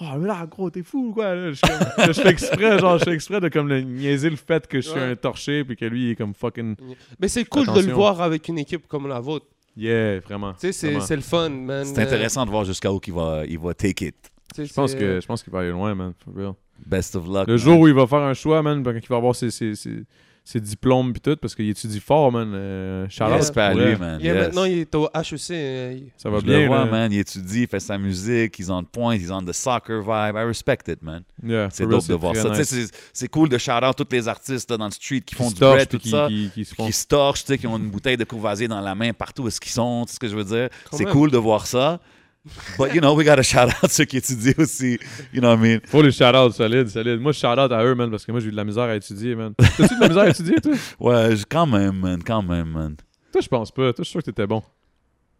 oh 0.00 0.04
mais 0.18 0.28
là 0.28 0.46
gros 0.46 0.70
t'es 0.70 0.82
fou 0.84 1.08
ou 1.08 1.12
quoi 1.12 1.34
là? 1.34 1.50
Je, 1.52 1.60
je 2.06 2.12
fais 2.12 2.28
exprès, 2.30 2.78
genre 2.78 2.98
je 2.98 3.04
fais 3.04 3.12
exprès 3.14 3.40
de 3.40 3.48
comme 3.48 3.68
le 3.68 3.80
niaiser 3.80 4.30
le 4.30 4.36
fait 4.36 4.66
que 4.66 4.80
je 4.80 4.88
suis 4.88 4.98
Ouais. 4.98 5.10
un 5.10 5.16
torché 5.16 5.64
puis 5.64 5.76
que 5.76 5.84
lui 5.84 6.06
il 6.06 6.10
est 6.12 6.14
comme 6.16 6.32
fucking, 6.34 6.76
Mais 7.18 7.26
c'est 7.28 7.44
cool 7.46 7.66
de 7.66 7.70
Attention. 7.72 7.88
le 7.88 7.94
voir 7.94 8.20
avec 8.22 8.46
une 8.48 8.58
équipe 8.58 8.86
comme 8.86 9.08
la 9.08 9.18
vôtre. 9.20 9.46
yeah 9.76 10.20
vraiment. 10.20 10.52
Tu 10.54 10.72
sais, 10.72 11.00
c'est 11.00 11.16
le 11.16 11.22
fun, 11.22 11.48
man. 11.50 11.84
C'est 11.84 12.00
intéressant 12.02 12.44
de 12.46 12.50
voir 12.50 12.64
jusqu'à 12.64 12.92
où 12.92 13.00
il 13.04 13.12
va, 13.12 13.42
il 13.48 13.58
va 13.58 13.74
take 13.74 14.06
it. 14.06 14.14
Euh, 14.58 14.64
Je 14.64 14.72
pense 14.72 14.94
que, 14.94 15.20
je 15.20 15.26
pense 15.26 15.42
qu'il 15.42 15.52
va 15.52 15.60
aller 15.60 15.70
loin, 15.70 15.94
man. 15.94 16.12
for 16.24 16.32
real. 16.34 16.52
Best 16.86 17.14
of 17.16 17.26
luck. 17.26 17.46
Le 17.46 17.54
man. 17.54 17.56
jour 17.58 17.78
où 17.80 17.88
il 17.88 17.94
va 17.94 18.06
faire 18.06 18.20
un 18.22 18.34
choix, 18.34 18.62
man, 18.62 18.82
quand 18.82 18.92
il 18.94 19.08
va 19.08 19.16
avoir 19.16 19.34
ses, 19.34 19.50
ses, 19.50 19.74
ses, 19.74 20.02
ses 20.44 20.60
diplômes 20.60 21.12
pis 21.12 21.20
tout, 21.20 21.36
parce 21.36 21.54
qu'il 21.54 21.68
étudie 21.68 22.00
fort, 22.00 22.32
man. 22.32 22.50
Euh, 22.54 23.06
J'espère 23.08 23.70
à 23.70 23.70
pour 23.72 23.80
lui, 23.80 23.96
man. 23.96 24.20
Yeah, 24.20 24.34
yes. 24.34 24.42
maintenant, 24.46 24.64
il 24.64 24.78
est 24.78 24.94
au 24.94 25.08
HEC. 25.14 25.50
euh, 25.52 25.92
il- 25.96 26.10
Ça 26.16 26.28
va 26.28 26.38
Je 26.40 26.44
bien, 26.44 26.60
le 26.60 26.66
vois, 26.66 26.78
là. 26.78 26.84
man. 26.86 27.12
Il 27.12 27.18
étudie, 27.20 27.62
il 27.62 27.66
fait 27.68 27.78
sa 27.78 27.96
musique, 27.98 28.58
he's 28.58 28.68
on 28.70 28.82
point, 28.82 29.14
he's 29.14 29.30
on 29.30 29.42
the 29.42 29.52
soccer 29.52 30.00
vibe. 30.00 30.34
I 30.36 30.44
respect 30.44 30.78
it, 30.88 31.02
man. 31.02 31.22
Yeah, 31.44 31.68
C'est 31.70 31.86
dope 31.86 32.06
de 32.06 32.14
voir 32.14 32.34
ça. 32.34 32.50
Tu 32.50 32.64
sais, 32.64 32.76
nice. 32.76 32.88
C'est 32.92 32.98
c'est 33.12 33.28
cool 33.28 33.48
de 33.48 33.58
shout 33.58 33.70
out 33.84 33.94
tous 33.96 34.06
les 34.10 34.26
artistes 34.26 34.70
là, 34.70 34.76
dans 34.76 34.86
le 34.86 34.90
street 34.90 35.20
qui 35.20 35.34
font 35.34 35.48
Qui 35.48 35.54
du 35.54 35.60
bread, 35.60 35.88
puis 35.88 35.98
tout 35.98 36.02
qui, 36.02 36.10
ça. 36.10 36.26
qui, 36.28 36.50
qui 36.52 36.64
se 36.64 36.74
font. 36.74 36.86
qui 36.86 36.92
se 36.92 37.06
torchent, 37.06 37.44
tu 37.44 37.52
sais, 37.52 37.58
qui 37.58 37.66
ont 37.66 37.76
une 37.76 37.90
bouteille 37.90 38.16
de 38.16 38.24
courvoisier 38.24 38.66
dans 38.66 38.80
la 38.80 38.94
main 38.94 39.12
partout 39.12 39.42
où 39.44 39.48
est-ce 39.48 39.60
qu'ils 39.60 39.72
sont, 39.72 40.04
tu 40.06 40.10
sais 40.10 40.14
ce 40.16 40.20
que 40.20 40.28
je 40.28 40.36
veux 40.36 40.44
dire? 40.44 40.68
C'est 40.92 41.04
cool 41.06 41.30
de 41.30 41.38
voir 41.38 41.66
ça. 41.66 42.00
But, 42.78 42.94
you 42.94 43.00
know, 43.00 43.14
we 43.14 43.24
gotta 43.24 43.42
shout 43.42 43.68
out 43.82 43.90
ceux 43.90 44.04
qui 44.06 44.16
étudient 44.16 44.54
aussi. 44.58 44.98
You 45.32 45.40
know 45.40 45.48
what 45.50 45.56
I 45.58 45.60
mean? 45.60 45.80
Faut 45.86 46.00
les 46.02 46.10
shout-outs 46.10 46.52
solides, 46.52 46.88
solides. 46.88 47.20
Moi, 47.20 47.32
je 47.32 47.38
shout-out 47.38 47.70
à 47.70 47.84
eux, 47.84 47.94
man, 47.94 48.10
parce 48.10 48.24
que 48.24 48.32
moi, 48.32 48.40
j'ai 48.40 48.48
eu 48.48 48.50
de 48.52 48.56
la 48.56 48.64
misère 48.64 48.84
à 48.84 48.96
étudier, 48.96 49.34
man. 49.34 49.52
T'as-tu 49.58 49.94
de 49.94 50.00
la 50.00 50.08
misère 50.08 50.22
à 50.22 50.28
étudier, 50.30 50.54
toi? 50.60 50.72
Ouais, 51.00 51.34
quand 51.50 51.66
même, 51.66 51.96
man, 52.00 52.22
quand 52.24 52.42
même, 52.42 52.68
man. 52.70 52.96
Toi, 53.32 53.40
je 53.42 53.48
pense 53.48 53.70
pas. 53.70 53.92
Toi, 53.92 53.94
je 53.98 54.02
suis 54.04 54.10
sûr 54.12 54.20
que 54.20 54.26
t'étais 54.26 54.46
bon. 54.46 54.62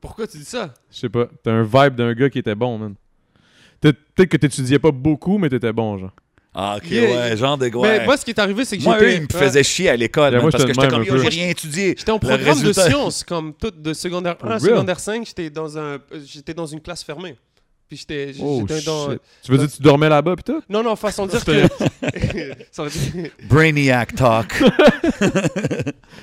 Pourquoi 0.01 0.27
tu 0.27 0.37
dis 0.39 0.45
ça? 0.45 0.75
Je 0.91 0.99
sais 0.99 1.09
pas. 1.09 1.27
T'as 1.43 1.53
un 1.53 1.63
vibe 1.63 1.95
d'un 1.95 2.13
gars 2.15 2.29
qui 2.31 2.39
était 2.39 2.55
bon, 2.55 2.77
man. 2.79 2.95
Peut- 3.81 3.95
Peut-être 4.15 4.29
que 4.31 4.37
t'étudiais 4.37 4.79
pas 4.79 4.91
beaucoup, 4.93 5.39
mais 5.39 5.49
t'étais 5.49 5.73
bon, 5.73 5.97
genre. 5.97 6.13
Ah, 6.53 6.79
ok, 6.79 6.91
Yeah. 6.91 7.31
ouais, 7.31 7.37
genre 7.37 7.57
de 7.57 7.67
Mais 7.69 7.77
ouais. 7.77 8.05
moi, 8.05 8.17
ce 8.17 8.25
qui 8.25 8.33
est 8.33 8.39
arrivé, 8.41 8.65
c'est 8.65 8.77
que 8.77 8.83
Moi, 8.83 8.99
eux, 9.01 9.13
ils 9.13 9.21
me 9.23 9.27
ouais, 9.33 9.39
faisaient 9.39 9.63
chier 9.63 9.89
à 9.91 9.97
l'école, 9.97 10.33
Yeah, 10.33 10.41
moi, 10.43 10.51
parce 10.51 10.65
que 10.65 10.73
j'étais 10.75 10.89
comme, 10.89 11.05
j'ai 11.05 11.29
rien 11.29 11.49
étudié. 11.49 11.95
J'étais 11.97 12.11
en 12.11 12.15
Le 12.15 12.21
programme 12.21 12.43
résultat- 12.59 12.85
de 12.87 12.91
sciences, 12.91 13.23
comme 13.25 13.55
tout 13.55 13.71
de 13.71 13.93
secondaire 13.93 14.37
1 14.43 14.51
à 14.51 14.59
secondaire 14.59 14.99
5, 14.99 15.25
j'étais 15.27 15.49
dans 15.51 15.79
un, 15.79 15.83
euh, 15.83 15.99
j'étais 16.27 16.53
dans 16.55 16.67
une 16.67 16.81
classe 16.81 17.05
fermée. 17.05 17.37
Puis 17.89 17.99
j'étais, 17.99 18.33
Oh, 18.41 18.65
dans. 18.87 19.09
Tu 19.43 19.51
veux 19.51 19.59
dire 19.59 19.67
que 19.69 19.73
tu 19.77 19.83
dormais 19.83 20.09
là-bas, 20.09 20.37
pis 20.37 20.45
tout? 20.45 20.61
Non, 20.69 20.83
non, 20.83 20.95
façon 20.97 21.27
de 21.27 21.33
dire 21.33 21.45
que. 21.45 21.69
Brainiac 23.49 24.15
talk. 24.15 24.55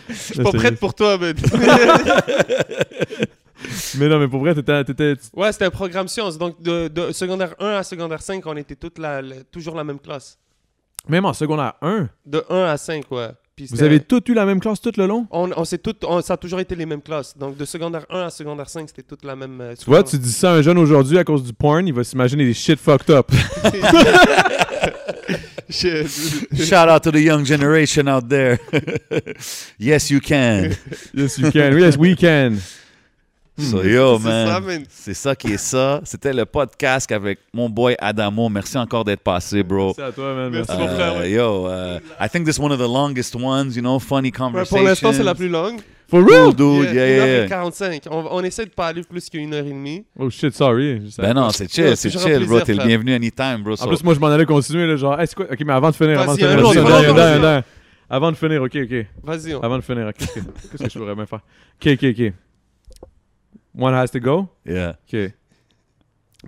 Je 0.10 0.14
suis 0.14 0.44
pas 0.44 0.52
prête 0.52 0.80
pour 0.80 0.94
toi, 0.94 1.18
mais. 1.20 1.34
Mais 3.98 4.08
non, 4.08 4.20
mais 4.20 4.28
pour 4.28 4.40
vrai, 4.42 4.54
t'étais. 4.56 4.84
t'étais- 4.84 5.16
ouais, 5.34 5.52
c'était 5.52 5.66
un 5.66 5.70
programme 5.72 6.08
sciences. 6.08 6.38
Donc, 6.38 6.62
de, 6.62 6.88
de 6.88 7.12
secondaire 7.12 7.56
1 7.60 7.78
à 7.78 7.84
secondaire 7.84 8.22
5, 8.22 8.46
on 8.46 8.56
était 8.58 8.76
toute 8.76 9.00
la, 9.00 9.22
la- 9.22 9.44
toujours 9.52 9.76
la 9.76 9.84
même 9.84 10.00
classe. 10.00 10.38
Même 11.10 11.26
en 11.26 11.34
secondaire 11.34 11.74
1, 11.82 12.10
De 12.26 12.44
1 12.50 12.64
à 12.66 12.78
5, 12.78 13.10
ouais. 13.12 13.30
Puis 13.56 13.66
vous 13.66 13.76
c'était- 13.76 13.86
avez 13.86 14.00
tous 14.02 14.22
eu 14.28 14.34
la 14.36 14.46
même 14.46 14.60
classe 14.60 14.80
tout 14.80 14.92
le 14.98 15.08
long? 15.08 15.26
On, 15.32 15.50
on 15.56 15.66
s'est 15.66 15.80
tout, 15.80 15.96
on- 16.06 16.22
ça 16.22 16.34
a 16.34 16.38
toujours 16.38 16.60
été 16.60 16.76
les 16.76 16.86
mêmes 16.86 17.02
classes. 17.02 17.36
Donc, 17.36 17.58
de 17.58 17.66
secondaire 17.66 18.06
1 18.12 18.24
à 18.28 18.30
secondaire 18.30 18.70
5, 18.70 18.88
c'était 18.90 19.02
toute 19.04 19.24
la 19.26 19.36
même. 19.36 19.60
euh, 19.62 19.74
Tu 19.76 19.86
vois, 19.86 20.04
tu 20.04 20.18
dis 20.20 20.32
ça 20.32 20.52
à 20.52 20.56
un 20.58 20.62
jeune 20.62 20.78
aujourd'hui 20.78 21.18
à 21.18 21.24
cause 21.24 21.42
du 21.44 21.54
porn, 21.54 21.88
il 21.88 21.94
va 21.94 22.04
s'imaginer 22.04 22.46
des 22.46 22.54
shit 22.54 22.80
fucked 22.80 23.10
up. 23.10 23.32
Je- 25.70 26.06
Shout 26.66 26.88
out 26.90 27.04
to 27.04 27.12
the 27.12 27.20
young 27.20 27.44
generation 27.46 28.08
out 28.08 28.30
there. 28.30 28.58
yes, 29.80 30.10
you 30.10 30.20
can. 30.22 30.70
yes, 31.14 31.38
you 31.38 31.52
can. 31.52 31.78
Yes, 31.78 31.98
we 31.98 32.16
can. 32.16 32.58
So, 33.60 33.82
yo, 33.84 34.20
C'est 34.22 34.24
man. 34.30 34.84
C'est 34.88 35.14
ça 35.16 35.36
qui 35.36 35.54
est 35.54 35.58
ça. 35.58 36.00
C'était 36.04 36.32
le 36.32 36.46
podcast 36.46 37.12
avec 37.12 37.40
mon 37.52 37.68
boy 37.70 37.96
Adamo. 37.98 38.50
Merci 38.50 38.78
encore 38.78 39.04
d'être 39.04 39.22
passé, 39.24 39.64
bro. 39.64 39.88
Merci 39.98 40.02
à 40.02 40.12
toi, 40.12 40.36
man. 40.36 40.52
Merci, 40.52 40.72
mon 40.78 40.88
frère, 40.88 41.16
Uh, 41.16 41.20
ouais. 41.22 41.32
yo, 41.32 41.68
uh, 41.68 42.00
I 42.24 42.30
think 42.30 42.46
this 42.46 42.58
is 42.58 42.60
one 42.60 42.72
of 42.72 42.78
the 42.78 42.84
longest 42.88 43.34
ones, 43.36 43.76
you 43.76 43.82
know, 43.82 43.98
funny 44.00 44.28
Ouais, 44.28 44.32
conversation. 44.32 44.78
pour 44.78 44.86
l'instant, 44.88 45.12
c'est 45.14 45.24
la 45.24 45.34
plus 45.34 45.50
longue. 45.50 45.80
For 46.10 46.24
real? 46.24 46.54
Cool, 46.56 46.56
dude, 46.56 46.94
yeah, 46.94 47.08
yeah, 47.08 47.26
yeah. 47.26 47.48
1h45. 47.48 48.08
On, 48.12 48.28
on 48.32 48.44
essaie 48.44 48.66
de 48.66 48.70
pas 48.70 48.88
aller 48.88 49.02
plus 49.04 49.28
qu'une 49.30 49.54
heure 49.54 49.66
et 49.66 49.70
demie. 49.70 50.06
Oh 50.20 50.30
shit, 50.30 50.54
sorry. 50.54 51.02
Ben 51.18 51.34
non, 51.34 51.50
c'est 51.50 51.70
chill, 51.70 51.98
c'est 51.98 52.12
chill, 52.12 52.22
bro. 52.46 52.60
plaisir, 52.60 52.64
T'es 52.64 52.72
le 52.74 52.78
frère. 52.78 52.88
bienvenu 52.88 53.14
anytime, 53.16 53.64
bro. 53.64 53.74
En 53.74 53.76
So- 53.76 53.88
plus, 53.88 54.04
moi, 54.04 54.14
je 54.14 54.20
m'en 54.20 54.28
allais 54.28 54.46
continuer, 54.46 54.86
là, 54.86 54.96
genre, 54.96 55.20
hey, 55.20 55.26
c'est 55.28 55.36
quoi? 55.36 55.48
Ok, 55.52 55.60
mais 55.66 55.74
avant 55.74 55.90
de 55.90 55.96
finir, 55.96 56.20
avant 56.22 56.34
de 56.36 56.40
finir. 56.40 57.64
Avant 58.10 58.32
de 58.32 58.38
finir, 58.38 58.62
ok, 58.62 58.72
ok. 58.84 59.06
Vas-y. 59.24 59.56
on- 59.56 59.60
Avant 59.62 59.78
de 59.78 59.84
finir, 59.84 60.12
que, 60.14 60.20
qu'est-ce 60.24 60.84
que 60.84 60.90
je 60.90 60.98
pourrais 61.00 61.16
bien 61.16 61.26
faire? 61.26 61.40
Ok, 61.82 61.92
ok, 62.02 62.04
ok. 62.18 62.34
One 63.78 63.94
has 63.94 64.10
to 64.12 64.20
go? 64.20 64.50
yeah. 64.66 64.96
Ok. 65.08 65.34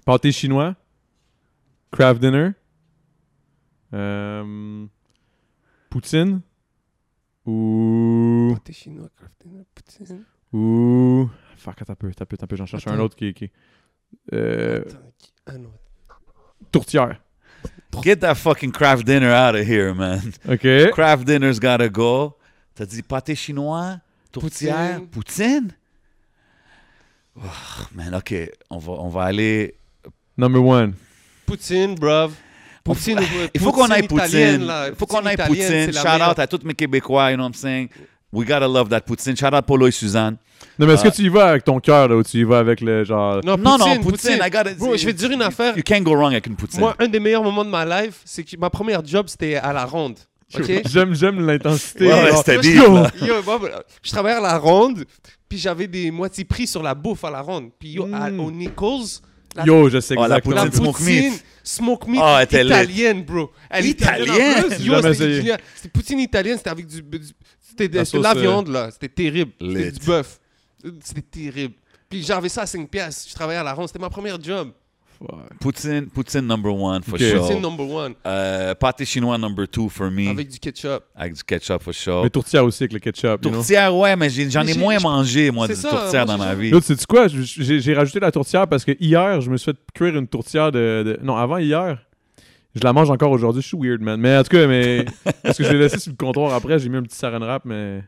Pâté 0.06 0.32
chinois. 0.32 0.76
Craft 1.92 2.20
dinner. 2.22 2.54
Euh, 3.94 4.86
poutine. 5.90 6.42
Ou. 7.46 8.54
Pâté 8.56 8.74
chinois, 8.74 9.10
craft 9.16 9.36
dinner, 9.44 9.64
poutine. 9.76 10.24
Ou. 10.54 11.30
Fuck, 11.58 11.82
attends 11.82 11.94
un 11.94 11.96
peu, 11.96 12.10
attends 12.10 12.24
un 12.24 12.26
peu, 12.26 12.48
peu. 12.48 12.56
J'en 12.56 12.66
cherche 12.66 12.88
un 12.88 13.00
autre 13.00 13.16
qui. 13.16 13.34
qui 13.34 13.52
euh, 14.34 14.82
Attends, 14.82 14.98
un 15.48 15.66
autre. 15.66 15.80
tourtière. 16.72 17.22
Get 18.04 18.18
that 18.18 18.36
fucking 18.36 18.72
craft 18.72 19.06
dinner 19.06 19.32
out 19.32 19.56
of 19.56 19.68
here, 19.68 19.94
man. 19.94 20.22
Ok. 20.48 20.92
Craft 20.94 21.26
dinner's 21.26 21.60
gotta 21.60 21.90
go. 21.90 22.38
T'as 22.76 22.86
dit 22.86 23.02
pâté 23.04 23.36
chinois, 23.36 24.00
tourtière, 24.32 25.02
poutine? 25.12 25.76
Oh, 27.38 27.42
man, 27.96 28.16
OK. 28.16 28.34
On 28.70 28.78
va, 28.78 28.92
on 28.94 29.10
va 29.10 29.24
aller... 29.24 29.76
Number 30.38 30.64
one. 30.64 30.94
Poutine, 31.46 31.96
bruv. 31.96 32.32
Poutine, 32.84 33.20
Il 33.54 33.60
faut 33.62 33.72
qu'on 33.72 33.90
aille 33.90 34.08
poutine. 34.08 34.68
Il 34.88 34.96
faut 34.98 35.06
qu'on 35.06 35.26
aille 35.26 35.38
poutine. 35.38 35.92
Shout 35.94 36.22
out 36.30 36.40
à 36.40 36.48
tous 36.48 36.64
mes 36.64 36.74
Québécois, 36.74 37.32
you 37.32 37.36
know 37.38 37.44
what 37.44 37.50
I'm 37.50 37.54
saying? 37.54 37.90
We 38.32 38.48
gotta 38.48 38.68
love 38.68 38.90
that 38.90 39.02
poutine. 39.02 39.36
Shout 39.36 39.54
out 39.54 39.66
Polo 39.66 39.88
et 39.88 39.92
Suzanne. 39.92 40.38
Non, 40.78 40.88
mais 40.88 40.94
est-ce 40.94 41.04
que 41.04 41.10
tu 41.10 41.24
y 41.24 41.30
vas 41.30 41.50
avec 41.50 41.64
ton 41.64 41.80
cœur, 41.80 42.08
là, 42.08 42.16
ou 42.16 42.24
tu 42.24 42.38
y 42.38 42.44
vas 42.44 42.60
avec 42.60 42.80
le 42.82 43.04
genre. 43.04 43.42
Non, 43.44 43.58
Non, 43.58 43.78
poutine, 43.78 43.96
non, 43.96 44.02
poutine, 44.04 44.40
I 44.42 44.50
gotta... 44.50 44.74
Bro, 44.76 44.96
je 44.98 45.06
vais 45.06 45.14
te 45.14 45.18
dire 45.18 45.32
une 45.32 45.42
affaire. 45.42 45.76
You 45.78 45.84
can't 45.84 46.04
go 46.04 46.12
wrong 46.16 46.32
avec 46.32 46.48
une 46.48 46.56
poutine. 46.56 46.80
Moi, 46.80 46.96
un 47.00 47.08
des 47.08 47.20
meilleurs 47.20 47.44
moments 47.44 47.66
de 47.66 47.70
ma 47.70 47.86
life, 48.04 48.22
c'est 48.26 48.44
que 48.44 48.56
ma 48.58 48.70
première 48.70 49.06
job, 49.06 49.26
c'était 49.28 49.56
à 49.56 49.74
la 49.74 49.86
ronde. 49.86 50.18
OK? 50.56 50.82
J'aime, 50.90 51.14
j'aime 51.14 51.46
l'intensité. 51.46 52.08
Ouais, 52.08 52.14
ouais, 52.14 52.36
c'était 52.38 52.60
deep, 52.60 52.76
je- 52.76 52.82
là. 52.94 53.12
yo, 53.22 53.44
moi, 53.44 53.60
je 54.02 54.10
travaillais 54.12 54.38
à 54.38 54.42
la 54.42 54.58
ronde, 54.58 55.06
puis 55.50 55.58
j'avais 55.58 55.88
des 55.88 56.12
moitiés 56.12 56.46
prix 56.46 56.68
sur 56.68 56.82
la 56.84 56.94
bouffe 56.96 57.24
à 57.26 57.32
la 57.32 57.42
ronde. 57.42 57.72
Puis 57.80 57.90
yo, 57.94 58.08
à- 58.14 58.30
Mm. 58.30 58.40
au 58.40 58.52
Nichols, 58.52 59.06
la, 59.56 59.66
Yo, 59.66 59.90
je 59.90 60.00
sais 60.00 60.14
Oh, 60.16 60.22
la 60.28 60.38
exactement. 60.38 60.56
la 60.56 60.66
poutine 60.66 60.84
poutine, 60.86 60.94
smoke 60.96 61.04
meat. 61.32 61.44
smoke 61.64 62.08
meat 62.08 62.22
Ah, 62.24 62.38
elle 62.40 62.44
était 62.46 62.64
lit. 62.64 62.70
italienne, 62.70 63.24
bro. 63.26 63.52
Elle 63.70 63.86
est 63.86 63.90
Italienne? 63.90 64.58
en 64.60 64.68
plus. 64.68 64.78
J'ai 64.78 64.84
Yo, 64.84 64.94
jamais 64.94 65.14
c'était 65.14 65.26
essayé. 65.26 65.36
génial. 65.42 65.60
C'était 65.76 65.90
poutine 65.90 66.20
italienne, 66.20 66.58
c'était 66.58 66.70
avec 66.70 66.86
du... 66.88 67.02
du- 67.02 67.20
C'était 67.68 67.88
de, 67.88 67.98
La 67.98 68.06
c'était 68.06 68.18
de 68.20 68.24
la 68.24 68.30
sauce, 68.34 68.38
euh, 68.38 68.42
viande, 68.42 68.68
là. 68.68 68.92
C'était 68.92 69.10
terrible. 69.10 69.52
C'était 69.60 69.92
du 69.92 70.06
bœuf. 70.06 70.40
C'était 71.04 71.22
terrible. 71.22 71.74
Puis 72.10 72.24
j'avais 72.24 72.50
ça 72.50 72.62
à 72.64 72.66
5 72.66 72.90
piastres. 72.90 73.28
Je 73.30 73.36
travaillais 73.36 73.60
à 73.60 73.64
la 73.64 73.74
ronde. 73.74 73.88
C'était 73.88 74.00
ma 74.00 74.10
première 74.10 74.42
job. 74.42 74.72
Poutine, 75.60 76.08
poutine 76.08 76.48
number 76.48 76.72
one, 76.74 77.04
for 77.04 77.18
sure. 77.20 77.42
Poutine 77.42 77.62
number 77.62 77.86
one. 77.86 78.14
Euh, 78.26 78.74
pâté 78.76 79.04
chinois 79.06 79.38
number 79.38 79.68
two 79.68 79.90
for 79.90 80.10
me. 80.10 80.30
Avec 80.30 80.50
du 80.50 80.60
ketchup. 80.60 81.04
Avec 81.16 81.34
du 81.34 81.44
ketchup, 81.44 81.82
for 81.84 81.94
sure. 81.94 82.24
Mais 82.24 82.30
tourtière 82.30 82.64
aussi 82.64 82.84
avec 82.84 82.94
le 82.94 83.00
ketchup. 83.00 83.44
you 83.44 83.50
know. 83.50 83.58
Tourtière, 83.58 83.96
ouais, 83.96 84.16
mais 84.16 84.30
j'en 84.30 84.66
ai 84.66 84.78
moins 84.78 84.98
mangé, 85.00 85.52
moi, 85.52 85.68
ça, 85.68 85.90
tourtière 85.90 86.26
moi, 86.26 86.38
dans 86.38 86.44
ma 86.44 86.56
vie. 86.56 86.70
L'autre, 86.70 86.86
sais-tu 86.86 87.06
quoi? 87.06 87.28
J'ai 87.28 87.80
j'ai 87.82 87.94
rajouté 87.94 88.20
la 88.20 88.32
tourtière 88.32 88.68
parce 88.68 88.86
que 88.86 88.94
hier, 89.00 89.42
je 89.42 89.50
me 89.50 89.58
suis 89.58 89.72
fait 89.72 89.78
cuire 89.94 90.16
une 90.18 90.28
tourtière 90.28 90.72
de. 90.72 91.04
de- 91.06 91.20
Non, 91.22 91.36
avant 91.36 91.58
hier. 91.58 91.98
Je 92.76 92.82
la 92.84 92.94
mange 92.94 93.10
encore 93.10 93.32
aujourd'hui. 93.32 93.62
Je 93.62 93.68
suis 93.68 93.78
weird, 93.78 94.00
man. 94.02 94.20
Mais 94.22 94.38
en 94.38 94.44
tout 94.44 94.50
cas, 94.56 94.68
mais. 94.68 95.04
parce 95.44 95.58
que 95.58 95.64
je 95.64 95.72
l'ai 95.72 95.80
laissé 95.80 96.00
sur 96.00 96.12
le 96.12 96.18
comptoir 96.18 96.54
après, 96.54 96.80
j'ai 96.80 96.88
mis 96.88 96.98
un 96.98 97.04
petit 97.04 97.18
saran 97.18 97.40
wrap, 97.40 97.66
mais. 97.66 98.04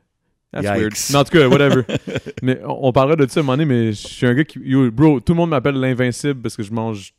That's 0.53 0.65
Yikes. 0.65 0.79
weird. 0.79 0.93
Mais 1.11 1.15
en 1.15 1.23
tout 1.23 1.31
cas, 1.31 1.47
whatever. 1.47 1.83
mais 2.41 2.59
on, 2.65 2.87
on 2.87 2.91
parlera 2.91 3.15
de 3.15 3.29
ça 3.29 3.39
à 3.39 3.43
un 3.43 3.45
moment 3.45 3.57
donné, 3.57 3.65
mais 3.65 3.93
je 3.93 4.07
suis 4.07 4.25
un 4.27 4.33
gars 4.33 4.43
qui. 4.43 4.59
Yo, 4.59 4.91
bro, 4.91 5.19
tout 5.19 5.33
le 5.33 5.37
monde 5.37 5.51
m'appelle 5.51 5.75
l'invincible 5.75 6.41
parce 6.41 6.55
que 6.57 6.63
je 6.63 6.71
mange. 6.71 7.13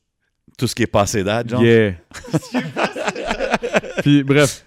Tout 0.59 0.67
ce 0.67 0.75
qui 0.75 0.83
est 0.83 0.87
passé 0.87 1.25
date, 1.25 1.49
genre. 1.49 1.63
Yeah. 1.63 1.95
Puis 4.03 4.23
bref. 4.23 4.65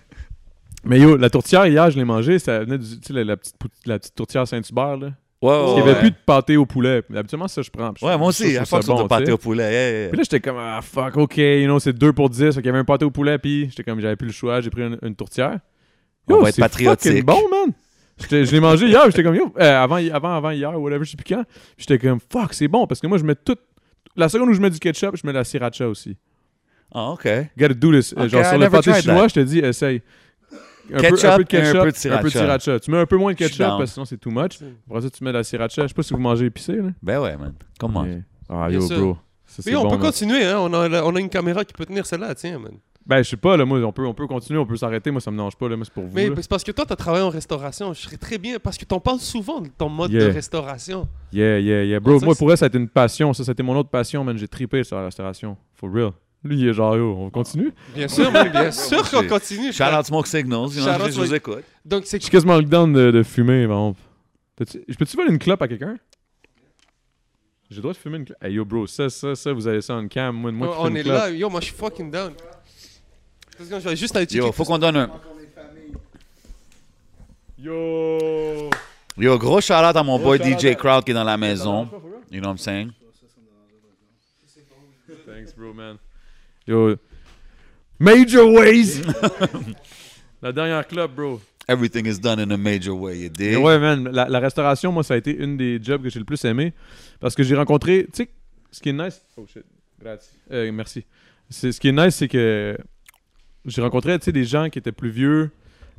Mais 0.83 0.99
yo, 0.99 1.15
la 1.17 1.29
tourtière 1.29 1.65
hier, 1.67 1.89
je 1.91 1.97
l'ai 1.97 2.05
mangée. 2.05 2.39
Ça 2.39 2.59
venait 2.59 2.77
du. 2.77 2.99
Tu 2.99 3.07
sais, 3.07 3.13
la, 3.13 3.23
la 3.23 3.37
petite, 3.37 3.55
la 3.85 3.99
petite 3.99 4.15
tourtière 4.15 4.47
Saint-Hubert, 4.47 4.97
là. 4.97 5.11
Ouais, 5.41 5.51
Parce 5.51 5.73
qu'il 5.73 5.83
n'y 5.83 5.89
avait 5.89 5.93
ouais. 5.93 5.99
plus 5.99 6.11
de 6.11 6.15
pâté 6.25 6.57
au 6.57 6.65
poulet. 6.65 7.03
Habituellement, 7.15 7.47
ça, 7.47 7.61
je 7.61 7.69
prends. 7.69 7.93
Ouais, 8.01 8.17
moi 8.17 8.29
aussi, 8.29 8.57
à 8.57 8.65
force 8.65 8.87
de 8.87 8.91
bon, 8.93 9.07
pâté 9.07 9.25
tu 9.25 9.27
sais. 9.27 9.31
au 9.33 9.37
poulet. 9.37 9.71
yeah, 9.71 9.91
yeah. 9.99 10.09
Puis 10.09 10.17
là, 10.17 10.23
j'étais 10.23 10.39
comme, 10.39 10.57
ah 10.57 10.79
fuck, 10.81 11.17
ok, 11.17 11.37
you 11.37 11.65
know, 11.65 11.77
c'est 11.79 11.93
2 11.93 12.13
pour 12.13 12.29
10. 12.29 12.39
Fait 12.45 12.53
qu'il 12.53 12.65
y 12.65 12.69
avait 12.69 12.79
un 12.79 12.85
pâté 12.85 13.05
au 13.05 13.11
poulet, 13.11 13.37
puis 13.37 13.67
j'étais 13.69 13.83
comme, 13.83 13.99
j'avais 13.99 14.15
plus 14.15 14.27
le 14.27 14.33
choix, 14.33 14.61
j'ai 14.61 14.69
pris 14.71 14.81
une, 14.81 14.97
une 15.03 15.15
tourtière. 15.15 15.59
On 16.27 16.39
va 16.39 16.49
être 16.49 16.55
c'est 16.55 16.61
patriotique. 16.61 17.11
fucking 17.11 17.23
bon, 17.25 17.41
man. 17.51 17.73
J'étais- 18.17 18.45
Je 18.45 18.51
l'ai 18.53 18.59
mangé 18.59 18.87
hier, 18.87 19.01
j'étais 19.07 19.23
comme, 19.23 19.35
yo, 19.35 19.51
euh, 19.59 19.83
avant, 19.83 19.95
avant, 19.97 20.35
avant 20.37 20.49
hier, 20.51 20.79
whatever, 20.79 21.03
je 21.03 21.11
sais 21.11 21.17
plus 21.17 21.35
quand. 21.35 21.43
J'étais 21.77 21.99
comme, 21.99 22.19
fuck, 22.31 22.53
c'est 22.53 22.67
bon, 22.67 22.87
parce 22.87 22.99
que 23.01 23.07
moi, 23.07 23.17
je 23.17 23.23
mets 23.23 23.35
tout. 23.35 23.57
La 24.15 24.29
seconde 24.29 24.49
où 24.49 24.53
je 24.53 24.61
mets 24.61 24.69
du 24.69 24.79
ketchup, 24.79 25.17
je 25.17 25.25
mets 25.27 25.33
de 25.33 25.37
la 25.37 25.43
sriracha 25.43 25.87
aussi. 25.89 26.15
Ah, 26.93 27.09
OK. 27.11 27.27
Gotta 27.57 27.73
do 27.73 27.91
this. 27.91 28.13
Euh, 28.17 28.23
Ok, 28.23 28.29
Genre, 28.29 28.41
I 28.41 28.45
sur 28.45 28.53
le 28.53 28.59
never 28.59 28.71
pâté 28.77 29.01
chinois, 29.01 29.27
je 29.27 29.33
te 29.33 29.39
dis, 29.41 29.59
essaye. 29.59 30.01
Un 30.93 30.97
Ketchup 30.99 31.19
peu, 31.19 31.27
un 31.27 31.37
peu 31.37 31.43
de 31.43 31.55
et 31.55 31.57
un 31.57 31.61
ketchup, 31.63 31.81
peu 31.83 31.91
de 31.91 31.95
sriracha. 31.97 32.29
sriracha. 32.29 32.79
Tu 32.79 32.91
mets 32.91 32.97
un 32.99 33.05
peu 33.07 33.17
moins 33.17 33.33
de 33.33 33.37
ketchup, 33.37 33.57
parce 33.57 33.79
que 33.81 33.85
sinon, 33.87 34.05
c'est 34.05 34.17
too 34.17 34.29
much. 34.31 34.59
Après 34.87 35.01
ça, 35.01 35.09
tu 35.09 35.23
mets 35.23 35.31
de 35.31 35.37
la 35.37 35.43
sriracha. 35.43 35.81
Je 35.81 35.87
sais 35.87 35.93
pas 35.93 36.03
si 36.03 36.13
vous 36.13 36.19
mangez 36.19 36.45
épicé, 36.45 36.73
là. 36.75 36.89
Ben 37.01 37.19
ouais, 37.19 37.35
man. 37.35 37.53
Comment? 37.79 38.05
Ah, 38.47 38.69
yo, 38.69 38.81
sûr. 38.81 38.99
bro. 38.99 39.17
Ça, 39.47 39.61
on 39.71 39.83
bon, 39.83 39.89
peut 39.89 39.95
man. 39.97 39.99
continuer, 40.05 40.45
hein. 40.45 40.57
On 40.59 40.71
a, 40.73 41.03
on 41.03 41.15
a 41.15 41.19
une 41.19 41.29
caméra 41.29 41.65
qui 41.65 41.73
peut 41.73 41.85
tenir 41.85 42.05
celle-là, 42.05 42.33
tiens, 42.35 42.59
man. 42.59 42.73
Ben, 43.07 43.21
je 43.21 43.29
sais 43.29 43.37
pas, 43.37 43.55
là, 43.55 43.65
moi, 43.65 43.77
on 43.83 43.91
peut, 43.91 44.05
on 44.07 44.15
peut 44.15 44.25
continuer, 44.25 44.57
on 44.57 44.65
peut 44.65 44.77
s'arrêter. 44.77 45.11
Moi, 45.11 45.21
ça 45.21 45.29
me 45.29 45.37
dérange 45.37 45.55
pas, 45.55 45.69
là, 45.69 45.77
mais 45.77 45.83
c'est 45.85 45.93
pour 45.93 46.03
vous. 46.05 46.15
Mais 46.15 46.27
là. 46.27 46.35
c'est 46.37 46.49
parce 46.49 46.63
que 46.63 46.71
toi, 46.71 46.85
tu 46.87 46.93
as 46.93 46.95
travaillé 46.95 47.23
en 47.23 47.29
restauration. 47.29 47.93
Je 47.93 48.01
serais 48.01 48.17
très 48.17 48.39
bien, 48.39 48.57
parce 48.57 48.77
que 48.79 48.85
t'en 48.85 48.99
parles 48.99 49.19
souvent 49.19 49.61
de 49.61 49.67
ton 49.77 49.89
mode 49.89 50.11
Yeah. 50.11 50.25
de 50.27 50.31
restauration. 50.31 51.07
Yeah, 51.31 51.59
yeah, 51.59 51.83
yeah. 51.83 51.99
Bro, 51.99 52.19
moi, 52.21 52.33
pour 52.33 52.51
elle, 52.51 52.57
ça 52.57 52.65
a 52.65 52.67
été 52.67 52.79
une 52.79 52.89
passion. 52.89 53.31
Ça, 53.33 53.43
c'était 53.43 53.61
mon 53.61 53.75
autre 53.77 53.89
passion, 53.89 54.23
man. 54.23 54.35
J'ai 54.37 54.47
trippé 54.47 54.83
sur 54.83 54.97
la 54.97 55.05
restauration. 55.05 55.55
For 55.75 55.91
real. 55.93 56.11
Lui, 56.43 56.59
il 56.59 56.67
est 56.67 56.73
genre, 56.73 56.97
yo, 56.97 57.15
on 57.15 57.29
continue? 57.29 57.71
Bien 57.93 58.07
sûr, 58.07 58.31
man, 58.31 58.49
bien 58.51 58.71
sûr 58.71 59.07
qu'on 59.09 59.27
continue. 59.27 59.67
Shout 59.71 59.83
frère. 59.83 59.99
out 59.99 60.05
Smoke 60.07 60.27
Signals. 60.27 60.69
you 60.75 60.81
know, 60.83 60.91
Shout 60.93 61.01
out 61.03 61.11
je 61.11 61.19
vous 61.19 61.25
Smoke- 61.27 61.35
écoute. 61.35 61.63
Donc, 61.85 62.03
c'est 62.05 62.17
Je 62.17 62.23
suis 62.23 62.31
quasiment 62.31 62.57
le 62.57 62.63
down 62.63 62.91
de, 62.91 63.11
de 63.11 63.21
fumer, 63.23 63.67
par 63.67 63.77
exemple. 63.77 63.99
T'as-tu- 64.55 64.83
Je 64.87 64.95
peux-tu 64.95 65.15
voler 65.15 65.31
une 65.31 65.39
clope 65.39 65.61
à 65.61 65.67
quelqu'un? 65.67 65.95
J'ai 67.69 67.77
le 67.77 67.81
droit 67.81 67.93
de 67.93 67.97
fumer 67.97 68.17
une 68.17 68.25
clope. 68.25 68.37
Hey, 68.43 68.53
yo, 68.53 68.65
bro, 68.65 68.85
ça, 68.87 69.09
ça, 69.09 69.35
ça, 69.35 69.53
vous 69.53 69.67
avez 69.67 69.81
ça 69.81 69.95
en 69.95 70.07
cam. 70.07 70.35
Moi, 70.35 70.51
moi 70.51 70.67
qui 70.67 70.73
on 70.79 70.85
fume 70.85 70.97
est 70.97 70.99
une 71.01 71.05
clope. 71.05 71.17
là. 71.17 71.29
Yo, 71.31 71.49
moi, 71.49 71.59
je 71.61 71.65
suis 71.65 71.75
fucking 71.75 72.11
down. 72.11 72.31
Deux 73.57 73.65
secondes, 73.65 73.81
Je 73.81 73.89
vais 73.89 73.95
juste 73.95 74.15
aller 74.15 74.25
checker. 74.25 74.45
Yo, 74.45 74.51
faut 74.51 74.65
qu'on 74.65 74.77
donne 74.77 74.97
un. 74.97 75.11
Yo! 77.57 78.69
Yo, 79.17 79.37
gros 79.37 79.61
shout 79.61 79.73
out 79.73 79.95
à 79.95 80.03
mon 80.03 80.19
boy 80.19 80.37
DJ 80.39 80.75
Crowd 80.75 81.03
qui 81.05 81.11
est 81.11 81.13
dans 81.13 81.23
la 81.23 81.37
maison. 81.37 81.89
You 82.31 82.41
know 82.41 82.49
what 82.49 82.55
I'm 82.55 82.57
saying? 82.57 82.91
Thanks, 85.25 85.53
bro, 85.55 85.73
man. 85.73 85.97
Yo. 86.67 86.95
Major 87.97 88.45
ways! 88.51 89.01
la 90.41 90.51
dernière 90.51 90.85
club, 90.85 91.11
bro. 91.15 91.41
Everything 91.67 92.05
is 92.05 92.19
done 92.19 92.39
in 92.39 92.51
a 92.51 92.57
major 92.57 92.93
way, 92.93 93.17
you 93.17 93.29
dig? 93.29 93.53
Mais 93.53 93.55
ouais, 93.55 93.79
man, 93.79 94.09
la, 94.11 94.27
la 94.27 94.39
restauration, 94.39 94.91
moi, 94.91 95.03
ça 95.03 95.15
a 95.15 95.17
été 95.17 95.35
une 95.35 95.57
des 95.57 95.79
jobs 95.81 96.03
que 96.03 96.09
j'ai 96.09 96.19
le 96.19 96.25
plus 96.25 96.43
aimé. 96.45 96.73
Parce 97.19 97.33
que 97.33 97.41
j'ai 97.41 97.55
rencontré, 97.55 98.05
tu 98.13 98.23
sais, 98.23 98.29
ce 98.69 98.81
qui 98.81 98.89
est 98.89 98.93
nice. 98.93 99.25
Oh 99.37 99.45
shit, 99.51 99.63
grazie. 99.99 100.29
Euh, 100.51 100.71
merci. 100.71 101.05
C'est, 101.49 101.71
ce 101.71 101.79
qui 101.79 101.87
est 101.87 101.91
nice, 101.91 102.15
c'est 102.15 102.27
que 102.27 102.77
j'ai 103.65 103.81
rencontré, 103.81 104.17
tu 104.19 104.25
sais, 104.25 104.31
des 104.31 104.43
gens 104.45 104.69
qui 104.69 104.79
étaient 104.79 104.91
plus 104.91 105.09
vieux, 105.09 105.49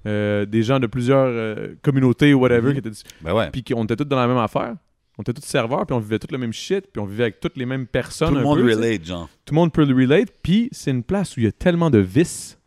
euh, 0.06 0.44
des 0.46 0.62
gens 0.62 0.78
de 0.80 0.86
plusieurs 0.86 1.26
euh, 1.26 1.74
communautés 1.82 2.32
ou 2.34 2.40
whatever, 2.40 2.68
Mhm. 2.68 2.72
qui 2.74 2.78
étaient, 2.88 2.98
Ben 3.22 3.34
ouais. 3.34 3.50
puis 3.50 3.64
qu'on 3.64 3.84
était 3.84 3.96
tous 3.96 4.04
dans 4.04 4.16
la 4.16 4.26
même 4.26 4.36
affaire. 4.38 4.74
On 5.18 5.22
était 5.22 5.32
tous 5.32 5.44
serveurs, 5.44 5.86
puis 5.86 5.96
on 5.96 5.98
vivait 5.98 6.18
tous 6.18 6.30
le 6.30 6.36
même 6.38 6.52
shit, 6.52 6.86
puis 6.92 7.00
on 7.00 7.06
vivait 7.06 7.24
avec 7.24 7.40
toutes 7.40 7.56
les 7.56 7.64
mêmes 7.66 7.86
personnes. 7.86 8.28
Tout 8.28 8.34
le 8.36 8.42
monde 8.42 8.58
peu, 8.58 8.68
relate, 8.74 9.04
genre. 9.04 9.28
Tout 9.46 9.54
le 9.54 9.60
monde 9.60 9.72
peut 9.72 9.84
le 9.84 9.94
relate, 9.94 10.28
puis 10.42 10.68
c'est 10.72 10.90
une 10.90 11.02
place 11.02 11.36
où 11.36 11.40
il 11.40 11.44
y 11.44 11.46
a 11.46 11.52
tellement 11.52 11.88
de 11.90 11.98
vices. 11.98 12.58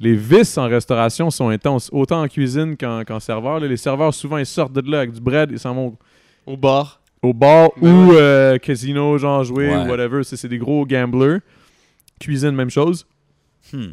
Les 0.00 0.14
vices 0.14 0.56
en 0.58 0.66
restauration 0.68 1.30
sont 1.30 1.50
intenses, 1.50 1.88
autant 1.92 2.22
en 2.22 2.28
cuisine 2.28 2.76
qu'en, 2.78 3.04
qu'en 3.04 3.20
serveur. 3.20 3.60
là. 3.60 3.68
Les 3.68 3.76
serveurs, 3.76 4.12
souvent, 4.14 4.38
ils 4.38 4.46
sortent 4.46 4.72
de 4.72 4.90
là 4.90 5.00
avec 5.00 5.12
du 5.12 5.20
bread, 5.20 5.50
ils 5.52 5.58
s'en 5.60 5.74
vont 5.74 5.96
Au 6.46 6.56
bar. 6.56 7.00
au 7.22 7.32
bar 7.34 7.70
Ben 7.80 7.88
ou 8.08 8.12
euh, 8.14 8.58
casino, 8.58 9.16
genre 9.18 9.44
jouer, 9.44 9.68
Ouais. 9.68 9.76
ou 9.84 9.88
whatever. 9.90 10.24
C'est, 10.24 10.36
c'est 10.36 10.48
des 10.48 10.58
gros 10.58 10.84
gamblers. 10.86 11.38
Cuisine, 12.18 12.50
même 12.52 12.70
chose. 12.70 13.06
Hmm. 13.72 13.92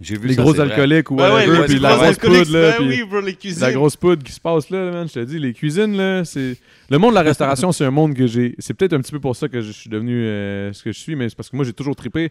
J'ai 0.00 0.16
vu 0.16 0.28
les 0.28 0.34
ça, 0.34 0.42
gros 0.42 0.58
alcooliques 0.58 1.10
ou 1.10 1.16
Ben 1.16 1.24
ouais, 1.28 1.46
whatever, 1.46 1.58
les 1.58 1.64
puis 1.66 1.74
gros 1.74 1.82
la 1.82 1.94
grosse 1.96 2.06
alcooliques, 2.08 2.44
poudre, 2.44 2.58
là, 2.58 2.70
ben 2.70 2.76
puis 2.76 2.86
oui, 2.88 3.04
bro, 3.08 3.20
les 3.20 3.34
cuisines. 3.34 3.60
la 3.60 3.72
grosse 3.72 3.96
poudre 3.96 4.22
qui 4.22 4.32
se 4.32 4.40
passe 4.40 4.70
là, 4.70 4.90
man, 4.90 5.06
je 5.08 5.12
te 5.14 5.24
dis, 5.24 5.38
les 5.38 5.52
cuisines, 5.52 5.96
là, 5.96 6.24
c'est... 6.24 6.56
Le 6.88 6.98
monde 6.98 7.10
de 7.10 7.16
la 7.16 7.22
restauration, 7.22 7.70
c'est 7.72 7.84
un 7.84 7.90
monde 7.90 8.14
que 8.14 8.26
j'ai... 8.26 8.54
C'est 8.58 8.72
peut-être 8.74 8.94
un 8.94 9.00
petit 9.00 9.12
peu 9.12 9.20
pour 9.20 9.36
ça 9.36 9.48
que 9.48 9.60
je 9.60 9.70
suis 9.72 9.90
devenu 9.90 10.14
euh, 10.24 10.72
ce 10.72 10.82
que 10.82 10.92
je 10.92 10.98
suis, 10.98 11.16
mais 11.16 11.28
c'est 11.28 11.36
parce 11.36 11.50
que 11.50 11.56
moi, 11.56 11.64
j'ai 11.64 11.72
toujours 11.74 11.94
trippé. 11.96 12.30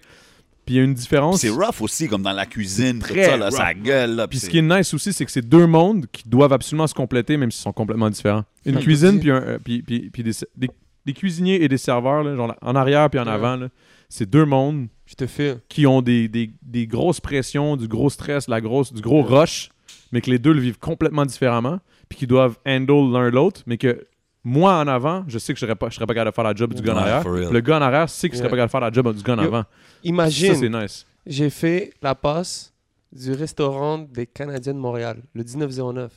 Puis 0.66 0.76
il 0.76 0.78
y 0.78 0.80
a 0.82 0.84
une 0.84 0.94
différence. 0.94 1.42
C'est 1.42 1.50
rough 1.50 1.82
aussi, 1.82 2.08
comme 2.08 2.22
dans 2.24 2.32
la 2.34 2.46
cuisine, 2.46 3.00
tout 3.00 3.08
Très 3.14 3.26
ça, 3.26 3.38
là, 3.38 3.50
rough. 3.50 3.56
sa 3.58 3.74
gueule, 3.74 4.16
là. 4.16 4.28
Puis 4.28 4.40
ce 4.40 4.50
qui 4.50 4.58
est 4.60 4.62
nice 4.64 4.94
aussi, 4.94 5.14
c'est 5.14 5.26
que 5.26 5.32
c'est 5.32 5.48
deux 5.48 5.66
mondes 5.68 6.06
qui 6.12 6.28
doivent 6.28 6.54
absolument 6.54 6.86
se 6.88 6.94
compléter, 6.94 7.38
même 7.38 7.50
s'ils 7.52 7.62
sont 7.64 7.72
complètement 7.74 8.10
différents. 8.10 8.44
Une 8.66 8.80
cuisine, 8.80 9.20
puis, 9.20 9.32
un, 9.32 9.36
euh, 9.42 9.58
puis, 9.64 9.82
puis, 9.82 10.10
puis 10.12 10.22
des, 10.24 10.32
des- 10.58 10.70
des 11.06 11.14
cuisiniers 11.14 11.64
et 11.64 11.68
des 11.68 11.78
serveurs, 11.78 12.24
là, 12.24 12.36
genre 12.36 12.56
en 12.62 12.76
arrière 12.76 13.10
puis 13.10 13.20
en 13.20 13.26
Ouais. 13.26 13.32
avant, 13.32 13.56
là, 13.56 13.70
c'est 14.10 14.30
deux 14.30 14.46
mondes 14.46 14.88
Je 15.10 15.16
te 15.16 15.26
fais. 15.26 15.58
qui 15.70 15.88
ont 15.88 16.04
des, 16.04 16.28
des, 16.28 16.52
des 16.62 16.86
grosses 16.86 17.20
pressions, 17.20 17.76
du 17.78 17.88
gros 17.88 18.12
stress, 18.12 18.48
la 18.48 18.62
grosse, 18.62 18.94
du 18.94 19.02
gros 19.02 19.24
rush, 19.24 19.70
mais 20.12 20.22
que 20.22 20.30
les 20.30 20.38
deux 20.38 20.54
le 20.54 20.60
vivent 20.62 20.78
complètement 20.78 21.26
différemment, 21.26 21.80
puis 22.08 22.20
qui 22.20 22.28
doivent 22.28 22.58
handle 22.66 23.12
l'un 23.12 23.30
l'autre, 23.32 23.64
mais 23.66 23.78
que 23.80 24.06
moi 24.44 24.76
en 24.80 24.88
avant, 24.88 25.24
je 25.28 25.40
sais 25.40 25.52
que 25.54 25.60
je 25.60 25.66
serais 25.66 25.76
pas, 25.76 25.90
je 25.90 25.96
serais 25.96 26.06
pas 26.06 26.14
capable 26.14 26.32
de 26.32 26.36
faire 26.36 26.44
la 26.44 26.54
job 26.54 26.74
du 26.76 26.82
gars 26.84 26.94
en 26.94 26.98
arrière. 26.98 27.28
Le 27.28 27.60
gars 27.60 27.80
en 27.80 27.82
arrière 27.82 28.08
sait 28.10 28.30
que 28.30 28.36
je 28.36 28.40
serais 28.40 28.50
pas 28.50 28.56
capable 28.56 28.68
de 28.70 28.72
faire 28.72 28.82
la 28.82 28.92
job 28.92 29.16
du 29.16 29.24
gars 29.24 29.34
en 29.34 29.40
avant. 29.40 29.62
Ça, 29.64 29.68
c'est 30.04 30.08
Imagine, 30.10 30.80
nice. 30.82 31.06
j'ai 31.26 31.50
fait 31.50 31.92
la 32.04 32.14
passe 32.14 32.72
du 33.12 33.34
restaurant 33.34 33.98
des 33.98 34.28
Canadiens 34.28 34.74
de 34.76 34.80
Montréal, 34.80 35.24
le 35.34 35.44
1909. 35.44 36.12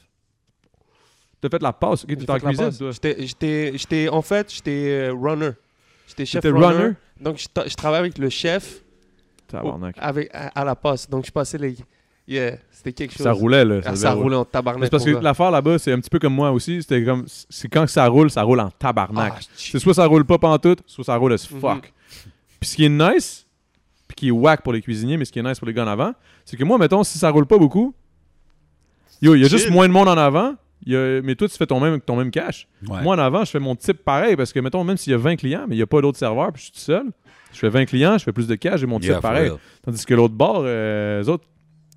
T'as 1.40 1.48
fait 1.48 1.62
la 1.62 1.72
passe, 1.72 2.04
ok, 2.04 2.10
fait 2.20 2.30
en 2.30 2.34
la 2.34 2.40
cuisine, 2.40 2.64
passe. 2.66 2.78
toi. 2.78 2.90
J'étais- 2.92 3.16
J'étais, 3.26 3.72
j'étais, 3.76 4.08
en 4.08 4.22
fait, 4.22 4.52
j'étais 4.54 5.08
euh, 5.10 5.14
runner. 5.14 5.50
J'étais 6.16 6.26
chef 6.26 6.44
runner. 6.44 6.66
runner? 6.66 6.92
Donc, 7.20 7.38
je, 7.38 7.46
je 7.68 7.74
travaillais 7.74 8.00
avec 8.00 8.18
le 8.18 8.28
chef 8.28 8.80
Tabarnak. 9.48 9.96
avec, 9.98 10.30
à, 10.32 10.48
à 10.60 10.64
la 10.64 10.74
passe. 10.74 11.08
Donc, 11.08 11.26
je 11.26 11.30
passais 11.30 11.58
les... 11.58 11.76
Yeah, 12.28 12.56
c'était 12.70 12.92
quelque 12.92 13.12
chose. 13.12 13.24
Ça 13.24 13.32
roulait, 13.32 13.64
là. 13.64 13.80
Ah, 13.84 13.96
ça 13.96 14.12
roulait 14.12 14.36
en 14.36 14.44
tabarnak. 14.44 14.84
C'est 14.84 14.90
parce 14.90 15.04
que 15.04 15.10
l'affaire 15.10 15.50
là-bas, 15.50 15.78
c'est 15.80 15.90
un 15.92 15.98
petit 15.98 16.08
peu 16.08 16.20
comme 16.20 16.34
moi 16.34 16.52
aussi. 16.52 16.80
C'était 16.80 17.04
comme. 17.04 17.24
C'est 17.50 17.68
quand 17.68 17.84
ça 17.88 18.06
roule, 18.06 18.30
ça 18.30 18.44
roule 18.44 18.60
en 18.60 18.70
tabarnak. 18.70 19.32
Ah, 19.36 19.40
c'est 19.56 19.80
soit 19.80 19.92
ça 19.92 20.06
roule 20.06 20.24
pas 20.24 20.38
pantoute, 20.38 20.82
soit 20.86 21.02
ça 21.04 21.16
roule 21.16 21.32
as 21.32 21.50
Mhm. 21.50 21.60
fuck. 21.60 21.92
Puis 22.60 22.70
ce 22.70 22.76
qui 22.76 22.84
est 22.84 22.88
nice, 22.88 23.44
puis 24.06 24.14
qui 24.14 24.28
est 24.28 24.30
whack 24.30 24.62
pour 24.62 24.72
les 24.72 24.80
cuisiniers, 24.80 25.16
mais 25.16 25.24
ce 25.24 25.32
qui 25.32 25.40
est 25.40 25.42
nice 25.42 25.58
pour 25.58 25.66
les 25.66 25.74
gars 25.74 25.82
en 25.84 25.88
avant, 25.88 26.12
c'est 26.44 26.56
que 26.56 26.62
moi, 26.62 26.78
mettons, 26.78 27.02
si 27.02 27.18
ça 27.18 27.28
roule 27.28 27.44
pas 27.46 27.58
beaucoup, 27.58 27.92
yo, 29.20 29.34
il 29.34 29.42
y 29.42 29.44
a 29.44 29.48
juste 29.48 29.68
moins 29.70 29.88
de 29.88 29.92
monde 29.92 30.08
en 30.08 30.16
avant, 30.16 30.54
il 30.86 30.92
y 30.92 30.96
a- 30.96 31.22
mais 31.22 31.34
toi, 31.34 31.48
tu 31.48 31.56
fais 31.56 31.66
ton 31.66 31.80
même, 31.80 32.00
ton 32.00 32.16
même. 32.16 32.30
Ouais. 32.34 33.02
Moi, 33.02 33.14
en 33.14 33.18
avant, 33.18 33.44
je 33.44 33.50
fais 33.50 33.58
mon 33.60 33.74
type 33.76 34.04
pareil, 34.04 34.36
parce 34.36 34.52
que, 34.52 34.60
mettons, 34.60 34.84
même 34.84 34.96
s'il 34.96 35.10
y 35.12 35.14
a 35.14 35.18
20 35.18 35.36
clients, 35.36 35.64
mais 35.68 35.74
il 35.74 35.78
n'y 35.78 35.82
a 35.82 35.86
pas 35.86 36.00
d'autres 36.00 36.18
serveurs, 36.18 36.52
puis 36.52 36.60
je 36.60 36.64
suis 36.64 36.72
tout 36.72 36.78
seul, 36.80 37.04
je 37.52 37.58
fais 37.58 37.68
20 37.68 37.84
clients, 37.86 38.18
je 38.18 38.24
fais 38.24 38.32
plus 38.32 38.46
de 38.46 38.54
cash, 38.54 38.80
j'ai 38.80 38.86
mon 38.86 38.98
type 38.98 39.10
Yeah, 39.10 39.20
pareil. 39.20 39.48
real. 39.50 39.58
Tandis 39.84 40.04
que 40.04 40.14
l'autre 40.14 40.34
bord, 40.34 40.62
euh, 40.64 41.22
eux 41.22 41.28
autres, 41.28 41.44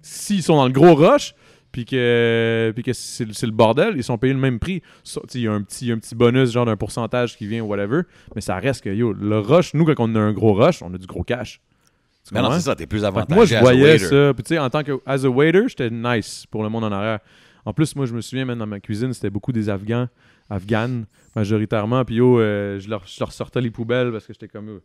s'ils 0.02 0.44
sont 0.44 0.56
dans 0.56 0.66
le 0.68 0.72
gros 0.74 0.94
rush, 0.96 1.34
puis 1.72 1.84
que, 1.84 2.72
puis 2.74 2.84
que 2.84 2.94
c'est 2.94 3.26
le 3.26 3.52
bordel, 3.52 3.96
ils 3.98 4.04
sont 4.04 4.18
payés 4.18 4.34
le 4.34 4.40
même 4.40 4.60
prix. 4.60 4.82
Il 5.34 5.42
y, 5.42 5.48
a 5.48 5.52
un 5.52 5.62
petit- 5.62 5.92
un 5.92 5.98
petit 5.98 6.16
bonus, 6.16 6.52
genre 6.52 6.66
d'un 6.66 6.78
pourcentage 6.78 7.36
qui 7.38 7.48
vient, 7.48 7.64
whatever. 7.64 8.04
Mais 8.34 8.40
ça 8.42 8.56
reste 8.56 8.82
que, 8.84 8.90
yo, 8.90 9.12
le 9.12 9.40
rush, 9.40 9.74
nous, 9.74 9.84
quand 9.84 9.96
on 10.00 10.16
a 10.16 10.20
un 10.20 10.32
gros 10.32 10.54
rush, 10.54 10.82
on 10.82 10.94
a 10.94 10.98
du 10.98 11.06
gros 11.06 11.24
cash. 11.24 11.60
Mais 12.32 12.42
non, 12.42 12.52
c'est 12.52 12.62
ça, 12.62 12.76
t'es 12.76 12.88
plus 12.88 13.04
avantagé. 13.04 13.36
moi, 13.36 13.46
je 13.46 13.56
voyais 13.58 13.98
ça. 14.00 14.34
Puis, 14.34 14.44
tu 14.44 14.50
sais, 14.56 14.58
en 14.60 14.70
tant 14.70 14.84
que 14.84 14.94
as 15.06 15.26
a 15.26 15.28
waiter, 15.28 15.64
j'étais 15.68 15.90
nice 15.92 16.46
pour 16.50 16.64
le 16.64 16.70
monde 16.70 16.86
en 16.86 16.92
arrière. 16.92 17.20
En 17.66 17.74
plus, 17.74 17.96
moi, 17.96 18.06
je 18.06 18.14
me 18.14 18.22
souviens, 18.22 18.46
même 18.46 18.60
dans 18.60 18.68
ma 18.68 18.80
cuisine, 18.80 19.12
c'était 19.14 19.30
beaucoup 19.30 19.52
des 19.52 19.70
Afghans, 19.70 20.08
Afghanes, 20.50 21.06
majoritairement. 21.36 22.06
Puis, 22.06 22.16
yo, 22.16 22.40
euh, 22.40 22.80
je, 22.80 22.90
leur, 22.90 23.06
je 23.08 23.20
leur 23.20 23.32
sortais 23.32 23.60
les 23.62 23.72
poubelles 23.72 24.12
parce 24.12 24.26
que 24.28 24.34
j'étais 24.34 24.48
comme. 24.48 24.68
yo, 24.68 24.82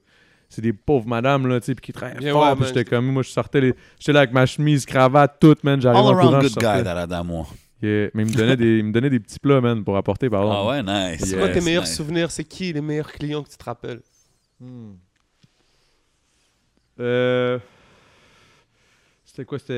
c'est 0.48 0.62
des 0.62 0.72
pauvres 0.72 1.06
madames, 1.06 1.46
là, 1.46 1.60
tu 1.60 1.66
sais, 1.66 1.74
puis 1.76 1.82
qui 1.86 1.92
travaillent 1.92 2.28
fort. 2.30 2.42
ouais, 2.50 2.56
puis 2.56 2.66
j'étais 2.66 2.84
comme, 2.84 3.06
moi, 3.06 3.22
je 3.22 3.28
sortais 3.28 3.60
les. 3.60 3.74
J'étais 3.98 4.12
là 4.12 4.20
avec 4.20 4.32
ma 4.32 4.46
chemise, 4.46 4.84
cravate, 4.84 5.36
toute, 5.40 5.62
man. 5.62 5.80
J'arrive 5.80 6.00
All 6.00 6.14
en 6.14 6.18
courant, 6.18 6.40
good 6.40 6.54
guy, 6.56 6.82
that 6.82 6.98
Adam. 7.02 7.46
Yeah, 7.82 8.08
Mais 8.12 8.24
il 8.24 8.30
me, 8.30 8.34
donnait 8.36 8.56
des, 8.56 8.78
il 8.78 8.84
me 8.84 8.92
donnait 8.92 9.08
des 9.10 9.20
petits 9.20 9.38
plats, 9.38 9.60
man, 9.60 9.82
pour 9.84 9.96
apporter, 9.96 10.28
par 10.28 10.42
Ah 10.42 10.76
exemple. 10.76 10.90
ouais, 10.90 11.10
nice. 11.12 11.24
C'est 11.24 11.38
quoi 11.38 11.48
tes 11.48 11.60
meilleurs 11.62 11.84
nice. 11.84 11.96
souvenirs? 11.96 12.30
C'est 12.30 12.44
qui 12.44 12.72
les 12.72 12.80
meilleurs 12.80 13.10
clients 13.12 13.42
que 13.42 13.48
tu 13.48 13.56
te 13.56 13.64
rappelles? 13.64 14.00
Hmm. 14.58 14.92
Euh, 16.98 17.58
C'était 19.40 19.46
quoi 19.48 19.58
C'était 19.58 19.72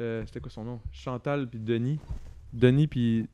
euh, 0.00 0.22
c'était 0.26 0.38
quoi 0.38 0.52
son 0.52 0.62
nom? 0.62 0.80
Chantal 0.92 1.48
puis 1.48 1.58
Denis. 1.58 1.98
Denis 2.52 2.86
puis 2.86 3.26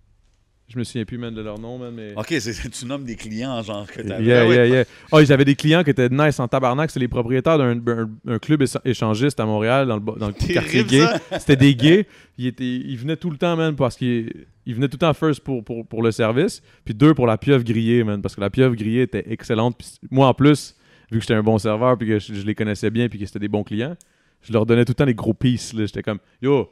je 0.68 0.78
me 0.78 0.84
souviens 0.84 1.04
plus 1.04 1.18
même 1.18 1.34
de 1.34 1.42
leur 1.42 1.58
nom 1.58 1.76
man, 1.76 1.92
mais 1.94 2.14
Ok, 2.16 2.28
c'est- 2.38 2.70
tu 2.70 2.86
nommes 2.86 3.04
des 3.04 3.16
clients, 3.16 3.60
genre, 3.62 3.86
que. 3.86 4.00
Yeah, 4.22 4.42
Ah 4.44 4.48
ouais. 4.48 4.54
yeah, 4.54 4.66
yeah. 4.66 4.84
Oh, 5.12 5.22
j'avais 5.22 5.44
des 5.44 5.54
clients 5.56 5.84
qui 5.84 5.90
étaient 5.90 6.08
nice 6.08 6.40
en 6.40 6.48
tabarnak. 6.48 6.90
C'est 6.90 7.00
les 7.00 7.08
propriétaires 7.08 7.58
d'un 7.58 7.76
un- 7.76 8.10
un 8.26 8.38
club 8.38 8.62
écha- 8.62 8.80
échangiste 8.86 9.38
à 9.38 9.44
Montréal, 9.44 9.86
dans 9.88 9.96
le, 9.96 10.18
dans 10.18 10.28
le 10.28 10.32
quartier 10.32 10.84
gay. 10.84 11.04
C'était 11.38 11.56
des 11.56 11.74
gays. 11.74 12.06
Ils, 12.38 12.46
étaient, 12.46 12.64
ils 12.64 12.96
venaient 12.96 13.16
tout 13.18 13.30
le 13.30 13.36
temps, 13.36 13.54
man, 13.56 13.76
parce 13.76 13.96
qu'ils 13.96 14.46
ils 14.64 14.74
venaient 14.74 14.88
tout 14.88 14.94
le 14.96 15.00
temps 15.00 15.12
first 15.12 15.40
pour, 15.40 15.62
pour, 15.62 15.86
pour 15.86 16.02
le 16.02 16.10
service. 16.12 16.62
Puis 16.86 16.94
deux 16.94 17.12
pour 17.12 17.26
la 17.26 17.36
pieuvre 17.36 17.64
grillée, 17.64 18.02
man, 18.02 18.22
parce 18.22 18.34
que 18.34 18.40
la 18.40 18.48
pieuvre 18.48 18.74
grillée 18.76 19.02
était 19.02 19.24
excellente. 19.30 19.76
Puis 19.76 19.88
moi, 20.10 20.28
en 20.28 20.32
plus, 20.34 20.74
vu 21.10 21.18
que 21.18 21.22
j'étais 21.22 21.34
un 21.34 21.42
bon 21.42 21.58
serveur, 21.58 21.98
puis 21.98 22.06
que 22.08 22.18
je, 22.18 22.32
je 22.32 22.46
les 22.46 22.54
connaissais 22.54 22.90
bien, 22.90 23.08
puis 23.10 23.18
que 23.18 23.26
c'était 23.26 23.40
des 23.40 23.48
bons 23.48 23.64
clients, 23.64 23.96
je 24.42 24.52
leur 24.52 24.66
donnais 24.66 24.84
tout 24.84 24.90
le 24.90 24.94
temps 24.94 25.04
les 25.04 25.14
gros 25.14 25.34
pieces. 25.34 25.72
là. 25.72 25.86
J'étais 25.86 26.02
comme, 26.02 26.18
yo, 26.40 26.70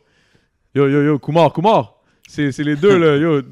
yo, 0.74 0.88
yo, 0.88 1.02
yo, 1.02 1.18
Kumar, 1.18 1.52
Kumar. 1.52 1.94
C'est 2.28 2.52
c'est 2.52 2.64
les 2.64 2.76
deux, 2.76 2.98
là. 2.98 3.16
Yo, 3.16 3.42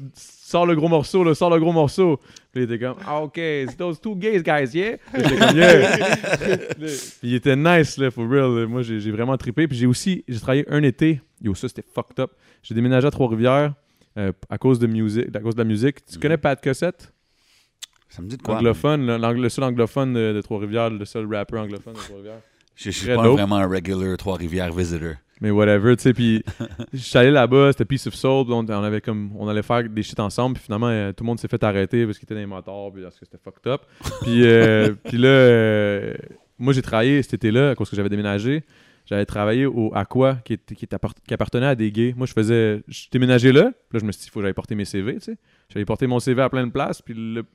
sors 0.47 0.65
le 0.65 0.75
gros 0.75 0.87
morceau, 0.87 1.23
là, 1.23 1.33
sors 1.33 1.49
le 1.49 1.59
gros 1.59 1.73
morceau. 1.73 2.19
Puis 2.51 2.63
il 2.63 2.71
était 2.71 2.79
comme, 2.79 2.97
ah, 3.05 3.21
ok, 3.21 3.37
it's 3.37 3.75
those 3.75 3.99
two 3.99 4.15
gays 4.15 4.41
guys, 4.41 4.69
yeah? 4.73 4.97
Puis 5.11 5.23
j'étais 5.23 5.37
comme, 5.37 5.57
yeah. 5.57 6.57
Puis 6.77 7.17
il 7.23 7.35
était 7.35 7.55
nice, 7.55 7.97
là, 7.97 8.11
for 8.11 8.27
real. 8.29 8.55
là. 8.55 8.67
Moi, 8.67 8.81
j'ai 8.83 9.11
vraiment 9.11 9.35
trippé. 9.37 9.67
Puis 9.67 9.77
j'ai 9.77 9.87
aussi, 9.87 10.23
j'ai 10.27 10.39
travaillé 10.39 10.65
un 10.69 10.83
été. 10.83 11.21
Yo, 11.41 11.53
ça, 11.53 11.67
c'était 11.67 11.83
fucked 11.93 12.19
up. 12.19 12.31
J'ai 12.63 12.75
déménagé 12.75 13.07
à 13.07 13.11
Trois-Rivières 13.11 13.73
euh, 14.17 14.31
à, 14.49 14.57
cause 14.57 14.79
de 14.79 14.87
musique, 14.87 15.35
à 15.35 15.39
cause 15.39 15.55
de 15.55 15.59
la 15.59 15.65
musique. 15.67 16.05
Tu 16.05 16.17
connais 16.17 16.37
Pat 16.37 16.61
Cossette? 16.61 17.13
Ça 18.09 18.21
me 18.21 18.27
dit 18.27 18.37
de 18.37 18.41
quoi? 18.41 18.55
Anglophone, 18.55 19.05
le, 19.05 19.49
seul 19.49 19.65
anglophone 19.65 20.13
de, 20.13 20.33
de 20.33 20.41
Trois-Rivières, 20.41 20.89
le 20.89 21.05
seul 21.05 21.31
rapper 21.33 21.57
anglophone 21.57 21.93
de 21.93 21.99
Trois-Rivières. 21.99 22.41
Je, 22.77 22.91
suis 22.91 23.07
pas 23.07 23.23
dope. 23.23 23.33
vraiment 23.37 23.55
un 23.57 23.67
regular 23.67 24.15
Trois-Rivières 24.17 24.71
visitor. 24.73 25.15
Mais 25.41 25.51
whatever, 25.51 25.95
tu 25.95 26.03
sais, 26.03 26.13
puis 26.13 26.43
je 26.93 26.97
suis 26.97 27.17
allé 27.17 27.29
là-bas, 27.31 27.71
c'était 27.71 27.85
Peace 27.85 28.07
of 28.07 28.15
Soul, 28.15 28.45
on, 28.49 28.65
on 28.67 28.69
avait 28.83 29.01
comme, 29.01 29.31
on 29.37 29.47
allait 29.47 29.61
faire 29.61 29.83
des 29.87 30.01
shit 30.03 30.19
ensemble, 30.19 30.55
puis 30.55 30.63
finalement, 30.63 30.87
euh, 30.89 31.11
tout 31.11 31.23
le 31.23 31.27
monde 31.27 31.39
s'est 31.39 31.47
fait 31.47 31.63
arrêter 31.63 32.05
parce 32.05 32.17
qu'il 32.17 32.25
était 32.25 32.33
dans 32.33 32.39
les 32.39 32.45
motards, 32.47 32.91
puis 32.93 33.03
parce 33.03 33.19
que 33.19 33.25
c'était 33.25 33.37
fucked 33.43 33.67
up. 33.71 33.81
Puis, 34.23 34.45
euh, 34.47 34.93
puis 35.03 35.17
là, 35.17 35.27
euh, 35.27 36.13
moi, 36.57 36.73
j'ai 36.73 36.81
travaillé 36.81 37.21
cet 37.21 37.35
été-là, 37.35 37.71
à 37.71 37.75
cause 37.75 37.89
que 37.89 37.95
j'avais 37.95 38.09
déménagé, 38.09 38.63
j'avais 39.05 39.25
travaillé 39.25 39.65
au 39.67 39.91
Aqua, 39.95 40.39
qui, 40.43 40.53
était- 40.53 40.73
qui, 40.75 40.85
était 40.85 40.95
appart- 40.95 41.17
qui 41.27 41.33
appartenait 41.33 41.67
à 41.67 41.75
des 41.75 41.91
gays. 41.91 42.13
Moi, 42.17 42.25
je 42.25 42.33
faisais, 42.33 42.81
je 42.87 43.05
déménageais 43.11 43.51
là, 43.51 43.65
puis 43.89 43.93
là, 43.93 43.99
je 43.99 44.05
me 44.05 44.11
suis 44.11 44.21
dit, 44.21 44.27
il 44.27 44.31
faut 44.31 44.39
que 44.39 44.45
j'aille 44.45 44.53
porter 44.53 44.73
mes 44.75 44.85
CV, 44.85 45.15
tu 45.15 45.21
sais. 45.21 45.37
J'avais 45.69 45.85
porté 45.85 46.07
mon 46.07 46.19
CV 46.19 46.41
à 46.41 46.49
plein 46.49 46.65
de 46.65 46.71
places, 46.71 47.01
puis 47.03 47.13
le- 47.15 47.45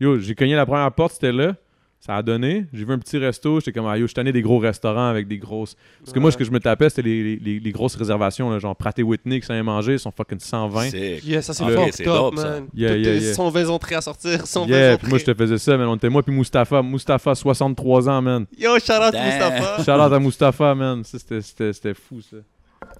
yo, 0.00 0.18
j'ai 0.18 0.34
cogné 0.34 0.56
la 0.56 0.66
première 0.66 0.90
porte, 0.92 1.12
c'était 1.14 1.32
là. 1.32 1.54
Ça 2.02 2.16
a 2.16 2.22
donné. 2.22 2.64
J'ai 2.72 2.86
vu 2.86 2.92
un 2.94 2.98
petit 2.98 3.18
resto. 3.18 3.60
J'étais 3.60 3.72
comme, 3.72 3.86
ah, 3.86 3.98
yo, 3.98 4.06
je 4.06 4.14
tenais 4.14 4.32
des 4.32 4.40
gros 4.40 4.58
restaurants 4.58 5.08
avec 5.08 5.28
des 5.28 5.36
grosses. 5.36 5.76
Parce 6.00 6.14
que 6.14 6.18
moi, 6.18 6.32
ce 6.32 6.38
que 6.38 6.44
je 6.44 6.50
me 6.50 6.58
tapais, 6.58 6.88
c'était 6.88 7.02
les, 7.02 7.22
les- 7.22 7.36
les- 7.36 7.60
les 7.60 7.72
grosses 7.72 7.94
réservations, 7.94 8.48
là, 8.48 8.58
genre 8.58 8.74
Pratt 8.74 8.98
et 8.98 9.02
Whitney, 9.02 9.38
qui 9.40 9.46
s'en 9.46 9.62
manger, 9.62 9.92
ils 9.92 9.98
sont 9.98 10.10
fucking 10.10 10.40
120. 10.40 10.88
Sick. 10.90 11.24
Yeah, 11.26 11.42
ça 11.42 11.52
c'est 11.52 11.62
Ah, 11.62 11.68
fucked 11.68 12.08
up, 12.08 12.32
man. 12.34 12.68
Yeah, 12.74 12.96
yeah, 12.96 13.14
yeah. 13.16 13.34
120 13.34 13.68
entrées 13.68 13.96
à 13.96 14.00
sortir, 14.00 14.46
120 14.46 14.74
Yeah, 14.74 14.96
puis 14.96 15.08
moi, 15.08 15.18
je 15.18 15.24
te 15.26 15.34
faisais 15.34 15.58
ça, 15.58 15.76
man. 15.76 15.88
On 15.88 15.96
était 15.96 16.08
moi 16.08 16.22
puis 16.22 16.34
Mustapha. 16.34 16.82
Mustapha, 16.82 17.34
63 17.34 18.08
ans, 18.08 18.22
man. 18.22 18.46
Yo, 18.58 18.78
shout 18.78 18.92
out 18.92 19.12
Damn. 19.12 19.26
Mustafa. 19.26 19.82
Shout 19.84 19.90
out 20.00 20.12
à 20.14 20.18
Mustapha, 20.18 20.74
man. 20.74 21.04
Ça, 21.04 21.18
c'était- 21.18 21.42
C'était 21.42 21.72
c'était 21.74 21.94
fou, 21.94 22.22
ça. 22.22 22.38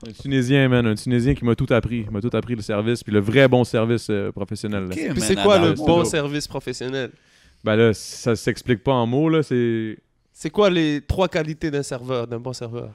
Un 0.06 0.12
Tunisien, 0.12 0.68
man. 0.68 0.86
Un 0.86 0.94
Tunisien 0.94 1.35
qui 1.35 1.44
m'a 1.47 1.55
tout 1.55 1.66
appris. 1.70 2.05
Il 2.06 2.10
m'a 2.12 2.20
tout 2.20 2.31
appris 2.36 2.55
le 2.55 2.60
service, 2.60 3.02
puis 3.02 3.12
le 3.14 3.20
vrai 3.20 3.48
bon 3.48 3.64
service 3.64 4.09
euh, 4.10 4.31
professionnel. 4.31 4.82
là. 4.82 4.89
Ok, 4.90 4.94
Puis 4.97 5.09
man, 5.09 5.16
c'est 5.20 5.36
quoi 5.36 5.59
le 5.59 5.72
bon 5.72 6.05
service 6.05 6.47
professionnel? 6.47 7.10
Ben 7.64 7.76
là, 7.76 7.92
ça 7.94 8.36
s'explique 8.36 8.82
pas 8.82 8.92
en 8.92 9.06
mots, 9.06 9.28
là. 9.28 9.42
C'est. 9.42 9.98
C'est 10.32 10.50
quoi 10.50 10.70
les 10.70 11.02
trois 11.02 11.28
qualités 11.28 11.70
d'un 11.70 11.82
serveur, 11.82 12.26
d'un 12.26 12.40
bon 12.40 12.52
serveur? 12.54 12.90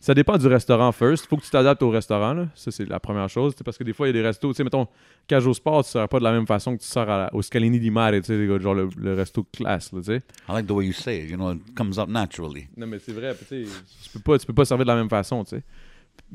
Ça 0.00 0.12
dépend 0.14 0.36
du 0.36 0.46
restaurant 0.46 0.92
first. 0.92 1.26
Faut 1.26 1.36
que 1.38 1.42
tu 1.44 1.50
t'adaptes 1.50 1.82
au 1.82 1.88
restaurant. 1.90 2.34
Là. 2.34 2.48
Ça, 2.54 2.70
c'est 2.70 2.86
la 2.86 3.00
première 3.00 3.28
chose. 3.30 3.54
Parce 3.64 3.78
que 3.78 3.82
des 3.84 3.94
fois, 3.94 4.06
il 4.06 4.14
y 4.14 4.18
a 4.18 4.20
des 4.20 4.26
restos. 4.26 4.52
Tu 4.52 4.58
sais, 4.58 4.62
mettons, 4.64 4.86
Cage 5.26 5.46
au 5.46 5.54
Sport, 5.54 5.84
tu 5.84 5.96
ne 5.96 6.06
pas 6.06 6.18
de 6.18 6.24
la 6.24 6.32
même 6.32 6.46
façon 6.46 6.76
que 6.76 6.82
tu 6.82 6.86
sors 6.86 7.08
à 7.08 7.18
la- 7.18 7.34
au 7.34 7.40
Scalini 7.42 7.80
di 7.80 7.90
Mare, 7.90 8.12
tu 8.20 8.24
sais, 8.24 8.60
genre 8.60 8.74
le, 8.74 8.88
le 8.98 9.14
resto 9.14 9.44
classe. 9.44 9.90
Là, 9.92 10.00
tu 10.00 10.04
sais. 10.06 10.16
I 10.48 10.52
like 10.52 10.66
the 10.66 10.72
way 10.72 10.86
you 10.86 10.92
say 10.92 11.24
it. 11.24 11.30
You 11.30 11.36
know, 11.36 11.54
it 11.54 11.74
comes 11.74 11.98
up 11.98 12.08
naturally. 12.08 12.68
Non, 12.76 12.86
mais 12.86 12.98
c'est 12.98 13.12
vrai. 13.12 13.34
tu 13.48 13.66
peux 14.12 14.20
pas, 14.20 14.38
tu 14.38 14.46
peux 14.46 14.52
pas 14.52 14.66
servir 14.66 14.84
de 14.84 14.90
la 14.90 14.96
même 14.96 15.08
façon. 15.10 15.42
tu 15.42 15.56
sais. 15.56 15.64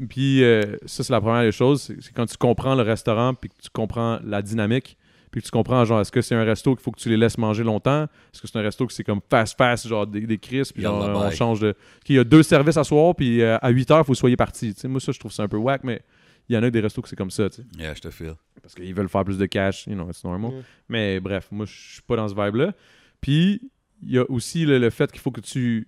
Puis 0.09 0.43
euh, 0.43 0.77
ça, 0.87 1.03
c'est 1.03 1.13
la 1.13 1.21
première 1.21 1.43
des 1.43 1.51
choses. 1.51 1.83
C'est 1.83 2.01
c'est 2.01 2.13
quand 2.13 2.25
tu 2.25 2.37
comprends 2.37 2.73
le 2.75 2.81
restaurant, 2.83 3.35
puis 3.35 3.49
que 3.51 3.55
tu 3.61 3.69
comprends 3.71 4.19
la 4.25 4.41
dynamique, 4.41 4.97
puis 5.31 5.41
tu 5.41 5.49
comprends, 5.49 5.85
genre, 5.85 6.01
est-ce 6.01 6.11
que 6.11 6.21
c'est 6.21 6.35
un 6.35 6.43
resto 6.43 6.75
qu'il 6.75 6.83
faut 6.83 6.91
que 6.91 6.99
tu 6.99 7.09
les 7.09 7.15
laisses 7.15 7.37
manger 7.37 7.63
longtemps? 7.63 8.03
Est-ce 8.03 8.41
que 8.41 8.47
c'est 8.47 8.59
un 8.59 8.61
resto 8.61 8.85
que 8.85 8.91
c'est 8.91 9.05
comme 9.05 9.21
fast-fast, 9.29 9.87
genre 9.87 10.05
des, 10.05 10.21
des 10.27 10.37
crisps, 10.37 10.73
puis 10.73 10.83
genre, 10.83 11.07
on 11.07 11.27
bye. 11.27 11.35
change 11.35 11.61
de. 11.61 11.73
qu'il 12.03 12.17
y 12.17 12.19
a 12.19 12.23
deux 12.25 12.43
services 12.43 12.77
à 12.77 12.83
soir, 12.83 13.15
puis 13.15 13.41
euh, 13.41 13.57
à 13.61 13.69
8 13.69 13.91
heures, 13.91 13.97
il 13.99 13.99
faut 13.99 14.03
que 14.03 14.07
vous 14.09 14.15
soyez 14.15 14.35
sais, 14.53 14.87
Moi, 14.89 14.99
ça, 14.99 15.13
je 15.13 15.19
trouve 15.19 15.31
ça 15.31 15.43
un 15.43 15.47
peu 15.47 15.57
whack, 15.57 15.83
mais 15.85 16.01
il 16.49 16.55
y 16.55 16.57
en 16.57 16.63
a 16.63 16.69
des 16.69 16.81
restos 16.81 17.01
que 17.01 17.07
c'est 17.07 17.15
comme 17.15 17.31
ça, 17.31 17.49
tu 17.49 17.61
sais. 17.61 17.67
Yeah, 17.77 17.93
je 17.93 18.01
te 18.01 18.09
feel. 18.09 18.33
Parce 18.61 18.75
qu'ils 18.75 18.93
veulent 18.93 19.07
faire 19.07 19.23
plus 19.23 19.37
de 19.37 19.45
cash, 19.45 19.87
you 19.87 19.93
know, 19.93 20.09
it's 20.09 20.23
normal. 20.23 20.51
Mm. 20.51 20.63
Mais 20.89 21.19
bref, 21.21 21.47
moi, 21.49 21.65
je 21.65 21.93
suis 21.93 22.01
pas 22.01 22.17
dans 22.17 22.27
ce 22.27 22.35
vibe-là. 22.35 22.73
Puis, 23.21 23.61
il 24.03 24.11
y 24.11 24.17
a 24.17 24.29
aussi 24.29 24.65
le, 24.65 24.77
le 24.79 24.89
fait 24.89 25.11
qu'il 25.11 25.21
faut 25.21 25.31
que 25.31 25.41
tu. 25.41 25.87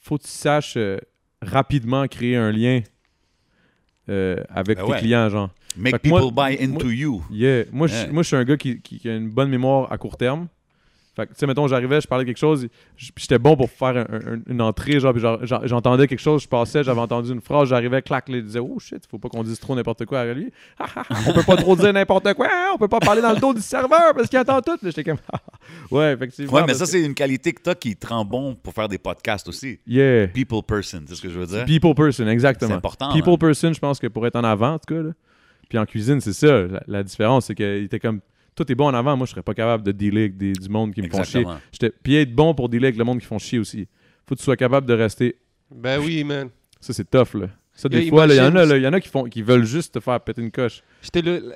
faut 0.00 0.16
que 0.16 0.22
tu 0.22 0.30
saches 0.30 0.78
euh, 0.78 0.96
rapidement 1.42 2.06
créer 2.06 2.36
un 2.36 2.52
lien 2.52 2.80
euh, 4.08 4.42
avec 4.48 4.78
Ben 4.78 4.86
tes 4.86 4.92
ouais. 4.92 4.98
clients, 5.00 5.28
genre. 5.28 5.50
Make 5.76 5.92
Fait 5.94 5.98
que 6.00 6.08
moi- 6.08 6.20
people 6.20 6.34
buy 6.34 6.56
into 6.64 6.90
you. 6.90 7.22
Yeah. 7.30 7.64
Moi, 7.72 7.86
je 7.86 8.06
moi, 8.10 8.22
je 8.22 8.28
suis 8.28 8.36
un 8.36 8.44
gars 8.44 8.56
qui, 8.56 8.80
qui- 8.80 8.98
qui 8.98 9.08
a 9.08 9.14
une 9.16 9.28
bonne 9.30 9.48
mémoire 9.50 9.92
à 9.92 9.98
court 9.98 10.16
terme. 10.16 10.48
Fait 11.14 11.26
que, 11.26 11.32
tu 11.32 11.40
sais, 11.40 11.46
mettons, 11.48 11.66
j'arrivais, 11.66 12.00
je 12.00 12.06
parlais 12.06 12.24
de 12.24 12.28
quelque 12.28 12.38
chose, 12.38 12.68
puis 12.96 13.10
j'étais 13.16 13.40
bon 13.40 13.56
pour 13.56 13.68
faire 13.68 13.88
un- 13.96 14.34
un- 14.34 14.40
une 14.48 14.62
entrée, 14.62 15.00
genre, 15.00 15.12
puis 15.12 15.20
j'entendais 15.64 16.06
quelque 16.06 16.20
chose, 16.20 16.42
je 16.44 16.48
passais, 16.48 16.84
j'avais 16.84 17.00
entendu 17.00 17.32
une 17.32 17.40
phrase, 17.40 17.68
j'arrivais, 17.70 18.02
clac, 18.02 18.28
là, 18.28 18.36
il 18.36 18.44
disait, 18.44 18.60
oh 18.60 18.78
shit, 18.78 19.04
faut 19.10 19.18
pas 19.18 19.28
qu'on 19.28 19.42
dise 19.42 19.58
trop 19.58 19.74
n'importe 19.74 20.04
quoi 20.06 20.20
à 20.20 20.32
lui. 20.32 20.52
Ah, 20.78 20.86
ah, 20.94 21.02
on 21.26 21.32
peut 21.32 21.42
pas 21.42 21.56
trop 21.56 21.74
dire 21.74 21.92
n'importe 21.92 22.32
quoi, 22.34 22.46
hein, 22.48 22.70
on 22.72 22.78
peut 22.78 22.86
pas 22.86 23.00
parler 23.00 23.20
dans 23.20 23.32
le 23.32 23.40
dos 23.40 23.52
du 23.52 23.60
serveur 23.60 24.14
parce 24.14 24.28
qu'il 24.28 24.38
entend 24.38 24.60
tout. 24.62 24.78
J'étais 24.80 25.02
comme, 25.02 25.18
ouais, 25.90 26.12
effectivement. 26.12 26.52
Ouais, 26.52 26.62
mais 26.64 26.74
ça, 26.74 26.84
que- 26.84 26.90
c'est 26.92 27.02
une 27.02 27.14
qualité 27.14 27.52
que 27.52 27.62
tu 27.62 27.70
as 27.70 27.74
qui 27.74 27.96
te 27.96 28.06
rend 28.06 28.24
bon 28.24 28.54
pour 28.54 28.72
faire 28.72 28.86
des 28.88 28.98
podcasts 28.98 29.48
aussi. 29.48 29.80
Yeah. 29.88 30.28
People 30.28 30.62
person, 30.64 31.00
c'est 31.08 31.16
ce 31.16 31.22
que 31.22 31.30
je 31.30 31.38
veux 31.40 31.46
dire. 31.46 31.64
People 31.64 31.94
person, 31.96 32.26
C'est 32.26 32.30
exactement. 32.32 32.76
important. 32.76 33.12
People 33.12 33.38
person, 33.38 33.72
je 33.72 33.80
pense 33.80 33.98
que 33.98 34.06
pour 34.06 34.24
être 34.24 34.36
en 34.36 34.44
avant, 34.44 34.74
en 34.74 34.78
tout 34.78 34.94
cas. 34.94 35.02
Là. 35.02 35.10
Puis 35.68 35.78
en 35.78 35.84
cuisine, 35.86 36.20
c'est 36.20 36.32
ça. 36.32 36.62
La, 36.66 36.82
la 36.86 37.02
différence, 37.02 37.46
c'est 37.46 37.54
qu'il 37.54 37.84
était 37.84 38.00
comme. 38.00 38.20
Tout 38.54 38.70
est 38.72 38.74
bon 38.74 38.86
en 38.86 38.94
avant. 38.94 39.16
Moi, 39.16 39.24
je 39.26 39.30
serais 39.30 39.42
pas 39.42 39.54
capable 39.54 39.84
de 39.84 39.92
dealer 39.92 40.22
avec 40.22 40.36
des- 40.36 40.52
du 40.52 40.68
monde 40.68 40.92
qui 40.92 41.00
me 41.02 41.08
font 41.08 41.22
chier. 41.22 41.44
Puis 42.02 42.16
être 42.16 42.34
bon 42.34 42.54
pour 42.54 42.68
dealer 42.68 42.86
avec 42.88 42.96
le 42.98 43.04
monde 43.04 43.20
qui 43.20 43.26
font 43.26 43.38
chier 43.38 43.58
aussi. 43.60 43.86
Faut 44.26 44.34
que 44.34 44.40
tu 44.40 44.44
sois 44.44 44.56
capable 44.56 44.86
de 44.86 44.94
rester. 44.94 45.36
Ben 45.70 46.00
oui, 46.00 46.24
man. 46.24 46.50
Ça, 46.80 46.92
c'est 46.92 47.08
tough, 47.08 47.34
là. 47.34 47.48
Ça, 47.74 47.88
des 47.88 48.00
Yeah, 48.02 48.10
fois, 48.10 48.26
il 48.26 48.34
y 48.34 48.40
en 48.40 48.56
a, 48.56 48.64
là, 48.64 48.76
y 48.76 48.86
en 48.88 48.92
a 48.92 49.00
qui, 49.00 49.08
font, 49.08 49.24
qui 49.24 49.42
veulent 49.42 49.64
juste 49.64 49.94
te 49.94 50.00
faire 50.00 50.20
péter 50.20 50.42
une 50.42 50.50
coche. 50.50 50.82
J'étais 51.02 51.22
le, 51.22 51.54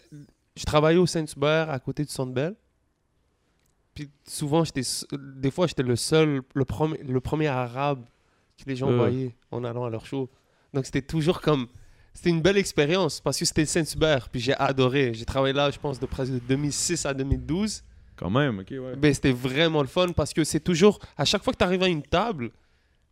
je 0.56 0.64
travaillais 0.64 0.98
au 0.98 1.06
Saint-Hubert 1.06 1.68
à 1.70 1.80
côté 1.80 2.04
du 2.04 2.10
Centre 2.12 2.32
Bell. 2.32 2.54
Puis 3.94 4.08
souvent, 4.26 4.64
j'étais, 4.64 4.82
des 5.36 5.50
fois, 5.50 5.66
j'étais 5.66 5.82
le 5.82 5.96
seul, 5.96 6.42
le 6.54 6.64
premier, 6.64 6.98
le 7.02 7.20
premier 7.20 7.48
arabe 7.48 8.04
que 8.56 8.68
les 8.68 8.76
gens 8.76 8.90
Euh. 8.90 8.96
voyaient 8.96 9.34
en 9.50 9.64
allant 9.64 9.84
à 9.84 9.90
leur 9.90 10.06
show. 10.06 10.30
Donc 10.72 10.86
c'était 10.86 11.02
toujours 11.02 11.40
comme, 11.40 11.66
c'était 12.14 12.30
une 12.30 12.40
belle 12.42 12.56
expérience 12.58 13.20
parce 13.20 13.38
que 13.38 13.44
c'était 13.44 13.62
le 13.62 13.66
Saint-Hubert. 13.66 14.28
Puis 14.28 14.40
j'ai 14.40 14.54
adoré. 14.54 15.12
J'ai 15.14 15.24
travaillé 15.24 15.54
là, 15.54 15.70
je 15.70 15.78
pense, 15.78 15.98
de 15.98 16.06
presque 16.06 16.32
de 16.32 16.38
2006 16.40 17.06
à 17.06 17.14
2012. 17.14 17.82
Quand 18.16 18.30
même, 18.30 18.60
ok, 18.60 18.70
ouais. 18.70 18.96
Ben, 18.96 19.12
c'était 19.12 19.32
vraiment 19.32 19.80
le 19.80 19.88
fun 19.88 20.08
parce 20.14 20.32
que 20.32 20.44
c'est 20.44 20.60
toujours, 20.60 20.98
à 21.16 21.24
chaque 21.24 21.42
fois 21.42 21.52
que 21.52 21.58
tu 21.58 21.64
arrives 21.64 21.82
à 21.82 21.88
une 21.88 22.02
table, 22.02 22.50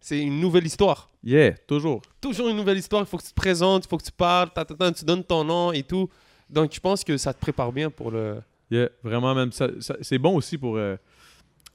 c'est 0.00 0.20
une 0.20 0.38
nouvelle 0.40 0.66
histoire. 0.66 1.10
Yeah, 1.24 1.52
toujours. 1.66 2.00
Toujours 2.20 2.48
une 2.48 2.56
nouvelle 2.56 2.78
histoire. 2.78 3.02
Il 3.02 3.06
faut 3.06 3.16
que 3.18 3.22
tu 3.24 3.30
te 3.30 3.34
présentes, 3.34 3.84
il 3.84 3.88
faut 3.88 3.98
que 3.98 4.04
tu 4.04 4.12
parles, 4.12 4.50
ta, 4.54 4.64
ta, 4.64 4.74
ta, 4.74 4.92
tu 4.92 5.04
donnes 5.04 5.24
ton 5.24 5.42
nom 5.44 5.72
et 5.72 5.82
tout. 5.82 6.08
Donc 6.48 6.72
je 6.72 6.80
pense 6.80 7.02
que 7.04 7.16
ça 7.16 7.32
te 7.34 7.40
prépare 7.40 7.72
bien 7.72 7.90
pour 7.90 8.10
le. 8.10 8.40
Yeah, 8.70 8.88
vraiment, 9.02 9.34
même. 9.34 9.50
ça- 9.52 9.68
ça- 9.80 9.96
c'est 10.00 10.18
bon 10.18 10.36
aussi 10.36 10.56
pour. 10.56 10.76
euh, 10.76 10.96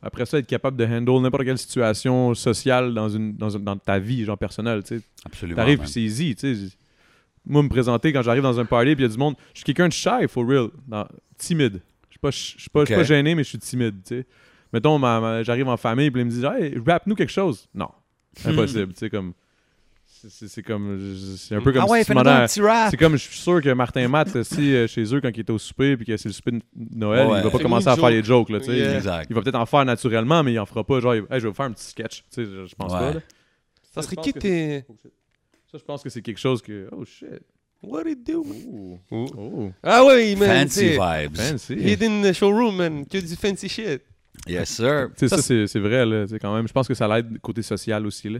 après 0.01 0.25
ça, 0.25 0.37
être 0.37 0.47
capable 0.47 0.77
de 0.77 0.85
handle 0.85 1.21
n'importe 1.21 1.43
quelle 1.45 1.57
situation 1.57 2.33
sociale 2.35 2.93
dans, 2.93 3.09
une, 3.09 3.35
dans, 3.35 3.49
une- 3.49 3.63
dans 3.63 3.75
ta 3.77 3.99
vie, 3.99 4.23
genre 4.23 4.37
personnelle, 4.37 4.83
tu 4.83 4.97
sais. 4.99 5.03
Absolument. 5.25 5.55
T'arrives 5.57 5.85
c'est 5.87 6.01
easy, 6.01 6.35
tu 6.35 6.55
sais. 6.55 6.75
Moi, 7.47 7.63
me 7.63 7.69
présenter 7.69 8.11
quand 8.13 8.21
j'arrive 8.21 8.43
dans 8.43 8.59
un 8.59 8.65
party 8.65 8.95
puis 8.95 9.03
il 9.03 9.07
y 9.07 9.11
a 9.11 9.13
du 9.13 9.17
monde, 9.19 9.35
je 9.53 9.59
suis 9.59 9.65
quelqu'un 9.65 9.87
de 9.87 9.93
shy, 9.93 10.27
for 10.27 10.45
real, 10.47 10.69
timide. 11.37 11.81
Je 12.09 12.13
suis 12.13 12.19
pas, 12.19 12.31
je 12.31 12.37
suis 12.61 12.69
pas, 12.69 12.81
je 12.81 12.85
suis 12.85 12.93
Ok. 12.95 12.99
pas 13.01 13.03
gêné, 13.03 13.35
mais 13.35 13.43
je 13.43 13.49
suis 13.49 13.59
timide, 13.59 13.95
tu 14.05 14.15
sais. 14.19 14.25
Mettons, 14.73 14.97
ma- 14.97 15.19
ma- 15.21 15.43
j'arrive 15.43 15.67
en 15.67 15.77
famille 15.77 16.09
puis 16.11 16.21
ils 16.21 16.25
me 16.25 16.29
disent, 16.31 16.43
hey, 16.45 16.75
rap-nous 16.85 17.15
quelque 17.15 17.31
chose. 17.31 17.67
Non, 17.73 17.89
impossible, 18.45 18.93
tu 18.93 18.99
sais, 18.99 19.09
comme. 19.09 19.33
c'est- 20.27 20.63
comme. 20.63 20.99
C'est 21.37 21.55
un 21.55 21.61
peu 21.61 21.71
comme 21.71 21.83
Ah 21.83 21.87
ouais, 21.89 22.03
si 22.03 22.11
c'est 22.89 22.97
comme, 22.97 23.13
je 23.15 23.21
suis 23.21 23.37
sûr 23.37 23.61
que 23.61 23.69
Martin 23.73 24.07
Matt, 24.07 24.41
si 24.43 24.73
euh, 24.75 24.87
chez 24.87 25.13
eux, 25.13 25.21
quand 25.21 25.29
il 25.33 25.39
était 25.39 25.51
au 25.53 25.57
souper, 25.59 25.95
puis 25.97 26.05
que 26.05 26.17
c'est 26.17 26.29
le 26.29 26.33
souper 26.33 26.51
de 26.51 26.61
Noël, 26.75 27.27
Ouais. 27.27 27.39
il 27.39 27.43
va 27.43 27.51
pas 27.51 27.59
commencer 27.59 27.87
à 27.89 27.95
faire 27.95 28.09
les 28.09 28.23
jokes, 28.23 28.49
là, 28.49 28.59
tu 28.59 28.65
sais. 28.65 28.75
Yeah. 28.77 28.91
Il- 28.91 28.95
Exact. 28.97 29.27
Il 29.29 29.35
va 29.35 29.41
peut-être 29.41 29.55
en 29.55 29.65
faire 29.67 29.85
naturellement, 29.85 30.41
mais 30.43 30.53
il 30.53 30.59
en 30.59 30.65
fera 30.65 30.83
pas, 30.83 30.99
genre, 30.99 31.13
hey, 31.13 31.21
je 31.31 31.35
vais 31.35 31.47
vous 31.49 31.53
faire 31.53 31.65
un 31.67 31.71
petit 31.73 31.85
sketch, 31.85 32.23
tu 32.33 32.43
sais, 32.43 32.45
je, 32.45 32.75
pense 32.75 32.91
Ouais. 32.91 32.99
pas, 32.99 33.13
là. 33.13 33.19
Ça 33.93 34.01
serait 34.01 34.15
qui 34.17 34.33
tes. 34.33 34.83
Ça, 35.75 35.79
je 35.79 35.83
pense 35.83 36.03
que 36.03 36.09
c'est 36.09 36.21
quelque 36.21 36.37
chose 36.37 36.61
que. 36.61 36.87
Oh 36.93 37.03
shit. 37.03 37.41
What 37.83 38.03
it 38.07 38.25
do? 38.25 38.45
Oh. 38.47 38.97
Oh. 39.11 39.25
Oh. 39.37 39.71
Ah 39.83 40.05
ouais, 40.05 40.33
man. 40.35 40.49
Fancy 40.69 40.95
t'sais, 40.95 40.97
vibes. 40.97 41.35
Fancy. 41.35 41.73
Hid 41.73 42.01
in 42.01 42.21
the 42.21 42.31
showroom, 42.33 42.77
man. 42.77 43.05
Que 43.05 43.17
du 43.17 43.35
fancy 43.35 43.67
shit. 43.67 44.01
Yes, 44.47 44.69
sir. 44.69 45.09
Tu 45.17 45.19
sais, 45.19 45.27
Ça, 45.27 45.35
ça, 45.35 45.41
c'est 45.41 45.67
c'est 45.67 45.79
vrai, 45.79 46.05
là, 46.05 46.23
tu 46.25 46.29
sais, 46.31 46.39
quand 46.39 46.55
même. 46.55 46.65
Je 46.65 46.71
pense 46.71 46.87
que 46.87 46.93
ça 46.93 47.09
l'aide 47.09 47.39
côté 47.41 47.61
social 47.61 48.05
aussi, 48.05 48.29
là. 48.29 48.39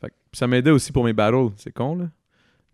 Fait 0.00 0.08
que- 0.10 0.14
ça 0.34 0.46
m'aidait 0.46 0.70
aussi 0.70 0.92
pour 0.92 1.04
mes 1.04 1.14
battles. 1.14 1.50
C'est 1.56 1.72
con, 1.72 1.96
là. 1.96 2.10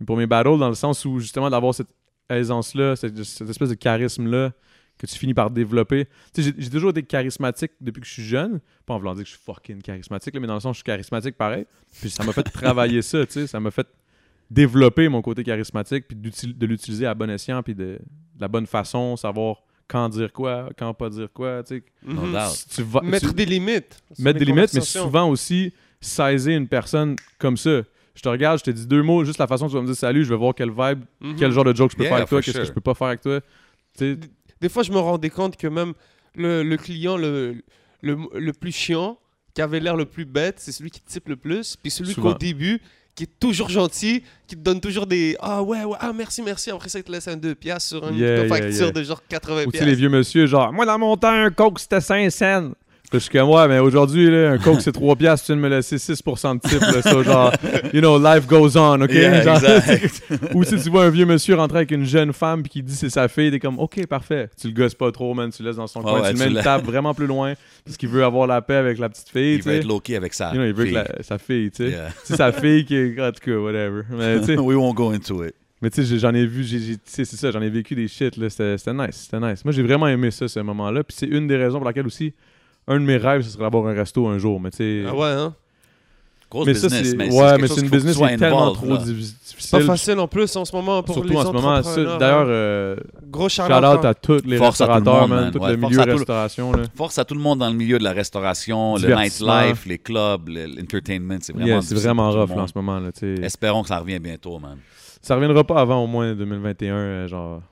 Mais 0.00 0.06
pour 0.06 0.16
mes 0.16 0.26
battles, 0.26 0.58
dans 0.58 0.68
le 0.68 0.74
sens 0.74 1.04
où, 1.04 1.20
justement, 1.20 1.48
d'avoir 1.48 1.72
cette 1.72 1.94
aisance-là, 2.28 2.96
cette, 2.96 3.22
cette 3.22 3.48
espèce 3.48 3.68
de 3.68 3.74
charisme-là 3.74 4.52
que 4.98 5.06
tu 5.06 5.18
finis 5.18 5.34
par 5.34 5.50
développer. 5.50 6.06
Tu 6.32 6.42
sais, 6.42 6.50
j'ai- 6.56 6.62
j'ai 6.62 6.70
toujours 6.70 6.90
été 6.90 7.02
charismatique 7.02 7.72
depuis 7.80 8.00
que 8.00 8.06
je 8.06 8.12
suis 8.12 8.22
jeune. 8.24 8.60
Pas 8.86 8.94
en 8.94 8.98
voulant 8.98 9.14
dire 9.14 9.24
que 9.24 9.28
je 9.30 9.34
suis 9.34 9.42
fucking 9.44 9.82
charismatique, 9.82 10.32
là, 10.34 10.40
mais 10.40 10.46
dans 10.46 10.54
le 10.54 10.60
sens 10.60 10.70
où 10.70 10.74
je 10.74 10.78
suis 10.78 10.84
charismatique 10.84 11.36
pareil. 11.36 11.66
Puis 12.00 12.10
ça 12.10 12.22
m'a 12.24 12.32
fait 12.32 12.42
travailler 12.44 13.02
ça, 13.02 13.26
tu 13.26 13.32
sais. 13.32 13.46
Ça 13.46 13.58
m'a 13.60 13.70
fait 13.70 13.86
développer 14.50 15.08
mon 15.08 15.22
côté 15.22 15.42
charismatique, 15.42 16.06
puis 16.08 16.16
de 16.16 16.66
l'utiliser 16.66 17.06
à 17.06 17.14
bon 17.14 17.30
escient, 17.30 17.62
puis 17.62 17.74
de, 17.74 17.84
de 17.84 18.40
la 18.40 18.48
bonne 18.48 18.66
façon, 18.66 19.16
savoir 19.16 19.62
quand 19.88 20.08
dire 20.10 20.32
quoi, 20.32 20.70
quand 20.78 20.92
pas 20.94 21.10
dire 21.10 21.28
quoi, 21.32 21.62
tu 21.62 21.76
sais. 21.78 21.84
Mhm. 22.04 22.36
Tu 22.70 22.82
vas- 22.82 23.00
Mettre 23.02 23.28
tu- 23.28 23.34
des 23.34 23.46
limites. 23.46 24.02
mettre 24.18 24.38
des 24.38 24.44
limites, 24.44 24.72
mais 24.74 24.80
souvent 24.80 25.28
aussi 25.28 25.72
saisir 26.00 26.56
une 26.56 26.68
personne 26.68 27.16
comme 27.38 27.56
ça. 27.56 27.82
Je 28.14 28.22
te 28.22 28.28
regarde, 28.28 28.58
je 28.60 28.64
te 28.64 28.70
dis 28.70 28.86
deux 28.86 29.02
mots, 29.02 29.24
juste 29.24 29.38
la 29.38 29.46
façon 29.46 29.64
dont 29.64 29.70
tu 29.70 29.76
vas 29.76 29.82
me 29.82 29.86
dire 29.86 29.96
salut, 29.96 30.24
je 30.24 30.30
vais 30.30 30.36
voir 30.36 30.54
quel 30.54 30.70
vibe, 30.70 31.00
Mhm. 31.20 31.36
quel 31.36 31.50
genre 31.50 31.64
de 31.64 31.74
joke 31.74 31.90
je 31.90 31.96
peux 31.96 32.02
Yeah, 32.04 32.10
faire 32.10 32.16
avec 32.18 32.28
toi, 32.28 32.40
qu'est-ce 32.42 32.58
que 32.58 32.64
je 32.64 32.72
peux 32.72 32.80
pas 32.80 32.94
faire 32.94 33.08
avec 33.08 33.20
toi. 33.22 33.40
Tu 33.98 34.14
sais, 34.14 34.18
Des 34.60 34.68
fois, 34.68 34.82
je 34.82 34.92
me 34.92 34.98
rendais 34.98 35.30
compte 35.30 35.56
que 35.56 35.66
même 35.66 35.94
le, 36.34 36.62
le 36.62 36.76
client 36.76 37.16
le, 37.16 37.62
le, 38.02 38.16
le 38.34 38.52
plus 38.52 38.72
chiant, 38.72 39.18
qui 39.54 39.62
avait 39.62 39.80
l'air 39.80 39.96
le 39.96 40.04
plus 40.04 40.24
bête, 40.24 40.56
c'est 40.58 40.72
celui 40.72 40.90
qui 40.90 41.00
te 41.00 41.08
type 41.10 41.28
le 41.28 41.36
plus. 41.36 41.76
Puis 41.76 41.90
celui 41.90 42.14
qu'au 42.14 42.34
début, 42.34 42.80
qui 43.14 43.24
est 43.24 43.38
toujours 43.38 43.68
gentil, 43.68 44.24
qui 44.48 44.56
te 44.56 44.60
donne 44.60 44.80
toujours 44.80 45.06
des 45.06 45.36
Ah 45.38 45.62
ouais, 45.62 45.84
ouais, 45.84 45.96
ah 46.00 46.12
merci, 46.12 46.42
merci. 46.42 46.70
Après 46.70 46.88
ça, 46.88 46.98
il 46.98 47.04
te 47.04 47.12
laisse 47.12 47.28
un 47.28 47.36
2 47.36 47.54
piastres 47.54 47.88
sur 47.88 48.08
une 48.08 48.16
Yeah, 48.16 48.38
yeah, 48.38 48.48
facture 48.48 48.86
yeah. 48.86 48.90
de 48.90 49.02
genre 49.04 49.22
80 49.28 49.64
Ou 49.66 49.72
tu 49.72 49.78
sais, 49.78 49.84
les 49.84 49.94
vieux 49.94 50.08
monsieur, 50.08 50.46
genre, 50.46 50.72
moi 50.72 50.84
dans 50.84 50.98
mon 50.98 51.16
temps, 51.16 51.28
un 51.30 51.50
coke 51.50 51.78
c'était 51.78 52.00
5 52.00 52.28
cents. 52.30 52.72
Je 53.14 53.18
suis 53.24 53.30
comme, 53.30 53.48
ouais, 53.50 53.68
mais 53.68 53.78
aujourd'hui, 53.78 54.30
là, 54.30 54.50
un 54.52 54.58
coke 54.58 54.80
c'est 54.80 54.92
3 54.92 55.16
piastres, 55.16 55.46
tu 55.46 55.52
viens 55.52 55.56
de 55.62 55.68
me 55.68 55.74
laisser 55.74 55.96
6% 55.96 56.54
de 56.56 56.68
type. 56.68 56.80
Là, 56.80 57.02
ça, 57.02 57.22
genre, 57.22 57.52
you 57.92 58.00
know, 58.00 58.18
life 58.18 58.46
goes 58.46 58.76
on, 58.76 59.00
ok? 59.00 59.10
Yeah, 59.12 59.42
Genre. 59.42 59.60
Ou 60.54 60.64
si 60.64 60.76
tu 60.82 60.90
vois 60.90 61.04
un 61.04 61.10
vieux 61.10 61.26
monsieur 61.26 61.54
rentrer 61.54 61.78
avec 61.78 61.90
une 61.90 62.04
jeune 62.04 62.32
femme 62.32 62.62
puis 62.62 62.70
qui 62.70 62.82
dit 62.82 62.94
c'est 62.94 63.10
sa 63.10 63.28
fille, 63.28 63.50
t'es 63.50 63.58
comme, 63.60 63.78
ok, 63.78 64.06
parfait. 64.06 64.48
Tu 64.60 64.68
le 64.68 64.74
gosses 64.74 64.94
pas 64.94 65.10
trop, 65.12 65.32
man, 65.34 65.50
tu 65.50 65.62
le 65.62 65.68
laisses 65.68 65.76
dans 65.76 65.86
son 65.86 66.00
Ouais, 66.00 66.10
coin, 66.10 66.20
ouais, 66.22 66.32
tu 66.34 66.38
le 66.40 66.44
mets 66.50 66.56
une 66.56 66.62
table 66.62 66.84
vraiment 66.86 67.14
plus 67.14 67.26
loin 67.26 67.54
parce 67.84 67.96
qu'il 67.96 68.08
veut 68.08 68.24
avoir 68.24 68.46
la 68.46 68.60
paix 68.62 68.74
avec 68.76 68.98
la 68.98 69.08
petite 69.08 69.28
fille, 69.28 69.54
Il 69.56 69.62
veut 69.62 69.74
être 69.74 69.86
low-key 69.86 70.16
avec. 70.16 70.32
You 70.38 70.46
know, 70.52 70.64
il 70.64 70.72
veut 70.74 70.84
que 70.86 70.94
la- 70.94 71.22
sa 71.22 71.38
fille, 71.38 71.70
tu 71.70 71.84
sais. 71.84 71.90
Yeah. 71.90 72.08
C'est 72.24 72.36
sa 72.36 72.52
fille 72.52 72.84
qui 72.84 72.96
est, 72.96 73.20
en 73.20 73.30
tout 73.32 73.40
cas, 73.44 73.56
whatever. 73.56 74.02
Mais 74.10 74.40
tu 74.40 74.46
sais, 74.46 74.58
We 74.58 74.76
won't 74.76 74.94
go 74.94 75.10
into 75.10 75.44
it. 75.44 75.54
mais 75.82 75.90
tu 75.90 76.04
sais, 76.04 76.18
j'en 76.18 76.32
ai 76.34 76.46
vu, 76.46 76.64
c'est 77.04 77.24
ça, 77.26 77.50
j'en 77.50 77.60
ai 77.62 77.68
vécu 77.70 77.94
des 77.94 78.08
shit, 78.08 78.36
là. 78.36 78.48
C'était 78.48 78.78
c'était 78.78 78.94
nice, 78.94 79.28
c'était 79.30 79.46
nice. 79.46 79.64
Moi, 79.64 79.72
j'ai 79.72 79.82
vraiment 79.82 80.08
aimé 80.08 80.30
ça, 80.30 80.48
ce 80.48 80.60
moment-là. 80.60 81.04
Puis 81.04 81.16
c'est 81.18 81.26
une 81.26 81.46
des 81.46 81.56
raisons 81.56 81.78
pour 81.78 81.86
laquelle 81.86 82.06
aussi, 82.06 82.32
un 82.88 82.94
de 83.00 83.04
mes 83.04 83.16
rêves, 83.16 83.42
ce 83.42 83.50
serait 83.50 83.64
d'avoir 83.64 83.86
un 83.86 83.94
resto 83.94 84.26
un 84.26 84.38
jour. 84.38 84.60
Mais 84.60 84.70
tu 84.70 84.76
sais. 84.78 85.04
Ah 85.08 85.14
ouais, 85.14 85.28
hein? 85.28 85.54
Grosse 86.50 86.66
mais 86.66 86.74
ça, 86.74 86.86
business, 86.88 87.10
c'est. 87.10 87.16
mais 87.16 87.32
Ouais, 87.34 87.58
mais 87.58 87.66
c'est 87.66 87.80
une 87.80 87.88
business 87.88 88.16
qui 88.16 88.22
est 88.22 88.36
tellement 88.36 88.68
involved, 88.70 88.76
trop 88.76 88.90
là. 88.94 88.98
di- 88.98 89.34
C'est 89.42 89.56
difficile. 89.56 89.78
pas 89.78 89.84
facile 89.84 90.18
en 90.20 90.28
plus 90.28 90.54
en 90.54 90.64
ce 90.64 90.76
moment 90.76 91.02
pour 91.02 91.14
Surtout 91.16 91.30
les 91.30 91.36
en 91.36 91.42
ce 91.46 91.52
moment. 91.52 91.82
ça, 91.82 92.18
D'ailleurs, 92.18 92.42
hein. 92.42 92.50
euh, 92.50 92.96
Gros 93.28 93.48
shout 93.48 93.62
out 93.62 94.04
à 94.04 94.14
tous 94.14 94.40
les 94.44 94.56
Force 94.58 94.80
à 94.80 94.84
tout 94.86 94.90
le 94.92 94.94
restaurateurs, 94.98 95.20
monde, 95.28 95.30
man, 95.30 95.44
man. 95.44 95.52
tout 95.52 95.58
Ouais, 95.58 95.72
le 95.72 95.78
force 95.80 95.90
milieu 95.90 96.00
à 96.00 96.04
tout 96.04 96.10
le- 96.10 96.16
restauration. 96.16 96.72
Là. 96.72 96.82
Force 96.94 97.18
à 97.18 97.24
tout 97.24 97.34
le 97.34 97.40
monde 97.40 97.58
dans 97.58 97.68
le 97.70 97.74
milieu 97.74 97.98
de 97.98 98.04
la 98.04 98.12
restauration, 98.12 98.94
le 98.96 99.14
nightlife, 99.16 99.84
les 99.86 99.98
clubs, 99.98 100.48
le- 100.48 100.66
l'entertainment. 100.66 101.38
C'est 101.40 101.52
vraiment, 101.54 101.66
Yeah, 101.68 101.82
c'est 101.82 101.94
vraiment 101.96 102.30
rough 102.30 102.50
là, 102.50 102.62
en 102.62 102.66
ce 102.68 102.72
moment. 102.76 103.00
Là. 103.00 103.10
Espérons 103.42 103.82
que 103.82 103.88
ça 103.88 103.98
revient 103.98 104.20
bientôt, 104.20 104.58
man. 104.60 104.76
Ça 105.22 105.34
reviendra 105.34 105.64
pas 105.64 105.80
avant 105.80 106.04
au 106.04 106.06
moins 106.06 106.34
2021. 106.34 106.94
euh, 106.94 107.26
genre. 107.26 107.62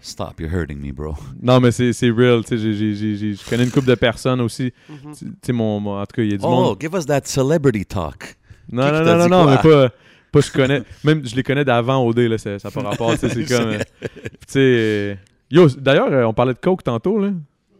Stop, 0.00 0.40
you're 0.40 0.50
hurting 0.52 0.78
me, 0.80 0.92
bro. 0.92 1.14
Non, 1.42 1.58
mais 1.60 1.72
c'est 1.72 1.92
c'est 1.92 2.10
real. 2.10 2.42
tu 2.44 2.48
sais, 2.50 2.58
j'ai- 2.58 2.74
j'ai- 2.74 2.94
j'ai- 2.94 3.16
j'ai- 3.16 3.34
Je 3.34 3.48
connais 3.48 3.64
une 3.64 3.70
couple 3.70 3.88
de 3.88 3.94
personnes 3.94 4.40
aussi. 4.40 4.72
Mhm. 4.88 5.34
Tu 5.42 5.52
mon, 5.52 5.80
mon- 5.80 5.98
en 6.00 6.06
tout 6.06 6.16
cas, 6.16 6.22
il 6.22 6.30
y 6.30 6.34
a 6.34 6.36
du 6.36 6.44
Oh, 6.44 6.50
monde. 6.50 6.76
give 6.80 6.94
us 6.94 7.06
that 7.06 7.22
celebrity 7.24 7.84
talk. 7.84 8.36
Non, 8.70 8.84
qui 8.84 8.92
non, 8.92 9.04
non, 9.04 9.16
non, 9.16 9.28
non, 9.28 9.50
mais 9.50 9.56
pas, 9.58 9.90
pas 10.32 10.40
je 10.40 10.50
connais. 10.52 10.82
Même 11.04 11.26
je 11.26 11.34
les 11.34 11.42
connais 11.42 11.64
d'avant 11.64 12.04
OD, 12.06 12.18
là, 12.28 12.36
ça 12.38 12.56
n'a 12.62 12.70
pas 12.70 12.82
rapport. 12.82 13.14
C'est 13.18 13.28
comme. 13.48 13.68
euh, 13.70 13.78
Tu 14.02 14.08
sais. 14.48 15.18
Yo, 15.50 15.68
d'ailleurs, 15.68 16.08
euh, 16.12 16.24
on 16.24 16.34
parlait 16.34 16.54
de 16.54 16.58
Coke 16.58 16.82
tantôt, 16.82 17.20
là. 17.20 17.30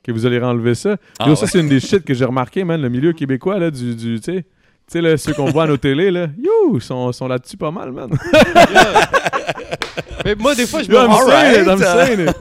Que 0.02 0.12
vous 0.12 0.24
allez 0.24 0.38
renlever 0.38 0.76
ça. 0.76 0.96
Ah, 1.18 1.28
Yo, 1.28 1.34
ça, 1.34 1.42
ouais. 1.46 1.50
c'est 1.50 1.60
une 1.60 1.68
des 1.68 1.80
shit 1.80 2.04
que 2.04 2.14
j'ai 2.14 2.24
remarqué, 2.24 2.62
man. 2.62 2.80
Le 2.80 2.88
milieu 2.88 3.12
québécois, 3.12 3.58
là, 3.58 3.70
du. 3.72 3.94
du 3.96 4.20
tu 4.20 4.22
sais. 4.22 4.44
Tu 4.88 4.92
sais, 4.92 5.00
là, 5.00 5.16
ceux 5.16 5.32
qu'on 5.34 5.46
voit 5.50 5.64
à 5.64 5.66
nos 5.66 5.76
télés, 5.76 6.10
là. 6.12 6.28
Yo, 6.38 6.76
ils 6.76 6.80
sont, 6.80 7.10
sont 7.12 7.26
là-dessus 7.26 7.56
pas 7.56 7.72
mal, 7.72 7.90
man. 7.90 8.08
Mais 10.24 10.34
moi, 10.36 10.54
des 10.54 10.66
fois, 10.66 10.82
je 10.82 10.88
me 10.88 10.94
Yo, 10.94 11.00
I'm 11.00 11.10
rends 11.10 11.26
saying 11.28 11.62
it, 11.62 11.68
Alright. 11.68 11.80
I'm 11.80 12.06
saying 12.06 12.28
it. 12.28 12.36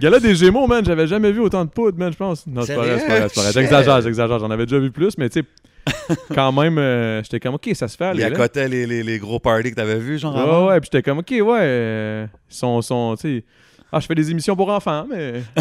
Il 0.00 0.04
y 0.04 0.06
a 0.06 0.10
là 0.10 0.20
des 0.20 0.34
Gémeaux, 0.34 0.66
man. 0.66 0.84
J'avais 0.84 1.06
jamais 1.06 1.32
vu 1.32 1.40
autant 1.40 1.64
de 1.64 1.70
poudre, 1.70 1.98
man, 1.98 2.12
je 2.12 2.16
pense. 2.16 2.46
Non, 2.46 2.62
c'est 2.62 2.74
pas 2.74 2.82
vrai, 2.82 2.98
c'est 2.98 3.06
pas 3.06 3.18
vrai, 3.18 3.28
c'est 3.28 3.34
pas 3.34 3.40
vrai. 3.42 3.52
J'exagère, 3.52 4.00
j'exagère. 4.00 4.38
J'en 4.38 4.50
avais 4.50 4.66
déjà 4.66 4.78
vu 4.78 4.90
plus, 4.90 5.16
mais 5.18 5.28
tu 5.28 5.40
sais, 5.40 5.46
quand 6.34 6.52
même, 6.52 6.78
euh, 6.78 7.22
j'étais 7.22 7.40
comme, 7.40 7.54
OK, 7.54 7.68
ça 7.74 7.88
se 7.88 7.96
fait, 7.96 8.12
Il 8.14 8.22
accotait 8.24 8.68
les, 8.68 8.86
les, 8.86 9.02
les 9.02 9.18
gros 9.18 9.38
parties 9.38 9.70
que 9.70 9.76
t'avais 9.76 9.98
vus, 9.98 10.18
genre 10.18 10.34
Ouais, 10.34 10.40
avant? 10.42 10.66
ouais, 10.68 10.80
puis 10.80 10.90
j'étais 10.92 11.02
comme, 11.02 11.18
OK, 11.18 11.30
ouais, 11.30 11.42
euh, 11.62 12.26
ils 12.50 12.54
sont, 12.54 12.82
sont 12.82 13.14
tu 13.16 13.38
sais, 13.38 13.44
ah, 13.92 14.00
je 14.00 14.06
fais 14.06 14.14
des 14.14 14.30
émissions 14.30 14.56
pour 14.56 14.68
enfants, 14.70 15.06
mais... 15.08 15.42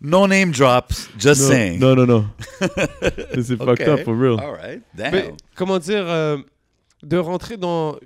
No 0.00 0.26
name 0.26 0.50
drops, 0.50 1.08
just 1.18 1.40
non, 1.40 1.48
saying. 1.48 1.80
Non, 1.80 1.94
non, 1.96 2.06
non. 2.06 2.26
C'est 3.40 3.56
fucked 3.56 3.88
up, 3.88 4.00
for 4.04 4.14
real. 4.14 4.38
All 4.38 4.52
right, 4.52 4.82
damn. 4.94 5.12
Mais 5.12 5.32
comment 5.54 5.78
dire, 5.78 6.04
euh, 6.06 6.36
de 7.02 7.16
rentrer 7.16 7.56
dans. 7.56 7.96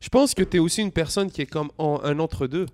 Je 0.00 0.08
pense 0.08 0.34
que 0.34 0.44
tu 0.44 0.58
es 0.58 0.60
aussi 0.60 0.80
une 0.80 0.92
personne 0.92 1.32
qui 1.32 1.42
est 1.42 1.46
comme 1.46 1.70
en, 1.78 2.00
un 2.04 2.20
entre-deux. 2.20 2.66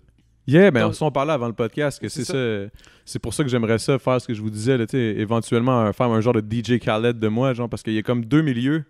Yeah, 0.46 0.70
mais 0.70 0.80
Dans- 0.80 0.90
on 0.90 0.92
s'en 0.92 1.10
parlait 1.10 1.32
avant 1.32 1.46
le 1.46 1.54
podcast, 1.54 1.98
que 1.98 2.10
c'est 2.10 2.26
ça. 2.26 2.70
C'est 3.06 3.18
pour 3.18 3.32
ça 3.32 3.42
que 3.42 3.48
j'aimerais 3.48 3.78
ça, 3.78 3.98
faire 3.98 4.20
ce 4.20 4.26
que 4.26 4.34
je 4.34 4.42
vous 4.42 4.50
disais, 4.50 4.76
là, 4.76 4.86
tu 4.86 4.98
sais, 4.98 4.98
éventuellement 5.18 5.90
faire 5.94 6.08
un 6.08 6.20
genre 6.20 6.34
de 6.34 6.42
DJ 6.42 6.78
Khaled 6.78 7.18
de 7.18 7.28
moi, 7.28 7.54
genre, 7.54 7.70
parce 7.70 7.82
qu'il 7.82 7.94
y 7.94 7.98
a 7.98 8.02
comme 8.02 8.26
deux 8.26 8.42
milieux 8.42 8.84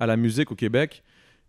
à 0.00 0.06
la 0.06 0.16
musique 0.16 0.50
au 0.50 0.54
Québec. 0.54 1.02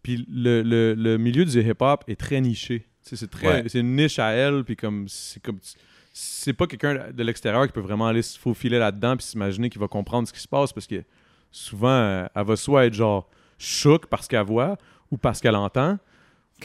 Puis 0.05 0.23
le, 0.31 0.61
le, 0.61 0.93
le 0.93 1.17
milieu 1.17 1.45
du 1.45 1.59
hip-hop 1.59 2.03
est 2.07 2.19
très 2.19 2.39
niché. 2.39 2.85
C'est 3.01 3.27
très, 3.27 3.47
Ouais. 3.47 3.63
c'est 3.67 3.79
une 3.79 3.95
niche 3.95 4.19
à 4.19 4.29
elle, 4.33 4.63
puis 4.63 4.75
comme 4.75 5.07
c'est 5.07 5.41
comme 5.41 5.57
c'est 6.13 6.53
pas 6.53 6.67
quelqu'un 6.67 7.11
de 7.11 7.23
l'extérieur 7.23 7.65
qui 7.65 7.73
peut 7.73 7.79
vraiment 7.81 8.05
aller 8.07 8.21
se 8.21 8.37
faufiler 8.37 8.77
là-dedans 8.77 9.17
puis 9.17 9.25
s'imaginer 9.25 9.69
qu'il 9.71 9.81
va 9.81 9.87
comprendre 9.87 10.27
ce 10.27 10.31
qui 10.33 10.39
se 10.39 10.47
passe 10.47 10.71
parce 10.71 10.85
que 10.87 11.03
souvent 11.51 11.89
euh, 11.89 12.25
elle 12.35 12.45
va 12.45 12.55
soit 12.55 12.85
être 12.85 12.93
genre 12.93 13.27
choc 13.57 14.05
parce 14.05 14.27
qu'elle 14.27 14.45
voit 14.45 14.77
ou 15.11 15.17
parce 15.17 15.41
qu'elle 15.41 15.55
entend 15.55 15.97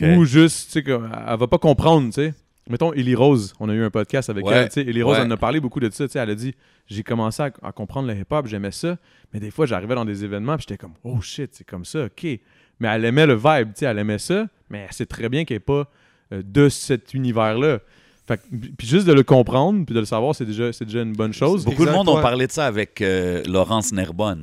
ou 0.03 0.25
juste 0.25 0.67
tu 0.73 0.83
sais 0.83 0.85
elle 0.87 1.39
va 1.39 1.47
pas 1.49 1.59
comprendre 1.59 2.07
tu 2.09 2.12
sais 2.12 2.35
mettons 2.69 2.93
Ellie 2.93 3.17
Rose 3.17 3.55
on 3.59 3.69
a 3.69 3.75
eu 3.75 3.83
un 3.83 3.91
podcast 3.91 4.31
avec 4.31 4.47
Ouais. 4.47 4.55
elle 4.55 4.69
tu 4.69 4.75
sais 4.75 4.81
Ellie 4.83 5.03
Rose 5.03 5.19
Ouais. 5.19 5.25
en 5.25 5.31
a 5.33 5.37
parlé 5.37 5.59
beaucoup 5.59 5.81
de 5.81 5.91
ça 5.91 6.07
tu 6.07 6.12
sais 6.12 6.19
elle 6.21 6.31
a 6.31 6.35
dit 6.37 6.55
j'ai 6.87 7.03
commencé 7.03 7.43
à, 7.43 7.51
à 7.62 7.73
comprendre 7.73 8.07
le 8.07 8.15
hip-hop 8.15 8.47
j'aimais 8.47 8.71
ça 8.71 8.99
mais 9.33 9.41
des 9.41 9.51
fois 9.51 9.67
j'arrivais 9.67 9.97
dans 9.97 10.05
des 10.05 10.25
événements 10.25 10.57
puis 10.57 10.67
j'étais 10.69 10.79
comme 10.79 10.95
oh 11.03 11.21
shit 11.21 11.51
c'est 11.55 11.65
comme 11.67 11.85
ça 11.85 12.05
ok 12.05 12.39
mais 12.81 12.89
elle 12.89 13.05
aimait 13.05 13.27
le 13.27 13.35
vibe 13.35 13.69
tu 13.74 13.81
sais 13.81 13.86
elle 13.86 13.98
aimait 13.98 14.19
ça 14.19 14.47
mais 14.69 14.86
elle 14.89 14.93
sait 14.93 15.07
très 15.07 15.28
bien 15.28 15.44
qu'elle 15.44 15.59
est 15.59 15.61
pas 15.61 15.89
euh, 16.32 16.43
de 16.44 16.69
cet 16.69 17.15
univers 17.15 17.57
là 17.59 17.78
fait 18.27 18.39
que- 18.39 18.57
puis 18.77 18.86
juste 18.86 19.07
de 19.07 19.12
le 19.12 19.23
comprendre 19.23 19.85
puis 19.86 19.94
de 19.94 20.01
le 20.01 20.07
savoir 20.07 20.35
c'est 20.35 20.47
déjà 20.47 20.73
c'est 20.73 20.85
déjà 20.86 21.02
une 21.02 21.12
bonne 21.12 21.32
chose 21.32 21.65
Beaucoup 21.65 21.85
de 21.85 21.90
monde 21.90 22.09
ont 22.09 22.20
parlé 22.23 22.47
de 22.47 22.52
ça 22.52 22.66
avec 22.66 23.01
euh, 23.02 23.43
Laurence 23.47 23.93
Nerbonne. 23.93 24.43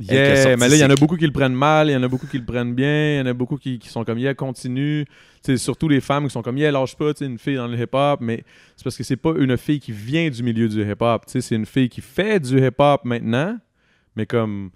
Yeah, 0.00 0.56
mais 0.56 0.68
là, 0.70 0.76
il 0.76 0.78
y 0.78 0.84
en 0.84 0.88
a 0.88 0.94
beaucoup 0.94 1.16
qui 1.18 1.26
le 1.26 1.32
prennent 1.32 1.52
mal, 1.54 1.90
il 1.90 1.92
y 1.92 1.96
en 1.96 2.02
a 2.02 2.08
beaucoup 2.08 2.26
qui 2.26 2.38
le 2.38 2.44
prennent 2.46 2.74
bien, 2.74 3.16
il 3.16 3.18
y 3.18 3.20
en 3.20 3.26
a 3.26 3.34
beaucoup 3.34 3.58
qui, 3.58 3.78
qui 3.78 3.90
sont 3.90 4.02
comme, 4.02 4.18
yeah, 4.18 4.32
continue. 4.32 5.04
C'est 5.42 5.58
surtout 5.58 5.88
les 5.88 6.00
femmes 6.00 6.24
qui 6.24 6.30
sont 6.30 6.40
comme, 6.40 6.56
yeah, 6.56 6.70
lâche 6.70 6.96
pas, 6.96 7.12
tu 7.12 7.18
sais, 7.18 7.26
une 7.26 7.38
fille 7.38 7.56
dans 7.56 7.66
le 7.66 7.76
hip-hop, 7.78 8.18
mais 8.22 8.42
c'est 8.76 8.84
parce 8.84 8.96
que 8.96 9.04
c'est 9.04 9.16
pas 9.18 9.34
une 9.36 9.58
fille 9.58 9.78
qui 9.78 9.92
vient 9.92 10.30
du 10.30 10.42
milieu 10.42 10.70
du 10.70 10.80
hip-hop, 10.90 11.26
tu 11.26 11.32
sais, 11.32 11.40
c'est 11.42 11.54
une 11.54 11.66
fille 11.66 11.90
qui 11.90 12.00
fait 12.00 12.40
du 12.40 12.64
hip-hop 12.66 13.04
maintenant, 13.04 13.58
mais 14.16 14.24
comme 14.24 14.70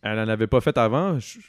elle 0.00 0.18
en 0.18 0.28
avait 0.28 0.46
pas 0.46 0.62
fait 0.62 0.78
avant, 0.78 1.18
je, 1.18 1.40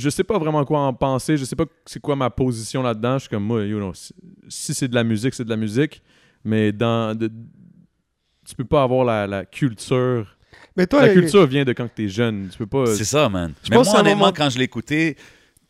je 0.00 0.10
sais 0.10 0.24
pas 0.24 0.38
vraiment 0.38 0.64
quoi 0.64 0.80
en 0.80 0.92
penser, 0.94 1.36
je 1.36 1.44
sais 1.44 1.56
pas 1.56 1.66
c'est 1.86 2.00
quoi 2.00 2.16
ma 2.16 2.30
position 2.30 2.82
là-dedans, 2.82 3.14
je 3.14 3.20
suis 3.20 3.28
comme, 3.28 3.44
moi, 3.44 3.64
you 3.64 3.78
know, 3.78 3.92
si, 3.94 4.12
si 4.48 4.74
c'est 4.74 4.88
de 4.88 4.94
la 4.94 5.04
musique, 5.04 5.34
c'est 5.34 5.44
de 5.44 5.50
la 5.50 5.56
musique, 5.56 6.02
mais 6.44 6.72
dans... 6.72 7.16
de- 7.16 7.30
tu 8.48 8.54
peux 8.56 8.64
pas 8.64 8.82
avoir 8.82 9.04
la, 9.04 9.26
la 9.28 9.44
culture 9.44 10.36
Mais 10.76 10.86
toi, 10.86 11.02
la 11.02 11.08
les- 11.08 11.14
culture 11.20 11.46
vient 11.46 11.64
de 11.64 11.72
quand 11.72 11.88
tu 11.94 12.06
es 12.06 12.08
jeune. 12.08 12.48
Tu 12.50 12.58
peux 12.58 12.66
pas. 12.66 12.86
C'est 12.86 13.04
ça, 13.04 13.28
man. 13.28 13.52
Je 13.62 13.70
Mais 13.70 13.76
pense 13.76 13.88
moi, 13.90 14.00
honnêtement, 14.00 14.18
moment- 14.20 14.32
quand 14.36 14.50
je 14.50 14.58
l'ai 14.58 14.64
écouté, 14.64 15.16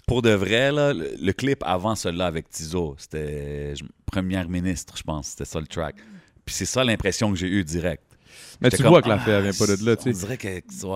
pour 0.06 0.22
de 0.22 0.30
vrai, 0.30 0.72
là, 0.72 0.94
le, 0.94 1.10
le 1.20 1.32
clip 1.32 1.62
avant 1.66 1.94
celui-là 1.94 2.26
avec 2.26 2.48
Tizo, 2.48 2.94
c'était 2.96 3.74
Première 4.06 4.48
ministre, 4.48 4.94
je 4.96 5.02
pense. 5.02 5.26
C'était 5.28 5.44
ça 5.44 5.60
le 5.60 5.66
track. 5.66 5.96
Puis 6.46 6.54
c'est 6.54 6.64
ça 6.64 6.82
l'impression 6.84 7.30
que 7.30 7.36
j'ai 7.38 7.48
eue 7.48 7.64
direct. 7.64 8.02
Mais 8.62 8.70
tu 8.70 8.82
vois 8.82 9.00
que 9.02 9.08
la 9.08 9.14
ah, 9.14 9.24
elle 9.26 9.42
vient 9.44 9.52
pas 9.52 9.66
de 9.76 9.84
là, 9.86 9.96
tu 9.96 10.02
sais. 10.12 10.26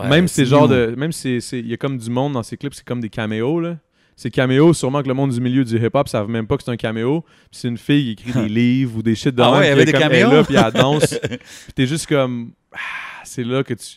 même 0.08 0.28
c'est 0.28 0.42
ces 0.42 0.46
genres 0.46 0.68
new. 0.68 0.74
de. 0.74 0.94
Même 0.96 1.12
si 1.12 1.40
c'est- 1.40 1.58
il 1.60 1.66
y 1.68 1.72
a 1.74 1.76
comme 1.76 1.96
du 1.98 2.10
monde 2.10 2.34
dans 2.34 2.42
ces 2.42 2.56
clips, 2.56 2.74
c'est 2.74 2.84
comme 2.84 3.00
des 3.00 3.08
caméos, 3.08 3.60
là. 3.60 3.78
Ces 4.16 4.30
caméos, 4.30 4.72
sûrement 4.74 5.02
que 5.02 5.08
le 5.08 5.14
monde 5.14 5.32
du 5.32 5.40
milieu 5.40 5.64
du 5.64 5.76
hip-hop 5.76 6.08
savent 6.08 6.28
même 6.28 6.46
pas 6.46 6.56
que 6.56 6.62
c'est 6.62 6.70
un 6.70 6.76
caméo. 6.76 7.24
C'est 7.50 7.66
une 7.66 7.78
fille 7.78 8.14
qui 8.14 8.28
écrit 8.28 8.42
des 8.42 8.48
livres 8.54 8.98
ou 8.98 9.02
des 9.02 9.14
shit 9.16 9.34
de 9.34 9.42
Ah 9.42 9.52
ouais, 9.52 9.56
il 9.56 9.60
y 9.60 9.62
puis 9.62 9.70
avait 9.72 9.80
elle 9.80 9.86
des 9.86 9.92
comme- 9.92 10.02
elle 10.02 10.14
est 10.18 10.22
là, 10.36 10.44
puis 10.44 10.54
elle 10.54 10.72
danse. 10.72 11.18
puis 11.28 11.72
t'es 11.74 11.86
juste 11.86 12.06
comme. 12.06 12.52
Ah, 12.72 12.78
c'est 13.24 13.42
là 13.44 13.64
que 13.64 13.74
tu. 13.74 13.96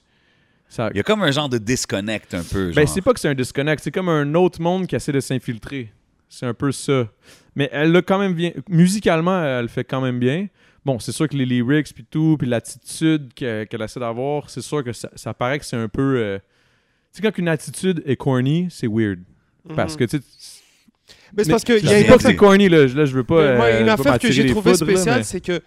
Ça... 0.69 0.89
Il 0.93 0.97
y 0.97 0.99
a 0.99 1.03
comme 1.03 1.21
un 1.21 1.31
genre 1.31 1.47
de 1.49 1.57
disconnect 1.59 2.33
un 2.33 2.43
peu. 2.43 2.71
Ben, 2.73 2.85
genre. 2.85 2.93
c'est 2.93 3.01
pas 3.01 3.13
que 3.13 3.19
c'est 3.19 3.29
un 3.29 3.35
disconnect, 3.35 3.81
c'est 3.83 3.91
comme 3.91 4.09
un 4.09 4.33
autre 4.33 4.61
monde 4.61 4.87
qui 4.87 4.95
essaie 4.95 5.11
de 5.13 5.19
s'infiltrer. 5.19 5.93
C'est 6.29 6.45
un 6.45 6.53
peu 6.53 6.71
ça. 6.71 7.07
Mais 7.55 7.69
elle 7.71 7.91
l'a 7.91 8.01
quand 8.01 8.19
même 8.19 8.33
bien. 8.33 8.51
Musicalement, 8.69 9.43
elle 9.43 9.69
fait 9.69 9.83
quand 9.83 10.01
même 10.01 10.19
bien. 10.19 10.47
Bon, 10.87 10.99
c'est 10.99 11.11
sûr 11.11 11.27
que 11.27 11.35
les 11.35 11.45
lyrics, 11.45 11.93
puis 11.93 12.05
tout, 12.09 12.37
puis 12.39 12.47
l'attitude 12.47 13.33
que- 13.35 13.65
qu'elle 13.65 13.81
essaie 13.81 13.99
d'avoir, 13.99 14.49
c'est 14.49 14.61
sûr 14.61 14.83
que 14.85 14.93
ça, 14.93 15.09
ça 15.15 15.33
paraît 15.33 15.59
que 15.59 15.65
c'est 15.65 15.75
un 15.75 15.89
peu. 15.89 16.15
euh, 16.17 16.39
Tu 17.13 17.21
sais, 17.21 17.21
quand 17.21 17.37
une 17.37 17.49
attitude 17.49 18.01
est 18.05 18.15
corny, 18.15 18.67
c'est 18.69 18.87
weird. 18.87 19.19
Parce 19.75 19.93
Mhm. 19.93 19.99
que, 19.99 20.03
tu 20.05 20.17
sais. 20.17 20.23
Mais 21.35 21.43
c'est 21.43 21.51
parce 21.51 21.63
que 21.65 21.77
Je 21.77 21.83
il 21.83 21.89
y 21.89 21.93
a 21.93 21.97
dis 21.97 22.01
une 22.03 22.07
pas 22.07 22.15
que 22.17 22.23
c'est 22.23 22.35
corny, 22.37 22.69
là. 22.69 22.87
Je- 22.87 22.95
Là, 22.97 23.03
je 23.05 23.13
veux 23.13 23.23
pas. 23.25 23.41
Mais 23.51 23.55
moi, 23.57 23.65
euh, 23.65 23.79
une 23.81 23.85
pas 23.87 23.93
affaire 23.93 24.19
que 24.19 24.31
j'ai 24.31 24.45
trouvé 24.45 24.73
spéciale, 24.75 25.17
mais- 25.17 25.23
c'est 25.23 25.41
que 25.41 25.59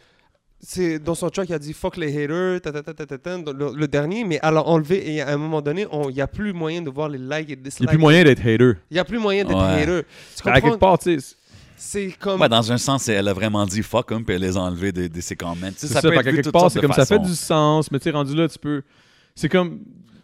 c'est 0.60 0.98
dans 0.98 1.14
son 1.14 1.28
track, 1.28 1.48
il 1.50 1.54
a 1.54 1.58
dit 1.58 1.72
fuck 1.74 1.96
les 1.98 2.08
haters, 2.16 2.60
ta, 2.62 2.72
ta, 2.72 2.82
ta, 2.82 2.94
ta, 2.94 3.04
ta, 3.06 3.18
ta, 3.18 3.38
dans 3.38 3.52
le, 3.52 3.72
le 3.76 3.88
dernier, 3.88 4.24
mais 4.24 4.38
elle 4.42 4.56
a 4.56 4.62
enlevé 4.66 5.12
et 5.12 5.20
à 5.22 5.28
un 5.32 5.36
moment 5.36 5.60
donné, 5.60 5.86
on- 5.90 6.08
il 6.08 6.14
n'y 6.14 6.20
a 6.22 6.26
plus 6.28 6.52
moyen 6.54 6.80
de 6.82 6.88
voir 6.90 7.08
les 7.10 7.18
likes 7.18 7.50
et 7.50 7.52
Il 7.52 7.56
n'y 7.58 7.62
dislikes. 7.64 7.88
a 7.88 7.92
plus 7.92 7.98
moyen 7.98 8.24
d'être 8.24 8.40
hater. 8.40 8.72
Il 8.90 8.94
n'y 8.94 8.98
a 9.00 9.04
plus 9.04 9.18
moyen 9.18 9.44
d'être 9.44 9.56
Ouais. 9.58 9.82
hater. 9.82 10.02
Tu 10.42 10.48
À 10.48 10.60
quelque 10.60 10.76
part, 10.78 10.98
tu 10.98 11.18
sais. 11.20 11.36
C'est 11.82 12.12
comme. 12.20 12.40
Ouais, 12.40 12.48
dans 12.48 12.70
un 12.70 12.76
sens, 12.76 13.08
elle 13.08 13.26
a 13.26 13.32
vraiment 13.32 13.64
dit 13.64 13.82
fuck 13.82 14.10
him, 14.10 14.22
puis 14.22 14.34
elle 14.34 14.42
les 14.42 14.54
a 14.56 14.60
enlevés 14.60 14.92
de, 14.92 15.06
de 15.06 15.20
ses 15.22 15.34
comments. 15.34 15.54
Tu 15.68 15.78
sais, 15.78 15.86
C'est 15.86 15.94
ça, 15.94 16.02
peut 16.02 16.12
être 16.12 16.22
quelque 16.22 16.50
part, 16.50 16.70
c'est 16.70 16.80
comme 16.80 16.92
ça 16.92 17.06
fait 17.06 17.18
du 17.18 17.34
sens, 17.34 17.90
mais 17.90 17.98
tu 17.98 18.04
sais, 18.04 18.10
rendu 18.10 18.34
là, 18.36 18.46
tu 18.48 18.58
peux. 18.58 18.82
C'est 19.34 19.48
comme. 19.48 19.80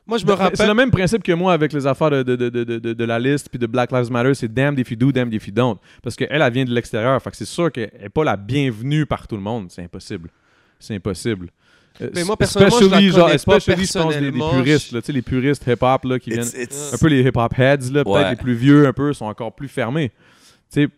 Moi, 0.06 0.18
je 0.18 0.24
me 0.24 0.28
Ben, 0.28 0.36
C'est 0.36 0.42
rappelle. 0.44 0.68
le 0.68 0.74
même 0.74 0.90
principe 0.90 1.22
que 1.22 1.32
moi 1.32 1.52
avec 1.54 1.72
les 1.72 1.84
affaires 1.86 2.10
de, 2.10 2.22
de, 2.22 2.36
de, 2.36 2.48
de, 2.50 2.64
de- 2.78 2.92
de 2.92 3.04
la 3.04 3.18
liste 3.18 3.48
puis 3.48 3.58
de 3.58 3.66
Black 3.66 3.90
Lives 3.90 4.12
Matter. 4.12 4.34
C'est 4.34 4.52
damned 4.52 4.78
if 4.78 4.90
you 4.90 4.96
do, 4.96 5.10
damned 5.10 5.32
if 5.34 5.46
you 5.48 5.52
don't. 5.52 5.78
Parce 6.02 6.14
qu'elle, 6.14 6.28
elle 6.30 6.52
vient 6.52 6.64
de 6.64 6.70
l'extérieur. 6.72 7.20
Fait 7.22 7.30
que 7.30 7.36
c'est 7.36 7.44
sûr 7.46 7.72
qu'elle 7.72 7.90
n'est 8.00 8.08
pas 8.10 8.22
la 8.22 8.36
bienvenue 8.36 9.04
par 9.06 9.26
tout 9.26 9.34
le 9.34 9.42
monde. 9.42 9.66
C'est 9.70 9.82
impossible. 9.82 10.28
C'est 10.78 10.94
impossible. 10.94 11.48
Euh, 12.02 12.10
Mais 12.14 12.22
moi, 12.22 12.36
personnellement, 12.36 12.76
je 12.78 12.84
la 12.84 12.96
especially, 12.98 13.10
connais 13.10 13.22
pas 13.22 13.34
especially, 13.56 13.86
je 13.86 13.92
pense, 13.94 14.02
personnellement. 14.12 14.50
puristes, 14.50 14.92
là, 14.92 15.00
tu 15.00 15.06
sais, 15.06 15.12
les 15.12 15.22
puristes 15.22 15.64
hip-hop 15.66 16.04
là, 16.04 16.18
qui 16.20 16.30
viennent. 16.30 16.44
It's- 16.44 16.92
Un 16.94 16.98
peu 16.98 17.08
les 17.08 17.22
hip-hop 17.22 17.52
heads, 17.58 17.90
là, 17.90 18.04
peut-être 18.04 18.06
Ouais. 18.08 18.30
les 18.30 18.36
plus 18.36 18.54
vieux, 18.54 18.86
un 18.86 18.92
peu, 18.92 19.12
sont 19.14 19.24
encore 19.24 19.54
plus 19.56 19.66
fermés. 19.68 20.10
Tu 20.70 20.82
sais, 20.84 20.88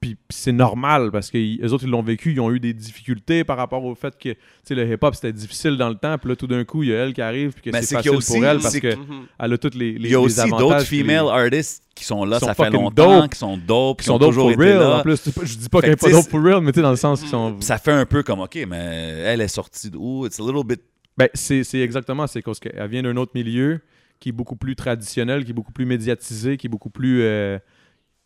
puis 0.00 0.16
c'est 0.30 0.52
normal 0.52 1.10
parce 1.10 1.30
que 1.30 1.38
les 1.38 1.72
autres, 1.72 1.82
ils 1.84 1.90
l'ont 1.90 2.02
vécu, 2.02 2.32
ils 2.32 2.40
ont 2.40 2.52
eu 2.52 2.60
des 2.60 2.72
difficultés 2.72 3.42
par 3.42 3.56
rapport 3.56 3.84
au 3.84 3.94
fait 3.96 4.16
que 4.16 4.28
tu 4.30 4.36
sais, 4.62 4.74
le 4.76 4.88
hip-hop 4.92 5.14
c'était 5.14 5.32
difficile 5.32 5.76
dans 5.76 5.88
le 5.88 5.96
temps, 5.96 6.16
puis 6.18 6.28
là 6.28 6.36
tout 6.36 6.46
d'un 6.46 6.64
coup, 6.64 6.82
il 6.84 6.90
y 6.90 6.94
a 6.94 6.98
elle 7.04 7.12
qui 7.12 7.20
arrive, 7.22 7.52
puis 7.52 7.62
que 7.62 7.70
Mais 7.70 7.82
c'est 7.82 7.96
facile 7.96 8.12
a 8.12 8.18
pour 8.20 8.44
elle 8.44 8.58
parce 8.60 8.78
qu'elle 8.78 8.96
Mhm. 8.98 9.26
a 9.38 9.58
toutes 9.58 9.74
les, 9.74 9.92
les 9.98 10.08
Il 10.08 10.12
y 10.12 10.14
a 10.14 10.20
aussi 10.20 10.36
d'autres 10.50 10.84
puis 10.84 10.98
les- 10.98 11.02
female 11.02 11.26
artists 11.26 11.82
qui 11.96 12.04
sont 12.04 12.24
là, 12.24 12.38
Qui 12.38 12.44
ça 12.46 12.54
sont 12.54 12.62
fait 12.64 12.70
longtemps, 12.70 13.20
dope. 13.22 13.32
qui 13.32 13.38
sont 13.38 13.56
dope, 13.56 13.98
qui 14.00 14.04
sont 14.06 14.14
ont 14.14 14.18
dope 14.18 14.28
toujours 14.30 14.52
for 14.52 14.60
real 14.60 14.78
là. 14.78 14.98
en 14.98 15.02
plus. 15.02 15.20
Je 15.42 15.56
dis 15.56 15.68
pas 15.68 15.80
qu'elle 15.80 15.90
est 15.90 15.96
que 15.96 16.00
pas 16.00 16.10
dope 16.10 16.28
for 16.30 16.42
real, 16.42 16.60
mais 16.60 16.70
tu 16.72 16.76
sais, 16.76 16.82
dans 16.82 16.90
le 16.90 16.96
sens 16.96 17.20
qu'ils 17.20 17.28
sont. 17.30 17.60
Ça 17.60 17.78
fait 17.78 17.90
un 17.92 18.06
peu 18.06 18.22
comme, 18.22 18.40
OK, 18.40 18.56
mais 18.68 18.76
elle 19.24 19.40
est 19.40 19.48
sortie 19.48 19.90
d'où? 19.90 20.26
It's 20.26 20.38
a 20.38 20.42
little 20.44 20.64
bit... 20.64 20.80
Ben, 21.16 21.28
c'est 21.34 21.64
c'est 21.64 21.80
exactement, 21.80 22.28
c'est 22.28 22.42
parce 22.42 22.60
qu'elle 22.60 22.88
vient 22.88 23.02
d'un 23.02 23.16
autre 23.16 23.32
milieu 23.34 23.80
qui 24.20 24.28
est 24.28 24.32
beaucoup 24.32 24.54
plus 24.54 24.76
traditionnel, 24.76 25.44
qui 25.44 25.50
est 25.50 25.54
beaucoup 25.54 25.72
plus 25.72 25.86
médiatisé, 25.86 26.56
qui 26.56 26.68
est 26.68 26.70
beaucoup 26.70 26.90
plus. 26.90 27.22
euh, 27.22 27.58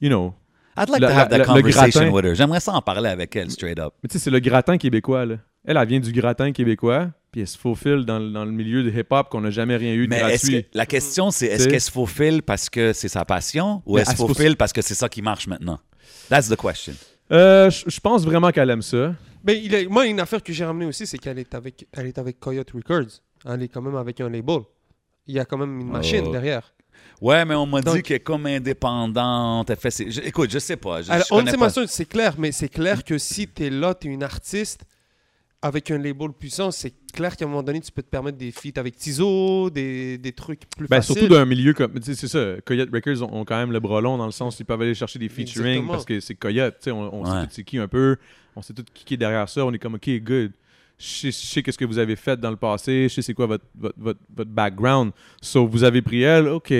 you 0.02 0.10
know. 0.10 0.34
I'd 0.76 0.88
like 0.88 1.00
Le- 1.02 1.06
to 1.08 1.12
have 1.12 1.24
le- 1.24 1.30
that 1.30 1.38
le 1.38 1.44
conversation 1.44 2.00
gratin. 2.00 2.14
with 2.14 2.24
her. 2.24 2.34
J'aimerais 2.34 2.60
ça 2.60 2.72
en 2.72 2.80
parler 2.82 3.08
avec 3.10 3.34
elle, 3.36 3.50
straight 3.50 3.78
up. 3.78 3.92
Mais 4.02 4.08
tu 4.08 4.14
sais, 4.18 4.24
c'est 4.24 4.30
le 4.30 4.38
gratin 4.40 4.78
québécois, 4.78 5.26
là. 5.26 5.36
Elle, 5.64 5.76
elle 5.76 5.86
vient 5.88 6.00
du 6.00 6.12
gratin 6.12 6.50
québécois, 6.52 7.10
puis 7.30 7.42
elle 7.42 7.46
se 7.48 7.58
faufile 7.58 8.04
dans, 8.04 8.18
le- 8.18 8.30
dans 8.30 8.44
le 8.44 8.50
milieu 8.50 8.82
du 8.82 8.98
hip-hop 8.98 9.28
qu'on 9.28 9.42
n'a 9.42 9.50
jamais 9.50 9.76
rien 9.76 9.92
eu 9.94 10.06
de 10.06 10.10
Mais 10.10 10.16
est-ce 10.32 10.46
gratuit. 10.50 10.64
que, 10.64 10.68
la 10.78 10.86
question, 10.86 11.30
c'est 11.30 11.46
est-ce 11.46 11.68
qu'elle 11.68 11.80
se 11.80 11.90
faufile 11.90 12.42
parce 12.42 12.68
que 12.70 12.92
c'est 12.92 13.08
sa 13.08 13.24
passion 13.24 13.82
ou 13.86 13.94
Mais 13.96 14.00
elle 14.02 14.06
se 14.08 14.14
faufile 14.16 14.56
parce 14.56 14.72
que 14.72 14.82
c'est 14.82 14.94
ça 14.94 15.08
qui 15.08 15.22
marche 15.22 15.46
maintenant? 15.46 15.78
That's 16.28 16.48
the 16.48 16.56
question. 16.56 16.94
Euh, 17.30 17.70
je 17.70 18.00
pense 18.00 18.24
vraiment 18.24 18.50
qu'elle 18.50 18.70
aime 18.70 18.82
ça. 18.82 19.14
Mais 19.44 19.60
il 19.62 19.88
moi, 19.88 20.06
une 20.06 20.20
affaire 20.20 20.42
que 20.42 20.52
j'ai 20.52 20.64
ramenée 20.64 20.86
aussi, 20.86 21.06
c'est 21.06 21.18
qu'elle 21.18 21.38
est 21.38 21.54
avec, 21.54 21.86
elle 21.92 22.06
est 22.06 22.18
avec 22.18 22.38
Coyote 22.40 22.70
Records. 22.72 23.20
Elle 23.44 23.62
est 23.62 23.68
quand 23.68 23.82
même 23.82 23.96
avec 23.96 24.20
un 24.20 24.28
label. 24.28 24.60
Il 25.26 25.34
y 25.34 25.38
a 25.38 25.44
quand 25.44 25.58
même 25.58 25.80
une 25.80 25.90
machine 25.90 26.24
Oh. 26.26 26.32
derrière. 26.32 26.72
Ouais, 27.22 27.44
mais 27.44 27.54
on 27.54 27.66
m'a 27.66 27.80
Donc- 27.80 27.96
dit 27.96 28.02
qu'elle 28.02 28.16
est 28.16 28.20
comme 28.20 28.46
indépendante. 28.46 29.70
Elle 29.70 29.76
fait 29.76 29.90
ses... 29.90 30.10
je- 30.10 30.20
écoute, 30.22 30.50
je 30.50 30.58
sais 30.58 30.76
pas. 30.76 31.02
Je, 31.02 31.10
Alors, 31.12 31.24
je 31.28 31.32
on 31.34 31.38
connais 31.38 31.52
sait 31.52 31.56
pas. 31.56 31.86
c'est 31.86 32.04
clair, 32.08 32.34
mais 32.36 32.50
c'est 32.52 32.68
clair 32.68 33.04
que 33.04 33.16
si 33.16 33.46
tu 33.48 33.64
es 33.64 33.70
là, 33.70 33.94
tu 33.94 34.08
es 34.08 34.10
une 34.10 34.22
artiste 34.24 34.84
avec 35.64 35.92
un 35.92 35.98
label 35.98 36.30
puissant, 36.32 36.72
c'est 36.72 36.92
clair 37.12 37.36
qu'à 37.36 37.44
un 37.44 37.48
moment 37.48 37.62
donné, 37.62 37.80
tu 37.80 37.92
peux 37.92 38.02
te 38.02 38.08
permettre 38.08 38.36
des 38.38 38.50
feats 38.50 38.76
avec 38.80 38.96
Tizo, 38.96 39.70
des, 39.70 40.18
des 40.18 40.32
trucs 40.32 40.62
plus 40.76 40.88
Ben, 40.88 40.96
faciles. 40.96 41.16
surtout 41.18 41.32
d'un 41.34 41.44
milieu 41.44 41.72
comme. 41.72 41.94
tu 42.00 42.02
sais, 42.02 42.14
C'est 42.16 42.26
ça. 42.26 42.60
Coyote 42.64 42.88
Records 42.92 43.22
ont, 43.22 43.40
ont 43.40 43.44
quand 43.44 43.56
même 43.56 43.70
le 43.70 43.78
bras 43.78 44.00
long 44.00 44.18
dans 44.18 44.26
le 44.26 44.32
sens 44.32 44.56
où 44.58 44.62
ils 44.62 44.64
peuvent 44.66 44.82
aller 44.82 44.94
chercher 44.94 45.20
des 45.20 45.28
featuring 45.28 45.66
Exactement. 45.68 45.92
parce 45.92 46.04
que 46.04 46.18
c'est 46.18 46.34
Coyote. 46.34 46.74
tu 46.80 46.84
sais, 46.86 46.90
On, 46.90 47.14
on 47.14 47.24
Ouais. 47.24 47.30
sait 47.42 47.46
tout 47.46 47.52
c'est 47.52 47.64
qui 47.64 47.78
un 47.78 47.86
peu. 47.86 48.16
On 48.56 48.62
sait 48.62 48.74
tout 48.74 48.84
qui 48.92 49.14
est 49.14 49.16
derrière 49.16 49.48
ça. 49.48 49.64
On 49.64 49.72
est 49.72 49.78
comme, 49.78 49.94
OK, 49.94 50.10
good. 50.20 50.50
Je 50.98 51.06
sais, 51.06 51.30
je 51.30 51.36
sais 51.36 51.62
qu'est-ce 51.62 51.78
que 51.78 51.84
vous 51.84 51.98
avez 51.98 52.16
fait 52.16 52.38
dans 52.40 52.50
le 52.50 52.56
passé. 52.56 53.04
Je 53.08 53.14
sais 53.14 53.22
c'est 53.22 53.34
quoi 53.34 53.46
votre, 53.46 53.64
votre, 53.78 53.94
votre, 53.98 54.20
votre 54.34 54.50
background. 54.50 55.12
So, 55.40 55.66
vous 55.68 55.84
avez 55.84 56.02
pris 56.02 56.22
elle. 56.22 56.48
OK. 56.48 56.72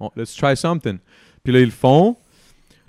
On- 0.00 0.10
let's 0.16 0.34
try 0.34 0.56
something. 0.56 0.98
Puis 1.44 1.52
là, 1.52 1.60
ils 1.60 1.66
le 1.66 1.70
font. 1.70 2.16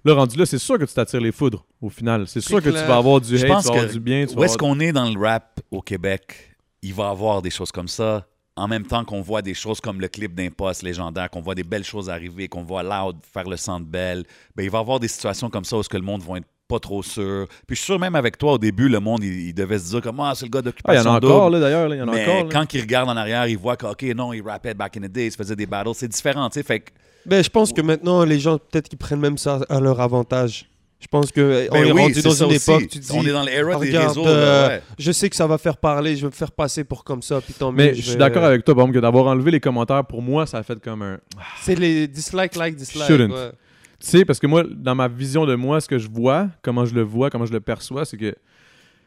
Là, 0.04 0.14
rendu 0.16 0.36
là, 0.38 0.46
c'est 0.48 0.58
sûr 0.58 0.80
que 0.80 0.86
tu 0.86 0.94
t'attires 0.94 1.22
les 1.22 1.32
foudres 1.32 1.64
au 1.82 1.90
final. 1.90 2.28
C'est 2.28 2.42
sûr 2.42 2.62
que 2.62 2.70
tu 2.70 2.76
vas 2.76 2.98
avoir 2.98 3.22
du 3.22 3.36
hate, 3.36 3.42
tu 3.42 3.48
vas 3.48 3.58
avoir 3.58 3.88
du 3.88 4.00
bien. 4.00 4.26
Tu 4.26 4.36
où 4.36 4.44
est-ce 4.44 4.54
avoir- 4.56 4.58
qu'on 4.74 4.80
est 4.80 4.92
dans 4.92 5.10
le 5.10 5.20
rap 5.20 5.60
au 5.70 5.82
Québec? 5.82 6.56
Il 6.82 6.94
va 6.94 7.04
y 7.04 7.12
avoir 7.12 7.42
des 7.44 7.52
choses 7.52 7.72
comme 7.72 7.88
ça. 7.88 8.26
En 8.56 8.68
même 8.68 8.86
temps 8.86 9.06
qu'on 9.06 9.22
voit 9.22 9.42
des 9.42 9.54
choses 9.54 9.80
comme 9.80 10.02
le 10.02 10.08
clip 10.08 10.34
d'Impost 10.36 10.82
légendaire, 10.84 11.30
qu'on 11.30 11.42
voit 11.42 11.56
des 11.56 11.64
belles 11.64 11.84
choses 11.86 12.10
arriver, 12.10 12.48
qu'on 12.48 12.64
voit 12.64 12.84
Loud 12.84 13.18
faire 13.32 13.48
le 13.48 13.56
centre 13.58 13.86
belle, 13.86 14.24
ben, 14.56 14.64
il 14.64 14.70
va 14.72 14.80
y 14.80 14.82
avoir 14.82 15.00
des 15.00 15.08
situations 15.08 15.50
comme 15.50 15.64
ça 15.64 15.78
où 15.78 15.84
ce 15.84 15.90
que 15.90 15.98
le 15.98 16.04
monde 16.04 16.22
va 16.24 16.38
être 16.38 16.48
pas 16.72 16.80
trop 16.80 17.04
sûr. 17.04 17.48
Puis 17.68 17.76
je 17.76 17.82
suis 17.82 17.86
sûr 17.86 18.00
même 18.00 18.16
avec 18.16 18.38
toi 18.38 18.54
au 18.54 18.58
début, 18.58 18.88
le 18.90 19.00
monde 19.00 19.24
il, 19.24 19.50
il 19.50 19.54
devait 19.54 19.78
se 19.80 19.90
dire 19.92 20.02
comme 20.02 20.20
ah 20.22 20.34
c'est 20.36 20.46
le 20.46 20.50
gars 20.52 20.60
Ah, 20.60 20.64
il 20.64 20.66
y 20.66 20.72
d'occupation 20.72 21.12
en 21.12 21.16
a 21.16 21.20
double. 21.20 21.34
encore, 21.34 21.50
là, 21.50 21.60
d'ailleurs. 21.60 21.94
Il 21.94 21.98
y 21.98 22.02
en 22.02 22.08
a 22.08 22.12
Mais 22.12 22.24
encore. 22.24 22.44
là. 22.44 22.50
quand 22.52 22.74
il 22.74 22.82
regarde 22.82 23.10
en 23.10 23.18
arrière, 23.18 23.48
il 23.48 23.58
voit 23.58 23.76
que 23.78 23.86
OK 23.86 24.04
non, 24.16 24.34
il 24.34 24.42
rappait 24.42 24.74
back 24.74 24.98
in 24.98 25.02
the 25.02 25.12
day, 25.12 25.28
il 25.28 25.32
se 25.32 25.38
faisait 25.38 25.56
des 25.56 25.66
battles, 25.66 25.92
c'est 25.96 26.08
différent, 26.08 26.50
tu 26.50 26.56
sais. 26.60 26.64
Fait 26.64 26.80
que 26.80 26.92
Ben, 27.26 27.44
je 27.44 27.50
pense 27.50 27.72
que 27.74 27.82
maintenant, 27.82 28.24
les 28.24 28.40
gens, 28.40 28.58
peut-être 28.58 28.90
qu'ils 28.90 28.98
prennent 28.98 29.20
même 29.20 29.38
ça 29.38 29.60
à 29.70 29.80
leur 29.80 30.00
avantage. 30.02 30.68
Je 31.00 31.08
pense 31.08 31.32
que 31.32 31.68
on 31.72 31.74
Ben 31.74 31.88
est 31.88 31.92
oui, 31.92 32.02
rendu 32.02 32.14
c'est 32.14 32.22
dans 32.24 32.46
une 32.46 32.52
époque, 32.52 32.88
tu 32.88 33.00
dis, 33.00 33.12
on 33.12 33.24
est 33.26 33.32
dans 33.32 33.42
l'era 33.44 33.80
des 33.80 33.98
réseaux. 33.98 34.24
euh, 34.28 34.68
ouais. 34.68 34.82
je 35.00 35.12
sais 35.12 35.32
que 35.32 35.36
ça 35.36 35.48
va 35.48 35.58
faire 35.58 35.78
parler, 35.78 36.16
je 36.16 36.22
vais 36.22 36.28
me 36.28 36.32
faire 36.32 36.52
passer 36.52 36.84
pour 36.84 37.04
comme 37.04 37.24
ça, 37.24 37.42
puis 37.42 37.56
tant 37.56 37.72
mieux. 37.72 37.78
Mais 37.78 37.96
je 37.96 38.02
suis 38.02 38.16
d'accord 38.18 38.44
avec 38.44 38.64
toi, 38.64 38.76
Bombe, 38.76 38.94
que 38.94 39.00
d'avoir 39.00 39.26
enlevé 39.26 39.50
les 39.50 39.60
commentaires, 39.60 40.06
pour 40.06 40.22
moi, 40.22 40.46
ça 40.46 40.60
a 40.60 40.64
fait 40.64 40.80
comme 40.80 41.02
un. 41.02 41.18
C'est 41.64 41.74
les 41.74 42.08
dislike, 42.08 42.56
like, 42.56 42.76
dislike. 42.76 43.08
Shouldn't. 43.08 43.32
ouais. 43.34 43.52
Tu 44.02 44.08
sais, 44.08 44.26
parce 44.26 44.40
que 44.40 44.48
moi, 44.48 44.64
dans 44.64 44.96
ma 44.96 45.08
vision 45.08 45.46
de 45.46 45.54
moi, 45.54 45.80
ce 45.80 45.88
que 45.88 46.00
je 46.00 46.10
vois, 46.10 46.48
comment 46.64 46.86
je 46.86 46.96
le 46.96 47.04
vois, 47.04 47.30
comment 47.30 47.46
je 47.46 47.54
le 47.54 47.60
perçois, 47.60 48.04
c'est 48.04 48.18
que 48.18 48.34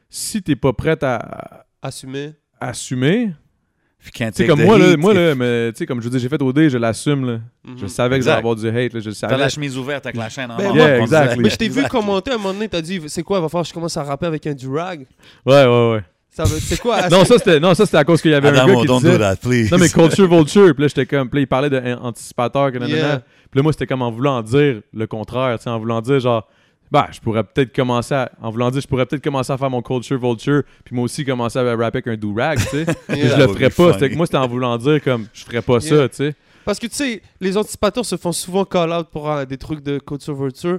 si 0.08 0.40
t'es 0.40 0.54
pas 0.54 0.72
prête 0.72 1.02
à, 1.02 1.66
Assumer. 1.82 2.34
assumer, 2.60 3.32
take 4.12 4.46
comme 4.46 4.62
moi, 4.62 4.78
là, 4.78 4.96
moi 4.96 5.12
là, 5.12 5.34
mais, 5.34 5.72
tu 5.72 5.78
sais, 5.78 5.86
comme 5.86 6.00
je 6.00 6.08
dire, 6.08 6.20
j'ai 6.20 6.28
fait 6.28 6.40
OD, 6.40 6.68
je 6.68 6.78
l'assume, 6.78 7.26
là. 7.26 7.40
Mhm. 7.64 7.78
Je 7.78 7.86
savais 7.88 8.18
que 8.18 8.24
j'allais 8.24 8.38
avoir 8.38 8.54
du 8.54 8.68
hate, 8.68 8.94
là, 8.94 9.00
je 9.00 9.10
T'as 9.10 9.36
la 9.36 9.48
chemise 9.48 9.76
ouverte 9.76 10.06
avec 10.06 10.16
la 10.16 10.28
chaîne 10.28 10.50
en 10.52 10.56
Ben, 10.56 10.72
yeah, 10.74 11.00
exactly. 11.00 11.42
Mais 11.42 11.50
je 11.50 11.56
t'ai 11.56 11.64
vu 11.68 11.80
Exactly. 11.80 11.90
commenter 11.90 12.30
à 12.30 12.34
un 12.34 12.38
moment 12.38 12.54
donné, 12.54 12.68
t'as 12.68 12.80
dit, 12.80 13.00
c'est 13.08 13.24
quoi, 13.24 13.38
il 13.38 13.42
va 13.42 13.48
falloir 13.48 13.64
que 13.64 13.68
je 13.70 13.74
commence 13.74 13.96
à 13.96 14.04
rapper 14.04 14.26
avec 14.26 14.46
un 14.46 14.54
durag. 14.54 15.06
Ouais, 15.44 15.64
ouais, 15.66 15.90
ouais. 15.92 16.04
C'est 16.60 16.80
quoi? 16.80 17.08
Non, 17.08 17.24
ça, 17.24 17.38
c'était, 17.38 17.60
non, 17.60 17.74
ça, 17.74 17.86
c'était 17.86 17.98
à 17.98 18.04
cause 18.04 18.20
qu'il 18.20 18.32
y 18.32 18.34
avait 18.34 18.48
un 18.48 18.66
gars 18.66 18.74
qui 18.80 18.86
don't 18.86 18.98
disait... 19.00 19.12
do 19.12 19.18
that, 19.18 19.36
please. 19.36 19.70
Non, 19.70 19.78
mais 19.78 19.88
Culture 19.92 20.28
Vulture, 20.28 20.74
puis 20.74 20.82
là, 20.82 20.88
j'étais 20.88 21.06
comme... 21.06 21.28
Puis 21.30 21.38
là, 21.38 21.42
il 21.42 21.46
parlait 21.46 21.70
d'anticipateur. 21.70 22.70
Yeah. 22.74 23.18
Puis 23.50 23.58
là, 23.58 23.62
moi, 23.62 23.72
c'était 23.72 23.86
comme 23.86 24.02
en 24.02 24.10
voulant 24.10 24.42
dire 24.42 24.80
le 24.92 25.06
contraire, 25.06 25.56
tu 25.58 25.64
sais, 25.64 25.70
en 25.70 25.78
voulant 25.78 26.00
dire, 26.00 26.18
genre... 26.20 26.46
Bah, 26.90 27.08
je 27.10 27.18
pourrais 27.18 27.42
peut-être 27.42 27.74
commencer 27.74 28.14
à... 28.14 28.30
En 28.42 28.50
voulant 28.50 28.70
dire, 28.70 28.80
je 28.80 28.86
pourrais 28.86 29.06
peut-être 29.06 29.22
commencer 29.24 29.52
à 29.52 29.58
faire 29.58 29.70
mon 29.70 29.80
Culture 29.82 30.18
Vulture, 30.18 30.62
puis 30.84 30.94
moi 30.94 31.04
aussi 31.04 31.24
commencer 31.24 31.58
à 31.58 31.62
rapper 31.62 31.98
avec 31.98 32.06
un 32.08 32.16
do-rag, 32.16 32.58
tu 32.58 32.64
sais. 32.68 32.86
Je 33.08 33.36
le 33.36 33.48
ferais 33.48 33.70
pas. 33.70 33.92
C'était 33.94 34.10
que 34.10 34.16
moi, 34.16 34.26
c'était 34.26 34.38
en 34.38 34.46
voulant 34.48 34.76
dire 34.76 35.02
comme 35.02 35.26
je 35.32 35.44
ferais 35.44 35.62
pas 35.62 35.80
ça, 35.80 36.08
tu 36.08 36.16
sais. 36.16 36.34
Parce 36.64 36.78
que 36.78 36.86
tu 36.86 36.94
sais, 36.94 37.22
les 37.40 37.56
anticipateurs 37.56 38.04
se 38.04 38.16
font 38.16 38.32
souvent 38.32 38.64
call-out 38.64 39.08
pour 39.10 39.30
euh, 39.30 39.44
des 39.44 39.56
trucs 39.58 39.82
de 39.82 39.98
culture 39.98 40.34
vulture. 40.34 40.78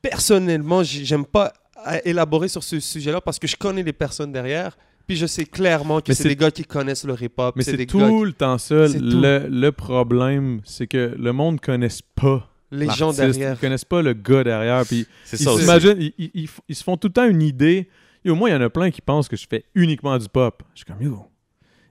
Personnellement, 0.00 0.82
j'ai- 0.82 1.04
j'aime 1.04 1.24
pas 1.24 1.52
euh, 1.88 1.98
élaborer 2.04 2.48
sur 2.48 2.62
ce 2.62 2.78
sujet-là 2.80 3.20
parce 3.20 3.38
que 3.38 3.46
je 3.46 3.56
connais 3.56 3.82
les 3.82 3.92
personnes 3.92 4.32
derrière. 4.32 4.76
Puis 5.06 5.16
je 5.16 5.26
sais 5.26 5.44
clairement 5.44 6.00
que 6.00 6.12
c'est 6.14 6.28
des 6.28 6.36
gars 6.36 6.50
qui 6.52 6.64
connaissent 6.64 7.04
le 7.04 7.14
hip-hop. 7.20 7.54
Mais 7.56 7.64
c'est 7.64 7.76
des 7.76 7.86
tout 7.86 7.98
gars 7.98 8.06
le 8.08 8.32
temps 8.32 8.56
ça. 8.58 8.88
C'est 8.88 8.98
tout. 8.98 9.04
Le, 9.20 9.46
le 9.50 9.72
problème, 9.72 10.60
c'est 10.64 10.86
que 10.86 11.14
le 11.18 11.32
monde 11.32 11.54
ne 11.54 11.58
connaisse 11.60 12.00
pas 12.02 12.48
les 12.70 12.88
gens 12.88 13.12
derrière. 13.12 13.56
Ils 13.56 13.60
connaissent 13.60 13.84
pas 13.84 14.00
le 14.00 14.12
gars 14.14 14.44
derrière. 14.44 14.84
Puis 14.86 15.06
ils 15.32 15.38
ça 15.38 15.52
aussi. 15.52 15.62
s'imaginent, 15.62 15.96
ils, 15.98 16.12
ils- 16.18 16.30
ils 16.34 16.46
f- 16.46 16.60
ils 16.68 16.74
se 16.76 16.84
font 16.84 16.96
tout 16.96 17.08
le 17.08 17.12
temps 17.12 17.26
une 17.26 17.42
idée. 17.42 17.88
Et 18.24 18.30
au 18.30 18.36
moins, 18.36 18.48
il 18.48 18.52
y 18.52 18.56
en 18.56 18.60
a 18.60 18.70
plein 18.70 18.90
qui 18.92 19.00
pensent 19.00 19.28
que 19.28 19.36
je 19.36 19.46
fais 19.50 19.64
uniquement 19.74 20.16
du 20.16 20.28
pop. 20.28 20.62
Je 20.74 20.78
suis 20.78 20.84
comme, 20.84 21.02
yo, 21.02 21.18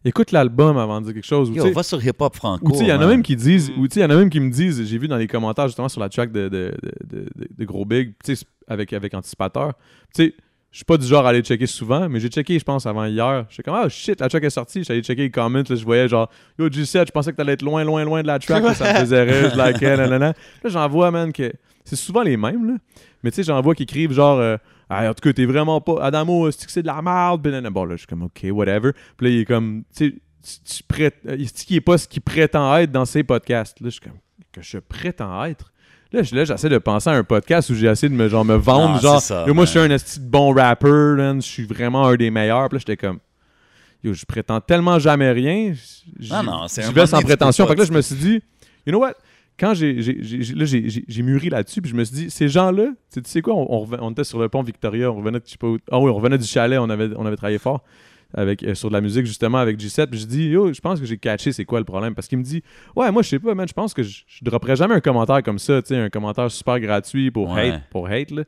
écoute 0.05 0.31
l'album 0.31 0.77
avant 0.77 1.01
de 1.01 1.05
dire 1.07 1.13
quelque 1.15 1.25
chose. 1.27 1.49
Ou, 1.49 1.53
tu 1.53 1.57
Yo, 1.59 1.65
sais- 1.65 1.71
va 1.73 1.83
sur 1.83 2.03
Hip 2.03 2.13
Hop 2.19 2.33
Franco. 2.37 2.65
Ou 2.65 2.71
tu 2.71 2.77
sais, 2.77 2.83
il 2.85 2.89
y 2.89 2.93
en 2.93 3.01
a 3.01 3.07
même 3.07 3.21
qui 3.23 3.35
disent, 3.35 3.69
Mm. 3.71 3.73
ou 3.81 3.85
il 3.93 3.99
y 3.99 4.05
en 4.05 4.09
a 4.09 4.15
même 4.15 4.29
qui 4.29 4.39
me 4.39 4.49
disent, 4.49 4.81
j'ai 4.85 4.97
vu 4.97 5.09
dans 5.09 5.17
les 5.17 5.27
commentaires 5.27 5.67
justement 5.67 5.89
sur 5.89 5.99
la 5.99 6.07
track 6.07 6.31
de, 6.31 6.47
de, 6.47 6.73
de, 6.81 6.91
de- 7.19 7.29
de- 7.35 7.47
de 7.57 7.65
Gros 7.65 7.83
Big, 7.85 8.13
tu 8.23 8.33
sais, 8.35 8.45
avec, 8.71 8.93
avec 8.93 9.13
Anticipateur. 9.13 9.73
Tu 10.15 10.23
sais, 10.25 10.33
je 10.71 10.77
suis 10.77 10.85
pas 10.85 10.97
du 10.97 11.05
genre 11.05 11.25
à 11.25 11.29
aller 11.29 11.41
checker 11.41 11.65
souvent, 11.67 12.07
mais 12.07 12.19
j'ai 12.21 12.29
checké, 12.29 12.57
je 12.57 12.63
pense, 12.63 12.85
avant 12.85 13.03
hier. 13.05 13.45
J'étais 13.49 13.63
comme, 13.63 13.75
ah 13.75 13.89
shit, 13.89 14.19
la 14.21 14.29
track 14.29 14.43
est 14.45 14.49
sortie. 14.49 14.83
J'allais 14.83 15.01
checker 15.01 15.23
les 15.23 15.29
comments, 15.31 15.63
là, 15.69 15.75
je 15.75 15.83
voyais 15.83 16.07
genre, 16.07 16.29
yo, 16.57 16.69
G7, 16.69 17.07
je 17.07 17.11
pensais 17.11 17.31
que 17.31 17.37
t'allais 17.37 17.53
être 17.53 17.61
loin, 17.61 17.83
loin, 17.83 18.03
loin 18.05 18.21
de 18.21 18.27
la 18.27 18.39
track, 18.39 18.63
là, 18.63 18.73
ça 18.73 18.93
me 18.93 18.99
faisait 19.01 19.23
rire, 19.23 19.51
je 19.53 19.61
likais, 19.61 19.97
nanana. 19.97 20.27
Là, 20.63 20.69
j'en 20.69 20.87
vois, 20.87 21.11
man, 21.11 21.33
que 21.33 21.51
c'est 21.83 21.97
souvent 21.97 22.21
les 22.21 22.37
mêmes, 22.37 22.65
là. 22.71 22.77
Mais 23.23 23.31
tu 23.31 23.35
sais, 23.35 23.43
j'en 23.43 23.59
vois 23.61 23.75
qui 23.75 23.83
écrivent 23.83 24.13
genre, 24.13 24.39
euh, 24.39 24.55
Ah, 24.89 25.09
en 25.09 25.13
tout 25.13 25.21
cas, 25.21 25.33
t'es 25.33 25.45
vraiment 25.45 25.79
pas. 25.81 26.01
Adamo, 26.03 26.49
c'est 26.51 26.65
que 26.65 26.71
c'est 26.71 26.81
de 26.81 26.87
la 26.87 27.01
merde? 27.01 27.45
Nanana. 27.45 27.69
Bon, 27.69 27.83
là, 27.85 27.95
je 27.95 27.99
suis 27.99 28.07
comme, 28.07 28.23
ok, 28.23 28.45
whatever. 28.51 28.91
Puis 29.17 29.27
là, 29.27 29.33
il 29.33 29.39
est 29.41 29.45
comme, 29.45 29.83
tu 29.95 30.21
sais, 30.43 30.83
tu- 30.83 30.83
euh, 31.27 31.37
qu'il 31.65 31.75
est 31.75 31.81
pas 31.81 31.97
ce 31.97 32.07
qu'il 32.07 32.21
prétend 32.21 32.75
être 32.77 32.91
dans 32.91 33.05
ses 33.05 33.23
podcasts. 33.23 33.79
Là, 33.81 33.87
je 33.89 33.91
suis 33.91 34.01
comme, 34.01 34.17
que 34.51 34.61
je 34.61 34.77
prétends 34.79 35.43
être? 35.45 35.70
Là, 36.13 36.23
je- 36.23 36.35
là, 36.35 36.43
j'essaie 36.43 36.67
de 36.69 36.77
penser 36.77 37.09
à 37.09 37.13
un 37.13 37.23
podcast 37.23 37.69
où 37.69 37.75
j'ai 37.75 37.87
essayé 37.87 38.09
de 38.09 38.15
me, 38.15 38.27
genre, 38.27 38.43
me 38.43 38.55
vendre. 38.55 38.99
Genre, 39.01 39.21
ça, 39.21 39.45
yo, 39.47 39.53
moi, 39.53 39.65
je 39.65 39.69
suis 39.71 39.79
un 39.79 39.89
esti 39.89 40.19
de 40.19 40.25
bon 40.25 40.53
rapper. 40.53 40.87
Je 41.35 41.39
suis 41.41 41.63
vraiment 41.65 42.05
un 42.07 42.15
des 42.15 42.29
meilleurs. 42.31 42.67
Puis 42.69 42.77
là, 42.77 42.79
j'étais 42.79 42.97
comme, 42.97 43.19
yo, 44.03 44.13
je 44.13 44.25
prétends 44.25 44.59
tellement 44.59 44.99
jamais 44.99 45.31
rien. 45.31 45.73
Non, 46.29 46.43
non, 46.43 46.67
c'est 46.67 46.83
un 46.83 46.91
vais 46.91 47.05
sans 47.07 47.17
prétention. 47.21 47.63
pas, 47.65 47.69
Fait 47.69 47.75
que 47.75 47.79
là, 47.81 47.87
je 47.87 47.93
me 47.93 48.01
suis 48.01 48.15
dit, 48.15 48.33
you 48.85 48.91
know 48.91 48.99
what? 48.99 49.13
Quand 49.59 49.73
j'ai 49.75 51.21
mûri 51.23 51.49
là-dessus, 51.49 51.81
puis 51.81 51.91
je 51.91 51.95
me 51.95 52.03
suis 52.03 52.15
dit, 52.15 52.29
ces 52.31 52.47
gens-là, 52.49 52.87
tu 53.13 53.21
sais- 53.23 53.41
quoi, 53.41 53.53
on, 53.53 53.67
on 53.71 53.85
reven- 53.85 53.99
on 54.01 54.11
était 54.11 54.23
sur 54.23 54.39
le 54.39 54.49
pont 54.49 54.63
Victoria, 54.63 55.11
on 55.11 55.15
revenait, 55.17 55.39
de, 55.39 55.43
je 55.45 55.51
sais 55.51 55.57
pas 55.57 55.67
où- 55.67 55.77
ah 55.91 55.99
oui, 55.99 56.09
on 56.09 56.15
revenait 56.15 56.37
du 56.39 56.47
chalet, 56.47 56.79
on 56.79 56.89
avait, 56.89 57.09
on 57.15 57.25
avait 57.25 57.35
travaillé 57.35 57.59
fort 57.59 57.83
avec, 58.33 58.63
euh, 58.63 58.75
sur 58.75 58.89
de 58.89 58.93
la 58.93 59.01
musique 59.01 59.25
justement 59.25 59.57
avec 59.57 59.77
G7, 59.79 60.07
puis 60.07 60.19
je 60.19 60.25
dis, 60.25 60.45
yo, 60.49 60.71
je 60.73 60.79
pense 60.81 60.99
que 60.99 61.05
j'ai 61.05 61.17
catché 61.17 61.51
c'est 61.51 61.65
quoi 61.65 61.79
le 61.79 61.85
problème, 61.85 62.15
parce 62.15 62.27
qu'il 62.27 62.37
me 62.37 62.43
dit, 62.43 62.61
ouais, 62.95 63.11
moi 63.11 63.21
je 63.21 63.29
sais 63.29 63.39
pas, 63.39 63.53
man, 63.55 63.67
je 63.67 63.73
pense 63.73 63.93
que 63.93 64.03
je, 64.03 64.23
dropperais 64.41 64.75
jamais 64.75 64.95
un 64.95 65.01
commentaire 65.01 65.41
comme 65.43 65.59
ça, 65.59 65.81
tu 65.81 65.89
sais, 65.89 65.97
un 65.97 66.09
commentaire 66.09 66.49
super 66.51 66.79
gratuit 66.79 67.31
pour 67.31 67.49
Ouais. 67.51 67.71
hate, 67.71 67.81
pour 67.89 68.07
hate, 68.07 68.31
là. 68.31 68.43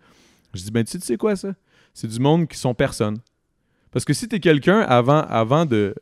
Je 0.53 0.61
dis, 0.64 0.72
ben 0.72 0.84
tu 0.84 0.99
sais- 0.99 1.18
quoi 1.18 1.35
ça? 1.35 1.53
C'est 1.93 2.07
du 2.07 2.19
monde 2.19 2.47
qui 2.47 2.57
sont 2.57 2.73
personne. 2.73 3.18
Parce 3.91 4.05
que 4.05 4.14
si 4.14 4.27
t'es 4.27 4.39
quelqu'un 4.39 4.80
avant, 4.81 5.22
avant 5.22 5.65
de. 5.65 5.93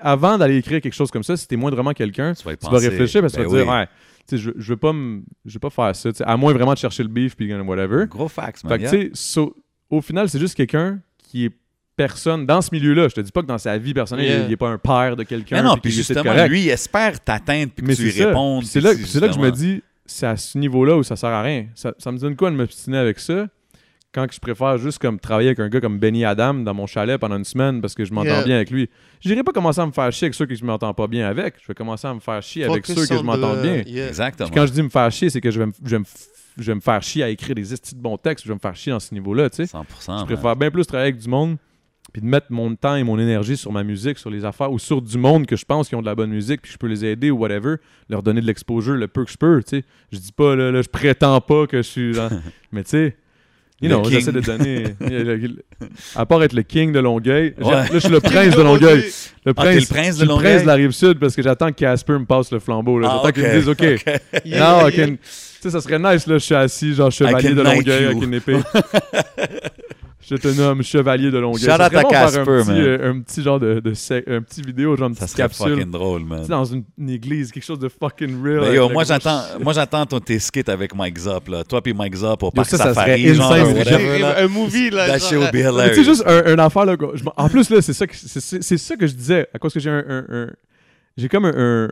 Avant 0.00 0.38
d'aller 0.38 0.56
écrire 0.58 0.80
quelque 0.80 0.92
chose 0.94 1.10
comme 1.10 1.22
ça, 1.24 1.36
si 1.36 1.48
t'es 1.48 1.56
moins 1.56 1.70
vraiment 1.70 1.92
quelqu'un, 1.92 2.32
Tu 2.34 2.44
vas 2.44 2.54
tu 2.56 2.66
vas 2.70 2.78
réfléchir 2.78 3.22
parce 3.22 3.32
que 3.32 3.38
Ben 3.40 3.48
tu 3.48 3.52
vas 3.54 3.62
dire, 3.62 3.72
ouais, 3.72 3.86
tu 4.28 4.36
sais, 4.36 4.38
je, 4.38 4.50
je 4.56 4.68
veux 4.72 4.76
pas 4.76 4.92
me- 4.92 5.22
je 5.44 5.54
veux 5.54 5.58
pas 5.58 5.70
faire 5.70 5.96
ça, 5.96 6.10
à 6.24 6.36
moins 6.36 6.52
vraiment 6.52 6.74
de 6.74 6.78
chercher 6.78 7.02
le 7.02 7.08
beef 7.08 7.34
puis 7.34 7.52
whatever. 7.52 8.06
Gros 8.06 8.28
facts, 8.28 8.62
man. 8.62 8.72
Fait 8.72 8.78
que, 8.78 8.82
yeah. 8.82 8.90
tu 8.90 9.08
sais, 9.08 9.10
so- 9.14 9.56
au 9.88 10.00
final, 10.00 10.28
c'est 10.28 10.38
juste 10.38 10.54
quelqu'un 10.54 11.00
qui 11.18 11.46
est 11.46 11.52
personne 12.08 12.46
dans 12.46 12.62
ce 12.62 12.70
milieu-là. 12.72 13.08
Je 13.08 13.14
te 13.14 13.20
dis 13.20 13.30
pas 13.32 13.42
que 13.42 13.46
dans 13.46 13.58
sa 13.58 13.76
vie 13.78 13.92
personnelle, 13.94 14.26
Yeah. 14.26 14.46
il 14.46 14.52
est 14.52 14.56
pas 14.56 14.68
un 14.70 14.78
père 14.78 15.16
de 15.16 15.22
quelqu'un. 15.24 15.56
Mais 15.56 15.62
non, 15.62 15.76
puis 15.76 15.90
justement, 15.92 16.46
lui, 16.46 16.62
il 16.62 16.68
espère 16.70 17.20
t'atteindre 17.20 17.70
puis 17.76 17.86
que 17.86 17.92
tu 17.92 18.02
lui 18.04 18.22
répondes. 18.24 18.60
Puis 18.60 18.68
C'est 18.68 18.80
là, 18.80 18.92
c'est 18.94 19.20
là 19.20 19.28
que 19.28 19.34
je 19.34 19.38
me 19.40 19.50
dis, 19.50 19.82
c'est 20.06 20.26
à 20.26 20.36
ce 20.36 20.56
niveau-là 20.58 20.96
où 20.96 21.02
ça 21.02 21.16
sert 21.16 21.30
à 21.30 21.42
rien. 21.42 21.66
Ça, 21.74 21.92
ça 21.98 22.10
me 22.10 22.18
donne 22.18 22.36
quoi 22.36 22.50
de 22.50 22.56
m'obstiner 22.56 22.98
avec 22.98 23.18
ça? 23.18 23.46
Quand 24.12 24.26
je 24.32 24.40
préfère 24.40 24.76
juste 24.78 24.98
comme 24.98 25.20
travailler 25.20 25.50
avec 25.50 25.60
un 25.60 25.68
gars 25.68 25.80
comme 25.80 25.98
Benny 26.00 26.24
Adam 26.24 26.54
dans 26.54 26.74
mon 26.74 26.86
chalet 26.88 27.16
pendant 27.20 27.36
une 27.36 27.44
semaine 27.44 27.80
parce 27.80 27.94
que 27.94 28.04
je 28.04 28.12
m'entends 28.12 28.26
Yeah. 28.28 28.42
bien 28.44 28.56
avec 28.56 28.70
lui. 28.70 28.88
J'irai 29.20 29.44
pas 29.44 29.52
commencer 29.52 29.80
à 29.80 29.86
me 29.86 29.92
faire 29.92 30.10
chier 30.10 30.24
avec 30.26 30.34
ceux 30.34 30.46
que 30.46 30.54
je 30.56 30.64
m'entends 30.64 30.92
pas 30.94 31.06
bien 31.06 31.28
avec. 31.28 31.54
Je 31.62 31.68
vais 31.68 31.74
commencer 31.74 32.08
à 32.08 32.14
me 32.14 32.18
faire 32.20 32.42
chier 32.42 32.64
avec 32.64 32.84
Focus 32.86 33.04
ceux 33.04 33.14
que 33.14 33.20
je 33.20 33.24
m'entends 33.24 33.54
the- 33.56 33.62
bien. 33.62 33.82
Yeah. 33.86 34.08
Exactement. 34.08 34.48
Puis 34.48 34.58
quand 34.58 34.66
je 34.66 34.72
dis 34.72 34.82
me 34.82 34.88
faire 34.88 35.10
chier, 35.12 35.30
c'est 35.30 35.40
que 35.40 35.50
je 35.52 35.58
vais 35.60 35.66
me, 35.66 35.72
je 35.84 35.90
vais 35.90 35.98
me, 36.00 36.04
f- 36.04 36.26
je 36.58 36.64
vais 36.64 36.74
me 36.74 36.80
faire 36.80 37.00
chier 37.04 37.22
à 37.22 37.28
écrire 37.28 37.54
des 37.54 37.72
estis 37.72 37.94
de 37.94 38.00
bons 38.00 38.16
textes. 38.16 38.44
Je 38.44 38.48
vais 38.50 38.54
me 38.56 38.60
faire 38.60 38.74
chier 38.74 38.90
dans 38.90 38.98
ce 38.98 39.14
niveau-là, 39.14 39.48
tu 39.48 39.64
sais. 39.64 39.66
100%. 39.76 39.84
Je 40.06 40.10
man. 40.10 40.24
préfère 40.26 40.56
bien 40.56 40.70
plus 40.72 40.84
travailler 40.86 41.10
avec 41.12 41.20
du 41.22 41.28
monde 41.28 41.56
puis 42.12 42.22
de 42.22 42.26
mettre 42.26 42.46
mon 42.50 42.74
temps 42.74 42.96
et 42.96 43.04
mon 43.04 43.18
énergie 43.18 43.56
sur 43.56 43.70
ma 43.72 43.84
musique, 43.84 44.18
sur 44.18 44.30
les 44.30 44.44
affaires 44.44 44.72
ou 44.72 44.78
sur 44.80 45.00
du 45.00 45.16
monde 45.16 45.46
que 45.46 45.54
je 45.56 45.64
pense 45.64 45.88
qui 45.88 45.94
ont 45.94 46.00
de 46.00 46.06
la 46.06 46.14
bonne 46.16 46.30
musique 46.30 46.62
puis 46.62 46.72
je 46.72 46.76
peux 46.78 46.88
les 46.88 47.04
aider 47.04 47.30
ou 47.30 47.36
whatever, 47.38 47.76
leur 48.08 48.22
donner 48.22 48.40
de 48.40 48.46
l'exposure 48.46 48.94
le 48.94 49.06
peu 49.06 49.24
que 49.24 49.30
je 49.30 49.36
peux, 49.36 49.62
tu 49.62 49.78
sais. 49.78 49.84
Je 50.12 50.18
dis 50.18 50.32
pas 50.32 50.56
là, 50.56 50.72
là, 50.72 50.82
je 50.82 50.88
prétends 50.88 51.40
pas 51.40 51.66
que 51.68 51.76
je 51.78 51.82
suis 51.82 52.14
genre- 52.14 52.30
mais 52.72 52.82
tu 52.84 52.90
sais 52.90 53.16
You 53.82 53.88
Le 53.88 53.94
know, 53.94 54.04
j'essaie 54.10 54.30
de 54.32 54.40
donner. 54.40 54.84
à 56.14 56.26
part 56.26 56.42
être 56.42 56.52
le 56.52 56.60
king 56.62 56.92
de 56.92 56.98
Longueuil, 56.98 57.54
Ouais. 57.58 57.70
là, 57.70 57.86
je 57.90 57.98
suis 57.98 58.10
le 58.10 58.20
prince 58.20 58.54
de 58.54 58.60
Longueuil. 58.60 59.04
Le 59.46 59.54
Ah, 59.56 59.62
t'es 59.64 59.80
le 59.80 59.86
prince 59.86 60.18
de 60.18 60.26
Longueuil? 60.26 60.44
prince 60.50 60.62
de 60.62 60.66
la 60.66 60.74
rive 60.74 60.90
sud 60.90 61.18
parce 61.18 61.34
que 61.34 61.40
j'attends 61.40 61.68
que 61.68 61.76
Casper 61.76 62.12
me 62.18 62.26
passe 62.26 62.52
le 62.52 62.58
flambeau. 62.58 62.98
là. 62.98 63.08
Ah, 63.10 63.20
J'attends 63.24 63.32
qu'il 63.40 63.42
me 63.44 63.58
dise 63.58 63.68
OK. 63.70 63.80
Yeah, 63.80 64.00
Non, 64.44 64.86
yeah. 64.86 64.86
ok. 64.86 64.92
Tu 64.92 65.18
sais, 65.62 65.70
ça 65.70 65.80
serait 65.80 65.98
nice, 65.98 66.26
là, 66.26 66.34
je 66.36 66.44
suis 66.44 66.54
assis, 66.54 66.92
genre 66.92 67.10
chevalier 67.10 67.54
de 67.54 67.62
Longueuil 67.62 68.02
you. 68.02 68.08
avec 68.10 68.22
une 68.22 68.34
épée. 68.34 68.56
Je 70.28 70.36
te 70.36 70.48
nomme 70.48 70.82
chevalier 70.82 71.30
de 71.30 71.38
Longueuil. 71.38 71.60
Shout 71.60 71.66
Ça 71.66 71.74
out 71.86 71.94
à 71.94 72.04
Casper, 72.04 72.40
un, 72.40 72.44
petit, 72.44 72.68
man. 72.70 72.78
euh, 72.80 73.10
un 73.10 73.20
petit 73.20 73.42
genre 73.42 73.58
de, 73.58 73.82
un 74.28 74.42
petit 74.42 74.62
vidéo, 74.62 74.96
genre 74.96 75.08
une 75.08 75.14
Ça 75.14 75.24
petite 75.24 75.36
serait 75.36 75.42
capsule. 75.44 75.74
fucking 75.76 75.90
drôle, 75.90 76.24
man. 76.24 76.46
Dans 76.46 76.64
une, 76.64 76.84
une 76.98 77.10
église, 77.10 77.50
quelque 77.50 77.64
chose 77.64 77.78
de 77.78 77.88
fucking 77.88 78.42
real. 78.42 78.58
Ben, 78.60 78.64
avec 78.64 78.76
yo, 78.76 78.88
moi 78.90 79.04
j'attends, 79.04 79.42
moi 79.60 79.72
j'attends 79.72 80.04
ton 80.06 80.20
tes 80.20 80.38
skits 80.38 80.62
avec 80.70 80.94
Mike 80.94 81.18
Zop 81.18 81.48
là. 81.48 81.64
Toi 81.64 81.80
puis 81.82 81.92
Mike 81.94 82.14
Zop 82.16 82.42
au 82.42 82.50
parc 82.50 82.68
ça, 82.68 82.76
ça 82.76 82.84
Safari, 82.94 83.34
genre 83.34 83.52
insane, 83.52 83.62
or 83.62 83.68
c'est 83.68 83.78
whatever, 83.92 84.18
là. 84.18 84.38
Un 84.42 84.48
movie, 84.48 84.90
là. 84.90 85.06
That 85.06 85.18
genre, 85.18 85.28
shit 85.28 85.38
would 85.38 85.52
be 85.52 85.56
euh, 85.66 85.88
Mais 85.96 86.04
juste 86.04 86.22
un, 86.26 86.44
un 86.46 86.58
affaire, 86.58 86.84
là. 86.84 86.96
en 87.36 87.48
plus, 87.48 87.70
là, 87.70 87.80
c'est 87.82 87.92
ça, 87.92 88.06
que- 88.06 88.14
c'est- 88.16 88.40
c'est 88.40 88.62
c'est 88.62 88.78
ça 88.78 88.96
que 88.96 89.06
je 89.06 89.14
disais. 89.14 89.48
À 89.54 89.58
cause 89.58 89.72
que 89.72 89.80
j'ai 89.80 89.90
un. 89.90 90.04
un- 90.08 90.26
un- 90.28 90.50
j'ai 91.16 91.28
comme 91.28 91.44
un, 91.44 91.52
un- 91.56 91.90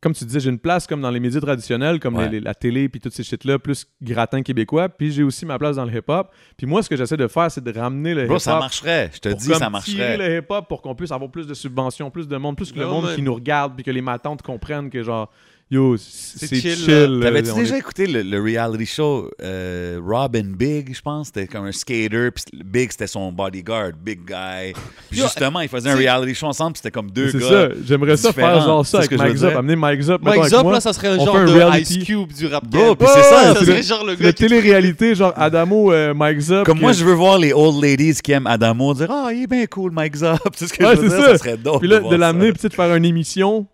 Comme 0.00 0.12
tu 0.14 0.24
disais, 0.24 0.38
j'ai 0.38 0.50
une 0.50 0.60
place 0.60 0.86
comme 0.86 1.00
dans 1.00 1.10
les 1.10 1.18
médias 1.18 1.40
traditionnels, 1.40 1.98
comme 1.98 2.14
Ouais. 2.16 2.26
les- 2.28 2.38
les- 2.38 2.40
la 2.40 2.54
télé, 2.54 2.88
puis 2.88 3.00
toutes 3.00 3.12
ces 3.14 3.24
shit-là, 3.24 3.58
plus 3.58 3.84
gratin 4.00 4.42
québécois. 4.42 4.88
Puis 4.88 5.10
j'ai 5.10 5.24
aussi 5.24 5.44
ma 5.44 5.58
place 5.58 5.74
dans 5.74 5.84
le 5.84 5.92
hip-hop. 5.92 6.30
Puis 6.56 6.66
moi, 6.68 6.84
ce 6.84 6.88
que 6.88 6.94
j'essaie 6.96 7.16
de 7.16 7.26
faire, 7.26 7.50
c'est 7.50 7.64
de 7.64 7.76
ramener 7.76 8.14
le 8.14 8.24
hip-hop. 8.26 8.38
ça 8.38 8.58
marcherait. 8.60 9.10
Je 9.12 9.18
te 9.18 9.28
pour 9.30 9.38
dis, 9.38 9.48
comme 9.48 9.58
ça 9.58 9.66
tirer 9.82 9.98
marcherait. 10.08 10.16
le 10.16 10.38
hip-hop 10.38 10.68
pour 10.68 10.82
qu'on 10.82 10.94
puisse 10.94 11.10
avoir 11.10 11.28
plus 11.32 11.48
de 11.48 11.54
subventions, 11.54 12.10
plus 12.12 12.28
de 12.28 12.36
monde, 12.36 12.56
plus 12.56 12.70
que 12.70 12.78
le 12.78 12.84
Non, 12.84 13.00
monde 13.02 13.14
qui 13.16 13.22
nous 13.22 13.34
regarde, 13.34 13.74
puis 13.74 13.82
que 13.82 13.90
les 13.90 14.00
matantes 14.02 14.40
comprennent 14.42 14.88
que 14.88 15.02
genre, 15.02 15.30
yo, 15.70 15.96
c'est 15.98 16.46
C'est 16.46 16.56
chill. 16.56 16.76
chill, 16.76 17.18
là, 17.18 17.26
T'avais-tu 17.26 17.52
déjà 17.54 17.74
est- 17.76 17.78
écouté 17.78 18.06
le, 18.06 18.22
le 18.22 18.40
reality 18.42 18.86
show 18.86 19.30
euh, 19.42 20.00
Robin 20.02 20.44
Big, 20.56 20.94
je 20.94 21.00
pense? 21.02 21.26
C'était 21.26 21.46
comme 21.46 21.66
un 21.66 21.72
skater, 21.72 22.30
puis 22.30 22.44
Big, 22.64 22.90
c'était 22.90 23.06
son 23.06 23.30
bodyguard, 23.32 23.90
Big 24.02 24.20
Guy. 24.26 24.72
Puis 25.10 25.18
Yo, 25.20 25.24
justement, 25.26 25.60
ils 25.60 25.68
faisaient 25.68 25.90
un 25.90 25.96
c'est- 25.96 25.98
reality 26.08 26.34
show 26.34 26.46
ensemble, 26.46 26.72
puis 26.72 26.78
c'était 26.82 26.90
comme 26.90 27.10
deux 27.10 27.30
C'est 27.30 27.38
gars. 27.38 27.48
ça, 27.48 27.68
j'aimerais 27.86 28.16
ça 28.16 28.32
faire 28.32 28.60
genre 28.62 28.86
ça 28.86 29.02
C'est 29.02 29.08
avec 29.12 29.20
Mike 29.20 29.36
Zop, 29.36 29.56
amener 29.56 29.76
Mike 29.76 30.00
Zop, 30.02 30.22
Mike 30.22 30.44
Zop, 30.44 30.70
là, 30.72 30.80
ça 30.80 30.92
serait 30.92 31.16
on 31.18 31.24
genre 31.24 31.40
de 31.44 31.50
reality. 31.52 31.98
Ice 31.98 32.04
Cube 32.04 32.32
du 32.32 32.46
rap 32.46 32.66
Bro, 32.66 32.80
game. 32.80 32.96
puis 32.96 33.08
c'est 33.14 33.22
ça, 33.22 33.42
ça 33.54 33.54
c'est 33.58 33.64
serait 33.66 33.76
le- 33.76 33.82
genre 33.82 34.04
le 34.04 34.12
Le 34.12 34.16
gars 34.18 34.32
qui... 34.32 34.42
télé-réalité, 34.46 35.14
genre 35.14 35.32
Adamo, 35.36 35.92
euh, 35.92 36.14
Mike 36.14 36.40
Zop. 36.40 36.64
Comme 36.66 36.80
moi, 36.80 36.92
je 36.92 37.04
veux 37.04 37.14
voir 37.14 37.38
les 37.38 37.52
old 37.52 37.82
ladies 37.82 38.14
qui 38.22 38.32
aiment 38.32 38.46
Adamo 38.46 38.94
dire 38.94 39.10
Ah, 39.10 39.30
il 39.32 39.42
est 39.42 39.46
bien 39.46 39.66
cool, 39.66 39.90
Mike 39.92 40.16
Zop. 40.16 40.38
C'est 40.56 40.66
ce 40.68 40.72
que 40.72 40.84
je 40.84 40.88
veux 41.00 41.08
c'est 41.10 41.16
dire, 41.16 41.24
ça. 41.26 41.32
ça 41.32 41.38
serait 41.38 41.56
dope. 41.56 41.80
Puis 41.80 41.88
là, 41.88 42.00
de 42.00 42.08
ça. 42.08 42.16
l'amener, 42.16 42.52
puis 42.52 42.68
de 42.68 42.74
faire 42.74 42.94
une 42.94 43.04
émission, 43.04 43.66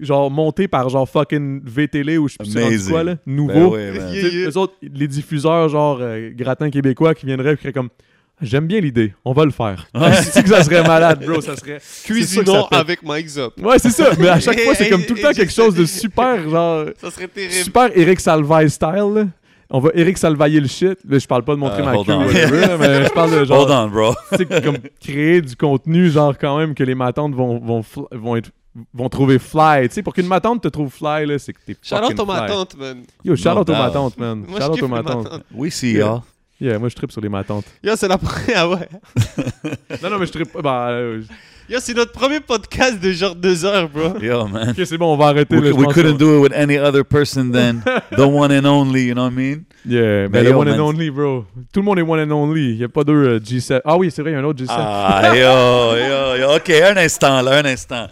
genre 0.00 0.30
montée 0.30 0.68
par 0.68 0.88
genre 0.88 1.08
fucking 1.08 1.60
VTL 1.64 2.18
ou 2.18 2.28
je 2.28 2.34
sais 2.44 2.62
Amazing. 2.62 2.90
quoi, 2.90 3.04
là, 3.04 3.14
Ben 3.26 3.34
nouveau. 3.34 3.74
ouais, 3.74 3.92
Yeah, 3.94 4.28
yeah. 4.28 4.48
Eux 4.50 4.56
autres, 4.58 4.74
les 4.82 5.08
diffuseurs, 5.08 5.68
genre 5.68 5.98
euh, 6.00 6.30
gratin 6.34 6.70
québécois 6.70 7.14
qui 7.14 7.26
viendraient 7.26 7.52
et 7.52 7.56
qui 7.56 7.62
seraient 7.62 7.72
comme 7.72 7.88
J'aime 8.42 8.66
bien 8.66 8.80
l'idée, 8.80 9.14
on 9.24 9.32
va 9.32 9.46
le 9.46 9.50
faire. 9.50 9.86
C'est 10.22 10.42
que 10.42 10.50
ça 10.50 10.62
serait 10.62 10.82
malade, 10.86 11.24
bro, 11.24 11.40
ça 11.40 11.56
serait. 11.56 11.80
Cuisinons 12.04 12.66
avec 12.70 13.02
Mike 13.02 13.28
Zop. 13.28 13.54
Ouais, 13.62 13.78
c'est 13.78 13.88
ça, 13.88 14.10
mais 14.18 14.28
à 14.28 14.38
chaque 14.40 14.60
fois, 14.60 14.74
c'est 14.74 14.90
comme 14.90 15.04
tout 15.06 15.14
le 15.14 15.22
temps 15.22 15.32
quelque 15.32 15.50
chose 15.52 15.74
de 15.74 15.86
super, 15.86 16.46
genre. 16.50 16.84
Ça 17.00 17.10
serait 17.10 17.28
terrible. 17.28 17.52
Super 17.54 17.90
Eric 17.96 18.20
Salvaille 18.20 18.68
style, 18.68 19.12
là. 19.14 19.24
On 19.70 19.80
va 19.80 19.88
Eric 19.94 20.18
Salvailler 20.18 20.60
le 20.60 20.68
shit. 20.68 20.98
Là, 21.08 21.18
je 21.18 21.26
parle 21.26 21.44
pas 21.44 21.54
de 21.54 21.60
montrer 21.60 21.80
Euh, 21.80 21.84
ma 21.86 21.94
hold 21.96 22.06
queue, 22.06 22.12
whatever, 22.14 22.76
mais 22.78 23.04
je 23.06 23.10
parle 23.10 23.30
de 23.40 23.44
genre. 23.46 23.62
Hold 23.62 23.70
on, 23.70 23.88
bro. 23.88 24.14
tu 24.32 24.36
sais, 24.36 24.62
comme 24.62 24.76
créer 25.00 25.40
du 25.40 25.56
contenu, 25.56 26.10
genre 26.10 26.36
quand 26.38 26.58
même 26.58 26.74
que 26.74 26.84
les 26.84 26.94
matantes 26.94 27.34
vont, 27.34 27.58
vont, 27.58 27.82
vont, 28.12 28.36
être, 28.36 28.50
vont 28.94 29.08
trouver 29.08 29.38
fly. 29.38 29.88
Tu 29.88 29.94
sais, 29.94 30.02
pour 30.02 30.12
qu'une 30.14 30.26
matante 30.26 30.62
te 30.62 30.68
trouve 30.68 30.90
fly, 30.92 31.26
là, 31.26 31.38
c'est 31.38 31.52
que 31.52 31.58
t'es 31.66 31.76
Shout 31.82 31.96
fucking 31.96 32.12
out 32.12 32.20
à 32.20 32.24
ma 32.24 32.38
fly. 32.46 32.48
tante, 32.56 32.76
man. 32.76 33.02
Yo, 33.24 33.36
shout 33.36 33.48
out 33.48 33.68
No 33.68 33.74
aux 33.74 33.78
matantes, 33.78 34.18
man. 34.18 34.44
Moi, 34.48 34.60
shout 34.60 34.66
je 34.66 34.70
out 34.70 34.74
kiffe 34.74 34.82
aux 34.84 34.88
matantes. 34.88 35.24
matantes. 35.24 35.42
We 35.54 35.72
see 35.72 35.92
Yeah. 35.92 36.04
y'all. 36.06 36.22
Yeah, 36.58 36.78
moi 36.78 36.88
je 36.88 36.94
tripe 36.94 37.12
sur 37.12 37.20
les 37.20 37.28
matantes. 37.28 37.66
Yo, 37.82 37.94
c'est 37.96 38.08
la 38.08 38.16
première... 38.18 38.56
Ah 38.56 38.68
ouais. 38.70 38.88
non, 40.02 40.10
non, 40.10 40.18
mais 40.18 40.24
je 40.26 40.32
tripe 40.32 40.52
pas. 40.52 40.62
Bah, 40.62 40.86
euh, 40.90 41.20
Yo, 41.68 41.78
c'est 41.80 41.92
notre 41.94 42.12
premier 42.12 42.38
podcast 42.40 42.98
de 43.00 43.10
genre 43.12 43.34
deux 43.34 43.64
heures, 43.66 43.88
bro. 43.90 44.18
Yo, 44.22 44.46
man. 44.46 44.70
ok, 44.70 44.86
c'est 44.86 44.96
bon, 44.96 45.12
on 45.12 45.16
va 45.18 45.26
arrêter. 45.26 45.54
We, 45.56 45.64
là, 45.70 45.76
we 45.76 45.86
couldn't 45.92 46.16
do 46.16 46.36
it 46.38 46.40
with 46.42 46.52
any 46.54 46.78
other 46.78 47.02
person 47.04 47.50
than 47.50 47.80
the 48.16 48.20
one 48.20 48.52
and 48.52 48.64
only, 48.64 49.02
you 49.08 49.14
know 49.14 49.24
what 49.24 49.32
I 49.32 49.34
mean? 49.34 49.64
Yeah, 49.84 50.28
Mais 50.28 50.42
ben 50.42 50.44
le 50.44 50.54
one 50.56 50.68
and 50.68 50.78
only, 50.80 51.10
bro. 51.10 51.44
Tout 51.72 51.80
le 51.80 51.84
monde 51.84 51.98
est 51.98 52.02
one 52.02 52.20
and 52.20 52.30
only. 52.34 52.70
Il 52.70 52.76
y 52.76 52.84
a 52.84 52.88
pas 52.88 53.04
deux 53.04 53.12
euh, 53.12 53.38
G7. 53.40 53.80
Ah 53.84 53.96
oui, 53.98 54.10
c'est 54.10 54.22
vrai, 54.22 54.30
il 54.30 54.34
y 54.34 54.36
a 54.36 54.40
un 54.40 54.44
autre 54.44 54.62
G7. 54.62 54.68
Ah, 54.70 55.32
yo, 55.34 55.96
yo, 55.98 56.36
yo. 56.40 56.56
OK, 56.56 56.70
un 56.70 56.96
instant, 56.96 57.42
là, 57.42 57.58
un 57.58 57.64
instant. 57.66 58.06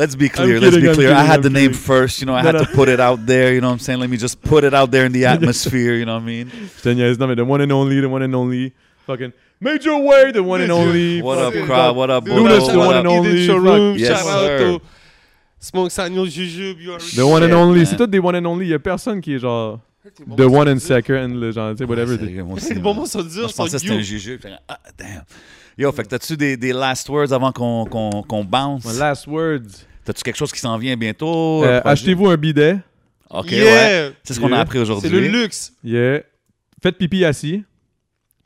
Let's 0.00 0.14
be 0.14 0.28
clear. 0.30 0.56
I'm 0.56 0.62
Let's 0.62 0.76
be 0.84 0.88
I'm 0.88 0.94
clear. 0.94 1.12
I 1.12 1.24
had 1.24 1.36
I'm 1.40 1.42
the 1.42 1.50
name 1.60 1.72
first. 1.74 2.20
You 2.20 2.26
know, 2.26 2.34
I 2.34 2.42
had 2.42 2.54
no. 2.54 2.64
to 2.64 2.70
put 2.78 2.88
it 2.88 3.00
out 3.00 3.18
there. 3.26 3.52
You 3.54 3.60
know 3.60 3.68
what 3.68 3.74
I'm 3.74 3.84
saying? 3.86 4.00
Let 4.00 4.08
me 4.08 4.16
just 4.16 4.40
put 4.40 4.64
it 4.64 4.72
out 4.72 4.90
there 4.90 5.04
in 5.04 5.12
the 5.12 5.24
atmosphere. 5.34 5.94
You 6.00 6.06
know 6.06 6.14
what 6.14 6.22
I 6.22 6.32
mean? 6.32 6.46
Je 6.48 6.82
te 6.82 6.94
niaise. 6.94 7.18
Non, 7.18 7.34
the 7.36 7.44
one 7.44 7.60
and 7.60 7.70
only, 7.72 8.00
the 8.00 8.08
one 8.08 8.22
and 8.22 8.34
only. 8.34 8.72
Fucking 9.06 9.32
Major 9.60 9.96
Way, 9.98 10.32
the 10.32 10.42
one 10.42 10.62
and 10.62 10.72
only. 10.72 11.20
What 11.20 11.38
up, 11.38 11.52
crowd? 11.66 11.96
What 11.96 12.08
up, 12.10 12.24
Dude, 12.24 12.34
Luna's 12.34 12.66
the 12.68 12.78
one 12.78 12.96
and 12.96 13.06
only. 13.06 13.46
Showroom, 13.46 13.98
Yes, 13.98 14.08
shout 14.08 14.26
out 14.26 14.40
sir. 14.58 14.68
au 14.74 14.80
Smoke 15.58 15.90
Signal, 15.90 16.24
Jujube, 16.26 16.80
you 16.80 16.90
already 16.92 17.16
The 17.16 17.26
one 17.26 17.42
and 17.42 17.52
only. 17.52 17.84
C'est 17.84 17.96
tout 17.96 18.06
des 18.06 18.18
one 18.18 18.36
and 18.36 18.46
only. 18.46 18.64
Il 18.66 18.70
y 18.70 18.74
a 18.74 18.78
personne 18.78 19.20
qui 19.20 19.34
est 19.34 19.38
genre 19.38 19.80
the 20.36 20.46
one 20.48 20.66
and 20.68 20.78
second, 20.80 21.34
le 21.38 21.52
genre, 21.52 21.72
tu 21.72 21.78
sais, 21.78 21.84
whatever. 21.84 22.16
Sérieux, 22.16 22.42
moi 22.44 22.56
aussi, 22.56 22.70
Les 22.70 22.74
man. 22.76 22.84
moments 22.84 23.04
sont 23.06 23.18
Moi, 23.18 23.28
durs, 23.28 23.48
je 23.48 23.52
sont 23.52 23.64
pensais 23.64 23.72
que 23.76 23.78
c'était 23.82 23.92
un 23.92 23.96
you. 23.98 24.02
juju. 24.02 24.38
Puis, 24.38 24.50
Ah, 24.66 24.78
damn. 24.96 25.24
Yo, 25.76 25.92
fait 25.92 26.04
que 26.04 26.08
t'as-tu 26.08 26.36
des, 26.38 26.56
des 26.56 26.72
last 26.72 27.06
words 27.10 27.32
avant 27.32 27.52
qu'on 27.52 27.84
qu'on 27.84 28.22
qu'on 28.22 28.44
bounce? 28.44 28.86
My 28.86 28.98
last 28.98 29.26
words. 29.26 29.84
T'as-tu 30.10 30.24
quelque 30.24 30.36
chose 30.38 30.50
qui 30.50 30.58
s'en 30.58 30.76
vient 30.76 30.96
bientôt? 30.96 31.62
Euh, 31.62 31.80
projet? 31.80 31.92
Achetez-vous 31.92 32.26
un 32.26 32.36
bidet. 32.36 32.78
OK, 33.30 33.46
ouais. 33.52 34.12
C'est 34.24 34.34
ce 34.34 34.40
qu'on 34.40 34.50
a 34.50 34.58
appris 34.58 34.80
aujourd'hui. 34.80 35.08
C'est 35.08 35.14
le 35.14 35.28
luxe. 35.28 35.72
Yeah. 35.84 36.22
Faites 36.82 36.98
pipi 36.98 37.24
assis. 37.24 37.62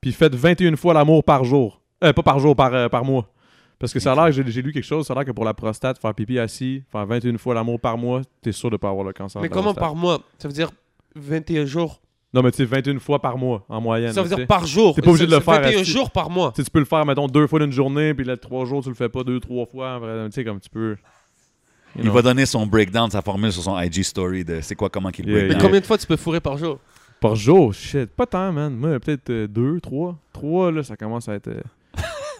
Puis 0.02 0.12
faites 0.12 0.34
21 0.34 0.76
fois 0.76 0.92
l'amour 0.92 1.24
par 1.24 1.42
jour. 1.42 1.80
Euh, 2.02 2.12
pas 2.12 2.22
par 2.22 2.38
jour, 2.38 2.54
par, 2.54 2.74
euh, 2.74 2.90
par 2.90 3.02
mois. 3.06 3.32
Parce 3.78 3.94
que 3.94 3.98
ça 3.98 4.12
a 4.12 4.14
l'air, 4.14 4.30
j'ai 4.30 4.44
j'ai 4.46 4.60
lu 4.60 4.74
quelque 4.74 4.84
chose, 4.84 5.06
ça 5.06 5.14
a 5.14 5.16
l'air 5.16 5.24
que 5.24 5.30
pour 5.30 5.46
la 5.46 5.54
prostate, 5.54 5.98
faire 5.98 6.14
pipi 6.14 6.38
assis, 6.38 6.82
faire 6.92 7.06
21 7.06 7.38
fois 7.38 7.54
l'amour 7.54 7.80
par 7.80 7.96
mois, 7.96 8.20
t'es 8.42 8.52
sûr 8.52 8.70
de 8.70 8.76
pas 8.76 8.90
avoir 8.90 9.06
le 9.06 9.14
cancer. 9.14 9.40
Mais 9.40 9.48
comment 9.48 9.72
par 9.72 9.96
mois? 9.96 10.20
Ça 10.38 10.48
veut 10.48 10.54
dire 10.54 10.70
21 11.16 11.64
jours. 11.64 12.02
Non, 12.34 12.42
mais 12.42 12.50
tu 12.50 12.58
sais, 12.58 12.64
21 12.66 12.98
fois 12.98 13.22
par 13.22 13.38
mois, 13.38 13.64
en 13.70 13.80
moyenne. 13.80 14.12
Ça 14.12 14.22
veut 14.22 14.36
dire 14.36 14.46
par 14.46 14.66
jour. 14.66 14.94
T'es 14.94 15.00
pas 15.00 15.10
obligé 15.10 15.26
de 15.26 15.30
le 15.30 15.40
faire 15.40 15.62
21 15.62 15.80
assis. 15.80 15.90
jours 15.90 16.10
par 16.10 16.28
mois. 16.28 16.52
Tu 16.54 16.60
sais, 16.60 16.64
tu 16.64 16.70
peux 16.70 16.80
le 16.80 16.84
faire, 16.84 17.06
mettons, 17.06 17.26
deux 17.26 17.46
fois 17.46 17.60
d'une 17.60 17.72
journée, 17.72 18.12
puis 18.12 18.26
là, 18.26 18.36
trois 18.36 18.66
jours, 18.66 18.82
tu 18.82 18.90
le 18.90 18.94
fais 18.94 19.08
pas 19.08 19.24
deux, 19.24 19.40
trois 19.40 19.64
fois. 19.64 19.98
Tu 20.26 20.32
sais, 20.32 20.44
comme 20.44 20.60
tu 20.60 20.68
peux. 20.68 20.96
You 21.96 22.02
Il 22.02 22.04
know. 22.04 22.12
va 22.12 22.22
donner 22.22 22.46
son 22.46 22.66
breakdown, 22.66 23.10
sa 23.10 23.22
formule 23.22 23.52
sur 23.52 23.62
son 23.62 23.78
IG 23.78 24.02
story 24.02 24.44
de 24.44 24.60
c'est 24.60 24.74
quoi, 24.74 24.88
comment 24.90 25.10
qu'il 25.10 25.26
Yeah, 25.28 25.40
break 25.46 25.52
Mais 25.56 25.62
combien 25.62 25.80
de 25.80 25.86
fois 25.86 25.98
tu 25.98 26.06
peux 26.06 26.16
fourrer 26.16 26.40
par 26.40 26.56
jour? 26.58 26.78
Par 27.20 27.36
jour, 27.36 27.72
shit. 27.72 28.06
Pas 28.10 28.26
tant, 28.26 28.52
man. 28.52 28.74
Moi, 28.74 28.98
peut-être 29.00 29.30
euh, 29.30 29.46
deux, 29.46 29.80
trois. 29.80 30.16
Trois, 30.32 30.70
là, 30.72 30.82
ça 30.82 30.96
commence 30.96 31.28
à 31.28 31.34
être. 31.34 31.48
euh, 31.48 31.60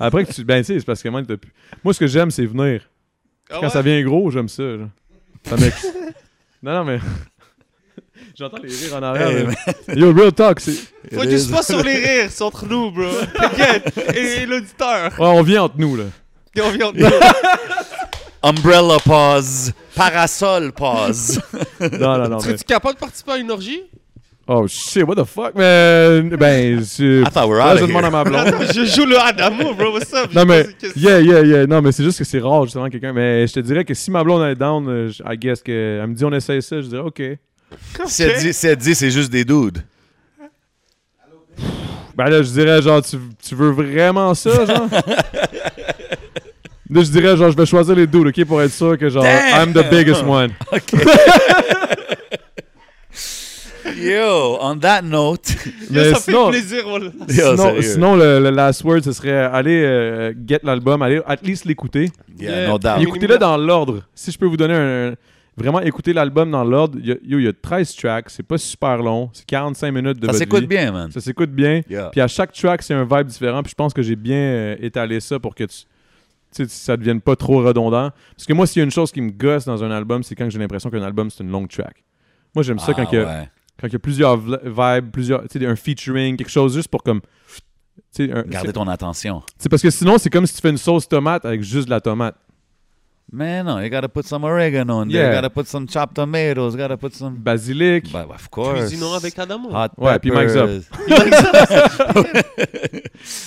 Après 0.01 0.25
que 0.25 0.33
tu. 0.33 0.45
Ben, 0.45 0.59
tu 0.63 0.65
sais, 0.75 0.79
c'est 0.81 0.85
parce 0.85 1.03
que 1.03 1.09
man, 1.09 1.25
t'as 1.25 1.37
pu- 1.37 1.53
Moi, 1.83 1.95
ce 1.95 2.01
que 2.01 2.07
j'aime, 2.07 2.31
c'est 2.31 2.45
venir. 2.45 2.83
Ah 3.51 3.59
Quand 3.61 3.69
ça 3.71 3.81
vient 3.83 4.03
gros, 4.03 4.31
j'aime 4.31 4.49
ça. 4.49 4.63
genre. 4.77 4.89
Ça 5.45 5.57
m'ex- 5.57 5.87
non, 6.63 6.73
non, 6.75 6.85
mais. 6.85 6.99
J'entends 8.37 8.59
les 8.63 8.69
rires 8.69 8.97
en 8.97 9.03
arrière. 9.03 9.29
Hey, 9.29 9.45
là. 9.89 9.95
Yo, 9.95 10.13
real 10.13 10.33
talk, 10.33 10.61
c'est. 10.61 10.73
Faut 11.15 11.23
juste 11.23 11.49
is. 11.49 11.53
pas 11.53 11.63
sur 11.63 11.83
les 11.83 11.95
rires, 11.95 12.31
c'est 12.31 12.43
entre 12.43 12.67
nous, 12.67 12.91
bro. 12.91 13.05
T'inquiète. 13.37 13.93
Et, 14.15 14.43
et 14.43 14.47
l'auditeur. 14.47 15.13
Ouais, 15.19 15.27
on 15.27 15.43
vient 15.43 15.63
entre 15.65 15.79
nous, 15.79 15.97
là. 15.97 16.05
Et 16.57 16.61
on 16.61 16.71
vient 16.71 16.93
de 16.93 16.99
Umbrella 18.45 18.99
pause. 19.05 19.73
Parasol 19.95 20.73
pause. 20.73 21.41
Non, 21.81 22.19
non, 22.19 22.29
non. 22.29 22.37
mais- 22.37 22.41
Serais-tu 22.43 22.65
capable 22.65 22.95
de 22.95 23.01
participer 23.01 23.33
à 23.33 23.37
une 23.39 23.51
orgie? 23.51 23.83
Oh 24.47 24.67
shit, 24.69 25.05
what 25.05 25.15
the 25.17 25.25
fuck, 25.25 25.55
man? 25.55 26.29
Ben, 26.37 26.85
c'est. 26.85 27.23
I 27.23 27.25
thought 27.33 27.49
we're 27.49 27.57
Là, 27.59 27.73
out 27.73 27.79
je 27.79 27.85
of 27.85 27.89
demande 27.89 28.05
à 28.05 28.11
ma 28.11 28.25
blonde. 28.25 28.55
je 28.75 28.85
joue 28.85 29.07
le 29.07 29.19
Adamo, 29.19 29.73
bro. 29.75 29.93
What's 29.95 30.13
up? 30.13 30.35
Non, 30.35 30.43
Je 30.43 30.47
mais, 30.47 30.67
yeah, 30.97 31.21
yeah, 31.21 31.41
yeah. 31.43 31.67
Non, 31.67 31.81
mais 31.81 31.93
c'est 31.93 32.05
juste 32.05 32.19
que 32.19 32.25
c'est 32.25 32.41
rare, 32.41 32.65
justement, 32.65 32.91
quelqu'un. 32.91 33.15
Mais 33.15 33.47
je 33.47 33.55
te 33.55 33.61
dirais 33.61 33.87
que 33.87 33.95
si 33.95 34.11
ma 34.11 34.23
blonde 34.23 34.43
est 34.47 34.55
down, 34.55 34.87
euh, 34.87 35.09
je- 35.09 35.23
I 35.25 35.39
guess 35.39 35.63
que. 35.63 36.01
Elle 36.03 36.07
me 36.09 36.15
dit 36.15 36.25
on 36.27 36.33
essaye 36.33 36.61
ça, 36.61 36.79
je 36.83 36.87
dirais 36.89 37.01
OK. 37.03 37.23
Si 38.07 38.23
elle 38.23 38.39
dit, 38.39 38.53
si 38.53 38.67
elle 38.67 38.77
dit 38.77 38.95
c'est 38.95 39.11
juste 39.11 39.31
des 39.33 39.47
dudes. 39.47 39.83
Ben 42.15 42.29
là, 42.29 42.43
je 42.43 42.51
dirais, 42.51 42.81
genre, 42.83 43.03
tu, 43.03 43.17
tu 43.43 43.55
veux 43.55 43.71
vraiment 43.71 44.35
ça, 44.35 44.67
genre? 44.67 44.89
Là, 46.95 47.03
je 47.03 47.11
dirais, 47.11 47.37
genre, 47.37 47.51
je 47.51 47.57
vais 47.57 47.67
choisir 47.67 47.95
les 47.97 48.07
deux, 48.07 48.21
OK, 48.21 48.45
pour 48.45 48.63
être 48.63 48.71
sûr 48.73 48.97
que, 48.97 49.09
genre, 49.09 49.23
Damn! 49.25 49.69
I'm 49.69 49.73
the 49.75 49.91
biggest 49.91 50.23
one. 50.27 50.53
Yo, 53.97 54.57
on 54.61 54.79
that 54.79 55.03
note. 55.03 55.55
Yo, 55.91 56.05
ça 56.15 56.21
sinon- 56.21 56.47
fait 56.47 56.59
plaisir, 56.61 56.85
voilà. 56.89 57.07
Yo, 57.29 57.57
sinon, 57.57 57.83
sinon, 57.83 58.17
le, 58.17 58.41
le 58.41 58.51
last 58.51 58.83
word, 58.83 59.03
ce 59.03 59.13
serait 59.13 59.31
aller 59.33 59.83
euh, 59.85 60.33
get 60.47 60.61
l'album, 60.63 61.03
aller 61.03 61.21
at 61.27 61.37
least 61.43 61.65
l'écouter. 61.67 62.11
Yeah, 62.39 62.51
Yeah. 62.63 62.69
no 62.69 62.79
doubt. 62.79 63.01
Écoutez-le 63.03 63.37
dans 63.39 63.57
l'ordre. 63.57 64.03
Si 64.15 64.31
je 64.33 64.39
peux 64.39 64.47
vous 64.47 64.57
donner 64.57 64.75
un. 64.75 65.15
Vraiment, 65.57 65.81
écouter 65.83 66.13
l'album 66.13 66.51
dans 66.51 66.65
l'ordre. 66.65 66.99
Il 67.01 67.07
y 67.09 67.13
a- 67.13 67.17
Yo, 67.25 67.39
il 67.39 67.45
y 67.45 67.49
a 67.49 67.53
13 67.53 67.95
tracks, 67.95 68.31
c'est 68.31 68.43
pas 68.43 68.59
super 68.59 68.97
long, 68.97 69.31
c'est 69.33 69.47
45 69.47 69.93
minutes 69.93 70.19
de 70.19 70.27
Ça 70.27 70.33
votre 70.33 70.39
s'écoute 70.39 70.65
bien, 70.67 70.91
man. 70.91 71.11
Ça 71.13 71.21
s'écoute 71.21 71.51
bien. 71.51 71.83
Yeah. 71.89 72.09
Puis 72.11 72.21
à 72.21 72.27
chaque 72.27 72.53
track, 72.53 72.83
c'est 72.83 72.95
un 72.95 73.05
vibe 73.05 73.27
différent. 73.29 73.63
Puis 73.63 73.71
je 73.71 73.75
pense 73.77 73.93
que 73.95 74.03
j'ai 74.03 74.17
bien 74.17 74.37
euh, 74.37 74.77
étalé 74.81 75.21
ça 75.21 75.39
pour 75.39 75.55
que 75.55 75.65
tu, 75.65 75.77
sais, 76.57 76.69
ça 76.69 76.97
devienne 76.97 77.21
pas 77.21 77.37
trop 77.37 77.63
redondant. 77.63 78.11
Parce 78.37 78.47
que 78.47 78.53
moi, 78.53 78.67
s'il 78.67 78.81
y 78.81 78.83
a 78.83 78.85
une 78.85 78.91
chose 78.91 79.11
qui 79.13 79.21
me 79.21 79.31
gosse 79.31 79.65
dans 79.65 79.83
un 79.85 79.91
album, 79.91 80.23
c'est 80.23 80.35
quand 80.35 80.49
j'ai 80.51 80.59
l'impression 80.59 80.91
qu'un 80.91 81.03
album, 81.03 81.31
c'est 81.31 81.43
une 81.43 81.51
longue 81.51 81.69
track. 81.69 82.05
Moi, 82.55 82.63
j'aime 82.63 82.79
ça 82.79 82.87
Ah, 82.91 82.95
quand, 82.95 83.13
il 83.13 83.15
y 83.17 83.19
a, 83.21 83.25
quand 83.81 83.87
il 83.89 83.93
y 83.93 83.97
a 83.97 83.99
plusieurs 83.99 84.37
vibes, 84.39 85.11
plusieurs, 85.11 85.43
un 85.43 85.77
featuring, 85.77 86.37
quelque 86.37 86.51
chose 86.51 86.75
juste 86.75 86.89
pour 86.89 87.03
comme. 87.03 87.21
un- 88.33 88.45
c'est- 88.63 88.73
ton 88.73 88.87
attention. 88.89 89.43
C'est 89.59 89.69
parce 89.69 89.83
que 89.83 89.91
sinon, 89.91 90.19
c'est 90.19 90.31
comme 90.31 90.47
si 90.47 90.55
tu 90.55 90.61
fais 90.61 90.71
une 90.71 90.79
sauce 90.79 91.09
tomate 91.09 91.45
avec 91.45 91.63
juste 91.63 91.87
de 91.87 91.91
la 91.91 92.01
tomate. 92.01 92.37
Man, 93.33 93.67
no, 93.67 93.79
you 93.81 93.89
gotta 93.89 94.09
put 94.09 94.27
some 94.27 94.45
oregano 94.45 95.01
in 95.01 95.09
there. 95.09 95.23
Yeah. 95.23 95.29
You 95.31 95.35
gotta 95.35 95.51
put 95.51 95.67
some 95.67 95.87
chopped 95.89 96.15
tomatoes. 96.15 96.75
You 96.75 96.79
gotta 96.79 96.97
put 96.97 97.15
some. 97.15 97.35
Basilic. 97.37 98.13
Bah, 98.13 98.27
of 98.29 98.49
course. 98.51 98.91
Cuisinons 98.91 99.15
avec 99.15 99.37
Adamo. 99.39 99.71
Hot 99.71 99.91
Ouais, 99.99 100.19
puis 100.21 100.31
Mike's 100.31 100.55
Up. 100.55 100.69
peppers. 100.69 102.45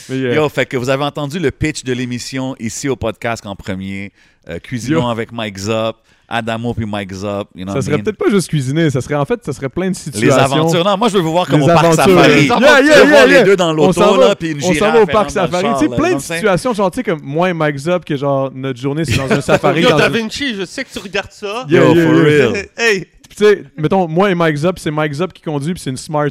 Mais, 0.10 0.16
euh, 0.16 0.34
Yo, 0.36 0.50
fait 0.50 0.66
que 0.66 0.78
vous 0.78 0.90
avez 0.90 1.04
entendu 1.04 1.40
le 1.40 1.52
pitch 1.52 1.84
de 1.84 1.94
l'émission 1.94 2.56
ici 2.60 2.90
au 2.90 2.96
podcast 2.96 3.46
en 3.46 3.56
premier. 3.56 4.12
Euh, 4.50 4.60
cuisinons 4.60 5.02
Yo. 5.04 5.08
avec 5.10 5.32
Mike 5.32 5.58
Zop, 5.58 5.98
Adamo 6.30 6.74
puis 6.74 6.86
Mike 6.86 7.14
Zop. 7.14 7.50
You 7.56 7.64
know 7.64 7.74
ça 7.74 7.82
serait 7.82 7.96
mean? 7.96 8.04
peut-être 8.04 8.18
pas 8.18 8.30
juste 8.30 8.50
cuisiner, 8.50 8.90
ça 8.90 9.00
serait 9.02 9.16
en 9.16 9.24
fait, 9.26 9.44
ça 9.46 9.54
serait 9.54 9.70
plein 9.70 9.90
de 9.90 9.96
situations. 9.96 10.28
Les 10.28 10.44
aventures. 10.44 10.84
Non, 10.84 10.98
moi, 10.98 11.08
je 11.08 11.14
veux 11.14 11.22
vous 11.22 11.32
voir 11.32 11.48
comme 11.48 11.60
Les 11.62 11.66
au 11.66 11.68
parc 11.68 11.94
safari. 11.94 12.46
Yeah, 12.48 12.60
yeah, 12.60 12.82
yeah, 12.82 13.06
voir 13.06 13.28
les 13.28 13.44
deux 13.44 13.56
dans 13.56 13.78
On 13.78 13.94
s'en 13.94 14.02
l'auto, 14.08 14.20
va, 14.20 14.28
là, 14.30 14.36
puis 14.36 14.52
une 14.52 14.64
on 14.64 14.74
s'en 14.74 14.92
va 14.92 15.02
au 15.04 15.06
parc 15.06 15.32
safari. 15.32 15.68
Tu 15.80 15.88
sais, 15.88 15.96
plein 15.96 16.16
de 16.16 16.20
situations, 16.22 16.74
genre, 16.74 16.92
tu 16.92 16.98
sais, 16.98 17.04
comme 17.04 17.22
moi 17.24 17.50
et 17.50 17.54
Mike 17.54 17.78
Zop, 17.78 18.04
que 18.04 18.18
genre, 18.18 18.52
notre 18.54 18.80
journée, 18.80 19.06
c'est 19.06 19.16
dans 19.18 19.32
un 19.32 19.42
safari. 19.42 19.82
Yo, 19.82 19.90
dans 19.92 19.98
Da 19.98 20.08
un- 20.08 20.10
Vinci, 20.10 20.54
je 20.56 20.66
sais 20.66 20.84
que 20.84 20.90
tu 20.92 21.00
regardes 21.00 21.32
ça. 21.32 21.66
Yo, 21.70 21.82
for 21.96 22.14
real. 22.24 22.54
Hey, 22.78 23.06
tu 23.30 23.46
sais, 23.46 23.64
mettons, 23.78 24.08
moi 24.08 24.30
et 24.30 24.36
Mike 24.36 24.58
Zop, 24.58 24.80
c'est 24.80 24.92
Mike 24.92 25.14
Zop 25.14 25.32
qui 25.32 25.42
conduit, 25.42 25.74
puis 25.74 25.82
c'est 25.82 25.90
une 25.92 25.98
Smart. 25.98 26.28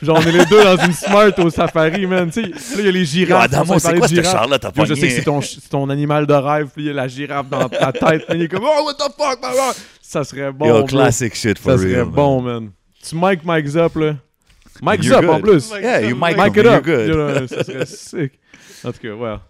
Genre, 0.00 0.16
on 0.16 0.28
est 0.28 0.32
les 0.32 0.44
deux 0.46 0.62
dans 0.62 0.76
une 0.76 0.92
Smart 0.92 1.32
au 1.38 1.50
safari, 1.50 2.06
man. 2.06 2.30
Tu 2.30 2.42
sais, 2.42 2.48
là, 2.48 2.56
il 2.78 2.84
y 2.84 2.88
a 2.88 2.92
les 2.92 3.00
Yo, 3.00 3.26
girafes. 3.26 3.44
Adamo, 3.46 3.72
on 3.74 3.78
s'en 3.78 3.88
c'est 3.90 3.98
quoi 3.98 4.06
cette 4.08 4.16
Yo, 4.16 4.22
pas 4.22 4.84
je 4.84 4.94
sais 4.94 5.08
que 5.08 5.12
c'est 5.14 5.22
ton, 5.24 5.40
c'est 5.40 5.68
ton 5.68 5.90
animal 5.90 6.26
de 6.26 6.34
rêve, 6.34 6.68
puis 6.72 6.84
il 6.84 6.86
y 6.86 6.90
a 6.90 6.92
la 6.92 7.08
girafe 7.08 7.48
dans 7.48 7.68
ta 7.68 7.92
tête. 7.92 8.28
man. 8.28 8.38
Il 8.38 8.42
est 8.42 8.48
comme, 8.48 8.64
oh, 8.64 8.84
what 8.84 8.94
the 8.94 9.12
fuck, 9.16 9.42
man? 9.42 9.52
Ça 10.00 10.22
serait 10.22 10.52
bon. 10.52 10.66
Yo, 10.66 10.84
classic 10.84 11.34
shit 11.34 11.58
for 11.58 11.72
Ça 11.72 11.78
real. 11.78 11.90
serait 11.90 12.04
man. 12.04 12.14
bon, 12.14 12.42
man. 12.42 12.70
Tu 13.06 13.16
Mike 13.16 13.44
Mike 13.44 13.66
Zop, 13.66 13.96
là. 13.96 14.14
Mike 14.80 15.02
You're 15.04 15.20
Zop, 15.20 15.28
en 15.30 15.40
good. 15.40 15.42
plus. 15.42 15.70
Yeah, 15.82 16.00
you 16.02 16.14
mic 16.14 16.36
Mike 16.36 16.54
him, 16.54 16.60
it 16.60 16.64
you're 16.64 16.74
up. 16.76 16.84
good. 16.84 17.08
You 17.08 17.14
know, 17.14 17.46
ça 17.48 17.64
serait 17.64 17.86
sick. 17.86 18.32
En 18.84 18.92
tout 18.92 19.00
cas, 19.02 19.14
well. 19.14 19.40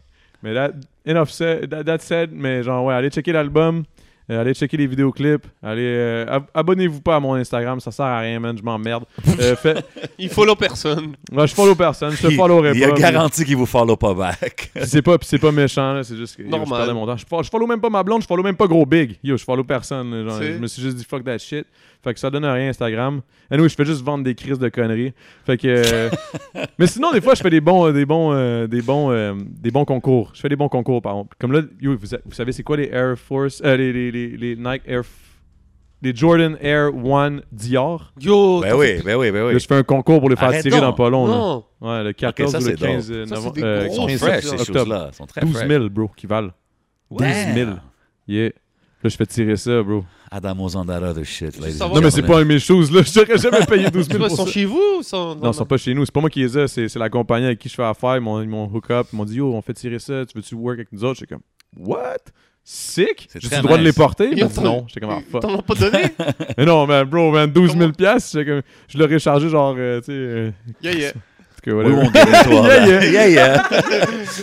Mais 0.42 0.54
that, 0.54 0.70
enough 1.04 1.28
said, 1.30 1.68
that, 1.68 1.84
that 1.84 1.98
said, 2.00 2.30
mais 2.32 2.62
genre, 2.62 2.84
ouais, 2.86 2.94
allez 2.94 3.10
checker 3.10 3.32
l'album. 3.32 3.84
Euh, 4.30 4.40
allez 4.40 4.54
checker 4.54 4.76
les 4.76 4.86
vidéoclips. 4.86 5.46
Allez, 5.62 5.82
euh, 5.84 6.26
ab- 6.28 6.46
abonnez-vous 6.54 7.00
pas 7.00 7.16
à 7.16 7.20
mon 7.20 7.34
Instagram, 7.34 7.80
ça 7.80 7.90
sert 7.90 8.04
à 8.06 8.20
rien, 8.20 8.38
man, 8.40 8.56
je 8.58 8.62
m'emmerde. 8.62 9.04
Euh, 9.40 9.56
fait- 9.62 9.84
il 10.18 10.28
follow 10.28 10.54
personne. 10.54 11.14
ouais, 11.32 11.46
je 11.46 11.54
follow 11.54 11.74
personne, 11.74 12.12
je 12.12 12.22
te 12.22 12.26
Il- 12.30 12.36
followerai 12.36 12.72
Il 12.74 12.80
pas. 12.80 12.86
a 12.88 12.92
mais- 12.92 13.00
garanti 13.00 13.44
qu'il 13.44 13.56
vous 13.56 13.66
follow 13.66 13.96
pas 13.96 14.14
back. 14.14 14.70
C'est 14.84 15.02
pas, 15.02 15.16
c'est 15.22 15.38
pas 15.38 15.52
méchant, 15.52 15.92
là, 15.94 16.02
c'est 16.04 16.16
juste 16.16 16.36
que 16.36 16.42
yo, 16.42 16.48
Normal. 16.48 16.68
je 16.68 16.74
perdais 16.74 16.94
mon 16.94 17.06
temps. 17.06 17.16
Je, 17.16 17.24
fo- 17.24 17.42
je 17.42 17.48
follow 17.50 17.66
même 17.66 17.80
pas 17.80 17.90
ma 17.90 18.02
blonde, 18.02 18.22
je 18.22 18.26
follow 18.26 18.42
même 18.42 18.56
pas 18.56 18.66
gros 18.66 18.84
big. 18.86 19.16
Yo, 19.22 19.36
je 19.36 19.44
follow 19.44 19.64
personne. 19.64 20.24
genre, 20.28 20.42
je 20.42 20.52
me 20.58 20.66
suis 20.66 20.82
juste 20.82 20.96
dit 20.96 21.04
fuck 21.04 21.24
that 21.24 21.38
shit. 21.38 21.66
Fait 22.04 22.14
que 22.14 22.20
ça 22.20 22.30
donne 22.30 22.44
rien 22.44 22.68
Instagram. 22.68 23.22
Anyway, 23.50 23.68
je 23.68 23.74
fais 23.74 23.84
juste 23.84 24.02
vendre 24.04 24.22
des 24.22 24.34
crises 24.36 24.58
de 24.58 24.68
conneries. 24.68 25.12
Fait 25.44 25.56
que. 25.58 25.66
euh, 25.68 26.10
mais 26.78 26.86
sinon, 26.86 27.10
des 27.12 27.20
fois, 27.20 27.34
je 27.34 27.42
fais 27.42 27.50
des 27.50 27.60
bons, 27.60 27.86
euh, 27.86 27.92
des 27.92 28.06
bons, 28.06 28.32
euh, 28.32 28.66
des 28.68 28.82
bons, 28.82 29.10
euh, 29.10 29.34
des 29.36 29.70
bons 29.72 29.84
concours. 29.84 30.30
Je 30.34 30.40
fais 30.40 30.48
des 30.48 30.54
bons 30.56 30.68
concours, 30.68 31.02
par 31.02 31.12
exemple. 31.14 31.36
Comme 31.40 31.52
là, 31.52 31.62
yo, 31.80 31.96
vous, 31.96 32.06
vous 32.24 32.32
savez, 32.32 32.52
c'est 32.52 32.62
quoi 32.62 32.76
les 32.76 32.88
Air 32.92 33.18
Force, 33.18 33.60
euh, 33.64 33.76
les, 33.76 33.92
les, 33.92 34.10
les, 34.12 34.36
les 34.36 34.56
Nike 34.56 34.82
Air, 34.86 35.02
les 36.00 36.14
Jordan 36.14 36.56
Air 36.60 36.94
One 36.94 37.42
Dior? 37.50 38.12
Yo, 38.20 38.60
Ben 38.60 38.74
oui, 38.76 39.02
ben 39.04 39.16
oui, 39.16 39.32
ben 39.32 39.46
oui. 39.46 39.52
Là, 39.54 39.58
je 39.58 39.66
fais 39.66 39.74
un 39.74 39.82
concours 39.82 40.20
pour 40.20 40.30
les 40.30 40.36
faire 40.36 40.48
Arrête 40.48 40.62
tirer 40.62 40.76
donc. 40.80 40.90
dans 40.90 40.92
pas 40.92 41.10
long. 41.10 41.26
là. 41.26 41.32
Non. 41.32 41.64
Ouais, 41.80 42.04
le 42.04 42.12
14 42.12 42.52
ça, 42.52 42.58
ou 42.58 42.60
le 42.60 42.66
c'est 42.68 42.76
15 42.76 43.06
Ça, 43.08 43.12
c'est 43.26 43.34
novembre. 43.34 43.54
euh, 43.60 43.86
gros 43.88 44.08
Ils 44.08 44.18
sont 44.18 44.26
15 44.26 44.42
fresh, 44.46 44.60
octobre. 44.68 45.10
sont 45.14 45.26
très 45.26 45.40
12 45.40 45.52
fresh. 45.52 45.68
000, 45.68 45.88
bro, 45.88 46.10
qui 46.16 46.26
valent. 46.28 46.50
12 47.10 47.20
000. 47.54 47.70
Damn. 47.70 47.80
Yeah. 48.28 48.50
Là, 49.02 49.10
je 49.10 49.16
fais 49.16 49.26
tirer 49.26 49.56
ça, 49.56 49.82
bro. 49.82 50.04
On 50.30 50.84
that 50.86 51.02
other 51.02 51.24
shit. 51.24 51.54
savoir- 51.54 51.94
Non, 51.94 52.00
mais 52.02 52.10
c'est 52.10 52.22
pas 52.22 52.36
un 52.38 52.40
de 52.40 52.44
mes 52.44 52.58
choses, 52.58 52.90
là. 52.92 53.02
J'aurais 53.14 53.38
jamais 53.38 53.64
payé 53.66 53.90
12 53.90 54.06
Tu 54.08 54.12
000 54.14 54.18
vois, 54.18 54.28
pour 54.28 54.36
sont 54.36 54.46
chez 54.52 54.64
vous 54.64 54.82
ou 54.98 55.02
sont 55.02 55.34
Non, 55.36 55.50
ils 55.50 55.54
sont 55.54 55.64
pas 55.64 55.76
chez 55.78 55.94
nous. 55.94 56.04
C'est 56.04 56.12
pas 56.12 56.20
moi 56.20 56.30
qui 56.30 56.40
les 56.40 56.58
ai. 56.58 56.68
C'est 56.68 56.88
c'est 56.88 56.98
la 56.98 57.08
compagnie 57.08 57.46
avec 57.46 57.58
qui 57.58 57.68
je 57.68 57.74
fais 57.74 57.82
affaire. 57.84 58.16
Ils 58.16 58.20
m'ont 58.20 58.42
ils 58.42 58.48
hook 58.74 58.90
up. 58.90 59.06
Ils 59.12 59.16
m'ont 59.16 59.24
dit, 59.24 59.36
yo, 59.36 59.52
on 59.54 59.62
fait 59.62 59.74
tirer 59.74 59.98
ça. 59.98 60.24
Tu 60.26 60.36
veux-tu 60.36 60.54
work 60.54 60.76
avec 60.78 60.92
nous 60.92 61.04
autres? 61.04 61.20
J'étais 61.20 61.34
comme, 61.34 61.42
what? 61.76 62.16
Sick? 62.70 63.26
C'est 63.32 63.40
J'ai 63.40 63.56
le 63.56 63.62
droit 63.62 63.78
de 63.78 63.82
les 63.82 63.92
porter? 63.94 64.30
Non. 64.62 64.84
J'étais 64.88 65.00
comme, 65.00 65.10
ah, 65.10 65.20
fuck. 65.30 65.40
T'en 65.40 65.58
as 65.58 65.62
pas 65.62 65.74
donné? 65.74 66.02
Mais 66.58 66.66
non, 66.66 66.86
man, 66.86 67.04
bro, 67.08 67.30
man, 67.30 67.50
12 67.50 67.70
000 67.72 67.78
Comment- 67.80 67.92
piastres. 67.94 68.44
Comme- 68.44 68.60
Je 68.88 68.98
l'aurais 68.98 69.18
chargé, 69.18 69.48
genre, 69.48 69.74
euh, 69.78 70.00
tu 70.00 70.06
sais. 70.06 70.12
euh, 70.12 70.50
Yeah, 70.82 70.92
yeah. 70.92 71.12
Tout 71.70 71.78
cas, 71.82 71.88
We 71.88 71.94
won't 71.94 72.12
get 72.12 72.28
into 72.28 72.56
all 72.56 72.66
Yeah, 72.66 72.86
that. 72.86 72.88
yeah. 72.88 73.10
Yeah, 73.10 73.28
yeah. 73.28 73.62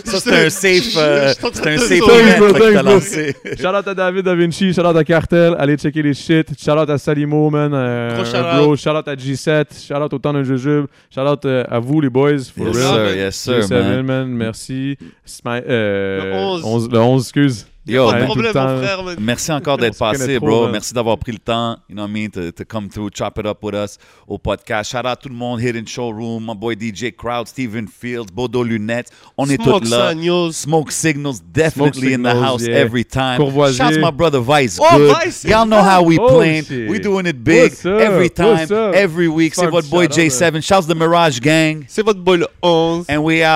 Ça, 0.04 0.20
c'est 0.20 0.46
un 0.46 0.50
safe, 0.50 0.94
euh, 0.96 1.32
c'est 1.52 1.66
un 1.66 1.78
safe 1.78 1.92
event 1.92 2.06
que 2.06 2.52
thanks, 2.52 2.74
t'as 2.74 2.82
bro. 2.82 2.92
lancé. 2.94 3.36
Shout 3.58 3.66
out 3.68 3.88
à 3.88 3.94
David 3.94 4.24
Da 4.24 4.34
Vinci, 4.34 4.72
shout 4.72 4.82
out 4.86 4.96
à 4.96 5.04
Cartel, 5.04 5.54
allez 5.58 5.76
checker 5.76 6.02
les 6.02 6.14
shit. 6.14 6.48
Shout 6.62 6.72
out 6.72 6.90
à 6.90 6.98
Salimo, 6.98 7.50
man. 7.50 7.72
euh, 7.74 8.20
un 8.20 8.24
shout-out. 8.24 8.62
bro, 8.64 8.76
shout 8.76 8.90
out 8.90 9.08
à 9.08 9.14
G7, 9.14 9.64
shout 9.86 9.94
out 9.94 10.12
au 10.12 10.18
temps 10.18 10.32
de 10.32 10.42
Jujube, 10.42 10.86
shout 11.14 11.20
out 11.22 11.44
euh, 11.44 11.64
à 11.70 11.78
vous 11.78 12.00
les 12.00 12.10
boys, 12.10 12.38
for 12.56 12.66
Yes, 12.66 12.76
real. 12.76 12.84
sir, 12.84 13.16
yes, 13.16 13.36
sir, 13.36 13.60
G7, 13.60 13.72
man. 13.72 14.02
man. 14.06 14.28
merci. 14.28 14.96
Smi- 15.26 15.62
euh, 15.68 16.24
Le 16.24 16.32
11. 16.34 16.62
11, 16.64 16.88
le 16.92 16.98
11, 16.98 17.22
excuse. 17.22 17.66
Yo, 17.86 18.10
Pas 18.10 18.20
de 18.20 18.24
problème, 18.24 18.52
mon 18.54 18.82
frère. 18.82 19.02
man. 19.04 19.16
Merci 19.20 19.52
encore 19.52 19.78
d'être 19.78 19.96
passé, 19.96 20.36
trop, 20.38 20.46
bro. 20.46 20.68
Merci 20.68 20.92
d'avoir 20.92 21.16
pris 21.18 21.30
le 21.32 21.38
temps, 21.38 21.76
you 21.88 21.94
know 21.94 22.02
what 22.02 22.08
I 22.08 22.12
mean, 22.12 22.30
to, 22.30 22.50
to 22.50 22.64
come 22.64 22.88
through, 22.88 23.10
chop 23.14 23.38
it 23.38 23.46
up 23.46 23.58
with 23.62 23.74
us 23.74 23.96
au 24.26 24.38
podcast. 24.38 24.90
Shout 24.90 25.06
out 25.06 25.20
tout 25.22 25.28
le 25.28 25.36
monde, 25.36 25.60
Hidden 25.60 25.86
Showroom, 25.86 26.44
my 26.44 26.54
boy 26.54 26.74
DJ 26.74 27.14
Crowd, 27.16 27.46
Steven 27.46 27.86
Fields, 27.86 28.32
Bodo 28.32 28.64
Lunettes. 28.64 29.10
On 29.38 29.48
est 29.48 29.54
Smoke 29.62 29.82
tous 29.84 29.90
là. 29.90 30.10
Signals. 30.10 30.52
Smoke 30.56 30.90
Signals 30.90 31.40
definitely 31.40 32.14
in 32.14 32.22
the 32.22 32.30
Signals, 32.30 32.42
house 32.44 32.62
yeah. 32.66 32.76
every 32.80 33.04
time. 33.04 33.38
Courvoisier. 33.38 33.84
Shouts 33.84 33.98
my 33.98 34.10
brother 34.10 34.40
Vice 34.40 34.78
Oh, 34.80 34.96
Good. 34.96 35.12
Vice, 35.14 35.44
Y'all 35.44 35.64
know 35.64 35.80
how 35.82 36.02
we 36.02 36.18
Oh, 36.18 36.26
playing. 36.28 36.64
shit. 36.64 36.90
We 36.90 36.98
doing 36.98 37.26
it 37.26 37.42
big 37.44 37.70
What's 37.70 37.86
up? 37.86 38.00
every 38.00 38.30
time, 38.30 38.66
every 38.94 39.28
week. 39.28 39.54
C'est 39.54 39.66
votre 39.70 39.88
boy 39.88 40.06
shout-out, 40.08 40.18
J7. 40.18 40.60
Shouts 40.60 40.86
the 40.88 40.96
Mirage 40.96 41.40
Gang. 41.40 41.84
C'est 41.86 42.04
votre 42.04 42.20
boy 42.20 42.38
le 42.38 42.48
11. 42.62 43.06
And 43.08 43.18
we 43.22 43.42
out. 43.44 43.54